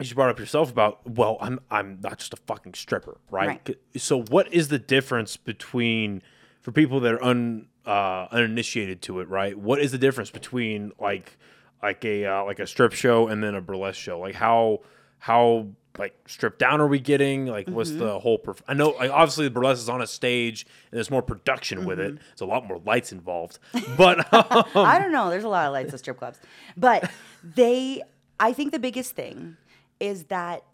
you 0.00 0.14
brought 0.14 0.30
up 0.30 0.38
yourself 0.38 0.70
about 0.70 1.00
well, 1.08 1.36
I'm 1.40 1.60
I'm 1.70 1.98
not 2.00 2.18
just 2.18 2.32
a 2.32 2.36
fucking 2.36 2.74
stripper, 2.74 3.18
right? 3.30 3.60
Right. 3.66 3.76
So 3.96 4.22
what 4.22 4.52
is 4.52 4.68
the 4.68 4.78
difference 4.78 5.36
between 5.36 6.22
for 6.60 6.72
people 6.72 7.00
that 7.00 7.14
are 7.14 7.22
un 7.24 7.66
uh, 7.86 8.28
uninitiated 8.30 9.02
to 9.02 9.20
it, 9.20 9.28
right? 9.28 9.58
What 9.58 9.80
is 9.80 9.92
the 9.92 9.98
difference 9.98 10.30
between 10.30 10.92
like 11.00 11.36
like 11.82 12.04
a 12.04 12.26
uh, 12.26 12.44
like 12.44 12.58
a 12.60 12.66
strip 12.66 12.92
show 12.92 13.28
and 13.28 13.42
then 13.42 13.54
a 13.54 13.60
burlesque 13.60 13.98
show? 14.00 14.18
Like 14.20 14.34
how 14.36 14.80
how 15.18 15.68
like 15.98 16.14
stripped 16.28 16.60
down 16.60 16.80
are 16.80 16.86
we 16.86 17.00
getting? 17.00 17.46
Like 17.46 17.68
what's 17.68 17.90
Mm-hmm. 17.90 17.98
the 17.98 18.20
whole? 18.20 18.38
Perf- 18.38 18.60
I 18.68 18.74
know 18.74 18.90
like 18.90 19.10
obviously 19.10 19.46
the 19.46 19.50
burlesque 19.50 19.80
is 19.82 19.88
on 19.88 20.00
a 20.00 20.06
stage 20.06 20.64
and 20.92 20.96
there's 20.96 21.10
more 21.10 21.22
production 21.22 21.84
with 21.86 21.98
Mm-hmm. 21.98 22.16
it. 22.18 22.22
There's 22.28 22.40
a 22.42 22.46
lot 22.46 22.66
more 22.68 22.78
lights 22.86 23.10
involved, 23.10 23.58
but 23.96 24.32
um, 24.32 24.64
I 24.76 25.00
don't 25.00 25.10
know. 25.10 25.28
There's 25.28 25.42
a 25.44 25.48
lot 25.48 25.66
of 25.66 25.72
lights 25.72 25.92
at 25.92 25.98
strip 25.98 26.18
clubs, 26.18 26.38
but 26.76 27.10
they. 27.42 28.02
I 28.40 28.52
think 28.52 28.70
the 28.70 28.78
biggest 28.78 29.16
thing 29.16 29.56
is 30.00 30.24
that 30.24 30.64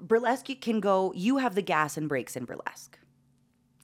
burlesque 0.00 0.46
can 0.60 0.80
go. 0.80 1.12
You 1.14 1.38
have 1.38 1.54
the 1.54 1.62
gas 1.62 1.96
and 1.96 2.08
brakes 2.08 2.36
in 2.36 2.44
burlesque, 2.44 2.98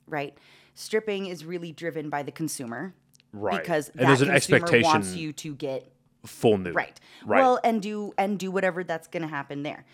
right? 0.07 0.37
Stripping 0.75 1.27
is 1.27 1.45
really 1.45 1.73
driven 1.73 2.11
by 2.11 2.23
the 2.23 2.33
consumer, 2.33 2.95
Right. 3.33 3.61
Because 3.61 3.91
And 3.91 4.01
that 4.01 4.07
there's 4.07 4.23
an 4.23 4.29
consumer 4.31 4.57
expectation- 4.57 4.91
wants 4.91 5.15
you 5.15 5.33
to 5.35 5.55
get 5.55 5.93
full 6.27 6.59
nude, 6.59 6.75
right 6.75 6.99
Right. 7.25 7.39
well 7.41 7.61
and 7.63 7.81
do 7.81 8.13
and 8.19 8.37
do 8.39 8.51
whatever 8.51 8.83
that's 8.83 9.07
going 9.07 9.23
to 9.23 9.29
happen 9.29 9.63
there 9.63 9.85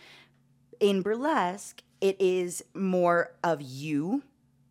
in 0.81 1.03
burlesque 1.03 1.83
it 2.01 2.17
is 2.21 2.65
more 2.75 3.33
of 3.45 3.61
you 3.63 4.23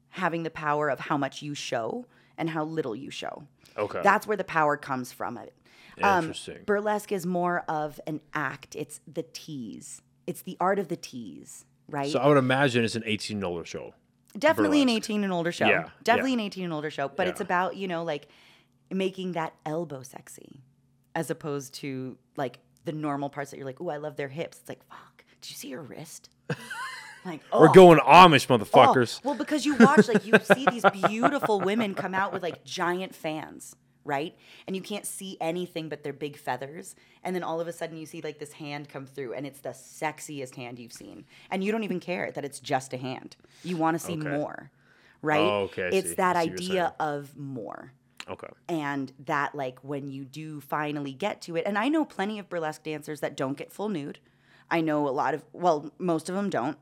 having 0.10 0.42
the 0.44 0.50
power 0.50 0.90
of 0.90 1.00
how 1.00 1.16
much 1.18 1.42
you 1.44 1.54
show 1.54 2.08
and 2.40 2.50
how 2.50 2.64
little 2.66 2.94
you 2.96 3.10
show 3.12 3.44
Okay. 3.78 4.02
that's 4.04 4.26
where 4.28 4.36
the 4.36 4.44
power 4.44 4.76
comes 4.78 5.14
from 5.14 5.38
it 5.38 5.54
Um, 6.02 6.26
Interesting. 6.26 6.60
burlesque 6.66 7.12
is 7.12 7.26
more 7.26 7.60
of 7.70 8.00
an 8.08 8.22
act 8.34 8.76
it's 8.76 9.00
the 9.12 9.24
tease 9.24 10.02
it's 10.28 10.42
the 10.42 10.58
art 10.60 10.78
of 10.80 10.88
the 10.90 10.96
tease 10.98 11.66
right 11.90 12.12
so 12.12 12.20
I 12.20 12.28
would 12.28 12.38
imagine 12.38 12.84
it's 12.84 12.96
an 12.96 13.04
18 13.06 13.40
dollar 13.40 13.64
show. 13.66 13.94
definitely 14.38 14.82
an 14.82 14.88
burlesque. 14.88 15.06
18 15.10 15.24
and 15.24 15.32
older 15.34 15.52
show 15.52 15.68
Yeah, 15.68 15.90
definitely 16.04 16.32
yeah. 16.32 16.40
an 16.40 16.46
18 16.48 16.64
and 16.66 16.74
older 16.74 16.90
show 16.90 17.08
but 17.08 17.28
it's 17.28 17.40
Yeah. 17.40 17.46
about 17.46 17.76
you 17.78 17.88
know 17.88 18.04
like 18.04 18.28
making 18.92 19.34
that 19.34 19.54
elbow 19.66 20.02
sexy 20.04 20.62
as 21.16 21.30
opposed 21.30 21.74
to 21.76 22.18
like 22.36 22.60
the 22.84 22.92
normal 22.92 23.30
parts 23.30 23.52
that 23.52 23.58
you're 23.58 23.66
like 23.66 23.80
oh 23.82 23.90
i 23.90 23.98
love 23.98 24.16
their 24.18 24.28
hips 24.28 24.60
it's 24.60 24.70
like 24.70 24.84
fuck 24.90 25.24
did 25.42 25.50
you 25.50 25.56
see 25.56 25.72
her 25.72 25.82
wrist 25.82 26.30
like 27.26 27.42
oh 27.52 27.62
We're 27.62 27.72
going 27.74 28.00
Amish, 28.00 28.48
oh. 28.50 28.58
motherfuckers. 28.58 29.24
well 29.24 29.36
because 29.36 29.66
you 29.66 29.76
watch 29.76 30.08
like 30.08 30.26
you 30.26 30.34
see 30.44 30.66
these 30.70 30.84
beautiful 31.08 31.60
women 31.62 31.96
come 31.96 32.14
out 32.14 32.34
with 32.34 32.44
like 32.44 32.64
giant 32.66 33.16
fans 33.16 33.76
right? 34.06 34.36
And 34.68 34.76
you 34.76 34.82
can't 34.82 35.06
see 35.06 35.36
anything 35.42 35.90
but 35.90 36.04
their 36.04 36.14
big 36.14 36.38
feathers. 36.38 36.96
And 37.24 37.36
then 37.36 37.44
all 37.44 37.60
of 37.60 37.68
a 37.68 37.74
sudden 37.74 37.98
you 37.98 38.06
see 38.06 38.22
like 38.22 38.40
this 38.40 38.54
hand 38.54 38.88
come 38.88 39.06
through 39.06 39.34
and 39.34 39.46
it's 39.46 39.60
the 39.60 39.70
sexiest 39.70 40.56
hand 40.56 40.80
you've 40.80 40.94
seen. 40.94 41.26
And 41.52 41.64
you 41.64 41.72
don't 41.72 41.84
even 41.84 42.00
care 42.00 42.32
that 42.32 42.46
it's 42.46 42.60
just 42.60 42.94
a 42.94 42.98
hand. 42.98 43.36
You 43.64 43.76
want 43.78 44.00
to 44.00 44.06
see 44.06 44.14
Okay. 44.14 44.30
more 44.30 44.72
right? 45.22 45.40
Oh, 45.40 45.62
okay, 45.64 45.86
I 45.86 45.90
it's 45.92 46.10
see. 46.10 46.16
that 46.16 46.36
idea 46.36 46.94
of 47.00 47.36
more. 47.36 47.92
Okay. 48.28 48.48
and 48.68 49.12
that 49.26 49.54
like 49.54 49.78
when 49.84 50.08
you 50.10 50.24
do 50.26 50.60
finally 50.60 51.14
get 51.14 51.44
to 51.44 51.56
it 51.56 51.64
and 51.68 51.78
i 51.78 51.88
know 51.88 52.04
plenty 52.04 52.40
of 52.40 52.50
burlesque 52.50 52.82
dancers 52.82 53.20
that 53.20 53.38
don't 53.38 53.56
get 53.56 53.72
full 53.72 53.88
nude. 53.90 54.18
I 54.72 54.82
know 54.82 55.08
a 55.08 55.12
lot 55.12 55.36
of 55.36 55.46
well 55.54 55.92
most 56.00 56.28
of 56.28 56.34
them 56.36 56.50
don't. 56.50 56.76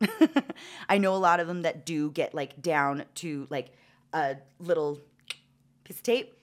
I 0.90 0.98
know 0.98 1.14
a 1.14 1.18
lot 1.18 1.41
of 1.41 1.48
them 1.48 1.64
that 1.64 1.86
do 1.86 2.12
get 2.12 2.34
like 2.34 2.62
down 2.62 3.04
to 3.16 3.45
like 3.50 3.72
a 4.14 4.38
little 4.60 5.00
piece 5.84 5.98
of 5.98 6.04
tape 6.04 6.34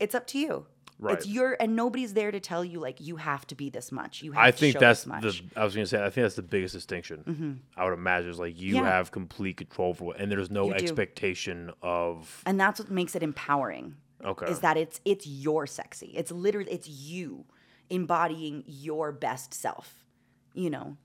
it's 0.00 0.14
up 0.14 0.26
to 0.28 0.38
you 0.38 0.66
Right. 1.00 1.16
it's 1.16 1.28
your 1.28 1.56
and 1.60 1.76
nobody's 1.76 2.12
there 2.14 2.32
to 2.32 2.40
tell 2.40 2.64
you 2.64 2.80
like 2.80 3.00
you 3.00 3.16
have 3.16 3.46
to 3.46 3.54
be 3.54 3.70
this 3.70 3.92
much 3.92 4.20
you 4.22 4.32
have 4.32 4.42
I 4.42 4.50
to 4.50 4.56
think 4.56 4.72
show 4.72 4.80
that's 4.80 5.00
this 5.02 5.06
much. 5.06 5.22
Mm-hmm. 5.22 5.48
the. 5.54 5.60
I 5.60 5.64
was 5.64 5.74
gonna 5.76 5.86
say. 5.86 5.98
I 6.04 6.10
think 6.10 6.24
that's 6.24 6.34
the 6.34 6.42
biggest 6.42 6.74
distinction. 6.74 7.60
I 7.76 7.84
would 7.84 7.92
imagine 7.92 8.30
is 8.30 8.38
like 8.40 8.60
you 8.60 8.74
Yeah. 8.76 8.82
have 8.84 9.12
complete 9.12 9.58
control 9.58 9.94
for 9.94 10.14
it, 10.16 10.20
and 10.20 10.30
there's 10.32 10.50
no 10.50 10.66
You 10.66 10.74
do. 10.74 10.82
expectation 10.82 11.70
of. 11.82 12.42
and 12.46 12.58
that's 12.58 12.80
what 12.80 12.90
makes 12.90 13.14
it 13.14 13.22
empowering 13.22 13.94
Okay. 14.24 14.50
is 14.50 14.58
that 14.58 14.76
it's 14.76 15.00
it's 15.04 15.24
your 15.24 15.68
sexy 15.68 16.08
it's 16.16 16.32
literally 16.32 16.72
it's 16.72 16.88
you 16.88 17.44
embodying 17.90 18.64
your 18.66 19.12
best 19.12 19.54
self 19.54 20.04
you 20.52 20.68
know 20.68 20.96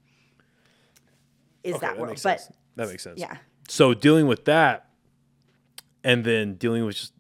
is 1.64 1.76
Okay, 1.76 1.86
that 1.86 1.98
world 1.98 2.10
makes 2.10 2.24
but 2.24 2.42
sense. 2.42 2.56
that 2.78 2.88
makes 2.90 3.04
sense. 3.04 3.20
yeah 3.20 3.38
So 3.70 3.94
dealing 3.94 4.26
with 4.26 4.46
that, 4.46 4.90
and 6.04 6.26
then 6.26 6.56
dealing 6.56 6.84
with 6.86 6.96
just 6.96 7.14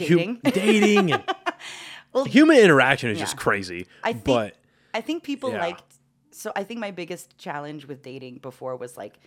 hu- 0.00 0.16
Dating. 0.16 0.40
dating, 0.44 1.12
and 1.12 1.24
Well, 2.12 2.24
human 2.24 2.56
interaction 2.58 3.10
is 3.10 3.18
just 3.18 3.36
crazy. 3.36 3.86
i 4.02 4.12
think 4.12 4.24
but 4.24 4.56
i 4.94 5.00
think 5.00 5.22
people 5.22 5.50
Yeah. 5.52 5.60
liked 5.60 5.84
so 6.30 6.52
i 6.56 6.64
think 6.64 6.80
my 6.80 6.90
biggest 6.90 7.36
challenge 7.38 7.86
with 7.86 8.02
dating 8.02 8.38
before 8.38 8.76
was 8.76 8.96
like 8.96 9.18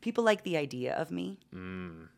people 0.00 0.24
like 0.24 0.42
the 0.44 0.56
idea 0.56 0.94
of 0.94 1.10
me 1.10 1.38
Mm. 1.54 2.08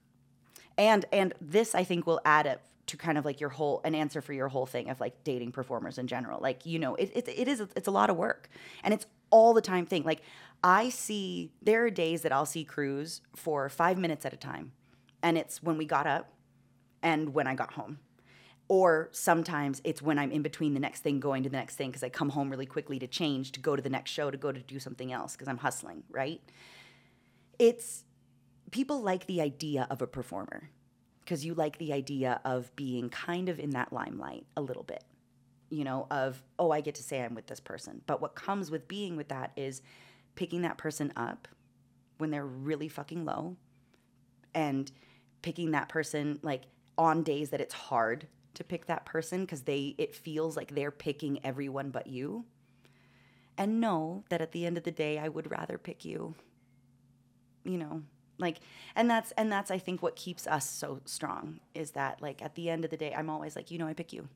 and 0.79 1.05
and 1.13 1.35
this 1.41 1.75
i 1.75 1.83
think 1.85 2.07
will 2.07 2.21
add 2.25 2.47
up 2.47 2.61
to 2.87 2.97
kind 2.97 3.17
of 3.19 3.25
like 3.25 3.41
your 3.41 3.51
whole 3.51 3.81
an 3.85 3.95
answer 3.95 4.21
for 4.21 4.33
your 4.33 4.49
whole 4.49 4.67
thing 4.67 4.91
of 4.91 5.01
like 5.01 5.25
dating 5.25 5.51
performers 5.53 5.99
in 5.99 6.07
general 6.07 6.41
like 6.41 6.65
you 6.67 6.79
know 6.79 6.95
it, 6.97 7.11
it, 7.15 7.29
it 7.29 7.49
is 7.49 7.61
it's 7.61 7.89
a 7.89 7.93
lot 7.93 8.09
of 8.11 8.17
work 8.17 8.49
and 8.85 8.93
it's 8.95 9.07
all 9.31 9.55
the 9.55 9.61
time 9.63 9.87
thing 9.87 10.03
like 10.05 10.23
i 10.63 10.89
see 10.89 11.51
there 11.63 11.85
are 11.85 11.91
days 11.91 12.23
that 12.23 12.33
i'll 12.33 12.47
see 12.47 12.65
Cruz 12.65 13.23
for 13.35 13.69
five 13.69 13.99
minutes 13.99 14.25
at 14.27 14.33
a 14.33 14.37
time 14.37 14.73
and 15.23 15.37
it's 15.39 15.63
when 15.63 15.77
we 15.79 15.85
got 15.85 16.07
up 16.07 16.33
and 17.03 17.35
when 17.35 17.47
i 17.47 17.55
got 17.55 17.73
home 17.73 17.99
or 18.69 19.11
sometimes 19.13 19.83
it's 19.85 20.01
when 20.01 20.19
I'm 20.19 20.31
in 20.31 20.41
between 20.41 20.73
the 20.73 20.81
next 20.81 21.01
thing 21.01 21.21
going 21.21 21.43
to 21.43 21.51
the 21.51 21.57
next 21.59 21.77
thing 21.77 21.91
because 21.91 22.03
I 22.03 22.09
come 22.09 22.31
home 22.31 22.49
really 22.49 22.65
quickly 22.65 22.99
to 23.01 23.07
change, 23.07 23.53
to 23.53 23.61
go 23.61 23.77
to 23.77 23.83
the 23.83 23.91
next 23.91 24.11
show, 24.11 24.31
to 24.31 24.39
go 24.39 24.51
to 24.51 24.61
do 24.61 24.79
something 24.79 25.13
else 25.13 25.33
because 25.33 25.47
I'm 25.47 25.59
hustling, 25.59 26.05
right? 26.11 26.41
It's 27.59 28.05
people 28.71 29.03
like 29.03 29.27
the 29.27 29.43
idea 29.43 29.87
of 29.91 30.01
a 30.01 30.07
performer 30.07 30.71
because 31.21 31.45
you 31.45 31.53
like 31.53 31.79
the 31.79 31.93
idea 31.93 32.41
of 32.45 32.75
being 32.75 33.11
kind 33.11 33.49
of 33.49 33.61
in 33.61 33.71
that 33.71 33.93
limelight 33.93 34.47
a 34.57 34.63
little 34.63 34.85
bit, 34.85 35.05
you 35.71 35.85
know, 35.85 36.07
of, 36.11 36.43
oh, 36.59 36.71
I 36.71 36.81
get 36.81 36.95
to 36.95 37.03
say 37.03 37.23
I'm 37.23 37.35
with 37.35 37.49
this 37.49 37.61
person. 37.61 38.01
But 38.07 38.23
what 38.23 38.35
comes 38.35 38.71
with 38.71 38.89
being 38.89 39.17
with 39.17 39.29
that 39.29 39.53
is 39.55 39.83
picking 40.35 40.63
that 40.63 40.79
person 40.79 41.13
up 41.15 41.47
when 42.17 42.31
they're 42.31 42.47
really 42.47 42.89
fucking 42.89 43.25
low 43.25 43.57
and 44.55 44.91
picking 45.43 45.73
that 45.73 45.89
person 45.89 46.39
like 46.43 46.63
on 46.99 47.23
days 47.23 47.51
that 47.51 47.61
it's 47.61 47.75
hard 47.75 48.27
to 48.55 48.65
pick 48.65 48.87
that 48.87 49.05
person 49.05 49.43
because 49.43 49.63
they 49.63 49.95
it 49.99 50.15
feels 50.15 50.57
like 50.57 50.75
they're 50.75 50.91
picking 50.91 51.45
everyone 51.45 51.91
but 51.91 52.07
you. 52.07 52.45
And 53.57 53.81
know 53.81 54.25
that 54.31 54.41
at 54.41 54.53
the 54.53 54.65
end 54.67 54.79
of 54.79 54.85
the 54.85 54.91
day, 54.91 55.19
I 55.19 55.29
would 55.29 55.51
rather 55.51 55.79
pick 55.79 56.05
you. 56.05 56.35
You 57.65 57.79
know, 57.79 58.03
like, 58.39 58.59
and 58.97 59.09
that's 59.09 59.33
and 59.33 59.53
that's 59.53 59.71
I 59.71 59.79
think 59.79 60.03
what 60.03 60.17
keeps 60.17 60.47
us 60.47 60.69
so 60.69 61.01
strong 61.05 61.61
is 61.75 61.93
that 61.93 62.21
like 62.21 62.43
at 62.43 62.55
the 62.55 62.71
end 62.71 62.85
of 62.85 62.91
the 62.91 62.97
day, 62.97 63.15
I'm 63.15 63.31
always 63.31 63.55
like, 63.55 63.71
you 63.71 63.79
know, 63.79 63.87
I 63.87 63.95
pick 63.95 64.13
you. 64.13 64.29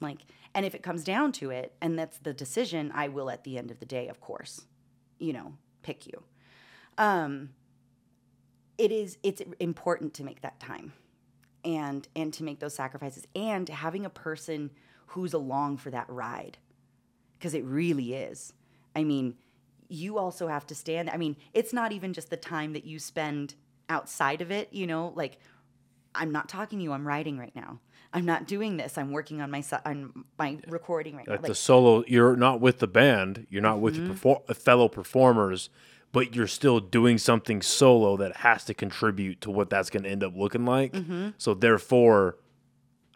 Like, 0.00 0.20
and 0.54 0.64
if 0.64 0.74
it 0.74 0.82
comes 0.82 1.04
down 1.04 1.32
to 1.32 1.50
it, 1.50 1.74
and 1.82 1.98
that's 1.98 2.16
the 2.18 2.32
decision, 2.32 2.90
I 2.94 3.08
will 3.08 3.28
at 3.28 3.44
the 3.44 3.58
end 3.58 3.70
of 3.70 3.80
the 3.80 3.86
day, 3.86 4.08
of 4.08 4.18
course, 4.20 4.62
you 5.18 5.34
know, 5.34 5.52
pick 5.82 6.06
you. 6.06 6.22
Um, 6.96 7.50
it 8.78 8.90
is 8.90 9.18
it's 9.22 9.42
important 9.58 10.14
to 10.14 10.24
make 10.24 10.40
that 10.40 10.58
time 10.58 10.94
and 11.64 12.06
and 12.16 12.32
to 12.34 12.44
make 12.44 12.60
those 12.60 12.74
sacrifices 12.74 13.26
and 13.34 13.68
having 13.68 14.04
a 14.04 14.10
person 14.10 14.70
who's 15.08 15.32
along 15.34 15.76
for 15.76 15.90
that 15.90 16.08
ride 16.08 16.58
because 17.38 17.54
it 17.54 17.64
really 17.64 18.14
is. 18.14 18.52
I 18.94 19.04
mean 19.04 19.34
you 19.92 20.18
also 20.18 20.46
have 20.46 20.64
to 20.64 20.72
stand 20.72 21.10
i 21.10 21.16
mean 21.16 21.36
it's 21.52 21.72
not 21.72 21.90
even 21.90 22.12
just 22.12 22.30
the 22.30 22.36
time 22.36 22.74
that 22.74 22.84
you 22.84 22.96
spend 23.00 23.54
outside 23.88 24.40
of 24.40 24.52
it 24.52 24.68
you 24.72 24.86
know 24.86 25.12
like 25.16 25.40
i'm 26.14 26.30
not 26.30 26.48
talking 26.48 26.78
to 26.78 26.84
you 26.84 26.92
i'm 26.92 27.04
writing 27.04 27.36
right 27.36 27.56
now. 27.56 27.80
I'm 28.12 28.24
not 28.24 28.46
doing 28.46 28.76
this 28.76 28.96
i'm 28.96 29.10
working 29.10 29.40
on 29.40 29.50
my 29.50 29.64
on 29.84 30.24
my 30.38 30.58
recording 30.68 31.16
right 31.16 31.26
now 31.26 31.32
like, 31.34 31.42
the 31.42 31.56
solo, 31.56 32.04
you're 32.06 32.36
not 32.36 32.60
with 32.60 32.78
the 32.78 32.86
band, 32.86 33.48
you're 33.50 33.62
not 33.62 33.80
with 33.80 33.96
Mm-hmm. 33.96 34.06
your 34.06 34.14
perfor- 34.14 34.56
fellow 34.56 34.86
performers, 34.88 35.70
but 36.12 36.34
you're 36.34 36.46
still 36.46 36.80
doing 36.80 37.18
something 37.18 37.62
solo 37.62 38.16
that 38.16 38.38
has 38.38 38.64
to 38.64 38.74
contribute 38.74 39.40
to 39.42 39.50
what 39.50 39.70
that's 39.70 39.90
going 39.90 40.02
to 40.02 40.08
end 40.08 40.24
up 40.24 40.32
looking 40.36 40.64
like. 40.64 40.92
Mm-hmm. 40.92 41.30
So 41.38 41.54
therefore, 41.54 42.36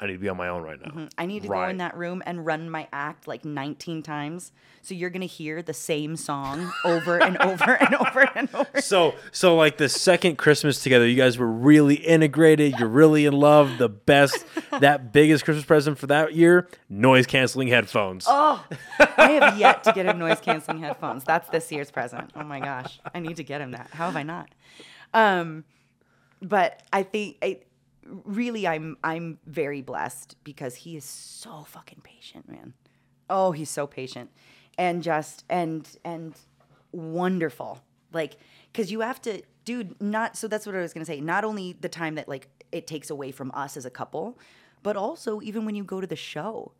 I 0.01 0.07
need 0.07 0.15
to 0.15 0.19
be 0.19 0.29
on 0.29 0.37
my 0.37 0.49
own 0.49 0.63
right 0.63 0.79
now. 0.81 1.09
I 1.17 1.27
need 1.27 1.43
to 1.43 1.49
go 1.49 1.65
in 1.69 1.77
that 1.77 1.97
room 1.97 2.21
and 2.27 2.45
run 2.45 2.69
my 2.69 2.89
act 2.93 3.29
like 3.29 3.45
19 3.45 4.03
times. 4.03 4.51
So 4.83 4.93
you're 4.93 5.09
going 5.09 5.21
to 5.21 5.27
hear 5.27 5.63
the 5.63 5.73
same 5.73 6.17
song 6.17 6.73
over 6.85 7.23
and 7.23 7.39
over 7.39 7.73
and 7.73 7.95
over 8.01 8.29
and 8.35 8.53
over. 8.53 8.81
So, 8.81 9.15
so 9.31 9.55
like 9.55 9.79
the 9.79 9.89
second 9.89 10.37
Christmas 10.37 10.83
together, 10.83 11.07
you 11.07 11.17
guys 11.17 11.39
were 11.39 11.51
really 11.51 11.95
integrated. 11.95 12.79
You're 12.79 12.89
really 12.89 13.25
in 13.25 13.35
love. 13.35 13.79
The 13.79 13.89
best, 13.89 14.45
that 14.81 15.13
biggest 15.13 15.45
Christmas 15.45 15.65
present 15.65 15.97
for 15.97 16.09
that 16.09 16.35
year, 16.35 16.69
noise 16.89 17.27
canceling 17.27 17.69
headphones. 17.69 18.27
Oh, 18.29 18.65
I 19.17 19.31
have 19.41 19.59
yet 19.59 19.85
to 19.85 19.93
get 19.93 20.07
him 20.07 20.19
noise 20.19 20.41
canceling 20.41 20.81
headphones. 20.81 21.23
That's 21.23 21.49
this 21.51 21.71
year's 21.71 21.93
present. 21.93 22.33
Oh 22.35 22.43
my 22.43 22.59
gosh. 22.59 22.99
I 23.15 23.21
need 23.21 23.37
to 23.37 23.45
get 23.45 23.61
him 23.61 23.71
that. 23.71 23.91
How 23.93 24.07
have 24.07 24.17
I 24.17 24.25
not? 24.25 24.49
Um, 25.15 25.65
but 26.43 26.83
I 26.93 27.05
think 27.05 27.37
I, 27.43 27.61
really 28.07 28.67
I'm 28.67 28.97
I'm 29.03 29.39
very 29.47 29.83
blessed 29.83 30.37
because 30.45 30.75
he 30.77 30.97
is 30.97 31.05
so 31.05 31.65
fucking 31.65 32.01
patient, 32.03 32.49
man. 32.51 32.75
Oh, 33.29 33.53
he's 33.53 33.71
so 33.71 33.87
patient 33.87 34.31
and 34.77 35.03
just 35.03 35.45
and 35.49 35.89
and 36.05 36.35
wonderful. 36.93 37.81
Like 38.13 38.37
cuz 38.73 38.91
you 38.91 39.01
have 39.01 39.21
to 39.23 39.43
dude, 39.65 40.01
not 40.01 40.37
so 40.37 40.49
that's 40.49 40.67
what 40.67 40.75
I 40.75 40.81
was 40.81 40.93
going 40.93 41.05
to 41.05 41.11
say. 41.11 41.21
Not 41.21 41.45
only 41.45 41.73
the 41.73 41.89
time 41.89 42.17
that 42.17 42.29
like 42.29 42.49
it 42.73 42.87
takes 42.87 43.11
away 43.11 43.31
from 43.31 43.51
us 43.55 43.77
as 43.77 43.85
a 43.85 43.91
couple, 43.91 44.39
but 44.83 44.97
also 44.97 45.41
even 45.41 45.65
when 45.65 45.75
you 45.75 45.85
go 45.85 46.01
to 46.01 46.07
the 46.07 46.17
show. 46.17 46.73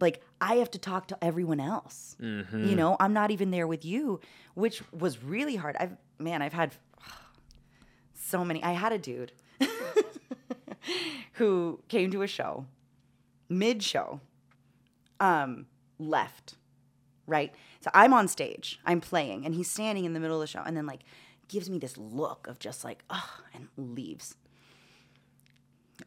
Like 0.00 0.22
I 0.40 0.56
have 0.56 0.70
to 0.72 0.78
talk 0.78 1.06
to 1.08 1.24
everyone 1.24 1.60
else. 1.60 2.16
You 2.18 2.26
mm-hmm. 2.26 2.74
know, 2.74 2.96
I'm 2.98 3.12
not 3.12 3.30
even 3.30 3.52
there 3.52 3.66
with 3.66 3.84
you, 3.84 4.20
which 4.54 4.82
was 4.92 5.22
really 5.22 5.56
hard. 5.56 5.76
I've 5.78 5.96
man, 6.18 6.42
I've 6.42 6.52
had 6.52 6.74
so 8.14 8.44
many. 8.44 8.62
I 8.62 8.72
had 8.72 8.92
a 8.92 8.98
dude 8.98 9.32
who 11.34 11.80
came 11.88 12.10
to 12.10 12.22
a 12.22 12.26
show, 12.26 12.66
mid 13.48 13.82
show, 13.82 14.20
um, 15.20 15.66
left, 15.98 16.54
right? 17.26 17.54
So 17.80 17.90
I'm 17.94 18.12
on 18.12 18.28
stage, 18.28 18.80
I'm 18.84 19.00
playing, 19.00 19.44
and 19.44 19.54
he's 19.54 19.70
standing 19.70 20.04
in 20.04 20.12
the 20.14 20.20
middle 20.20 20.36
of 20.36 20.40
the 20.42 20.46
show, 20.46 20.62
and 20.64 20.76
then 20.76 20.86
like 20.86 21.00
gives 21.48 21.68
me 21.68 21.78
this 21.78 21.96
look 21.98 22.46
of 22.46 22.58
just 22.58 22.84
like, 22.84 23.04
oh, 23.10 23.40
and 23.54 23.68
leaves. 23.76 24.34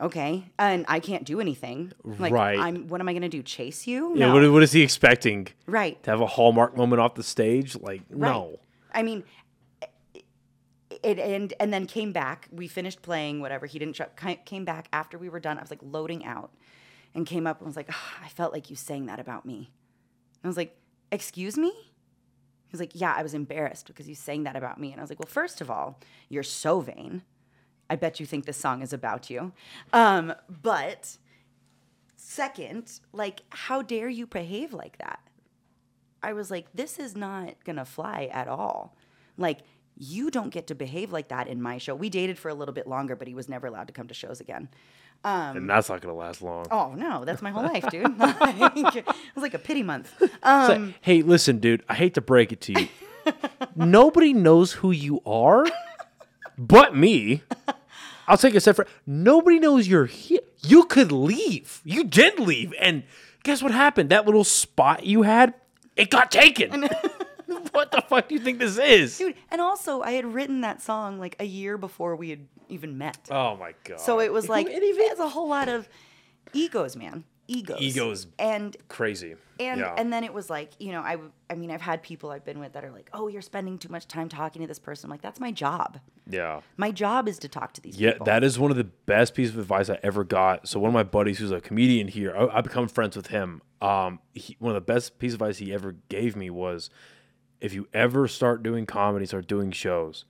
Okay, 0.02 0.44
and 0.60 0.86
I 0.88 1.00
can't 1.00 1.24
do 1.24 1.40
anything. 1.40 1.94
Like, 2.04 2.34
Right. 2.34 2.60
I'm. 2.60 2.88
What 2.88 3.00
am 3.00 3.08
I 3.08 3.14
gonna 3.14 3.30
do? 3.30 3.42
Chase 3.42 3.88
you? 3.88 4.14
Yeah, 4.16 4.28
No. 4.28 4.34
what, 4.34 4.52
what 4.52 4.64
is 4.64 4.74
he 4.74 4.82
expecting? 4.82 5.48
right. 5.66 6.02
To 6.04 6.12
have 6.12 6.22
a 6.22 6.28
hallmark 6.28 6.76
moment 6.76 7.00
off 7.02 7.16
the 7.16 7.24
stage? 7.24 7.76
Like, 7.76 8.02
Right. 8.10 8.30
no. 8.30 8.60
I 8.94 9.02
mean, 9.04 9.24
it 11.04 11.20
and 11.20 11.54
and 11.60 11.74
then 11.74 11.86
came 11.86 12.12
back. 12.12 12.48
We 12.52 12.68
finished 12.68 13.02
playing 13.02 13.42
whatever. 13.42 13.66
He 13.66 13.80
didn't 13.80 13.96
show, 13.96 14.08
came 14.46 14.66
back 14.66 14.88
after 14.94 15.18
we 15.18 15.30
were 15.30 15.40
done. 15.40 15.58
I 15.58 15.62
was 15.62 15.70
like 15.70 15.82
loading 15.82 16.26
out, 16.26 16.52
and 17.14 17.26
came 17.26 17.48
up 17.48 17.60
and 17.60 17.68
was 17.68 17.76
like, 17.76 17.90
"Ah, 17.92 18.20
I 18.24 18.30
felt 18.30 18.54
like 18.54 18.70
you 18.70 18.76
saying 18.76 19.08
that 19.08 19.20
about 19.20 19.46
me. 19.46 19.72
And 20.42 20.46
I 20.46 20.48
was 20.48 20.58
like, 20.58 20.78
excuse 21.12 21.58
me. 21.58 21.70
He 21.70 22.72
was 22.72 22.80
like, 22.80 22.92
yeah, 22.94 23.14
I 23.16 23.24
was 23.24 23.34
embarrassed 23.34 23.88
because 23.88 24.10
you 24.10 24.16
saying 24.16 24.44
that 24.44 24.56
about 24.56 24.80
me. 24.80 24.92
And 24.92 25.00
I 25.00 25.04
was 25.04 25.10
like, 25.10 25.20
well, 25.20 25.30
first 25.30 25.62
of 25.62 25.72
all, 25.72 26.00
you're 26.30 26.44
so 26.44 26.82
vain. 26.82 27.24
I 27.90 27.96
bet 27.96 28.20
you 28.20 28.26
think 28.26 28.46
this 28.46 28.58
song 28.58 28.82
is 28.82 28.92
about 28.92 29.30
you. 29.30 29.54
Um, 29.94 30.34
but 30.62 31.18
second, 32.18 33.00
like, 33.14 33.42
how 33.50 33.82
dare 33.82 34.10
you 34.10 34.28
behave 34.28 34.74
like 34.74 34.98
that? 34.98 35.22
I 36.22 36.34
was 36.34 36.52
like, 36.52 36.68
this 36.74 37.00
is 37.00 37.16
not 37.16 37.56
gonna 37.64 37.86
fly 37.86 38.30
at 38.34 38.50
all. 38.50 38.98
Like, 39.38 39.60
you 39.98 40.30
don't 40.32 40.50
get 40.50 40.68
to 40.68 40.76
behave 40.76 41.12
like 41.12 41.30
that 41.30 41.48
in 41.48 41.62
my 41.62 41.78
show. 41.78 41.96
We 41.96 42.10
dated 42.10 42.38
for 42.38 42.50
a 42.50 42.54
little 42.54 42.74
bit 42.74 42.88
longer, 42.88 43.16
but 43.16 43.28
he 43.28 43.34
was 43.34 43.50
never 43.50 43.68
allowed 43.68 43.88
to 43.88 43.94
come 43.94 44.08
to 44.08 44.14
shows 44.14 44.40
again. 44.40 44.70
and 45.24 45.70
that's 45.70 45.90
not 45.90 46.02
going 46.02 46.14
to 46.14 46.18
last 46.18 46.42
long. 46.42 46.66
Oh 46.72 46.94
no, 46.96 47.26
that's 47.26 47.42
my 47.42 47.52
whole 47.52 47.64
life, 47.64 47.86
dude. 47.90 48.18
Like, 48.20 48.96
it 48.96 49.06
was 49.36 49.42
like 49.42 49.54
a 49.54 49.60
pity 49.60 49.84
month. 49.84 50.12
Um, 50.44 50.86
like, 50.88 50.96
hey, 51.02 51.22
listen, 51.22 51.60
dude, 51.60 51.84
I 51.90 51.96
hate 51.96 52.14
to 52.16 52.22
break 52.22 52.52
it 52.52 52.62
to 52.62 52.74
you. 52.82 52.88
Nobody 53.76 54.34
knows 54.34 54.74
who 54.74 54.92
you 54.92 55.22
are 55.26 55.66
but 56.58 56.96
me. 56.96 57.44
I'll 58.28 58.38
take 58.38 58.56
a 58.56 58.60
step 58.60 58.76
for 58.76 58.88
Nobody 59.06 59.60
knows 59.60 59.88
you're 59.88 60.06
here. 60.06 60.42
You 60.64 60.86
could 60.86 61.12
leave. 61.12 61.82
You 61.86 62.04
did 62.04 62.40
leave. 62.40 62.74
And 62.80 63.04
guess 63.44 63.62
what 63.62 63.72
happened? 63.72 64.10
That 64.10 64.26
little 64.26 64.44
spot 64.44 65.06
you 65.06 65.22
had, 65.22 65.54
it 65.96 66.10
got 66.10 66.32
taken. 66.32 66.90
what 67.78 67.92
the 67.92 68.02
fuck 68.02 68.28
do 68.28 68.36
you 68.36 68.42
think 68.42 68.60
this 68.60 68.78
is? 68.78 69.18
dude, 69.18 69.36
and 69.52 69.62
also 69.62 70.02
I 70.02 70.12
had 70.12 70.26
written 70.34 70.62
that 70.62 70.82
song 70.82 71.20
like 71.20 71.36
a 71.40 71.46
year 71.46 71.78
before 71.78 72.16
we 72.16 72.30
had 72.32 72.48
even 72.70 72.98
met. 72.98 73.30
Oh 73.32 73.56
my 73.56 73.74
god. 73.84 74.00
so 74.00 74.20
it 74.20 74.34
was 74.34 74.50
like 74.50 74.68
It 74.68 74.84
even- 74.84 75.06
it's 75.06 75.20
a 75.20 75.30
whole 75.30 75.48
lot 75.48 75.70
of 75.70 75.88
egos, 76.54 76.96
man. 76.96 77.24
Egos. 77.48 77.80
Egos. 77.80 78.28
And 78.38 78.76
crazy. 78.90 79.36
and 79.58 79.80
yeah. 79.80 79.96
and 79.98 80.12
then 80.12 80.26
it 80.26 80.34
was 80.34 80.50
like 80.50 80.72
you 80.80 80.92
know 80.92 81.00
I 81.00 81.18
I 81.50 81.56
mean 81.56 81.72
I've 81.72 81.82
had 81.82 82.04
people 82.04 82.30
I've 82.30 82.44
been 82.44 82.60
with 82.60 82.74
that 82.74 82.84
are 82.84 82.92
like 82.92 83.10
oh 83.14 83.30
you're 83.30 83.42
spending 83.42 83.78
too 83.78 83.88
much 83.90 84.06
time 84.08 84.28
talking 84.28 84.62
to 84.64 84.68
this 84.68 84.80
person 84.80 85.08
I'm 85.08 85.12
like 85.12 85.22
that's 85.22 85.40
my 85.40 85.52
job 85.54 86.00
yeah. 86.30 86.62
my 86.76 86.92
job 86.92 87.28
is 87.28 87.40
to 87.40 87.48
talk 87.48 87.74
to 87.74 87.82
these 87.82 87.96
people. 87.96 88.06
Yeah, 88.06 88.14
people 88.14 88.26
that 88.26 88.44
is 88.44 88.60
one 88.60 88.72
of 88.72 88.78
the 88.78 88.84
best 88.84 89.34
pieces 89.34 89.54
of 89.54 89.62
advice 89.62 89.90
I 89.90 90.00
ever 90.04 90.24
got. 90.24 90.68
So 90.68 90.80
one 90.80 90.90
of 90.90 90.94
my 90.94 91.04
buddies, 91.04 91.40
who's 91.40 91.52
a 91.52 91.62
comedian 91.62 92.08
here, 92.08 92.36
I, 92.36 92.58
I 92.58 92.62
become 92.62 92.88
friends 92.88 93.16
with 93.16 93.28
him. 93.28 93.62
Um, 93.82 94.20
he, 94.34 94.56
one 94.60 94.76
of 94.76 94.86
the 94.86 94.94
best 94.94 95.20
pieces 95.20 95.36
of 95.36 95.42
advice 95.42 95.58
he 95.58 95.74
ever 95.74 95.96
gave 96.10 96.36
me 96.36 96.50
was, 96.50 96.90
if 97.62 97.74
you 97.74 97.88
ever 97.94 98.28
start 98.28 98.64
doing 98.64 98.86
comedy, 98.86 99.26
start 99.26 99.48
doing 99.48 99.72
shows, 99.72 100.26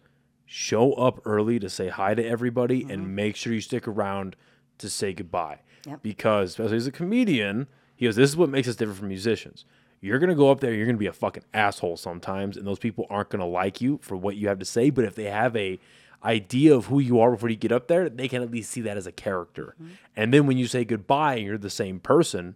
show 0.46 0.94
up 0.94 1.20
early 1.26 1.60
to 1.60 1.70
say 1.70 1.90
hi 1.90 2.14
to 2.16 2.26
everybody, 2.26 2.82
and 2.82 3.04
mm-hmm. 3.04 3.16
make 3.16 3.36
sure 3.36 3.54
you 3.54 3.62
stick 3.62 3.88
around 3.88 4.36
to 4.78 4.90
say 4.90 5.14
goodbye. 5.14 5.60
Yep. 5.86 6.02
Because 6.02 6.52
especially 6.52 6.78
as 6.78 6.88
a 6.88 6.92
comedian, 6.92 7.68
he 7.96 8.06
goes, 8.06 8.16
"This 8.16 8.30
is 8.30 8.38
what 8.38 8.50
makes 8.50 8.68
us 8.68 8.76
different 8.76 9.00
from 9.00 9.10
musicians." 9.10 9.66
You're 10.00 10.20
gonna 10.20 10.36
go 10.36 10.52
up 10.52 10.60
there, 10.60 10.74
you're 10.74 10.86
gonna 10.86 10.98
be 10.98 11.08
a 11.08 11.14
fucking 11.14 11.44
asshole 11.54 11.98
sometimes, 11.98 12.56
and 12.56 12.68
those 12.68 12.80
people 12.80 13.08
aren't 13.10 13.30
gonna 13.30 13.48
like 13.48 13.82
you 13.82 14.00
for 14.02 14.16
what 14.16 14.36
you 14.36 14.48
have 14.48 14.60
to 14.60 14.66
say. 14.66 14.90
But 14.90 15.06
if 15.06 15.16
they 15.16 15.26
have 15.26 15.56
a 15.56 15.80
idea 16.24 16.76
of 16.76 16.86
who 16.86 17.00
you 17.00 17.20
are 17.20 17.32
before 17.32 17.50
you 17.50 17.56
get 17.56 17.72
up 17.72 17.88
there, 17.88 18.10
they 18.10 18.28
can 18.28 18.42
at 18.42 18.52
least 18.52 18.72
see 18.72 18.82
that 18.82 18.98
as 18.98 19.08
a 19.08 19.12
character. 19.12 19.76
Mm-hmm. 19.82 19.94
And 20.16 20.34
then 20.34 20.46
when 20.48 20.58
you 20.58 20.68
say 20.68 20.84
goodbye 20.84 21.36
and 21.36 21.46
you're 21.46 21.58
the 21.58 21.70
same 21.70 22.00
person, 22.00 22.56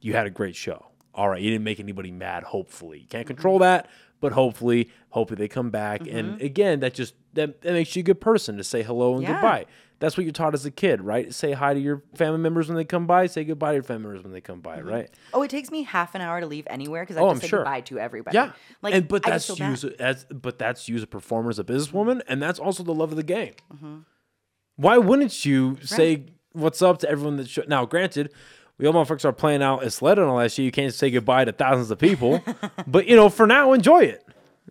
you 0.00 0.14
had 0.14 0.26
a 0.26 0.30
great 0.30 0.56
show. 0.56 0.86
All 1.16 1.28
right, 1.30 1.40
you 1.40 1.50
didn't 1.50 1.64
make 1.64 1.80
anybody 1.80 2.10
mad. 2.12 2.44
Hopefully, 2.44 3.00
you 3.00 3.06
can't 3.08 3.26
control 3.26 3.56
mm-hmm. 3.56 3.62
that, 3.62 3.90
but 4.20 4.32
hopefully, 4.32 4.90
hopefully 5.08 5.38
they 5.38 5.48
come 5.48 5.70
back. 5.70 6.02
And 6.02 6.34
mm-hmm. 6.34 6.44
again, 6.44 6.80
that 6.80 6.94
just 6.94 7.14
that, 7.32 7.62
that 7.62 7.72
makes 7.72 7.96
you 7.96 8.00
a 8.00 8.02
good 8.04 8.20
person 8.20 8.56
to 8.58 8.64
say 8.64 8.82
hello 8.82 9.14
and 9.14 9.22
Yeah. 9.22 9.32
goodbye. 9.32 9.66
That's 9.98 10.14
what 10.18 10.24
you're 10.24 10.32
taught 10.34 10.52
as 10.52 10.66
a 10.66 10.70
kid, 10.70 11.00
right? 11.00 11.32
Say 11.32 11.52
hi 11.52 11.72
to 11.72 11.80
your 11.80 12.02
family 12.14 12.38
members 12.38 12.68
when 12.68 12.76
they 12.76 12.84
come 12.84 13.06
by. 13.06 13.26
Say 13.28 13.44
goodbye 13.44 13.70
to 13.70 13.74
your 13.76 13.82
family 13.82 14.02
members 14.02 14.22
when 14.22 14.32
they 14.34 14.42
come 14.42 14.60
by, 14.60 14.76
mm-hmm. 14.76 14.88
right? 14.88 15.10
oh 15.32 15.40
it 15.42 15.48
takes 15.50 15.70
me 15.70 15.84
half 15.84 16.14
an 16.14 16.20
hour 16.20 16.38
to 16.38 16.46
leave 16.46 16.66
anywhere 16.68 17.02
because 17.02 17.16
I 17.16 17.20
Oh, 17.20 17.28
have 17.28 17.36
I'm 17.36 17.40
to 17.40 17.46
say 17.46 17.48
sure. 17.48 17.60
goodbye 17.60 17.80
to 17.80 17.98
everybody 17.98 18.34
Yeah, 18.34 18.52
like 18.82 18.92
and 18.94 19.08
but 19.08 19.26
I 19.26 19.30
that's 19.30 19.58
you 19.58 19.64
as, 19.64 19.84
as 19.84 20.24
but 20.26 20.58
that's 20.58 20.86
you 20.86 20.96
as 20.96 21.02
a 21.02 21.06
performer, 21.06 21.48
as 21.48 21.58
a 21.58 21.64
businesswoman, 21.64 22.20
and 22.28 22.42
that's 22.42 22.58
also 22.58 22.82
the 22.82 22.92
love 22.92 23.10
of 23.10 23.16
the 23.16 23.22
game. 23.22 23.54
Mm-hmm. 23.72 23.98
Why 24.76 24.98
wouldn't 24.98 25.46
you 25.46 25.78
say 25.82 26.26
what's 26.52 26.82
up 26.82 26.98
to 26.98 27.08
everyone 27.08 27.36
that? 27.36 27.48
Show- 27.48 27.64
now, 27.66 27.86
granted, 27.86 28.32
we 28.78 28.86
all 28.86 28.92
motherfuckers 28.92 29.24
are 29.24 29.32
playing 29.32 29.62
out 29.62 29.82
a 29.82 29.90
sled 29.90 30.18
and 30.18 30.28
all 30.28 30.38
that 30.38 30.52
shit. 30.52 30.64
You 30.64 30.72
can't 30.72 30.92
say 30.92 31.10
goodbye 31.10 31.44
to 31.44 31.52
thousands 31.52 31.90
of 31.90 31.98
people, 31.98 32.42
but 32.86 33.06
you 33.06 33.16
know, 33.16 33.28
for 33.28 33.46
now, 33.46 33.72
enjoy 33.72 34.00
it. 34.00 34.26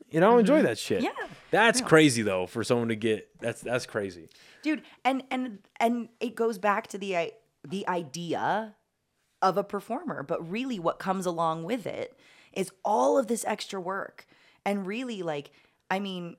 You 0.09 0.19
know, 0.19 0.37
enjoy 0.37 0.61
that 0.61 0.77
shit. 0.77 0.99
Mm-hmm. 0.99 1.05
Yeah. 1.05 1.27
that's 1.51 1.81
crazy 1.81 2.21
though 2.21 2.45
for 2.45 2.63
someone 2.63 2.89
to 2.89 2.95
get. 2.95 3.29
That's 3.39 3.61
that's 3.61 3.85
crazy. 3.85 4.29
dude 4.63 4.81
and 5.03 5.23
and 5.31 5.59
and 5.79 6.09
it 6.19 6.35
goes 6.35 6.57
back 6.57 6.87
to 6.87 6.97
the 6.97 7.17
i 7.17 7.31
the 7.67 7.87
idea 7.87 8.75
of 9.41 9.57
a 9.57 9.63
performer, 9.63 10.23
but 10.23 10.49
really 10.49 10.79
what 10.79 10.99
comes 10.99 11.25
along 11.25 11.63
with 11.63 11.85
it 11.85 12.17
is 12.53 12.71
all 12.83 13.17
of 13.17 13.27
this 13.27 13.43
extra 13.45 13.79
work. 13.81 14.25
And 14.65 14.87
really 14.87 15.21
like 15.21 15.51
I 15.89 15.99
mean 15.99 16.37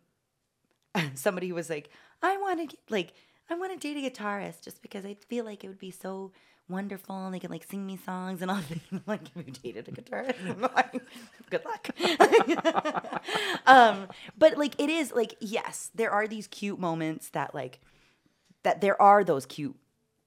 somebody 1.15 1.53
was 1.53 1.69
like, 1.69 1.91
I 2.23 2.37
want 2.39 2.71
to 2.71 2.77
like 2.89 3.13
I 3.51 3.55
want 3.55 3.73
to 3.73 3.79
date 3.79 4.05
a 4.05 4.11
guitarist 4.11 4.63
just 4.63 4.83
because 4.83 5.05
I 5.05 5.15
feel 5.29 5.45
like 5.45 5.63
it 5.65 5.69
would 5.69 5.79
be 5.79 5.91
so 5.91 6.33
wonderful 6.69 7.27
and 7.27 7.35
they 7.35 7.39
can 7.39 7.51
like 7.51 7.65
sing 7.65 7.87
me 7.87 7.97
songs 7.97 8.43
and 8.43 8.51
all. 8.51 8.61
I'm 8.93 9.03
like, 9.07 9.33
have 9.35 9.47
you 9.47 9.53
dated 9.53 9.89
a 9.89 9.93
guitarist? 9.93 10.37
Like, 10.77 11.03
good 11.51 11.65
luck. 11.65 13.23
um, 13.67 14.09
but 14.37 14.57
like 14.57 14.81
it 14.81 14.91
is 14.91 15.13
like, 15.13 15.35
yes, 15.41 15.91
there 15.95 16.11
are 16.11 16.27
these 16.27 16.47
cute 16.47 16.79
moments 16.79 17.31
that 17.31 17.55
like 17.55 17.81
that 18.63 18.81
there 18.81 19.01
are 19.01 19.23
those 19.23 19.47
cute 19.47 19.77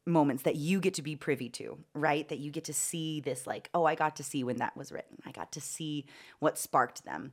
moments 0.06 0.44
that 0.44 0.56
you 0.56 0.80
get 0.80 0.96
to 0.96 1.02
be 1.02 1.16
privy 1.16 1.50
to, 1.50 1.78
right? 1.94 2.28
That 2.30 2.40
you 2.40 2.52
get 2.52 2.66
to 2.66 2.74
see 2.74 3.22
this 3.22 3.46
like, 3.46 3.70
oh, 3.74 3.86
I 3.86 3.96
got 3.96 4.16
to 4.18 4.24
see 4.24 4.44
when 4.44 4.58
that 4.58 4.76
was 4.76 4.92
written. 4.92 5.18
I 5.26 5.32
got 5.32 5.52
to 5.54 5.62
see 5.62 6.06
what 6.40 6.58
sparked 6.58 7.06
them. 7.06 7.32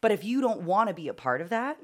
But 0.00 0.12
if 0.12 0.22
you 0.22 0.40
don't 0.40 0.62
want 0.62 0.88
to 0.88 0.94
be 0.94 1.08
a 1.08 1.14
part 1.14 1.40
of 1.40 1.48
that, 1.48 1.78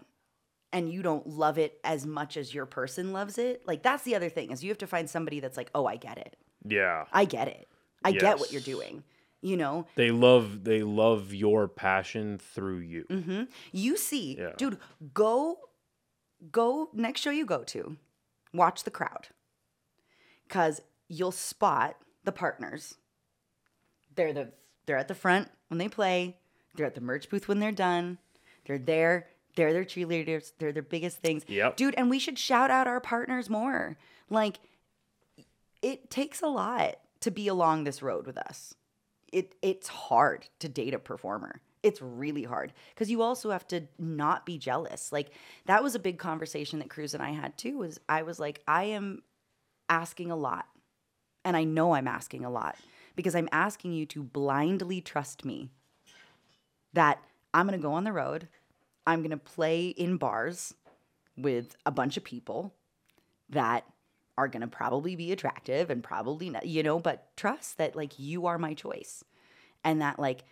and 0.75 0.93
you 0.93 1.01
don't 1.03 1.27
love 1.27 1.57
it 1.57 1.79
as 1.85 2.05
much 2.05 2.37
as 2.37 2.53
your 2.53 2.67
person 2.67 3.13
loves 3.15 3.39
it 3.39 3.67
like 3.67 3.83
that's 3.83 4.03
the 4.03 4.15
other 4.15 4.29
thing 4.29 4.51
is 4.51 4.63
you 4.63 4.69
have 4.71 4.77
to 4.79 4.87
find 4.87 5.09
somebody 5.09 5.41
that's 5.41 5.57
like 5.57 5.71
oh 5.75 5.87
i 5.87 5.97
get 5.97 6.19
it 6.19 6.37
Yeah. 6.67 7.05
i 7.13 7.25
get 7.25 7.49
it 7.49 7.67
i 8.05 8.11
get 8.13 8.39
what 8.39 8.53
you're 8.53 8.61
doing 8.61 9.05
you 9.41 9.57
know 9.57 9.87
They 9.95 10.11
love 10.11 10.65
they 10.65 10.83
love 10.83 11.33
your 11.35 11.69
passion 11.69 12.39
through 12.39 12.79
you. 12.79 13.05
Mm-hmm. 13.11 13.43
you 13.73 13.97
see 13.97 14.37
Yeah. 14.39 14.53
dude 14.59 14.79
go 15.15 15.59
go 16.51 16.91
next 16.93 17.21
show 17.23 17.31
you 17.31 17.47
go 17.47 17.63
to 17.65 17.97
watch 18.53 18.85
the 18.85 18.91
crowd 18.91 19.29
because 20.49 20.81
you'll 21.09 21.33
spot 21.33 21.97
the 22.25 22.33
partners 22.33 22.95
they're 24.17 24.33
the 24.33 24.53
they're 24.87 24.97
at 24.99 25.09
the 25.09 25.15
front 25.15 25.49
when 25.69 25.79
they 25.79 25.89
play 25.89 26.37
they're 26.75 26.87
at 26.87 26.95
the 26.95 27.01
merch 27.01 27.29
booth 27.31 27.47
when 27.49 27.61
they're 27.61 27.73
done 27.73 28.19
they're 28.67 28.79
there 28.79 29.29
they're 29.57 29.73
their 29.73 29.85
cheerleaders 29.85 30.53
they're 30.59 30.73
their 30.73 30.83
biggest 30.83 31.19
things 31.19 31.45
Yep. 31.49 31.77
dude 31.77 31.95
and 31.97 32.11
we 32.11 32.19
should 32.19 32.39
shout 32.39 32.71
out 32.71 32.87
our 32.87 33.01
partners 33.01 33.49
more 33.51 33.97
like 34.31 34.59
it 35.83 36.11
takes 36.11 36.43
a 36.43 36.47
lot 36.47 36.97
to 37.21 37.31
be 37.31 37.49
along 37.49 37.85
this 37.85 38.03
road 38.03 38.27
with 38.27 38.39
us 38.39 38.75
it 39.35 39.57
it's 39.63 39.89
hard 39.89 40.49
to 40.61 40.69
date 40.69 40.95
a 40.95 40.99
performer. 40.99 41.61
It's 41.83 42.01
really 42.01 42.45
hard 42.45 42.73
because 42.95 43.11
you 43.11 43.21
also 43.21 43.51
have 43.51 43.67
to 43.69 43.83
not 43.99 44.47
be 44.47 44.57
jealous. 44.57 45.13
Like 45.13 45.33
that 45.67 45.83
was 45.83 45.95
a 45.95 45.99
big 45.99 46.19
conversation 46.19 46.79
that 46.79 46.89
Cruz 46.89 47.13
and 47.13 47.23
I 47.23 47.33
had 47.33 47.59
too. 47.59 47.77
Was 47.77 47.99
I 48.09 48.23
was 48.23 48.39
like, 48.39 48.63
I 48.67 48.85
am 48.85 49.23
asking 49.91 50.31
a 50.31 50.37
lot, 50.37 50.67
and 51.45 51.57
I 51.57 51.65
know 51.65 51.95
I'm 51.95 52.09
asking 52.09 52.45
a 52.45 52.51
lot 52.51 52.77
because 53.17 53.35
I'm 53.35 53.49
asking 53.53 53.93
you 53.93 54.07
to 54.07 54.23
blindly 54.23 55.01
trust 55.01 55.45
me 55.45 55.69
that 56.95 57.19
I'm 57.53 57.67
gonna 57.67 57.79
go 57.79 57.93
on 57.93 58.05
the 58.05 58.13
road, 58.13 58.49
I'm 59.07 59.23
gonna 59.23 59.37
play 59.37 59.89
in 59.89 60.17
bars 60.17 60.75
with 61.37 61.77
a 61.85 61.91
bunch 61.91 62.17
of 62.17 62.25
people 62.25 62.75
that 63.51 63.85
are 64.37 64.49
going 64.49 64.63
to 64.63 64.67
probably 64.67 65.17
be 65.17 65.33
attractive 65.33 65.91
and 65.91 66.03
probably 66.03 66.51
not, 66.51 66.67
you 66.67 66.83
know, 66.83 66.99
but 66.99 67.37
trust 67.37 67.79
that 67.79 67.95
like 67.95 68.19
you 68.19 68.47
are 68.47 68.59
my 68.59 68.75
choice 68.75 69.25
and 69.85 70.01
that 70.01 70.19
like 70.19 70.45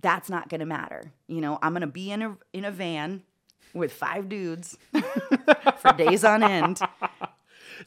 that's 0.00 0.28
not 0.28 0.48
going 0.48 0.60
to 0.60 0.66
matter. 0.66 1.12
You 1.28 1.40
know, 1.40 1.58
I'm 1.62 1.72
going 1.72 1.82
to 1.82 1.86
be 1.86 2.10
in 2.10 2.22
a 2.22 2.36
in 2.52 2.64
a 2.64 2.70
van 2.70 3.22
with 3.72 3.92
five 3.92 4.28
dudes 4.28 4.76
for 5.78 5.92
days 5.96 6.24
on 6.24 6.42
end. 6.42 6.80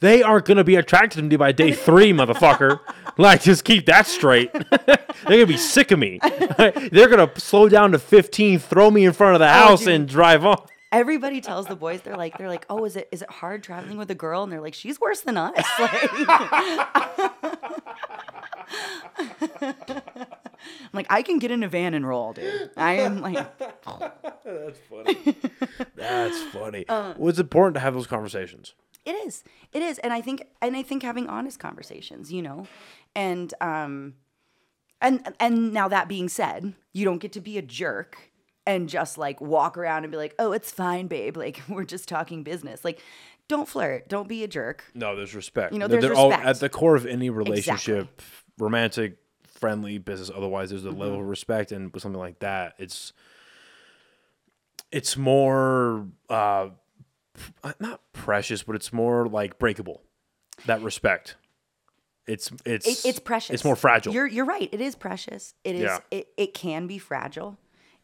They 0.00 0.22
aren't 0.22 0.44
gonna 0.44 0.64
be 0.64 0.76
attracted 0.76 1.18
to 1.18 1.22
me 1.22 1.36
by 1.36 1.52
day 1.52 1.72
three, 1.72 2.12
motherfucker. 2.12 2.80
Like, 3.18 3.42
just 3.42 3.64
keep 3.64 3.86
that 3.86 4.06
straight. 4.06 4.52
They're 4.86 4.96
gonna 5.26 5.46
be 5.46 5.56
sick 5.56 5.90
of 5.90 5.98
me. 5.98 6.20
They're 6.92 7.08
gonna 7.08 7.30
slow 7.36 7.68
down 7.68 7.92
to 7.92 7.98
15, 7.98 8.58
throw 8.60 8.90
me 8.90 9.04
in 9.04 9.12
front 9.12 9.34
of 9.34 9.40
the 9.40 9.48
house, 9.48 9.80
dude. 9.80 9.88
and 9.88 10.08
drive 10.08 10.46
on. 10.46 10.56
Everybody 10.90 11.40
tells 11.42 11.66
the 11.66 11.76
boys 11.76 12.00
they're 12.00 12.16
like 12.16 12.38
they're 12.38 12.48
like, 12.48 12.64
"Oh, 12.70 12.86
is 12.86 12.96
it 12.96 13.08
is 13.12 13.20
it 13.20 13.28
hard 13.30 13.62
traveling 13.62 13.98
with 13.98 14.10
a 14.10 14.14
girl?" 14.14 14.42
And 14.42 14.50
they're 14.50 14.60
like, 14.62 14.72
"She's 14.72 14.98
worse 14.98 15.20
than 15.20 15.36
us." 15.36 15.52
Like, 15.78 16.10
I'm 19.60 20.90
like, 20.92 21.06
"I 21.10 21.22
can 21.22 21.38
get 21.38 21.50
in 21.50 21.62
a 21.62 21.68
van 21.68 21.94
and 21.94 22.06
roll, 22.06 22.32
dude." 22.32 22.70
I 22.76 22.94
am 22.94 23.20
like 23.20 23.34
That's 23.58 24.78
funny. 24.90 25.36
That's 25.94 26.42
funny. 26.44 26.84
Uh. 26.88 27.14
well, 27.16 27.28
it's 27.28 27.38
important 27.38 27.74
to 27.74 27.80
have 27.80 27.94
those 27.94 28.06
conversations. 28.06 28.74
It 29.04 29.12
is. 29.26 29.42
It 29.72 29.82
is. 29.82 29.98
And 30.00 30.12
I 30.12 30.20
think 30.20 30.46
and 30.60 30.76
I 30.76 30.82
think 30.82 31.02
having 31.02 31.28
honest 31.28 31.58
conversations, 31.58 32.32
you 32.32 32.42
know. 32.42 32.66
And 33.18 33.52
um 33.60 34.14
and 35.00 35.34
and 35.40 35.72
now 35.72 35.88
that 35.88 36.08
being 36.08 36.28
said, 36.28 36.74
you 36.92 37.04
don't 37.04 37.18
get 37.18 37.32
to 37.32 37.40
be 37.40 37.58
a 37.58 37.62
jerk 37.62 38.16
and 38.66 38.88
just 38.88 39.18
like 39.18 39.40
walk 39.40 39.76
around 39.76 40.04
and 40.04 40.10
be 40.12 40.16
like, 40.18 40.34
"Oh, 40.38 40.52
it's 40.52 40.70
fine, 40.70 41.06
babe. 41.08 41.36
Like 41.44 41.60
we're 41.68 41.84
just 41.84 42.08
talking 42.08 42.42
business." 42.44 42.84
Like 42.84 43.00
don't 43.48 43.66
flirt. 43.68 44.08
Don't 44.08 44.28
be 44.28 44.44
a 44.44 44.48
jerk. 44.48 44.84
No, 44.94 45.16
there's 45.16 45.34
respect. 45.34 45.72
You 45.72 45.78
know, 45.78 45.88
there's 45.88 46.02
they're 46.04 46.14
all- 46.14 46.32
at 46.32 46.60
the 46.60 46.68
core 46.68 46.94
of 46.96 47.06
any 47.06 47.30
relationship, 47.30 48.20
romantic, 48.58 49.16
friendly, 49.46 49.98
business. 49.98 50.30
Otherwise, 50.34 50.70
there's 50.70 50.84
a 50.84 50.90
level 50.90 51.14
Mm-hmm. 51.14 51.22
of 51.22 51.28
respect, 51.28 51.72
and 51.72 51.92
with 51.92 52.02
something 52.02 52.20
like 52.20 52.38
that, 52.40 52.74
it's 52.78 53.12
it's 54.92 55.16
more 55.16 56.06
uh, 56.28 56.68
not 57.80 58.00
precious, 58.12 58.62
but 58.62 58.74
it's 58.76 58.92
more 58.92 59.26
like 59.26 59.58
breakable. 59.58 60.02
That 60.66 60.82
respect. 60.82 61.36
It's 62.28 62.50
it's 62.64 62.86
It, 62.86 63.08
it's 63.08 63.18
precious. 63.18 63.54
It's 63.54 63.64
more 63.64 63.76
fragile. 63.76 64.12
You're 64.12 64.26
you're 64.26 64.44
right. 64.44 64.68
It 64.72 64.80
is 64.80 64.94
precious. 64.94 65.54
It 65.64 65.74
is 65.76 65.82
Yeah. 65.82 65.98
it, 66.10 66.28
it 66.36 66.54
can 66.54 66.86
be 66.86 66.98
fragile. 66.98 67.58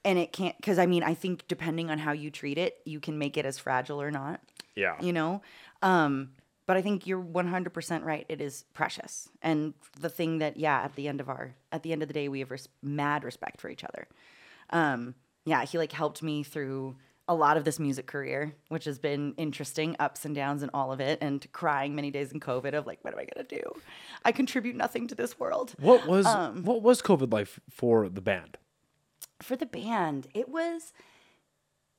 And 0.04 0.18
it 0.18 0.32
can't 0.32 0.54
cuz 0.62 0.78
I 0.78 0.86
mean, 0.86 1.02
I 1.02 1.14
think 1.14 1.46
depending 1.48 1.90
on 1.90 1.98
how 1.98 2.12
you 2.12 2.30
treat 2.30 2.58
it, 2.58 2.78
you 2.84 3.00
can 3.00 3.18
make 3.18 3.36
it 3.36 3.44
as 3.46 3.58
fragile 3.58 4.00
or 4.02 4.10
not. 4.10 4.40
yeah. 4.76 4.96
you 5.00 5.12
know 5.12 5.40
um 5.82 6.30
but 6.66 6.76
i 6.76 6.82
think 6.82 7.06
you're 7.06 7.22
100% 7.22 8.04
right 8.04 8.26
it 8.28 8.40
is 8.40 8.64
precious 8.74 9.28
and 9.42 9.72
the 10.00 10.08
thing 10.08 10.38
that 10.38 10.56
yeah 10.56 10.80
at 10.82 10.94
the 10.96 11.06
end 11.06 11.20
of 11.20 11.28
our 11.28 11.54
at 11.70 11.82
the 11.84 11.92
end 11.92 12.02
of 12.02 12.08
the 12.08 12.14
day 12.14 12.28
we 12.28 12.40
have 12.40 12.50
res- 12.50 12.68
mad 12.82 13.22
respect 13.22 13.60
for 13.60 13.68
each 13.68 13.84
other 13.84 14.08
um 14.70 15.14
yeah 15.44 15.64
he 15.64 15.78
like 15.78 15.92
helped 15.92 16.22
me 16.22 16.42
through 16.42 16.96
a 17.26 17.34
lot 17.34 17.56
of 17.56 17.64
this 17.64 17.78
music 17.78 18.06
career 18.06 18.54
which 18.68 18.84
has 18.84 18.98
been 18.98 19.32
interesting 19.36 19.96
ups 19.98 20.24
and 20.26 20.34
downs 20.34 20.62
and 20.62 20.70
all 20.74 20.92
of 20.92 21.00
it 21.00 21.18
and 21.22 21.46
crying 21.52 21.94
many 21.94 22.10
days 22.10 22.32
in 22.32 22.38
covid 22.40 22.74
of 22.74 22.86
like 22.86 22.98
what 23.02 23.14
am 23.14 23.20
i 23.20 23.24
to 23.24 23.42
do 23.44 23.62
i 24.24 24.30
contribute 24.32 24.76
nothing 24.76 25.08
to 25.08 25.14
this 25.14 25.38
world 25.38 25.74
What 25.80 26.06
was 26.06 26.26
Um, 26.26 26.62
what 26.64 26.82
was 26.82 27.00
COVID 27.00 27.32
life 27.32 27.58
for 27.70 28.08
the 28.08 28.20
band? 28.20 28.58
for 29.42 29.56
the 29.56 29.66
band, 29.66 30.28
it 30.34 30.48
was 30.48 30.92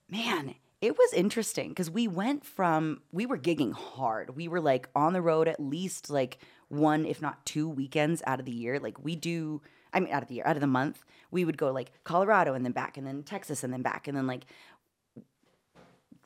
man, 0.10 0.56
it 0.81 0.97
was 0.97 1.14
interesting 1.14 1.69
because 1.69 1.89
we 1.89 2.07
went 2.07 2.45
from 2.45 3.02
we 3.11 3.26
were 3.26 3.38
gigging 3.38 3.73
hard. 3.73 4.35
We 4.35 4.47
were 4.47 4.61
like 4.61 4.89
on 4.95 5.14
the 5.14 5.22
road 5.22 5.47
at 5.47 5.60
least 5.60 6.10
like 6.10 6.38
one, 6.69 7.06
if 7.06 7.22
not 7.22 7.45
two 7.45 7.68
weekends 7.69 8.22
out 8.27 8.39
of 8.39 8.45
the 8.45 8.52
year. 8.52 8.80
Like 8.80 9.03
we 9.03 9.15
do 9.15 9.61
I 9.93 9.99
mean 9.99 10.11
out 10.14 10.22
of 10.23 10.27
the 10.30 10.35
year, 10.35 10.43
out 10.45 10.56
of 10.57 10.61
the 10.61 10.68
month, 10.68 11.03
we 11.31 11.45
would 11.45 11.57
go 11.57 11.72
like 11.72 11.91
Colorado 12.03 12.53
and 12.53 12.65
then 12.65 12.72
back 12.72 12.97
and 12.97 13.06
then 13.07 13.23
Texas 13.23 13.64
and 13.64 13.72
then 13.73 13.81
back 13.81 14.07
and 14.07 14.15
then 14.18 14.27
like 14.27 14.45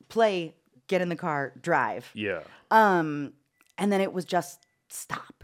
play, 0.10 0.56
get 0.88 1.02
in 1.02 1.10
the 1.10 1.15
car, 1.15 1.53
drive. 1.61 2.10
Yeah. 2.14 2.41
Um, 2.72 3.34
and 3.77 3.91
then 3.91 4.02
it 4.02 4.11
was 4.11 4.26
just 4.26 4.65
stop. 4.90 5.44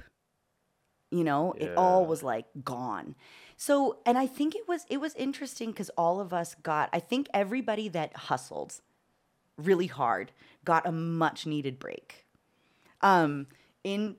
You 1.12 1.24
know, 1.24 1.54
it 1.54 1.78
all 1.78 2.06
was 2.06 2.24
like 2.24 2.46
gone. 2.64 3.16
So, 3.56 4.00
and 4.06 4.18
I 4.18 4.28
think 4.28 4.54
it 4.54 4.68
was 4.68 4.86
it 4.90 4.98
was 4.98 5.16
interesting 5.16 5.72
because 5.72 5.90
all 5.92 6.20
of 6.20 6.34
us 6.34 6.56
got. 6.56 6.90
I 6.92 7.00
think 7.00 7.28
everybody 7.34 7.88
that 7.90 8.16
hustled 8.16 8.82
really 9.58 9.88
hard 9.88 10.32
got 10.66 10.86
a 10.86 10.92
much 10.92 11.46
needed 11.46 11.80
break. 11.80 12.26
Um, 13.02 13.48
in 13.84 14.16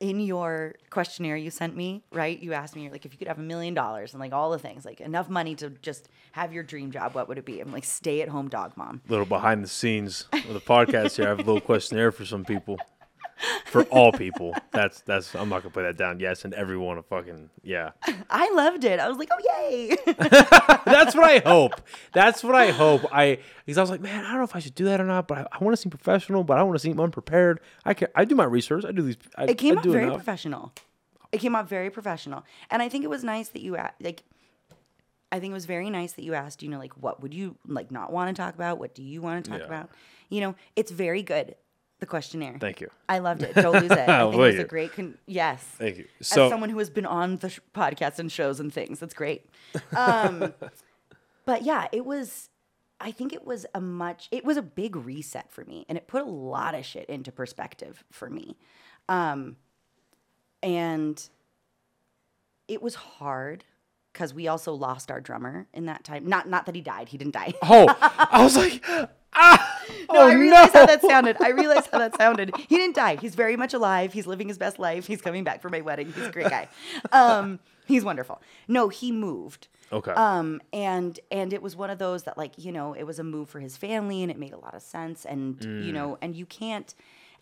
in 0.00 0.20
your 0.20 0.74
questionnaire 0.90 1.36
you 1.36 1.50
sent 1.50 1.76
me, 1.76 2.02
right? 2.12 2.38
You 2.38 2.52
asked 2.52 2.76
me, 2.76 2.82
you're 2.82 2.92
like, 2.92 3.06
if 3.06 3.12
you 3.12 3.18
could 3.18 3.28
have 3.28 3.38
a 3.38 3.42
million 3.42 3.74
dollars 3.74 4.12
and 4.12 4.20
like 4.20 4.32
all 4.32 4.50
the 4.50 4.58
things, 4.58 4.84
like 4.84 5.00
enough 5.00 5.28
money 5.28 5.54
to 5.56 5.70
just 5.70 6.08
have 6.32 6.52
your 6.52 6.62
dream 6.62 6.90
job, 6.90 7.14
what 7.14 7.28
would 7.28 7.38
it 7.38 7.44
be? 7.44 7.60
I'm 7.60 7.72
like, 7.72 7.84
stay 7.84 8.20
at 8.20 8.28
home 8.28 8.48
dog 8.48 8.76
mom. 8.76 9.00
little 9.08 9.26
behind 9.26 9.64
the 9.64 9.68
scenes 9.68 10.26
of 10.32 10.52
the 10.52 10.60
podcast 10.60 11.16
here. 11.16 11.26
I 11.26 11.28
have 11.28 11.38
a 11.38 11.42
little 11.42 11.60
questionnaire 11.60 12.12
for 12.12 12.24
some 12.24 12.44
people. 12.44 12.78
For 13.66 13.82
all 13.84 14.12
people. 14.12 14.54
That's 14.72 15.00
that's 15.02 15.34
I'm 15.34 15.48
not 15.50 15.62
gonna 15.62 15.72
put 15.72 15.82
that 15.82 15.96
down. 15.98 16.20
Yes, 16.20 16.44
and 16.44 16.54
everyone 16.54 16.96
a 16.96 17.02
fucking 17.02 17.50
yeah. 17.62 17.90
I 18.30 18.50
loved 18.52 18.84
it. 18.84 18.98
I 18.98 19.08
was 19.08 19.18
like, 19.18 19.28
oh 19.30 19.68
yay. 19.68 19.96
That's 20.86 21.14
what 21.14 21.24
I 21.24 21.38
hope. 21.44 21.80
That's 22.12 22.42
what 22.42 22.54
I 22.54 22.70
hope. 22.70 23.02
I 23.12 23.38
because 23.66 23.76
I 23.76 23.82
was 23.82 23.90
like, 23.90 24.00
man, 24.00 24.24
I 24.24 24.28
don't 24.30 24.38
know 24.38 24.44
if 24.44 24.56
I 24.56 24.60
should 24.60 24.74
do 24.74 24.86
that 24.86 25.00
or 25.00 25.04
not, 25.04 25.28
but 25.28 25.38
I, 25.38 25.46
I 25.52 25.62
want 25.64 25.76
to 25.76 25.80
seem 25.82 25.90
professional, 25.90 26.44
but 26.44 26.56
I 26.58 26.62
want 26.62 26.76
to 26.76 26.80
seem 26.80 26.98
unprepared. 26.98 27.60
I 27.84 27.92
can 27.94 28.08
I 28.14 28.24
do 28.24 28.34
my 28.34 28.44
research. 28.44 28.84
I 28.86 28.92
do 28.92 29.02
these. 29.02 29.16
I, 29.36 29.44
it 29.44 29.58
came 29.58 29.76
I 29.76 29.80
out 29.80 29.84
very 29.86 30.04
enough. 30.04 30.16
professional. 30.16 30.72
It 31.32 31.38
came 31.38 31.54
out 31.54 31.68
very 31.68 31.90
professional, 31.90 32.44
and 32.70 32.80
I 32.80 32.88
think 32.88 33.04
it 33.04 33.10
was 33.10 33.22
nice 33.24 33.48
that 33.50 33.60
you 33.60 33.76
like. 34.00 34.22
I 35.32 35.40
think 35.40 35.50
it 35.50 35.54
was 35.54 35.66
very 35.66 35.90
nice 35.90 36.12
that 36.12 36.22
you 36.24 36.32
asked. 36.34 36.62
You 36.62 36.70
know, 36.70 36.78
like 36.78 36.94
what 36.94 37.20
would 37.20 37.34
you 37.34 37.56
like 37.66 37.90
not 37.90 38.12
want 38.12 38.34
to 38.34 38.40
talk 38.40 38.54
about? 38.54 38.78
What 38.78 38.94
do 38.94 39.02
you 39.02 39.20
want 39.20 39.44
to 39.44 39.50
talk 39.50 39.60
Yeah. 39.60 39.66
about? 39.66 39.90
You 40.30 40.40
know, 40.40 40.54
it's 40.76 40.90
very 40.90 41.22
good. 41.22 41.56
The 41.98 42.06
questionnaire. 42.06 42.56
Thank 42.60 42.80
you. 42.80 42.90
I 43.08 43.18
loved 43.18 43.42
it. 43.42 43.54
Don't 43.54 43.80
lose 43.80 43.90
it. 43.90 43.98
I 44.08 44.22
think 44.22 44.34
it 44.34 44.38
was 44.38 44.54
Thank 44.54 44.66
a 44.66 44.68
great. 44.68 44.92
Con- 44.92 45.18
yes. 45.26 45.62
Thank 45.62 45.98
you. 45.98 46.04
So, 46.20 46.44
As 46.46 46.50
someone 46.50 46.68
who 46.70 46.78
has 46.78 46.90
been 46.90 47.06
on 47.06 47.36
the 47.36 47.50
sh- 47.50 47.60
podcast 47.74 48.18
and 48.18 48.30
shows 48.30 48.60
and 48.60 48.72
things, 48.72 49.00
that's 49.00 49.14
great. 49.14 49.46
Um, 49.96 50.52
but 51.46 51.62
yeah, 51.62 51.86
it 51.92 52.04
was. 52.04 52.50
I 52.98 53.10
think 53.10 53.32
it 53.34 53.44
was 53.44 53.66
a 53.74 53.80
much. 53.80 54.28
It 54.30 54.44
was 54.44 54.56
a 54.56 54.62
big 54.62 54.96
reset 54.96 55.52
for 55.52 55.64
me, 55.64 55.84
and 55.88 55.96
it 55.98 56.06
put 56.06 56.22
a 56.22 56.28
lot 56.28 56.74
of 56.74 56.84
shit 56.84 57.08
into 57.08 57.30
perspective 57.32 58.04
for 58.10 58.30
me. 58.30 58.56
Um, 59.08 59.56
and 60.62 61.28
it 62.68 62.82
was 62.82 62.94
hard 62.94 63.64
because 64.16 64.32
we 64.32 64.48
also 64.48 64.72
lost 64.72 65.10
our 65.10 65.20
drummer 65.20 65.66
in 65.74 65.84
that 65.86 66.02
time. 66.04 66.26
Not 66.26 66.48
not 66.48 66.64
that 66.66 66.74
he 66.74 66.80
died. 66.80 67.10
He 67.10 67.18
didn't 67.18 67.34
die. 67.34 67.52
oh, 67.62 67.86
I 68.32 68.42
was 68.42 68.56
like, 68.56 68.82
ah, 69.34 69.80
No, 70.10 70.20
oh 70.20 70.28
I 70.30 70.32
realized 70.34 70.72
no. 70.74 70.80
how 70.80 70.86
that 70.86 71.02
sounded. 71.02 71.36
I 71.40 71.50
realized 71.50 71.88
how 71.92 71.98
that 71.98 72.16
sounded. 72.16 72.56
He 72.56 72.76
didn't 72.76 72.96
die. 72.96 73.16
He's 73.16 73.34
very 73.34 73.56
much 73.56 73.74
alive. 73.74 74.14
He's 74.14 74.26
living 74.26 74.48
his 74.48 74.56
best 74.56 74.78
life. 74.78 75.06
He's 75.06 75.20
coming 75.20 75.44
back 75.44 75.60
for 75.60 75.68
my 75.68 75.82
wedding. 75.82 76.12
He's 76.14 76.24
a 76.26 76.30
great 76.32 76.48
guy. 76.48 76.68
Um, 77.12 77.60
he's 77.86 78.04
wonderful. 78.04 78.40
No, 78.68 78.88
he 78.88 79.12
moved. 79.12 79.68
Okay. 79.92 80.12
Um, 80.12 80.60
and 80.72 81.20
and 81.30 81.52
it 81.52 81.60
was 81.62 81.76
one 81.76 81.90
of 81.90 81.98
those 81.98 82.22
that 82.22 82.38
like 82.38 82.52
you 82.56 82.72
know 82.72 82.94
it 82.94 83.04
was 83.04 83.18
a 83.18 83.24
move 83.24 83.48
for 83.50 83.60
his 83.60 83.76
family 83.76 84.22
and 84.22 84.30
it 84.30 84.38
made 84.38 84.52
a 84.54 84.58
lot 84.58 84.74
of 84.74 84.82
sense 84.82 85.24
and 85.26 85.58
Mm. 85.60 85.84
you 85.84 85.92
know 85.92 86.18
and 86.22 86.34
you 86.34 86.46
can't 86.46 86.94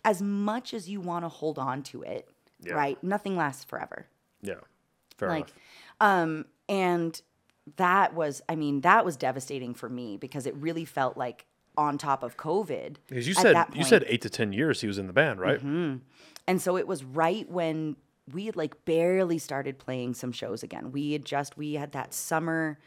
as 0.03 0.21
much 0.21 0.73
as 0.73 0.87
you 0.89 0.99
want 1.01 1.23
to 1.25 1.29
hold 1.29 1.57
on 1.57 1.81
to 1.83 2.03
it, 2.03 2.29
Yeah. 2.61 2.73
right? 2.73 3.01
Nothing 3.03 3.35
lasts 3.37 3.63
forever 3.63 4.05
yeah. 4.41 4.55
Fair 5.17 5.29
like 5.29 5.47
enough. 6.01 6.21
um 6.21 6.45
and 6.69 7.21
that 7.77 8.13
was 8.13 8.41
i 8.49 8.55
mean 8.55 8.81
that 8.81 9.03
was 9.03 9.17
devastating 9.17 9.73
for 9.73 9.89
me 9.89 10.17
because 10.17 10.45
it 10.45 10.55
really 10.55 10.85
felt 10.85 11.17
like 11.17 11.45
on 11.77 11.97
top 11.97 12.23
of 12.23 12.37
covid. 12.37 12.97
Because 13.07 13.27
you 13.27 13.33
said 13.33 13.65
you 13.73 13.83
said 13.83 14.05
eight 14.07 14.21
to 14.21 14.29
ten 14.29 14.53
years 14.53 14.81
he 14.81 14.87
was 14.87 14.97
in 14.97 15.07
the 15.07 15.13
band, 15.13 15.39
right? 15.39 15.61
and 15.61 16.61
so 16.61 16.77
it 16.77 16.87
was 16.87 17.03
right 17.03 17.49
when 17.49 17.97
we 18.33 18.45
had 18.45 18.55
like 18.55 18.85
barely 18.85 19.37
started 19.37 19.77
playing 19.77 20.13
some 20.13 20.31
shows 20.31 20.63
again. 20.63 20.91
We 20.91 21.11
had 21.11 21.25
just 21.25 21.57
we 21.57 21.73
had 21.73 21.91
that 21.91 22.13
summer 22.13 22.79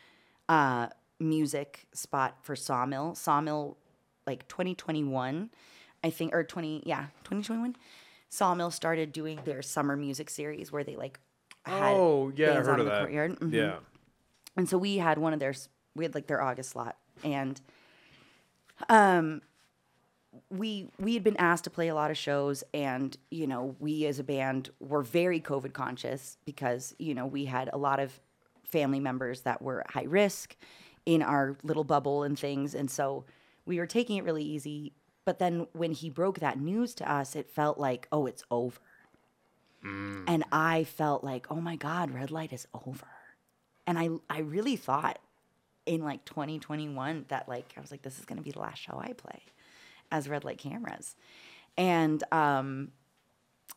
uh 0.48 0.88
music 1.20 1.86
spot 1.92 2.38
for 2.42 2.56
sawmill. 2.56 3.14
Sawmill 3.14 3.76
like 4.28 4.46
2021 4.46 5.50
i 6.04 6.10
think 6.10 6.34
or 6.34 6.44
20 6.44 6.82
yeah 6.84 7.06
2021 7.24 7.74
sawmill 8.28 8.70
started 8.70 9.10
doing 9.10 9.40
their 9.44 9.62
summer 9.62 9.96
music 9.96 10.28
series 10.28 10.70
where 10.70 10.84
they 10.84 10.94
like 10.96 11.18
had 11.64 11.94
Oh 11.96 12.32
yeah, 12.34 12.50
I 12.50 12.54
bands 12.54 12.68
heard 12.68 12.72
out 12.74 12.80
of 12.80 12.80
in 12.80 12.84
the 12.86 12.90
that. 12.92 12.98
courtyard. 13.00 13.40
Mhm. 13.40 13.52
Yeah. 13.52 13.76
And 14.56 14.68
so 14.68 14.78
we 14.78 14.98
had 14.98 15.18
one 15.18 15.32
of 15.32 15.40
their 15.40 15.54
we 15.94 16.04
had 16.04 16.14
like 16.14 16.26
their 16.26 16.40
August 16.42 16.70
slot 16.70 16.96
and 17.24 17.60
um 18.88 19.42
we 20.50 20.88
we 20.98 21.14
had 21.14 21.24
been 21.24 21.36
asked 21.38 21.64
to 21.64 21.70
play 21.70 21.88
a 21.88 21.94
lot 21.94 22.10
of 22.10 22.16
shows 22.16 22.62
and 22.72 23.16
you 23.30 23.46
know 23.46 23.74
we 23.80 24.06
as 24.06 24.18
a 24.18 24.24
band 24.24 24.70
were 24.78 25.02
very 25.02 25.40
covid 25.40 25.72
conscious 25.72 26.36
because 26.44 26.94
you 26.98 27.14
know 27.14 27.26
we 27.26 27.46
had 27.46 27.68
a 27.72 27.78
lot 27.78 27.98
of 27.98 28.20
family 28.62 29.00
members 29.00 29.40
that 29.42 29.60
were 29.62 29.80
at 29.80 29.90
high 29.90 30.04
risk 30.04 30.54
in 31.06 31.22
our 31.22 31.56
little 31.64 31.82
bubble 31.84 32.22
and 32.22 32.38
things 32.38 32.74
and 32.74 32.90
so 32.90 33.24
we 33.66 33.78
were 33.78 33.86
taking 33.86 34.16
it 34.16 34.24
really 34.24 34.44
easy 34.44 34.92
but 35.24 35.38
then 35.38 35.66
when 35.72 35.92
he 35.92 36.08
broke 36.10 36.38
that 36.38 36.58
news 36.60 36.94
to 36.94 37.10
us 37.10 37.34
it 37.34 37.50
felt 37.50 37.78
like 37.78 38.06
oh 38.12 38.26
it's 38.26 38.44
over 38.50 38.78
and 39.82 40.44
i 40.52 40.84
felt 40.84 41.22
like 41.22 41.46
oh 41.50 41.60
my 41.60 41.76
god 41.76 42.10
red 42.10 42.30
light 42.30 42.52
is 42.52 42.66
over 42.84 43.06
and 43.86 43.98
i 43.98 44.08
i 44.28 44.40
really 44.40 44.76
thought 44.76 45.18
in 45.88 46.04
like 46.04 46.24
2021 46.26 47.24
that 47.28 47.48
like 47.48 47.72
I 47.76 47.80
was 47.80 47.90
like 47.90 48.02
this 48.02 48.18
is 48.18 48.26
going 48.26 48.36
to 48.36 48.44
be 48.44 48.50
the 48.50 48.60
last 48.60 48.78
show 48.78 49.00
I 49.02 49.14
play 49.14 49.40
as 50.12 50.28
Red 50.28 50.44
Light 50.44 50.58
Cameras. 50.58 51.16
And 51.76 52.22
um 52.30 52.92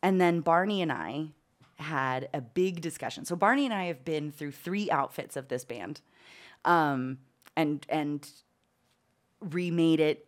and 0.04 0.20
then 0.20 0.42
Barney 0.42 0.82
and 0.82 0.92
I 0.92 1.30
had 1.78 2.30
a 2.34 2.42
big 2.42 2.82
discussion. 2.82 3.26
So 3.26 3.36
Barney 3.36 3.66
and 3.66 3.74
I 3.74 3.86
have 3.86 4.04
been 4.04 4.32
through 4.32 4.52
three 4.52 4.92
outfits 4.92 5.36
of 5.38 5.48
this 5.48 5.64
band. 5.64 6.02
Um 6.66 7.20
and 7.56 7.86
and 7.90 8.30
remade 9.40 10.02
it, 10.02 10.28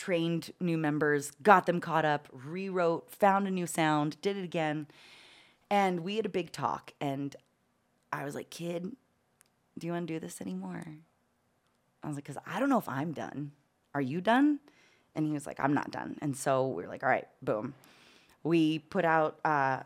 trained 0.00 0.50
new 0.58 0.78
members, 0.78 1.30
got 1.42 1.66
them 1.66 1.78
caught 1.78 2.06
up, 2.06 2.26
rewrote, 2.32 3.10
found 3.12 3.46
a 3.46 3.50
new 3.50 3.66
sound, 3.66 4.16
did 4.22 4.34
it 4.34 4.44
again. 4.44 4.86
And 5.68 6.00
we 6.00 6.16
had 6.16 6.24
a 6.24 6.30
big 6.30 6.52
talk 6.52 6.94
and 7.02 7.36
I 8.10 8.24
was 8.24 8.34
like, 8.34 8.48
"Kid, 8.48 8.96
do 9.78 9.86
you 9.86 9.92
want 9.92 10.08
to 10.08 10.14
do 10.14 10.18
this 10.18 10.40
anymore?" 10.40 10.84
I 12.02 12.06
was 12.06 12.16
like, 12.16 12.24
because 12.24 12.42
I 12.46 12.58
don't 12.58 12.70
know 12.70 12.78
if 12.78 12.88
I'm 12.88 13.12
done. 13.12 13.52
Are 13.94 14.00
you 14.00 14.22
done? 14.22 14.60
And 15.14 15.26
he 15.26 15.32
was 15.32 15.46
like, 15.46 15.60
I'm 15.60 15.74
not 15.74 15.90
done. 15.90 16.16
And 16.22 16.34
so 16.34 16.66
we 16.68 16.82
were 16.82 16.88
like, 16.88 17.02
all 17.02 17.10
right, 17.10 17.28
boom. 17.42 17.74
We 18.42 18.78
put 18.78 19.04
out 19.04 19.38
uh, 19.44 19.80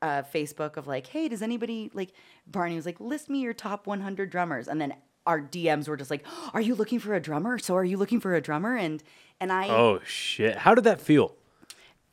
a 0.00 0.24
Facebook 0.32 0.78
of 0.78 0.86
like, 0.86 1.08
hey, 1.08 1.28
does 1.28 1.42
anybody 1.42 1.90
like? 1.92 2.12
Barney 2.46 2.76
was 2.76 2.86
like, 2.86 3.00
list 3.00 3.28
me 3.28 3.40
your 3.40 3.52
top 3.52 3.86
100 3.86 4.30
drummers, 4.30 4.66
and 4.66 4.80
then 4.80 4.94
our 5.26 5.40
DMs 5.40 5.88
were 5.88 5.96
just 5.96 6.10
like, 6.10 6.24
are 6.54 6.60
you 6.60 6.74
looking 6.74 6.98
for 6.98 7.14
a 7.14 7.20
drummer? 7.20 7.58
So 7.58 7.74
are 7.76 7.84
you 7.84 7.96
looking 7.96 8.20
for 8.20 8.34
a 8.34 8.40
drummer? 8.40 8.76
And 8.76 9.02
and 9.40 9.52
I 9.52 9.68
Oh 9.68 10.00
shit! 10.06 10.58
How 10.58 10.74
did 10.74 10.84
that 10.84 11.00
feel? 11.00 11.34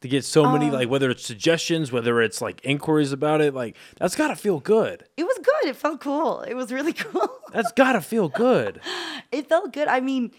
To 0.01 0.09
get 0.09 0.25
so 0.25 0.51
many 0.51 0.65
Um, 0.67 0.73
like 0.73 0.89
whether 0.89 1.09
it's 1.09 1.25
suggestions, 1.25 1.89
whether 1.93 2.21
it's 2.21 2.41
like 2.41 2.59
inquiries 2.65 3.13
about 3.13 3.39
it, 3.39 3.53
like 3.53 3.77
that's 3.97 4.17
gotta 4.17 4.35
feel 4.35 4.59
good. 4.59 5.05
it 5.15 5.23
was 5.23 5.37
good. 5.37 5.69
It 5.69 5.77
felt 5.77 6.01
cool. 6.01 6.41
It 6.41 6.55
was 6.55 6.73
really 6.73 6.91
cool. 7.05 7.29
That's 7.53 7.71
gotta 7.71 8.01
feel 8.01 8.27
good. 8.27 8.81
it 9.31 9.47
felt 9.47 9.71
good. 9.71 9.87
I 9.87 10.01
mean, 10.01 10.31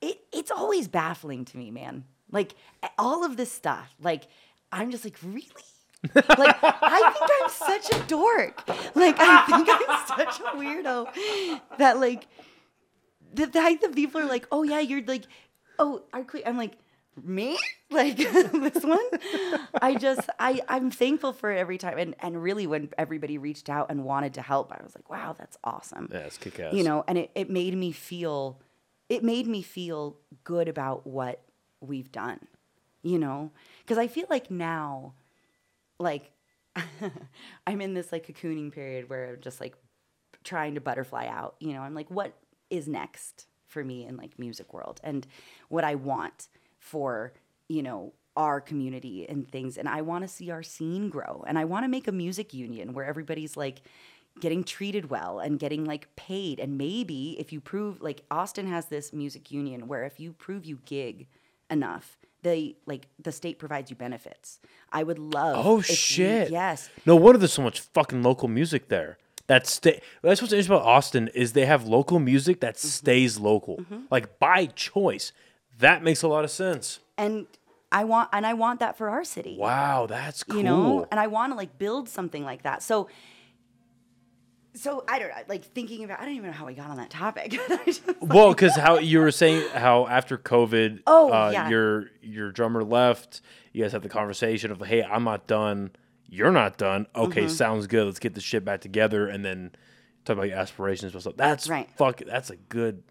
it 0.00 0.20
it's 0.32 0.50
always 0.50 0.88
baffling 0.88 1.44
to 1.44 1.58
me, 1.58 1.70
man. 1.70 2.04
Like 2.30 2.54
all 2.96 3.24
of 3.24 3.36
this 3.36 3.52
stuff. 3.52 3.94
Like 4.00 4.26
I'm 4.72 4.90
just 4.90 5.04
like, 5.04 5.18
really? 5.22 5.44
Like 6.14 6.56
I 6.62 7.12
think 7.12 7.30
I'm 7.42 7.50
such 7.50 7.98
a 7.98 8.06
dork. 8.06 8.62
Like 8.94 9.16
I 9.18 9.44
think 9.46 9.68
I'm 9.70 10.06
such 10.06 10.40
a 10.40 10.56
weirdo 10.56 11.60
that 11.78 11.98
like 11.98 12.26
the 13.34 13.46
fact 13.48 13.82
that 13.82 13.94
people 13.94 14.20
are 14.20 14.26
like, 14.26 14.46
oh 14.50 14.62
yeah, 14.62 14.80
you're 14.80 15.02
like, 15.04 15.24
oh, 15.78 16.02
are 16.12 16.24
cle-" 16.24 16.42
I'm 16.46 16.56
like, 16.56 16.72
me? 17.22 17.58
Like 17.90 18.16
this 18.18 18.82
one? 18.84 18.98
I 19.80 19.94
just 19.94 20.28
I 20.38 20.60
I'm 20.68 20.90
thankful 20.90 21.32
for 21.32 21.52
it 21.52 21.58
every 21.58 21.78
time. 21.78 21.98
And 21.98 22.14
and 22.20 22.42
really 22.42 22.66
when 22.66 22.90
everybody 22.98 23.38
reached 23.38 23.68
out 23.68 23.90
and 23.90 24.04
wanted 24.04 24.34
to 24.34 24.42
help, 24.42 24.72
I 24.72 24.82
was 24.82 24.94
like, 24.94 25.08
wow, 25.10 25.34
that's 25.38 25.56
awesome 25.64 26.08
Yeah, 26.12 26.18
it's 26.20 26.36
kick 26.38 26.58
ass. 26.60 26.74
you 26.74 26.82
know 26.84 27.04
and 27.06 27.16
it, 27.18 27.30
it 27.34 27.48
made 27.50 27.76
me 27.76 27.92
feel 27.92 28.60
it 29.08 29.22
made 29.22 29.46
me 29.46 29.62
feel 29.62 30.16
good 30.44 30.66
about 30.68 31.06
what 31.06 31.42
we've 31.80 32.10
done 32.10 32.40
you 33.02 33.18
know 33.18 33.52
because 33.82 33.98
i 33.98 34.08
feel 34.08 34.24
like 34.30 34.50
now 34.50 35.12
like 35.98 36.32
i'm 37.66 37.80
in 37.80 37.94
this 37.94 38.12
like 38.12 38.26
cocooning 38.26 38.72
period 38.72 39.08
where 39.08 39.34
i'm 39.34 39.40
just 39.40 39.60
like 39.60 39.74
trying 40.44 40.74
to 40.74 40.80
butterfly 40.80 41.26
out 41.26 41.56
you 41.60 41.72
know? 41.72 41.80
I'm 41.80 41.94
like 41.94 42.10
what 42.10 42.34
is 42.70 42.86
next 42.88 43.46
for 43.66 43.82
me 43.82 44.06
in 44.06 44.16
like 44.16 44.38
music 44.38 44.72
world 44.72 45.00
and 45.02 45.26
what 45.68 45.84
i 45.84 45.94
want 45.94 46.48
for 46.78 47.32
you 47.68 47.82
know 47.82 48.12
our 48.36 48.60
community 48.60 49.26
and 49.28 49.50
things? 49.50 49.78
And 49.78 49.88
i 49.88 50.02
want 50.02 50.22
to 50.22 50.28
see 50.28 50.50
our 50.50 50.62
scene 50.62 51.08
grow 51.08 51.44
and 51.46 51.58
i 51.58 51.64
want 51.64 51.84
to 51.84 51.88
make 51.88 52.06
a 52.06 52.12
music 52.12 52.52
union 52.52 52.92
where 52.92 53.06
everybody's 53.06 53.56
like 53.56 53.82
getting 54.40 54.62
treated 54.62 55.08
well 55.10 55.38
and 55.38 55.58
getting 55.58 55.84
like 55.84 56.14
paid. 56.16 56.60
And 56.60 56.76
maybe 56.76 57.36
if 57.38 57.52
you 57.52 57.60
prove 57.60 58.00
like 58.02 58.22
austin 58.30 58.66
has 58.66 58.86
this 58.86 59.12
music 59.12 59.50
union 59.50 59.88
where 59.88 60.04
if 60.04 60.20
you 60.20 60.32
prove 60.32 60.64
you 60.64 60.78
gig 60.84 61.26
enough 61.70 62.18
they 62.46 62.60
like 62.92 63.04
the 63.26 63.32
state 63.40 63.56
provides 63.64 63.86
you 63.90 63.96
benefits 64.06 64.48
i 64.98 65.00
would 65.08 65.18
love 65.36 65.54
Oh 65.66 65.76
we- 65.76 65.82
shit! 65.82 66.46
yes 66.62 66.78
No 67.04 67.14
wonder 67.22 67.38
there's 67.38 67.52
so 67.60 67.66
much 67.70 67.78
fucking 67.96 68.22
local 68.30 68.48
music 68.60 68.82
there. 68.96 69.12
That 69.52 69.64
stay. 69.68 69.94
That's 70.22 70.40
what's 70.42 70.52
interesting 70.52 70.74
about 70.76 70.86
Austin 70.96 71.24
is 71.42 71.46
they 71.52 71.66
have 71.74 71.82
local 71.98 72.18
music 72.32 72.56
that 72.64 72.74
Mm-hmm. 72.76 72.88
stays 73.00 73.32
local, 73.50 73.76
like 74.10 74.26
by 74.46 74.60
choice. 74.90 75.26
That 75.84 75.98
makes 76.08 76.22
a 76.22 76.28
lot 76.34 76.42
of 76.48 76.50
sense. 76.64 76.86
and 77.24 77.46
i 78.00 78.02
want 78.12 78.26
and 78.36 78.44
i 78.52 78.54
want 78.62 78.76
that 78.84 78.94
for 78.98 79.06
our 79.14 79.24
city 79.36 79.54
Wow, 79.68 80.06
that's 80.16 80.40
cool. 80.42 80.56
you 80.58 80.64
know 80.68 81.06
and 81.10 81.18
i 81.24 81.28
want 81.36 81.48
to 81.52 81.56
like 81.62 81.72
build 81.84 82.04
something 82.18 82.44
like 82.50 82.62
that 82.68 82.78
so 82.90 82.96
so 84.76 85.04
i 85.08 85.18
don't 85.18 85.28
know 85.28 85.34
like 85.48 85.64
thinking 85.64 86.04
about 86.04 86.20
i 86.20 86.24
don't 86.24 86.34
even 86.34 86.46
know 86.50 86.56
how 86.56 86.66
we 86.66 86.74
got 86.74 86.90
on 86.90 86.96
that 86.98 87.10
topic 87.10 87.58
well, 88.20 88.50
because 88.50 88.76
how 88.76 88.98
you 88.98 89.18
were 89.20 89.30
saying 89.32 89.66
how 89.74 90.06
after 90.06 90.38
COVID, 90.38 91.00
Oh, 91.06 91.32
uh, 91.32 91.50
yeah. 91.52 91.68
your 91.68 92.10
your 92.22 92.52
drummer 92.52 92.84
left. 92.84 93.40
You 93.72 93.82
guys 93.82 93.92
had 93.92 94.02
the 94.02 94.08
conversation 94.08 94.70
of, 94.70 94.80
hey, 94.80 95.02
I'm 95.02 95.24
not 95.24 95.46
done. 95.46 95.90
You're 96.28 96.52
not 96.52 96.78
done. 96.78 97.06
Okay, 97.14 97.42
Mm-hmm. 97.42 97.50
sounds 97.50 97.86
good. 97.86 98.06
Let's 98.06 98.18
get 98.18 98.34
this 98.34 98.42
shit 98.44 98.64
back 98.64 98.80
together, 98.80 99.28
and 99.28 99.44
then 99.44 99.72
talk 100.24 100.34
about 100.36 100.48
your 100.48 100.58
aspirations 100.58 101.12
and 101.12 101.20
stuff. 101.22 101.34
That's 101.36 101.68
Right. 101.68 101.88
Fuck. 101.96 102.22
That's 102.26 102.50
a 102.50 102.56
good. 102.56 103.02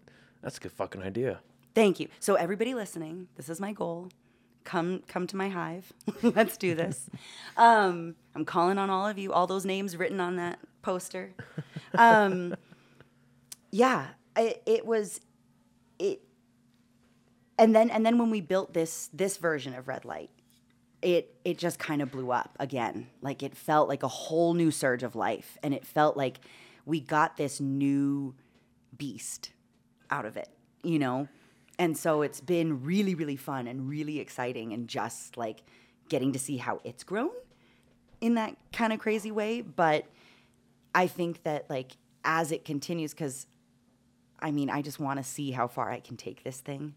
That's 0.42 0.58
a 0.58 0.60
good 0.60 0.72
fucking 0.72 1.02
idea. 1.02 1.40
Thank 1.74 2.00
you. 2.00 2.08
So 2.20 2.34
everybody 2.34 2.74
listening, 2.74 3.28
this 3.36 3.48
is 3.48 3.60
my 3.60 3.72
goal. 3.72 4.08
Come 4.66 5.02
come 5.06 5.26
to 5.28 5.36
my 5.36 5.48
hive. 5.48 5.92
Let's 6.22 6.58
do 6.58 6.74
this. 6.74 7.08
Um, 7.56 8.16
I'm 8.34 8.44
calling 8.44 8.76
on 8.76 8.90
all 8.90 9.06
of 9.06 9.16
you, 9.16 9.32
all 9.32 9.46
those 9.46 9.64
names 9.64 9.96
written 9.96 10.20
on 10.20 10.36
that 10.36 10.58
poster. 10.82 11.32
Um, 11.94 12.54
yeah, 13.70 14.08
it, 14.36 14.62
it 14.66 14.84
was 14.84 15.20
it 15.98 16.20
and 17.58 17.74
then 17.74 17.90
and 17.90 18.04
then 18.04 18.18
when 18.18 18.30
we 18.30 18.40
built 18.40 18.74
this 18.74 19.08
this 19.12 19.36
version 19.36 19.74
of 19.74 19.88
red 19.88 20.04
light 20.04 20.30
it 21.02 21.34
it 21.44 21.58
just 21.58 21.78
kind 21.78 22.02
of 22.02 22.10
blew 22.10 22.30
up 22.30 22.56
again 22.58 23.06
like 23.20 23.42
it 23.42 23.56
felt 23.56 23.88
like 23.88 24.02
a 24.02 24.08
whole 24.08 24.54
new 24.54 24.70
surge 24.70 25.02
of 25.02 25.14
life 25.14 25.56
and 25.62 25.74
it 25.74 25.86
felt 25.86 26.16
like 26.16 26.40
we 26.84 27.00
got 27.00 27.36
this 27.36 27.60
new 27.60 28.34
beast 28.96 29.50
out 30.10 30.24
of 30.24 30.36
it 30.36 30.48
you 30.82 30.98
know 30.98 31.28
and 31.78 31.96
so 31.96 32.22
it's 32.22 32.40
been 32.40 32.82
really 32.84 33.14
really 33.14 33.36
fun 33.36 33.66
and 33.66 33.88
really 33.88 34.18
exciting 34.20 34.72
and 34.72 34.88
just 34.88 35.36
like 35.36 35.62
getting 36.08 36.32
to 36.32 36.38
see 36.38 36.56
how 36.56 36.80
it's 36.84 37.04
grown 37.04 37.30
in 38.20 38.34
that 38.34 38.56
kind 38.72 38.92
of 38.92 38.98
crazy 38.98 39.30
way. 39.30 39.60
But 39.60 40.06
i 40.94 41.06
think 41.06 41.42
that 41.42 41.68
like 41.68 41.92
as 42.24 42.50
it 42.50 42.64
continues 42.64 43.12
because 43.12 43.46
i 44.40 44.50
mean 44.50 44.70
i 44.70 44.80
just 44.80 44.98
want 44.98 45.18
to 45.18 45.22
see 45.22 45.50
how 45.50 45.68
far 45.68 45.90
i 45.90 46.00
can 46.00 46.16
take 46.16 46.42
this 46.42 46.60
thing. 46.60 46.94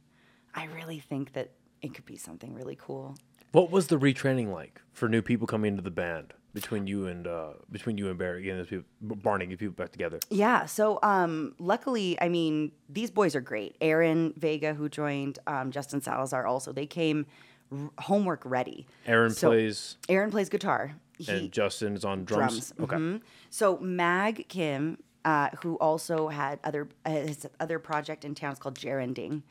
I 0.55 0.65
really 0.65 0.99
think 0.99 1.33
that 1.33 1.51
it 1.81 1.93
could 1.93 2.05
be 2.05 2.17
something 2.17 2.53
really 2.55 2.77
cool. 2.79 3.15
What 3.51 3.71
was 3.71 3.87
the 3.87 3.97
retraining 3.97 4.51
like 4.51 4.81
for 4.91 5.07
new 5.07 5.21
people 5.21 5.47
coming 5.47 5.69
into 5.69 5.81
the 5.81 5.91
band 5.91 6.33
between 6.53 6.87
you 6.87 7.07
and 7.07 7.27
uh, 7.27 7.49
between 7.71 7.97
you 7.97 8.09
and 8.09 8.17
Barry 8.17 8.43
getting 8.43 8.57
those 8.57 8.67
people, 8.67 8.85
Barney, 9.01 9.45
getting 9.45 9.57
people 9.57 9.75
back 9.83 9.91
together? 9.91 10.19
Yeah. 10.29 10.65
So, 10.65 10.99
um, 11.03 11.53
luckily, 11.59 12.19
I 12.21 12.29
mean, 12.29 12.71
these 12.89 13.11
boys 13.11 13.35
are 13.35 13.41
great. 13.41 13.75
Aaron 13.81 14.33
Vega, 14.37 14.73
who 14.73 14.89
joined, 14.89 15.39
um, 15.47 15.71
Justin 15.71 16.01
Salazar, 16.01 16.45
also 16.47 16.71
they 16.71 16.85
came 16.87 17.25
r- 17.71 17.91
homework 17.99 18.41
ready. 18.45 18.87
Aaron 19.05 19.31
So- 19.31 19.49
plays 19.49 19.97
Aaron 20.07 20.31
plays 20.31 20.49
guitar. 20.49 20.95
He, 21.17 21.29
and 21.31 21.51
Justin 21.51 21.95
is 21.95 22.05
on 22.05 22.23
drums. 22.23 22.71
drums. 22.71 22.73
Okay. 22.79 22.95
mhm. 22.95 23.21
So 23.49 23.77
Mag 23.79 24.47
Kim, 24.47 24.97
uh, 25.25 25.49
who 25.63 25.75
also 25.75 26.29
had 26.29 26.59
other 26.63 26.87
uh, 27.05 27.09
his 27.11 27.45
other 27.59 27.77
project 27.77 28.23
in 28.23 28.33
town 28.35 28.53
is 28.53 28.59
called 28.59 28.75
Gerending. 28.79 29.43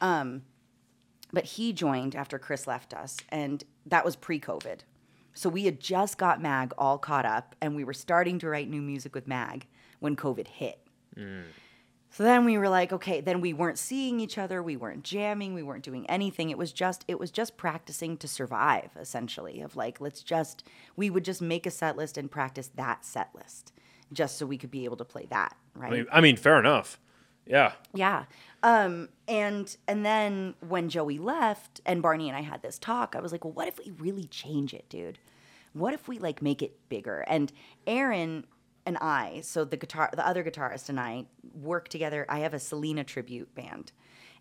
Um, 0.00 0.42
but 1.32 1.44
he 1.44 1.72
joined 1.72 2.14
after 2.14 2.38
Chris 2.38 2.66
left 2.66 2.92
us, 2.94 3.16
and 3.30 3.64
that 3.86 4.04
was 4.04 4.14
pre-COVID. 4.14 4.80
So 5.36 5.50
we 5.50 5.66
had 5.66 5.80
just 5.80 6.16
got 6.16 6.40
Mag 6.40 6.72
all 6.78 6.96
caught 6.96 7.26
up, 7.26 7.54
and 7.60 7.76
we 7.76 7.84
were 7.84 7.92
starting 7.92 8.38
to 8.38 8.48
write 8.48 8.70
new 8.70 8.80
music 8.80 9.14
with 9.14 9.28
Mag 9.28 9.66
when 10.00 10.16
COVID 10.16 10.48
hit. 10.48 10.80
Mm. 11.16 11.42
So 12.10 12.22
then 12.22 12.46
we 12.46 12.56
were 12.56 12.70
like, 12.70 12.94
okay, 12.94 13.20
then 13.20 13.42
we 13.42 13.52
weren't 13.52 13.76
seeing 13.76 14.20
each 14.20 14.38
other, 14.38 14.62
we 14.62 14.78
weren't 14.78 15.04
jamming, 15.04 15.52
we 15.52 15.62
weren't 15.62 15.84
doing 15.84 16.08
anything. 16.08 16.48
It 16.48 16.56
was 16.56 16.72
just 16.72 17.04
it 17.06 17.18
was 17.18 17.30
just 17.30 17.58
practicing 17.58 18.16
to 18.16 18.26
survive 18.26 18.90
essentially 18.98 19.60
of 19.60 19.76
like 19.76 20.00
let's 20.00 20.22
just 20.22 20.66
we 20.96 21.10
would 21.10 21.26
just 21.26 21.42
make 21.42 21.66
a 21.66 21.70
set 21.70 21.94
list 21.94 22.16
and 22.16 22.30
practice 22.30 22.70
that 22.76 23.04
set 23.04 23.28
list 23.34 23.74
just 24.14 24.38
so 24.38 24.46
we 24.46 24.56
could 24.56 24.70
be 24.70 24.84
able 24.84 24.96
to 24.96 25.04
play 25.04 25.26
that, 25.28 25.56
right? 25.74 25.92
I 25.92 25.96
mean, 25.96 26.06
I 26.12 26.20
mean, 26.22 26.36
fair 26.36 26.58
enough. 26.58 26.98
Yeah. 27.46 27.72
Yeah. 27.94 28.24
Um, 28.62 29.08
and 29.28 29.76
and 29.86 30.04
then 30.04 30.54
when 30.60 30.88
Joey 30.88 31.18
left 31.18 31.80
and 31.86 32.02
Barney 32.02 32.28
and 32.28 32.36
I 32.36 32.40
had 32.42 32.62
this 32.62 32.78
talk, 32.78 33.14
I 33.16 33.20
was 33.20 33.32
like, 33.32 33.44
well, 33.44 33.52
what 33.52 33.68
if 33.68 33.78
we 33.78 33.92
really 33.92 34.24
change 34.24 34.74
it, 34.74 34.88
dude? 34.88 35.18
What 35.72 35.94
if 35.94 36.08
we 36.08 36.18
like 36.18 36.42
make 36.42 36.62
it 36.62 36.76
bigger? 36.88 37.24
And 37.28 37.52
Aaron 37.86 38.46
and 38.84 38.96
I, 38.98 39.40
so 39.42 39.64
the 39.64 39.76
guitar 39.76 40.10
the 40.12 40.26
other 40.26 40.42
guitarist 40.42 40.88
and 40.88 40.98
I 40.98 41.26
work 41.54 41.88
together. 41.88 42.26
I 42.28 42.40
have 42.40 42.54
a 42.54 42.58
Selena 42.58 43.04
tribute 43.04 43.54
band. 43.54 43.92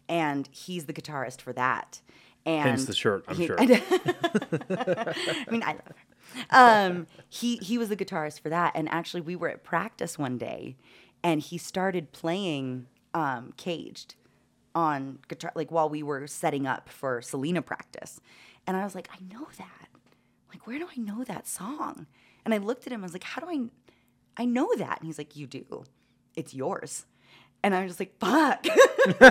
And 0.07 0.48
he's 0.52 0.86
the 0.86 0.94
guitarist 0.94 1.41
for 1.41 1.52
that. 1.53 2.02
And 2.45 2.69
Hence 2.69 2.86
the 2.86 2.94
shirt, 2.94 3.26
I'm 3.27 3.36
he- 3.36 3.48
sure. 3.48 3.57
I 3.60 3.65
mean, 5.49 5.64
I 5.64 5.72
love 5.73 5.82
her. 5.88 5.95
Um, 6.52 7.07
he 7.27 7.57
he 7.57 7.77
was 7.77 7.90
the 7.90 7.95
guitarist 7.95 8.40
for 8.41 8.49
that, 8.49 8.73
and 8.76 8.88
actually, 8.90 9.22
we 9.22 9.36
were 9.36 9.49
at 9.49 9.64
practice 9.64 10.19
one 10.19 10.38
day, 10.38 10.76
and 11.23 11.41
he 11.41 11.57
started 11.57 12.11
playing 12.11 12.86
um, 13.16 13.54
"Caged" 13.58 14.14
on 14.76 15.18
guitar, 15.28 15.52
like 15.56 15.72
while 15.72 15.90
we 15.90 16.04
were 16.04 16.28
setting 16.28 16.68
up 16.68 16.90
for 16.90 17.22
Selena 17.24 17.64
practice, 17.64 18.20
and 18.68 18.78
I 18.78 18.84
was 18.84 18.94
like, 18.94 19.10
I 19.12 19.18
know 19.34 19.48
that. 19.58 19.90
Like, 20.50 20.68
where 20.68 20.78
do 20.78 20.88
I 20.96 21.00
know 21.00 21.24
that 21.24 21.48
song? 21.48 22.06
And 22.44 22.54
I 22.54 22.58
looked 22.58 22.86
at 22.86 22.94
him. 22.94 23.02
I 23.02 23.04
was 23.04 23.14
like, 23.14 23.24
How 23.24 23.42
do 23.42 23.50
I? 23.50 23.70
I 24.38 24.46
know 24.46 24.70
that. 24.78 25.00
And 25.00 25.08
he's 25.08 25.18
like, 25.18 25.36
You 25.36 25.48
do. 25.48 25.86
It's 26.36 26.54
yours. 26.54 27.06
And 27.64 27.74
I 27.74 27.82
was 27.82 27.98
just 27.98 28.00
like, 28.00 28.16
fuck. 28.20 28.64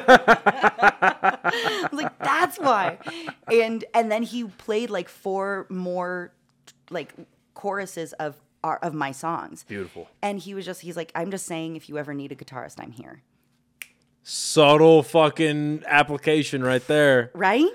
I 1.39 1.89
was 1.93 2.02
like, 2.02 2.19
that's 2.19 2.59
why. 2.59 2.98
And 3.47 3.85
and 3.94 4.11
then 4.11 4.24
he 4.24 4.43
played 4.43 4.90
like 4.90 5.09
four 5.09 5.66
more 5.70 6.32
like 6.90 7.15
choruses 7.55 8.12
of 8.15 8.35
our, 8.65 8.78
of 8.78 8.93
my 8.93 9.12
songs. 9.12 9.65
Beautiful. 9.69 10.09
And 10.20 10.40
he 10.40 10.52
was 10.52 10.66
just 10.66 10.81
he's 10.81 10.97
like, 10.97 11.12
I'm 11.15 11.31
just 11.31 11.47
saying 11.47 11.77
if 11.77 11.89
you 11.89 11.97
ever 11.97 12.12
need 12.12 12.32
a 12.32 12.35
guitarist, 12.35 12.81
I'm 12.81 12.90
here. 12.90 13.23
Subtle 14.24 15.02
fucking 15.02 15.84
application 15.86 16.64
right 16.64 16.84
there. 16.86 17.30
Right? 17.34 17.68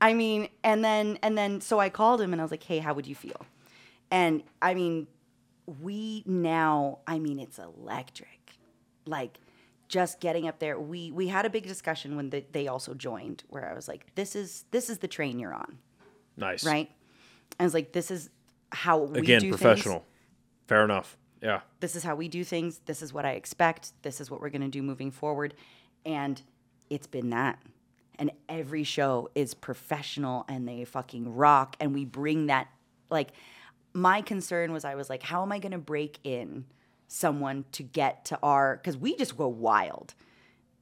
I 0.00 0.14
mean, 0.14 0.48
and 0.64 0.82
then 0.84 1.18
and 1.22 1.36
then 1.36 1.60
so 1.60 1.78
I 1.78 1.90
called 1.90 2.20
him 2.20 2.32
and 2.32 2.40
I 2.40 2.44
was 2.44 2.50
like, 2.50 2.62
"Hey, 2.62 2.78
how 2.78 2.94
would 2.94 3.06
you 3.06 3.14
feel?" 3.14 3.46
And 4.10 4.42
I 4.62 4.74
mean, 4.74 5.06
we 5.82 6.22
now, 6.26 6.98
I 7.06 7.18
mean, 7.18 7.38
it's 7.38 7.58
electric. 7.58 8.54
Like 9.06 9.38
just 9.88 10.20
getting 10.20 10.48
up 10.48 10.58
there. 10.58 10.80
We 10.80 11.12
we 11.12 11.28
had 11.28 11.44
a 11.44 11.50
big 11.50 11.66
discussion 11.66 12.16
when 12.16 12.30
the, 12.30 12.44
they 12.52 12.66
also 12.66 12.94
joined 12.94 13.44
where 13.48 13.70
I 13.70 13.74
was 13.74 13.86
like, 13.86 14.14
"This 14.14 14.34
is 14.34 14.64
this 14.70 14.88
is 14.88 14.98
the 14.98 15.08
train 15.08 15.38
you're 15.38 15.54
on." 15.54 15.78
Nice. 16.36 16.64
right? 16.64 16.90
I 17.58 17.64
was 17.64 17.74
like, 17.74 17.92
this 17.92 18.10
is 18.10 18.30
how 18.72 18.98
we 18.98 19.20
Again, 19.20 19.40
do 19.40 19.50
professional. 19.50 19.98
Things. 19.98 20.06
Fair 20.66 20.84
enough. 20.84 21.16
Yeah. 21.42 21.60
This 21.80 21.96
is 21.96 22.02
how 22.02 22.14
we 22.14 22.28
do 22.28 22.44
things. 22.44 22.80
This 22.86 23.02
is 23.02 23.12
what 23.12 23.24
I 23.24 23.32
expect. 23.32 23.92
This 24.02 24.20
is 24.20 24.30
what 24.30 24.40
we're 24.40 24.50
going 24.50 24.62
to 24.62 24.68
do 24.68 24.82
moving 24.82 25.10
forward. 25.10 25.54
And 26.04 26.40
it's 26.88 27.06
been 27.06 27.30
that. 27.30 27.58
And 28.18 28.30
every 28.48 28.84
show 28.84 29.30
is 29.34 29.54
professional 29.54 30.44
and 30.48 30.68
they 30.68 30.84
fucking 30.84 31.34
rock. 31.34 31.76
And 31.80 31.94
we 31.94 32.04
bring 32.04 32.46
that, 32.46 32.68
like, 33.08 33.30
my 33.92 34.22
concern 34.22 34.72
was 34.72 34.84
I 34.84 34.94
was 34.94 35.08
like, 35.08 35.22
how 35.22 35.42
am 35.42 35.52
I 35.52 35.58
going 35.58 35.72
to 35.72 35.78
break 35.78 36.18
in 36.22 36.66
someone 37.08 37.64
to 37.72 37.82
get 37.82 38.24
to 38.26 38.38
our, 38.42 38.76
because 38.76 38.96
we 38.96 39.16
just 39.16 39.36
go 39.36 39.48
wild 39.48 40.14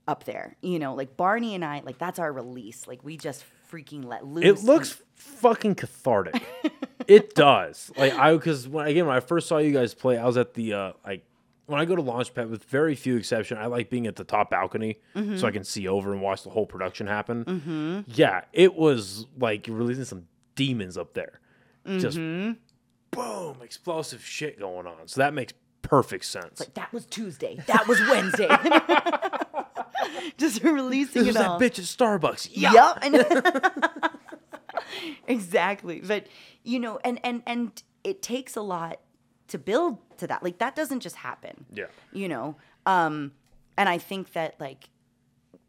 up 0.07 0.25
there. 0.25 0.57
You 0.63 0.79
know, 0.79 0.95
like 0.95 1.17
Barney 1.17 1.55
and 1.55 1.65
I, 1.65 1.81
like, 1.85 1.99
that's 1.99 2.19
our 2.19 2.33
release. 2.33 2.87
Like, 2.87 3.05
we 3.05 3.17
just 3.17 3.45
freaking 3.71 4.05
let 4.05 4.27
loose. 4.27 4.45
It 4.45 4.65
looks 4.65 5.01
fucking 5.15 5.77
cathartic. 5.77 6.43
it 7.07 7.35
does. 7.35 7.91
Like 7.97 8.15
I 8.15 8.33
because 8.33 8.69
when 8.69 8.87
again 8.87 9.07
when 9.07 9.17
I 9.17 9.21
first 9.21 9.49
saw 9.49 9.59
you 9.59 9.73
guys 9.73 9.95
play, 9.95 10.19
I 10.19 10.27
was 10.27 10.37
at 10.37 10.55
the 10.55 10.73
uh 10.75 10.93
like 11.07 11.25
when 11.69 11.79
I 11.79 11.85
go 11.85 11.95
to 11.95 12.03
Launchpad, 12.03 12.49
with 12.49 12.65
very 12.65 12.95
few 12.95 13.17
exception, 13.17 13.59
I 13.59 13.67
like 13.67 13.91
being 13.91 14.07
at 14.07 14.17
the 14.17 14.25
top 14.25 14.51
balcony 14.51 14.99
so 15.37 15.47
I 15.47 15.51
can 15.51 15.65
see 15.65 15.87
over 15.87 16.13
and 16.13 16.23
watch 16.23 16.43
the 16.43 16.51
whole 16.51 16.67
production 16.67 17.07
happen. 17.07 17.45
Mm-hmm. 17.45 18.01
Yeah, 18.15 18.43
it 18.53 18.75
was 18.75 19.27
like 19.39 19.67
releasing 19.69 20.05
some 20.05 20.25
demons 20.55 20.97
up 20.97 21.13
there. 21.15 21.41
Just 21.87 22.17
boom, 22.17 23.57
explosive 23.63 24.25
shit 24.25 24.59
going 24.59 24.87
on. 24.87 25.07
So 25.07 25.21
that 25.21 25.35
makes 25.35 25.53
perfect 25.83 26.25
sense. 26.25 26.61
Like 26.61 26.75
that 26.75 26.93
was 26.93 27.05
Tuesday. 27.07 27.59
That 27.67 27.87
was 27.87 28.01
Wednesday. 28.01 28.49
Just 30.39 30.63
releasing 30.63 31.27
was 31.27 31.37
it 31.37 31.43
all. 31.43 31.59
that 31.59 31.73
bitch 31.73 31.79
at 31.79 31.85
Starbucks. 31.85 32.49
Yeah. 32.53 32.95
Yep. 33.03 34.13
Exactly. 35.27 36.01
But 36.01 36.27
you 36.63 36.81
know, 36.81 36.99
and 37.05 37.21
and 37.23 37.43
and 37.47 37.83
it 38.05 38.23
takes 38.23 38.57
a 38.57 38.63
lot 38.63 39.01
to 39.49 39.59
build 39.59 39.99
to 40.19 40.27
that. 40.27 40.43
Like 40.43 40.59
that 40.59 40.77
doesn't 40.77 41.01
just 41.01 41.17
happen. 41.17 41.67
Yeah. 41.73 41.87
You 42.13 42.29
know. 42.29 42.57
Um 42.87 43.33
and 43.77 43.89
I 43.89 43.99
think 43.99 44.33
that 44.33 44.61
like 44.61 44.91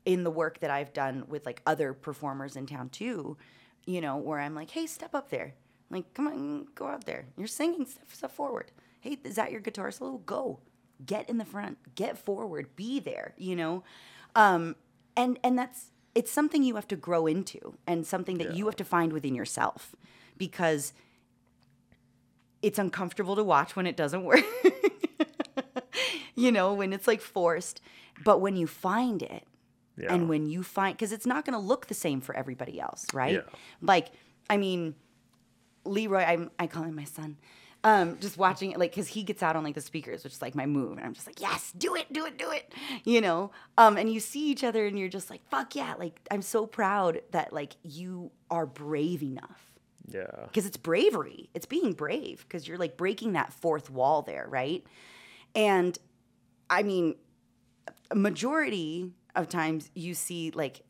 in 0.06 0.24
the 0.24 0.32
work 0.32 0.60
that 0.60 0.72
I've 0.72 0.94
done 0.94 1.26
with 1.28 1.46
like 1.46 1.62
other 1.66 1.94
performers 1.94 2.56
in 2.56 2.66
town 2.66 2.90
too, 2.90 3.38
you 3.86 4.02
know, 4.02 4.18
where 4.18 4.40
I'm 4.40 4.56
like, 4.56 4.72
"Hey, 4.72 4.88
step 4.88 5.14
up 5.14 5.30
there." 5.30 5.54
Like, 5.90 6.14
"Come 6.14 6.28
on, 6.28 6.68
go 6.76 6.88
out 6.88 7.06
there. 7.06 7.26
You're 7.38 7.48
singing 7.48 7.86
step, 7.86 8.12
step 8.12 8.32
forward." 8.32 8.72
Hey, 9.02 9.18
is 9.24 9.36
that 9.36 9.52
your 9.52 9.62
guitar 9.62 9.92
solo? 9.92 10.18
Go. 10.18 10.60
Get 11.06 11.30
in 11.30 11.38
the 11.38 11.46
front. 11.46 11.78
Get 11.96 12.18
forward. 12.18 12.76
Be 12.76 13.00
there, 13.00 13.34
you 13.38 13.56
know? 13.56 13.84
Um 14.36 14.76
and 15.16 15.40
and 15.44 15.58
that's 15.58 15.92
it's 16.16 16.32
something 16.32 16.64
you 16.64 16.76
have 16.76 16.88
to 16.88 16.96
grow 16.96 17.28
into 17.28 17.78
and 17.86 18.06
something 18.06 18.40
that 18.40 18.56
you 18.56 18.66
have 18.66 18.76
to 18.78 18.84
find 18.84 19.14
within 19.14 19.36
yourself 19.36 19.96
because 20.38 20.94
it's 22.62 22.80
uncomfortable 22.80 23.36
to 23.36 23.44
watch 23.44 23.76
when 23.76 23.86
it 23.88 23.96
doesn't 23.98 24.24
work. 24.24 24.44
you 26.36 26.52
know, 26.52 26.74
when 26.74 26.94
it's 26.94 27.08
like 27.08 27.22
forced, 27.22 27.82
but 28.24 28.40
when 28.42 28.56
you 28.56 28.68
find 28.68 29.22
it 29.22 29.46
Yeah. 29.98 30.14
and 30.14 30.30
when 30.30 30.46
you 30.46 30.64
find 30.64 30.98
cuz 30.98 31.12
it's 31.12 31.26
not 31.26 31.46
going 31.46 31.54
to 31.60 31.66
look 31.66 31.88
the 31.88 31.94
same 31.94 32.22
for 32.22 32.36
everybody 32.36 32.80
else, 32.80 33.06
right? 33.14 33.36
Yeah. 33.36 33.42
Like 33.82 34.10
I 34.50 34.58
mean 34.58 34.96
Leroy, 35.86 36.24
I'm, 36.24 36.52
I 36.60 36.68
call 36.68 36.84
him 36.84 36.96
my 36.96 37.06
son. 37.06 37.38
Um, 37.86 38.18
just 38.20 38.38
watching 38.38 38.72
it, 38.72 38.78
like, 38.78 38.94
cause 38.94 39.08
he 39.08 39.24
gets 39.24 39.42
out 39.42 39.56
on 39.56 39.64
like 39.64 39.74
the 39.74 39.80
speakers, 39.82 40.26
which 40.26 40.34
is 40.34 40.42
like 40.42 40.54
my 40.54 40.66
move, 40.66 40.98
and 40.98 41.06
I'm 41.08 41.14
just 41.14 41.26
like, 41.26 41.40
yes, 41.40 41.72
do 41.72 41.96
it, 41.96 42.12
do 42.12 42.26
it, 42.26 42.38
do 42.38 42.52
it, 42.52 42.74
you 43.06 43.22
know. 43.22 43.52
Um, 43.78 43.96
and 43.96 44.12
you 44.12 44.20
see 44.20 44.50
each 44.52 44.66
other, 44.66 44.86
and 44.86 45.00
you're 45.00 45.08
just 45.08 45.30
like, 45.30 45.42
fuck 45.50 45.74
yeah, 45.76 45.94
like 45.98 46.20
I'm 46.30 46.42
so 46.42 46.68
proud 46.68 47.22
that 47.32 47.54
like 47.54 47.78
you 47.82 48.32
are 48.52 48.66
brave 48.66 49.24
enough, 49.24 49.69
yeah. 50.14 50.46
because 50.46 50.66
it's 50.66 50.78
bravery, 50.78 51.50
it's 51.54 51.66
being 51.66 51.94
brave, 51.94 52.46
because 52.48 52.68
you're 52.68 52.78
like 52.78 52.98
breaking 52.98 53.34
that 53.34 53.54
fourth 53.54 53.90
wall 53.90 54.22
there, 54.22 54.48
right? 54.50 54.84
And 55.56 55.98
I 56.70 56.84
mean, 56.84 57.16
a 58.12 58.16
majority 58.16 59.12
of 59.36 59.50
times 59.50 59.90
you 59.94 60.14
see 60.14 60.52
like 60.52 60.84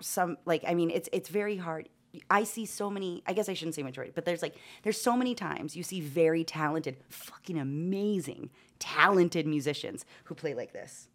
some 0.00 0.36
like 0.44 0.64
I 0.66 0.74
mean 0.74 0.90
it's 0.90 1.08
it's 1.12 1.28
very 1.28 1.56
hard. 1.56 1.88
I 2.30 2.44
see 2.44 2.66
so 2.66 2.90
many. 2.90 3.22
I 3.26 3.32
guess 3.32 3.48
I 3.48 3.54
shouldn't 3.54 3.74
say 3.74 3.82
majority, 3.82 4.12
but 4.14 4.24
there's 4.24 4.42
like 4.42 4.56
there's 4.82 5.00
so 5.00 5.16
many 5.16 5.34
times 5.34 5.76
you 5.76 5.82
see 5.82 6.00
very 6.00 6.44
talented, 6.44 6.96
fucking 7.08 7.58
amazing, 7.58 8.50
talented 8.78 9.46
musicians 9.46 10.04
who 10.24 10.34
play 10.34 10.54
like 10.54 10.72
this, 10.72 11.08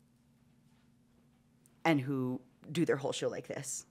and 1.85 2.01
who 2.01 2.41
do 2.71 2.85
their 2.85 2.97
whole 2.97 3.11
show 3.11 3.29
like 3.29 3.47
this. 3.47 3.85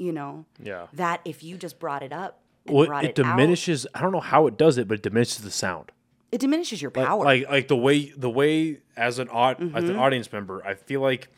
You 0.00 0.12
know. 0.12 0.44
Yeah. 0.62 0.86
That 0.94 1.20
if 1.24 1.42
you 1.42 1.56
just 1.56 1.78
brought 1.78 2.02
it 2.02 2.12
up. 2.12 2.40
Well, 2.66 2.82
it 2.82 3.04
it, 3.04 3.08
out, 3.10 3.14
diminishes. 3.14 3.86
I 3.94 4.00
don't 4.00 4.12
know 4.12 4.20
how 4.20 4.46
it 4.46 4.56
does 4.56 4.78
it, 4.78 4.86
but 4.88 4.94
it 4.98 5.02
diminishes 5.02 5.38
the 5.38 5.50
sound. 5.50 5.92
it 6.32 6.40
diminishes 6.40 6.80
your 6.82 6.90
power. 6.90 7.24
like 7.24 7.48
like 7.48 7.68
the 7.68 7.76
way 7.76 8.12
the 8.16 8.30
way 8.30 8.78
as 8.96 9.18
an 9.18 9.28
aud- 9.28 9.60
as 9.60 9.66
Mm-hmm. 9.84 9.90
an 9.90 9.96
audience 9.96 10.32
member, 10.32 10.64
I 10.64 10.74
feel 10.74 11.00
like 11.00 11.28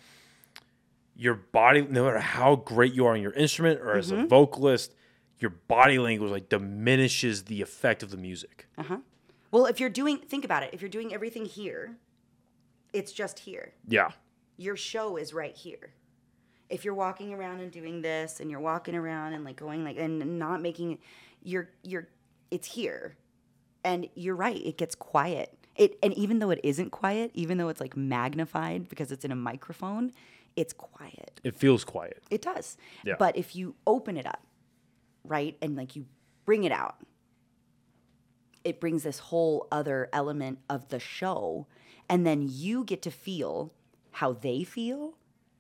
your 1.16 1.34
body, 1.34 1.82
no 1.88 2.04
matter 2.04 2.18
how 2.18 2.56
great 2.56 2.92
you 2.94 3.06
are 3.06 3.12
on 3.14 3.20
your 3.22 3.32
instrument 3.32 3.80
or 3.80 3.96
as 3.96 4.10
Mm-hmm. 4.10 4.24
a 4.24 4.26
vocalist, 4.26 4.94
your 5.38 5.50
body 5.50 5.98
language 5.98 6.30
like 6.30 6.48
diminishes 6.48 7.44
the 7.44 7.62
effect 7.62 8.02
of 8.02 8.10
the 8.10 8.16
music. 8.16 8.68
uh-huh 8.78 8.98
well, 9.50 9.66
if 9.66 9.78
you're 9.80 9.90
doing, 9.90 10.16
think 10.16 10.46
about 10.46 10.62
it. 10.62 10.70
If 10.72 10.80
you're 10.80 10.88
doing 10.88 11.12
everything 11.12 11.44
here, 11.44 11.98
it's 12.94 13.12
just 13.12 13.40
here. 13.40 13.74
Yeah. 13.86 14.12
your 14.56 14.76
show 14.76 15.18
is 15.18 15.34
right 15.34 15.54
here. 15.54 15.92
If 16.72 16.84
you're 16.84 16.94
walking 16.94 17.32
around 17.34 17.60
and 17.60 17.70
doing 17.70 18.02
this 18.02 18.40
and 18.40 18.50
you're 18.50 18.60
walking 18.60 18.94
around 18.94 19.34
and 19.34 19.44
like 19.44 19.56
going 19.56 19.84
like 19.84 19.98
and 19.98 20.38
not 20.38 20.62
making 20.62 20.98
you're 21.42 21.68
you're 21.82 22.08
it's 22.50 22.68
here. 22.68 23.16
And 23.84 24.08
you're 24.14 24.36
right, 24.36 24.64
it 24.64 24.78
gets 24.78 24.94
quiet. 24.94 25.58
It 25.74 25.98
and 26.02 26.12
even 26.14 26.38
though 26.38 26.50
it 26.50 26.60
isn't 26.62 26.90
quiet, 26.90 27.30
even 27.34 27.58
though 27.58 27.68
it's 27.68 27.80
like 27.80 27.96
magnified 27.96 28.88
because 28.88 29.10
it's 29.10 29.24
in 29.24 29.32
a 29.32 29.36
microphone, 29.36 30.12
it's 30.54 30.72
quiet. 30.72 31.40
It 31.42 31.56
feels 31.56 31.82
quiet. 31.84 32.22
It 32.30 32.42
does. 32.42 32.76
Yeah. 33.04 33.14
But 33.18 33.36
if 33.36 33.56
you 33.56 33.74
open 33.86 34.16
it 34.16 34.26
up, 34.26 34.42
right, 35.24 35.56
and 35.62 35.76
like 35.76 35.96
you 35.96 36.06
bring 36.44 36.64
it 36.64 36.72
out, 36.72 36.96
it 38.64 38.80
brings 38.80 39.02
this 39.02 39.18
whole 39.18 39.66
other 39.72 40.08
element 40.12 40.58
of 40.68 40.88
the 40.88 41.00
show. 41.00 41.66
And 42.08 42.26
then 42.26 42.46
you 42.48 42.84
get 42.84 43.02
to 43.02 43.10
feel 43.10 43.72
how 44.12 44.34
they 44.34 44.62
feel. 44.62 45.14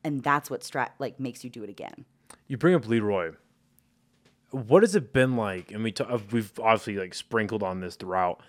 And 0.04 0.22
that's 0.22 0.50
what 0.50 0.68
like 0.98 1.20
makes 1.20 1.44
you 1.44 1.50
do 1.50 1.62
it 1.62 1.70
again. 1.70 2.04
You 2.48 2.56
bring 2.56 2.74
up 2.74 2.86
Leroy. 2.86 3.32
What 4.50 4.82
has 4.82 4.94
it 4.94 5.12
been 5.12 5.36
like? 5.36 5.70
And 5.70 5.82
we 5.82 5.92
t- 5.92 6.04
uh, 6.04 6.18
we've 6.30 6.52
obviously 6.58 6.96
like 6.96 7.14
sprinkled 7.14 7.62
on 7.62 7.80
this 7.80 7.96
throughout. 7.96 8.42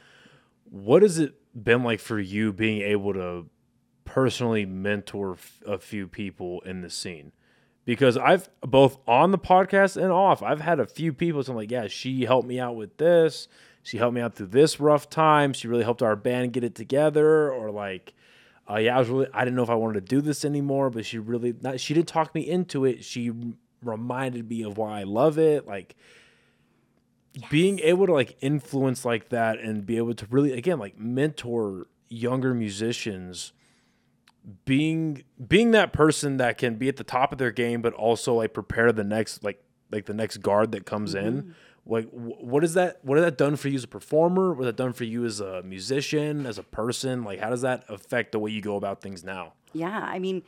What 0.69 1.01
has 1.01 1.19
it 1.19 1.35
been 1.64 1.83
like 1.83 1.99
for 1.99 2.19
you 2.19 2.51
being 2.51 2.82
able 2.82 3.14
to 3.14 3.45
personally 4.03 4.65
mentor 4.65 5.33
f- 5.33 5.61
a 5.65 5.77
few 5.77 6.07
people 6.07 6.61
in 6.61 6.82
the 6.82 6.90
scene? 6.90 7.32
Because 7.85 8.17
I've 8.17 8.49
both 8.61 8.98
on 9.07 9.32
the 9.32 9.38
podcast 9.38 10.01
and 10.01 10.11
off, 10.11 10.41
I've 10.41 10.61
had 10.61 10.80
a 10.80 10.85
few 10.85 11.14
people. 11.14 11.43
So 11.43 11.51
I'm 11.51 11.57
like, 11.57 11.72
yeah, 11.72 11.88
she 11.88 12.25
helped 12.25 12.48
me 12.48 12.59
out 12.59 12.75
with 12.75 12.98
this. 12.98 13.48
She 13.82 13.98
helped 13.98 14.15
me 14.15 14.22
out 14.22 14.35
through 14.35 14.48
this 14.48 14.80
rough 14.80 15.09
time. 15.09 15.53
She 15.53 15.67
really 15.67 15.83
helped 15.83 16.01
our 16.01 16.15
band 16.15 16.53
get 16.53 16.64
it 16.64 16.75
together. 16.75 17.51
Or 17.51 17.69
like, 17.72 18.14
uh, 18.69 18.77
yeah, 18.77 18.95
I 18.95 19.00
was 19.00 19.09
really, 19.09 19.27
I 19.33 19.43
didn't 19.43 19.56
know 19.56 19.64
if 19.64 19.69
I 19.69 19.75
wanted 19.75 20.06
to 20.06 20.16
do 20.16 20.22
this 20.22 20.45
anymore, 20.45 20.90
but 20.90 21.06
she 21.06 21.19
really, 21.19 21.53
not, 21.61 21.80
she 21.80 21.93
didn't 21.93 22.08
talk 22.08 22.33
me 22.33 22.42
into 22.48 22.85
it. 22.85 23.03
She 23.03 23.32
reminded 23.83 24.50
me 24.50 24.64
of 24.64 24.77
why 24.77 25.01
I 25.01 25.03
love 25.03 25.38
it. 25.38 25.67
Like, 25.67 25.95
being 27.50 27.80
able 27.80 28.06
to 28.06 28.14
like 28.14 28.38
influence 28.42 29.06
like 29.06 29.30
that 29.30 29.59
and 29.59 29.85
be 29.85 29.98
able 29.98 30.14
to 30.14 30.27
really, 30.30 30.53
again, 30.53 30.80
like 30.80 31.00
mentor 31.00 31.88
younger 32.09 32.53
musicians 32.53 33.53
being 34.66 35.24
being 35.48 35.72
that 35.72 35.93
person 35.93 36.38
that 36.38 36.58
can 36.58 36.75
be 36.75 36.90
at 36.90 36.98
the 36.98 37.03
top 37.03 37.32
of 37.32 37.38
their 37.38 37.51
game 37.51 37.82
but 37.82 37.93
also 37.93 38.35
like 38.35 38.53
prepare 38.53 38.92
the 38.92 39.03
next 39.03 39.43
like 39.43 39.64
like 39.92 40.06
the 40.06 40.14
next 40.14 40.38
guard 40.38 40.72
that 40.72 40.85
comes 40.85 41.16
in 41.16 41.56
like 41.86 42.08
what 42.12 42.64
is 42.64 42.76
that 42.76 43.03
what 43.03 43.18
has 43.18 43.26
that 43.26 43.38
done 43.38 43.56
for 43.56 43.68
you 43.68 43.76
as 43.76 43.84
a 43.84 43.88
performer 43.88 44.53
what 44.53 44.64
that 44.64 44.76
done 44.78 44.94
for 44.94 45.03
you 45.03 45.26
as 45.26 45.40
a 45.40 45.62
musician 45.64 46.45
as 46.45 46.58
a 46.58 46.64
person 46.64 47.24
like 47.24 47.40
how 47.40 47.50
does 47.50 47.62
that 47.62 47.84
affect 47.90 48.32
the 48.32 48.40
way 48.40 48.52
you 48.52 48.62
go 48.62 48.76
about 48.76 49.02
things 49.02 49.24
now 49.24 49.53
Yeah, 49.74 50.00
I 50.00 50.20
mean, 50.20 50.44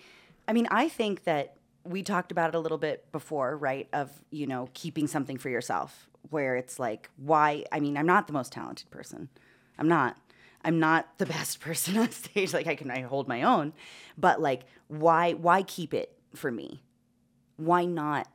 I 0.48 0.54
mean, 0.54 0.68
I 0.70 0.88
think 0.88 1.24
that 1.24 1.58
we 1.84 2.04
talked 2.04 2.32
about 2.32 2.50
it 2.50 2.56
a 2.56 2.60
little 2.60 2.78
bit 2.78 3.12
before, 3.12 3.58
right? 3.58 3.88
Of 3.92 4.12
you 4.32 4.48
know 4.48 4.70
keeping 4.74 5.08
something 5.08 5.38
for 5.38 5.50
yourself, 5.50 6.08
where 6.30 6.56
it's 6.56 6.80
like, 6.80 7.10
why? 7.18 7.66
I 7.72 7.80
mean, 7.80 7.98
I'm 7.98 8.06
not 8.06 8.28
the 8.28 8.34
most 8.34 8.52
talented 8.54 8.90
person. 8.92 9.30
I'm 9.78 9.88
not. 9.88 10.18
I'm 10.64 10.80
not 10.80 11.08
the 11.18 11.26
best 11.26 11.60
person 11.60 11.98
on 11.98 12.12
stage. 12.12 12.54
Like 12.54 12.68
I 12.68 12.76
can, 12.76 12.90
I 12.92 13.02
hold 13.02 13.28
my 13.28 13.44
own, 13.44 13.74
but 14.18 14.42
like, 14.42 14.64
why? 14.88 15.34
Why 15.34 15.64
keep 15.64 15.94
it 15.94 16.18
for 16.36 16.52
me? 16.52 16.84
Why 17.58 17.86
not 17.86 18.28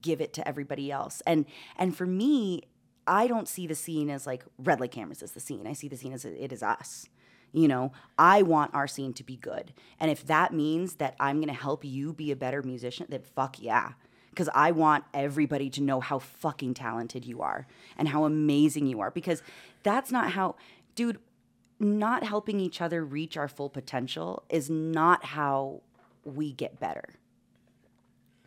give 0.00 0.20
it 0.20 0.32
to 0.34 0.46
everybody 0.46 0.90
else? 0.90 1.22
And 1.26 1.46
and 1.76 1.96
for 1.96 2.06
me, 2.06 2.62
I 3.06 3.26
don't 3.26 3.48
see 3.48 3.66
the 3.66 3.74
scene 3.74 4.10
as 4.10 4.26
like 4.26 4.44
red 4.58 4.80
light 4.80 4.92
cameras 4.92 5.22
is 5.22 5.32
the 5.32 5.40
scene. 5.40 5.66
I 5.66 5.72
see 5.72 5.88
the 5.88 5.96
scene 5.96 6.12
as 6.12 6.24
it 6.24 6.52
is 6.52 6.62
us. 6.62 7.06
You 7.52 7.66
know, 7.66 7.92
I 8.16 8.42
want 8.42 8.74
our 8.74 8.86
scene 8.86 9.12
to 9.14 9.24
be 9.24 9.36
good. 9.36 9.72
And 9.98 10.10
if 10.10 10.24
that 10.26 10.52
means 10.54 10.96
that 10.96 11.16
I'm 11.18 11.38
going 11.38 11.48
to 11.48 11.60
help 11.60 11.84
you 11.84 12.12
be 12.12 12.30
a 12.30 12.36
better 12.36 12.62
musician, 12.62 13.06
then 13.08 13.22
fuck 13.22 13.60
yeah. 13.60 13.92
Because 14.30 14.48
I 14.54 14.70
want 14.70 15.04
everybody 15.12 15.68
to 15.70 15.82
know 15.82 15.98
how 15.98 16.20
fucking 16.20 16.74
talented 16.74 17.24
you 17.24 17.42
are 17.42 17.66
and 17.98 18.08
how 18.08 18.24
amazing 18.24 18.86
you 18.86 19.00
are. 19.00 19.10
Because 19.10 19.42
that's 19.82 20.12
not 20.12 20.30
how, 20.30 20.54
dude, 20.94 21.18
not 21.80 22.22
helping 22.22 22.60
each 22.60 22.80
other 22.80 23.04
reach 23.04 23.36
our 23.36 23.48
full 23.48 23.70
potential 23.70 24.44
is 24.48 24.70
not 24.70 25.24
how 25.24 25.82
we 26.24 26.52
get 26.52 26.78
better. 26.78 27.14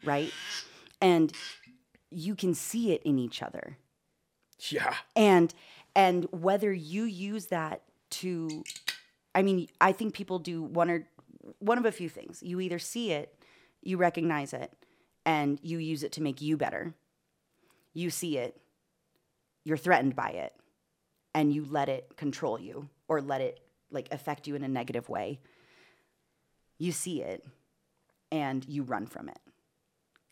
Right? 0.06 0.32
And 1.04 1.34
you 2.10 2.36
can 2.36 2.54
see 2.54 2.94
it 2.94 3.02
in 3.04 3.20
each 3.20 3.42
other. 3.42 3.78
Yeah. 4.60 4.94
And 5.16 5.54
and 5.96 6.26
whether 6.32 6.72
you 6.72 7.04
use 7.04 7.48
that 7.48 7.82
to 8.10 8.64
i 9.36 9.42
mean 9.42 9.68
i 9.82 9.92
think 9.92 10.14
people 10.14 10.40
do 10.40 10.64
one 10.64 10.90
or 10.90 11.08
one 11.60 11.78
of 11.78 11.86
a 11.86 11.92
few 11.92 12.10
things. 12.10 12.42
You 12.42 12.60
either 12.62 12.80
see 12.80 13.12
it 13.12 13.36
you 13.82 13.98
recognize 13.98 14.54
it 14.54 14.72
and 15.26 15.60
you 15.62 15.78
use 15.78 16.04
it 16.04 16.14
to 16.14 16.22
make 16.22 16.42
you 16.42 16.56
better. 16.56 16.94
You 17.94 18.10
see 18.10 18.38
it 18.38 18.60
you're 19.66 19.78
threatened 19.78 20.16
by 20.16 20.30
it 20.30 20.54
and 21.34 21.54
you 21.54 21.66
let 21.66 21.90
it 21.90 22.16
control 22.18 22.60
you 22.60 22.90
or 23.08 23.22
let 23.22 23.42
it 23.42 23.60
like 23.92 24.08
affect 24.12 24.48
you 24.48 24.56
in 24.56 24.64
a 24.64 24.68
negative 24.68 25.10
way. 25.10 25.40
You 26.78 26.92
see 26.92 27.22
it 27.22 27.46
and 28.32 28.66
you 28.68 28.84
run 28.84 29.06
from 29.06 29.30
it 29.30 29.40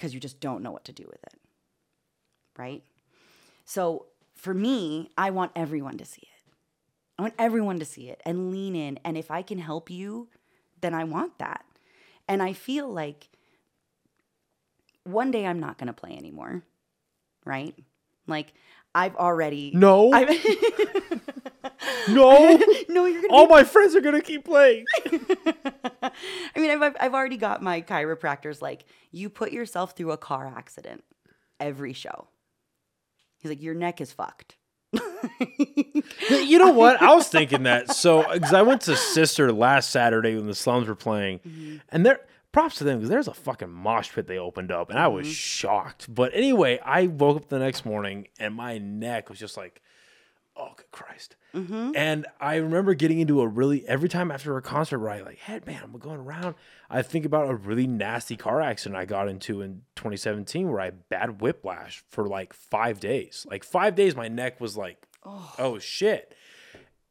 because 0.01 0.13
you 0.13 0.19
just 0.19 0.39
don't 0.39 0.63
know 0.63 0.71
what 0.71 0.85
to 0.85 0.91
do 0.91 1.05
with 1.07 1.23
it 1.23 1.39
right 2.57 2.83
so 3.65 4.07
for 4.41 4.53
me, 4.55 5.11
I 5.17 5.29
want 5.29 5.51
everyone 5.55 5.97
to 5.99 6.05
see 6.05 6.23
it. 6.23 6.51
I 7.19 7.21
want 7.21 7.35
everyone 7.37 7.77
to 7.77 7.85
see 7.85 8.09
it 8.09 8.19
and 8.25 8.51
lean 8.51 8.75
in. 8.75 8.99
And 9.05 9.15
if 9.15 9.29
I 9.29 9.43
can 9.43 9.59
help 9.59 9.91
you, 9.91 10.29
then 10.81 10.95
I 10.95 11.03
want 11.03 11.37
that. 11.37 11.63
And 12.27 12.41
I 12.41 12.53
feel 12.53 12.91
like 12.91 13.29
one 15.03 15.29
day 15.29 15.45
I'm 15.45 15.59
not 15.59 15.77
going 15.77 15.87
to 15.87 15.93
play 15.93 16.17
anymore, 16.17 16.63
right? 17.45 17.75
Like 18.25 18.53
I've 18.95 19.15
already. 19.15 19.71
no 19.75 20.11
I've, 20.13 20.29
no 22.09 22.59
no, 22.89 23.05
you're 23.05 23.21
gonna. 23.21 23.33
all 23.33 23.47
my 23.47 23.63
friends 23.63 23.95
are 23.95 24.01
gonna 24.01 24.21
keep 24.21 24.43
playing 24.45 24.85
I 26.55 26.59
mean, 26.59 26.71
I've, 26.71 26.95
I've 26.99 27.13
already 27.13 27.37
got 27.37 27.61
my 27.61 27.81
chiropractors 27.81 28.61
like 28.61 28.85
you 29.11 29.29
put 29.29 29.51
yourself 29.51 29.95
through 29.95 30.11
a 30.11 30.17
car 30.17 30.47
accident 30.47 31.03
every 31.59 31.93
show. 31.93 32.27
He's 33.37 33.49
like, 33.49 33.61
your 33.61 33.73
neck 33.73 34.01
is 34.01 34.11
fucked. 34.11 34.57
you 36.29 36.59
know 36.59 36.71
what? 36.71 37.01
I 37.01 37.13
was 37.13 37.27
thinking 37.27 37.63
that. 37.63 37.95
So, 37.95 38.25
because 38.31 38.53
I 38.53 38.61
went 38.61 38.81
to 38.81 38.95
Sister 38.95 39.51
last 39.51 39.89
Saturday 39.89 40.35
when 40.35 40.47
the 40.47 40.55
Slums 40.55 40.87
were 40.87 40.95
playing, 40.95 41.39
mm-hmm. 41.39 41.77
and 41.89 42.05
there, 42.05 42.19
props 42.51 42.75
to 42.75 42.83
them 42.83 42.97
because 42.97 43.09
there's 43.09 43.27
a 43.27 43.33
fucking 43.33 43.71
mosh 43.71 44.11
pit 44.11 44.27
they 44.27 44.37
opened 44.37 44.71
up, 44.71 44.89
and 44.89 44.99
I 44.99 45.07
was 45.07 45.25
mm-hmm. 45.25 45.33
shocked. 45.33 46.13
But 46.13 46.33
anyway, 46.33 46.79
I 46.83 47.07
woke 47.07 47.37
up 47.37 47.49
the 47.49 47.59
next 47.59 47.85
morning 47.85 48.27
and 48.39 48.53
my 48.53 48.77
neck 48.77 49.29
was 49.29 49.39
just 49.39 49.57
like, 49.57 49.81
oh, 50.55 50.73
good 50.75 50.91
Christ. 50.91 51.35
Mm-hmm. 51.53 51.91
And 51.95 52.27
I 52.39 52.55
remember 52.55 52.93
getting 52.93 53.19
into 53.19 53.41
a 53.41 53.47
really, 53.47 53.87
every 53.87 54.09
time 54.09 54.31
after 54.31 54.55
a 54.57 54.61
concert 54.61 54.99
where 54.99 55.09
I 55.09 55.21
like, 55.21 55.39
head 55.39 55.65
man, 55.65 55.81
I'm 55.83 55.97
going 55.97 56.19
around, 56.19 56.55
I 56.89 57.01
think 57.01 57.25
about 57.25 57.49
a 57.49 57.55
really 57.55 57.87
nasty 57.87 58.35
car 58.35 58.61
accident 58.61 58.97
I 58.97 59.05
got 59.05 59.27
into 59.27 59.61
in 59.61 59.83
2017 59.95 60.69
where 60.69 60.81
I 60.81 60.85
had 60.85 61.09
bad 61.09 61.41
whiplash 61.41 62.03
for 62.09 62.27
like 62.27 62.53
five 62.53 62.99
days. 62.99 63.45
Like 63.49 63.63
five 63.63 63.95
days, 63.95 64.15
my 64.15 64.27
neck 64.27 64.59
was 64.59 64.77
like, 64.77 65.07
oh. 65.25 65.53
oh, 65.57 65.79
shit. 65.79 66.35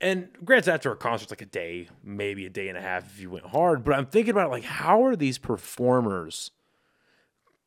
And 0.03 0.29
granted, 0.45 0.73
after 0.73 0.91
a 0.93 0.97
concert, 0.97 1.25
it's 1.25 1.33
like 1.33 1.43
a 1.43 1.47
day, 1.47 1.89
maybe 2.03 2.47
a 2.47 2.51
day 2.51 2.69
and 2.69 2.79
a 2.79 2.81
half 2.81 3.05
if 3.05 3.21
you 3.21 3.31
went 3.31 3.47
hard. 3.47 3.85
But 3.85 3.95
I'm 3.95 4.07
thinking 4.07 4.31
about 4.31 4.51
like, 4.51 4.65
how 4.65 5.05
are 5.05 5.17
these 5.17 5.37
performers 5.37 6.53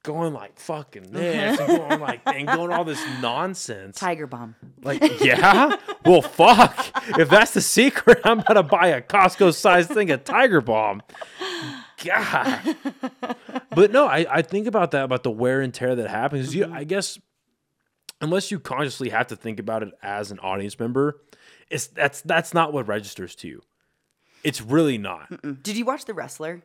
going 0.03 0.33
like 0.33 0.59
fucking 0.59 1.03
this 1.11 1.59
and 1.59 1.67
going 1.67 1.99
like 1.99 2.21
and 2.25 2.47
going 2.47 2.71
all 2.71 2.83
this 2.83 3.03
nonsense? 3.21 3.97
Tiger 3.97 4.27
Balm. 4.27 4.55
Like, 4.83 5.01
yeah? 5.21 5.77
Well, 6.05 6.21
fuck. 6.21 6.91
If 7.17 7.29
that's 7.29 7.51
the 7.51 7.61
secret, 7.61 8.19
I'm 8.25 8.41
going 8.41 8.55
to 8.55 8.63
buy 8.63 8.87
a 8.87 9.01
Costco 9.01 9.53
sized 9.53 9.89
thing 9.89 10.11
of 10.11 10.23
Tiger 10.23 10.61
Balm. 10.61 11.01
God. 12.03 12.75
but 13.69 13.91
no, 13.91 14.05
I, 14.05 14.25
I 14.29 14.41
think 14.41 14.67
about 14.67 14.91
that 14.91 15.05
about 15.05 15.23
the 15.23 15.31
wear 15.31 15.61
and 15.61 15.73
tear 15.73 15.95
that 15.95 16.09
happens. 16.09 16.53
You, 16.53 16.65
mm-hmm. 16.65 16.73
I 16.73 16.83
guess, 16.83 17.17
unless 18.21 18.51
you 18.51 18.59
consciously 18.59 19.09
have 19.09 19.27
to 19.27 19.35
think 19.35 19.59
about 19.59 19.83
it 19.83 19.93
as 20.03 20.31
an 20.31 20.39
audience 20.39 20.77
member, 20.77 21.21
it's 21.69 21.87
that's 21.87 22.21
that's 22.21 22.53
not 22.53 22.73
what 22.73 22.87
registers 22.87 23.35
to 23.35 23.47
you. 23.47 23.61
It's 24.43 24.61
really 24.61 24.97
not. 24.97 25.63
Did 25.63 25.77
you 25.77 25.85
watch 25.85 26.03
The 26.05 26.13
Wrestler? 26.13 26.63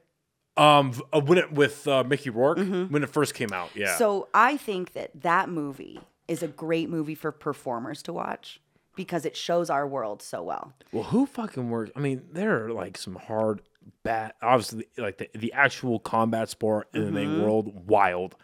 Um, 0.58 0.92
uh, 1.12 1.20
when 1.20 1.38
it 1.38 1.52
with 1.52 1.86
uh, 1.86 2.04
Mickey 2.04 2.30
Rourke 2.30 2.58
when 2.58 3.02
it 3.02 3.08
first 3.10 3.34
came 3.34 3.52
out, 3.52 3.70
yeah. 3.74 3.96
So 3.96 4.28
I 4.34 4.56
think 4.56 4.92
that 4.94 5.10
that 5.22 5.48
movie 5.48 6.00
is 6.26 6.42
a 6.42 6.48
great 6.48 6.90
movie 6.90 7.14
for 7.14 7.32
performers 7.32 8.02
to 8.02 8.12
watch 8.12 8.60
because 8.96 9.24
it 9.24 9.36
shows 9.36 9.70
our 9.70 9.86
world 9.86 10.20
so 10.20 10.42
well. 10.42 10.72
Well, 10.92 11.04
who 11.04 11.26
fucking 11.26 11.70
works? 11.70 11.92
I 11.94 12.00
mean, 12.00 12.24
there 12.32 12.64
are 12.64 12.72
like 12.72 12.98
some 12.98 13.14
hard, 13.14 13.62
bad, 14.02 14.32
obviously, 14.42 14.86
like 14.98 15.18
the, 15.18 15.30
the 15.34 15.52
actual 15.52 16.00
combat 16.00 16.48
sport 16.48 16.88
in 16.92 17.14
the 17.14 17.42
world, 17.42 17.88
wild, 17.88 18.34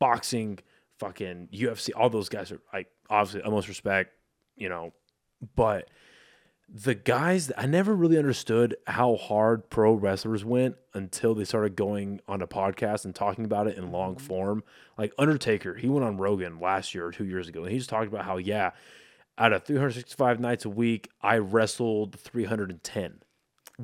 boxing, 0.00 0.58
fucking 0.98 1.48
UFC, 1.52 1.90
all 1.94 2.10
those 2.10 2.28
guys 2.28 2.50
are 2.50 2.60
like, 2.72 2.88
obviously, 3.08 3.42
utmost 3.42 3.68
respect, 3.68 4.12
you 4.56 4.68
know, 4.68 4.92
but 5.54 5.88
the 6.72 6.94
guys, 6.94 7.50
I 7.56 7.66
never 7.66 7.94
really 7.94 8.16
understood 8.16 8.76
how 8.86 9.16
hard 9.16 9.68
pro 9.70 9.92
wrestlers 9.92 10.44
went 10.44 10.76
until 10.94 11.34
they 11.34 11.44
started 11.44 11.74
going 11.74 12.20
on 12.28 12.42
a 12.42 12.46
podcast 12.46 13.04
and 13.04 13.14
talking 13.14 13.44
about 13.44 13.66
it 13.66 13.76
in 13.76 13.90
long 13.90 14.16
form. 14.16 14.62
Like 14.96 15.12
Undertaker, 15.18 15.74
he 15.74 15.88
went 15.88 16.04
on 16.04 16.16
Rogan 16.16 16.60
last 16.60 16.94
year 16.94 17.06
or 17.06 17.10
two 17.12 17.24
years 17.24 17.48
ago, 17.48 17.62
and 17.64 17.72
he 17.72 17.78
just 17.78 17.90
talked 17.90 18.06
about 18.06 18.24
how, 18.24 18.36
yeah, 18.36 18.70
out 19.36 19.52
of 19.52 19.64
365 19.64 20.38
nights 20.38 20.64
a 20.64 20.70
week, 20.70 21.08
I 21.22 21.38
wrestled 21.38 22.18
310. 22.18 23.20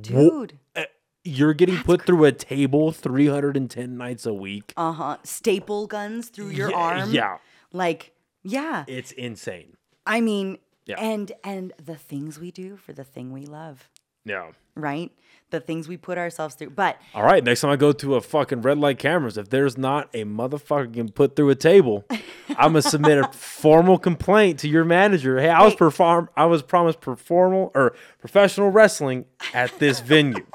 Dude. 0.01 0.59
Uh, 0.77 0.85
You're 1.25 1.55
getting 1.55 1.79
put 1.79 2.03
through 2.03 2.25
a 2.25 2.33
table 2.33 2.93
310 2.93 3.97
nights 3.97 4.27
a 4.27 4.35
week. 4.35 4.73
Uh 4.77 4.93
huh. 4.93 5.17
Staple 5.25 5.87
guns 5.89 6.29
through 6.29 6.51
your 6.51 6.71
Yeah, 6.71 6.77
arm. 6.77 7.11
Yeah, 7.11 7.39
Like, 7.73 8.13
yeah. 8.45 8.85
it's 8.87 9.11
insane. 9.13 9.77
I 10.07 10.21
mean, 10.21 10.59
Yeah. 10.87 11.01
and 11.01 11.33
and 11.45 11.73
the 11.85 11.97
things 11.97 12.39
we 12.39 12.51
do 12.51 12.77
for 12.77 12.93
the 12.93 13.05
thing 13.05 13.33
we 13.33 13.45
love, 13.47 13.89
Yeah. 14.25 14.51
right? 14.75 15.11
The 15.51 15.61
things 15.61 15.87
we 15.89 15.97
put 15.97 16.19
ourselves 16.19 16.55
through. 16.57 16.71
But 16.71 16.97
All 17.15 17.23
right, 17.23 17.43
next 17.43 17.61
time 17.61 17.71
I 17.71 17.77
go 17.77 17.93
to 17.93 18.17
a 18.17 18.21
fucking 18.21 18.63
red 18.63 18.79
light 18.79 18.99
cameras, 18.99 19.37
if 19.39 19.49
there's 19.51 19.79
not 19.79 20.09
a 20.15 20.25
motherfucker 20.25 20.91
getting 20.91 21.11
put 21.13 21.37
through 21.37 21.51
a 21.51 21.55
table, 21.55 22.05
I'm 22.51 22.73
gonna 22.73 22.83
submit 22.83 23.19
a 23.19 23.29
formal 23.33 23.99
complaint 23.99 24.59
to 24.61 24.69
your 24.69 24.85
manager. 24.85 25.39
Hey, 25.41 25.51
I 25.51 25.65
was 25.65 25.75
perform 25.75 26.29
I 26.37 26.47
was 26.47 26.63
promised 26.63 27.01
performal 27.01 27.71
or 27.75 27.95
professional 28.19 28.71
wrestling 28.71 29.25
at 29.55 29.77
this 29.79 30.01
venue. 30.01 30.47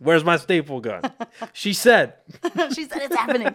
Where's 0.00 0.24
my 0.24 0.36
staple 0.36 0.80
gun? 0.80 1.02
She 1.52 1.72
said. 1.72 2.14
she 2.74 2.84
said 2.84 3.02
it's 3.02 3.14
happening. 3.14 3.54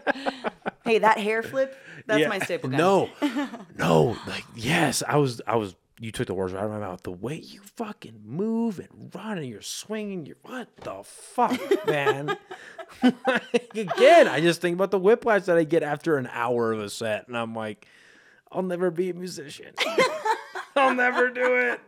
hey, 0.85 0.97
that 0.99 1.17
hair 1.19 1.43
flip, 1.43 1.77
that's 2.07 2.21
Yeah. 2.21 2.29
my 2.29 2.39
staple 2.39 2.69
gun. 2.69 2.77
No, 2.77 3.09
no, 3.77 4.17
like 4.27 4.45
yes, 4.55 5.03
I 5.07 5.17
was, 5.17 5.41
I 5.45 5.57
was. 5.57 5.75
You 6.01 6.11
took 6.13 6.27
the 6.27 6.33
words 6.33 6.53
right 6.53 6.61
out 6.61 6.67
of 6.67 6.71
my 6.71 6.79
mouth. 6.79 7.03
The 7.03 7.11
way 7.11 7.35
you 7.35 7.59
fucking 7.75 8.21
move 8.25 8.79
and 8.79 9.13
run 9.13 9.37
and 9.37 9.45
you're 9.47 9.61
swinging, 9.61 10.25
you're 10.25 10.37
what 10.43 10.69
the 10.77 11.01
fuck, 11.03 11.59
man? 11.87 12.37
like, 13.03 13.71
again, 13.75 14.27
I 14.29 14.39
just 14.39 14.61
think 14.61 14.75
about 14.75 14.91
the 14.91 14.99
whiplash 14.99 15.43
that 15.43 15.57
I 15.57 15.65
get 15.65 15.83
after 15.83 16.17
an 16.17 16.29
hour 16.31 16.71
of 16.71 16.79
a 16.79 16.89
set, 16.89 17.27
and 17.27 17.37
I'm 17.37 17.53
like, 17.53 17.85
I'll 18.51 18.63
never 18.63 18.91
be 18.91 19.09
a 19.09 19.13
musician. 19.13 19.73
I'll 20.75 20.95
never 20.95 21.29
do 21.29 21.55
it. 21.57 21.81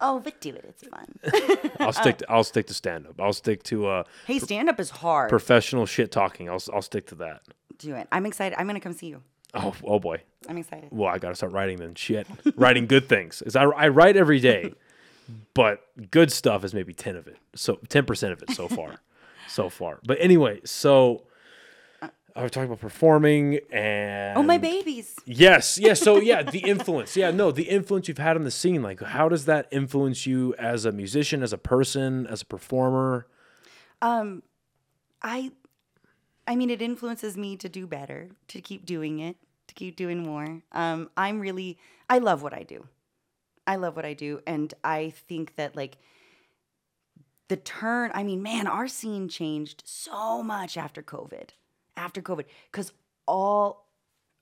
Oh, 0.00 0.20
but 0.20 0.40
do 0.40 0.50
it. 0.50 0.64
It's 0.66 0.84
fun. 0.88 1.70
I'll 1.80 1.92
stick. 1.92 2.18
To, 2.18 2.30
I'll 2.30 2.44
stick 2.44 2.66
to 2.68 2.74
stand 2.74 3.06
up. 3.06 3.20
I'll 3.20 3.32
stick 3.34 3.62
to 3.64 3.86
uh, 3.86 4.04
hey, 4.26 4.38
stand 4.38 4.68
up 4.70 4.80
is 4.80 4.90
hard. 4.90 5.28
professional 5.28 5.84
shit 5.84 6.10
talking. 6.10 6.48
I'll 6.48 6.62
I'll 6.72 6.82
stick 6.82 7.06
to 7.08 7.14
that. 7.16 7.42
do 7.76 7.94
it. 7.94 8.08
I'm 8.10 8.24
excited. 8.24 8.58
I'm 8.58 8.66
gonna 8.66 8.80
come 8.80 8.94
see 8.94 9.08
you. 9.08 9.22
Oh 9.54 9.74
oh 9.84 9.98
boy. 9.98 10.22
I'm 10.48 10.56
excited. 10.58 10.88
well, 10.92 11.08
I 11.12 11.18
got 11.18 11.30
to 11.30 11.34
start 11.34 11.52
writing 11.52 11.78
then. 11.78 11.94
Shit, 11.94 12.26
writing 12.56 12.86
good 12.86 13.08
things. 13.08 13.42
Is 13.42 13.56
I, 13.56 13.64
I 13.64 13.88
write 13.88 14.16
every 14.16 14.40
day, 14.40 14.72
but 15.54 15.84
good 16.10 16.30
stuff 16.32 16.64
is 16.64 16.72
maybe 16.74 16.92
ten 16.94 17.16
of 17.16 17.26
it. 17.26 17.36
So 17.54 17.78
ten 17.88 18.04
percent 18.04 18.32
of 18.32 18.42
it 18.42 18.50
so 18.52 18.68
far, 18.68 19.00
so 19.48 19.68
far. 19.68 19.98
But 20.06 20.18
anyway, 20.20 20.60
so 20.64 21.24
I 22.36 22.42
was 22.42 22.52
talking 22.52 22.66
about 22.66 22.78
performing 22.80 23.58
and 23.72 24.38
Oh, 24.38 24.42
my 24.42 24.58
babies. 24.58 25.16
Yes, 25.24 25.76
yes. 25.78 26.00
So 26.00 26.20
yeah, 26.20 26.42
the 26.42 26.60
influence. 26.60 27.16
Yeah, 27.16 27.30
no, 27.32 27.50
the 27.50 27.64
influence 27.64 28.06
you've 28.06 28.18
had 28.18 28.36
on 28.36 28.44
the 28.44 28.50
scene. 28.50 28.80
Like, 28.82 29.00
how 29.02 29.28
does 29.28 29.46
that 29.46 29.66
influence 29.72 30.24
you 30.26 30.54
as 30.56 30.84
a 30.84 30.92
musician, 30.92 31.42
as 31.42 31.52
a 31.52 31.58
person, 31.58 32.26
as 32.28 32.42
a 32.42 32.46
performer? 32.46 33.26
Um 34.00 34.42
I 35.20 35.50
I 36.48 36.56
mean 36.56 36.70
it 36.70 36.82
influences 36.82 37.36
me 37.36 37.56
to 37.58 37.68
do 37.68 37.86
better, 37.86 38.30
to 38.48 38.60
keep 38.60 38.84
doing 38.86 39.20
it, 39.20 39.36
to 39.68 39.74
keep 39.74 39.94
doing 39.96 40.22
more. 40.24 40.62
Um 40.72 41.10
I'm 41.16 41.38
really 41.40 41.78
I 42.10 42.18
love 42.18 42.42
what 42.42 42.54
I 42.54 42.62
do. 42.64 42.88
I 43.66 43.76
love 43.76 43.94
what 43.96 44.06
I 44.06 44.14
do 44.14 44.40
and 44.46 44.72
I 44.82 45.10
think 45.10 45.54
that 45.56 45.76
like 45.76 45.98
the 47.48 47.56
turn, 47.56 48.10
I 48.14 48.24
mean, 48.24 48.42
man, 48.42 48.66
our 48.66 48.88
scene 48.88 49.28
changed 49.28 49.82
so 49.86 50.42
much 50.42 50.76
after 50.76 51.02
COVID. 51.02 51.50
After 51.96 52.20
COVID 52.22 52.44
cuz 52.72 52.92
all 53.26 53.86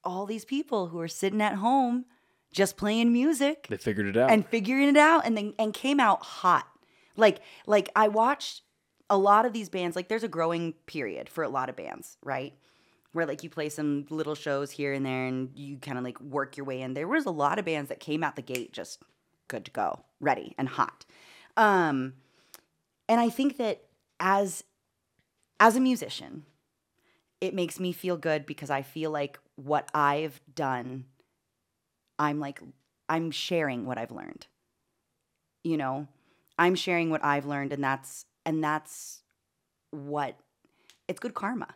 all 0.04 0.26
these 0.26 0.44
people 0.44 0.88
who 0.88 1.00
are 1.00 1.08
sitting 1.08 1.42
at 1.42 1.54
home 1.56 2.04
just 2.52 2.76
playing 2.76 3.12
music 3.12 3.66
They 3.68 3.76
figured 3.76 4.06
it 4.06 4.16
out. 4.16 4.30
and 4.30 4.46
figuring 4.46 4.88
it 4.88 4.96
out 4.96 5.26
and 5.26 5.36
then 5.36 5.54
and 5.58 5.74
came 5.74 5.98
out 5.98 6.22
hot. 6.22 6.68
Like 7.16 7.40
like 7.66 7.88
I 7.96 8.06
watched 8.08 8.62
a 9.08 9.16
lot 9.16 9.46
of 9.46 9.52
these 9.52 9.68
bands 9.68 9.96
like 9.96 10.08
there's 10.08 10.24
a 10.24 10.28
growing 10.28 10.72
period 10.86 11.28
for 11.28 11.44
a 11.44 11.48
lot 11.48 11.68
of 11.68 11.76
bands, 11.76 12.16
right? 12.22 12.54
Where 13.12 13.26
like 13.26 13.42
you 13.42 13.50
play 13.50 13.68
some 13.68 14.06
little 14.10 14.34
shows 14.34 14.70
here 14.70 14.92
and 14.92 15.06
there 15.06 15.26
and 15.26 15.50
you 15.54 15.78
kind 15.78 15.96
of 15.98 16.04
like 16.04 16.20
work 16.20 16.56
your 16.56 16.66
way 16.66 16.82
in. 16.82 16.94
There 16.94 17.08
was 17.08 17.26
a 17.26 17.30
lot 17.30 17.58
of 17.58 17.64
bands 17.64 17.88
that 17.88 18.00
came 18.00 18.24
out 18.24 18.36
the 18.36 18.42
gate 18.42 18.72
just 18.72 19.02
good 19.48 19.64
to 19.66 19.70
go, 19.70 20.00
ready 20.20 20.54
and 20.58 20.68
hot. 20.68 21.04
Um 21.56 22.14
and 23.08 23.20
I 23.20 23.28
think 23.28 23.56
that 23.58 23.84
as 24.18 24.64
as 25.60 25.76
a 25.76 25.80
musician, 25.80 26.44
it 27.40 27.54
makes 27.54 27.78
me 27.78 27.92
feel 27.92 28.16
good 28.16 28.44
because 28.44 28.70
I 28.70 28.82
feel 28.82 29.10
like 29.10 29.38
what 29.54 29.88
I've 29.94 30.40
done 30.52 31.04
I'm 32.18 32.40
like 32.40 32.60
I'm 33.08 33.30
sharing 33.30 33.86
what 33.86 33.98
I've 33.98 34.10
learned. 34.10 34.48
You 35.62 35.76
know, 35.76 36.08
I'm 36.58 36.74
sharing 36.74 37.10
what 37.10 37.24
I've 37.24 37.46
learned 37.46 37.72
and 37.72 37.84
that's 37.84 38.26
and 38.46 38.64
that's 38.64 39.22
what 39.90 40.38
it's 41.08 41.20
good 41.20 41.34
karma. 41.34 41.74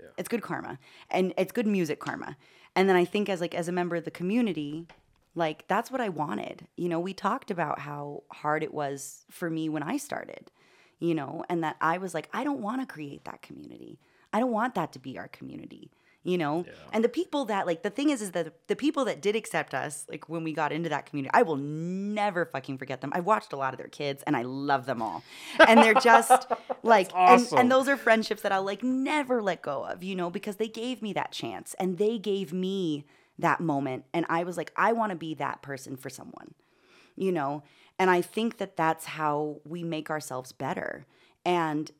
Yeah. 0.00 0.06
It's 0.16 0.28
good 0.28 0.42
karma. 0.42 0.78
And 1.10 1.32
it's 1.36 1.52
good 1.52 1.66
music 1.66 2.00
karma. 2.00 2.36
And 2.74 2.88
then 2.88 2.96
I 2.96 3.04
think 3.04 3.28
as 3.28 3.40
like 3.40 3.54
as 3.54 3.68
a 3.68 3.72
member 3.72 3.96
of 3.96 4.04
the 4.04 4.10
community, 4.10 4.88
like 5.34 5.68
that's 5.68 5.90
what 5.90 6.00
I 6.00 6.08
wanted. 6.08 6.66
You 6.76 6.88
know, 6.88 6.98
we 6.98 7.12
talked 7.12 7.50
about 7.50 7.80
how 7.80 8.24
hard 8.32 8.62
it 8.62 8.72
was 8.74 9.24
for 9.30 9.50
me 9.50 9.68
when 9.68 9.82
I 9.82 9.98
started, 9.98 10.50
you 10.98 11.14
know, 11.14 11.44
and 11.48 11.62
that 11.62 11.76
I 11.80 11.98
was 11.98 12.14
like 12.14 12.28
I 12.32 12.42
don't 12.42 12.60
want 12.60 12.80
to 12.80 12.92
create 12.92 13.24
that 13.26 13.42
community. 13.42 14.00
I 14.32 14.40
don't 14.40 14.52
want 14.52 14.74
that 14.76 14.92
to 14.94 14.98
be 14.98 15.18
our 15.18 15.28
community 15.28 15.90
you 16.22 16.36
know? 16.36 16.66
And 16.92 17.02
the 17.02 17.08
people 17.08 17.44
that 17.46 17.66
like 17.66 17.82
the 17.82 17.90
thing 17.90 18.10
is 18.10 18.20
is 18.20 18.32
that 18.32 18.52
the 18.68 18.76
people 18.76 19.04
that 19.06 19.22
did 19.22 19.36
accept 19.36 19.74
us 19.74 20.06
like 20.08 20.28
when 20.28 20.44
we 20.44 20.52
got 20.52 20.72
into 20.72 20.88
that 20.88 21.06
community 21.06 21.30
i 21.32 21.42
will 21.42 21.56
never 21.56 22.44
fucking 22.44 22.78
forget 22.78 23.00
them. 23.00 23.10
I've 23.14 23.24
watched 23.24 23.52
a 23.52 23.56
lot 23.56 23.72
of 23.74 23.78
their 23.78 23.88
kids 23.88 24.22
and 24.26 24.36
i 24.36 24.42
love 24.42 24.86
them 24.86 25.00
all. 25.02 25.22
And 25.66 25.80
they're 25.80 25.94
just 25.94 26.46
like 26.82 27.10
and, 27.14 27.46
and 27.56 27.72
those 27.72 27.88
are 27.88 27.96
friendships 27.96 28.42
that 28.42 28.52
i'll 28.52 28.64
like 28.64 28.82
never 28.82 29.42
let 29.42 29.62
go 29.62 29.84
of 29.84 30.02
you 30.02 30.14
know 30.14 30.30
because 30.30 30.56
they 30.56 30.68
gave 30.68 31.02
me 31.02 31.12
that 31.14 31.32
chance 31.32 31.74
and 31.78 31.98
they 31.98 32.18
gave 32.18 32.52
me 32.52 33.06
that 33.38 33.60
moment 33.60 34.04
and 34.12 34.26
i 34.28 34.44
was 34.44 34.56
like 34.56 34.72
i 34.76 34.92
want 34.92 35.10
to 35.10 35.16
be 35.16 35.34
that 35.34 35.62
person 35.62 35.96
for 35.96 36.10
someone 36.10 36.54
you 37.16 37.30
know? 37.30 37.62
And 37.98 38.10
i 38.10 38.22
think 38.22 38.56
that 38.58 38.76
that's 38.76 39.04
how 39.04 39.60
we 39.64 39.84
make 39.84 40.10
ourselves 40.10 40.52
better. 40.52 41.06
And 41.44 41.90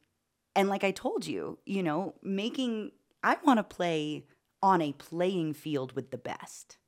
and 0.57 0.69
like 0.69 0.83
i 0.83 0.91
told 0.91 1.27
you 1.27 1.59
you 1.65 1.83
know 1.83 2.15
making 2.23 2.91
i 3.23 3.37
want 3.45 3.59
to 3.59 3.65
play 3.65 4.25
on 4.63 4.81
a 4.83 4.93
playing 4.93 5.53
field 5.53 5.93
with 5.93 6.11
the 6.11 6.19
best 6.19 6.79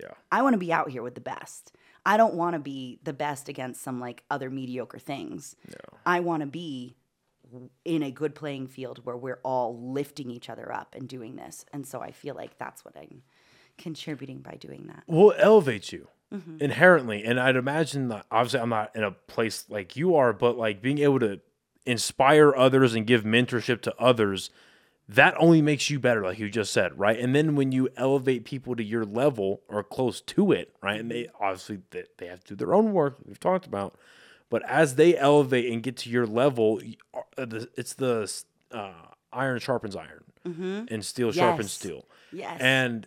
yeah. 0.00 0.12
i 0.30 0.42
want 0.42 0.54
to 0.54 0.58
be 0.58 0.72
out 0.72 0.90
here 0.90 1.02
with 1.02 1.14
the 1.14 1.20
best 1.20 1.72
i 2.06 2.16
don't 2.16 2.34
want 2.34 2.54
to 2.54 2.58
be 2.58 2.98
the 3.02 3.12
best 3.12 3.48
against 3.48 3.82
some 3.82 4.00
like 4.00 4.24
other 4.30 4.50
mediocre 4.50 4.98
things 4.98 5.56
i 6.06 6.20
want 6.20 6.40
to 6.40 6.46
be 6.46 6.96
in 7.84 8.02
a 8.02 8.10
good 8.10 8.34
playing 8.34 8.66
field 8.66 9.04
where 9.04 9.16
we're 9.16 9.40
all 9.42 9.92
lifting 9.92 10.30
each 10.30 10.50
other 10.50 10.72
up 10.72 10.94
and 10.94 11.08
doing 11.08 11.36
this 11.36 11.64
and 11.72 11.86
so 11.86 12.00
i 12.00 12.10
feel 12.10 12.34
like 12.34 12.58
that's 12.58 12.84
what 12.84 12.96
i'm 12.96 13.22
contributing 13.78 14.40
by 14.40 14.54
doing 14.54 14.86
that 14.88 15.02
Well, 15.06 15.30
it 15.30 15.38
elevates 15.40 15.92
you 15.92 16.08
Mm-hmm. 16.30 16.58
inherently. 16.60 17.24
And 17.24 17.40
I'd 17.40 17.56
imagine 17.56 18.08
that 18.08 18.26
obviously 18.30 18.60
I'm 18.60 18.68
not 18.68 18.94
in 18.94 19.02
a 19.02 19.12
place 19.12 19.64
like 19.70 19.96
you 19.96 20.14
are, 20.14 20.34
but 20.34 20.58
like 20.58 20.82
being 20.82 20.98
able 20.98 21.18
to 21.20 21.40
inspire 21.86 22.54
others 22.54 22.94
and 22.94 23.06
give 23.06 23.22
mentorship 23.22 23.80
to 23.80 23.94
others, 23.98 24.50
that 25.08 25.34
only 25.38 25.62
makes 25.62 25.88
you 25.88 25.98
better, 25.98 26.22
like 26.22 26.38
you 26.38 26.50
just 26.50 26.72
said, 26.72 26.98
right? 26.98 27.18
And 27.18 27.34
then 27.34 27.56
when 27.56 27.72
you 27.72 27.88
elevate 27.96 28.44
people 28.44 28.76
to 28.76 28.82
your 28.84 29.04
level 29.04 29.62
or 29.68 29.82
close 29.82 30.20
to 30.22 30.52
it, 30.52 30.74
right? 30.82 31.00
And 31.00 31.10
they 31.10 31.28
obviously 31.40 31.78
they, 31.90 32.26
have 32.26 32.44
to 32.44 32.48
do 32.54 32.56
their 32.56 32.74
own 32.74 32.92
work, 32.92 33.16
we've 33.24 33.40
talked 33.40 33.66
about, 33.66 33.98
But 34.50 34.62
as 34.68 34.96
they 34.96 35.16
elevate 35.16 35.72
and 35.72 35.82
get 35.82 35.96
to 35.98 36.10
your 36.10 36.26
level, 36.26 36.80
uh, 37.14 37.44
the- 37.44 37.68
it's 37.76 37.94
the 37.94 38.30
uh, 38.70 38.92
iron 39.32 39.58
sharpens 39.60 39.96
iron, 39.96 40.24
and 40.90 41.04
steel 41.04 41.32
sharpens 41.32 41.72
steel. 41.72 42.06
Yes. 42.32 42.58
And 42.60 43.06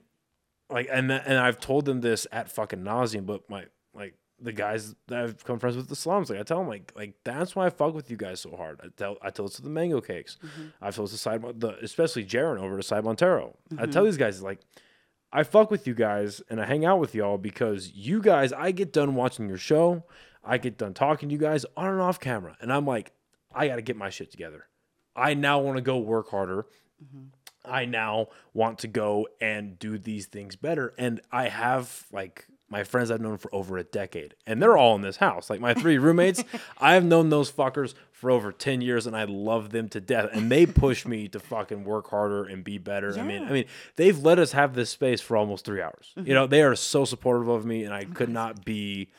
like, 0.70 0.88
and 0.92 1.12
and 1.12 1.38
I've 1.38 1.60
told 1.60 1.86
them 1.86 2.02
this 2.02 2.26
at 2.32 2.52
fucking 2.52 2.80
nauseum, 2.80 3.26
but 3.26 3.50
my 3.50 3.66
like 3.94 4.14
the 4.42 4.52
guys 4.52 4.96
that 5.08 5.24
I've 5.24 5.44
come 5.44 5.60
friends 5.60 5.78
with 5.78 5.88
the 5.88 5.96
slums, 5.96 6.30
like 6.30 6.40
I 6.40 6.44
tell 6.44 6.60
them 6.60 6.68
like 6.68 6.92
like 6.96 7.16
that's 7.24 7.56
why 7.56 7.68
I 7.68 7.70
fuck 7.70 7.94
with 7.94 8.10
you 8.10 8.18
guys 8.18 8.40
so 8.40 8.56
hard. 8.56 8.80
I 8.84 8.88
tell 8.96 9.18
I 9.22 9.30
tell 9.30 9.46
this 9.46 9.56
to 9.56 9.62
the 9.62 9.70
mango 9.70 10.02
cakes. 10.02 10.38
Mm-hmm. 10.44 10.68
I 10.82 10.92
tell 10.92 11.06
this 11.06 11.12
to 11.12 11.18
side 11.18 11.44
the 11.60 11.78
especially 11.82 12.26
Jaron 12.26 12.60
over 12.60 12.78
to 12.78 12.84
Side 12.84 13.04
Montero. 13.04 13.58
I 13.74 13.86
tell 13.86 13.88
mm-hmm. 13.88 14.06
these 14.06 14.18
guys 14.18 14.42
like 14.42 14.60
I 15.34 15.44
fuck 15.44 15.72
with 15.72 15.88
you 15.88 15.94
guys 15.94 16.42
and 16.50 16.60
I 16.60 16.66
hang 16.66 16.86
out 16.86 17.00
with 17.00 17.16
y'all 17.16 17.38
because 17.38 17.92
you 17.94 18.22
guys, 18.22 18.52
I 18.52 18.72
get 18.72 18.92
done 18.92 19.16
watching 19.16 19.48
your 19.48 19.58
show, 19.58 20.04
I 20.44 20.58
get 20.58 20.78
done 20.78 20.94
talking 20.94 21.30
to 21.30 21.34
you 21.34 21.40
guys 21.40 21.66
on 21.78 21.88
and 21.88 22.02
off 22.02 22.20
camera, 22.20 22.58
and 22.60 22.72
I'm 22.72 22.86
like, 22.86 23.14
I 23.54 23.68
got 23.68 23.78
to 23.78 23.82
get 23.82 23.96
my 23.96 24.10
shit 24.10 24.32
together. 24.32 24.68
I 25.16 25.34
now 25.34 25.60
want 25.60 25.78
to 25.78 25.82
go 25.82 25.98
work 25.98 26.30
harder. 26.30 26.66
Mm-hmm. 27.04 27.28
I 27.64 27.86
now 27.86 28.28
want 28.54 28.80
to 28.80 28.88
go 28.88 29.28
and 29.40 29.78
do 29.78 29.98
these 29.98 30.26
things 30.26 30.56
better. 30.56 30.94
And 30.98 31.22
I 31.32 31.48
have 31.48 32.08
like 32.12 32.48
my 32.72 32.84
friends 32.86 33.12
I've 33.12 33.22
known 33.22 33.38
for 33.38 33.54
over 33.54 33.78
a 33.78 33.84
decade, 33.84 34.34
and 34.48 34.62
they're 34.62 34.78
all 34.78 34.96
in 34.96 35.02
this 35.02 35.18
house. 35.18 35.50
Like 35.50 35.60
my 35.60 35.74
three 35.74 35.98
roommates, 35.98 36.44
I 36.80 36.94
have 36.94 37.04
known 37.04 37.30
those 37.30 37.52
fuckers 37.52 37.94
for 38.12 38.32
over 38.32 38.52
10 38.52 38.82
years 38.82 39.08
and 39.08 39.18
I 39.18 39.26
love 39.26 39.72
them 39.72 39.90
to 39.90 40.00
death. 40.00 40.30
And 40.32 40.50
they 40.50 40.66
push 40.68 41.06
me 41.08 41.28
to 41.30 41.40
fucking 41.40 41.84
work 41.84 42.10
harder 42.10 42.46
and 42.46 42.64
be 42.64 42.78
better. 42.78 43.18
I 43.18 43.24
mean, 43.24 43.44
I 43.44 43.52
mean, 43.52 43.66
they've 43.96 44.18
let 44.18 44.38
us 44.38 44.52
have 44.52 44.76
this 44.76 44.92
space 44.92 45.20
for 45.22 45.36
almost 45.36 45.66
three 45.66 45.82
hours. 45.82 46.14
You 46.16 46.36
know, 46.36 46.46
they 46.48 46.62
are 46.62 46.76
so 46.76 47.04
supportive 47.04 47.48
of 47.48 47.66
me, 47.66 47.84
and 47.84 47.94
I 47.94 48.06
could 48.06 48.30
not 48.30 48.64
be 48.64 49.10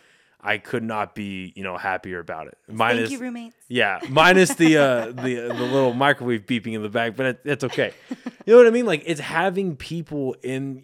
I 0.44 0.58
could 0.58 0.82
not 0.82 1.14
be, 1.14 1.52
you 1.54 1.62
know, 1.62 1.76
happier 1.76 2.18
about 2.18 2.48
it. 2.48 2.58
Minus, 2.68 3.10
Thank 3.10 3.12
you, 3.12 3.18
roommates. 3.18 3.56
yeah, 3.68 4.00
minus 4.08 4.54
the 4.54 4.76
uh, 4.76 5.06
the 5.06 5.34
the 5.34 5.54
little 5.54 5.94
microwave 5.94 6.46
beeping 6.46 6.72
in 6.72 6.82
the 6.82 6.88
back, 6.88 7.14
but 7.14 7.26
it, 7.26 7.40
it's 7.44 7.64
okay. 7.64 7.92
You 8.44 8.54
know 8.54 8.56
what 8.56 8.66
I 8.66 8.70
mean? 8.70 8.86
Like 8.86 9.04
it's 9.06 9.20
having 9.20 9.76
people 9.76 10.34
in 10.42 10.82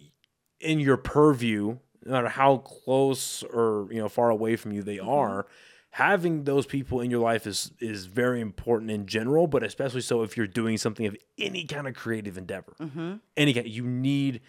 in 0.61 0.79
your 0.79 0.95
purview, 0.97 1.77
no 2.09 2.15
matter 2.15 2.29
how 2.29 2.57
close 2.57 3.43
or 3.43 3.87
you 3.91 3.99
know 3.99 4.09
far 4.09 4.29
away 4.29 4.55
from 4.55 4.71
you 4.71 4.81
they 4.83 4.97
Mm-hmm. 4.97 5.09
are. 5.09 5.47
Having 5.91 6.43
those 6.43 6.67
people 6.67 7.01
in 7.01 7.09
your 7.09 7.19
life 7.21 7.47
is 7.47 7.71
is 7.79 8.05
very 8.05 8.41
important 8.41 8.91
in 8.91 9.07
general, 9.07 9.47
but 9.47 9.63
especially 9.63 10.01
so 10.01 10.21
if 10.21 10.37
you're 10.37 10.45
doing 10.45 10.77
something 10.77 11.05
of 11.07 11.17
any 11.39 11.65
kind 11.65 11.87
of 11.87 11.95
creative 11.95 12.37
endeavor. 12.37 12.73
Mm-hmm. 12.79 13.13
Any 13.35 13.53
kind, 13.53 13.67
you 13.67 13.83
need 13.87 14.41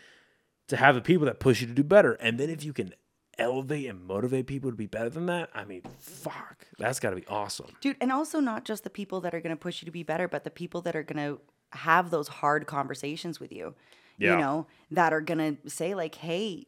to 0.68 0.76
have 0.76 0.94
the 0.94 1.00
people 1.00 1.24
that 1.26 1.40
push 1.40 1.60
you 1.62 1.66
to 1.66 1.72
do 1.72 1.82
better, 1.82 2.12
and 2.14 2.39
then 2.39 2.50
if 2.50 2.62
you 2.62 2.72
can 2.74 2.92
elevate 3.39 3.89
and 3.89 4.05
motivate 4.05 4.47
people 4.47 4.70
to 4.70 4.76
be 4.76 4.86
better 4.86 5.08
than 5.08 5.24
that, 5.26 5.48
I 5.55 5.64
mean, 5.64 5.80
fuck, 5.98 6.66
that's 6.78 7.00
got 7.00 7.10
to 7.10 7.16
be 7.16 7.26
awesome. 7.26 7.68
Dude, 7.80 7.97
and 8.02 8.12
also 8.12 8.39
not 8.40 8.66
just 8.66 8.84
the 8.84 8.90
people 8.90 9.22
that 9.22 9.34
are 9.34 9.40
going 9.40 9.56
to 9.56 9.60
push 9.60 9.80
you 9.80 9.86
to 9.86 9.92
be 9.92 10.02
better, 10.02 10.28
but 10.28 10.44
the 10.44 10.50
people 10.50 10.82
that 10.82 10.94
are 10.94 11.02
going 11.02 11.36
to 11.36 11.40
have 11.78 12.10
those 12.10 12.28
hard 12.28 12.66
conversations 12.66 13.40
with 13.40 13.50
you. 13.50 13.74
Yeah. 14.18 14.32
You 14.32 14.39
know, 14.40 14.66
that 14.90 15.14
are 15.14 15.22
going 15.22 15.56
to 15.56 15.70
say 15.70 15.94
like, 15.94 16.16
"Hey, 16.16 16.66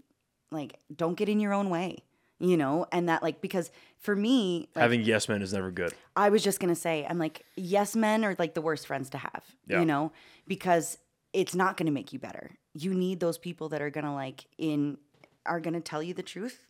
like 0.52 0.78
don't 0.94 1.16
get 1.16 1.28
in 1.28 1.40
your 1.40 1.52
own 1.52 1.70
way." 1.70 1.98
You 2.38 2.56
know, 2.56 2.86
and 2.90 3.08
that 3.08 3.22
like 3.22 3.40
because 3.40 3.70
for 3.98 4.16
me, 4.16 4.68
like, 4.74 4.82
Having 4.82 5.02
yes 5.02 5.28
men 5.28 5.42
is 5.42 5.52
never 5.52 5.70
good. 5.70 5.94
I 6.16 6.28
was 6.28 6.42
just 6.42 6.58
gonna 6.58 6.74
say, 6.74 7.06
I'm 7.08 7.18
like, 7.18 7.44
yes, 7.54 7.94
men 7.94 8.24
are 8.24 8.34
like 8.36 8.54
the 8.54 8.60
worst 8.60 8.86
friends 8.88 9.10
to 9.10 9.18
have, 9.18 9.44
Yeah. 9.68 9.78
you 9.78 9.86
know, 9.86 10.10
because 10.48 10.98
it's 11.32 11.54
not 11.54 11.76
gonna 11.76 11.92
make 11.92 12.12
you 12.12 12.18
better. 12.18 12.50
You 12.74 12.94
need 12.94 13.20
those 13.20 13.38
people 13.38 13.68
that 13.68 13.80
are 13.80 13.90
gonna 13.90 14.12
like 14.14 14.46
in 14.58 14.98
are 15.46 15.60
gonna 15.60 15.80
tell 15.80 16.02
you 16.02 16.14
the 16.14 16.22
truth 16.24 16.66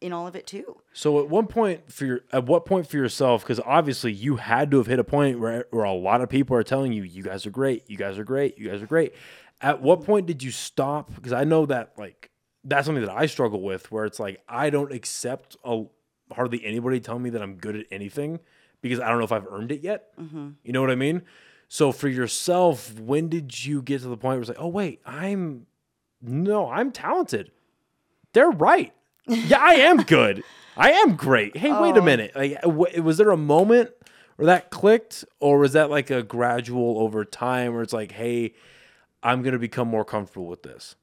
in 0.00 0.12
all 0.12 0.28
of 0.28 0.36
it 0.36 0.46
too. 0.46 0.76
So 0.92 1.18
at 1.18 1.28
one 1.28 1.48
point 1.48 1.90
for 1.92 2.04
your 2.06 2.20
at 2.32 2.44
what 2.46 2.64
point 2.64 2.86
for 2.86 2.96
yourself 2.96 3.42
because 3.42 3.58
obviously 3.66 4.12
you 4.12 4.36
had 4.36 4.70
to 4.70 4.76
have 4.76 4.86
hit 4.86 5.00
a 5.00 5.04
point 5.04 5.40
where 5.40 5.66
where 5.72 5.84
a 5.84 5.92
lot 5.92 6.20
of 6.20 6.28
people 6.28 6.56
are 6.56 6.62
telling 6.62 6.92
you 6.92 7.02
you 7.02 7.24
guys 7.24 7.44
are 7.44 7.50
great, 7.50 7.82
you 7.90 7.96
guys 7.96 8.18
are 8.18 8.24
great, 8.24 8.56
you 8.56 8.70
guys 8.70 8.80
are 8.82 8.86
great. 8.86 9.14
At 9.60 9.82
what 9.82 10.04
point 10.04 10.26
did 10.26 10.44
you 10.44 10.52
stop? 10.52 11.12
Because 11.16 11.32
I 11.32 11.42
know 11.42 11.66
that 11.66 11.94
like 11.98 12.27
that's 12.64 12.86
something 12.86 13.04
that 13.04 13.14
I 13.14 13.26
struggle 13.26 13.62
with 13.62 13.90
where 13.90 14.04
it's 14.04 14.20
like 14.20 14.42
I 14.48 14.70
don't 14.70 14.92
accept 14.92 15.56
a, 15.64 15.84
hardly 16.32 16.64
anybody 16.64 17.00
telling 17.00 17.22
me 17.22 17.30
that 17.30 17.42
I'm 17.42 17.56
good 17.56 17.76
at 17.76 17.86
anything 17.90 18.40
because 18.80 19.00
I 19.00 19.08
don't 19.08 19.18
know 19.18 19.24
if 19.24 19.32
I've 19.32 19.46
earned 19.50 19.72
it 19.72 19.80
yet. 19.80 20.16
Mm-hmm. 20.18 20.50
You 20.62 20.72
know 20.72 20.80
what 20.80 20.90
I 20.90 20.94
mean? 20.94 21.22
So 21.68 21.92
for 21.92 22.08
yourself, 22.08 22.98
when 22.98 23.28
did 23.28 23.64
you 23.64 23.82
get 23.82 24.00
to 24.02 24.08
the 24.08 24.16
point 24.16 24.36
where 24.36 24.40
it's 24.40 24.48
like, 24.48 24.60
oh 24.60 24.68
wait, 24.68 25.00
I'm 25.04 25.66
no, 26.20 26.68
I'm 26.70 26.90
talented. 26.90 27.50
They're 28.32 28.50
right. 28.50 28.92
Yeah, 29.26 29.58
I 29.60 29.74
am 29.74 30.02
good. 30.02 30.42
I 30.76 30.92
am 30.92 31.16
great. 31.16 31.56
Hey, 31.56 31.72
wait 31.72 31.96
a 31.96 32.00
oh. 32.00 32.04
minute. 32.04 32.36
Like, 32.36 32.60
w- 32.62 33.02
was 33.02 33.18
there 33.18 33.30
a 33.30 33.36
moment 33.36 33.90
where 34.36 34.46
that 34.46 34.70
clicked, 34.70 35.24
or 35.40 35.58
was 35.58 35.72
that 35.72 35.90
like 35.90 36.10
a 36.10 36.22
gradual 36.22 36.98
over 37.00 37.24
time 37.24 37.74
where 37.74 37.82
it's 37.82 37.92
like, 37.92 38.12
hey, 38.12 38.54
I'm 39.22 39.42
gonna 39.42 39.58
become 39.58 39.88
more 39.88 40.04
comfortable 40.04 40.46
with 40.46 40.62
this? 40.62 40.94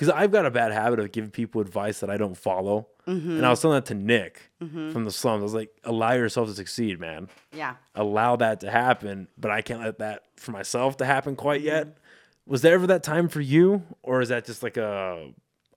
Because 0.00 0.14
I've 0.14 0.32
got 0.32 0.46
a 0.46 0.50
bad 0.50 0.72
habit 0.72 0.98
of 0.98 1.12
giving 1.12 1.30
people 1.30 1.60
advice 1.60 2.00
that 2.00 2.08
I 2.08 2.16
don't 2.16 2.34
follow, 2.34 2.88
and 3.04 3.16
I 3.16 3.20
mm-hmm. 3.20 3.50
was 3.50 3.60
telling 3.60 3.76
that 3.76 3.84
to 3.86 3.94
Nick 3.94 4.50
mm-hmm. 4.58 4.92
from 4.92 5.04
the 5.04 5.10
slums. 5.10 5.42
I 5.42 5.44
was 5.44 5.52
like, 5.52 5.68
allow 5.84 6.12
yourself 6.12 6.48
to 6.48 6.54
succeed, 6.54 6.98
man. 6.98 7.28
Yeah. 7.52 7.74
Allow 7.94 8.36
that 8.36 8.60
to 8.60 8.70
happen, 8.70 9.28
but 9.36 9.50
I 9.50 9.60
can't 9.60 9.82
let 9.82 9.98
that 9.98 10.22
for 10.36 10.52
myself 10.52 10.96
to 10.96 11.04
happen 11.04 11.36
quite 11.36 11.60
yet. 11.60 11.86
Mm-hmm. 11.86 12.50
Was 12.50 12.62
there 12.62 12.72
ever 12.72 12.86
that 12.86 13.02
time 13.02 13.28
for 13.28 13.42
you, 13.42 13.82
or 14.02 14.22
is 14.22 14.30
that 14.30 14.46
just 14.46 14.62
like 14.62 14.78
a 14.78 15.34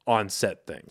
on 0.08 0.30
set 0.30 0.66
thing? 0.66 0.88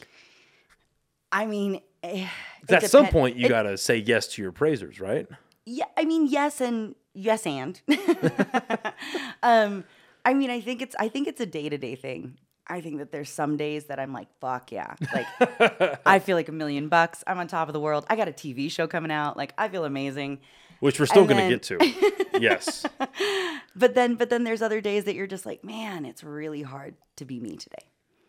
I 1.32 1.46
mean, 1.46 1.80
at 2.68 2.90
some 2.90 3.06
point 3.06 3.36
you 3.36 3.46
it- 3.46 3.48
gotta 3.48 3.78
say 3.78 3.96
yes 3.96 4.26
to 4.34 4.42
your 4.42 4.52
praisers, 4.52 5.00
right? 5.00 5.26
Yeah, 5.64 5.86
I 5.96 6.04
mean, 6.04 6.26
yes 6.26 6.60
and 6.60 6.96
yes 7.14 7.46
and. 7.46 7.80
um, 9.42 9.84
I 10.22 10.34
mean, 10.34 10.50
I 10.50 10.60
think 10.60 10.82
it's 10.82 10.94
I 10.98 11.08
think 11.08 11.28
it's 11.28 11.40
a 11.40 11.46
day 11.46 11.70
to 11.70 11.78
day 11.78 11.94
thing. 11.94 12.36
I 12.66 12.80
think 12.80 12.98
that 12.98 13.10
there's 13.10 13.30
some 13.30 13.56
days 13.56 13.86
that 13.86 13.98
I'm 13.98 14.12
like, 14.12 14.28
fuck 14.40 14.70
yeah, 14.72 14.94
like 15.12 15.26
I 16.06 16.18
feel 16.20 16.36
like 16.36 16.48
a 16.48 16.52
million 16.52 16.88
bucks. 16.88 17.24
I'm 17.26 17.38
on 17.38 17.48
top 17.48 17.68
of 17.68 17.72
the 17.72 17.80
world. 17.80 18.06
I 18.08 18.16
got 18.16 18.28
a 18.28 18.32
TV 18.32 18.70
show 18.70 18.86
coming 18.86 19.10
out. 19.10 19.36
Like 19.36 19.52
I 19.58 19.68
feel 19.68 19.84
amazing. 19.84 20.38
Which 20.80 20.98
we're 20.98 21.06
still 21.06 21.24
gonna 21.26 21.42
then- 21.42 21.50
get 21.50 21.62
to. 21.64 21.78
yes. 22.40 22.84
But 23.74 23.94
then, 23.94 24.16
but 24.16 24.30
then 24.30 24.44
there's 24.44 24.62
other 24.62 24.80
days 24.80 25.04
that 25.04 25.14
you're 25.14 25.26
just 25.26 25.46
like, 25.46 25.64
man, 25.64 26.04
it's 26.04 26.22
really 26.24 26.62
hard 26.62 26.94
to 27.16 27.24
be 27.24 27.40
me 27.40 27.56
today. 27.56 27.86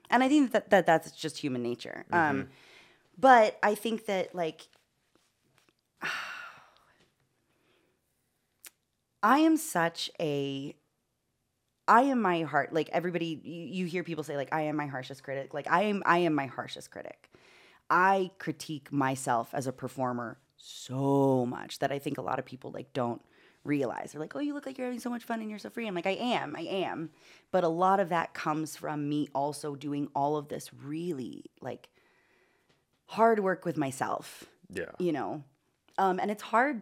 And 0.09 0.23
I 0.23 0.29
think 0.29 0.51
that, 0.51 0.69
that 0.69 0.85
that's 0.85 1.11
just 1.11 1.37
human 1.39 1.63
nature. 1.63 2.05
Um, 2.11 2.49
but 3.17 3.57
I 3.63 3.75
think 3.75 4.05
that 4.05 4.35
like 4.35 4.67
I 9.23 9.39
am 9.39 9.57
such 9.57 10.11
a 10.19 10.75
I 11.87 12.03
am 12.03 12.21
my 12.21 12.43
heart 12.43 12.73
like 12.73 12.89
everybody 12.91 13.39
you, 13.43 13.63
you 13.65 13.85
hear 13.85 14.03
people 14.03 14.23
say 14.23 14.37
like 14.37 14.53
I 14.53 14.61
am 14.63 14.75
my 14.75 14.87
harshest 14.87 15.23
critic. 15.23 15.53
Like 15.53 15.69
I 15.69 15.83
am 15.83 16.03
I 16.05 16.19
am 16.19 16.33
my 16.33 16.45
harshest 16.45 16.91
critic. 16.91 17.29
I 17.89 18.31
critique 18.39 18.91
myself 18.91 19.49
as 19.53 19.67
a 19.67 19.73
performer 19.73 20.39
so 20.57 21.45
much 21.45 21.79
that 21.79 21.91
I 21.91 21.99
think 21.99 22.17
a 22.17 22.21
lot 22.21 22.39
of 22.39 22.45
people 22.45 22.71
like 22.71 22.93
don't 22.93 23.21
realize. 23.65 24.11
They're 24.11 24.21
like, 24.21 24.35
"Oh, 24.35 24.39
you 24.39 24.53
look 24.53 24.65
like 24.65 24.77
you're 24.77 24.87
having 24.87 24.99
so 24.99 25.09
much 25.09 25.23
fun 25.23 25.41
and 25.41 25.49
you're 25.49 25.59
so 25.59 25.69
free." 25.69 25.87
I'm 25.87 25.95
like, 25.95 26.07
"I 26.07 26.11
am. 26.11 26.55
I 26.57 26.61
am." 26.61 27.09
But 27.51 27.63
a 27.63 27.69
lot 27.69 27.99
of 27.99 28.09
that 28.09 28.33
comes 28.33 28.75
from 28.77 29.07
me 29.09 29.27
also 29.35 29.75
doing 29.75 30.07
all 30.15 30.37
of 30.37 30.47
this 30.47 30.73
really 30.73 31.45
like 31.61 31.89
hard 33.05 33.39
work 33.39 33.65
with 33.65 33.77
myself 33.77 34.45
Yeah. 34.69 34.85
you 34.97 35.11
know 35.11 35.43
um, 35.97 36.19
and 36.19 36.31
it's 36.31 36.41
hard 36.41 36.81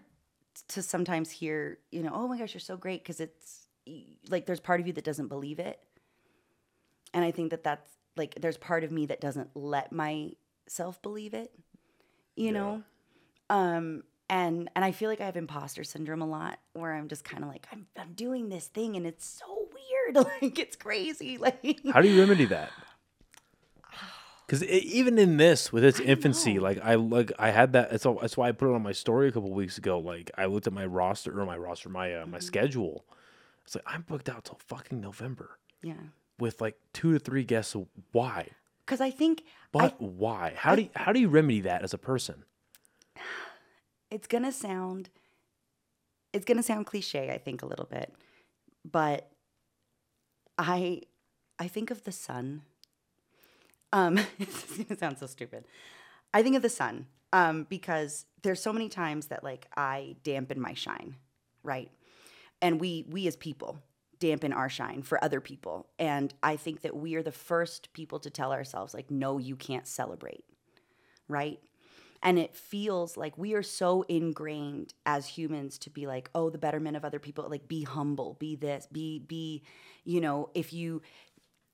to 0.70 0.82
sometimes 0.82 1.30
hear 1.32 1.80
you 1.92 2.04
know 2.04 2.12
oh 2.14 2.28
my 2.28 2.38
gosh 2.38 2.54
you're 2.54 2.62
so 2.62 2.78
great 2.78 3.04
because 3.04 3.20
it's 3.20 3.61
like 4.30 4.46
there's 4.46 4.60
part 4.60 4.80
of 4.80 4.88
you 4.88 4.94
that 4.94 5.04
doesn't 5.04 5.28
believe 5.28 5.60
it 5.60 5.80
and 7.14 7.24
i 7.24 7.32
think 7.32 7.52
that 7.52 7.64
that's 7.64 7.90
like 8.16 8.36
there's 8.40 8.58
part 8.58 8.84
of 8.84 8.92
me 8.92 9.06
that 9.06 9.22
doesn't 9.22 9.50
let 9.56 9.92
myself 9.92 11.02
believe 11.02 11.34
it 11.34 11.52
you 12.36 12.52
know 12.52 12.84
um 13.50 14.04
and 14.30 14.70
and 14.76 14.86
i 14.86 14.92
feel 14.92 15.10
like 15.10 15.20
i 15.20 15.26
have 15.26 15.36
imposter 15.36 15.84
syndrome 15.84 16.22
a 16.22 16.28
lot 16.28 16.60
where 16.74 16.94
i'm 16.94 17.08
just 17.08 17.24
kind 17.24 17.44
of 17.44 17.50
like 17.50 17.68
I'm, 17.72 17.88
I'm 17.98 18.14
doing 18.14 18.50
this 18.50 18.68
thing 18.68 18.96
and 18.96 19.06
it's 19.06 19.26
so 19.26 19.62
weird 19.74 20.16
like 20.42 20.60
it's 20.60 20.76
crazy 20.76 21.38
like 21.40 21.80
How 21.92 22.02
do 22.02 22.10
you 22.10 22.20
remedy 22.20 22.46
that? 22.46 22.72
Because 24.48 24.66
even 24.66 25.18
in 25.18 25.38
this, 25.38 25.72
with 25.72 25.86
its 25.86 26.02
infancy, 26.02 26.56
know. 26.56 26.64
like 26.64 26.78
I 26.84 26.96
like 26.96 27.32
I 27.40 27.52
had 27.52 27.72
that. 27.72 27.90
That's, 27.90 28.06
all, 28.06 28.16
that's 28.20 28.36
why 28.36 28.50
I 28.50 28.52
put 28.52 28.70
it 28.70 28.76
on 28.76 28.84
my 28.84 28.92
story 28.92 29.30
a 29.30 29.32
couple 29.32 29.50
weeks 29.50 29.78
ago. 29.78 29.98
Like 29.98 30.30
I 30.38 30.44
looked 30.48 30.68
at 30.68 30.74
my 30.74 30.86
roster 30.86 31.40
or 31.40 31.46
my 31.46 31.56
roster, 31.56 31.88
my 31.88 32.14
uh, 32.14 32.26
my 32.26 32.40
schedule. 32.40 33.06
It's 33.72 33.76
like 33.78 33.86
I'm 33.88 34.02
booked 34.02 34.28
out 34.28 34.44
till 34.44 34.60
fucking 34.68 35.00
November 35.00 35.58
yeah 35.82 35.94
with 36.38 36.60
like 36.60 36.76
two 36.92 37.14
to 37.14 37.20
three 37.20 37.46
guests. 37.46 37.74
Why? 38.12 38.50
because 38.86 39.00
i 39.00 39.10
think 39.10 39.44
But 39.72 39.94
I, 39.94 39.96
why? 40.00 40.54
How 40.58 40.76
do 40.76 40.82
you, 40.82 40.90
how 40.98 41.14
do 41.14 41.20
you 41.22 41.30
remedy 41.30 41.62
that 41.62 41.82
as 41.82 41.94
a 41.94 41.98
person? 41.98 42.44
it's 44.12 44.28
gonna 44.28 44.52
sound 44.52 45.10
it's 46.34 46.44
gonna 46.44 46.64
sound 46.64 46.86
cliche 46.86 47.32
i 47.32 47.38
think 47.38 47.62
a 47.62 47.66
little 47.66 47.86
bit 47.86 48.14
but 48.84 49.30
i 50.58 51.02
i 51.58 51.70
think 51.70 51.92
of 51.92 52.04
the 52.04 52.12
sun 52.12 52.64
um 53.94 54.18
it's 54.40 54.78
gonna 54.78 55.00
sound 55.00 55.18
so 55.18 55.28
stupid 55.28 55.64
i 56.34 56.44
think 56.44 56.58
of 56.58 56.62
the 56.62 56.70
sun 56.70 57.06
um, 57.34 57.66
because 57.70 58.26
there's 58.42 58.62
so 58.62 58.74
many 58.74 58.90
times 58.90 59.28
that 59.28 59.44
like 59.44 59.68
I 59.76 60.16
dampen 60.24 60.60
my 60.60 60.74
shine, 60.74 61.16
right? 61.64 61.90
And 62.62 62.80
we 62.80 63.06
we 63.10 63.28
as 63.28 63.36
people 63.36 63.80
dampen 64.20 64.54
our 64.54 64.70
shine 64.70 65.02
for 65.02 65.24
other 65.24 65.42
people, 65.42 65.88
and 65.98 66.34
I 66.44 66.56
think 66.56 66.82
that 66.82 66.96
we 66.96 67.16
are 67.16 67.24
the 67.24 67.32
first 67.32 67.92
people 67.94 68.20
to 68.20 68.30
tell 68.30 68.52
ourselves 68.54 68.94
like, 68.94 69.10
no, 69.10 69.40
you 69.40 69.56
can't 69.56 69.88
celebrate, 69.88 70.44
right? 71.28 71.60
And 72.24 72.38
it 72.38 72.56
feels 72.56 73.18
like 73.18 73.36
we 73.38 73.56
are 73.56 73.64
so 73.64 74.04
ingrained 74.04 74.94
as 75.08 75.28
humans 75.28 75.80
to 75.80 75.90
be 75.90 76.06
like, 76.06 76.30
oh, 76.36 76.52
the 76.52 76.60
betterment 76.60 76.96
of 76.96 77.04
other 77.04 77.18
people, 77.18 77.48
like 77.50 77.68
be 77.68 77.84
humble, 77.84 78.36
be 78.40 78.56
this, 78.56 78.88
be 78.92 79.20
be, 79.20 79.64
you 80.04 80.22
know, 80.22 80.50
if 80.54 80.72
you 80.72 81.02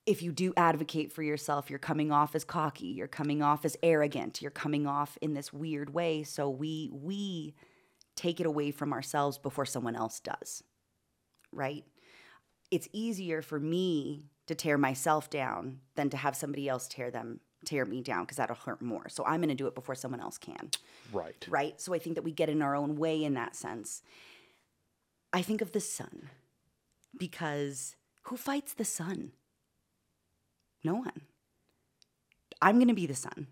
if 0.06 0.22
you 0.22 0.32
do 0.32 0.54
advocate 0.56 1.12
for 1.12 1.22
yourself, 1.22 1.70
you're 1.70 1.78
coming 1.78 2.14
off 2.14 2.34
as 2.34 2.46
cocky, 2.46 2.88
you're 2.88 3.10
coming 3.10 3.44
off 3.44 3.66
as 3.66 3.76
arrogant, 3.84 4.42
you're 4.42 4.50
coming 4.50 4.88
off 4.88 5.18
in 5.22 5.34
this 5.34 5.52
weird 5.52 5.94
way. 5.94 6.24
So 6.24 6.50
we 6.50 6.90
we 6.94 7.54
take 8.16 8.40
it 8.40 8.46
away 8.46 8.72
from 8.72 8.94
ourselves 8.94 9.38
before 9.38 9.66
someone 9.66 9.98
else 9.98 10.22
does. 10.22 10.64
Right? 11.52 11.86
It's 12.72 12.88
easier 12.92 13.42
for 13.42 13.60
me 13.60 14.26
to 14.48 14.56
tear 14.56 14.78
myself 14.78 15.30
down 15.30 15.80
than 15.96 16.10
to 16.10 16.18
have 16.18 16.36
somebody 16.36 16.68
else 16.68 16.88
tear 16.88 17.12
them 17.12 17.40
tear 17.66 17.86
me 17.86 18.02
down 18.02 18.24
because 18.24 18.38
that'll 18.38 18.56
hurt 18.56 18.82
more. 18.82 19.10
So 19.10 19.26
I'm 19.26 19.40
going 19.40 19.50
to 19.50 19.56
do 19.56 19.68
it 19.68 19.76
before 19.76 19.96
someone 19.96 20.22
else 20.22 20.38
can. 20.38 20.70
Right. 21.12 21.46
Right? 21.50 21.80
So 21.82 21.94
I 21.94 22.00
think 22.00 22.16
that 22.16 22.24
we 22.24 22.32
get 22.32 22.50
in 22.50 22.62
our 22.62 22.76
own 22.76 22.96
way 22.96 23.24
in 23.24 23.34
that 23.34 23.56
sense. 23.56 24.02
I 25.34 25.42
think 25.42 25.62
of 25.62 25.72
the 25.72 25.80
sun 25.80 26.30
because 27.18 27.96
who 28.24 28.38
fights 28.38 28.74
the 28.74 28.86
sun? 28.86 29.32
No 30.84 30.96
one. 30.96 31.22
I'm 32.62 32.76
going 32.76 32.88
to 32.88 32.94
be 32.94 33.08
the 33.08 33.16
sun. 33.16 33.48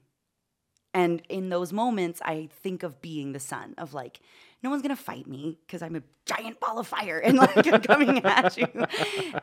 And 0.94 1.22
in 1.28 1.50
those 1.50 1.74
moments, 1.74 2.22
I 2.24 2.48
think 2.64 2.82
of 2.82 3.02
being 3.02 3.34
the 3.34 3.40
sun, 3.40 3.76
of 3.78 3.94
like, 3.94 4.22
no 4.66 4.72
one's 4.72 4.82
gonna 4.82 4.96
fight 4.96 5.28
me 5.28 5.60
because 5.64 5.84
I'm 5.84 5.96
a 5.96 6.02
giant 6.26 6.60
ball 6.60 6.80
of 6.80 6.88
fire 6.88 7.20
and 7.20 7.38
like 7.38 7.68
I'm 7.68 7.82
coming 7.82 8.18
at 8.26 8.58
you. 8.58 8.68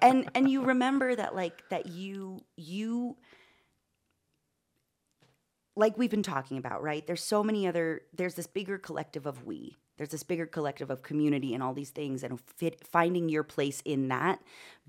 And 0.02 0.28
and 0.34 0.50
you 0.50 0.64
remember 0.64 1.14
that 1.14 1.36
like 1.36 1.62
that 1.68 1.86
you 1.86 2.40
you 2.56 3.16
like 5.76 5.96
we've 5.96 6.10
been 6.10 6.24
talking 6.24 6.58
about, 6.58 6.82
right? 6.82 7.06
There's 7.06 7.22
so 7.22 7.44
many 7.44 7.68
other, 7.68 8.02
there's 8.12 8.34
this 8.34 8.48
bigger 8.48 8.78
collective 8.78 9.24
of 9.24 9.46
we. 9.46 9.76
There's 9.96 10.10
this 10.10 10.24
bigger 10.24 10.44
collective 10.44 10.90
of 10.90 11.04
community 11.04 11.54
and 11.54 11.62
all 11.62 11.72
these 11.72 11.90
things 11.90 12.24
and 12.24 12.40
fit, 12.40 12.84
finding 12.84 13.28
your 13.28 13.44
place 13.44 13.80
in 13.84 14.08
that. 14.08 14.40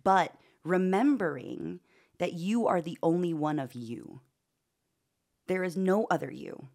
But 0.03 0.33
remembering 0.63 1.79
that 2.17 2.33
you 2.33 2.67
are 2.67 2.81
the 2.81 2.97
only 3.03 3.35
one 3.35 3.59
of 3.59 3.75
you. 3.75 4.21
There 5.47 5.63
is 5.63 5.77
no 5.77 6.07
other 6.09 6.31
you. 6.31 6.69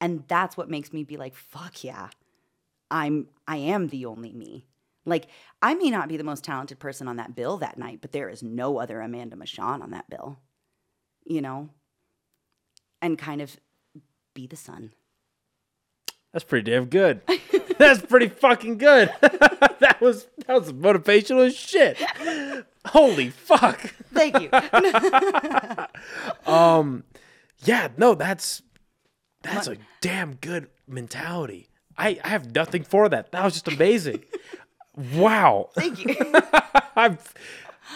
And 0.00 0.24
that's 0.26 0.56
what 0.56 0.68
makes 0.68 0.92
me 0.92 1.04
be 1.04 1.16
like, 1.16 1.36
fuck 1.36 1.84
yeah. 1.84 2.08
I'm 2.92 3.26
I 3.48 3.56
am 3.56 3.88
the 3.88 4.06
only 4.06 4.32
me. 4.32 4.66
Like 5.04 5.26
I 5.60 5.74
may 5.74 5.90
not 5.90 6.08
be 6.08 6.16
the 6.16 6.22
most 6.22 6.44
talented 6.44 6.78
person 6.78 7.08
on 7.08 7.16
that 7.16 7.34
bill 7.34 7.56
that 7.58 7.78
night, 7.78 7.98
but 8.00 8.12
there 8.12 8.28
is 8.28 8.42
no 8.42 8.78
other 8.78 9.00
Amanda 9.00 9.34
Machon 9.34 9.82
on 9.82 9.90
that 9.90 10.08
bill. 10.08 10.38
You 11.24 11.40
know? 11.40 11.70
and 13.02 13.18
kind 13.18 13.42
of 13.42 13.58
be 14.32 14.46
the 14.46 14.56
sun. 14.56 14.92
That's 16.32 16.44
pretty 16.44 16.70
damn 16.70 16.86
good. 16.86 17.20
That's 17.78 18.00
pretty 18.00 18.28
fucking 18.28 18.78
good. 18.78 19.12
that 19.20 19.98
was 20.00 20.28
that 20.46 20.58
was 20.58 20.72
motivational 20.72 21.46
as 21.46 21.54
shit. 21.54 21.98
Holy 22.86 23.28
fuck. 23.28 23.80
Thank 24.14 24.40
you. 24.40 24.48
um 26.52 27.04
yeah, 27.64 27.88
no, 27.96 28.14
that's 28.14 28.62
that's 29.42 29.66
a 29.66 29.76
damn 30.00 30.34
good 30.34 30.68
mentality. 30.86 31.68
I, 31.96 32.18
I 32.24 32.28
have 32.28 32.54
nothing 32.54 32.82
for 32.84 33.08
that. 33.08 33.32
That 33.32 33.44
was 33.44 33.54
just 33.54 33.68
amazing. 33.68 34.24
wow. 35.14 35.70
Thank 35.74 36.04
you. 36.04 36.16
I've 36.96 37.34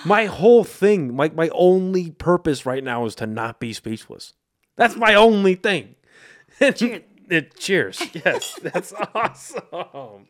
my 0.04 0.26
whole 0.26 0.64
thing, 0.64 1.14
my 1.14 1.28
my 1.30 1.48
only 1.50 2.10
purpose 2.10 2.66
right 2.66 2.82
now 2.84 3.04
is 3.06 3.14
to 3.16 3.26
not 3.26 3.60
be 3.60 3.72
speechless. 3.72 4.32
That's 4.76 4.96
my 4.96 5.14
only 5.14 5.54
thing. 5.54 5.94
Cheers. 6.60 7.02
it, 7.30 7.56
cheers. 7.58 8.02
Yes, 8.24 8.58
that's 8.62 8.92
awesome. 9.14 10.26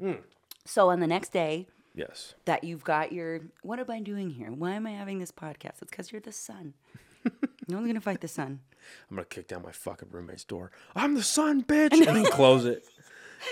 Hmm. 0.00 0.12
So 0.64 0.90
on 0.90 1.00
the 1.00 1.06
next 1.06 1.32
day 1.32 1.66
Yes. 1.94 2.34
that 2.44 2.62
you've 2.64 2.84
got 2.84 3.12
your, 3.12 3.40
what 3.62 3.80
am 3.80 3.90
I 3.90 4.00
doing 4.00 4.30
here? 4.30 4.52
Why 4.52 4.72
am 4.74 4.86
I 4.86 4.90
having 4.92 5.18
this 5.18 5.32
podcast? 5.32 5.82
It's 5.82 5.90
because 5.90 6.12
you're 6.12 6.20
the 6.20 6.30
sun. 6.32 6.74
No 7.68 7.76
one's 7.76 7.86
gonna 7.88 8.00
fight 8.00 8.20
the 8.20 8.28
sun. 8.28 8.60
I'm 9.10 9.16
gonna 9.16 9.26
kick 9.26 9.48
down 9.48 9.62
my 9.62 9.72
fucking 9.72 10.08
roommate's 10.10 10.44
door. 10.44 10.70
I'm 10.94 11.14
the 11.14 11.22
sun, 11.22 11.62
bitch, 11.62 11.92
and 11.92 12.04
then 12.04 12.24
close 12.26 12.64
it. 12.64 12.84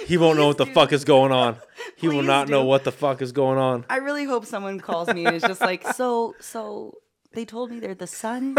He 0.06 0.16
won't 0.16 0.36
know 0.38 0.48
what 0.48 0.58
the 0.58 0.64
do. 0.64 0.72
fuck 0.72 0.92
is 0.92 1.04
going 1.04 1.30
on. 1.32 1.56
He 1.96 2.08
will 2.08 2.16
Please 2.16 2.26
not 2.26 2.48
know 2.48 2.64
what 2.64 2.84
the 2.84 2.92
fuck 2.92 3.22
is 3.22 3.32
going 3.32 3.58
on. 3.58 3.84
I 3.88 3.98
really 3.98 4.24
hope 4.24 4.44
someone 4.44 4.80
calls 4.80 5.08
me 5.08 5.26
and 5.26 5.36
is 5.36 5.42
just 5.42 5.60
like, 5.60 5.86
so, 5.92 6.34
so 6.40 6.98
they 7.32 7.44
told 7.44 7.70
me 7.70 7.78
they're 7.78 7.94
the 7.94 8.06
sun, 8.06 8.56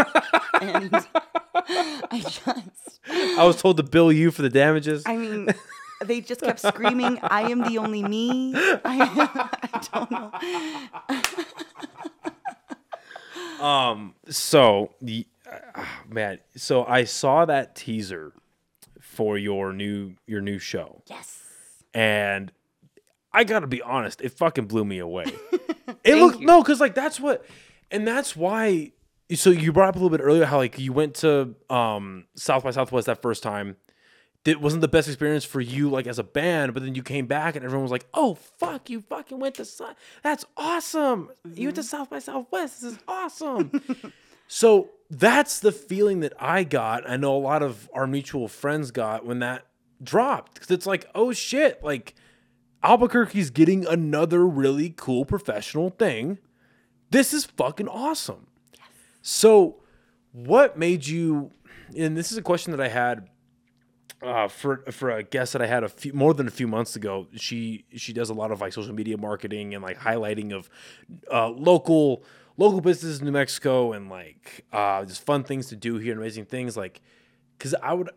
and 0.62 0.94
I 1.56 2.22
just, 2.24 3.00
I 3.10 3.44
was 3.44 3.62
told 3.62 3.78
to 3.78 3.84
bill 3.84 4.12
you 4.12 4.32
for 4.32 4.42
the 4.42 4.50
damages. 4.50 5.04
I 5.06 5.18
mean, 5.18 5.50
they 6.06 6.22
just 6.22 6.42
kept 6.42 6.60
screaming, 6.60 7.20
"I 7.24 7.50
am 7.52 7.62
the 7.64 7.78
only 7.80 8.04
me." 8.04 8.54
I, 8.56 9.50
I 9.74 9.88
don't 9.92 10.12
know. 13.60 13.66
um. 13.66 14.14
so, 14.30 14.94
the, 15.02 15.26
uh, 15.76 15.86
man, 16.10 16.40
so 16.56 16.86
I 16.86 17.04
saw 17.04 17.46
that 17.46 17.76
teaser 17.76 18.34
for 19.00 19.38
your 19.38 19.74
new 19.74 20.16
your 20.26 20.42
new 20.42 20.60
show. 20.60 21.02
Yes. 21.08 21.42
and 21.94 22.52
I 23.34 23.44
gotta 23.44 23.68
be 23.68 23.82
honest, 23.82 24.22
it 24.22 24.34
fucking 24.34 24.66
blew 24.66 24.86
me 24.86 25.00
away. 25.00 25.26
it 26.04 26.16
looked 26.16 26.40
no, 26.40 26.62
because 26.62 26.80
like 26.80 26.96
that's 26.96 27.20
what, 27.20 27.46
and 27.92 28.08
that's 28.08 28.36
why. 28.36 28.92
So 29.34 29.50
you 29.50 29.74
brought 29.74 29.90
up 29.90 29.96
a 29.96 30.00
little 30.00 30.16
bit 30.16 30.24
earlier 30.24 30.46
how 30.46 30.58
like 30.58 30.80
you 30.80 30.94
went 30.94 31.16
to 31.16 31.56
um 31.70 32.26
South 32.36 32.64
by 32.64 32.72
Southwest 32.72 33.08
that 33.08 33.22
first 33.22 33.44
time. 33.44 33.78
It 34.46 34.62
wasn't 34.62 34.80
the 34.80 34.88
best 34.88 35.10
experience 35.10 35.44
for 35.44 35.60
you 35.60 35.90
like 35.90 36.08
as 36.08 36.20
a 36.20 36.24
band, 36.24 36.74
but 36.74 36.82
then 36.82 36.96
you 36.96 37.04
came 37.04 37.26
back 37.28 37.58
and 37.58 37.66
everyone 37.66 37.84
was 37.84 37.92
like, 37.92 38.08
"Oh 38.14 38.36
fuck, 38.36 38.90
you 38.90 39.02
fucking 39.02 39.40
went 39.40 39.56
to 39.56 39.66
South. 39.66 39.96
That's 40.24 40.46
awesome. 40.56 41.32
You 41.44 41.68
went 41.68 41.76
to 41.76 41.84
South 41.84 42.10
by 42.10 42.20
Southwest. 42.20 42.82
This 42.82 42.94
is 42.94 43.00
awesome." 43.08 43.82
So 44.48 44.90
that's 45.10 45.60
the 45.60 45.72
feeling 45.72 46.20
that 46.22 46.34
I 46.40 46.64
got. 46.64 47.10
I 47.10 47.18
know 47.18 47.36
a 47.36 47.40
lot 47.40 47.64
of 47.64 47.90
our 47.94 48.08
mutual 48.08 48.48
friends 48.48 48.92
got 48.92 49.26
when 49.26 49.40
that 49.40 49.66
dropped 50.04 50.56
because 50.56 50.72
it's 50.72 50.86
like, 50.86 51.10
oh 51.16 51.32
shit, 51.32 51.84
like 51.84 52.16
Albuquerque's 52.84 53.50
getting 53.50 53.86
another 53.86 54.46
really 54.46 54.94
cool 54.96 55.26
professional 55.26 55.90
thing. 55.90 56.40
This 57.10 57.34
is 57.34 57.46
fucking 57.46 57.88
awesome. 57.88 58.48
So, 59.22 59.78
what 60.32 60.78
made 60.78 61.08
you? 61.08 61.52
And 61.98 62.18
this 62.18 62.32
is 62.32 62.38
a 62.38 62.42
question 62.42 62.72
that 62.72 62.82
I 62.82 62.90
had 62.90 63.30
uh, 64.22 64.48
for 64.48 64.84
for 64.92 65.10
a 65.10 65.24
guest 65.24 65.54
that 65.54 65.62
I 65.62 65.68
had 65.68 65.84
a 65.84 65.90
few 65.90 66.14
more 66.14 66.34
than 66.34 66.48
a 66.48 66.52
few 66.52 66.68
months 66.68 66.96
ago. 66.96 67.28
She 67.36 67.86
she 67.96 68.14
does 68.14 68.30
a 68.30 68.34
lot 68.34 68.52
of 68.52 68.62
like 68.62 68.74
social 68.74 68.94
media 68.94 69.18
marketing 69.18 69.74
and 69.74 69.84
like 69.84 69.98
highlighting 70.00 70.54
of 70.54 70.70
uh, 71.32 71.50
local 71.50 72.24
local 72.58 72.82
businesses 72.82 73.20
in 73.20 73.26
New 73.26 73.32
Mexico 73.32 73.94
and 73.94 74.10
like 74.10 74.66
uh, 74.74 75.06
just 75.06 75.26
fun 75.26 75.44
things 75.44 75.68
to 75.68 75.76
do 75.76 75.98
here 75.98 76.12
and 76.12 76.22
amazing 76.22 76.46
things. 76.46 76.76
Like, 76.76 77.02
because 77.58 77.76
I 77.82 77.94
would 77.94 78.10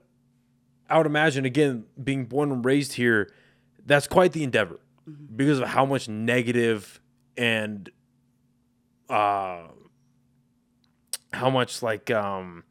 I 0.88 0.96
would 0.96 1.06
imagine 1.06 1.44
again 1.44 1.84
being 2.02 2.24
born 2.24 2.50
and 2.50 2.64
raised 2.64 2.94
here, 2.94 3.32
that's 3.86 4.06
quite 4.06 4.32
the 4.32 4.42
endeavor 4.42 4.80
because 5.36 5.58
of 5.60 5.68
how 5.68 5.84
much 5.84 6.08
negative 6.08 7.00
and 7.36 7.88
uh 9.08 9.62
how 11.32 11.50
much 11.50 11.82
like 11.82 12.10
um 12.10 12.64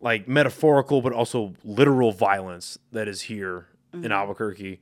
like 0.00 0.28
metaphorical 0.28 1.00
but 1.00 1.12
also 1.12 1.54
literal 1.64 2.12
violence 2.12 2.78
that 2.92 3.08
is 3.08 3.22
here 3.22 3.68
in 3.92 4.10
Albuquerque. 4.10 4.80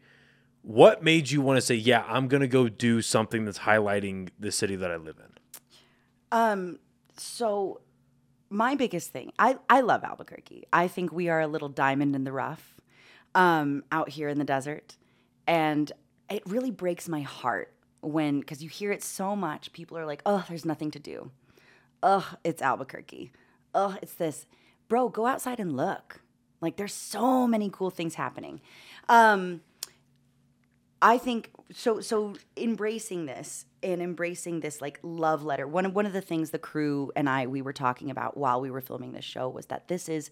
What 0.62 1.02
made 1.02 1.30
you 1.30 1.40
want 1.40 1.56
to 1.58 1.60
say, 1.60 1.74
"Yeah, 1.74 2.04
I'm 2.08 2.28
going 2.28 2.40
to 2.40 2.48
go 2.48 2.68
do 2.68 3.02
something 3.02 3.44
that's 3.44 3.60
highlighting 3.60 4.30
the 4.38 4.52
city 4.52 4.76
that 4.76 4.90
I 4.90 4.96
live 4.96 5.18
in"? 5.18 5.31
Um, 6.32 6.80
so 7.16 7.82
my 8.50 8.74
biggest 8.74 9.12
thing, 9.12 9.32
I, 9.38 9.58
I 9.70 9.82
love 9.82 10.02
Albuquerque. 10.02 10.64
I 10.72 10.88
think 10.88 11.12
we 11.12 11.28
are 11.28 11.40
a 11.40 11.46
little 11.46 11.68
diamond 11.68 12.16
in 12.16 12.24
the 12.24 12.32
rough 12.32 12.76
um, 13.34 13.84
out 13.92 14.08
here 14.08 14.28
in 14.28 14.38
the 14.38 14.44
desert. 14.44 14.96
And 15.46 15.92
it 16.28 16.42
really 16.46 16.70
breaks 16.70 17.08
my 17.08 17.20
heart 17.20 17.72
when, 18.00 18.40
because 18.40 18.62
you 18.62 18.68
hear 18.68 18.90
it 18.90 19.02
so 19.02 19.36
much, 19.36 19.72
people 19.72 19.96
are 19.96 20.06
like, 20.06 20.22
oh, 20.26 20.44
there's 20.48 20.64
nothing 20.64 20.90
to 20.90 20.98
do. 20.98 21.30
Oh, 22.02 22.34
it's 22.42 22.62
Albuquerque. 22.62 23.32
Oh, 23.74 23.96
it's 24.02 24.14
this. 24.14 24.46
Bro, 24.88 25.10
go 25.10 25.26
outside 25.26 25.60
and 25.60 25.76
look. 25.76 26.22
Like, 26.60 26.76
there's 26.76 26.94
so 26.94 27.46
many 27.46 27.70
cool 27.70 27.90
things 27.90 28.14
happening. 28.14 28.60
Um, 29.08 29.60
I 31.04 31.18
think 31.18 31.50
so. 31.72 32.00
So 32.00 32.34
embracing 32.56 33.26
this 33.26 33.66
and 33.82 34.00
embracing 34.00 34.60
this 34.60 34.80
like 34.80 35.00
love 35.02 35.42
letter. 35.44 35.66
One 35.66 35.84
of 35.84 35.94
one 35.94 36.06
of 36.06 36.12
the 36.12 36.20
things 36.20 36.50
the 36.50 36.58
crew 36.58 37.10
and 37.16 37.28
I 37.28 37.46
we 37.48 37.60
were 37.60 37.72
talking 37.72 38.08
about 38.10 38.36
while 38.36 38.60
we 38.60 38.70
were 38.70 38.80
filming 38.80 39.12
this 39.12 39.24
show 39.24 39.48
was 39.48 39.66
that 39.66 39.88
this 39.88 40.08
is 40.08 40.30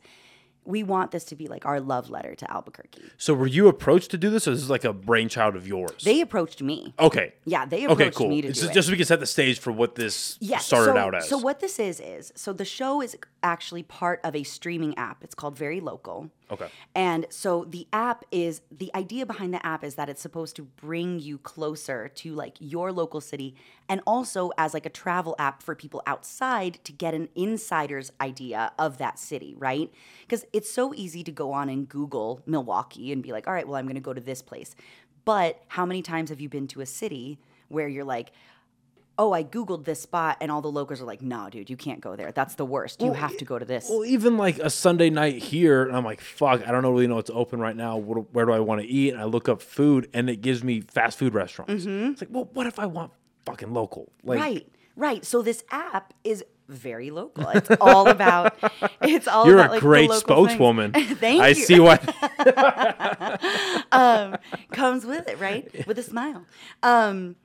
we 0.65 0.83
want 0.83 1.11
this 1.11 1.25
to 1.25 1.35
be 1.35 1.49
like 1.49 1.65
our 1.65 1.81
love 1.81 2.11
letter 2.11 2.35
to 2.35 2.51
Albuquerque. 2.51 3.03
So 3.17 3.33
were 3.33 3.47
you 3.47 3.67
approached 3.67 4.11
to 4.13 4.19
do 4.19 4.29
this, 4.29 4.47
or 4.47 4.53
is 4.53 4.59
this 4.59 4.65
is 4.65 4.71
like 4.71 4.85
a 4.85 4.93
brainchild 4.93 5.57
of 5.57 5.67
yours? 5.67 6.05
They 6.05 6.21
approached 6.21 6.61
me. 6.63 6.95
okay. 6.99 7.33
Yeah, 7.47 7.65
they 7.65 7.85
approached 7.85 8.01
Okay, 8.03 8.11
cool. 8.11 8.29
me 8.29 8.43
to 8.43 8.49
It's 8.49 8.59
do 8.59 8.67
just, 8.67 8.73
it. 8.73 8.75
just 8.75 8.87
so 8.89 8.93
we 8.93 8.99
can 8.99 9.07
set 9.07 9.21
the 9.21 9.27
stage 9.27 9.59
for 9.59 9.73
what 9.73 9.95
this 9.95 10.37
Yeah, 10.39 10.59
started 10.59 10.93
so, 10.93 10.97
out 10.99 11.15
as. 11.15 11.29
So 11.29 11.39
what 11.39 11.61
this 11.61 11.79
is 11.79 11.99
is 11.99 12.31
so 12.37 12.53
the 12.53 12.67
show 12.67 13.01
is 13.01 13.17
actually 13.43 13.83
part 13.85 14.21
of 14.23 14.37
a 14.37 14.43
streaming 14.43 14.97
app. 14.99 15.25
It's 15.25 15.35
called 15.35 15.57
Very 15.57 15.81
Local. 15.81 16.31
Okay. 16.51 16.69
And 16.95 17.27
so 17.31 17.65
the 17.69 17.87
app 17.93 18.25
is 18.31 18.63
the 18.71 18.91
idea 18.95 19.25
behind 19.25 19.55
the 19.55 19.65
app 19.65 19.85
is 19.85 19.95
that 19.95 20.09
it's 20.09 20.21
supposed 20.21 20.57
to 20.57 20.63
bring 20.63 21.21
you 21.21 21.39
closer 21.39 22.09
to 22.09 22.35
like 22.35 22.57
your 22.59 22.93
local 22.93 23.21
city 23.21 23.55
and 23.89 24.01
also 24.07 24.51
as 24.59 24.75
like 24.75 24.87
a 24.87 24.91
travel 24.91 25.37
app 25.39 25.63
for 25.63 25.75
people 25.75 26.03
outside 26.07 26.79
to 26.85 26.93
get 26.93 27.15
an 27.15 27.29
insider's 27.35 28.13
idea 28.21 28.73
of 28.79 28.99
that 28.99 29.19
city, 29.19 29.55
right? 29.59 29.93
Because 30.23 30.45
it's 30.53 30.71
so 30.71 30.93
easy 30.95 31.23
to 31.25 31.33
go 31.33 31.53
on 31.53 31.69
and 31.69 31.89
Google 31.89 32.43
Milwaukee 32.47 33.13
and 33.13 33.23
be 33.23 33.33
like, 33.33 33.47
all 33.47 33.55
right, 33.55 33.67
well, 33.67 33.77
I'm 33.77 33.87
going 33.87 33.95
to 33.95 34.01
go 34.01 34.15
to 34.15 34.21
this 34.21 34.43
place. 34.43 34.75
But 35.25 35.63
how 35.69 35.87
many 35.87 36.03
times 36.03 36.31
have 36.31 36.41
you 36.41 36.49
been 36.49 36.67
to 36.69 36.81
a 36.81 36.87
city 36.87 37.39
where 37.69 37.89
you're 37.89 38.05
like, 38.05 38.33
oh, 39.21 39.33
I 39.35 39.45
Googled 39.45 39.85
this 39.85 40.01
spot, 40.01 40.39
and 40.41 40.51
all 40.51 40.63
the 40.63 40.71
locals 40.71 41.03
are 41.03 41.05
like, 41.05 41.21
no, 41.21 41.51
dude, 41.51 41.69
you 41.69 41.77
can't 41.77 42.01
go 42.01 42.17
there. 42.17 42.33
That's 42.33 42.55
the 42.55 42.65
worst. 42.65 43.03
You 43.03 43.13
have 43.13 43.37
to 43.37 43.45
go 43.45 43.59
to 43.59 43.67
this. 43.67 43.87
Well, 43.91 44.07
even 44.07 44.39
like 44.39 44.59
a 44.59 44.71
Sunday 44.71 45.11
night 45.11 45.37
here, 45.43 45.83
and 45.85 45.95
I'm 45.95 46.07
like, 46.07 46.23
fuck, 46.23 46.67
I 46.67 46.73
don't 46.73 46.81
know 46.81 46.91
really 46.91 47.07
know 47.07 47.17
what's 47.17 47.31
open 47.31 47.61
right 47.61 47.77
now. 47.77 47.99
What, 47.99 48.33
where 48.33 48.47
do 48.47 48.53
I 48.53 48.61
want 48.61 48.81
to 48.81 48.87
eat? 48.87 49.13
And 49.13 49.21
I 49.21 49.25
look 49.25 49.47
up 49.47 49.61
food, 49.61 50.09
and 50.15 50.31
it 50.31 50.37
gives 50.41 50.65
me 50.65 50.81
fast 50.81 51.19
food 51.19 51.35
restaurants. 51.35 51.85
It's 51.87 52.23
like, 52.23 52.31
well, 52.33 52.49
what 52.55 52.67
if 52.67 52.79
I 52.79 52.87
want 52.87 53.13
fucking 53.45 53.75
local? 53.75 54.11
Like, 54.25 54.39
Mm-hmm. 54.39 54.43
right, 54.53 54.67
right. 54.97 55.25
So 55.27 55.43
this 55.43 55.65
app 55.71 56.15
is 56.25 56.43
very 56.69 57.11
local. 57.11 57.47
It's 57.49 57.71
all 57.79 58.09
about. 58.09 58.57
It's 59.03 59.27
all. 59.27 59.47
You're 59.47 59.57
about, 59.57 59.69
a 59.69 59.73
like, 59.73 59.81
the 59.81 59.87
great 59.87 60.11
local 60.11 60.21
spokeswoman. 60.47 60.93
Thank 60.95 61.43
I 61.43 61.49
you. 61.49 61.55
see 61.55 61.81
what 61.81 62.01
um, 63.93 64.37
comes 64.71 65.05
with 65.05 65.27
it, 65.29 65.39
right? 65.41 65.87
With 65.87 65.99
a 65.99 66.03
smile. 66.03 66.45
Um, 66.83 67.37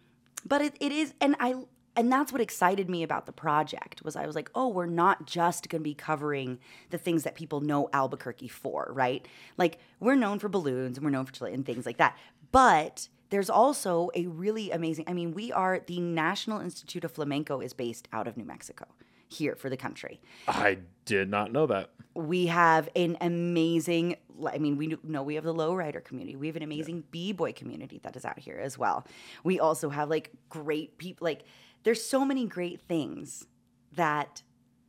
but 0.45 0.61
it, 0.61 0.75
it 0.79 0.91
is, 0.91 1.13
and 1.19 1.35
I, 1.39 1.55
and 1.95 2.11
that's 2.11 2.31
what 2.31 2.41
excited 2.41 2.89
me 2.89 3.03
about 3.03 3.25
the 3.25 3.31
project 3.31 4.03
was 4.03 4.15
I 4.15 4.25
was 4.25 4.35
like, 4.35 4.49
oh, 4.53 4.67
we're 4.67 4.85
not 4.85 5.25
just 5.25 5.69
going 5.69 5.81
to 5.81 5.83
be 5.83 5.93
covering 5.93 6.59
the 6.89 6.97
things 6.97 7.23
that 7.23 7.35
people 7.35 7.61
know 7.61 7.89
Albuquerque 7.93 8.49
for, 8.49 8.89
right? 8.91 9.25
Like 9.57 9.79
we're 9.99 10.15
known 10.15 10.39
for 10.39 10.49
balloons 10.49 10.97
and 10.97 11.05
we're 11.05 11.11
known 11.11 11.25
for 11.25 11.33
chili 11.33 11.53
and 11.53 11.65
things 11.65 11.85
like 11.85 11.97
that, 11.97 12.17
but 12.51 13.07
there's 13.29 13.49
also 13.49 14.11
a 14.13 14.27
really 14.27 14.71
amazing. 14.71 15.05
I 15.07 15.13
mean, 15.13 15.33
we 15.33 15.51
are 15.51 15.79
the 15.85 15.99
National 15.99 16.59
Institute 16.59 17.03
of 17.03 17.11
Flamenco 17.11 17.59
is 17.59 17.73
based 17.73 18.07
out 18.13 18.27
of 18.27 18.37
New 18.37 18.45
Mexico 18.45 18.85
here 19.27 19.55
for 19.55 19.69
the 19.69 19.77
country 19.77 20.21
I 20.47 20.77
did 21.05 21.29
not 21.29 21.51
know 21.51 21.65
that. 21.65 21.89
we 22.13 22.45
have 22.45 22.89
an 22.95 23.17
amazing 23.19 24.17
i 24.51 24.57
mean 24.57 24.77
we 24.77 24.97
know 25.03 25.23
we 25.23 25.35
have 25.35 25.43
the 25.43 25.53
lowrider 25.53 26.03
community. 26.03 26.35
We 26.35 26.47
have 26.47 26.55
an 26.55 26.63
amazing 26.63 27.03
b-boy 27.11 27.53
community 27.53 27.99
that 28.03 28.15
is 28.15 28.25
out 28.25 28.39
here 28.39 28.59
as 28.61 28.77
well. 28.77 29.05
We 29.43 29.59
also 29.59 29.89
have 29.89 30.09
like 30.09 30.31
great 30.49 30.97
people 30.97 31.25
like 31.25 31.43
there's 31.83 32.03
so 32.03 32.25
many 32.25 32.45
great 32.47 32.81
things 32.81 33.45
that 33.93 34.41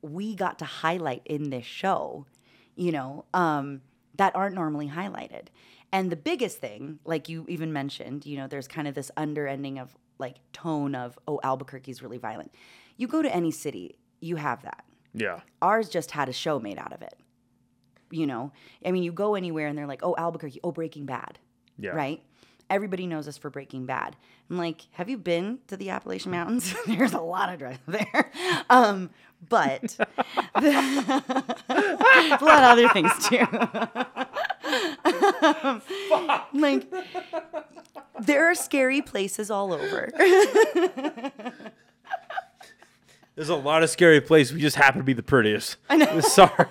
we 0.03 0.35
got 0.35 0.59
to 0.61 0.65
highlight 0.65 1.23
in 1.25 1.51
this 1.51 1.65
show 1.65 2.27
you 2.75 2.93
know 2.93 3.25
um, 3.35 3.83
that 4.17 4.35
aren't 4.35 4.55
normally 4.55 4.89
highlighted. 4.89 5.49
And 5.93 6.11
the 6.11 6.17
biggest 6.17 6.59
thing 6.59 6.99
like 7.05 7.29
you 7.29 7.45
even 7.49 7.73
mentioned 7.73 8.27
you 8.27 8.37
know 8.37 8.47
there's 8.47 8.69
kind 8.69 8.89
of 8.89 8.95
this 8.95 9.11
underending 9.17 9.81
of 9.81 9.97
like 10.19 10.37
tone 10.53 10.95
of 10.95 11.19
oh 11.29 11.41
albuquerque's 11.43 12.03
really 12.03 12.19
violent. 12.19 12.53
You 12.97 13.09
go 13.09 13.23
to 13.23 13.35
any 13.35 13.51
city 13.51 13.97
you 14.21 14.37
have 14.37 14.63
that. 14.63 14.85
Yeah. 15.15 15.41
ours 15.63 15.89
just 15.89 16.11
had 16.11 16.29
a 16.29 16.33
show 16.33 16.59
made 16.59 16.79
out 16.79 16.93
of 16.93 17.01
it. 17.01 17.15
You 18.17 18.27
know, 18.27 18.53
I 18.85 18.91
mean, 18.93 19.03
you 19.03 19.13
go 19.13 19.35
anywhere 19.35 19.67
and 19.69 19.77
they're 19.77 19.87
like, 19.87 20.01
"Oh, 20.03 20.15
Albuquerque, 20.17 20.61
oh, 20.65 20.73
Breaking 20.73 21.05
Bad," 21.07 21.39
Yeah. 21.79 21.91
right? 21.91 22.23
Everybody 22.69 23.07
knows 23.07 23.29
us 23.29 23.39
for 23.39 23.49
Breaking 23.49 23.87
Bad. 23.87 24.17
I'm 24.51 24.59
like, 24.59 24.87
have 24.93 25.09
you 25.09 25.19
been 25.19 25.59
to 25.69 25.77
the 25.77 25.91
Appalachian 25.91 26.33
Mountains? 26.33 26.75
There's 26.87 27.13
a 27.13 27.21
lot 27.21 27.53
of 27.53 27.61
drugs 27.61 27.79
there, 27.87 28.33
um, 28.71 29.11
but 29.49 29.97
a 30.57 32.39
lot 32.41 32.65
of 32.65 32.71
other 32.73 32.89
things 32.89 33.13
too. 33.29 33.47
like, 36.55 36.87
there 38.23 38.51
are 38.51 38.55
scary 38.57 39.03
places 39.03 39.51
all 39.51 39.73
over. 39.73 40.11
There's 43.37 43.49
a 43.51 43.55
lot 43.55 43.83
of 43.83 43.91
scary 43.91 44.21
places. 44.21 44.55
We 44.55 44.61
just 44.61 44.77
happen 44.77 44.99
to 45.01 45.05
be 45.05 45.13
the 45.13 45.23
prettiest. 45.23 45.77
I 45.91 45.97
know. 45.99 46.21
Sorry. 46.21 46.67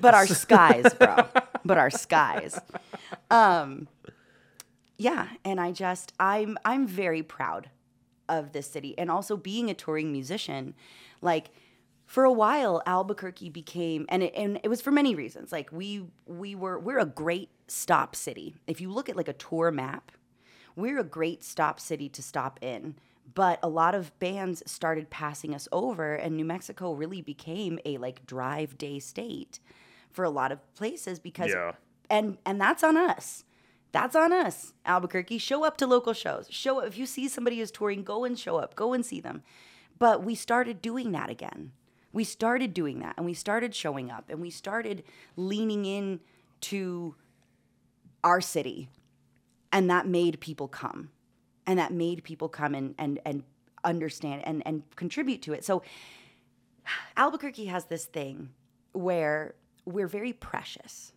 But 0.00 0.14
our 0.14 0.26
skies, 0.26 0.92
bro. 0.94 1.16
But 1.64 1.76
our 1.76 1.90
skies. 1.90 2.58
Um, 3.30 3.88
yeah, 4.96 5.28
and 5.44 5.60
I 5.60 5.72
just 5.72 6.12
I'm 6.18 6.56
I'm 6.64 6.86
very 6.86 7.22
proud 7.22 7.68
of 8.28 8.52
this 8.52 8.66
city, 8.70 8.94
and 8.96 9.10
also 9.10 9.36
being 9.36 9.70
a 9.70 9.74
touring 9.74 10.12
musician, 10.12 10.74
like. 11.20 11.50
For 12.06 12.24
a 12.24 12.32
while, 12.32 12.80
Albuquerque 12.86 13.50
became, 13.50 14.06
and 14.08 14.22
it, 14.22 14.32
and 14.34 14.58
it 14.62 14.68
was 14.68 14.80
for 14.80 14.90
many 14.90 15.14
reasons. 15.14 15.52
Like 15.52 15.70
we 15.70 16.06
we 16.26 16.54
were 16.54 16.78
we're 16.78 16.98
a 16.98 17.04
great 17.04 17.50
stop 17.66 18.16
city. 18.16 18.54
If 18.66 18.80
you 18.80 18.90
look 18.90 19.10
at 19.10 19.16
like 19.16 19.28
a 19.28 19.34
tour 19.34 19.70
map, 19.70 20.10
we're 20.74 20.98
a 20.98 21.04
great 21.04 21.44
stop 21.44 21.78
city 21.78 22.08
to 22.08 22.22
stop 22.22 22.58
in. 22.62 22.94
But 23.34 23.58
a 23.62 23.68
lot 23.68 23.94
of 23.94 24.18
bands 24.18 24.62
started 24.66 25.10
passing 25.10 25.54
us 25.54 25.68
over, 25.70 26.14
and 26.14 26.36
New 26.36 26.44
Mexico 26.44 26.92
really 26.92 27.20
became 27.20 27.78
a 27.84 27.98
like 27.98 28.24
drive 28.26 28.78
day 28.78 28.98
state 28.98 29.60
for 30.10 30.24
a 30.24 30.30
lot 30.30 30.50
of 30.52 30.74
places 30.74 31.18
because 31.18 31.50
Yeah. 31.50 31.72
and 32.08 32.38
and 32.46 32.60
that's 32.60 32.82
on 32.82 32.96
us. 32.96 33.44
That's 33.92 34.14
on 34.16 34.32
us, 34.32 34.74
Albuquerque. 34.84 35.38
Show 35.38 35.64
up 35.64 35.76
to 35.78 35.86
local 35.86 36.12
shows. 36.12 36.46
Show 36.50 36.80
up 36.80 36.86
if 36.86 36.98
you 36.98 37.06
see 37.06 37.28
somebody 37.28 37.58
who's 37.58 37.70
touring, 37.70 38.02
go 38.02 38.24
and 38.24 38.38
show 38.38 38.56
up. 38.56 38.74
Go 38.74 38.92
and 38.92 39.04
see 39.04 39.20
them. 39.20 39.42
But 39.98 40.22
we 40.22 40.34
started 40.34 40.80
doing 40.82 41.12
that 41.12 41.30
again. 41.30 41.72
We 42.12 42.24
started 42.24 42.72
doing 42.72 43.00
that 43.00 43.14
and 43.16 43.26
we 43.26 43.34
started 43.34 43.74
showing 43.74 44.10
up 44.10 44.30
and 44.30 44.40
we 44.40 44.50
started 44.50 45.04
leaning 45.36 45.84
in 45.84 46.20
to 46.62 47.14
our 48.24 48.40
city 48.40 48.88
and 49.72 49.88
that 49.90 50.06
made 50.06 50.40
people 50.40 50.68
come 50.68 51.10
and 51.68 51.78
that 51.78 51.92
made 51.92 52.24
people 52.24 52.48
come 52.48 52.74
and 52.74 52.96
and 52.98 53.20
and 53.24 53.44
understand 53.84 54.42
and 54.44 54.62
and 54.66 54.82
contribute 54.96 55.42
to 55.42 55.52
it. 55.52 55.64
So 55.64 55.82
albuquerque 57.16 57.66
has 57.66 57.84
this 57.84 58.06
thing 58.06 58.48
where 58.92 59.54
we're 59.84 60.08
very 60.08 60.32
precious. 60.32 61.12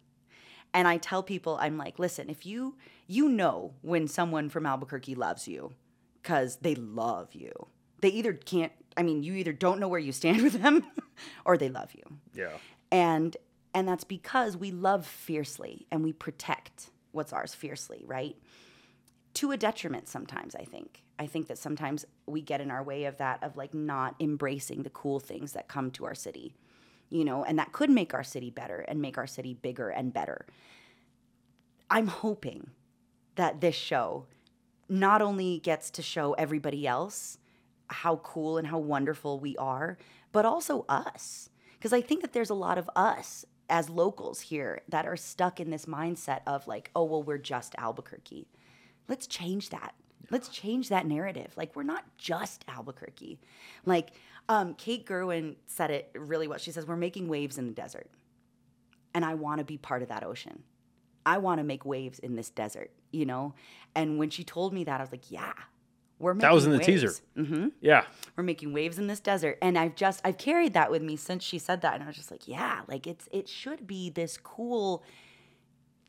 And 0.73 0.87
i 0.87 0.95
tell 0.97 1.21
people 1.21 1.57
i'm 1.59 1.77
like 1.77 1.99
listen 1.99 2.29
if 2.29 2.45
you 2.45 2.75
you 3.07 3.27
know 3.27 3.73
when 3.81 4.07
someone 4.07 4.47
from 4.49 4.65
albuquerque 4.65 5.15
loves 5.15 5.45
you 5.47 5.73
because 6.21 6.57
they 6.57 6.75
love 6.75 7.33
you. 7.33 7.51
They 8.01 8.09
either 8.09 8.33
can't 8.33 8.71
i 8.95 9.03
mean 9.03 9.23
you 9.23 9.33
either 9.35 9.53
don't 9.53 9.79
know 9.79 9.87
where 9.87 9.99
you 9.99 10.11
stand 10.11 10.41
with 10.47 10.61
them 10.61 10.85
or 11.45 11.57
they 11.57 11.69
love 11.69 11.91
you. 11.93 12.03
Yeah. 12.33 12.57
and 12.91 13.35
and 13.73 13.87
that's 13.87 14.03
because 14.03 14.57
we 14.57 14.71
love 14.71 15.05
fiercely 15.05 15.87
and 15.91 16.03
we 16.03 16.11
protect 16.13 16.89
what's 17.13 17.33
ours 17.33 17.53
fiercely 17.53 18.03
right 18.05 18.35
to 19.33 19.51
a 19.51 19.57
detriment 19.57 20.07
sometimes 20.07 20.55
i 20.55 20.63
think 20.63 21.03
i 21.19 21.25
think 21.25 21.47
that 21.47 21.57
sometimes 21.57 22.05
we 22.25 22.41
get 22.41 22.61
in 22.61 22.71
our 22.71 22.83
way 22.83 23.05
of 23.05 23.17
that 23.17 23.43
of 23.43 23.57
like 23.57 23.73
not 23.73 24.15
embracing 24.19 24.83
the 24.83 24.89
cool 24.89 25.19
things 25.19 25.53
that 25.53 25.67
come 25.67 25.91
to 25.91 26.05
our 26.05 26.15
city 26.15 26.53
you 27.09 27.25
know 27.25 27.43
and 27.43 27.57
that 27.59 27.71
could 27.71 27.89
make 27.89 28.13
our 28.13 28.23
city 28.23 28.49
better 28.49 28.79
and 28.87 29.01
make 29.01 29.17
our 29.17 29.27
city 29.27 29.53
bigger 29.53 29.89
and 29.89 30.13
better 30.13 30.45
i'm 31.89 32.07
hoping 32.07 32.69
that 33.35 33.61
this 33.61 33.75
show 33.75 34.25
not 34.89 35.21
only 35.21 35.59
gets 35.59 35.89
to 35.89 36.01
show 36.01 36.33
everybody 36.33 36.85
else 36.85 37.37
how 37.91 38.17
cool 38.17 38.57
and 38.57 38.67
how 38.67 38.77
wonderful 38.77 39.39
we 39.39 39.55
are, 39.57 39.97
but 40.31 40.45
also 40.45 40.85
us. 40.89 41.49
Because 41.73 41.93
I 41.93 42.01
think 42.01 42.21
that 42.21 42.33
there's 42.33 42.49
a 42.49 42.55
lot 42.55 42.77
of 42.77 42.89
us 42.95 43.45
as 43.69 43.89
locals 43.89 44.41
here 44.41 44.81
that 44.89 45.05
are 45.05 45.15
stuck 45.15 45.59
in 45.59 45.69
this 45.69 45.85
mindset 45.85 46.41
of 46.45 46.67
like, 46.67 46.91
oh, 46.95 47.03
well, 47.05 47.23
we're 47.23 47.37
just 47.37 47.73
Albuquerque. 47.77 48.47
Let's 49.07 49.27
change 49.27 49.69
that. 49.69 49.93
Let's 50.29 50.47
change 50.49 50.89
that 50.89 51.05
narrative. 51.05 51.51
Like, 51.57 51.75
we're 51.75 51.83
not 51.83 52.05
just 52.17 52.63
Albuquerque. 52.67 53.39
Like, 53.85 54.11
um, 54.47 54.73
Kate 54.75 55.05
Gerwin 55.05 55.55
said 55.67 55.91
it 55.91 56.09
really 56.15 56.47
well. 56.47 56.57
She 56.57 56.71
says, 56.71 56.85
We're 56.85 56.95
making 56.95 57.27
waves 57.27 57.57
in 57.57 57.67
the 57.67 57.73
desert. 57.73 58.09
And 59.13 59.25
I 59.25 59.33
want 59.33 59.59
to 59.59 59.65
be 59.65 59.77
part 59.77 60.01
of 60.01 60.07
that 60.07 60.23
ocean. 60.23 60.63
I 61.25 61.37
want 61.37 61.59
to 61.59 61.63
make 61.63 61.85
waves 61.85 62.17
in 62.19 62.35
this 62.35 62.49
desert, 62.49 62.91
you 63.11 63.25
know? 63.25 63.53
And 63.93 64.17
when 64.17 64.29
she 64.29 64.43
told 64.43 64.73
me 64.73 64.83
that, 64.85 64.99
I 64.99 65.03
was 65.03 65.11
like, 65.11 65.29
yeah, 65.29 65.53
we're 66.17 66.33
making 66.33 66.47
That 66.47 66.53
was 66.53 66.65
in 66.65 66.71
the 66.71 66.77
waves. 66.77 66.87
teaser. 66.87 67.13
hmm 67.35 67.67
Yeah. 67.81 68.05
We're 68.35 68.43
making 68.43 68.73
waves 68.73 68.97
in 68.97 69.07
this 69.07 69.19
desert. 69.19 69.57
And 69.61 69.77
I've 69.77 69.95
just, 69.95 70.21
I've 70.23 70.37
carried 70.37 70.73
that 70.73 70.89
with 70.89 71.01
me 71.03 71.15
since 71.17 71.43
she 71.43 71.59
said 71.59 71.81
that. 71.81 71.93
And 71.95 72.03
I 72.03 72.07
was 72.07 72.15
just 72.15 72.31
like, 72.31 72.47
yeah, 72.47 72.81
like 72.87 73.05
it's, 73.05 73.27
it 73.31 73.47
should 73.49 73.85
be 73.85 74.09
this 74.09 74.37
cool. 74.37 75.03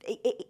It, 0.06 0.20
it, 0.24 0.46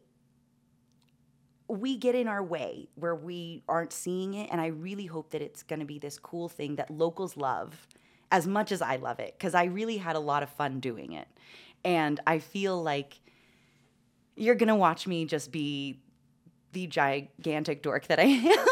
we 1.73 1.97
get 1.97 2.15
in 2.15 2.29
our 2.29 2.43
way 2.43 2.89
where 2.97 3.15
we 3.15 3.63
aren't 3.69 3.93
seeing 3.93 4.35
it. 4.35 4.49
And 4.53 4.61
I 4.61 4.67
really 4.67 5.07
hope 5.07 5.31
that 5.31 5.43
it's 5.43 5.63
going 5.63 5.81
to 5.81 5.87
be 5.87 5.99
this 5.99 6.19
cool 6.19 6.49
thing 6.49 6.77
that 6.77 6.91
locals 6.91 7.37
love 7.37 7.87
as 8.31 8.47
much 8.47 8.73
as 8.73 8.83
I 8.83 8.97
love 8.97 9.21
it 9.21 9.35
because 9.39 9.55
I 9.55 9.65
really 9.65 9.97
had 9.97 10.17
a 10.17 10.21
lot 10.21 10.43
of 10.43 10.51
fun 10.51 10.81
doing 10.81 11.13
it. 11.13 11.29
And 11.85 12.21
I 12.27 12.39
feel 12.39 12.81
like 12.83 13.21
you're 14.37 14.55
going 14.55 14.69
to 14.69 14.75
watch 14.75 15.07
me 15.07 15.25
just 15.25 15.51
be 15.51 16.01
the 16.73 16.87
gigantic 16.87 17.83
dork 17.83 18.07
that 18.09 18.19
I 18.19 18.25
am. 18.25 18.67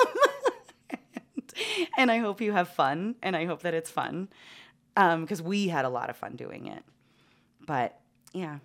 and 1.99 2.11
I 2.11 2.19
hope 2.19 2.41
you 2.41 2.53
have 2.53 2.69
fun 2.69 3.17
and 3.23 3.35
I 3.35 3.47
hope 3.47 3.63
that 3.63 3.75
it's 3.75 3.91
fun 3.91 4.29
um, 4.97 5.23
because 5.23 5.43
we 5.43 5.69
had 5.69 5.85
a 5.85 5.91
lot 5.91 6.11
of 6.11 6.17
fun 6.17 6.37
doing 6.37 6.67
it. 6.67 6.85
But 7.67 7.99
yeah. 8.33 8.59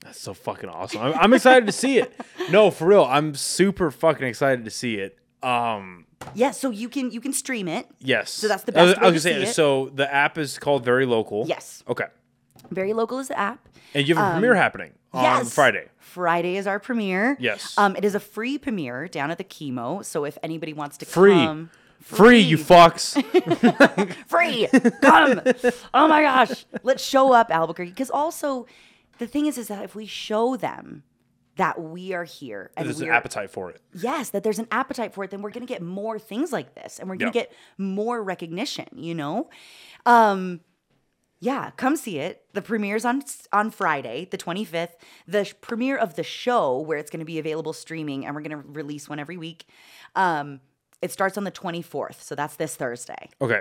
That's 0.00 0.20
so 0.20 0.32
fucking 0.34 0.68
awesome. 0.70 1.02
I'm, 1.02 1.14
I'm 1.14 1.32
excited 1.34 1.66
to 1.66 1.72
see 1.72 1.98
it. 1.98 2.12
No, 2.50 2.70
for 2.70 2.86
real. 2.86 3.04
I'm 3.04 3.34
super 3.34 3.90
fucking 3.90 4.26
excited 4.26 4.64
to 4.64 4.70
see 4.70 4.94
it. 4.96 5.18
Um, 5.42 6.06
Yeah, 6.34 6.50
so 6.52 6.70
you 6.70 6.88
can 6.88 7.10
you 7.10 7.20
can 7.20 7.32
stream 7.32 7.68
it. 7.68 7.86
yes. 8.00 8.30
So 8.30 8.48
that's 8.48 8.62
the 8.64 8.78
I 8.78 8.82
was, 8.82 8.92
best 8.94 9.02
I 9.06 9.10
was 9.10 9.22
to 9.24 9.30
gonna 9.32 9.46
say, 9.46 9.52
so 9.52 9.90
the 9.94 10.12
app 10.12 10.38
is 10.38 10.58
called 10.58 10.84
Very 10.84 11.06
Local. 11.06 11.46
Yes. 11.46 11.82
Okay. 11.88 12.06
Very 12.70 12.92
local 12.92 13.18
is 13.18 13.28
the 13.28 13.38
app. 13.38 13.66
And 13.94 14.06
you 14.06 14.14
have 14.16 14.28
a 14.28 14.32
premiere 14.32 14.54
happening 14.54 14.92
on 15.12 15.24
Um, 15.24 15.32
Yes. 15.44 15.54
Friday. 15.54 15.86
Friday 15.98 16.56
is 16.56 16.66
our 16.66 16.78
premiere. 16.78 17.36
Yes. 17.40 17.76
Um, 17.78 17.94
it 17.96 18.04
is 18.04 18.14
a 18.14 18.20
free 18.20 18.58
premiere 18.58 19.08
down 19.08 19.30
at 19.30 19.38
the 19.38 19.44
KiMo. 19.44 20.04
So 20.04 20.24
if 20.24 20.36
anybody 20.42 20.72
wants 20.72 20.96
to 20.98 21.06
Free. 21.06 21.32
come, 21.32 21.70
Free, 22.00 22.38
you 22.40 22.56
fucks. 22.58 23.14
free, 24.28 24.68
come. 25.02 25.40
oh 25.94 26.06
my 26.08 26.22
gosh, 26.22 26.64
let's 26.82 27.02
show 27.04 27.32
up 27.32 27.50
Albuquerque. 27.50 27.90
Because 27.90 28.10
also, 28.10 28.66
the 29.18 29.26
thing 29.26 29.46
is, 29.46 29.58
is 29.58 29.68
that 29.68 29.84
if 29.84 29.94
we 29.94 30.06
show 30.06 30.56
them 30.56 31.02
that 31.56 31.80
we 31.82 32.12
are 32.12 32.24
here 32.24 32.70
and 32.76 32.86
There's 32.86 33.00
an 33.00 33.08
appetite 33.10 33.50
for 33.50 33.68
it. 33.70 33.80
yes, 33.92 34.30
that 34.30 34.44
there's 34.44 34.60
an 34.60 34.68
appetite 34.70 35.12
for 35.12 35.24
it, 35.24 35.30
then 35.30 35.42
we're 35.42 35.50
gonna 35.50 35.66
get 35.66 35.82
more 35.82 36.18
things 36.18 36.52
like 36.52 36.74
this, 36.74 36.98
and 36.98 37.08
we're 37.08 37.16
gonna 37.16 37.30
Yeah. 37.34 37.42
get 37.42 37.52
more 37.76 38.22
recognition. 38.22 38.86
You 38.94 39.14
know, 39.14 39.50
um, 40.06 40.60
yeah, 41.40 41.70
come 41.76 41.96
see 41.96 42.18
it. 42.18 42.44
The 42.52 42.62
premiere's 42.62 43.04
on 43.04 43.22
on 43.52 43.70
Friday, 43.70 44.28
the 44.30 44.38
25th. 44.38 44.96
The 45.26 45.44
sh- 45.44 45.54
premiere 45.60 45.96
of 45.96 46.14
the 46.14 46.22
show, 46.24 46.78
where 46.80 46.98
it's 46.98 47.10
going 47.10 47.20
to 47.20 47.24
be 47.26 47.38
available 47.38 47.72
streaming, 47.72 48.26
and 48.26 48.34
we're 48.34 48.42
going 48.42 48.60
to 48.62 48.68
release 48.68 49.08
one 49.08 49.18
every 49.20 49.36
week. 49.36 49.66
Um, 50.16 50.60
it 51.00 51.12
starts 51.12 51.38
on 51.38 51.44
the 51.44 51.52
24th, 51.52 52.20
so 52.22 52.34
that's 52.34 52.56
this 52.56 52.74
Thursday. 52.74 53.30
Okay. 53.40 53.60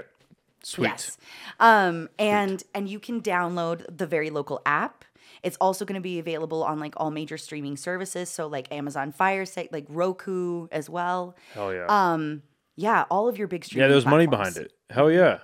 Sweet. 0.64 0.88
Yes. 0.88 1.18
Um, 1.60 2.10
and 2.18 2.64
and 2.74 2.90
you 2.90 3.00
can 3.00 3.22
download 3.22 3.86
the 3.96 4.08
very 4.08 4.32
local 4.32 4.60
app. 4.66 5.06
It's 5.44 5.58
also 5.62 5.86
going 5.86 5.96
to 5.96 6.02
be 6.02 6.20
available 6.20 6.64
on 6.64 6.80
like 6.80 6.94
all 6.98 7.12
major 7.12 7.38
streaming 7.38 7.78
services, 7.78 8.30
so 8.30 8.48
like 8.48 8.72
Amazon 8.72 9.12
Fire 9.12 9.46
like 9.72 9.86
Roku 9.90 10.68
as 10.72 10.90
well. 10.90 11.36
Hell 11.54 11.74
yeah. 11.74 11.86
Um, 11.88 12.44
yeah, 12.76 13.06
all 13.10 13.28
of 13.28 13.38
your 13.38 13.48
big 13.48 13.66
streaming. 13.66 13.88
yeah, 13.88 13.92
there's 13.92 14.06
money 14.06 14.28
behind 14.28 14.58
it. 14.58 14.72
Hell 14.90 15.12
yeah. 15.12 15.40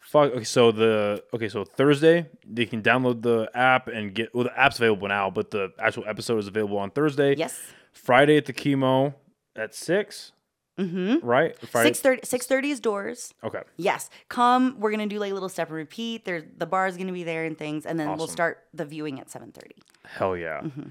Fuck. 0.00 0.32
Okay, 0.32 0.44
so 0.44 0.72
the 0.72 1.22
okay, 1.34 1.48
so 1.48 1.64
Thursday 1.64 2.28
they 2.46 2.66
can 2.66 2.82
download 2.82 3.22
the 3.22 3.50
app 3.54 3.88
and 3.88 4.14
get 4.14 4.34
well, 4.34 4.44
the 4.44 4.58
app's 4.58 4.78
available 4.78 5.08
now, 5.08 5.30
but 5.30 5.50
the 5.50 5.72
actual 5.78 6.04
episode 6.06 6.38
is 6.38 6.48
available 6.48 6.78
on 6.78 6.90
Thursday. 6.90 7.36
Yes. 7.36 7.60
Friday 7.92 8.36
at 8.36 8.46
the 8.46 8.52
KiMo 8.52 9.14
at 9.56 9.74
6 9.74 10.32
Mm-hmm. 10.80 11.26
Right. 11.26 11.56
Friday. 11.68 11.90
6:30 11.90 12.20
6:30 12.22 12.64
is 12.70 12.80
doors. 12.80 13.34
Okay. 13.44 13.62
Yes, 13.76 14.08
come. 14.28 14.76
We're 14.80 14.90
gonna 14.90 15.06
do 15.06 15.18
like 15.18 15.30
a 15.30 15.34
little 15.34 15.48
step 15.48 15.68
and 15.68 15.76
repeat. 15.76 16.24
There's 16.24 16.44
the 16.56 16.66
bar 16.66 16.86
is 16.86 16.96
gonna 16.96 17.12
be 17.12 17.24
there 17.24 17.44
and 17.44 17.56
things, 17.58 17.84
and 17.86 17.98
then 18.00 18.08
we'll 18.08 18.22
Awesome. 18.22 18.32
start 18.32 18.64
the 18.72 18.84
viewing 18.84 19.20
at 19.20 19.30
seven 19.30 19.52
thirty. 19.52 19.76
Hell 20.04 20.36
yeah. 20.36 20.60
Mm-hmm. 20.62 20.88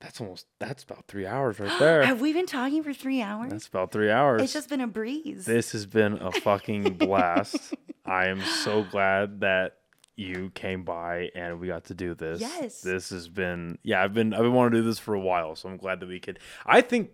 That's 0.00 0.20
almost 0.20 0.46
that's 0.58 0.82
about 0.84 1.06
three 1.08 1.26
hours 1.26 1.58
right 1.58 1.78
there. 1.78 2.02
Have 2.04 2.20
we 2.20 2.32
been 2.32 2.46
talking 2.46 2.82
for 2.82 2.92
three 2.92 3.22
hours? 3.22 3.50
that's 3.50 3.66
about 3.66 3.92
three 3.92 4.10
hours. 4.10 4.42
it's 4.42 4.52
just 4.52 4.68
been 4.68 4.80
a 4.82 4.86
breeze. 4.86 5.46
This 5.46 5.72
has 5.72 5.86
been 5.86 6.14
a 6.14 6.30
fucking 6.32 6.94
blast. 6.98 7.74
I 8.04 8.26
am 8.26 8.40
so 8.42 8.84
glad 8.84 9.40
that 9.40 9.78
you 10.14 10.50
came 10.54 10.82
by 10.84 11.30
and 11.34 11.60
we 11.60 11.66
got 11.66 11.84
to 11.84 11.94
do 11.94 12.14
this. 12.14 12.40
Yes. 12.40 12.80
This 12.82 13.08
has 13.10 13.28
been 13.28 13.78
yeah, 13.82 14.02
I've 14.02 14.12
been 14.14 14.34
I've 14.34 14.42
been 14.42 14.52
wanting 14.52 14.72
to 14.72 14.78
do 14.82 14.84
this 14.86 14.98
for 14.98 15.14
a 15.14 15.20
while, 15.20 15.56
so 15.56 15.68
I'm 15.68 15.78
glad 15.78 16.00
that 16.00 16.08
we 16.08 16.20
could 16.20 16.38
I 16.66 16.82
think 16.82 17.10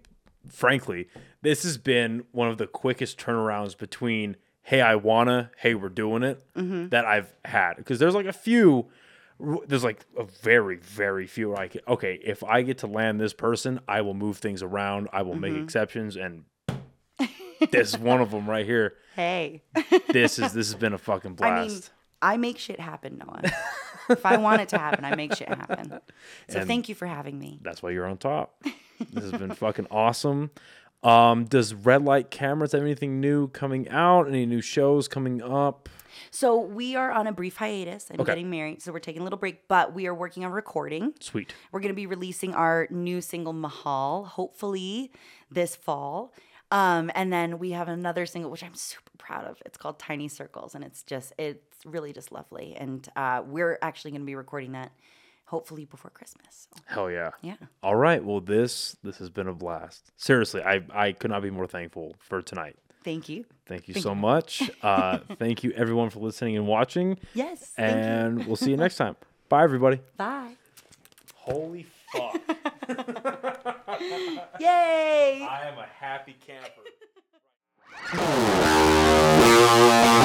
frankly, 0.48 1.08
this 1.42 1.62
has 1.64 1.78
been 1.78 2.24
one 2.32 2.48
of 2.48 2.58
the 2.58 2.66
quickest 2.66 3.18
turnarounds 3.18 3.76
between 3.76 4.36
hey, 4.64 4.80
I 4.80 4.94
wanna, 4.94 5.50
hey, 5.58 5.74
we're 5.74 5.88
doing 5.88 6.22
it 6.22 6.40
Mm-hmm. 6.54 6.88
that 6.90 7.04
I've 7.04 7.32
had. 7.44 7.74
Because 7.76 7.98
there's 7.98 8.14
like 8.14 8.26
a 8.26 8.32
few 8.32 8.86
there's 9.66 9.82
like 9.82 10.00
a 10.16 10.22
very, 10.22 10.76
very 10.76 11.26
few 11.26 11.48
where 11.48 11.58
I 11.58 11.66
can, 11.66 11.80
okay, 11.88 12.20
if 12.22 12.44
I 12.44 12.62
get 12.62 12.78
to 12.78 12.86
land 12.86 13.20
this 13.20 13.32
person, 13.32 13.80
I 13.88 14.02
will 14.02 14.14
move 14.14 14.38
things 14.38 14.62
around. 14.62 15.08
I 15.12 15.22
will 15.22 15.32
Mm-hmm. 15.32 15.40
make 15.40 15.62
exceptions. 15.64 16.14
And 16.16 16.44
this 17.72 17.88
is 17.94 17.98
one 17.98 18.20
of 18.20 18.30
them 18.30 18.48
right 18.48 18.64
here. 18.64 18.94
hey, 19.16 19.62
This 20.12 20.38
is, 20.38 20.52
this 20.54 20.68
has 20.70 20.74
been 20.76 20.92
a 20.92 20.98
fucking 20.98 21.34
blast. 21.34 21.52
I 21.52 21.66
mean, 21.66 21.80
I 22.22 22.36
make 22.36 22.58
shit 22.58 22.78
happen, 22.78 23.18
Noah. 23.18 23.42
if 24.10 24.24
I 24.26 24.36
want 24.36 24.60
it 24.62 24.68
to 24.70 24.78
happen, 24.78 25.05
I 25.05 25.14
make 25.14 25.34
shit 25.34 25.48
happen. 25.48 26.00
So 26.48 26.58
And- 26.60 26.68
thank 26.68 26.89
you 26.89 26.94
for 26.94 27.06
having 27.06 27.39
me. 27.39 27.58
That's 27.62 27.82
why 27.82 27.90
you're 27.90 28.06
on 28.06 28.16
top. 28.18 28.62
This 29.10 29.24
has 29.31 29.32
been 29.32 29.55
fucking 29.55 29.86
awesome. 29.90 30.50
Um, 31.02 31.47
does 31.47 31.74
Red 31.74 32.05
Light 32.05 32.31
Cameras 32.31 32.72
have 32.72 32.82
anything 32.82 33.20
new 33.20 33.48
coming 33.48 33.89
out? 33.89 34.28
Any 34.28 34.47
new 34.47 34.60
shows 34.60 35.08
coming 35.08 35.42
up? 35.42 35.89
So 36.31 36.60
we 36.60 36.94
are 36.94 37.10
on 37.10 37.26
a 37.26 37.32
brief 37.32 37.56
hiatus. 37.56 38.08
I'm 38.10 38.20
Okay. 38.20 38.31
getting 38.31 38.50
married, 38.50 38.81
so 38.82 38.92
we're 38.92 39.00
taking 39.00 39.22
a 39.22 39.24
little 39.24 39.39
break, 39.39 39.66
but 39.66 39.94
we 39.94 40.06
are 40.06 40.14
working 40.14 40.44
on 40.44 40.52
recording. 40.52 41.14
Sweet. 41.18 41.52
We're 41.72 41.81
going 41.81 41.90
to 41.92 41.97
be 41.97 42.06
releasing 42.06 42.55
our 42.55 42.86
new 42.90 43.20
single 43.20 43.52
Mahal, 43.52 44.24
hopefully 44.26 45.10
this 45.50 45.74
fall. 45.74 46.32
Um, 46.73 47.10
and 47.15 47.31
then 47.31 47.59
we 47.59 47.73
have 47.73 47.89
another 47.89 48.25
single, 48.25 48.51
which 48.51 48.65
I'm 48.65 48.75
super 48.75 49.10
proud 49.18 49.44
of. 49.44 49.62
It's 49.67 49.76
called 49.76 49.99
Tiny 49.99 50.26
Circles, 50.26 50.75
and 50.75 50.83
it's 50.83 51.02
just, 51.02 51.34
it's 51.39 51.84
really 51.84 52.12
just 52.15 52.33
lovely. 52.33 52.75
And 52.76 53.07
uh, 53.15 53.42
we're 53.47 53.78
actually 53.83 54.12
going 54.12 54.23
to 54.23 54.26
be 54.26 54.34
recording 54.34 54.73
that 54.73 54.91
hopefully 55.44 55.84
before 55.84 56.10
Christmas. 56.10 56.68
So, 56.75 56.83
Hell 56.86 57.10
yeah. 57.10 57.31
yeah. 57.42 57.57
All 57.83 57.94
right. 57.94 58.25
Well, 58.25 58.41
this 58.41 58.97
this 59.05 59.18
has 59.18 59.28
been 59.28 59.49
a 59.49 59.52
blast. 59.52 60.10
Seriously, 60.17 60.62
I 60.62 60.83
I 60.92 61.12
could 61.12 61.31
not 61.31 61.42
be 61.42 61.51
more 61.51 61.67
thankful 61.67 62.17
for 62.18 62.41
tonight. 62.41 62.76
Thank 63.05 63.28
you. 63.28 63.44
Thank 63.67 63.86
you 63.86 63.94
so 63.94 64.15
much. 64.15 64.70
Uh, 64.83 65.18
thank 65.39 65.62
you 65.62 65.73
everyone 65.76 66.10
for 66.10 66.18
listening 66.20 66.57
and 66.57 66.67
watching. 66.67 67.18
Yes. 67.34 67.73
Thank 67.76 67.97
you. 67.97 68.02
And 68.02 68.47
we'll 68.47 68.57
see 68.57 68.70
you 68.70 68.76
next 68.86 68.97
time. 68.97 69.15
Bye 69.49 69.62
everybody. 69.62 70.01
Bye. 70.17 70.57
Holy 71.34 71.86
fuck. 72.12 72.41
Yay! 74.60 75.47
I 75.49 75.68
am 75.68 75.78
a 75.78 75.86
happy 75.99 76.36
camper. 76.47 76.82